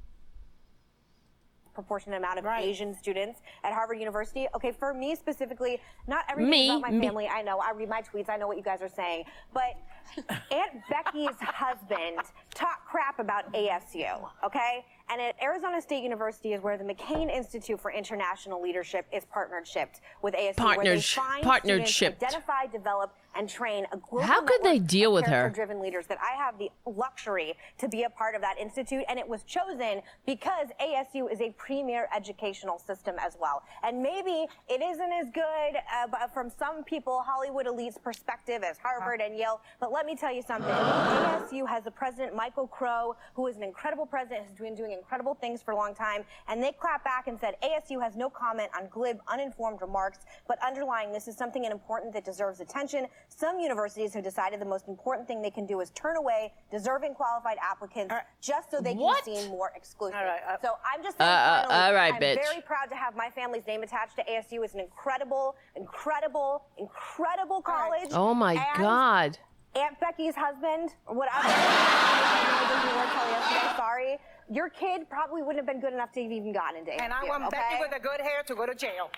proportionate 1.74 2.18
amount 2.18 2.38
of 2.38 2.46
Asian 2.46 2.94
students 2.94 3.40
at 3.64 3.72
Harvard 3.72 3.98
University. 3.98 4.46
Okay, 4.54 4.70
for 4.72 4.94
me 4.94 5.14
specifically, 5.16 5.80
not 6.06 6.24
everything 6.30 6.50
Me? 6.50 6.68
about 6.70 6.82
my 6.82 6.90
Me. 6.90 7.06
family. 7.06 7.26
I 7.28 7.42
know. 7.42 7.58
I 7.58 7.72
read 7.72 7.88
my 7.88 8.00
tweets. 8.00 8.28
I 8.28 8.36
know 8.36 8.46
what 8.46 8.56
you 8.56 8.62
guys 8.62 8.80
are 8.80 8.88
saying. 8.88 9.24
But 9.52 9.74
Aunt 10.52 10.72
Becky's 10.88 11.34
husband 11.40 12.18
talked 12.54 12.86
crap 12.86 13.18
about 13.18 13.52
ASU. 13.52 14.28
Okay. 14.44 14.84
And 15.10 15.20
at 15.20 15.36
Arizona 15.42 15.82
State 15.82 16.02
University 16.02 16.54
is 16.54 16.62
where 16.62 16.78
the 16.78 16.84
McCain 16.84 17.30
Institute 17.30 17.78
for 17.78 17.90
International 17.92 18.60
Leadership 18.60 19.06
is 19.12 19.24
partnershipped 19.26 20.00
with 20.22 20.34
ASU. 20.34 20.76
where 20.76 20.84
they 20.84 21.00
find 21.00 21.44
students, 21.62 22.02
identify, 22.02 22.66
develop, 22.66 23.14
and 23.36 23.48
train 23.48 23.86
a 23.92 23.96
global 23.96 24.26
How 24.26 24.42
could 24.42 24.62
they 24.62 24.78
deal 24.78 25.12
with 25.12 25.24
her? 25.24 25.30
character-driven 25.30 25.80
leaders 25.80 26.06
that 26.06 26.18
I 26.20 26.36
have 26.36 26.58
the 26.58 26.70
luxury 26.86 27.54
to 27.78 27.88
be 27.88 28.04
a 28.04 28.10
part 28.10 28.34
of 28.34 28.40
that 28.42 28.58
institute, 28.58 29.04
and 29.08 29.18
it 29.18 29.28
was 29.28 29.42
chosen 29.44 30.02
because 30.26 30.68
ASU 30.80 31.30
is 31.30 31.40
a 31.40 31.50
premier 31.56 32.08
educational 32.14 32.78
system 32.78 33.16
as 33.18 33.36
well. 33.40 33.62
And 33.82 34.02
maybe 34.02 34.46
it 34.68 34.82
isn't 34.82 35.12
as 35.12 35.30
good 35.30 35.74
uh, 35.94 36.06
but 36.10 36.32
from 36.32 36.50
some 36.50 36.84
people, 36.84 37.22
Hollywood 37.24 37.66
elites' 37.66 38.00
perspective 38.00 38.62
as 38.62 38.78
Harvard 38.78 39.20
and 39.20 39.36
Yale. 39.36 39.60
But 39.80 39.92
let 39.92 40.06
me 40.06 40.16
tell 40.16 40.32
you 40.32 40.42
something: 40.42 40.70
ASU 40.70 41.68
has 41.68 41.84
the 41.84 41.90
president 41.90 42.34
Michael 42.34 42.66
Crow, 42.66 43.16
who 43.34 43.46
is 43.46 43.56
an 43.56 43.62
incredible 43.62 44.06
president, 44.06 44.46
who's 44.48 44.58
been 44.58 44.74
doing 44.74 44.92
incredible 44.92 45.34
things 45.34 45.62
for 45.62 45.72
a 45.72 45.76
long 45.76 45.94
time, 45.94 46.24
and 46.48 46.62
they 46.62 46.72
clapped 46.72 47.04
back 47.04 47.26
and 47.26 47.38
said 47.38 47.54
ASU 47.62 48.00
has 48.02 48.16
no 48.16 48.30
comment 48.30 48.70
on 48.78 48.88
glib, 48.90 49.18
uninformed 49.28 49.80
remarks, 49.80 50.18
but 50.48 50.58
underlying 50.64 51.12
this 51.12 51.28
is 51.28 51.36
something 51.36 51.64
important 51.64 52.12
that 52.12 52.24
deserves 52.24 52.60
attention. 52.60 53.06
Some 53.28 53.58
universities 53.58 54.14
have 54.14 54.24
decided 54.24 54.60
the 54.60 54.64
most 54.64 54.88
important 54.88 55.26
thing 55.26 55.42
they 55.42 55.50
can 55.50 55.66
do 55.66 55.80
is 55.80 55.90
turn 55.90 56.16
away 56.16 56.52
deserving 56.70 57.14
qualified 57.14 57.56
applicants 57.62 58.14
just 58.40 58.70
so 58.70 58.80
they 58.80 58.94
What? 58.94 59.24
can 59.24 59.34
seem 59.36 59.50
more 59.50 59.72
exclusive. 59.76 60.18
so 60.62 60.74
I'm 60.84 61.02
just 61.02 61.20
Uh, 61.20 61.24
saying, 61.24 61.32
uh, 61.32 61.64
finally, 61.68 61.86
all 61.86 61.94
right, 61.94 62.14
I'm 62.14 62.20
bitch. 62.20 62.34
very 62.42 62.60
proud 62.62 62.86
to 62.90 62.96
have 62.96 63.16
my 63.16 63.30
family's 63.30 63.66
name 63.66 63.82
attached 63.82 64.16
to 64.16 64.24
ASU. 64.24 64.64
It's 64.64 64.74
an 64.74 64.80
incredible, 64.80 65.56
incredible, 65.74 66.64
incredible 66.78 67.60
college. 67.62 68.10
Oh 68.12 68.34
my 68.34 68.54
And 68.54 68.82
God. 68.82 69.38
Aunt 69.74 69.98
Becky's 69.98 70.36
husband, 70.36 70.94
whatever. 71.06 71.48
sorry. 73.76 74.18
Your 74.50 74.68
kid 74.68 75.08
probably 75.08 75.42
wouldn't 75.42 75.56
have 75.56 75.66
been 75.66 75.80
good 75.80 75.94
enough 75.94 76.12
to 76.12 76.22
have 76.22 76.30
even 76.30 76.52
gotten 76.52 76.80
into 76.80 76.90
ASU. 76.92 77.00
And 77.02 77.12
I 77.12 77.24
want 77.24 77.44
okay? 77.44 77.56
Becky 77.70 77.82
with 77.82 77.96
a 77.96 78.00
good 78.00 78.20
hair 78.20 78.42
to 78.46 78.54
go 78.54 78.66
to 78.66 78.74
jail. 78.74 79.10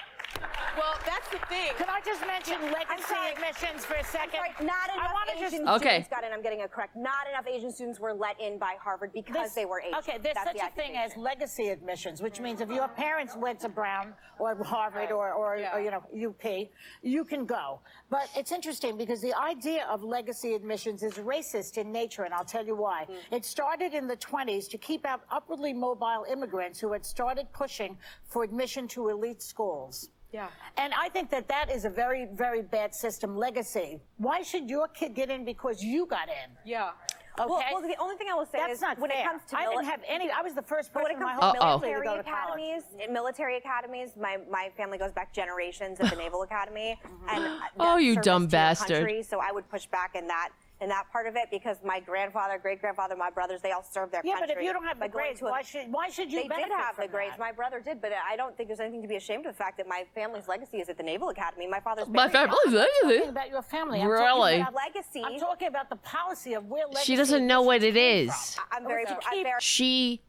Well, 0.77 0.95
that's 1.07 1.29
the 1.31 1.39
thing. 1.49 1.73
Can 1.79 1.89
I 1.89 2.01
just 2.05 2.21
mention 2.27 2.61
legacy 2.71 3.15
admissions 3.33 3.85
for 3.85 3.95
a 3.95 4.05
second? 4.05 4.41
I'm 4.45 4.53
sorry, 4.57 4.67
not 4.67 4.93
enough 4.95 5.13
wanna 5.13 5.33
Asian 5.33 5.65
just- 5.65 5.83
Okay. 5.83 5.89
students 6.03 6.09
got 6.09 6.25
in. 6.25 6.33
I'm 6.33 6.43
getting 6.43 6.61
it 6.61 6.71
correct. 6.71 6.97
Not 6.97 7.27
enough 7.29 7.47
Asian 7.47 7.73
students 7.73 7.99
were 7.99 8.13
let 8.13 8.39
in 8.41 8.59
by 8.59 8.77
Harvard 8.83 9.13
because 9.15 9.45
This- 9.45 9.55
they 9.55 9.65
were 9.65 9.81
Asian. 9.81 9.95
Okay, 9.97 10.19
there's 10.19 10.35
That's 10.35 10.49
such 10.49 10.57
the 10.59 10.67
a 10.67 10.71
thing 10.71 10.93
as 10.97 11.13
accusation. 11.13 11.23
legacy 11.23 11.69
admissions, 11.71 12.21
which 12.23 12.41
means 12.41 12.61
if 12.61 12.69
your 12.71 12.89
parents 12.89 13.35
went 13.37 13.61
to 13.61 13.69
Brown 13.71 14.15
or 14.39 14.55
Harvard 14.63 15.11
or, 15.11 15.33
or, 15.33 15.57
or, 15.57 15.81
you 15.81 15.91
know 15.91 16.03
UP, 16.13 16.71
you 17.03 17.25
can 17.25 17.47
go. 17.47 17.81
But 18.11 18.29
it's 18.37 18.53
interesting 18.53 18.97
because 18.99 19.21
the 19.23 19.35
idea 19.35 19.87
of 19.87 20.03
legacy 20.05 20.55
admissions 20.55 21.03
is 21.03 21.15
racist 21.15 21.79
in 21.79 21.91
nature, 21.91 22.25
and 22.25 22.35
I'll 22.35 22.45
tell 22.45 22.67
you 22.67 22.75
why. 22.77 23.05
Hmm. 23.05 23.35
It 23.35 23.45
started 23.47 23.95
in 23.95 24.07
the 24.07 24.17
20s 24.17 24.69
to 24.69 24.79
keep 24.79 25.07
out 25.07 25.23
upwardly 25.31 25.73
mobile 25.73 26.25
immigrants 26.29 26.79
who 26.81 26.93
had 26.93 27.07
started 27.07 27.51
pushing 27.53 27.97
for 28.29 28.43
admission 28.45 28.87
to 28.89 29.09
elite 29.09 29.41
schools. 29.43 30.11
Yeah. 30.33 30.49
And 30.77 30.93
I 30.99 31.09
think 31.09 31.31
that 31.31 31.49
that 31.49 31.71
is 31.71 31.85
a 31.85 31.91
very, 31.91 32.27
very 32.35 32.63
bad 32.63 32.95
system 32.95 33.37
legacy. 33.37 34.01
Why 34.19 34.43
should 34.43 34.69
your 34.69 34.89
kid 34.89 35.15
get 35.15 35.31
in 35.31 35.45
because 35.45 35.83
you 35.83 36.07
got 36.07 36.29
in? 36.29 36.51
Yeah. 36.65 36.91
Okay. 37.39 37.49
Well, 37.51 37.63
well, 37.71 37.83
the 37.83 37.95
only 38.01 38.17
thing 38.17 38.29
I 38.33 38.35
will 38.35 38.47
say 38.47 38.59
That's 38.59 38.75
is 38.77 38.81
not 38.81 38.99
when 38.99 39.11
fair. 39.11 39.21
it 39.21 39.25
comes 39.27 39.43
to 39.51 39.59
I 39.59 39.67
didn't 39.67 39.85
have 39.85 40.01
any. 40.09 40.31
I 40.31 40.41
was 40.41 40.55
the 40.55 40.63
first 40.63 40.91
But 40.95 41.03
when 41.05 41.13
person 41.17 41.23
it 41.29 41.31
in 41.31 41.37
my 41.39 41.45
whole 41.47 41.51
Uh-oh. 41.73 41.79
family 41.81 41.89
to 41.93 42.01
military 42.01 42.07
go 42.07 42.15
to 42.15 42.21
academies, 42.21 42.83
in 43.07 43.13
military 43.13 43.57
academies, 43.59 44.11
my, 44.19 44.39
my 44.51 44.71
family 44.75 44.97
goes 44.97 45.13
back 45.13 45.35
generations 45.35 46.01
at 46.01 46.09
the 46.11 46.17
Naval 46.23 46.43
Academy, 46.43 46.99
and 47.29 47.45
uh, 47.45 47.59
Oh, 47.79 47.97
you 47.99 48.17
dumb 48.23 48.47
bastard. 48.47 48.97
Country, 49.05 49.23
so 49.23 49.39
I 49.39 49.53
would 49.53 49.69
push 49.69 49.85
back 49.87 50.15
in 50.15 50.27
that 50.29 50.49
in 50.83 50.91
that 50.91 51.05
part 51.11 51.27
of 51.27 51.37
it 51.37 51.49
because 51.51 51.79
my 51.83 52.01
grandfather, 52.01 52.59
great 52.59 52.81
grandfather, 52.83 53.17
my 53.17 53.31
brothers, 53.31 53.63
they 53.63 53.73
all 53.73 53.83
served 53.83 54.13
their 54.13 54.21
Yeah, 54.25 54.35
country. 54.35 54.49
but 54.55 54.59
if 54.59 54.63
you 54.63 54.75
don't 54.75 54.85
have 54.85 55.01
the 55.01 55.09
grades, 55.09 55.41
a- 55.41 55.45
why 55.47 55.63
should 55.63 55.91
why 55.91 56.11
should 56.11 56.31
you 56.31 56.37
They 56.43 56.49
did 56.49 56.51
benefit 56.51 56.73
have 56.77 56.97
the 56.99 57.09
grades. 57.09 57.33
that? 57.33 57.39
My 57.39 57.51
brother 57.53 57.81
did, 57.81 58.03
but 58.03 58.13
I 58.13 58.37
don't 58.37 58.55
think 58.57 58.69
there's 58.69 58.81
anything 58.81 59.01
to 59.01 59.09
be 59.09 59.17
ashamed 59.17 59.47
of 59.47 59.55
the 59.55 59.57
fact 59.57 59.79
that 59.79 59.89
my 59.89 60.05
family's 60.15 60.49
legacy 60.49 60.79
is 60.79 60.91
at 60.91 60.99
the 60.99 61.03
Naval 61.03 61.31
Academy. 61.31 61.67
My 61.67 61.81
father's 61.81 62.09
My 62.09 62.29
family's 62.29 62.59
proud. 62.61 62.61
I'm 62.67 62.75
legacy. 62.75 63.17
talking 63.17 63.29
about 63.31 63.49
your 63.49 63.63
family. 63.63 64.03
I'm 64.03 64.09
Really? 64.09 64.59
talking 64.59 64.61
about 64.61 64.75
legacy. 64.75 65.23
I'm 65.25 65.39
talking 65.41 65.69
about 65.69 65.89
the 65.89 65.97
policy 65.97 66.53
of 66.53 66.67
where 66.67 66.87
legacy. 66.87 67.05
She 67.05 67.17
doesn't 67.17 67.47
know 67.47 67.63
what 67.63 67.83
it 67.83 67.89
admissions 67.97 68.35
is. 68.35 68.55
came 68.55 68.65
from. 68.69 68.77
I'm 68.77 68.85
oh, 68.85 68.89
very, 68.89 69.07
I'm 69.07 69.17
keep- 69.33 69.45
very 69.45 69.61
She 69.61 70.23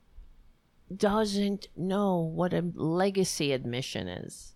doesn't 0.95 1.67
know 1.75 2.17
what 2.19 2.53
a 2.53 2.63
legacy 2.73 3.51
admission 3.51 4.07
is. 4.07 4.53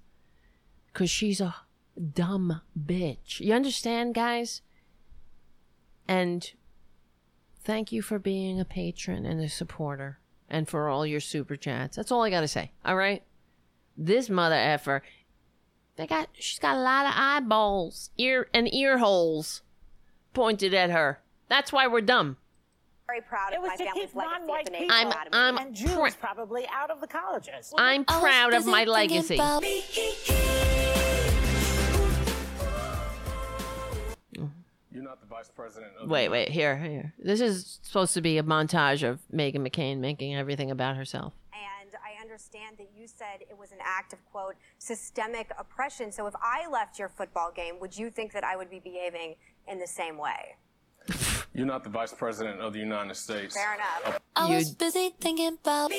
Because 0.88 1.10
she's 1.10 1.42
a 1.42 1.56
dumb 2.14 2.62
bitch. 2.80 3.40
You 3.40 3.54
understand, 3.54 4.14
guys? 4.14 4.62
And 6.12 6.52
thank 7.64 7.94
you 7.94 8.02
for 8.02 8.20
being 8.20 8.60
a 8.60 8.66
patron 8.66 9.26
and 9.26 9.40
a 9.40 9.48
supporter 9.48 10.20
and 10.50 10.68
for 10.68 10.90
all 10.90 11.06
your 11.06 11.22
super 11.22 11.56
chats. 11.56 11.96
That's 11.96 12.12
all 12.12 12.22
I 12.24 12.30
got 12.30 12.42
to 12.42 12.50
say. 12.50 12.72
All 12.84 12.98
right? 12.98 13.24
This 13.96 14.30
mother 14.30 14.56
effer, 14.56 15.04
they 15.96 16.06
got, 16.08 16.28
she's 16.34 16.60
got 16.60 16.76
a 16.76 16.82
lot 16.82 17.06
of 17.06 17.14
eyeballs, 17.16 18.10
ear, 18.18 18.50
and 18.54 18.74
ear 18.74 18.98
holes 18.98 19.62
pointed 20.34 20.74
at 20.74 20.90
her. 20.90 21.22
That's 21.48 21.72
why 21.72 21.88
we're 21.88 22.02
dumb. 22.02 22.36
very 23.08 23.22
proud 23.22 23.54
It 23.54 23.58
of 23.60 23.62
was 23.64 23.72
my 23.80 23.86
family's 23.86 24.14
legacy 24.14 24.20
at 24.20 24.40
non-white 24.42 24.66
the 24.66 24.72
people 24.72 24.96
Naval 24.98 25.14
I'm- 25.14 25.30
I'm- 25.32 25.58
and 25.66 25.74
Jews 25.76 26.16
probably 26.16 26.68
out 26.74 26.92
of 26.92 27.00
the 27.00 27.08
colleges. 27.08 27.74
I'm 27.78 28.04
proud 28.04 28.54
of 28.54 28.66
my 28.66 28.84
legacy. 28.84 29.38
You're 35.02 35.10
not 35.10 35.20
the 35.20 35.26
vice 35.26 35.50
president. 35.50 35.94
Of 36.00 36.08
Wait, 36.08 36.28
the 36.28 36.32
wait, 36.32 36.50
here, 36.50 36.78
here. 36.78 37.12
This 37.18 37.42
is 37.42 37.80
supposed 37.82 38.14
to 38.14 38.22
be 38.22 38.38
a 38.38 38.44
montage 38.44 39.02
of 39.02 39.20
Meghan 39.34 39.68
McCain 39.68 39.98
making 39.98 40.36
everything 40.36 40.70
about 40.70 40.96
herself. 40.96 41.34
And 41.54 41.90
I 41.96 42.22
understand 42.22 42.78
that 42.78 42.90
you 42.96 43.08
said 43.08 43.42
it 43.50 43.58
was 43.58 43.72
an 43.72 43.80
act 43.84 44.14
of, 44.14 44.24
quote, 44.32 44.54
systemic 44.78 45.50
oppression. 45.58 46.12
So 46.12 46.28
if 46.28 46.36
I 46.36 46.70
left 46.70 47.00
your 47.00 47.10
football 47.10 47.52
game, 47.52 47.80
would 47.80 47.98
you 47.98 48.12
think 48.12 48.32
that 48.34 48.44
I 48.44 48.56
would 48.56 48.70
be 48.70 48.78
behaving 48.78 49.38
in 49.68 49.80
the 49.80 49.88
same 49.88 50.20
way? 50.20 50.58
You're 51.56 51.66
not 51.66 51.84
the 51.84 51.90
vice 51.90 52.14
president 52.14 52.62
of 52.62 52.72
the 52.72 52.80
United 52.80 53.16
States. 53.16 53.56
Fair 53.56 53.74
enough. 53.74 54.20
I 54.36 54.56
was 54.56 54.70
busy 54.70 55.16
thinking 55.20 55.48
about 55.48 55.92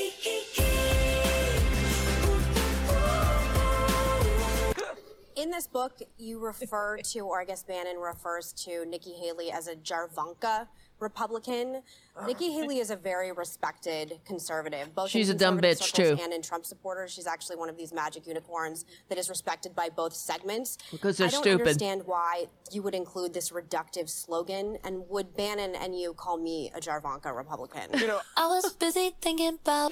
In 5.36 5.50
this 5.50 5.66
book, 5.66 5.98
you 6.18 6.38
refer 6.38 6.98
to, 7.12 7.20
or 7.20 7.40
I 7.40 7.44
guess 7.44 7.62
Bannon 7.62 7.96
refers 7.98 8.52
to 8.64 8.84
Nikki 8.86 9.12
Haley 9.12 9.50
as 9.50 9.68
a 9.68 9.76
Javanka 9.76 10.66
Republican. 11.00 11.82
Nikki 12.26 12.52
Haley 12.52 12.78
is 12.78 12.90
a 12.90 12.96
very 12.96 13.32
respected 13.32 14.20
conservative, 14.24 14.94
both 14.94 15.10
She's 15.10 15.30
in 15.30 15.36
a 15.36 15.38
dumb 15.38 15.58
bitch, 15.58 15.92
too. 15.92 16.16
and 16.22 16.32
in 16.32 16.42
Trump 16.42 16.64
supporters. 16.64 17.10
She's 17.12 17.26
actually 17.26 17.56
one 17.56 17.68
of 17.68 17.76
these 17.76 17.92
magic 17.92 18.26
unicorns 18.26 18.84
that 19.08 19.18
is 19.18 19.28
respected 19.28 19.74
by 19.74 19.88
both 19.88 20.12
segments. 20.14 20.78
Because 20.92 21.16
they're 21.16 21.26
I 21.26 21.30
don't 21.30 21.42
stupid. 21.42 21.60
understand 21.62 22.02
why 22.04 22.46
you 22.70 22.82
would 22.82 22.94
include 22.94 23.34
this 23.34 23.50
reductive 23.50 24.08
slogan, 24.08 24.78
and 24.84 25.02
would 25.08 25.36
Bannon 25.36 25.74
and 25.74 25.98
you 25.98 26.14
call 26.14 26.38
me 26.38 26.70
a 26.74 26.78
Javanka 26.80 27.34
Republican? 27.34 27.98
You 27.98 28.06
know, 28.06 28.20
I 28.36 28.46
was 28.46 28.72
busy 28.74 29.16
thinking 29.20 29.58
about 29.64 29.90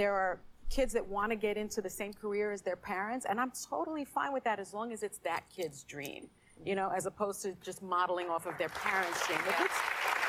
There 0.00 0.14
are 0.14 0.40
kids 0.70 0.94
that 0.94 1.06
want 1.06 1.30
to 1.30 1.36
get 1.36 1.58
into 1.58 1.82
the 1.82 1.90
same 1.90 2.14
career 2.14 2.52
as 2.52 2.62
their 2.62 2.74
parents, 2.76 3.26
and 3.28 3.38
I'm 3.38 3.52
totally 3.68 4.06
fine 4.06 4.32
with 4.32 4.44
that 4.44 4.58
as 4.58 4.72
long 4.72 4.94
as 4.94 5.02
it's 5.02 5.18
that 5.18 5.42
kid's 5.54 5.84
dream, 5.84 6.26
you 6.64 6.74
know, 6.74 6.88
as 6.96 7.04
opposed 7.04 7.42
to 7.42 7.52
just 7.60 7.82
modeling 7.82 8.30
off 8.30 8.46
of 8.46 8.56
their 8.56 8.70
parents' 8.70 9.26
dream. 9.26 9.40
If 9.46 9.60
it's, 9.60 9.74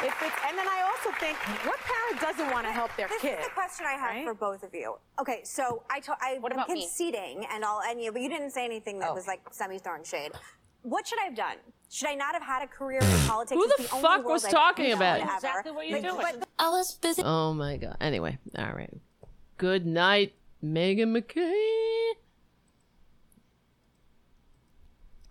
if 0.04 0.22
it's, 0.22 0.36
and 0.46 0.58
then 0.58 0.68
I 0.68 0.82
also 0.92 1.18
think, 1.22 1.38
what 1.66 1.80
parent 1.80 2.20
doesn't 2.20 2.52
want 2.52 2.66
to 2.68 2.74
help 2.74 2.92
their 2.98 3.08
This 3.08 3.22
kid? 3.22 3.40
is 3.40 3.46
the 3.46 3.52
question 3.52 3.86
I 3.88 3.94
have 3.94 4.10
right? 4.14 4.26
for 4.26 4.34
both 4.34 4.62
of 4.64 4.72
you. 4.74 4.96
Okay, 5.22 5.40
so 5.46 5.84
I 5.90 6.02
to, 6.02 6.18
I, 6.20 6.40
What 6.42 6.52
I'm 6.52 6.58
about 6.60 6.68
me? 6.68 6.82
conceding 6.82 7.46
and 7.50 7.64
all, 7.64 7.80
and 7.88 8.02
you, 8.02 8.12
but 8.12 8.20
you 8.20 8.28
didn't 8.28 8.52
say 8.52 8.66
anything 8.66 9.00
that 9.00 9.12
Oh. 9.12 9.14
was 9.14 9.26
like 9.26 9.40
semi-throwing 9.52 10.04
shade. 10.04 10.34
What 10.82 11.08
should 11.08 11.20
I 11.22 11.26
have 11.26 11.36
done? 11.36 11.56
Should 11.90 12.10
I 12.10 12.16
not 12.16 12.34
have 12.34 12.44
had 12.44 12.62
a 12.62 12.68
career 12.68 13.00
in 13.00 13.08
politics? 13.30 13.54
Who 13.54 13.64
It's 13.64 13.78
the 13.78 13.84
fuck 13.84 14.04
world 14.20 14.26
was 14.34 14.44
I've 14.44 14.52
talking 14.52 14.92
about. 14.92 15.22
Exactly 15.22 15.72
what 15.72 15.88
you're 15.88 16.02
Like, 16.02 16.12
doing. 16.12 16.40
but- 16.42 16.50
I 16.60 16.68
was 16.72 16.94
busy 16.98 17.22
Oh 17.24 17.54
my 17.54 17.78
god. 17.78 17.96
Anyway, 18.02 18.38
all 18.58 18.74
right. 18.74 18.94
Good 19.62 19.86
night, 19.86 20.34
Meghan 20.66 21.16
McCain. 21.16 22.14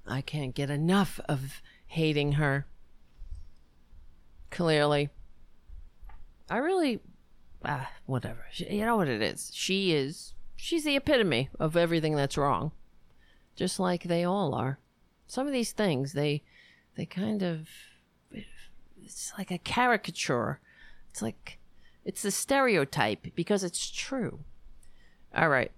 I 0.07 0.21
can't 0.21 0.55
get 0.55 0.71
enough 0.71 1.19
of 1.29 1.61
hating 1.89 2.35
her. 2.35 2.65
Clearly. 4.53 5.11
I 6.49 6.59
really 6.59 7.01
ah, 7.65 7.91
whatever. 8.07 8.45
You 8.55 8.87
know 8.87 8.95
what 8.95 9.09
it 9.09 9.21
is. 9.21 9.51
She 9.53 9.93
is 9.93 10.35
she's 10.55 10.85
the 10.85 10.95
epitome 10.95 11.49
of 11.59 11.77
everything 11.77 12.15
that's 12.15 12.39
wrong. 12.39 12.71
Just 13.57 13.81
like 13.81 14.05
they 14.05 14.23
all 14.23 14.55
are. 14.55 14.79
some 15.27 15.49
of 15.49 15.53
these 15.53 15.73
things 15.73 16.13
they 16.13 16.45
they 16.95 17.05
kind 17.05 17.43
of 17.43 17.69
it's 18.31 19.33
like 19.37 19.51
a 19.51 19.59
caricature. 19.59 20.61
It's 21.11 21.21
like 21.21 21.59
it's 22.05 22.25
a 22.25 22.31
stereotype 22.31 23.35
because 23.35 23.65
it's 23.65 23.91
true. 23.91 24.41
All 25.35 25.49
right. 25.49 25.73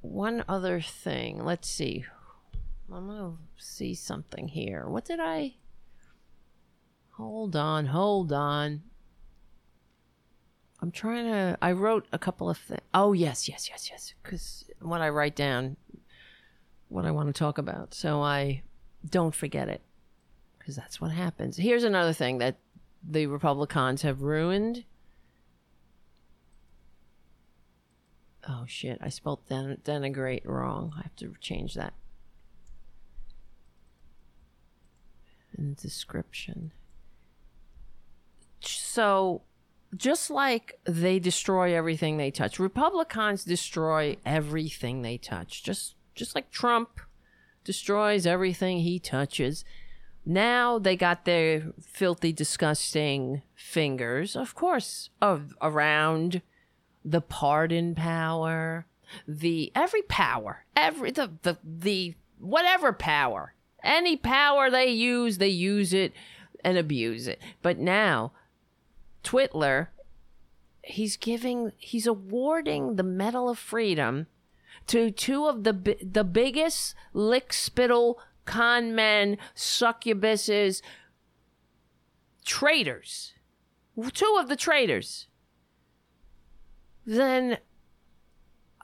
One 0.00 0.44
other 0.48 0.80
thing. 0.80 1.44
Let's 1.44 1.68
see. 1.68 2.04
I'm 2.92 3.06
going 3.06 3.18
to 3.18 3.38
see 3.56 3.94
something 3.94 4.48
here. 4.48 4.88
What 4.88 5.04
did 5.04 5.20
I 5.20 5.54
Hold 7.20 7.54
on, 7.54 7.84
hold 7.84 8.32
on. 8.32 8.80
I'm 10.80 10.90
trying 10.90 11.26
to. 11.26 11.58
I 11.60 11.72
wrote 11.72 12.06
a 12.14 12.18
couple 12.18 12.48
of 12.48 12.56
things. 12.56 12.80
Oh, 12.94 13.12
yes, 13.12 13.46
yes, 13.46 13.68
yes, 13.68 13.90
yes. 13.90 14.14
Because 14.22 14.64
when 14.80 15.02
I 15.02 15.10
write 15.10 15.36
down 15.36 15.76
what 16.88 17.04
I 17.04 17.10
want 17.10 17.28
to 17.28 17.38
talk 17.38 17.58
about, 17.58 17.92
so 17.92 18.22
I 18.22 18.62
don't 19.06 19.34
forget 19.34 19.68
it. 19.68 19.82
Because 20.58 20.76
that's 20.76 20.98
what 20.98 21.10
happens. 21.10 21.58
Here's 21.58 21.84
another 21.84 22.14
thing 22.14 22.38
that 22.38 22.56
the 23.06 23.26
Republicans 23.26 24.00
have 24.00 24.22
ruined. 24.22 24.84
Oh, 28.48 28.64
shit. 28.66 28.98
I 29.00 29.08
spelled 29.08 29.46
den- 29.48 29.78
denigrate 29.84 30.46
wrong. 30.46 30.92
I 30.96 31.02
have 31.02 31.16
to 31.16 31.34
change 31.40 31.74
that. 31.74 31.94
In 35.56 35.70
the 35.70 35.74
description 35.74 36.72
so 38.90 39.42
just 39.96 40.30
like 40.30 40.78
they 40.84 41.18
destroy 41.18 41.74
everything 41.74 42.16
they 42.16 42.30
touch, 42.30 42.58
Republicans 42.58 43.44
destroy 43.44 44.16
everything 44.24 45.02
they 45.02 45.18
touch. 45.18 45.62
Just 45.62 45.94
just 46.14 46.34
like 46.34 46.50
Trump 46.50 47.00
destroys 47.64 48.26
everything 48.26 48.80
he 48.80 48.98
touches. 48.98 49.64
Now 50.26 50.78
they 50.78 50.96
got 50.96 51.24
their 51.24 51.72
filthy, 51.80 52.32
disgusting 52.32 53.42
fingers, 53.54 54.36
of 54.36 54.54
course, 54.54 55.10
of 55.20 55.54
around 55.62 56.42
the 57.04 57.20
pardon 57.20 57.94
power, 57.94 58.86
the 59.26 59.72
every 59.74 60.02
power, 60.02 60.64
every 60.76 61.10
the 61.10 61.32
the 61.42 61.58
the 61.64 62.14
whatever 62.38 62.92
power, 62.92 63.54
any 63.82 64.16
power 64.16 64.70
they 64.70 64.88
use, 64.88 65.38
they 65.38 65.48
use 65.48 65.92
it 65.92 66.12
and 66.64 66.76
abuse 66.76 67.26
it. 67.26 67.40
But 67.62 67.78
now 67.78 68.32
Twitler, 69.22 69.88
he's 70.82 71.16
giving, 71.16 71.72
he's 71.76 72.06
awarding 72.06 72.96
the 72.96 73.02
Medal 73.02 73.48
of 73.48 73.58
Freedom 73.58 74.26
to 74.86 75.10
two 75.10 75.46
of 75.46 75.64
the 75.64 75.96
the 76.02 76.24
biggest 76.24 76.94
lick 77.12 77.52
spittle 77.52 78.18
con 78.44 78.94
men, 78.94 79.36
succubuses, 79.54 80.82
traitors. 82.44 83.34
Two 84.14 84.36
of 84.40 84.48
the 84.48 84.56
traitors. 84.56 85.26
Then, 87.10 87.58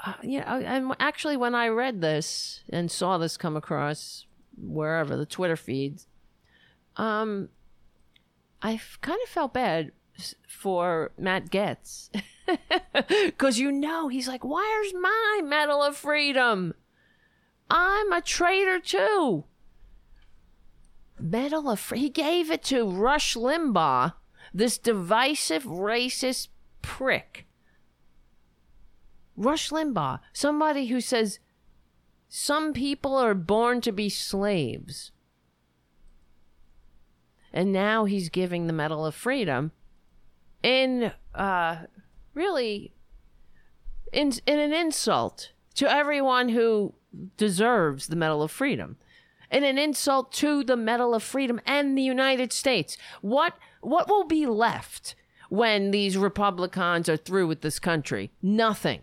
uh, 0.04 0.14
and 0.24 0.96
actually, 0.98 1.36
when 1.36 1.54
I 1.54 1.68
read 1.68 2.00
this 2.00 2.64
and 2.68 2.90
saw 2.90 3.18
this 3.18 3.36
come 3.36 3.56
across 3.56 4.26
wherever 4.60 5.16
the 5.16 5.24
Twitter 5.24 5.54
feeds, 5.54 6.08
um, 6.96 7.50
I 8.60 8.80
kind 9.00 9.20
of 9.22 9.28
felt 9.28 9.54
bad 9.54 9.92
for 10.48 11.12
Matt 11.16 11.50
Gaetz 11.50 12.10
Because 13.26 13.58
you 13.60 13.70
know, 13.70 14.08
he's 14.08 14.26
like, 14.26 14.42
where's 14.42 14.92
my 14.92 15.40
Medal 15.44 15.80
of 15.80 15.96
Freedom? 15.96 16.74
I'm 17.70 18.12
a 18.12 18.20
traitor 18.20 18.80
too. 18.80 19.44
Medal 21.16 21.70
of 21.70 21.78
Freedom. 21.78 22.02
He 22.02 22.10
gave 22.10 22.50
it 22.50 22.64
to 22.64 22.90
Rush 22.90 23.36
Limbaugh, 23.36 24.14
this 24.52 24.78
divisive, 24.78 25.62
racist 25.62 26.48
prick. 26.82 27.45
Rush 29.36 29.70
Limbaugh, 29.70 30.20
somebody 30.32 30.86
who 30.86 31.00
says 31.00 31.38
some 32.28 32.72
people 32.72 33.16
are 33.16 33.34
born 33.34 33.80
to 33.82 33.92
be 33.92 34.08
slaves. 34.08 35.12
And 37.52 37.72
now 37.72 38.04
he's 38.04 38.28
giving 38.28 38.66
the 38.66 38.72
Medal 38.72 39.06
of 39.06 39.14
Freedom 39.14 39.72
in 40.62 41.12
uh, 41.34 41.76
really 42.34 42.92
in 44.12 44.32
in 44.46 44.58
an 44.58 44.72
insult 44.72 45.52
to 45.74 45.90
everyone 45.90 46.50
who 46.50 46.94
deserves 47.36 48.08
the 48.08 48.16
Medal 48.16 48.42
of 48.42 48.50
Freedom, 48.50 48.96
and 49.50 49.64
an 49.64 49.78
insult 49.78 50.32
to 50.32 50.64
the 50.64 50.76
Medal 50.76 51.14
of 51.14 51.22
Freedom 51.22 51.60
and 51.64 51.96
the 51.96 52.02
United 52.02 52.52
States. 52.52 52.98
What 53.20 53.54
what 53.80 54.08
will 54.08 54.24
be 54.24 54.44
left 54.46 55.14
when 55.48 55.92
these 55.92 56.18
Republicans 56.18 57.08
are 57.08 57.16
through 57.16 57.46
with 57.46 57.62
this 57.62 57.78
country? 57.78 58.32
Nothing. 58.42 59.02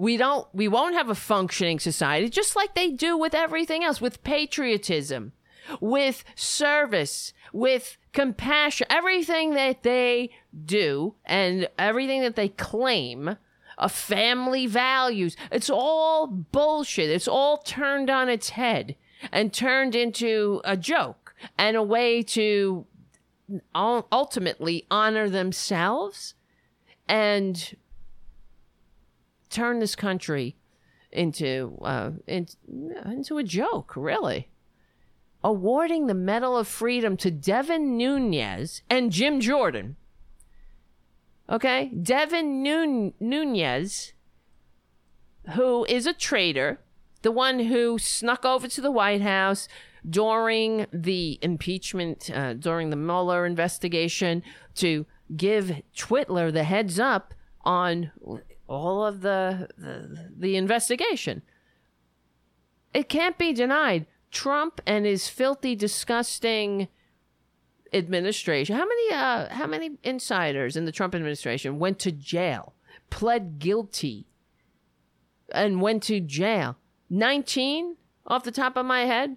We 0.00 0.16
don't 0.16 0.48
we 0.54 0.66
won't 0.66 0.94
have 0.94 1.10
a 1.10 1.14
functioning 1.14 1.78
society 1.78 2.30
just 2.30 2.56
like 2.56 2.74
they 2.74 2.88
do 2.90 3.18
with 3.18 3.34
everything 3.34 3.84
else 3.84 4.00
with 4.00 4.24
patriotism, 4.24 5.32
with 5.78 6.24
service, 6.34 7.34
with 7.52 7.98
compassion, 8.14 8.86
everything 8.88 9.52
that 9.56 9.82
they 9.82 10.30
do 10.64 11.16
and 11.26 11.68
everything 11.78 12.22
that 12.22 12.34
they 12.34 12.48
claim 12.48 13.36
of 13.76 13.92
family 13.92 14.66
values, 14.66 15.36
it's 15.52 15.68
all 15.68 16.26
bullshit. 16.26 17.10
It's 17.10 17.28
all 17.28 17.58
turned 17.58 18.08
on 18.08 18.30
its 18.30 18.48
head 18.48 18.96
and 19.30 19.52
turned 19.52 19.94
into 19.94 20.62
a 20.64 20.78
joke 20.78 21.34
and 21.58 21.76
a 21.76 21.82
way 21.82 22.22
to 22.22 22.86
ultimately 23.74 24.86
honor 24.90 25.28
themselves 25.28 26.32
and 27.06 27.76
turn 29.50 29.78
this 29.80 29.94
country 29.94 30.56
into 31.12 31.78
uh, 31.82 32.12
into, 32.26 33.38
a 33.38 33.42
joke, 33.42 33.94
really 33.96 34.48
awarding 35.42 36.06
the 36.06 36.14
Medal 36.14 36.56
of 36.56 36.68
Freedom 36.68 37.16
to 37.16 37.30
Devin 37.30 37.96
Nunes 37.96 38.82
and 38.90 39.10
Jim 39.10 39.40
Jordan. 39.40 39.96
Okay? 41.48 41.86
Devin 41.88 42.62
Nun- 42.62 43.14
Nunes, 43.18 44.12
who 45.54 45.84
is 45.86 46.06
a 46.06 46.12
traitor, 46.12 46.80
the 47.22 47.32
one 47.32 47.60
who 47.60 47.98
snuck 47.98 48.44
over 48.44 48.68
to 48.68 48.80
the 48.80 48.90
White 48.90 49.22
House 49.22 49.66
during 50.08 50.86
the 50.92 51.38
impeachment, 51.42 52.30
uh, 52.32 52.54
during 52.54 52.90
the 52.90 52.96
Mueller 52.96 53.44
investigation, 53.46 54.42
to 54.76 55.06
give 55.36 55.82
Twitler 55.96 56.52
the 56.52 56.64
heads 56.64 57.00
up 57.00 57.34
on 57.62 58.10
all 58.70 59.04
of 59.04 59.20
the, 59.20 59.68
the, 59.76 60.30
the 60.34 60.56
investigation. 60.56 61.42
It 62.94 63.08
can't 63.08 63.36
be 63.36 63.52
denied. 63.52 64.06
Trump 64.30 64.80
and 64.86 65.04
his 65.04 65.28
filthy, 65.28 65.74
disgusting 65.74 66.88
administration. 67.92 68.76
How 68.76 68.86
many 68.86 69.12
uh 69.12 69.48
how 69.52 69.66
many 69.66 69.98
insiders 70.04 70.76
in 70.76 70.84
the 70.84 70.92
Trump 70.92 71.14
administration 71.14 71.80
went 71.80 71.98
to 72.00 72.12
jail, 72.12 72.74
pled 73.10 73.58
guilty, 73.58 74.28
and 75.52 75.80
went 75.80 76.04
to 76.04 76.20
jail? 76.20 76.76
19 77.10 77.96
off 78.28 78.44
the 78.44 78.52
top 78.52 78.76
of 78.76 78.86
my 78.86 79.00
head. 79.00 79.36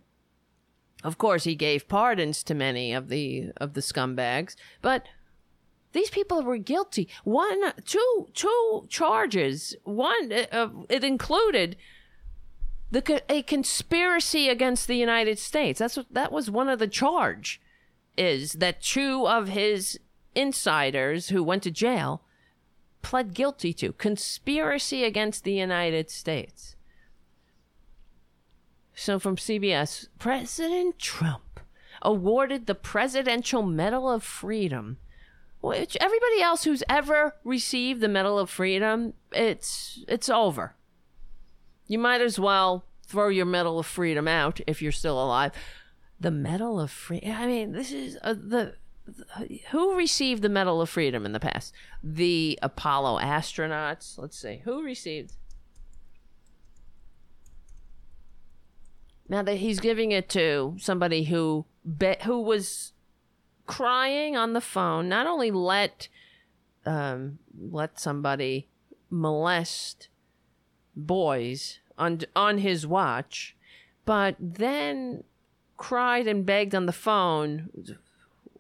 Of 1.04 1.18
course, 1.18 1.44
he 1.46 1.56
gave 1.56 1.88
pardons 1.88 2.44
to 2.44 2.54
many 2.54 2.94
of 2.94 3.10
the 3.10 3.52
of 3.58 3.74
the 3.74 3.82
scumbags, 3.82 4.56
but 4.84 5.08
these 5.94 6.10
people 6.10 6.44
were 6.44 6.58
guilty. 6.58 7.08
One, 7.24 7.74
two, 7.86 8.28
two 8.34 8.86
charges. 8.90 9.76
One, 9.84 10.32
uh, 10.52 10.70
it 10.90 11.04
included 11.04 11.78
the 12.92 13.24
a 13.30 13.42
conspiracy 13.44 14.50
against 14.50 14.88
the 14.88 14.98
United 14.98 15.40
States. 15.40 15.80
That's 15.80 15.98
what 15.98 16.08
that 16.12 16.32
was 16.32 16.52
one 16.52 16.70
of 16.70 16.80
the 16.80 16.88
charge 16.88 17.62
is 18.16 18.54
that 18.54 18.82
two 18.82 19.28
of 19.28 19.48
his 19.48 20.00
insiders 20.36 21.30
who 21.30 21.44
went 21.44 21.64
to 21.64 21.72
jail 21.72 22.22
pled 23.02 23.34
guilty 23.34 23.74
to 23.74 23.94
conspiracy 23.94 25.04
against 25.04 25.44
the 25.44 25.54
United 25.54 26.10
States. 26.10 26.76
So 28.96 29.20
from 29.20 29.38
CBS, 29.38 30.08
President 30.20 31.00
Trump 31.00 31.60
awarded 32.02 32.68
the 32.68 32.76
Presidential 32.76 33.64
Medal 33.64 34.10
of 34.10 34.24
Freedom, 34.24 34.98
which 35.64 35.98
everybody 36.00 36.42
else 36.42 36.64
who's 36.66 36.84
ever 36.88 37.36
received 37.44 38.02
the 38.02 38.08
Medal 38.08 38.38
of 38.38 38.52
Freedom, 38.52 39.14
it's 39.32 40.04
it's 40.08 40.30
over 40.30 40.76
you 41.88 42.00
might 42.00 42.22
as 42.22 42.40
well 42.40 42.86
throw 43.06 43.30
your 43.30 43.46
Medal 43.46 43.80
of 43.80 43.86
Freedom 43.86 44.28
out 44.28 44.60
if 44.68 44.82
you're 44.82 44.92
still 44.92 45.22
alive. 45.24 45.52
The 46.20 46.32
Medal 46.32 46.80
of 46.80 46.92
Freedom. 46.92 47.32
I 47.32 47.46
mean, 47.46 47.72
this 47.74 47.92
is 47.92 48.18
uh, 48.22 48.34
the, 48.34 48.76
the. 49.06 49.60
Who 49.72 49.96
received 49.96 50.42
the 50.42 50.50
Medal 50.50 50.82
of 50.82 50.90
Freedom 50.90 51.26
in 51.26 51.34
the 51.34 51.40
past? 51.40 51.74
The 52.02 52.58
Apollo 52.62 53.20
astronauts. 53.20 54.18
Let's 54.18 54.38
see. 54.38 54.62
Who 54.64 54.84
received? 54.84 55.34
Now 59.28 59.42
that 59.44 59.58
he's 59.58 59.80
giving 59.80 60.12
it 60.12 60.30
to 60.30 60.76
somebody 60.80 61.26
who 61.26 61.66
be- 61.98 62.18
who 62.24 62.42
was 62.42 62.93
crying 63.66 64.36
on 64.36 64.54
the 64.54 64.62
phone, 64.62 65.10
not 65.10 65.28
only 65.28 65.52
let 65.52 66.08
um, 66.86 67.40
let 67.72 68.00
somebody 68.00 68.68
molest 69.10 70.10
boys 70.96 71.80
on 71.98 72.22
on 72.36 72.60
his 72.60 72.86
watch, 72.86 73.56
but 74.06 74.36
then 74.40 75.24
cried 75.78 76.28
and 76.28 76.46
begged 76.46 76.76
on 76.76 76.86
the 76.86 76.92
phone 76.92 77.70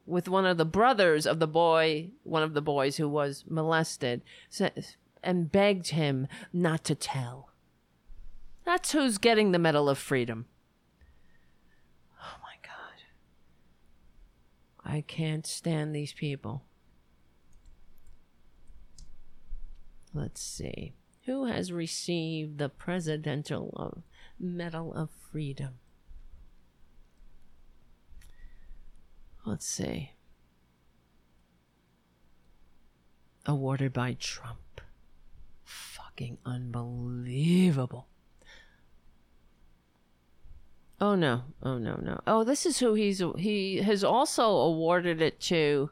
with 0.05 0.27
one 0.27 0.45
of 0.45 0.57
the 0.57 0.65
brothers 0.65 1.25
of 1.25 1.39
the 1.39 1.47
boy, 1.47 2.09
one 2.23 2.43
of 2.43 2.53
the 2.53 2.61
boys 2.61 2.97
who 2.97 3.07
was 3.07 3.45
molested, 3.47 4.21
and 5.23 5.51
begged 5.51 5.89
him 5.89 6.27
not 6.51 6.83
to 6.83 6.95
tell. 6.95 7.49
That's 8.65 8.91
who's 8.91 9.17
getting 9.17 9.51
the 9.51 9.59
Medal 9.59 9.89
of 9.89 9.97
Freedom. 9.97 10.45
Oh 12.21 12.37
my 12.41 12.55
God. 12.61 13.01
I 14.85 15.01
can't 15.01 15.47
stand 15.47 15.95
these 15.95 16.13
people. 16.13 16.65
Let's 20.13 20.41
see. 20.41 20.93
Who 21.25 21.45
has 21.45 21.71
received 21.71 22.57
the 22.57 22.69
Presidential 22.69 24.03
Medal 24.39 24.93
of 24.93 25.09
Freedom? 25.31 25.75
Let's 29.45 29.65
see. 29.65 30.11
Awarded 33.45 33.93
by 33.93 34.15
Trump. 34.19 34.81
Fucking 35.63 36.37
unbelievable. 36.45 38.07
Oh 41.01 41.15
no. 41.15 41.43
Oh 41.61 41.77
no, 41.77 41.99
no. 42.01 42.21
Oh, 42.25 42.43
this 42.43 42.65
is 42.65 42.79
who 42.79 42.93
he's 42.93 43.21
he 43.37 43.77
has 43.77 44.03
also 44.03 44.43
awarded 44.45 45.21
it 45.21 45.39
to 45.41 45.89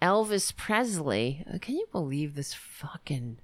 Elvis 0.00 0.54
Presley. 0.54 1.44
Uh, 1.52 1.58
can 1.58 1.76
you 1.76 1.86
believe 1.90 2.34
this 2.34 2.54
fucking 2.54 3.38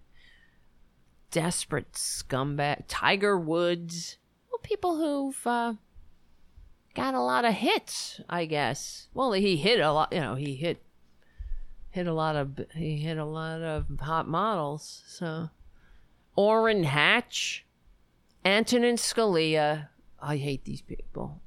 desperate 1.30 1.92
scumbag 1.92 2.84
Tiger 2.88 3.38
Woods? 3.38 4.18
Well, 4.50 4.60
people 4.62 4.96
who've 4.96 5.46
uh, 5.46 5.74
got 6.94 7.14
a 7.14 7.20
lot 7.20 7.44
of 7.44 7.54
hits, 7.54 8.20
I 8.28 8.44
guess. 8.44 9.08
Well, 9.14 9.32
he 9.32 9.56
hit 9.56 9.80
a 9.80 9.92
lot, 9.92 10.12
you 10.12 10.20
know, 10.20 10.34
he 10.34 10.54
hit 10.54 10.82
hit 11.90 12.06
a 12.06 12.12
lot 12.12 12.36
of 12.36 12.58
he 12.74 12.98
hit 12.98 13.18
a 13.18 13.24
lot 13.24 13.62
of 13.62 13.86
hot 14.00 14.28
models. 14.28 15.02
So 15.06 15.50
Orrin 16.36 16.84
Hatch, 16.84 17.64
Antonin 18.44 18.96
Scalia. 18.96 19.88
I 20.22 20.36
hate 20.36 20.64
these 20.64 20.80
people. 20.80 21.42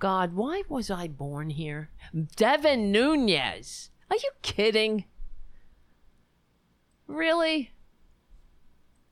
God, 0.00 0.34
why 0.34 0.64
was 0.68 0.90
I 0.90 1.06
born 1.06 1.50
here? 1.50 1.90
Devin 2.34 2.90
Nunes. 2.90 3.90
Are 4.10 4.16
you 4.16 4.30
kidding? 4.42 5.04
Really? 7.06 7.70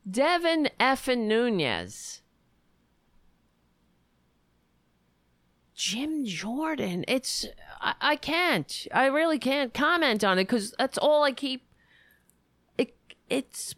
Devin 0.09 0.69
effin 0.81 1.27
Nunes. 1.27 2.21
Jim 5.73 6.25
Jordan. 6.25 7.05
It's 7.07 7.47
I, 7.79 7.93
I 8.01 8.15
can't. 8.17 8.87
I 8.93 9.05
really 9.05 9.39
can't 9.39 9.73
comment 9.73 10.25
on 10.25 10.37
it 10.37 10.43
because 10.43 10.75
that's 10.77 10.97
all 10.97 11.23
I 11.23 11.31
keep. 11.31 11.63
It 12.77 12.93
it's 13.29 13.75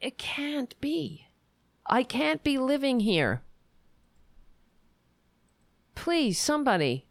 it 0.00 0.18
can't 0.18 0.80
be. 0.80 1.26
I 1.84 2.04
can't 2.04 2.44
be 2.44 2.58
living 2.58 3.00
here. 3.00 3.42
Please, 5.98 6.38
somebody. 6.38 7.06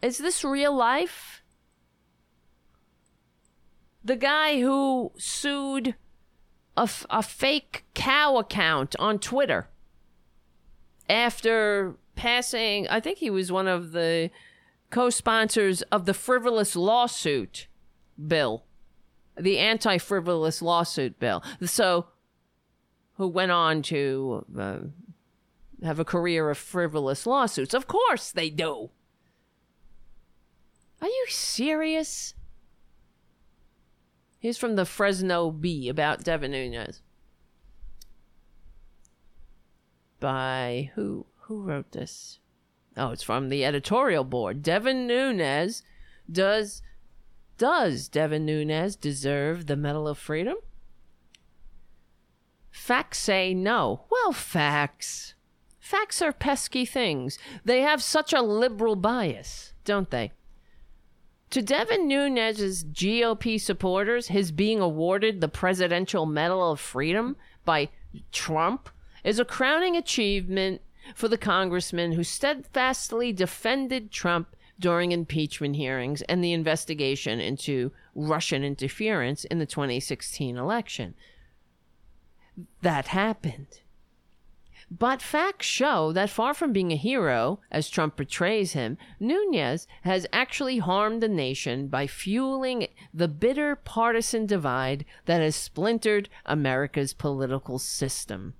Is 0.00 0.16
this 0.16 0.42
real 0.42 0.74
life? 0.74 1.42
The 4.02 4.16
guy 4.16 4.58
who 4.58 5.12
sued 5.18 5.94
a, 6.78 6.82
f- 6.84 7.04
a 7.10 7.22
fake 7.22 7.84
cow 7.92 8.38
account 8.38 8.96
on 8.98 9.18
Twitter 9.18 9.68
after 11.10 11.96
passing, 12.16 12.88
I 12.88 13.00
think 13.00 13.18
he 13.18 13.28
was 13.28 13.52
one 13.52 13.68
of 13.68 13.92
the 13.92 14.30
co 14.88 15.10
sponsors 15.10 15.82
of 15.92 16.06
the 16.06 16.14
frivolous 16.14 16.74
lawsuit 16.74 17.66
bill, 18.26 18.64
the 19.36 19.58
anti 19.58 19.98
frivolous 19.98 20.62
lawsuit 20.62 21.20
bill. 21.20 21.44
So, 21.66 22.06
who 23.18 23.28
went 23.28 23.52
on 23.52 23.82
to 23.82 24.46
uh, 24.58 24.78
have 25.82 25.98
a 25.98 26.04
career 26.04 26.50
of 26.50 26.58
frivolous 26.58 27.26
lawsuits. 27.26 27.74
Of 27.74 27.86
course 27.86 28.30
they 28.30 28.50
do. 28.50 28.90
Are 31.00 31.08
you 31.08 31.26
serious? 31.28 32.34
He's 34.38 34.58
from 34.58 34.76
the 34.76 34.84
Fresno 34.84 35.50
Bee 35.50 35.88
about 35.88 36.24
Devin 36.24 36.52
Nunes. 36.52 37.02
By 40.20 40.90
who? 40.94 41.26
Who 41.42 41.62
wrote 41.62 41.92
this? 41.92 42.40
Oh, 42.96 43.10
it's 43.10 43.22
from 43.22 43.48
the 43.48 43.64
editorial 43.64 44.24
board. 44.24 44.62
Devin 44.62 45.06
Nunes 45.06 45.82
does 46.30 46.82
does 47.56 48.08
Devin 48.08 48.44
Nunes 48.44 48.96
deserve 48.96 49.66
the 49.66 49.76
Medal 49.76 50.06
of 50.06 50.18
Freedom? 50.18 50.56
Facts 52.70 53.18
say 53.18 53.54
no. 53.54 54.04
Well, 54.10 54.32
facts. 54.32 55.34
Facts 55.88 56.20
are 56.20 56.34
pesky 56.34 56.84
things. 56.84 57.38
They 57.64 57.80
have 57.80 58.02
such 58.02 58.34
a 58.34 58.42
liberal 58.42 58.94
bias, 58.94 59.72
don't 59.86 60.10
they? 60.10 60.32
To 61.48 61.62
Devin 61.62 62.06
Nunes' 62.06 62.84
GOP 62.84 63.58
supporters, 63.58 64.28
his 64.28 64.52
being 64.52 64.80
awarded 64.80 65.40
the 65.40 65.48
Presidential 65.48 66.26
Medal 66.26 66.72
of 66.72 66.78
Freedom 66.78 67.36
by 67.64 67.88
Trump 68.32 68.90
is 69.24 69.38
a 69.38 69.46
crowning 69.46 69.96
achievement 69.96 70.82
for 71.14 71.26
the 71.26 71.38
congressman 71.38 72.12
who 72.12 72.22
steadfastly 72.22 73.32
defended 73.32 74.10
Trump 74.10 74.54
during 74.78 75.12
impeachment 75.12 75.76
hearings 75.76 76.20
and 76.20 76.44
the 76.44 76.52
investigation 76.52 77.40
into 77.40 77.92
Russian 78.14 78.62
interference 78.62 79.46
in 79.46 79.58
the 79.58 79.64
2016 79.64 80.58
election. 80.58 81.14
That 82.82 83.06
happened. 83.06 83.80
But 84.90 85.20
facts 85.20 85.66
show 85.66 86.12
that 86.12 86.30
far 86.30 86.54
from 86.54 86.72
being 86.72 86.92
a 86.92 86.96
hero, 86.96 87.60
as 87.70 87.90
Trump 87.90 88.16
portrays 88.16 88.72
him, 88.72 88.96
Nunes 89.20 89.86
has 90.02 90.26
actually 90.32 90.78
harmed 90.78 91.22
the 91.22 91.28
nation 91.28 91.88
by 91.88 92.06
fueling 92.06 92.88
the 93.12 93.28
bitter 93.28 93.76
partisan 93.76 94.46
divide 94.46 95.04
that 95.26 95.42
has 95.42 95.54
splintered 95.54 96.30
America's 96.46 97.12
political 97.12 97.78
system. 97.78 98.54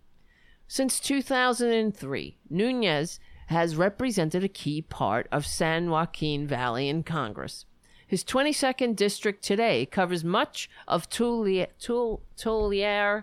Since 0.66 1.00
2003, 1.00 2.36
Nunes 2.50 3.20
has 3.46 3.76
represented 3.76 4.44
a 4.44 4.48
key 4.48 4.82
part 4.82 5.26
of 5.32 5.46
San 5.46 5.88
Joaquin 5.88 6.46
Valley 6.46 6.90
in 6.90 7.04
Congress. 7.04 7.64
His 8.06 8.22
22nd 8.22 8.96
district 8.96 9.42
today 9.42 9.86
covers 9.86 10.24
much 10.24 10.68
of 10.86 11.08
Tulare, 11.08 11.68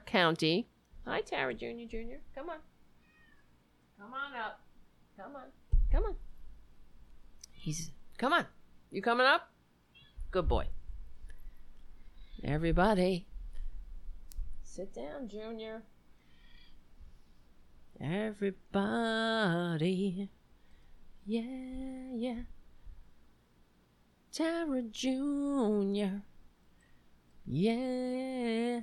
County. 0.07 0.67
Hi, 1.05 1.21
Tara 1.21 1.53
Jr. 1.53 1.85
Jr. 1.87 2.17
Come 2.33 2.49
on. 2.49 2.57
Come 4.05 4.13
on 4.13 4.35
up. 4.39 4.59
Come 5.17 5.35
on. 5.35 5.49
Come 5.91 6.03
on. 6.03 6.15
He's. 7.51 7.89
Come 8.19 8.33
on. 8.33 8.45
You 8.91 9.01
coming 9.01 9.25
up? 9.25 9.49
Good 10.29 10.47
boy. 10.47 10.67
Everybody. 12.43 13.25
Sit 14.61 14.93
down, 14.93 15.27
Junior. 15.27 15.81
Everybody. 17.99 18.69
Yeah, 21.25 22.11
yeah. 22.13 22.41
Tara 24.31 24.83
Jr. 24.83 26.21
Yeah. 27.47 28.81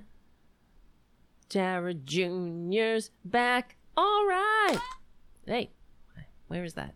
Tara 1.49 1.95
Jr.'s 1.95 3.11
back. 3.25 3.77
All 3.97 4.27
right. 4.27 4.81
Hey, 5.53 5.69
where 6.49 6.65
is 6.65 6.73
that? 6.73 6.95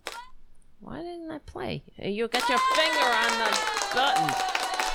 Why 0.81 1.02
didn't 1.02 1.31
I 1.31 1.36
play? 1.41 1.83
You 1.99 2.26
got 2.26 2.49
your 2.49 2.57
finger 2.75 3.05
on 3.05 3.39
the 3.39 3.51
button. 3.94 4.28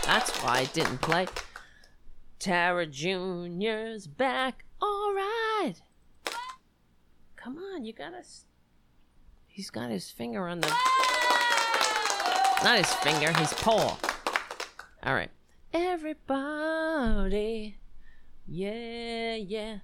That's 0.04 0.36
why 0.40 0.62
I 0.62 0.66
didn't 0.74 1.00
play. 1.00 1.28
Tara 2.40 2.88
Jr.'s 2.88 4.08
back. 4.08 4.66
All 4.82 5.14
right. 5.14 5.76
Come 7.36 7.60
on, 7.60 7.86
you 7.86 7.94
gotta. 7.94 8.24
He's 9.46 9.70
got 9.70 9.92
his 9.92 10.10
finger 10.10 10.48
on 10.48 10.62
the. 10.62 10.70
Not 12.64 12.80
his 12.80 12.92
finger, 12.96 13.32
his 13.34 13.54
paw. 13.54 13.96
All 15.04 15.14
right. 15.14 15.30
Everybody. 15.72 17.78
Yeah, 18.48 19.36
yeah. 19.36 19.78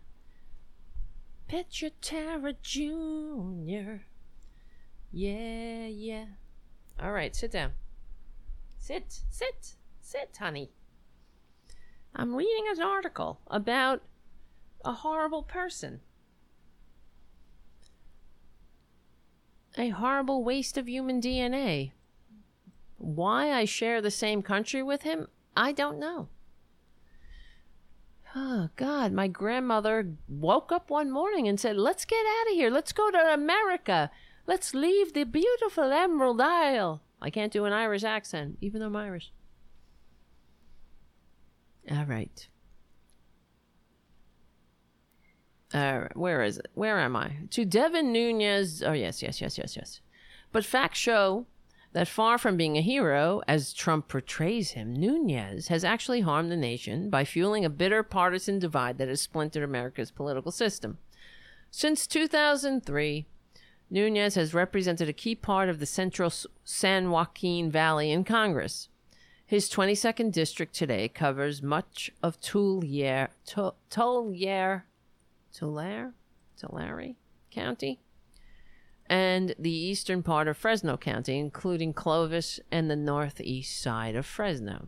Petra 1.47 1.91
Tara 2.01 2.53
Jr. 2.61 4.03
Yeah, 5.11 5.87
yeah. 5.87 6.25
All 6.99 7.13
right, 7.13 7.35
sit 7.35 7.51
down. 7.51 7.71
Sit, 8.79 9.21
sit, 9.29 9.75
sit, 10.01 10.37
honey. 10.37 10.71
I'm 12.13 12.35
reading 12.35 12.65
an 12.69 12.81
article 12.81 13.39
about 13.47 14.01
a 14.83 14.91
horrible 14.91 15.43
person. 15.43 16.01
A 19.77 19.89
horrible 19.89 20.43
waste 20.43 20.77
of 20.77 20.89
human 20.89 21.21
DNA. 21.21 21.91
Why 22.97 23.51
I 23.51 23.65
share 23.65 24.01
the 24.01 24.11
same 24.11 24.41
country 24.41 24.81
with 24.81 25.03
him, 25.03 25.27
I 25.55 25.71
don't 25.71 25.99
know. 25.99 26.29
Oh, 28.35 28.69
God. 28.75 29.13
My 29.13 29.27
grandmother 29.27 30.13
woke 30.27 30.71
up 30.71 30.89
one 30.89 31.11
morning 31.11 31.47
and 31.47 31.59
said, 31.59 31.77
Let's 31.77 32.05
get 32.05 32.25
out 32.25 32.51
of 32.51 32.53
here. 32.53 32.69
Let's 32.69 32.91
go 32.91 33.09
to 33.09 33.33
America. 33.33 34.11
Let's 34.45 34.73
leave 34.73 35.13
the 35.13 35.23
beautiful 35.23 35.91
Emerald 35.91 36.41
Isle. 36.41 37.01
I 37.21 37.29
can't 37.29 37.51
do 37.51 37.65
an 37.65 37.73
Irish 37.73 38.03
accent, 38.03 38.57
even 38.61 38.79
though 38.79 38.87
I'm 38.87 38.95
Irish. 38.95 39.31
All 41.89 42.05
right. 42.05 42.47
Right. 45.73 46.15
Where 46.15 46.43
is 46.43 46.57
it? 46.57 46.67
Where 46.73 46.99
am 46.99 47.15
I? 47.15 47.31
To 47.51 47.65
Devin 47.65 48.11
Nunes. 48.11 48.83
Oh, 48.83 48.93
yes, 48.93 49.21
yes, 49.21 49.41
yes, 49.41 49.57
yes, 49.57 49.75
yes. 49.75 50.01
But 50.51 50.65
facts 50.65 50.99
show 50.99 51.45
that 51.97 52.07
far 52.07 52.37
from 52.37 52.57
being 52.57 52.77
a 52.77 52.81
hero, 52.81 53.41
as 53.47 53.73
Trump 53.73 54.07
portrays 54.07 54.73
him, 54.73 54.93
Nunes 54.93 55.69
has 55.69 55.83
actually 55.83 56.21
harmed 56.21 56.51
the 56.51 56.55
nation 56.55 57.09
by 57.09 57.25
fueling 57.25 57.65
a 57.65 57.71
bitter 57.71 58.03
partisan 58.03 58.59
divide 58.59 58.99
that 58.99 59.07
has 59.07 59.19
splintered 59.19 59.63
America's 59.63 60.11
political 60.11 60.51
system. 60.51 60.99
Since 61.71 62.05
2003, 62.05 63.25
Nunes 63.89 64.35
has 64.35 64.53
represented 64.53 65.09
a 65.09 65.13
key 65.13 65.33
part 65.33 65.69
of 65.69 65.79
the 65.79 65.87
central 65.87 66.31
San 66.63 67.09
Joaquin 67.09 67.71
Valley 67.71 68.11
in 68.11 68.23
Congress. 68.23 68.89
His 69.43 69.67
22nd 69.67 70.31
district 70.31 70.75
today 70.75 71.07
covers 71.07 71.63
much 71.63 72.11
of 72.21 72.39
Tulare, 72.39 73.31
Tulare, 73.43 74.85
Tulare, 75.51 76.13
Tulare 76.59 77.15
County, 77.49 77.99
and 79.09 79.55
the 79.57 79.71
eastern 79.71 80.21
part 80.21 80.47
of 80.47 80.57
Fresno 80.57 80.97
County, 80.97 81.39
including 81.39 81.93
Clovis 81.93 82.59
and 82.71 82.89
the 82.89 82.95
northeast 82.95 83.81
side 83.81 84.15
of 84.15 84.25
Fresno. 84.25 84.87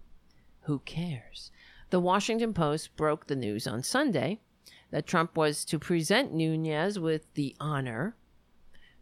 Who 0.63 0.79
cares? 0.79 1.51
The 1.89 1.99
Washington 1.99 2.53
Post 2.53 2.95
broke 2.95 3.27
the 3.27 3.35
news 3.35 3.65
on 3.65 3.81
Sunday 3.81 4.39
that 4.91 5.07
Trump 5.07 5.37
was 5.37 5.63
to 5.65 5.79
present 5.79 6.33
Nunes 6.33 6.99
with 6.99 7.33
the 7.33 7.55
honor, 7.59 8.15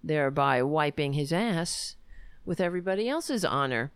thereby 0.04 0.62
wiping 0.62 1.14
his 1.14 1.34
ass 1.34 1.96
with 2.46 2.62
everybody 2.62 3.10
else's 3.10 3.44
honor, 3.44 3.92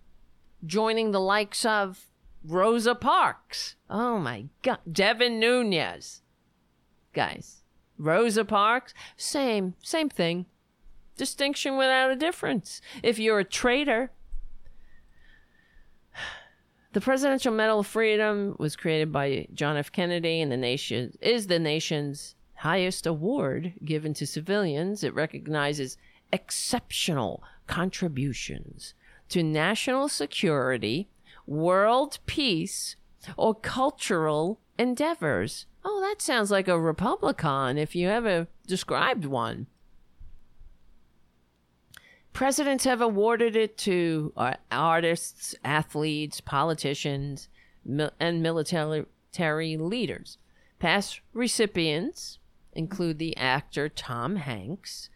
joining 0.66 1.12
the 1.12 1.20
likes 1.20 1.66
of 1.66 2.08
Rosa 2.44 2.96
Parks. 2.96 3.76
Oh 3.90 4.18
my 4.20 4.46
God. 4.62 4.80
Devin 4.92 5.40
Nunes. 5.40 6.22
Guys, 7.14 7.64
Rosa 7.98 8.46
Parks, 8.46 8.94
same, 9.18 9.76
same 9.84 10.10
thing 10.10 10.46
distinction 11.22 11.78
without 11.78 12.10
a 12.10 12.16
difference. 12.16 12.82
If 13.04 13.20
you're 13.20 13.38
a 13.38 13.44
traitor, 13.44 14.10
the 16.94 17.00
Presidential 17.00 17.54
Medal 17.54 17.82
of 17.82 17.86
Freedom 17.86 18.56
was 18.58 18.76
created 18.76 19.12
by 19.12 19.46
John 19.54 19.78
F. 19.78 19.92
Kennedy 19.92 20.42
and 20.42 20.52
the 20.52 20.58
nation 20.58 21.16
is 21.22 21.46
the 21.46 21.60
nation's 21.60 22.34
highest 22.56 23.06
award 23.06 23.74
given 23.86 24.16
to 24.16 24.26
civilians. 24.26 25.04
It 25.04 25.14
recognizes 25.14 25.96
exceptional 26.34 27.44
contributions 27.68 28.96
to 29.30 29.44
national 29.44 30.10
security, 30.10 31.08
world 31.46 32.18
peace, 32.26 32.96
or 33.38 33.54
cultural 33.54 34.60
endeavors. 34.80 35.68
Oh, 35.86 36.02
that 36.02 36.20
sounds 36.20 36.50
like 36.50 36.68
a 36.68 36.80
Republican 36.80 37.78
if 37.78 37.96
you 37.96 38.10
ever 38.10 38.48
described 38.66 39.26
one. 39.26 39.68
Presidents 42.34 42.86
have 42.86 43.02
awarded 43.02 43.56
it 43.56 43.78
to 43.80 44.34
uh, 44.38 44.54
artists, 44.72 45.54
athletes, 45.64 46.40
politicians, 46.42 47.50
and 48.20 48.42
military 48.42 49.78
leaders. 49.78 50.38
Past 50.80 51.22
recipients 51.34 52.40
include 52.74 53.20
the 53.20 53.36
actor 53.38 53.90
Tom 53.90 54.38
Hanks, 54.38 55.10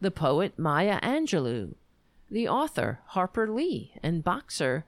the 0.00 0.10
poet 0.10 0.58
Maya 0.58 1.00
Angelou, 1.00 1.74
the 2.30 2.48
author 2.48 3.00
Harper 3.08 3.50
Lee, 3.50 3.92
and 4.02 4.24
boxer 4.24 4.86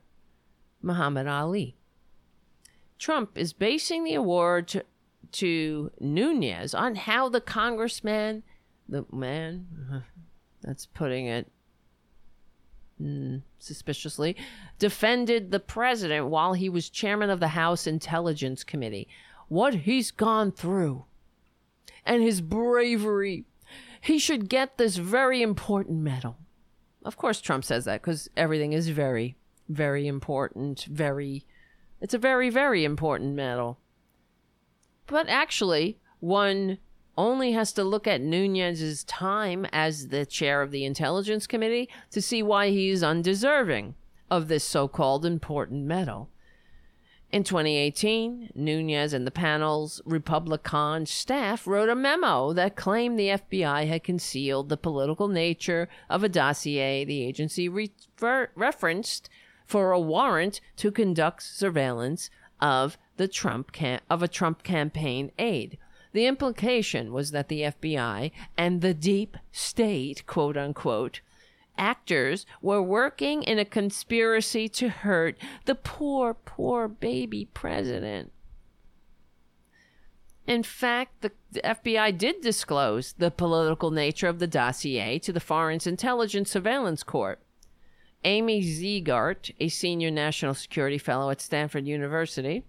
Muhammad 0.81 1.27
Ali. 1.27 1.77
Trump 2.99 3.37
is 3.37 3.53
basing 3.53 4.05
the 4.05 4.15
award 4.15 4.69
to, 4.69 4.83
to 5.33 5.91
Nunes 6.01 6.73
on 6.73 6.95
how 6.95 7.29
the 7.29 7.41
congressman, 7.41 8.45
the 8.89 9.05
man, 9.13 9.67
that's 10.63 10.87
putting 10.87 11.27
it 11.27 11.51
mm, 13.05 13.43
suspiciously, 13.59 14.37
defended 14.79 15.51
the 15.51 15.61
president 15.61 16.27
while 16.27 16.55
he 16.55 16.69
was 16.69 16.89
chairman 16.89 17.31
of 17.31 17.41
the 17.41 17.49
House 17.49 17.87
Intelligence 17.87 18.65
Committee. 18.65 19.09
What 19.49 19.75
he's 19.75 20.11
gone 20.11 20.53
through 20.53 21.05
and 22.07 22.23
his 22.23 22.41
bravery. 22.41 23.45
He 24.01 24.19
should 24.19 24.49
get 24.49 24.77
this 24.77 24.97
very 24.97 25.43
important 25.43 26.01
medal. 26.01 26.37
Of 27.05 27.17
course, 27.17 27.41
Trump 27.41 27.65
says 27.65 27.85
that 27.85 28.03
because 28.03 28.29
everything 28.37 28.73
is 28.73 28.89
very, 28.89 29.37
very 29.69 30.07
important. 30.07 30.87
Very, 30.91 31.45
it's 32.01 32.15
a 32.15 32.19
very, 32.19 32.51
very 32.51 32.85
important 32.85 33.35
medal. 33.35 33.79
But 35.07 35.29
actually, 35.29 35.99
one 36.21 36.79
only 37.17 37.53
has 37.53 37.73
to 37.73 37.85
look 37.85 38.07
at 38.07 38.21
Nunes's 38.21 39.05
time 39.05 39.67
as 39.73 40.09
the 40.09 40.27
chair 40.27 40.63
of 40.63 40.71
the 40.71 40.85
Intelligence 40.85 41.47
Committee 41.47 41.89
to 42.11 42.21
see 42.21 42.43
why 42.43 42.71
he 42.71 42.91
is 42.91 43.03
undeserving 43.03 43.95
of 44.31 44.49
this 44.49 44.65
so 44.65 44.89
called 44.89 45.25
important 45.25 45.85
medal. 45.85 46.29
In 47.31 47.43
2018, 47.43 48.53
Nunes 48.55 49.13
and 49.13 49.27
the 49.27 49.33
panel's 49.33 50.01
Republican 50.05 51.05
staff 51.05 51.67
wrote 51.67 51.89
a 51.89 51.95
memo 51.97 52.53
that 52.53 52.77
claimed 52.77 53.19
the 53.19 53.29
FBI 53.29 53.89
had 53.89 54.05
concealed 54.05 54.69
the 54.69 54.77
political 54.77 55.27
nature 55.27 55.89
of 56.09 56.23
a 56.23 56.29
dossier 56.29 57.05
the 57.05 57.25
agency 57.25 57.69
refer- 57.69 58.51
referenced 58.55 59.29
for 59.67 59.91
a 59.91 59.99
warrant 59.99 60.61
to 60.77 60.93
conduct 60.93 61.43
surveillance 61.43 62.31
of 62.61 62.97
the 63.17 63.27
Trump 63.27 63.73
cam- 63.73 64.01
of 64.09 64.23
a 64.23 64.29
Trump 64.29 64.63
campaign 64.63 65.33
aide. 65.37 65.77
The 66.15 66.27
implication 66.27 67.13
was 67.13 67.33
that 67.33 67.49
the 67.49 67.63
FBI 67.63 68.31
and 68.57 68.81
the 68.81 68.95
deep 68.95 69.37
state, 69.51 70.25
quote 70.29 70.57
unquote, 70.57 71.21
actors 71.77 72.47
were 72.63 72.81
working 72.81 73.43
in 73.43 73.59
a 73.59 73.65
conspiracy 73.65 74.69
to 74.69 74.89
hurt 74.89 75.37
the 75.65 75.75
poor, 75.75 76.33
poor 76.33 76.87
baby 76.87 77.49
president. 77.53 78.31
In 80.47 80.63
fact, 80.63 81.23
the, 81.23 81.33
FBI 81.53 82.17
did 82.17 82.41
disclose 82.43 83.15
the 83.15 83.33
political 83.33 83.91
nature 83.91 84.29
of 84.29 84.39
the 84.39 84.47
dossier 84.47 85.19
to 85.19 85.33
the 85.33 85.41
Foreign 85.41 85.81
Intelligence 85.85 86.53
Surveillance 86.53 87.03
Court. 87.03 87.41
Amy 88.23 88.63
Zegart, 88.63 89.51
a 89.59 89.69
senior 89.69 90.13
national 90.13 90.55
security 90.55 90.99
fellow 90.99 91.31
at 91.31 91.41
Stanford 91.41 91.89
University, 91.89 92.63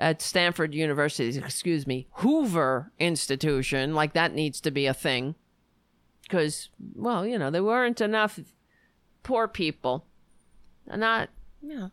at 0.00 0.22
Stanford 0.22 0.74
University, 0.74 1.38
excuse 1.38 1.86
me, 1.86 2.08
Hoover 2.14 2.90
Institution, 2.98 3.94
like 3.94 4.14
that 4.14 4.34
needs 4.34 4.60
to 4.62 4.70
be 4.70 4.86
a 4.86 4.94
thing. 4.94 5.34
Because, 6.22 6.70
well, 6.94 7.26
you 7.26 7.38
know, 7.38 7.50
there 7.50 7.62
weren't 7.62 8.00
enough 8.00 8.40
poor 9.22 9.46
people. 9.46 10.06
Not, 10.86 11.28
you 11.62 11.76
know, 11.76 11.90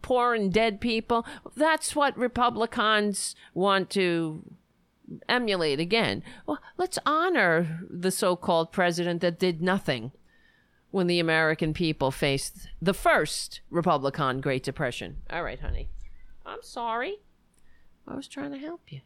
poor 0.00 0.32
and 0.32 0.52
dead 0.52 0.80
people. 0.80 1.26
That's 1.56 1.96
what 1.96 2.16
Republicans 2.16 3.34
want 3.52 3.90
to 3.90 4.44
emulate 5.28 5.80
again. 5.80 6.22
Well, 6.46 6.60
let's 6.78 7.00
honor 7.04 7.80
the 7.90 8.12
so 8.12 8.36
called 8.36 8.70
president 8.70 9.22
that 9.22 9.40
did 9.40 9.60
nothing 9.60 10.12
when 10.92 11.08
the 11.08 11.18
American 11.18 11.74
people 11.74 12.12
faced 12.12 12.68
the 12.80 12.94
first 12.94 13.60
Republican 13.70 14.40
Great 14.40 14.62
Depression. 14.62 15.16
All 15.30 15.42
right, 15.42 15.58
honey. 15.58 15.90
I'm 16.46 16.62
sorry. 16.62 17.18
I 18.10 18.16
was 18.16 18.26
trying 18.26 18.52
to 18.52 18.58
help 18.58 18.80
you. 18.88 19.00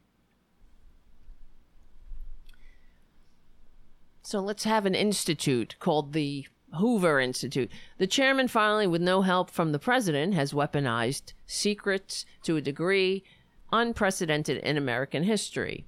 So 4.22 4.40
let's 4.40 4.64
have 4.64 4.86
an 4.86 4.94
institute 4.94 5.76
called 5.78 6.14
the 6.14 6.46
Hoover 6.78 7.20
Institute. 7.20 7.70
The 7.98 8.06
chairman, 8.06 8.48
finally, 8.48 8.86
with 8.86 9.02
no 9.02 9.20
help 9.22 9.50
from 9.50 9.72
the 9.72 9.78
president, 9.78 10.34
has 10.34 10.52
weaponized 10.54 11.34
secrets 11.46 12.24
to 12.44 12.56
a 12.56 12.62
degree 12.62 13.22
unprecedented 13.70 14.56
in 14.58 14.78
American 14.78 15.24
history. 15.24 15.86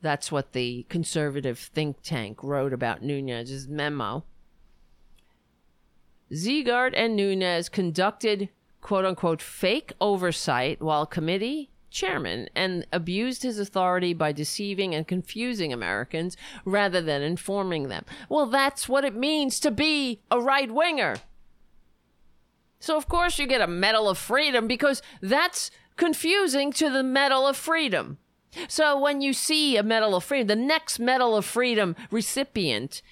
That's 0.00 0.32
what 0.32 0.52
the 0.52 0.86
conservative 0.88 1.58
think 1.58 1.98
tank 2.02 2.42
wrote 2.42 2.72
about 2.72 3.02
Nunes's 3.02 3.68
memo. 3.68 4.24
Zegart 6.32 6.92
and 6.96 7.14
Nunes 7.14 7.68
conducted 7.68 8.48
quote 8.86 9.04
unquote 9.04 9.42
fake 9.42 9.92
oversight 10.00 10.80
while 10.80 11.04
committee 11.04 11.68
chairman 11.90 12.48
and 12.54 12.86
abused 12.92 13.42
his 13.42 13.58
authority 13.58 14.14
by 14.14 14.30
deceiving 14.30 14.94
and 14.94 15.08
confusing 15.08 15.72
Americans 15.72 16.36
rather 16.64 17.00
than 17.00 17.20
informing 17.20 17.88
them. 17.88 18.04
Well, 18.28 18.46
that's 18.46 18.88
what 18.88 19.04
it 19.04 19.16
means 19.16 19.58
to 19.58 19.72
be 19.72 20.20
a 20.30 20.40
right 20.40 20.70
winger. 20.70 21.16
So, 22.78 22.96
of 22.96 23.08
course, 23.08 23.40
you 23.40 23.48
get 23.48 23.60
a 23.60 23.66
Medal 23.66 24.08
of 24.08 24.18
Freedom 24.18 24.68
because 24.68 25.02
that's 25.20 25.72
confusing 25.96 26.72
to 26.74 26.88
the 26.88 27.02
Medal 27.02 27.44
of 27.44 27.56
Freedom. 27.56 28.18
So, 28.68 29.00
when 29.00 29.20
you 29.20 29.32
see 29.32 29.76
a 29.76 29.82
Medal 29.82 30.14
of 30.14 30.22
Freedom, 30.22 30.46
the 30.46 30.54
next 30.54 31.00
Medal 31.00 31.34
of 31.34 31.44
Freedom 31.44 31.96
recipient 32.12 33.02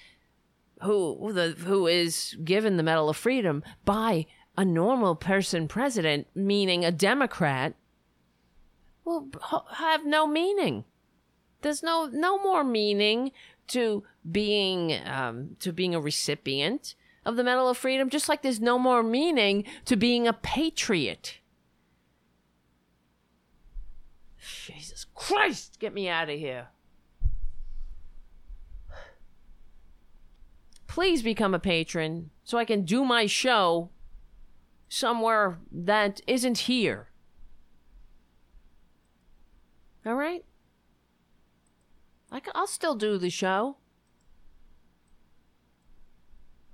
who 0.83 1.33
the 1.33 1.49
who 1.65 1.85
is 1.85 2.37
given 2.45 2.77
the 2.77 2.83
Medal 2.83 3.09
of 3.09 3.17
Freedom 3.17 3.61
by 3.83 4.25
a 4.57 4.65
normal 4.65 5.15
person 5.15 5.67
president, 5.67 6.27
meaning 6.33 6.85
a 6.85 6.91
Democrat, 6.91 7.73
will 9.03 9.29
have 9.73 10.05
no 10.05 10.25
meaning. 10.27 10.85
There's 11.61 11.83
no 11.83 12.09
no 12.11 12.41
more 12.41 12.63
meaning 12.63 13.31
to 13.67 14.03
being 14.29 14.99
um, 15.05 15.55
to 15.59 15.73
being 15.73 15.95
a 15.95 16.01
recipient 16.01 16.95
of 17.25 17.35
the 17.35 17.43
Medal 17.43 17.69
of 17.69 17.77
Freedom, 17.77 18.09
just 18.09 18.29
like 18.29 18.41
there's 18.41 18.61
no 18.61 18.77
more 18.77 19.01
meaning 19.01 19.63
to 19.85 19.95
being 19.95 20.27
a 20.27 20.33
patriot. 20.33 21.39
Jesus 24.37 25.05
Christ, 25.15 25.79
get 25.79 25.93
me 25.93 26.07
out 26.07 26.29
of 26.29 26.37
here. 26.37 26.67
Please 30.87 31.23
become 31.23 31.53
a 31.53 31.59
patron 31.59 32.29
so 32.43 32.57
I 32.57 32.65
can 32.65 32.83
do 32.83 33.03
my 33.03 33.25
show 33.25 33.89
somewhere 34.89 35.59
that 35.71 36.21
isn't 36.27 36.59
here. 36.59 37.09
All 40.05 40.15
right? 40.15 40.45
I 42.31 42.41
will 42.53 42.67
still 42.67 42.95
do 42.95 43.17
the 43.17 43.29
show. 43.29 43.77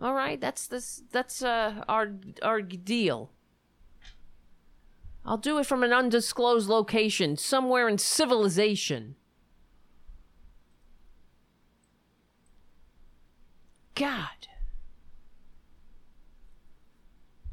All 0.02 0.16
right, 0.16 0.42
that's 0.42 0.66
this. 0.66 1.04
That's 1.12 1.44
uh, 1.44 1.84
our 1.88 2.14
our 2.42 2.62
deal. 2.62 3.32
I'll 5.24 5.38
do 5.38 5.60
it 5.60 5.68
from 5.68 5.84
an 5.84 5.94
undisclosed 5.94 6.68
location 6.68 7.38
somewhere 7.38 7.88
in 7.88 8.00
civilization. 8.00 9.16
God. 13.94 14.48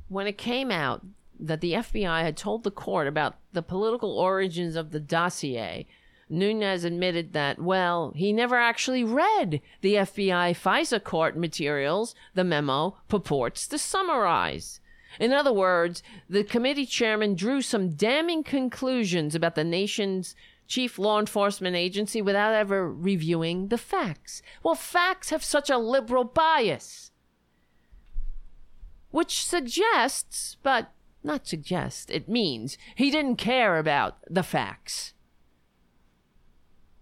When 0.09 0.27
it 0.27 0.39
came 0.39 0.71
out 0.71 1.05
that 1.39 1.61
the 1.61 1.75
FBI 1.75 2.23
had 2.23 2.37
told 2.37 2.65
the 2.65 2.71
court 2.71 3.07
about 3.07 3.37
the 3.53 3.63
political 3.63 4.19
origins 4.19 4.75
of 4.75 4.91
the 4.91 5.01
dossier, 5.01 5.87
Nunes 6.31 6.85
admitted 6.85 7.33
that, 7.33 7.59
well, 7.59 8.13
he 8.15 8.33
never 8.33 8.57
actually 8.57 9.05
read 9.05 9.61
the 9.81 9.95
FBI 9.95 10.57
FISA 10.57 11.03
court 11.03 11.37
materials 11.37 12.15
the 12.35 12.45
memo 12.45 12.97
purports 13.09 13.67
to 13.69 13.79
summarize. 13.79 14.81
In 15.19 15.33
other 15.33 15.53
words, 15.53 16.03
the 16.29 16.45
committee 16.45 16.87
chairman 16.87 17.35
drew 17.35 17.63
some 17.63 17.91
damning 17.91 18.45
conclusions 18.45 19.35
about 19.35 19.55
the 19.55 19.65
nation's 19.65 20.35
chief 20.67 20.99
law 20.99 21.19
enforcement 21.19 21.77
agency 21.77 22.21
without 22.21 22.55
ever 22.55 22.93
reviewing 22.93 23.69
the 23.69 23.79
facts. 23.79 24.43
Well, 24.63 24.75
facts 24.75 25.31
have 25.31 25.43
such 25.43 25.71
a 25.71 25.79
liberal 25.79 26.25
bias. 26.25 27.11
Which 29.11 29.45
suggests, 29.45 30.57
but 30.63 30.93
not 31.23 31.47
suggests, 31.47 32.11
it 32.11 32.29
means 32.29 32.79
he 32.95 33.11
didn't 33.11 33.37
care 33.37 33.79
about 33.79 34.17
the 34.29 34.43
facts. 34.43 35.15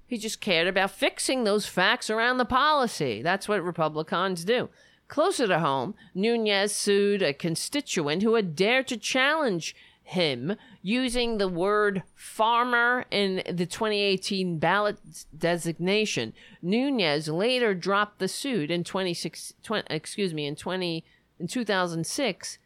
He 0.06 0.18
just 0.18 0.40
cared 0.40 0.68
about 0.68 0.92
fixing 0.92 1.44
those 1.44 1.66
facts 1.66 2.08
around 2.08 2.38
the 2.38 2.44
policy. 2.44 3.22
That's 3.22 3.48
what 3.48 3.62
Republicans 3.62 4.44
do. 4.44 4.68
Closer 5.08 5.46
to 5.46 5.58
home, 5.58 5.94
Nunes 6.14 6.72
sued 6.72 7.22
a 7.22 7.32
constituent 7.32 8.22
who 8.22 8.34
had 8.34 8.56
dared 8.56 8.88
to 8.88 8.96
challenge 8.96 9.74
him 10.02 10.54
using 10.82 11.38
the 11.38 11.48
word 11.48 12.04
farmer 12.14 13.04
in 13.10 13.42
the 13.50 13.66
2018 13.66 14.58
ballot 14.58 14.98
designation. 15.36 16.32
Nunes 16.62 17.28
later 17.28 17.74
dropped 17.74 18.20
the 18.20 18.28
suit 18.28 18.70
in 18.70 18.84
26 18.84 19.54
20, 19.64 19.86
excuse 19.90 20.32
me 20.32 20.46
in 20.46 20.54
20 20.54 21.04
in 21.38 21.46
2006. 21.46 22.58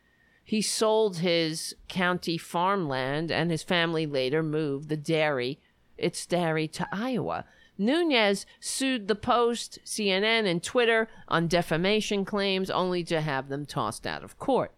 He 0.44 0.62
sold 0.62 1.18
his 1.18 1.76
county 1.88 2.36
farmland 2.36 3.30
and 3.30 3.50
his 3.50 3.62
family 3.62 4.06
later 4.06 4.42
moved 4.42 4.88
the 4.88 4.96
dairy 4.96 5.60
its 6.00 6.26
dairy 6.26 6.66
to 6.68 6.86
Iowa. 6.92 7.44
Nunes 7.78 8.44
sued 8.58 9.08
the 9.08 9.14
Post, 9.14 9.78
CNN, 9.84 10.46
and 10.46 10.62
Twitter 10.62 11.08
on 11.28 11.46
defamation 11.46 12.24
claims 12.24 12.70
only 12.70 13.04
to 13.04 13.20
have 13.20 13.48
them 13.48 13.64
tossed 13.64 14.06
out 14.06 14.24
of 14.24 14.38
court. 14.38 14.72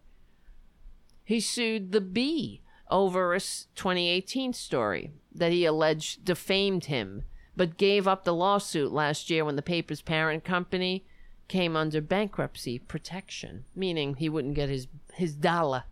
He 1.25 1.41
sued 1.41 1.93
the 1.93 2.01
Bee 2.01 2.63
over 2.91 3.35
a 3.35 3.41
2018 3.41 4.53
story 4.53 5.13
that 5.35 5.53
he 5.53 5.65
alleged 5.65 6.25
defamed 6.25 6.85
him, 6.87 7.25
but 7.57 7.79
gave 7.79 8.07
up 8.07 8.25
the 8.25 8.35
lawsuit 8.35 8.93
last 8.93 9.31
year 9.31 9.45
when 9.45 9.57
the 9.57 9.63
paper's 9.63 10.03
parent 10.03 10.45
company 10.45 11.05
came 11.49 11.77
under 11.77 12.01
bankruptcy 12.01 12.79
protection, 12.79 13.65
meaning 13.75 14.15
he 14.15 14.29
wouldn't 14.29 14.55
get 14.55 14.69
his 14.69 14.89
his 15.15 15.35
dollar 15.35 15.85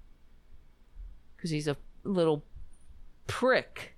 because 1.37 1.51
he's 1.51 1.69
a 1.69 1.77
little 2.05 2.45
prick. 3.27 3.97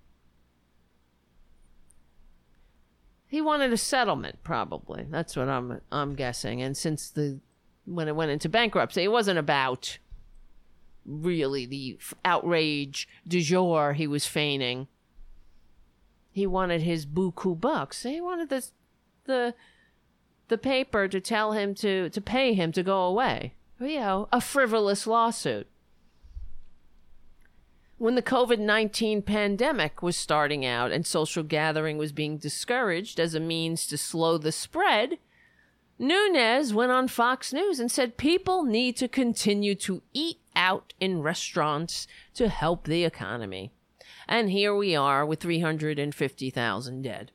He 3.27 3.41
wanted 3.41 3.73
a 3.73 3.79
settlement, 3.79 4.43
probably. 4.43 5.07
That's 5.09 5.37
what 5.37 5.49
I'm 5.49 5.81
I'm 5.91 6.15
guessing. 6.15 6.61
And 6.63 6.77
since 6.77 7.11
the 7.11 7.41
when 7.85 8.09
it 8.09 8.17
went 8.17 8.31
into 8.31 8.49
bankruptcy, 8.49 9.03
it 9.03 9.11
wasn't 9.11 9.39
about 9.39 9.99
really 11.05 11.67
the 11.67 11.99
outrage 12.25 13.09
du 13.27 13.41
jour 13.41 13.95
he 13.95 14.07
was 14.07 14.27
feigning. 14.27 14.87
He 16.31 16.47
wanted 16.47 16.83
his 16.83 17.07
buku 17.07 17.61
bucks. 17.61 18.03
He 18.03 18.21
wanted 18.21 18.49
the 18.49 18.67
the 19.25 19.55
the 20.53 20.59
paper 20.59 21.09
to 21.09 21.21
tell 21.21 21.53
him 21.53 21.75
to 21.77 22.11
to 22.11 22.21
pay 22.21 22.53
him 22.53 22.71
to 22.73 22.83
go 22.83 23.03
away. 23.05 23.55
Oh, 23.81 23.87
you 23.87 24.01
know, 24.01 24.29
a 24.31 24.41
frivolous 24.41 25.07
lawsuit 25.07 25.67
when 28.03 28.17
the 28.17 28.23
COVID 28.23 28.59
19 28.59 29.23
pandemic 29.23 30.03
was 30.03 30.17
starting 30.17 30.67
out 30.67 30.91
and 30.91 31.07
social 31.07 31.45
gathering 31.45 31.99
was 31.99 32.11
being 32.11 32.37
discouraged 32.37 33.21
as 33.21 33.33
a 33.33 33.39
means 33.39 33.87
to 33.87 33.97
slow 33.97 34.39
the 34.39 34.51
spread, 34.51 35.19
Nunes 36.01 36.75
went 36.75 36.91
on 36.91 37.07
Fox 37.07 37.53
News 37.53 37.79
and 37.79 37.93
said 37.93 38.17
people 38.17 38.65
need 38.65 38.97
to 38.97 39.07
continue 39.07 39.77
to 39.77 40.03
eat 40.13 40.39
out 40.57 40.95
in 40.99 41.23
restaurants 41.23 42.09
to 42.35 42.49
help 42.49 42.89
the 42.89 43.05
economy. 43.05 43.71
And 44.27 44.51
here 44.51 44.75
we 44.75 44.97
are 44.97 45.25
with 45.25 45.39
350,000 45.39 47.03
dead. 47.03 47.31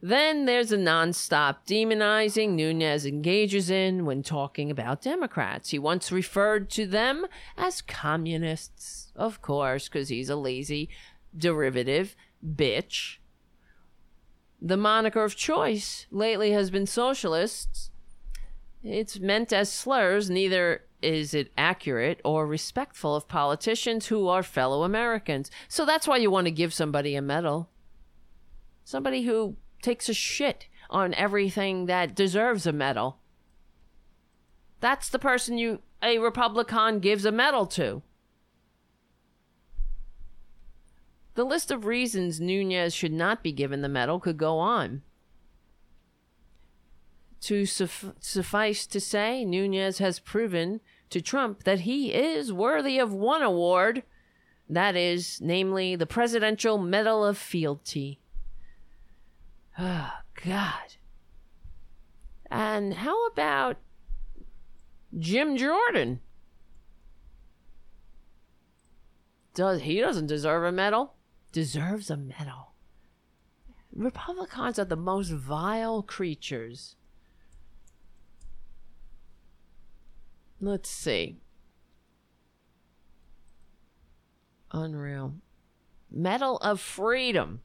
Then 0.00 0.44
there's 0.44 0.70
a 0.70 0.76
nonstop 0.76 1.66
demonizing 1.66 2.50
Nunes 2.50 3.04
engages 3.04 3.68
in 3.68 4.04
when 4.04 4.22
talking 4.22 4.70
about 4.70 5.02
Democrats. 5.02 5.70
He 5.70 5.78
once 5.78 6.12
referred 6.12 6.70
to 6.70 6.86
them 6.86 7.26
as 7.56 7.82
communists 7.82 9.08
of 9.18 9.42
course, 9.42 9.88
because 9.88 10.08
he's 10.08 10.30
a 10.30 10.36
lazy 10.36 10.88
derivative 11.36 12.16
bitch. 12.42 13.18
The 14.62 14.76
moniker 14.76 15.24
of 15.24 15.36
choice 15.36 16.06
lately 16.10 16.52
has 16.52 16.70
been 16.70 16.86
socialists. 16.86 17.90
It's 18.82 19.18
meant 19.18 19.52
as 19.52 19.70
slurs, 19.70 20.30
neither 20.30 20.84
is 21.02 21.34
it 21.34 21.52
accurate 21.56 22.20
or 22.24 22.46
respectful 22.46 23.14
of 23.14 23.28
politicians 23.28 24.06
who 24.06 24.28
are 24.28 24.42
fellow 24.42 24.82
Americans. 24.82 25.50
So 25.68 25.84
that's 25.84 26.08
why 26.08 26.16
you 26.16 26.30
want 26.30 26.46
to 26.46 26.52
give 26.52 26.72
somebody 26.72 27.14
a 27.14 27.22
medal. 27.22 27.68
Somebody 28.84 29.22
who 29.22 29.56
takes 29.82 30.08
a 30.08 30.14
shit 30.14 30.66
on 30.90 31.14
everything 31.14 31.86
that 31.86 32.14
deserves 32.14 32.66
a 32.66 32.72
medal. 32.72 33.18
That's 34.80 35.08
the 35.08 35.18
person 35.18 35.58
you 35.58 35.82
a 36.02 36.18
Republican 36.18 37.00
gives 37.00 37.24
a 37.24 37.32
medal 37.32 37.66
to. 37.66 38.02
The 41.34 41.44
list 41.44 41.70
of 41.70 41.86
reasons 41.86 42.40
Nunes 42.40 42.94
should 42.94 43.12
not 43.12 43.42
be 43.42 43.52
given 43.52 43.82
the 43.82 43.88
medal 43.88 44.18
could 44.18 44.38
go 44.38 44.58
on. 44.58 45.02
To 47.42 47.64
suf- 47.64 48.12
suffice 48.18 48.86
to 48.86 49.00
say, 49.00 49.44
Nunes 49.44 49.98
has 49.98 50.18
proven 50.18 50.80
to 51.10 51.20
Trump 51.20 51.64
that 51.64 51.80
he 51.80 52.12
is 52.12 52.52
worthy 52.52 52.98
of 52.98 53.12
one 53.12 53.42
award. 53.42 54.02
That 54.68 54.96
is, 54.96 55.40
namely, 55.40 55.94
the 55.94 56.06
Presidential 56.06 56.76
Medal 56.78 57.24
of 57.24 57.38
Fealty. 57.38 58.18
Oh, 59.78 60.12
God. 60.44 60.96
And 62.50 62.94
how 62.94 63.26
about 63.26 63.76
Jim 65.16 65.56
Jordan? 65.56 66.20
Does 69.54 69.82
he 69.82 70.00
doesn't 70.00 70.26
deserve 70.26 70.64
a 70.64 70.72
medal? 70.72 71.14
Deserves 71.52 72.10
a 72.10 72.16
medal. 72.16 72.72
Republicans 73.94 74.78
are 74.78 74.84
the 74.84 74.96
most 74.96 75.30
vile 75.30 76.02
creatures. 76.02 76.96
Let's 80.60 80.90
see. 80.90 81.38
Unreal. 84.72 85.34
Medal 86.10 86.58
of 86.58 86.80
Freedom. 86.80 87.62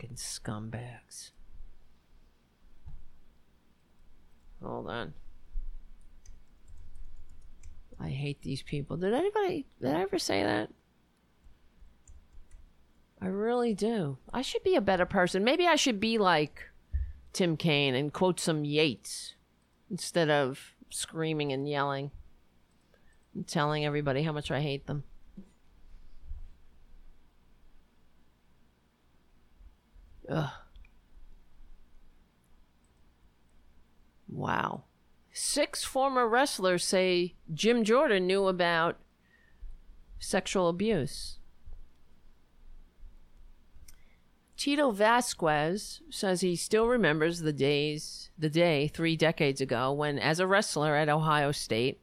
Fucking 0.00 0.16
scumbags. 0.16 1.32
Hold 4.62 4.88
on. 4.88 5.12
I 8.00 8.08
hate 8.08 8.40
these 8.40 8.62
people. 8.62 8.96
Did 8.96 9.12
anybody 9.12 9.66
did 9.80 9.94
I 9.94 10.00
ever 10.00 10.18
say 10.18 10.42
that? 10.42 10.70
I 13.20 13.26
really 13.26 13.74
do. 13.74 14.16
I 14.32 14.40
should 14.40 14.62
be 14.62 14.74
a 14.74 14.80
better 14.80 15.04
person. 15.04 15.44
Maybe 15.44 15.66
I 15.66 15.76
should 15.76 16.00
be 16.00 16.16
like 16.16 16.62
Tim 17.34 17.58
Kaine 17.58 17.94
and 17.94 18.10
quote 18.10 18.40
some 18.40 18.64
Yeats 18.64 19.34
instead 19.90 20.30
of 20.30 20.76
screaming 20.88 21.52
and 21.52 21.68
yelling 21.68 22.10
and 23.34 23.46
telling 23.46 23.84
everybody 23.84 24.22
how 24.22 24.32
much 24.32 24.50
I 24.50 24.60
hate 24.62 24.86
them. 24.86 25.04
Ugh. 30.30 30.50
Wow. 34.28 34.84
Six 35.32 35.84
former 35.84 36.28
wrestlers 36.28 36.84
say 36.84 37.34
Jim 37.52 37.84
Jordan 37.84 38.26
knew 38.26 38.46
about 38.46 38.98
sexual 40.18 40.68
abuse. 40.68 41.38
Tito 44.56 44.90
Vasquez 44.90 46.02
says 46.10 46.42
he 46.42 46.54
still 46.54 46.86
remembers 46.86 47.40
the 47.40 47.52
days, 47.52 48.30
the 48.38 48.50
day 48.50 48.88
three 48.88 49.16
decades 49.16 49.60
ago 49.60 49.90
when, 49.90 50.18
as 50.18 50.38
a 50.38 50.46
wrestler 50.46 50.94
at 50.96 51.08
Ohio 51.08 51.50
State, 51.50 52.00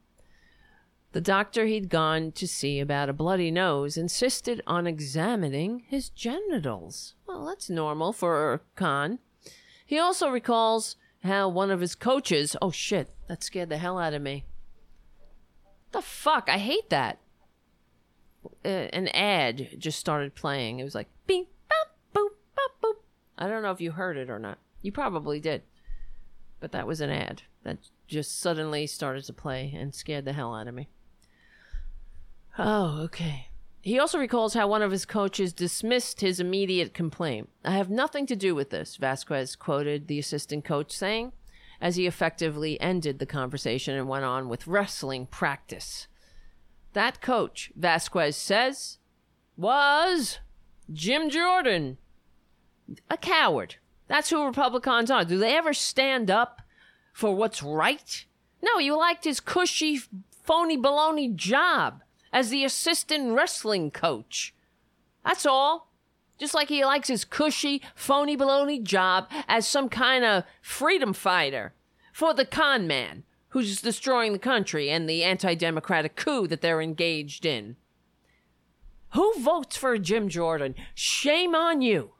the 1.18 1.22
doctor 1.22 1.66
he'd 1.66 1.90
gone 1.90 2.30
to 2.30 2.46
see 2.46 2.78
about 2.78 3.08
a 3.08 3.12
bloody 3.12 3.50
nose 3.50 3.96
insisted 3.96 4.62
on 4.68 4.86
examining 4.86 5.82
his 5.88 6.10
genitals. 6.10 7.16
Well, 7.26 7.44
that's 7.44 7.68
normal 7.68 8.12
for 8.12 8.62
con. 8.76 9.18
He 9.84 9.98
also 9.98 10.28
recalls 10.28 10.94
how 11.24 11.48
one 11.48 11.72
of 11.72 11.80
his 11.80 11.96
coaches, 11.96 12.54
oh 12.62 12.70
shit, 12.70 13.10
that 13.26 13.42
scared 13.42 13.68
the 13.68 13.78
hell 13.78 13.98
out 13.98 14.14
of 14.14 14.22
me. 14.22 14.44
The 15.90 16.02
fuck? 16.02 16.48
I 16.48 16.58
hate 16.58 16.88
that. 16.90 17.18
Uh, 18.64 18.68
an 18.68 19.08
ad 19.08 19.70
just 19.76 19.98
started 19.98 20.36
playing. 20.36 20.78
It 20.78 20.84
was 20.84 20.94
like, 20.94 21.08
bing, 21.26 21.48
I 23.36 23.48
don't 23.48 23.64
know 23.64 23.72
if 23.72 23.80
you 23.80 23.90
heard 23.90 24.16
it 24.16 24.30
or 24.30 24.38
not. 24.38 24.58
You 24.82 24.92
probably 24.92 25.40
did. 25.40 25.62
But 26.60 26.70
that 26.70 26.86
was 26.86 27.00
an 27.00 27.10
ad 27.10 27.42
that 27.64 27.78
just 28.06 28.38
suddenly 28.38 28.86
started 28.86 29.24
to 29.24 29.32
play 29.32 29.74
and 29.76 29.92
scared 29.92 30.24
the 30.24 30.32
hell 30.32 30.54
out 30.54 30.68
of 30.68 30.74
me. 30.76 30.86
Oh, 32.58 33.02
okay. 33.04 33.48
He 33.80 33.98
also 33.98 34.18
recalls 34.18 34.54
how 34.54 34.66
one 34.66 34.82
of 34.82 34.90
his 34.90 35.06
coaches 35.06 35.52
dismissed 35.52 36.20
his 36.20 36.40
immediate 36.40 36.92
complaint. 36.92 37.48
I 37.64 37.70
have 37.72 37.88
nothing 37.88 38.26
to 38.26 38.36
do 38.36 38.54
with 38.54 38.70
this, 38.70 38.96
Vasquez 38.96 39.54
quoted 39.54 40.08
the 40.08 40.18
assistant 40.18 40.64
coach 40.64 40.90
saying, 40.90 41.32
as 41.80 41.94
he 41.94 42.06
effectively 42.06 42.80
ended 42.80 43.18
the 43.18 43.26
conversation 43.26 43.94
and 43.94 44.08
went 44.08 44.24
on 44.24 44.48
with 44.48 44.66
wrestling 44.66 45.26
practice. 45.26 46.08
That 46.92 47.22
coach, 47.22 47.70
Vasquez 47.76 48.36
says, 48.36 48.98
was 49.56 50.40
Jim 50.92 51.30
Jordan, 51.30 51.98
a 53.08 53.16
coward. 53.16 53.76
That's 54.08 54.30
who 54.30 54.44
Republicans 54.44 55.10
are. 55.10 55.24
Do 55.24 55.38
they 55.38 55.56
ever 55.56 55.72
stand 55.72 56.30
up 56.30 56.62
for 57.12 57.34
what's 57.34 57.62
right? 57.62 58.24
No, 58.60 58.78
you 58.78 58.96
liked 58.96 59.24
his 59.24 59.38
cushy, 59.38 60.00
phony 60.42 60.76
baloney 60.76 61.34
job 61.34 62.02
as 62.32 62.50
the 62.50 62.64
assistant 62.64 63.34
wrestling 63.34 63.90
coach. 63.90 64.54
That's 65.24 65.46
all. 65.46 65.92
Just 66.38 66.54
like 66.54 66.68
he 66.68 66.84
likes 66.84 67.08
his 67.08 67.24
cushy, 67.24 67.82
phony 67.94 68.36
baloney 68.36 68.82
job 68.82 69.28
as 69.48 69.66
some 69.66 69.88
kind 69.88 70.24
of 70.24 70.44
freedom 70.62 71.12
fighter 71.12 71.74
for 72.12 72.32
the 72.32 72.44
con 72.44 72.86
man 72.86 73.24
who's 73.50 73.80
destroying 73.80 74.32
the 74.32 74.38
country 74.38 74.90
and 74.90 75.08
the 75.08 75.24
anti 75.24 75.54
democratic 75.54 76.16
coup 76.16 76.46
that 76.46 76.60
they're 76.60 76.80
engaged 76.80 77.44
in. 77.44 77.76
Who 79.14 79.34
votes 79.40 79.76
for 79.76 79.98
Jim 79.98 80.28
Jordan? 80.28 80.74
Shame 80.94 81.54
on 81.54 81.82
you. 81.82 82.12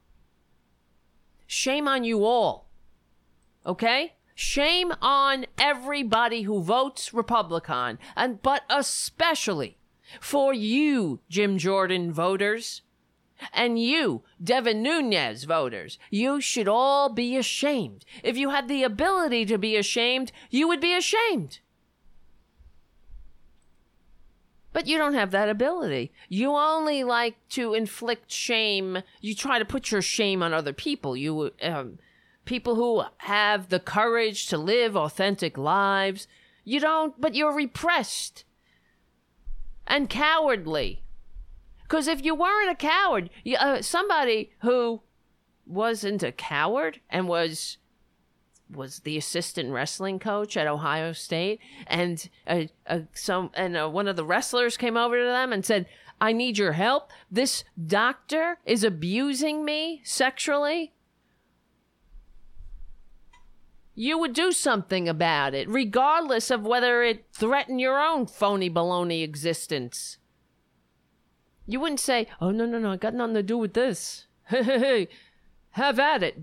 Shame 1.46 1.86
on 1.86 2.04
you 2.04 2.24
all. 2.24 2.68
Okay? 3.64 4.14
Shame 4.34 4.92
on 5.02 5.46
everybody 5.58 6.42
who 6.42 6.62
votes 6.62 7.12
Republican, 7.12 7.98
and 8.14 8.40
but 8.40 8.62
especially 8.70 9.77
for 10.20 10.52
you, 10.52 11.20
Jim 11.28 11.58
Jordan 11.58 12.12
voters, 12.12 12.82
and 13.52 13.78
you, 13.78 14.22
Devin 14.42 14.82
Nunes 14.82 15.44
voters. 15.44 15.98
You 16.10 16.40
should 16.40 16.68
all 16.68 17.08
be 17.08 17.36
ashamed. 17.36 18.04
If 18.22 18.36
you 18.36 18.50
had 18.50 18.68
the 18.68 18.82
ability 18.82 19.46
to 19.46 19.58
be 19.58 19.76
ashamed, 19.76 20.32
you 20.50 20.66
would 20.68 20.80
be 20.80 20.94
ashamed. 20.94 21.60
But 24.72 24.86
you 24.86 24.98
don't 24.98 25.14
have 25.14 25.30
that 25.30 25.48
ability. 25.48 26.12
You 26.28 26.54
only 26.54 27.02
like 27.02 27.36
to 27.50 27.74
inflict 27.74 28.30
shame. 28.30 29.02
You 29.20 29.34
try 29.34 29.58
to 29.58 29.64
put 29.64 29.90
your 29.90 30.02
shame 30.02 30.42
on 30.42 30.52
other 30.52 30.72
people. 30.72 31.16
You, 31.16 31.52
um, 31.62 31.98
people 32.44 32.74
who 32.74 33.02
have 33.18 33.70
the 33.70 33.80
courage 33.80 34.46
to 34.48 34.58
live 34.58 34.96
authentic 34.96 35.56
lives. 35.56 36.28
You 36.64 36.80
don't, 36.80 37.18
but 37.20 37.34
you're 37.34 37.54
repressed 37.54 38.44
and 39.88 40.08
cowardly. 40.08 41.02
Because 41.82 42.06
if 42.06 42.24
you 42.24 42.34
weren't 42.34 42.70
a 42.70 42.74
coward, 42.74 43.30
you, 43.42 43.56
uh, 43.56 43.82
somebody 43.82 44.52
who 44.60 45.00
wasn't 45.66 46.22
a 46.22 46.30
coward 46.30 47.00
and 47.10 47.26
was 47.26 47.78
was 48.70 49.00
the 49.00 49.16
assistant 49.16 49.72
wrestling 49.72 50.18
coach 50.18 50.54
at 50.54 50.66
Ohio 50.66 51.12
State, 51.12 51.58
and 51.86 52.28
uh, 52.46 52.64
uh, 52.86 53.00
some 53.14 53.50
and 53.54 53.76
uh, 53.76 53.88
one 53.88 54.06
of 54.06 54.16
the 54.16 54.24
wrestlers 54.24 54.76
came 54.76 54.96
over 54.96 55.18
to 55.18 55.24
them 55.24 55.52
and 55.52 55.64
said, 55.64 55.86
"I 56.20 56.32
need 56.32 56.58
your 56.58 56.72
help. 56.72 57.10
This 57.30 57.64
doctor 57.86 58.58
is 58.66 58.84
abusing 58.84 59.64
me 59.64 60.02
sexually." 60.04 60.92
You 64.00 64.16
would 64.18 64.32
do 64.32 64.52
something 64.52 65.08
about 65.08 65.54
it, 65.54 65.68
regardless 65.68 66.52
of 66.52 66.64
whether 66.64 67.02
it 67.02 67.26
threatened 67.32 67.80
your 67.80 68.00
own 68.00 68.28
phony 68.28 68.70
baloney 68.70 69.24
existence. 69.24 70.18
You 71.66 71.80
wouldn't 71.80 71.98
say, 71.98 72.28
"Oh 72.40 72.52
no, 72.52 72.64
no, 72.64 72.78
no, 72.78 72.92
I 72.92 72.96
got 72.96 73.12
nothing 73.12 73.34
to 73.34 73.42
do 73.42 73.58
with 73.58 73.74
this." 73.74 74.26
Hey, 74.46 74.62
hey, 74.62 74.78
hey, 74.78 75.08
have 75.70 75.98
at 75.98 76.22
it. 76.22 76.38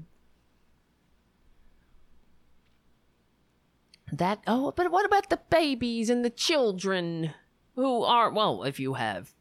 that 4.11 4.39
oh 4.45 4.71
but 4.75 4.91
what 4.91 5.05
about 5.05 5.29
the 5.29 5.39
babies 5.49 6.11
and 6.11 6.23
the 6.23 6.29
children 6.29 7.33
who 7.75 8.03
are 8.03 8.29
well 8.29 8.63
if 8.63 8.79
you 8.79 8.93
have 8.93 9.33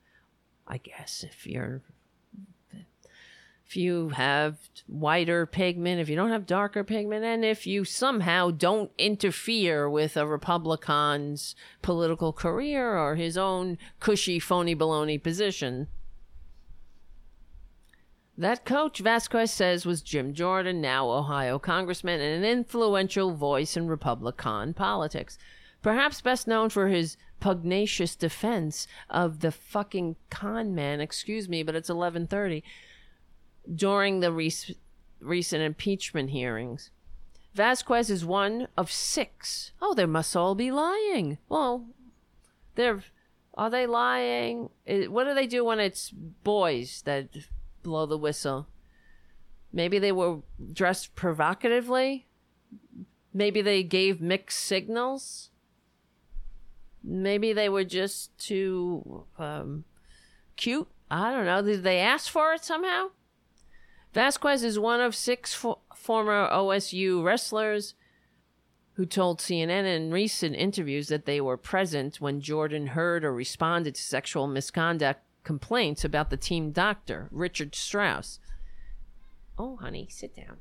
i 0.67 0.79
guess 0.79 1.23
if 1.23 1.47
you're 1.47 1.83
if 3.67 3.77
you 3.77 4.11
have 4.11 4.59
whiter 4.87 5.47
pigment 5.47 6.01
if 6.01 6.09
you 6.09 6.17
don't 6.17 6.31
have 6.31 6.47
darker 6.47 6.85
pigment 6.85 7.25
and 7.25 7.45
if 7.45 7.67
you 7.67 7.85
somehow 7.85 8.51
don't 8.51 8.91
interfere 8.99 9.89
with 9.89 10.17
a 10.17 10.27
republican's 10.27 11.55
political 11.83 12.33
career 12.33 12.97
or 12.97 13.17
his 13.17 13.37
own 13.37 13.79
cushy 14.01 14.39
phony 14.39 14.75
baloney 14.75 15.23
position. 15.23 15.89
That 18.37 18.65
coach, 18.65 18.99
Vasquez 18.99 19.53
says, 19.53 19.87
was 19.87 20.03
Jim 20.03 20.35
Jordan, 20.35 20.81
now 20.81 21.09
Ohio 21.09 21.61
congressman 21.61 22.21
and 22.21 22.45
an 22.45 22.51
influential 22.51 23.33
voice 23.33 23.77
in 23.77 23.87
Republican 23.87 24.75
politics. 24.75 25.39
Perhaps 25.83 26.21
best 26.21 26.49
known 26.49 26.69
for 26.69 26.89
his 26.89 27.17
pugnacious 27.39 28.17
defense 28.17 28.89
of 29.09 29.41
the 29.41 29.53
fucking 29.53 30.17
con 30.31 30.75
man, 30.75 31.01
excuse 31.01 31.49
me, 31.49 31.63
but 31.63 31.77
it's 31.77 31.89
1130, 31.89 32.65
during 33.73 34.21
the 34.21 34.33
rec- 34.33 34.77
recent 35.21 35.63
impeachment 35.63 36.31
hearings. 36.31 36.91
Vasquez 37.55 38.11
is 38.11 38.25
one 38.25 38.69
of 38.77 38.91
six. 38.91 39.73
Oh, 39.81 39.95
they 39.95 40.07
must 40.07 40.35
all 40.35 40.55
be 40.55 40.73
lying. 40.73 41.39
Well, 41.49 41.87
they're 42.75 43.05
are 43.57 43.71
they 43.71 43.87
lying? 43.87 44.71
What 44.85 45.25
do 45.25 45.35
they 45.35 45.47
do 45.47 45.65
when 45.65 45.79
it's 45.79 46.11
boys 46.11 47.03
that 47.03 47.29
blow 47.85 48.07
the 48.07 48.19
whistle. 48.19 48.67
Maybe 49.73 50.01
they 50.01 50.11
were 50.11 50.39
dressed 50.73 51.15
provocatively. 51.15 52.27
Maybe 53.33 53.63
they 53.63 53.85
gave 53.85 54.21
mixed 54.21 54.59
signals. 54.59 55.51
Maybe 57.05 57.53
they 57.53 57.69
were 57.69 57.85
just 57.85 58.37
too 58.39 59.27
um, 59.39 59.85
cute. 60.57 60.89
I 61.11 61.31
don't 61.31 61.45
know. 61.45 61.63
Did 61.63 61.85
they 61.85 61.99
ask 61.99 62.31
for 62.31 62.55
it 62.55 62.65
somehow? 62.65 63.11
Vasquez 64.15 64.63
is 64.63 64.79
one 64.79 65.01
of 65.01 65.13
six 65.15 65.53
fo- 65.53 65.81
former 65.93 66.49
OSU 66.49 67.23
wrestlers 67.23 67.95
who 68.93 69.05
told 69.05 69.41
CNN 69.41 69.85
in 69.85 70.13
recent 70.13 70.55
interviews 70.55 71.09
that 71.09 71.27
they 71.27 71.41
were 71.41 71.57
present 71.57 72.21
when 72.21 72.41
Jordan 72.41 72.89
heard 72.89 73.25
or 73.25 73.35
responded 73.35 73.97
to 73.97 74.01
sexual 74.01 74.47
misconduct 74.47 75.21
complaints 75.43 76.05
about 76.05 76.31
the 76.31 76.37
team 76.37 76.71
doctor, 76.71 77.29
Richard 77.33 77.75
Strauss. 77.75 78.39
Oh, 79.59 79.77
honey, 79.77 80.07
sit 80.09 80.37
down. 80.37 80.59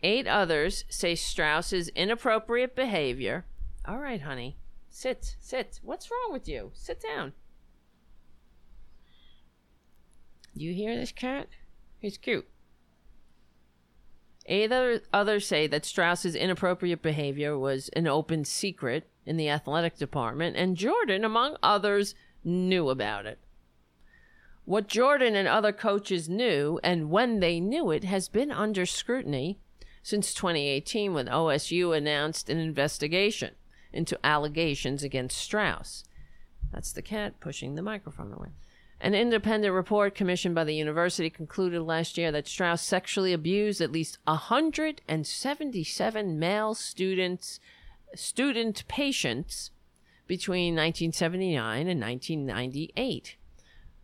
Eight 0.00 0.28
others 0.28 0.84
say 0.88 1.16
Strauss's 1.16 1.88
inappropriate 1.88 2.76
behavior. 2.76 3.44
All 3.84 3.98
right, 3.98 4.20
honey. 4.20 4.56
Sit, 4.88 5.34
sit. 5.40 5.80
What's 5.82 6.12
wrong 6.12 6.32
with 6.32 6.48
you? 6.48 6.70
Sit 6.74 7.02
down. 7.02 7.32
Do 10.56 10.64
you 10.64 10.72
hear 10.72 10.96
this 10.96 11.10
cat? 11.10 11.48
He's 12.00 12.18
cute. 12.18 12.48
Eight 14.46 14.72
other, 14.72 15.02
others 15.12 15.46
say 15.46 15.66
that 15.66 15.84
Strauss's 15.84 16.34
inappropriate 16.34 17.02
behavior 17.02 17.58
was 17.58 17.90
an 17.90 18.06
open 18.06 18.44
secret 18.44 19.10
in 19.26 19.36
the 19.36 19.50
athletic 19.50 19.98
department, 19.98 20.56
and 20.56 20.76
Jordan, 20.76 21.22
among 21.22 21.56
others, 21.62 22.14
knew 22.42 22.88
about 22.88 23.26
it. 23.26 23.38
What 24.64 24.88
Jordan 24.88 25.36
and 25.36 25.46
other 25.46 25.72
coaches 25.72 26.28
knew, 26.28 26.80
and 26.82 27.10
when 27.10 27.40
they 27.40 27.60
knew 27.60 27.90
it, 27.90 28.04
has 28.04 28.28
been 28.28 28.50
under 28.50 28.86
scrutiny 28.86 29.58
since 30.02 30.32
2018 30.32 31.12
when 31.12 31.26
OSU 31.26 31.94
announced 31.96 32.48
an 32.48 32.58
investigation 32.58 33.54
into 33.92 34.18
allegations 34.24 35.02
against 35.02 35.36
Strauss. 35.36 36.04
That's 36.72 36.92
the 36.92 37.02
cat 37.02 37.40
pushing 37.40 37.74
the 37.74 37.82
microphone 37.82 38.32
away. 38.32 38.48
An 39.00 39.14
independent 39.14 39.72
report 39.74 40.16
commissioned 40.16 40.56
by 40.56 40.64
the 40.64 40.74
university 40.74 41.30
concluded 41.30 41.82
last 41.82 42.18
year 42.18 42.32
that 42.32 42.48
Strauss 42.48 42.82
sexually 42.82 43.32
abused 43.32 43.80
at 43.80 43.92
least 43.92 44.18
177 44.24 46.38
male 46.38 46.74
students, 46.74 47.60
student 48.14 48.86
patients 48.88 49.70
between 50.26 50.74
1979 50.74 51.86
and 51.86 52.00
1998. 52.00 53.36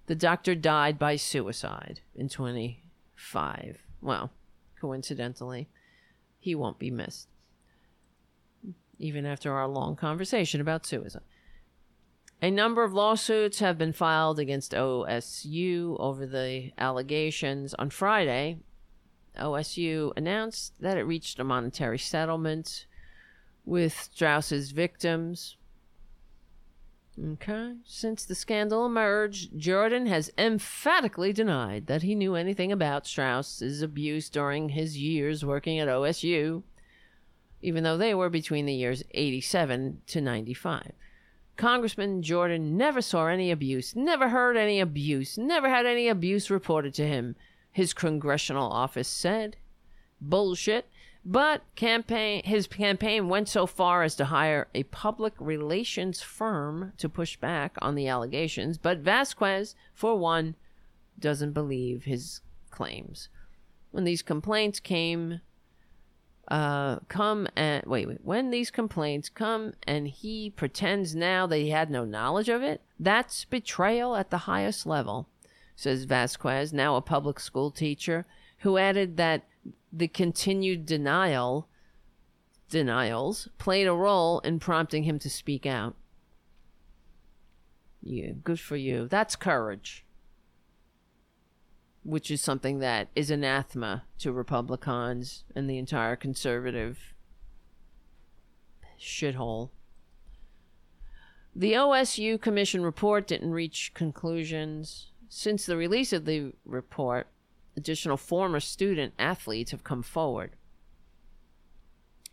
The 0.07 0.15
doctor 0.15 0.55
died 0.55 0.99
by 0.99 1.17
suicide 1.17 2.03
in 2.15 2.29
25. 2.29 3.79
Well, 4.01 4.31
coincidentally, 4.81 5.69
he 6.39 6.55
won't 6.55 6.79
be 6.79 6.93
missed. 6.93 7.27
Even 8.99 9.27
after 9.27 9.53
our 9.53 9.67
long 9.67 9.97
conversation 9.97 10.61
about 10.61 10.87
suicide. 10.87 11.23
A 12.43 12.51
number 12.51 12.83
of 12.83 12.93
lawsuits 12.93 13.61
have 13.61 13.79
been 13.79 13.93
filed 13.93 14.39
against 14.39 14.73
OSU 14.73 15.97
over 15.99 16.27
the 16.27 16.73
allegations. 16.77 17.73
On 17.75 17.89
Friday, 17.89 18.59
OSU 19.39 20.13
announced 20.17 20.75
that 20.81 20.99
it 20.99 21.03
reached 21.03 21.39
a 21.39 21.45
monetary 21.45 21.99
settlement 21.99 22.87
with 23.65 23.99
Strauss's 23.99 24.73
victims. 24.73 25.57
Okay. 27.23 27.75
Since 27.85 28.25
the 28.25 28.35
scandal 28.35 28.85
emerged, 28.85 29.57
Jordan 29.57 30.07
has 30.07 30.33
emphatically 30.37 31.33
denied 31.33 31.87
that 31.87 32.03
he 32.03 32.15
knew 32.15 32.35
anything 32.35 32.73
about 32.73 33.07
Strauss's 33.07 33.83
abuse 33.83 34.29
during 34.29 34.71
his 34.71 34.99
years 34.99 35.45
working 35.45 35.79
at 35.79 35.89
OSU, 35.89 36.65
even 37.63 37.85
though 37.85 37.97
they 37.97 38.15
were 38.15 38.31
between 38.31 38.67
the 38.67 38.75
years 38.75 39.05
87 39.13 40.03
to 40.09 40.21
95. 40.21 40.93
Congressman 41.57 42.23
Jordan 42.23 42.77
never 42.77 43.01
saw 43.01 43.27
any 43.27 43.51
abuse, 43.51 43.95
never 43.95 44.29
heard 44.29 44.57
any 44.57 44.81
abuse, 44.81 45.39
never 45.39 45.69
had 45.69 45.87
any 45.87 46.09
abuse 46.09 46.51
reported 46.51 46.95
to 46.95 47.07
him, 47.07 47.37
his 47.71 47.95
congressional 47.95 48.71
office 48.71 49.09
said. 49.09 49.57
Bullshit. 50.21 50.87
But 51.27 51.63
campaign 51.75 52.43
his 52.45 52.67
campaign 52.67 53.31
went 53.31 53.49
so 53.49 53.67
far 53.67 54.03
as 54.03 54.15
to 54.17 54.27
hire 54.27 54.69
a 54.75 54.83
public 54.85 55.33
relations 55.39 56.21
firm 56.21 56.93
to 56.99 57.09
push 57.09 57.37
back 57.39 57.77
on 57.81 57.95
the 57.95 58.09
allegations, 58.09 58.77
but 58.77 58.99
Vasquez, 58.99 59.75
for 59.95 60.19
one, 60.19 60.55
doesn't 61.19 61.53
believe 61.53 62.05
his 62.05 62.43
claims. 62.71 63.31
When 63.91 64.05
these 64.05 64.21
complaints 64.21 64.81
came 64.81 65.41
uh 66.49 66.99
come 67.09 67.49
and 67.57 67.85
wait, 67.87 68.07
wait 68.07 68.19
when 68.23 68.51
these 68.51 68.71
complaints 68.71 69.29
come 69.29 69.73
and 69.87 70.09
he 70.09 70.51
pretends 70.51 71.15
now 71.15 71.47
that 71.47 71.59
he 71.59 71.71
had 71.71 71.91
no 71.91 72.05
knowledge 72.05 72.49
of 72.49 72.63
it 72.63 72.83
that's 73.01 73.45
betrayal 73.47 74.15
at 74.15 74.31
the 74.31 74.39
highest 74.39 74.87
level 74.87 75.29
says 75.75 76.05
vasquez 76.05 76.73
now 76.73 76.97
a 76.97 77.01
public 77.01 77.41
school 77.41 77.71
teacher 77.71 78.27
who 78.59 78.79
added 78.79 79.17
that 79.17 79.45
the 79.93 80.09
continued 80.09 80.87
denial 80.87 81.69
denials 82.69 83.49
played 83.59 83.87
a 83.87 83.93
role 83.93 84.41
in 84.41 84.59
prompting 84.59 85.05
him 85.05 85.19
to 85.19 85.31
speak 85.31 85.65
out. 85.67 85.95
Yeah 88.03 88.33
good 88.43 88.61
for 88.61 88.77
you. 88.77 89.07
That's 89.09 89.37
courage 89.37 90.04
which 92.05 92.31
is 92.31 92.41
something 92.41 92.79
that 92.79 93.09
is 93.17 93.31
anathema 93.31 94.05
to 94.19 94.33
Republicans 94.33 95.45
and 95.57 95.69
the 95.69 95.79
entire 95.79 96.15
conservative 96.15 97.15
shithole. 99.01 99.71
The 101.57 101.73
OSU 101.73 102.41
Commission 102.41 102.83
report 102.83 103.27
didn't 103.27 103.53
reach 103.53 103.93
conclusions. 103.95 105.13
Since 105.29 105.67
the 105.67 105.77
release 105.77 106.13
of 106.13 106.27
the 106.27 106.53
report, 106.65 107.29
additional 107.77 108.17
former 108.17 108.61
student 108.61 109.15
athletes 109.19 109.71
have 109.71 109.85
come 109.85 110.03
forward. 110.03 110.57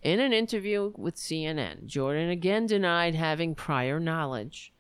In 0.02 0.20
an 0.20 0.34
interview 0.34 0.94
with 0.98 1.16
CNN, 1.16 1.86
Jordan 1.86 2.30
again 2.30 2.66
denied 2.66 3.16
having 3.16 3.54
prior 3.54 4.00
knowledge. 4.00 4.74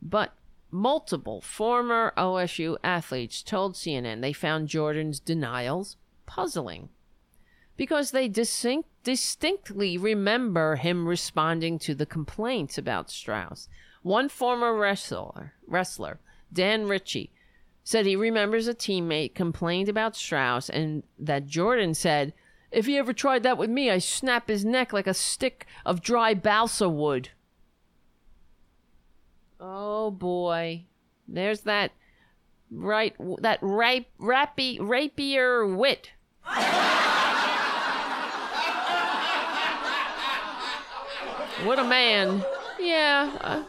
But 0.00 0.34
multiple 0.72 1.40
former 1.40 2.12
OSU 2.16 2.76
athletes 2.82 3.42
told 3.42 3.74
CNN 3.74 4.22
they 4.22 4.32
found 4.32 4.68
Jordan's 4.68 5.20
denials 5.20 5.96
puzzling 6.26 6.88
because 7.76 8.10
they 8.10 8.28
distinct, 8.28 8.88
distinctly 9.04 9.98
remember 9.98 10.76
him 10.76 11.06
responding 11.06 11.78
to 11.80 11.94
the 11.94 12.06
complaints 12.06 12.78
about 12.78 13.10
Strauss. 13.10 13.68
One 14.02 14.28
former 14.28 14.74
wrestler, 14.74 15.52
wrestler 15.66 16.18
Dan 16.52 16.86
Ritchie, 16.86 17.32
said 17.84 18.06
he 18.06 18.16
remembers 18.16 18.68
a 18.68 18.74
teammate 18.74 19.34
complained 19.34 19.88
about 19.88 20.16
Strauss 20.16 20.68
and 20.70 21.02
that 21.18 21.46
Jordan 21.46 21.94
said, 21.94 22.32
If 22.70 22.86
he 22.86 22.96
ever 22.96 23.12
tried 23.12 23.42
that 23.42 23.58
with 23.58 23.70
me, 23.70 23.90
I 23.90 23.98
snap 23.98 24.48
his 24.48 24.64
neck 24.64 24.92
like 24.92 25.06
a 25.06 25.14
stick 25.14 25.66
of 25.84 26.02
dry 26.02 26.34
balsa 26.34 26.88
wood. 26.88 27.30
Oh 29.64 30.10
boy. 30.10 30.86
There's 31.28 31.60
that 31.60 31.92
right 32.68 33.14
that 33.38 33.60
rape 33.62 34.08
rapier 34.18 35.64
wit. 35.66 36.10
what 41.64 41.78
a 41.78 41.84
man. 41.84 42.44
Yeah, 42.80 43.30
uh, 43.40 43.62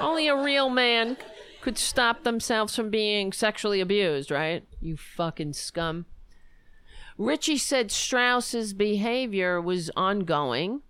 only 0.00 0.26
a 0.26 0.36
real 0.36 0.68
man 0.68 1.16
could 1.60 1.78
stop 1.78 2.24
themselves 2.24 2.74
from 2.74 2.90
being 2.90 3.32
sexually 3.32 3.80
abused, 3.80 4.32
right? 4.32 4.64
You 4.80 4.96
fucking 4.96 5.52
scum. 5.52 6.06
Ritchie 7.16 7.58
said 7.58 7.92
Strauss's 7.92 8.74
behavior 8.74 9.60
was 9.60 9.92
ongoing 9.96 10.82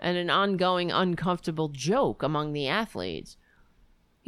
and 0.00 0.16
an 0.16 0.30
ongoing 0.30 0.90
uncomfortable 0.90 1.68
joke 1.68 2.24
among 2.24 2.52
the 2.52 2.66
athletes. 2.66 3.36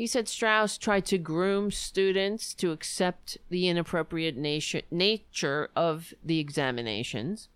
He 0.00 0.06
said 0.06 0.30
Strauss 0.30 0.78
tried 0.78 1.04
to 1.06 1.18
groom 1.18 1.70
students 1.70 2.54
to 2.54 2.72
accept 2.72 3.36
the 3.50 3.68
inappropriate 3.68 4.34
natu- 4.34 4.84
nature 4.90 5.68
of 5.76 6.14
the 6.24 6.38
examinations, 6.38 7.50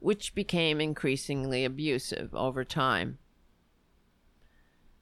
which 0.00 0.34
became 0.34 0.80
increasingly 0.80 1.64
abusive 1.64 2.34
over 2.34 2.64
time. 2.64 3.18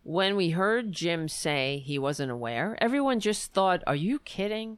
When 0.02 0.36
we 0.36 0.50
heard 0.50 0.92
Jim 0.92 1.28
say 1.28 1.78
he 1.78 1.98
wasn't 1.98 2.30
aware, 2.30 2.76
everyone 2.78 3.20
just 3.20 3.54
thought, 3.54 3.82
Are 3.86 3.96
you 3.96 4.18
kidding? 4.18 4.76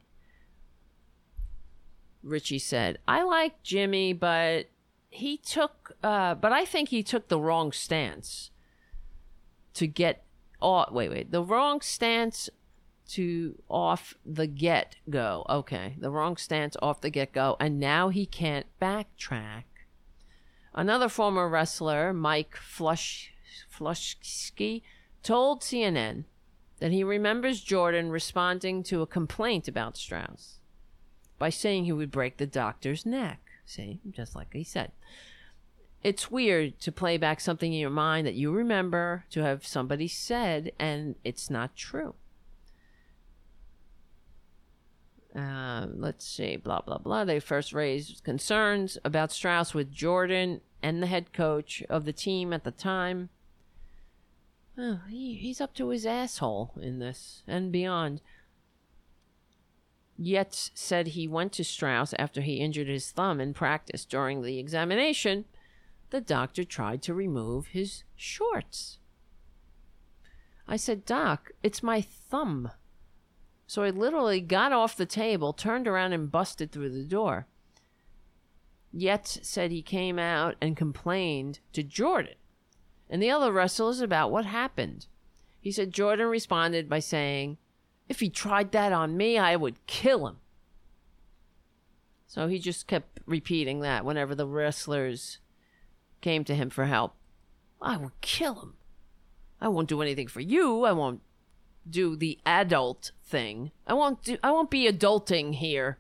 Ritchie 2.23 2.61
said, 2.61 3.01
I 3.09 3.25
like 3.25 3.65
Jimmy, 3.65 4.13
but 4.13 4.67
he 5.09 5.37
took, 5.37 5.97
uh, 6.05 6.37
but 6.37 6.53
I 6.53 6.65
think 6.65 6.91
he 6.91 7.03
took 7.03 7.27
the 7.27 7.41
wrong 7.41 7.73
stance 7.73 8.53
to 9.75 9.89
get 9.89 10.23
oh 10.63 10.85
wait 10.91 11.11
wait 11.11 11.31
the 11.31 11.43
wrong 11.43 11.81
stance 11.81 12.49
to 13.11 13.61
off 13.69 14.15
the 14.25 14.47
get 14.47 14.97
go. 15.09 15.45
Okay, 15.49 15.97
the 15.99 16.11
wrong 16.11 16.37
stance 16.37 16.77
off 16.81 17.01
the 17.01 17.11
get 17.11 17.33
go, 17.33 17.57
and 17.59 17.81
now 17.81 18.09
he 18.09 18.25
can't 18.25 18.67
backtrack. 18.81 19.65
Another 20.73 21.09
former 21.09 21.49
wrestler, 21.49 22.13
Mike 22.13 22.57
Flush 22.57 23.33
Flushski, 23.77 24.83
told 25.25 25.63
CNN 25.63 26.25
that 26.79 26.93
he 26.93 27.03
remembers 27.03 27.61
Jordan 27.61 28.11
responding 28.11 28.85
to 28.85 29.03
a 29.03 29.07
complaint 29.07 29.67
about 29.67 29.97
Strauss 29.97 30.61
by 31.37 31.51
saying 31.51 31.85
he 31.85 31.93
would 31.93 32.13
break 32.13 32.37
the 32.37 32.47
doctor's 32.47 33.05
neck. 33.05 33.41
See, 33.67 34.01
just 34.11 34.37
like 34.37 34.53
he 34.53 34.63
said. 34.63 34.93
It's 36.03 36.31
weird 36.31 36.81
to 36.81 36.93
play 36.93 37.19
back 37.19 37.41
something 37.41 37.73
in 37.73 37.79
your 37.79 37.91
mind 37.91 38.27
that 38.27 38.35
you 38.35 38.53
remember 38.53 39.25
to 39.31 39.43
have 39.43 39.67
somebody 39.67 40.09
said 40.09 40.73
and 40.79 41.17
it's 41.25 41.51
not 41.51 41.77
true. 41.77 42.15
Uh, 45.37 45.87
let's 45.95 46.27
see, 46.27 46.57
blah, 46.57 46.81
blah, 46.81 46.99
blah. 46.99 47.25
They 47.25 47.39
first 47.39 47.73
raised 47.73 48.25
concerns 48.25 48.99
about 49.05 49.31
Strauss 49.31 49.75
with 49.75 49.93
Jordan 49.93 50.61
and 50.83 51.03
the 51.03 51.07
head 51.07 51.33
coach 51.33 51.83
of 51.89 52.05
the 52.05 52.13
team 52.13 52.53
at 52.53 52.65
the 52.65 52.71
time. 52.71 53.29
Oh, 54.79 55.01
he, 55.09 55.35
he's 55.35 55.61
up 55.61 55.75
to 55.75 55.91
his 55.91 56.07
asshole 56.07 56.73
in 56.81 56.99
this 56.99 57.43
and 57.47 57.71
beyond. 57.71 58.23
Yetts 60.19 60.71
said 60.75 61.09
he 61.09 61.29
went 61.29 61.53
to 61.53 61.65
Strauss 61.65 62.15
after 62.19 62.41
he 62.41 62.57
injured 62.57 62.89
his 62.89 63.11
thumb 63.11 63.41
in 63.41 63.55
practice 63.55 64.05
during 64.05 64.43
the 64.43 64.59
examination. 64.59 65.45
The 66.11 66.21
doctor 66.21 66.65
tried 66.65 67.03
to 67.03 67.15
remove 67.15 67.69
his 67.69 68.05
shorts. 68.17 68.99
I 70.67 70.77
said, 70.77 71.05
Doc, 71.05 71.51
it's 71.63 71.83
my 71.83 72.01
thumb. 72.01 72.71
So 73.67 73.83
I 73.83 73.91
literally 73.91 74.41
got 74.41 74.73
off 74.73 74.97
the 74.97 75.07
table, 75.07 75.53
turned 75.53 75.87
around, 75.87 76.13
and 76.13 76.31
busted 76.31 76.73
through 76.73 76.91
the 76.91 77.05
door. 77.05 77.47
Yetts 78.95 79.45
said 79.45 79.71
he 79.71 79.83
came 79.83 80.19
out 80.19 80.57
and 80.61 80.77
complained 80.77 81.61
to 81.73 81.83
Jordan 81.83 82.35
and 83.11 83.21
the 83.21 83.31
other 83.31 83.53
wrestlers 83.53 84.01
about 84.01 84.31
what 84.31 84.45
happened. 84.45 85.07
He 85.61 85.73
said 85.73 85.93
Jordan 85.93 86.29
responded 86.29 86.89
by 86.89 87.01
saying, 87.01 87.59
If 88.09 88.21
he 88.21 88.31
tried 88.31 88.73
that 88.73 88.93
on 88.93 89.17
me, 89.17 89.37
I 89.37 89.57
would 89.57 89.85
kill 89.87 90.27
him. 90.27 90.39
So 92.27 92.47
he 92.47 92.61
just 92.61 92.87
kept 92.87 93.19
repeating 93.27 93.81
that 93.81 94.05
whenever 94.05 94.37
the 94.37 94.47
wrestlers 94.47 95.39
came 96.21 96.45
to 96.45 96.55
him 96.55 96.71
for 96.71 96.87
help. 96.87 97.15
I 97.81 97.97
would 97.97 98.21
kill 98.21 98.61
him. 98.61 98.75
I 99.61 99.69
won't 99.69 99.89
do 99.89 100.03
anything 100.03 100.29
for 100.29 100.41
you. 100.41 100.85
I 100.85 100.93
won't 100.93 101.21
do 101.89 102.17
the 102.17 102.39
adult 102.45 103.13
thing. 103.25 103.73
I 103.87 103.95
won't 103.95 104.23
do 104.23 104.39
I 104.43 104.51
won't 104.51 104.71
be 104.71 104.91
adulting 104.91 105.55
here. 105.55 105.99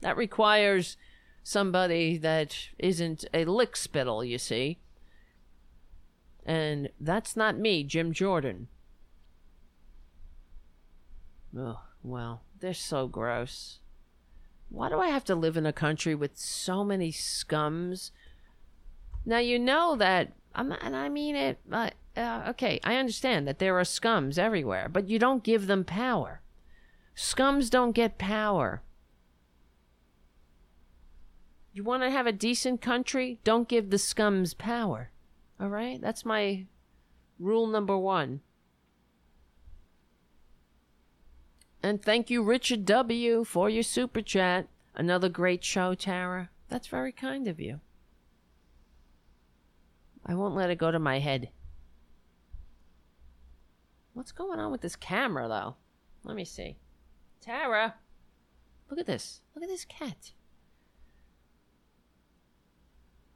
That 0.00 0.16
requires 0.16 0.96
somebody 1.42 2.16
that 2.18 2.68
isn't 2.78 3.24
a 3.32 3.44
lick 3.44 3.76
spittle, 3.76 4.24
you 4.24 4.38
see. 4.38 4.78
And 6.44 6.88
that's 7.00 7.36
not 7.36 7.58
me, 7.58 7.84
Jim 7.84 8.12
Jordan. 8.12 8.68
Oh, 11.56 11.80
well, 12.02 12.42
they're 12.60 12.74
so 12.74 13.08
gross. 13.08 13.80
Why 14.68 14.88
do 14.88 15.00
I 15.00 15.08
have 15.08 15.24
to 15.24 15.34
live 15.34 15.56
in 15.56 15.66
a 15.66 15.72
country 15.72 16.14
with 16.14 16.36
so 16.36 16.84
many 16.84 17.10
scums? 17.10 18.12
Now 19.24 19.38
you 19.38 19.58
know 19.58 19.96
that 19.96 20.32
I'm 20.54 20.72
and 20.72 20.96
I 20.96 21.08
mean 21.08 21.36
it. 21.36 21.58
Uh, 21.70 21.90
uh, 22.16 22.44
okay, 22.48 22.80
I 22.82 22.96
understand 22.96 23.46
that 23.46 23.58
there 23.58 23.78
are 23.78 23.84
scums 23.84 24.38
everywhere, 24.38 24.88
but 24.90 25.08
you 25.08 25.18
don't 25.18 25.44
give 25.44 25.66
them 25.66 25.84
power. 25.84 26.40
Scums 27.16 27.70
don't 27.70 27.92
get 27.92 28.18
power. 28.18 28.82
You 31.72 31.84
want 31.84 32.02
to 32.02 32.10
have 32.10 32.26
a 32.26 32.32
decent 32.32 32.80
country? 32.80 33.38
Don't 33.44 33.68
give 33.68 33.90
the 33.90 33.96
scums 33.96 34.56
power. 34.56 35.10
All 35.60 35.68
right? 35.68 36.00
That's 36.00 36.24
my 36.24 36.66
rule 37.38 37.66
number 37.66 37.96
one. 37.96 38.40
And 41.82 42.02
thank 42.02 42.28
you, 42.28 42.42
Richard 42.42 42.84
W., 42.84 43.44
for 43.44 43.70
your 43.70 43.82
super 43.82 44.20
chat. 44.20 44.66
Another 44.94 45.28
great 45.28 45.64
show, 45.64 45.94
Tara. 45.94 46.50
That's 46.68 46.88
very 46.88 47.12
kind 47.12 47.46
of 47.46 47.60
you. 47.60 47.80
I 50.26 50.34
won't 50.34 50.54
let 50.54 50.70
it 50.70 50.78
go 50.78 50.90
to 50.90 50.98
my 50.98 51.18
head. 51.18 51.50
What's 54.12 54.32
going 54.32 54.58
on 54.58 54.70
with 54.70 54.80
this 54.80 54.96
camera, 54.96 55.48
though? 55.48 55.76
Let 56.24 56.36
me 56.36 56.44
see. 56.44 56.76
Tara! 57.40 57.94
Look 58.90 58.98
at 58.98 59.06
this. 59.06 59.40
Look 59.54 59.62
at 59.62 59.70
this 59.70 59.84
cat. 59.84 60.32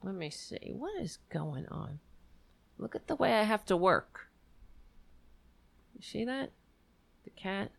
Let 0.03 0.15
me 0.15 0.29
see. 0.29 0.73
What 0.75 1.01
is 1.01 1.17
going 1.31 1.65
on? 1.67 1.99
Look 2.77 2.95
at 2.95 3.07
the 3.07 3.15
way 3.15 3.33
I 3.33 3.43
have 3.43 3.65
to 3.65 3.77
work. 3.77 4.27
You 5.95 6.03
see 6.03 6.25
that? 6.25 6.51
The 7.23 7.29
cat. 7.31 7.71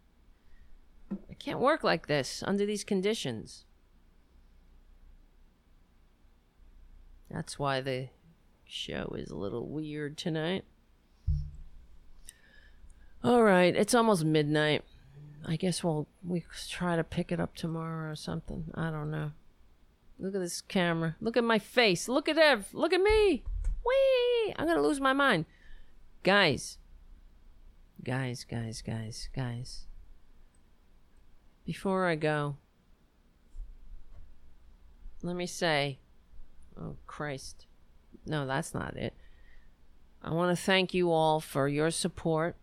I 1.13 1.35
can't 1.35 1.61
work 1.61 1.85
like 1.85 2.07
this 2.07 2.43
under 2.45 2.67
these 2.67 2.83
conditions. 2.83 3.65
That's 7.31 7.59
why 7.59 7.81
the 7.81 8.09
show 8.67 9.15
is 9.17 9.31
a 9.31 9.37
little 9.37 9.69
weird 9.69 10.17
tonight. 10.17 10.65
All 13.23 13.43
right, 13.43 13.75
it's 13.75 13.95
almost 13.95 14.25
midnight. 14.25 14.83
I 15.45 15.57
guess 15.57 15.83
we'll 15.83 16.09
we 16.25 16.45
try 16.69 16.97
to 16.97 17.05
pick 17.05 17.31
it 17.33 17.41
up 17.41 17.55
tomorrow 17.55 18.11
or 18.11 18.17
something. 18.17 18.67
I 18.75 18.91
don't 18.91 19.11
know. 19.11 19.33
Look 20.19 20.35
at 20.35 20.41
this 20.41 20.61
camera. 20.61 21.17
Look 21.21 21.37
at 21.37 21.45
my 21.45 21.59
face. 21.59 22.09
Look 22.09 22.29
at 22.29 22.39
Ev. 22.39 22.69
Look 22.73 22.93
at 22.93 23.01
me. 23.01 23.45
Wee! 23.85 24.55
I'm 24.57 24.67
gonna 24.67 24.83
lose 24.83 25.01
my 25.01 25.13
mind. 25.13 25.47
Guys. 26.23 26.79
Guys, 28.03 28.45
guys, 28.45 28.83
guys, 28.83 29.29
guys. 29.35 29.87
Before 31.65 32.07
I 32.07 32.15
go, 32.15 32.57
let 35.23 35.35
me 35.35 35.47
say, 35.47 35.99
oh 36.81 36.97
Christ. 37.07 37.67
No, 38.27 38.47
that's 38.47 38.75
not 38.75 38.97
it. 38.97 39.15
I 40.23 40.33
want 40.33 40.57
to 40.57 40.63
thank 40.63 40.93
you 40.93 41.13
all 41.13 41.41
for 41.41 41.69
your 41.69 41.91
support. 41.91 42.57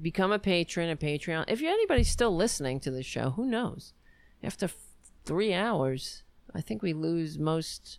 Become 0.00 0.32
a 0.32 0.38
patron, 0.38 0.90
a 0.90 0.96
Patreon. 0.96 1.44
If 1.48 1.60
you're 1.60 1.72
anybody 1.72 2.04
still 2.04 2.36
listening 2.36 2.80
to 2.80 2.90
the 2.90 3.02
show, 3.02 3.30
who 3.30 3.46
knows? 3.46 3.94
After 4.42 4.66
f- 4.66 4.76
three 5.24 5.54
hours, 5.54 6.24
I 6.54 6.60
think 6.60 6.82
we 6.82 6.92
lose 6.92 7.38
most 7.38 7.98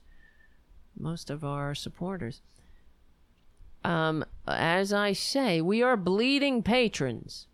most 1.00 1.30
of 1.30 1.44
our 1.44 1.76
supporters. 1.76 2.42
Um, 3.84 4.26
as 4.48 4.92
I 4.92 5.14
say, 5.14 5.62
we 5.62 5.82
are 5.82 5.96
bleeding 5.98 6.62
patrons, 6.62 7.48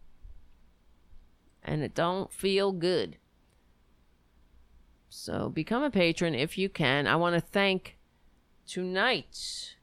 and 1.61 1.81
it 1.81 1.93
don't 1.93 2.31
feel 2.31 2.71
good. 2.71 3.17
So 5.09 5.49
become 5.49 5.83
a 5.83 5.91
patron 5.91 6.33
if 6.33 6.57
you 6.57 6.69
can. 6.69 7.05
I 7.05 7.15
want 7.17 7.35
to 7.35 7.41
thank 7.41 7.97
tonight's 8.67 9.75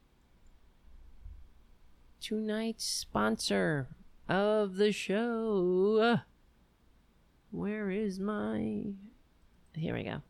tonight's 2.21 2.85
sponsor 2.85 3.89
of 4.29 4.77
the 4.77 4.93
show. 4.93 6.21
Where 7.51 7.91
is 7.91 8.19
my 8.19 8.85
here 9.75 9.95
we 9.95 10.05
go. 10.05 10.21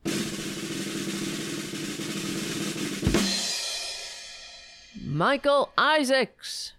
Michael 5.02 5.72
Isaacs. 5.76 6.74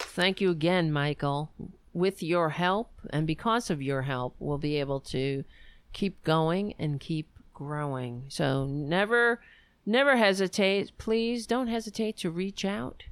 Thank 0.00 0.40
you 0.40 0.50
again, 0.50 0.92
Michael. 0.92 1.50
With 1.92 2.22
your 2.22 2.50
help 2.50 2.90
and 3.10 3.26
because 3.26 3.70
of 3.70 3.82
your 3.82 4.02
help, 4.02 4.34
we'll 4.38 4.58
be 4.58 4.80
able 4.80 5.00
to 5.00 5.44
keep 5.92 6.22
going 6.24 6.74
and 6.78 7.00
keep 7.00 7.28
growing. 7.58 8.22
So 8.28 8.66
never 8.66 9.40
never 9.84 10.16
hesitate. 10.16 10.96
Please 10.96 11.44
don't 11.44 11.66
hesitate 11.66 12.16
to 12.18 12.30
reach 12.30 12.64
out 12.64 13.02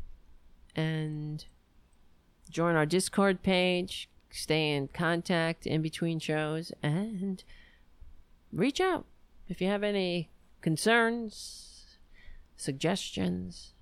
and 0.76 1.44
join 2.48 2.76
our 2.76 2.86
Discord 2.86 3.42
page, 3.42 4.08
stay 4.30 4.72
in 4.72 4.86
contact 4.88 5.66
in 5.66 5.82
between 5.82 6.20
shows 6.20 6.70
and 6.80 7.42
reach 8.52 8.80
out 8.80 9.04
if 9.48 9.60
you 9.60 9.66
have 9.66 9.82
any 9.82 10.30
concerns, 10.60 11.96
suggestions. 12.56 13.72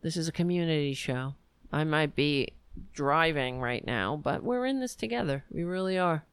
This 0.00 0.16
is 0.16 0.28
a 0.28 0.32
community 0.32 0.94
show. 0.94 1.34
I 1.70 1.84
might 1.84 2.16
be 2.16 2.54
driving 2.94 3.60
right 3.60 3.86
now, 3.86 4.16
but 4.16 4.42
we're 4.42 4.64
in 4.64 4.80
this 4.80 4.94
together. 4.94 5.44
We 5.50 5.62
really 5.62 5.98
are. 5.98 6.24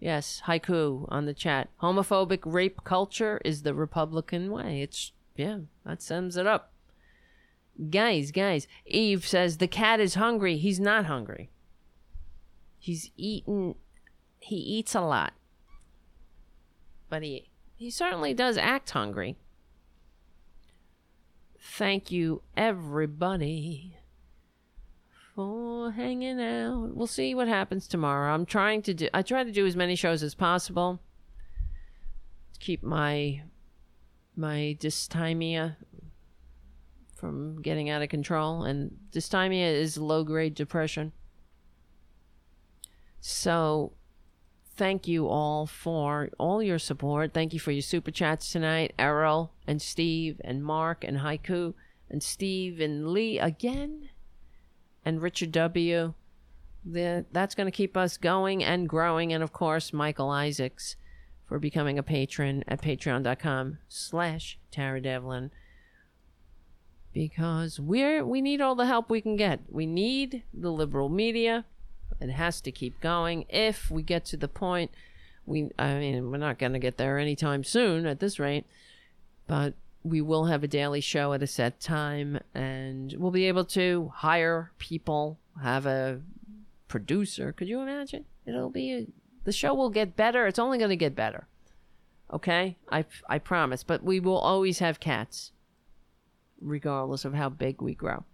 Yes, 0.00 0.42
haiku 0.46 1.06
on 1.08 1.26
the 1.26 1.34
chat. 1.34 1.68
Homophobic 1.82 2.40
rape 2.44 2.84
culture 2.84 3.40
is 3.44 3.62
the 3.62 3.74
Republican 3.74 4.50
way. 4.50 4.82
It's, 4.82 5.12
yeah, 5.36 5.60
that 5.84 6.02
sums 6.02 6.36
it 6.36 6.46
up. 6.46 6.72
Guys, 7.90 8.30
guys, 8.30 8.66
Eve 8.86 9.26
says 9.26 9.58
the 9.58 9.68
cat 9.68 10.00
is 10.00 10.14
hungry. 10.14 10.56
He's 10.56 10.80
not 10.80 11.06
hungry. 11.06 11.50
He's 12.78 13.10
eaten 13.16 13.74
he 14.40 14.56
eats 14.56 14.94
a 14.94 15.00
lot. 15.00 15.34
But 17.08 17.22
he 17.22 17.50
he 17.76 17.90
certainly 17.90 18.34
does 18.34 18.56
act 18.56 18.90
hungry. 18.90 19.36
Thank 21.60 22.10
you 22.10 22.42
everybody 22.56 23.97
for 25.38 25.92
hanging 25.92 26.40
out. 26.40 26.96
We'll 26.96 27.06
see 27.06 27.32
what 27.32 27.46
happens 27.46 27.86
tomorrow. 27.86 28.34
I'm 28.34 28.44
trying 28.44 28.82
to 28.82 28.92
do 28.92 29.08
I 29.14 29.22
try 29.22 29.44
to 29.44 29.52
do 29.52 29.66
as 29.66 29.76
many 29.76 29.94
shows 29.94 30.20
as 30.24 30.34
possible. 30.34 30.98
To 32.54 32.58
keep 32.58 32.82
my 32.82 33.42
my 34.34 34.76
dysthymia 34.80 35.76
from 37.14 37.62
getting 37.62 37.88
out 37.88 38.02
of 38.02 38.08
control 38.08 38.64
and 38.64 38.96
dysthymia 39.12 39.74
is 39.74 39.96
low 39.96 40.24
grade 40.24 40.56
depression. 40.56 41.12
So 43.20 43.92
thank 44.74 45.06
you 45.06 45.28
all 45.28 45.68
for 45.68 46.30
all 46.40 46.64
your 46.64 46.80
support. 46.80 47.32
Thank 47.32 47.54
you 47.54 47.60
for 47.60 47.70
your 47.70 47.82
super 47.82 48.10
chats 48.10 48.50
tonight, 48.50 48.92
Errol 48.98 49.52
and 49.68 49.80
Steve 49.80 50.40
and 50.42 50.64
Mark 50.64 51.04
and 51.04 51.18
Haiku 51.18 51.74
and 52.10 52.24
Steve 52.24 52.80
and 52.80 53.10
Lee 53.10 53.38
again 53.38 54.08
and 55.08 55.22
Richard 55.22 55.52
W. 55.52 56.12
The, 56.84 57.24
that's 57.32 57.54
going 57.54 57.66
to 57.66 57.72
keep 57.72 57.96
us 57.96 58.18
going 58.18 58.62
and 58.62 58.86
growing. 58.86 59.32
And 59.32 59.42
of 59.42 59.52
course, 59.54 59.92
Michael 59.92 60.28
Isaacs 60.28 60.96
for 61.46 61.58
becoming 61.58 61.98
a 61.98 62.02
patron 62.02 62.62
at 62.68 62.82
patreon.com 62.82 63.78
slash 63.88 64.58
Tara 64.70 65.00
Devlin 65.00 65.50
because 67.14 67.80
we're 67.80 68.22
we 68.24 68.42
need 68.42 68.60
all 68.60 68.74
the 68.74 68.84
help 68.84 69.08
we 69.08 69.22
can 69.22 69.36
get. 69.36 69.60
We 69.70 69.86
need 69.86 70.42
the 70.52 70.70
liberal 70.70 71.08
media. 71.08 71.64
It 72.20 72.30
has 72.30 72.60
to 72.60 72.70
keep 72.70 73.00
going. 73.00 73.46
If 73.48 73.90
we 73.90 74.02
get 74.02 74.26
to 74.26 74.36
the 74.36 74.46
point, 74.46 74.90
we 75.46 75.70
I 75.78 75.94
mean 75.94 76.30
we're 76.30 76.36
not 76.36 76.58
going 76.58 76.74
to 76.74 76.78
get 76.78 76.98
there 76.98 77.18
anytime 77.18 77.64
soon 77.64 78.04
at 78.04 78.20
this 78.20 78.38
rate, 78.38 78.66
but 79.46 79.72
we 80.08 80.20
will 80.20 80.46
have 80.46 80.64
a 80.64 80.68
daily 80.68 81.00
show 81.00 81.32
at 81.32 81.42
a 81.42 81.46
set 81.46 81.80
time, 81.80 82.40
and 82.54 83.14
we'll 83.18 83.30
be 83.30 83.46
able 83.46 83.64
to 83.66 84.12
hire 84.16 84.72
people, 84.78 85.38
have 85.62 85.86
a 85.86 86.20
producer. 86.88 87.52
Could 87.52 87.68
you 87.68 87.80
imagine? 87.80 88.24
It'll 88.46 88.70
be 88.70 88.92
a, 88.92 89.06
the 89.44 89.52
show 89.52 89.74
will 89.74 89.90
get 89.90 90.16
better. 90.16 90.46
It's 90.46 90.58
only 90.58 90.78
going 90.78 90.90
to 90.90 90.96
get 90.96 91.14
better. 91.14 91.46
Okay, 92.32 92.76
I 92.90 93.04
I 93.28 93.38
promise. 93.38 93.82
But 93.82 94.02
we 94.02 94.20
will 94.20 94.38
always 94.38 94.80
have 94.80 95.00
cats 95.00 95.52
regardless 96.60 97.24
of 97.24 97.34
how 97.34 97.48
big 97.48 97.80
we 97.80 97.94
grow. 97.94 98.24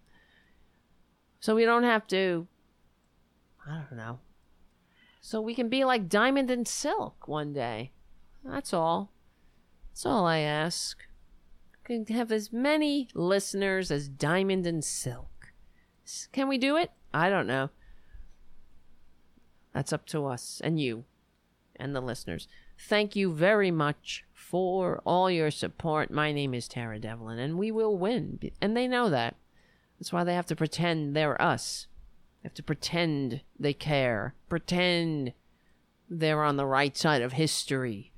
So 1.40 1.54
we 1.54 1.64
don't 1.64 1.82
have 1.82 2.06
to, 2.08 2.46
I 3.68 3.82
don't 3.88 3.98
know. 3.98 4.20
So 5.20 5.40
we 5.40 5.54
can 5.54 5.68
be 5.68 5.84
like 5.84 6.08
Diamond 6.08 6.50
and 6.50 6.66
Silk 6.66 7.28
one 7.28 7.52
day. 7.52 7.92
That's 8.44 8.72
all. 8.72 9.12
That's 9.90 10.06
all 10.06 10.26
I 10.26 10.38
ask. 10.38 10.98
Can 11.84 12.06
have 12.06 12.32
as 12.32 12.50
many 12.50 13.08
listeners 13.12 13.90
as 13.90 14.08
Diamond 14.08 14.66
and 14.66 14.82
Silk. 14.82 15.52
Can 16.32 16.48
we 16.48 16.56
do 16.56 16.76
it? 16.76 16.90
I 17.12 17.28
don't 17.28 17.46
know. 17.46 17.68
That's 19.74 19.92
up 19.92 20.06
to 20.06 20.24
us 20.24 20.62
and 20.64 20.80
you 20.80 21.04
and 21.76 21.94
the 21.94 22.00
listeners. 22.00 22.48
Thank 22.78 23.14
you 23.14 23.32
very 23.32 23.70
much 23.70 24.24
for 24.32 25.02
all 25.04 25.30
your 25.30 25.50
support. 25.50 26.10
My 26.10 26.32
name 26.32 26.54
is 26.54 26.68
Tara 26.68 26.98
Devlin, 26.98 27.38
and 27.38 27.58
we 27.58 27.70
will 27.70 27.98
win. 27.98 28.38
And 28.62 28.74
they 28.74 28.88
know 28.88 29.10
that. 29.10 29.36
That's 29.98 30.12
why 30.12 30.24
they 30.24 30.34
have 30.34 30.46
to 30.46 30.56
pretend 30.56 31.14
they're 31.14 31.40
us. 31.40 31.86
They 32.42 32.48
have 32.48 32.54
to 32.54 32.62
pretend 32.62 33.42
they 33.58 33.74
care, 33.74 34.34
pretend 34.48 35.34
they're 36.08 36.44
on 36.44 36.56
the 36.56 36.66
right 36.66 36.96
side 36.96 37.20
of 37.20 37.34
history 37.34 38.13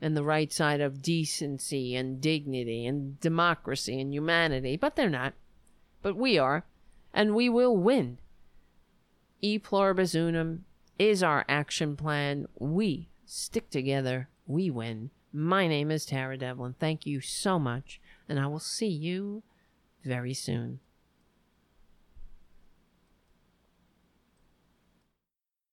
and 0.00 0.16
the 0.16 0.24
right 0.24 0.52
side 0.52 0.80
of 0.80 1.02
decency 1.02 1.94
and 1.94 2.20
dignity 2.20 2.86
and 2.86 3.18
democracy 3.20 4.00
and 4.00 4.12
humanity, 4.12 4.76
but 4.76 4.96
they're 4.96 5.10
not. 5.10 5.34
But 6.02 6.16
we 6.16 6.38
are, 6.38 6.64
and 7.12 7.34
we 7.34 7.48
will 7.48 7.76
win. 7.76 8.18
E 9.40 9.58
pluribus 9.58 10.14
unum 10.14 10.64
is 10.98 11.22
our 11.22 11.44
action 11.48 11.96
plan. 11.96 12.46
We 12.58 13.08
stick 13.24 13.70
together, 13.70 14.28
we 14.46 14.70
win. 14.70 15.10
My 15.32 15.66
name 15.66 15.90
is 15.90 16.06
Tara 16.06 16.38
Devlin. 16.38 16.74
Thank 16.78 17.06
you 17.06 17.20
so 17.20 17.58
much, 17.58 18.00
and 18.28 18.40
I 18.40 18.46
will 18.46 18.60
see 18.60 18.88
you 18.88 19.42
very 20.04 20.34
soon. 20.34 20.80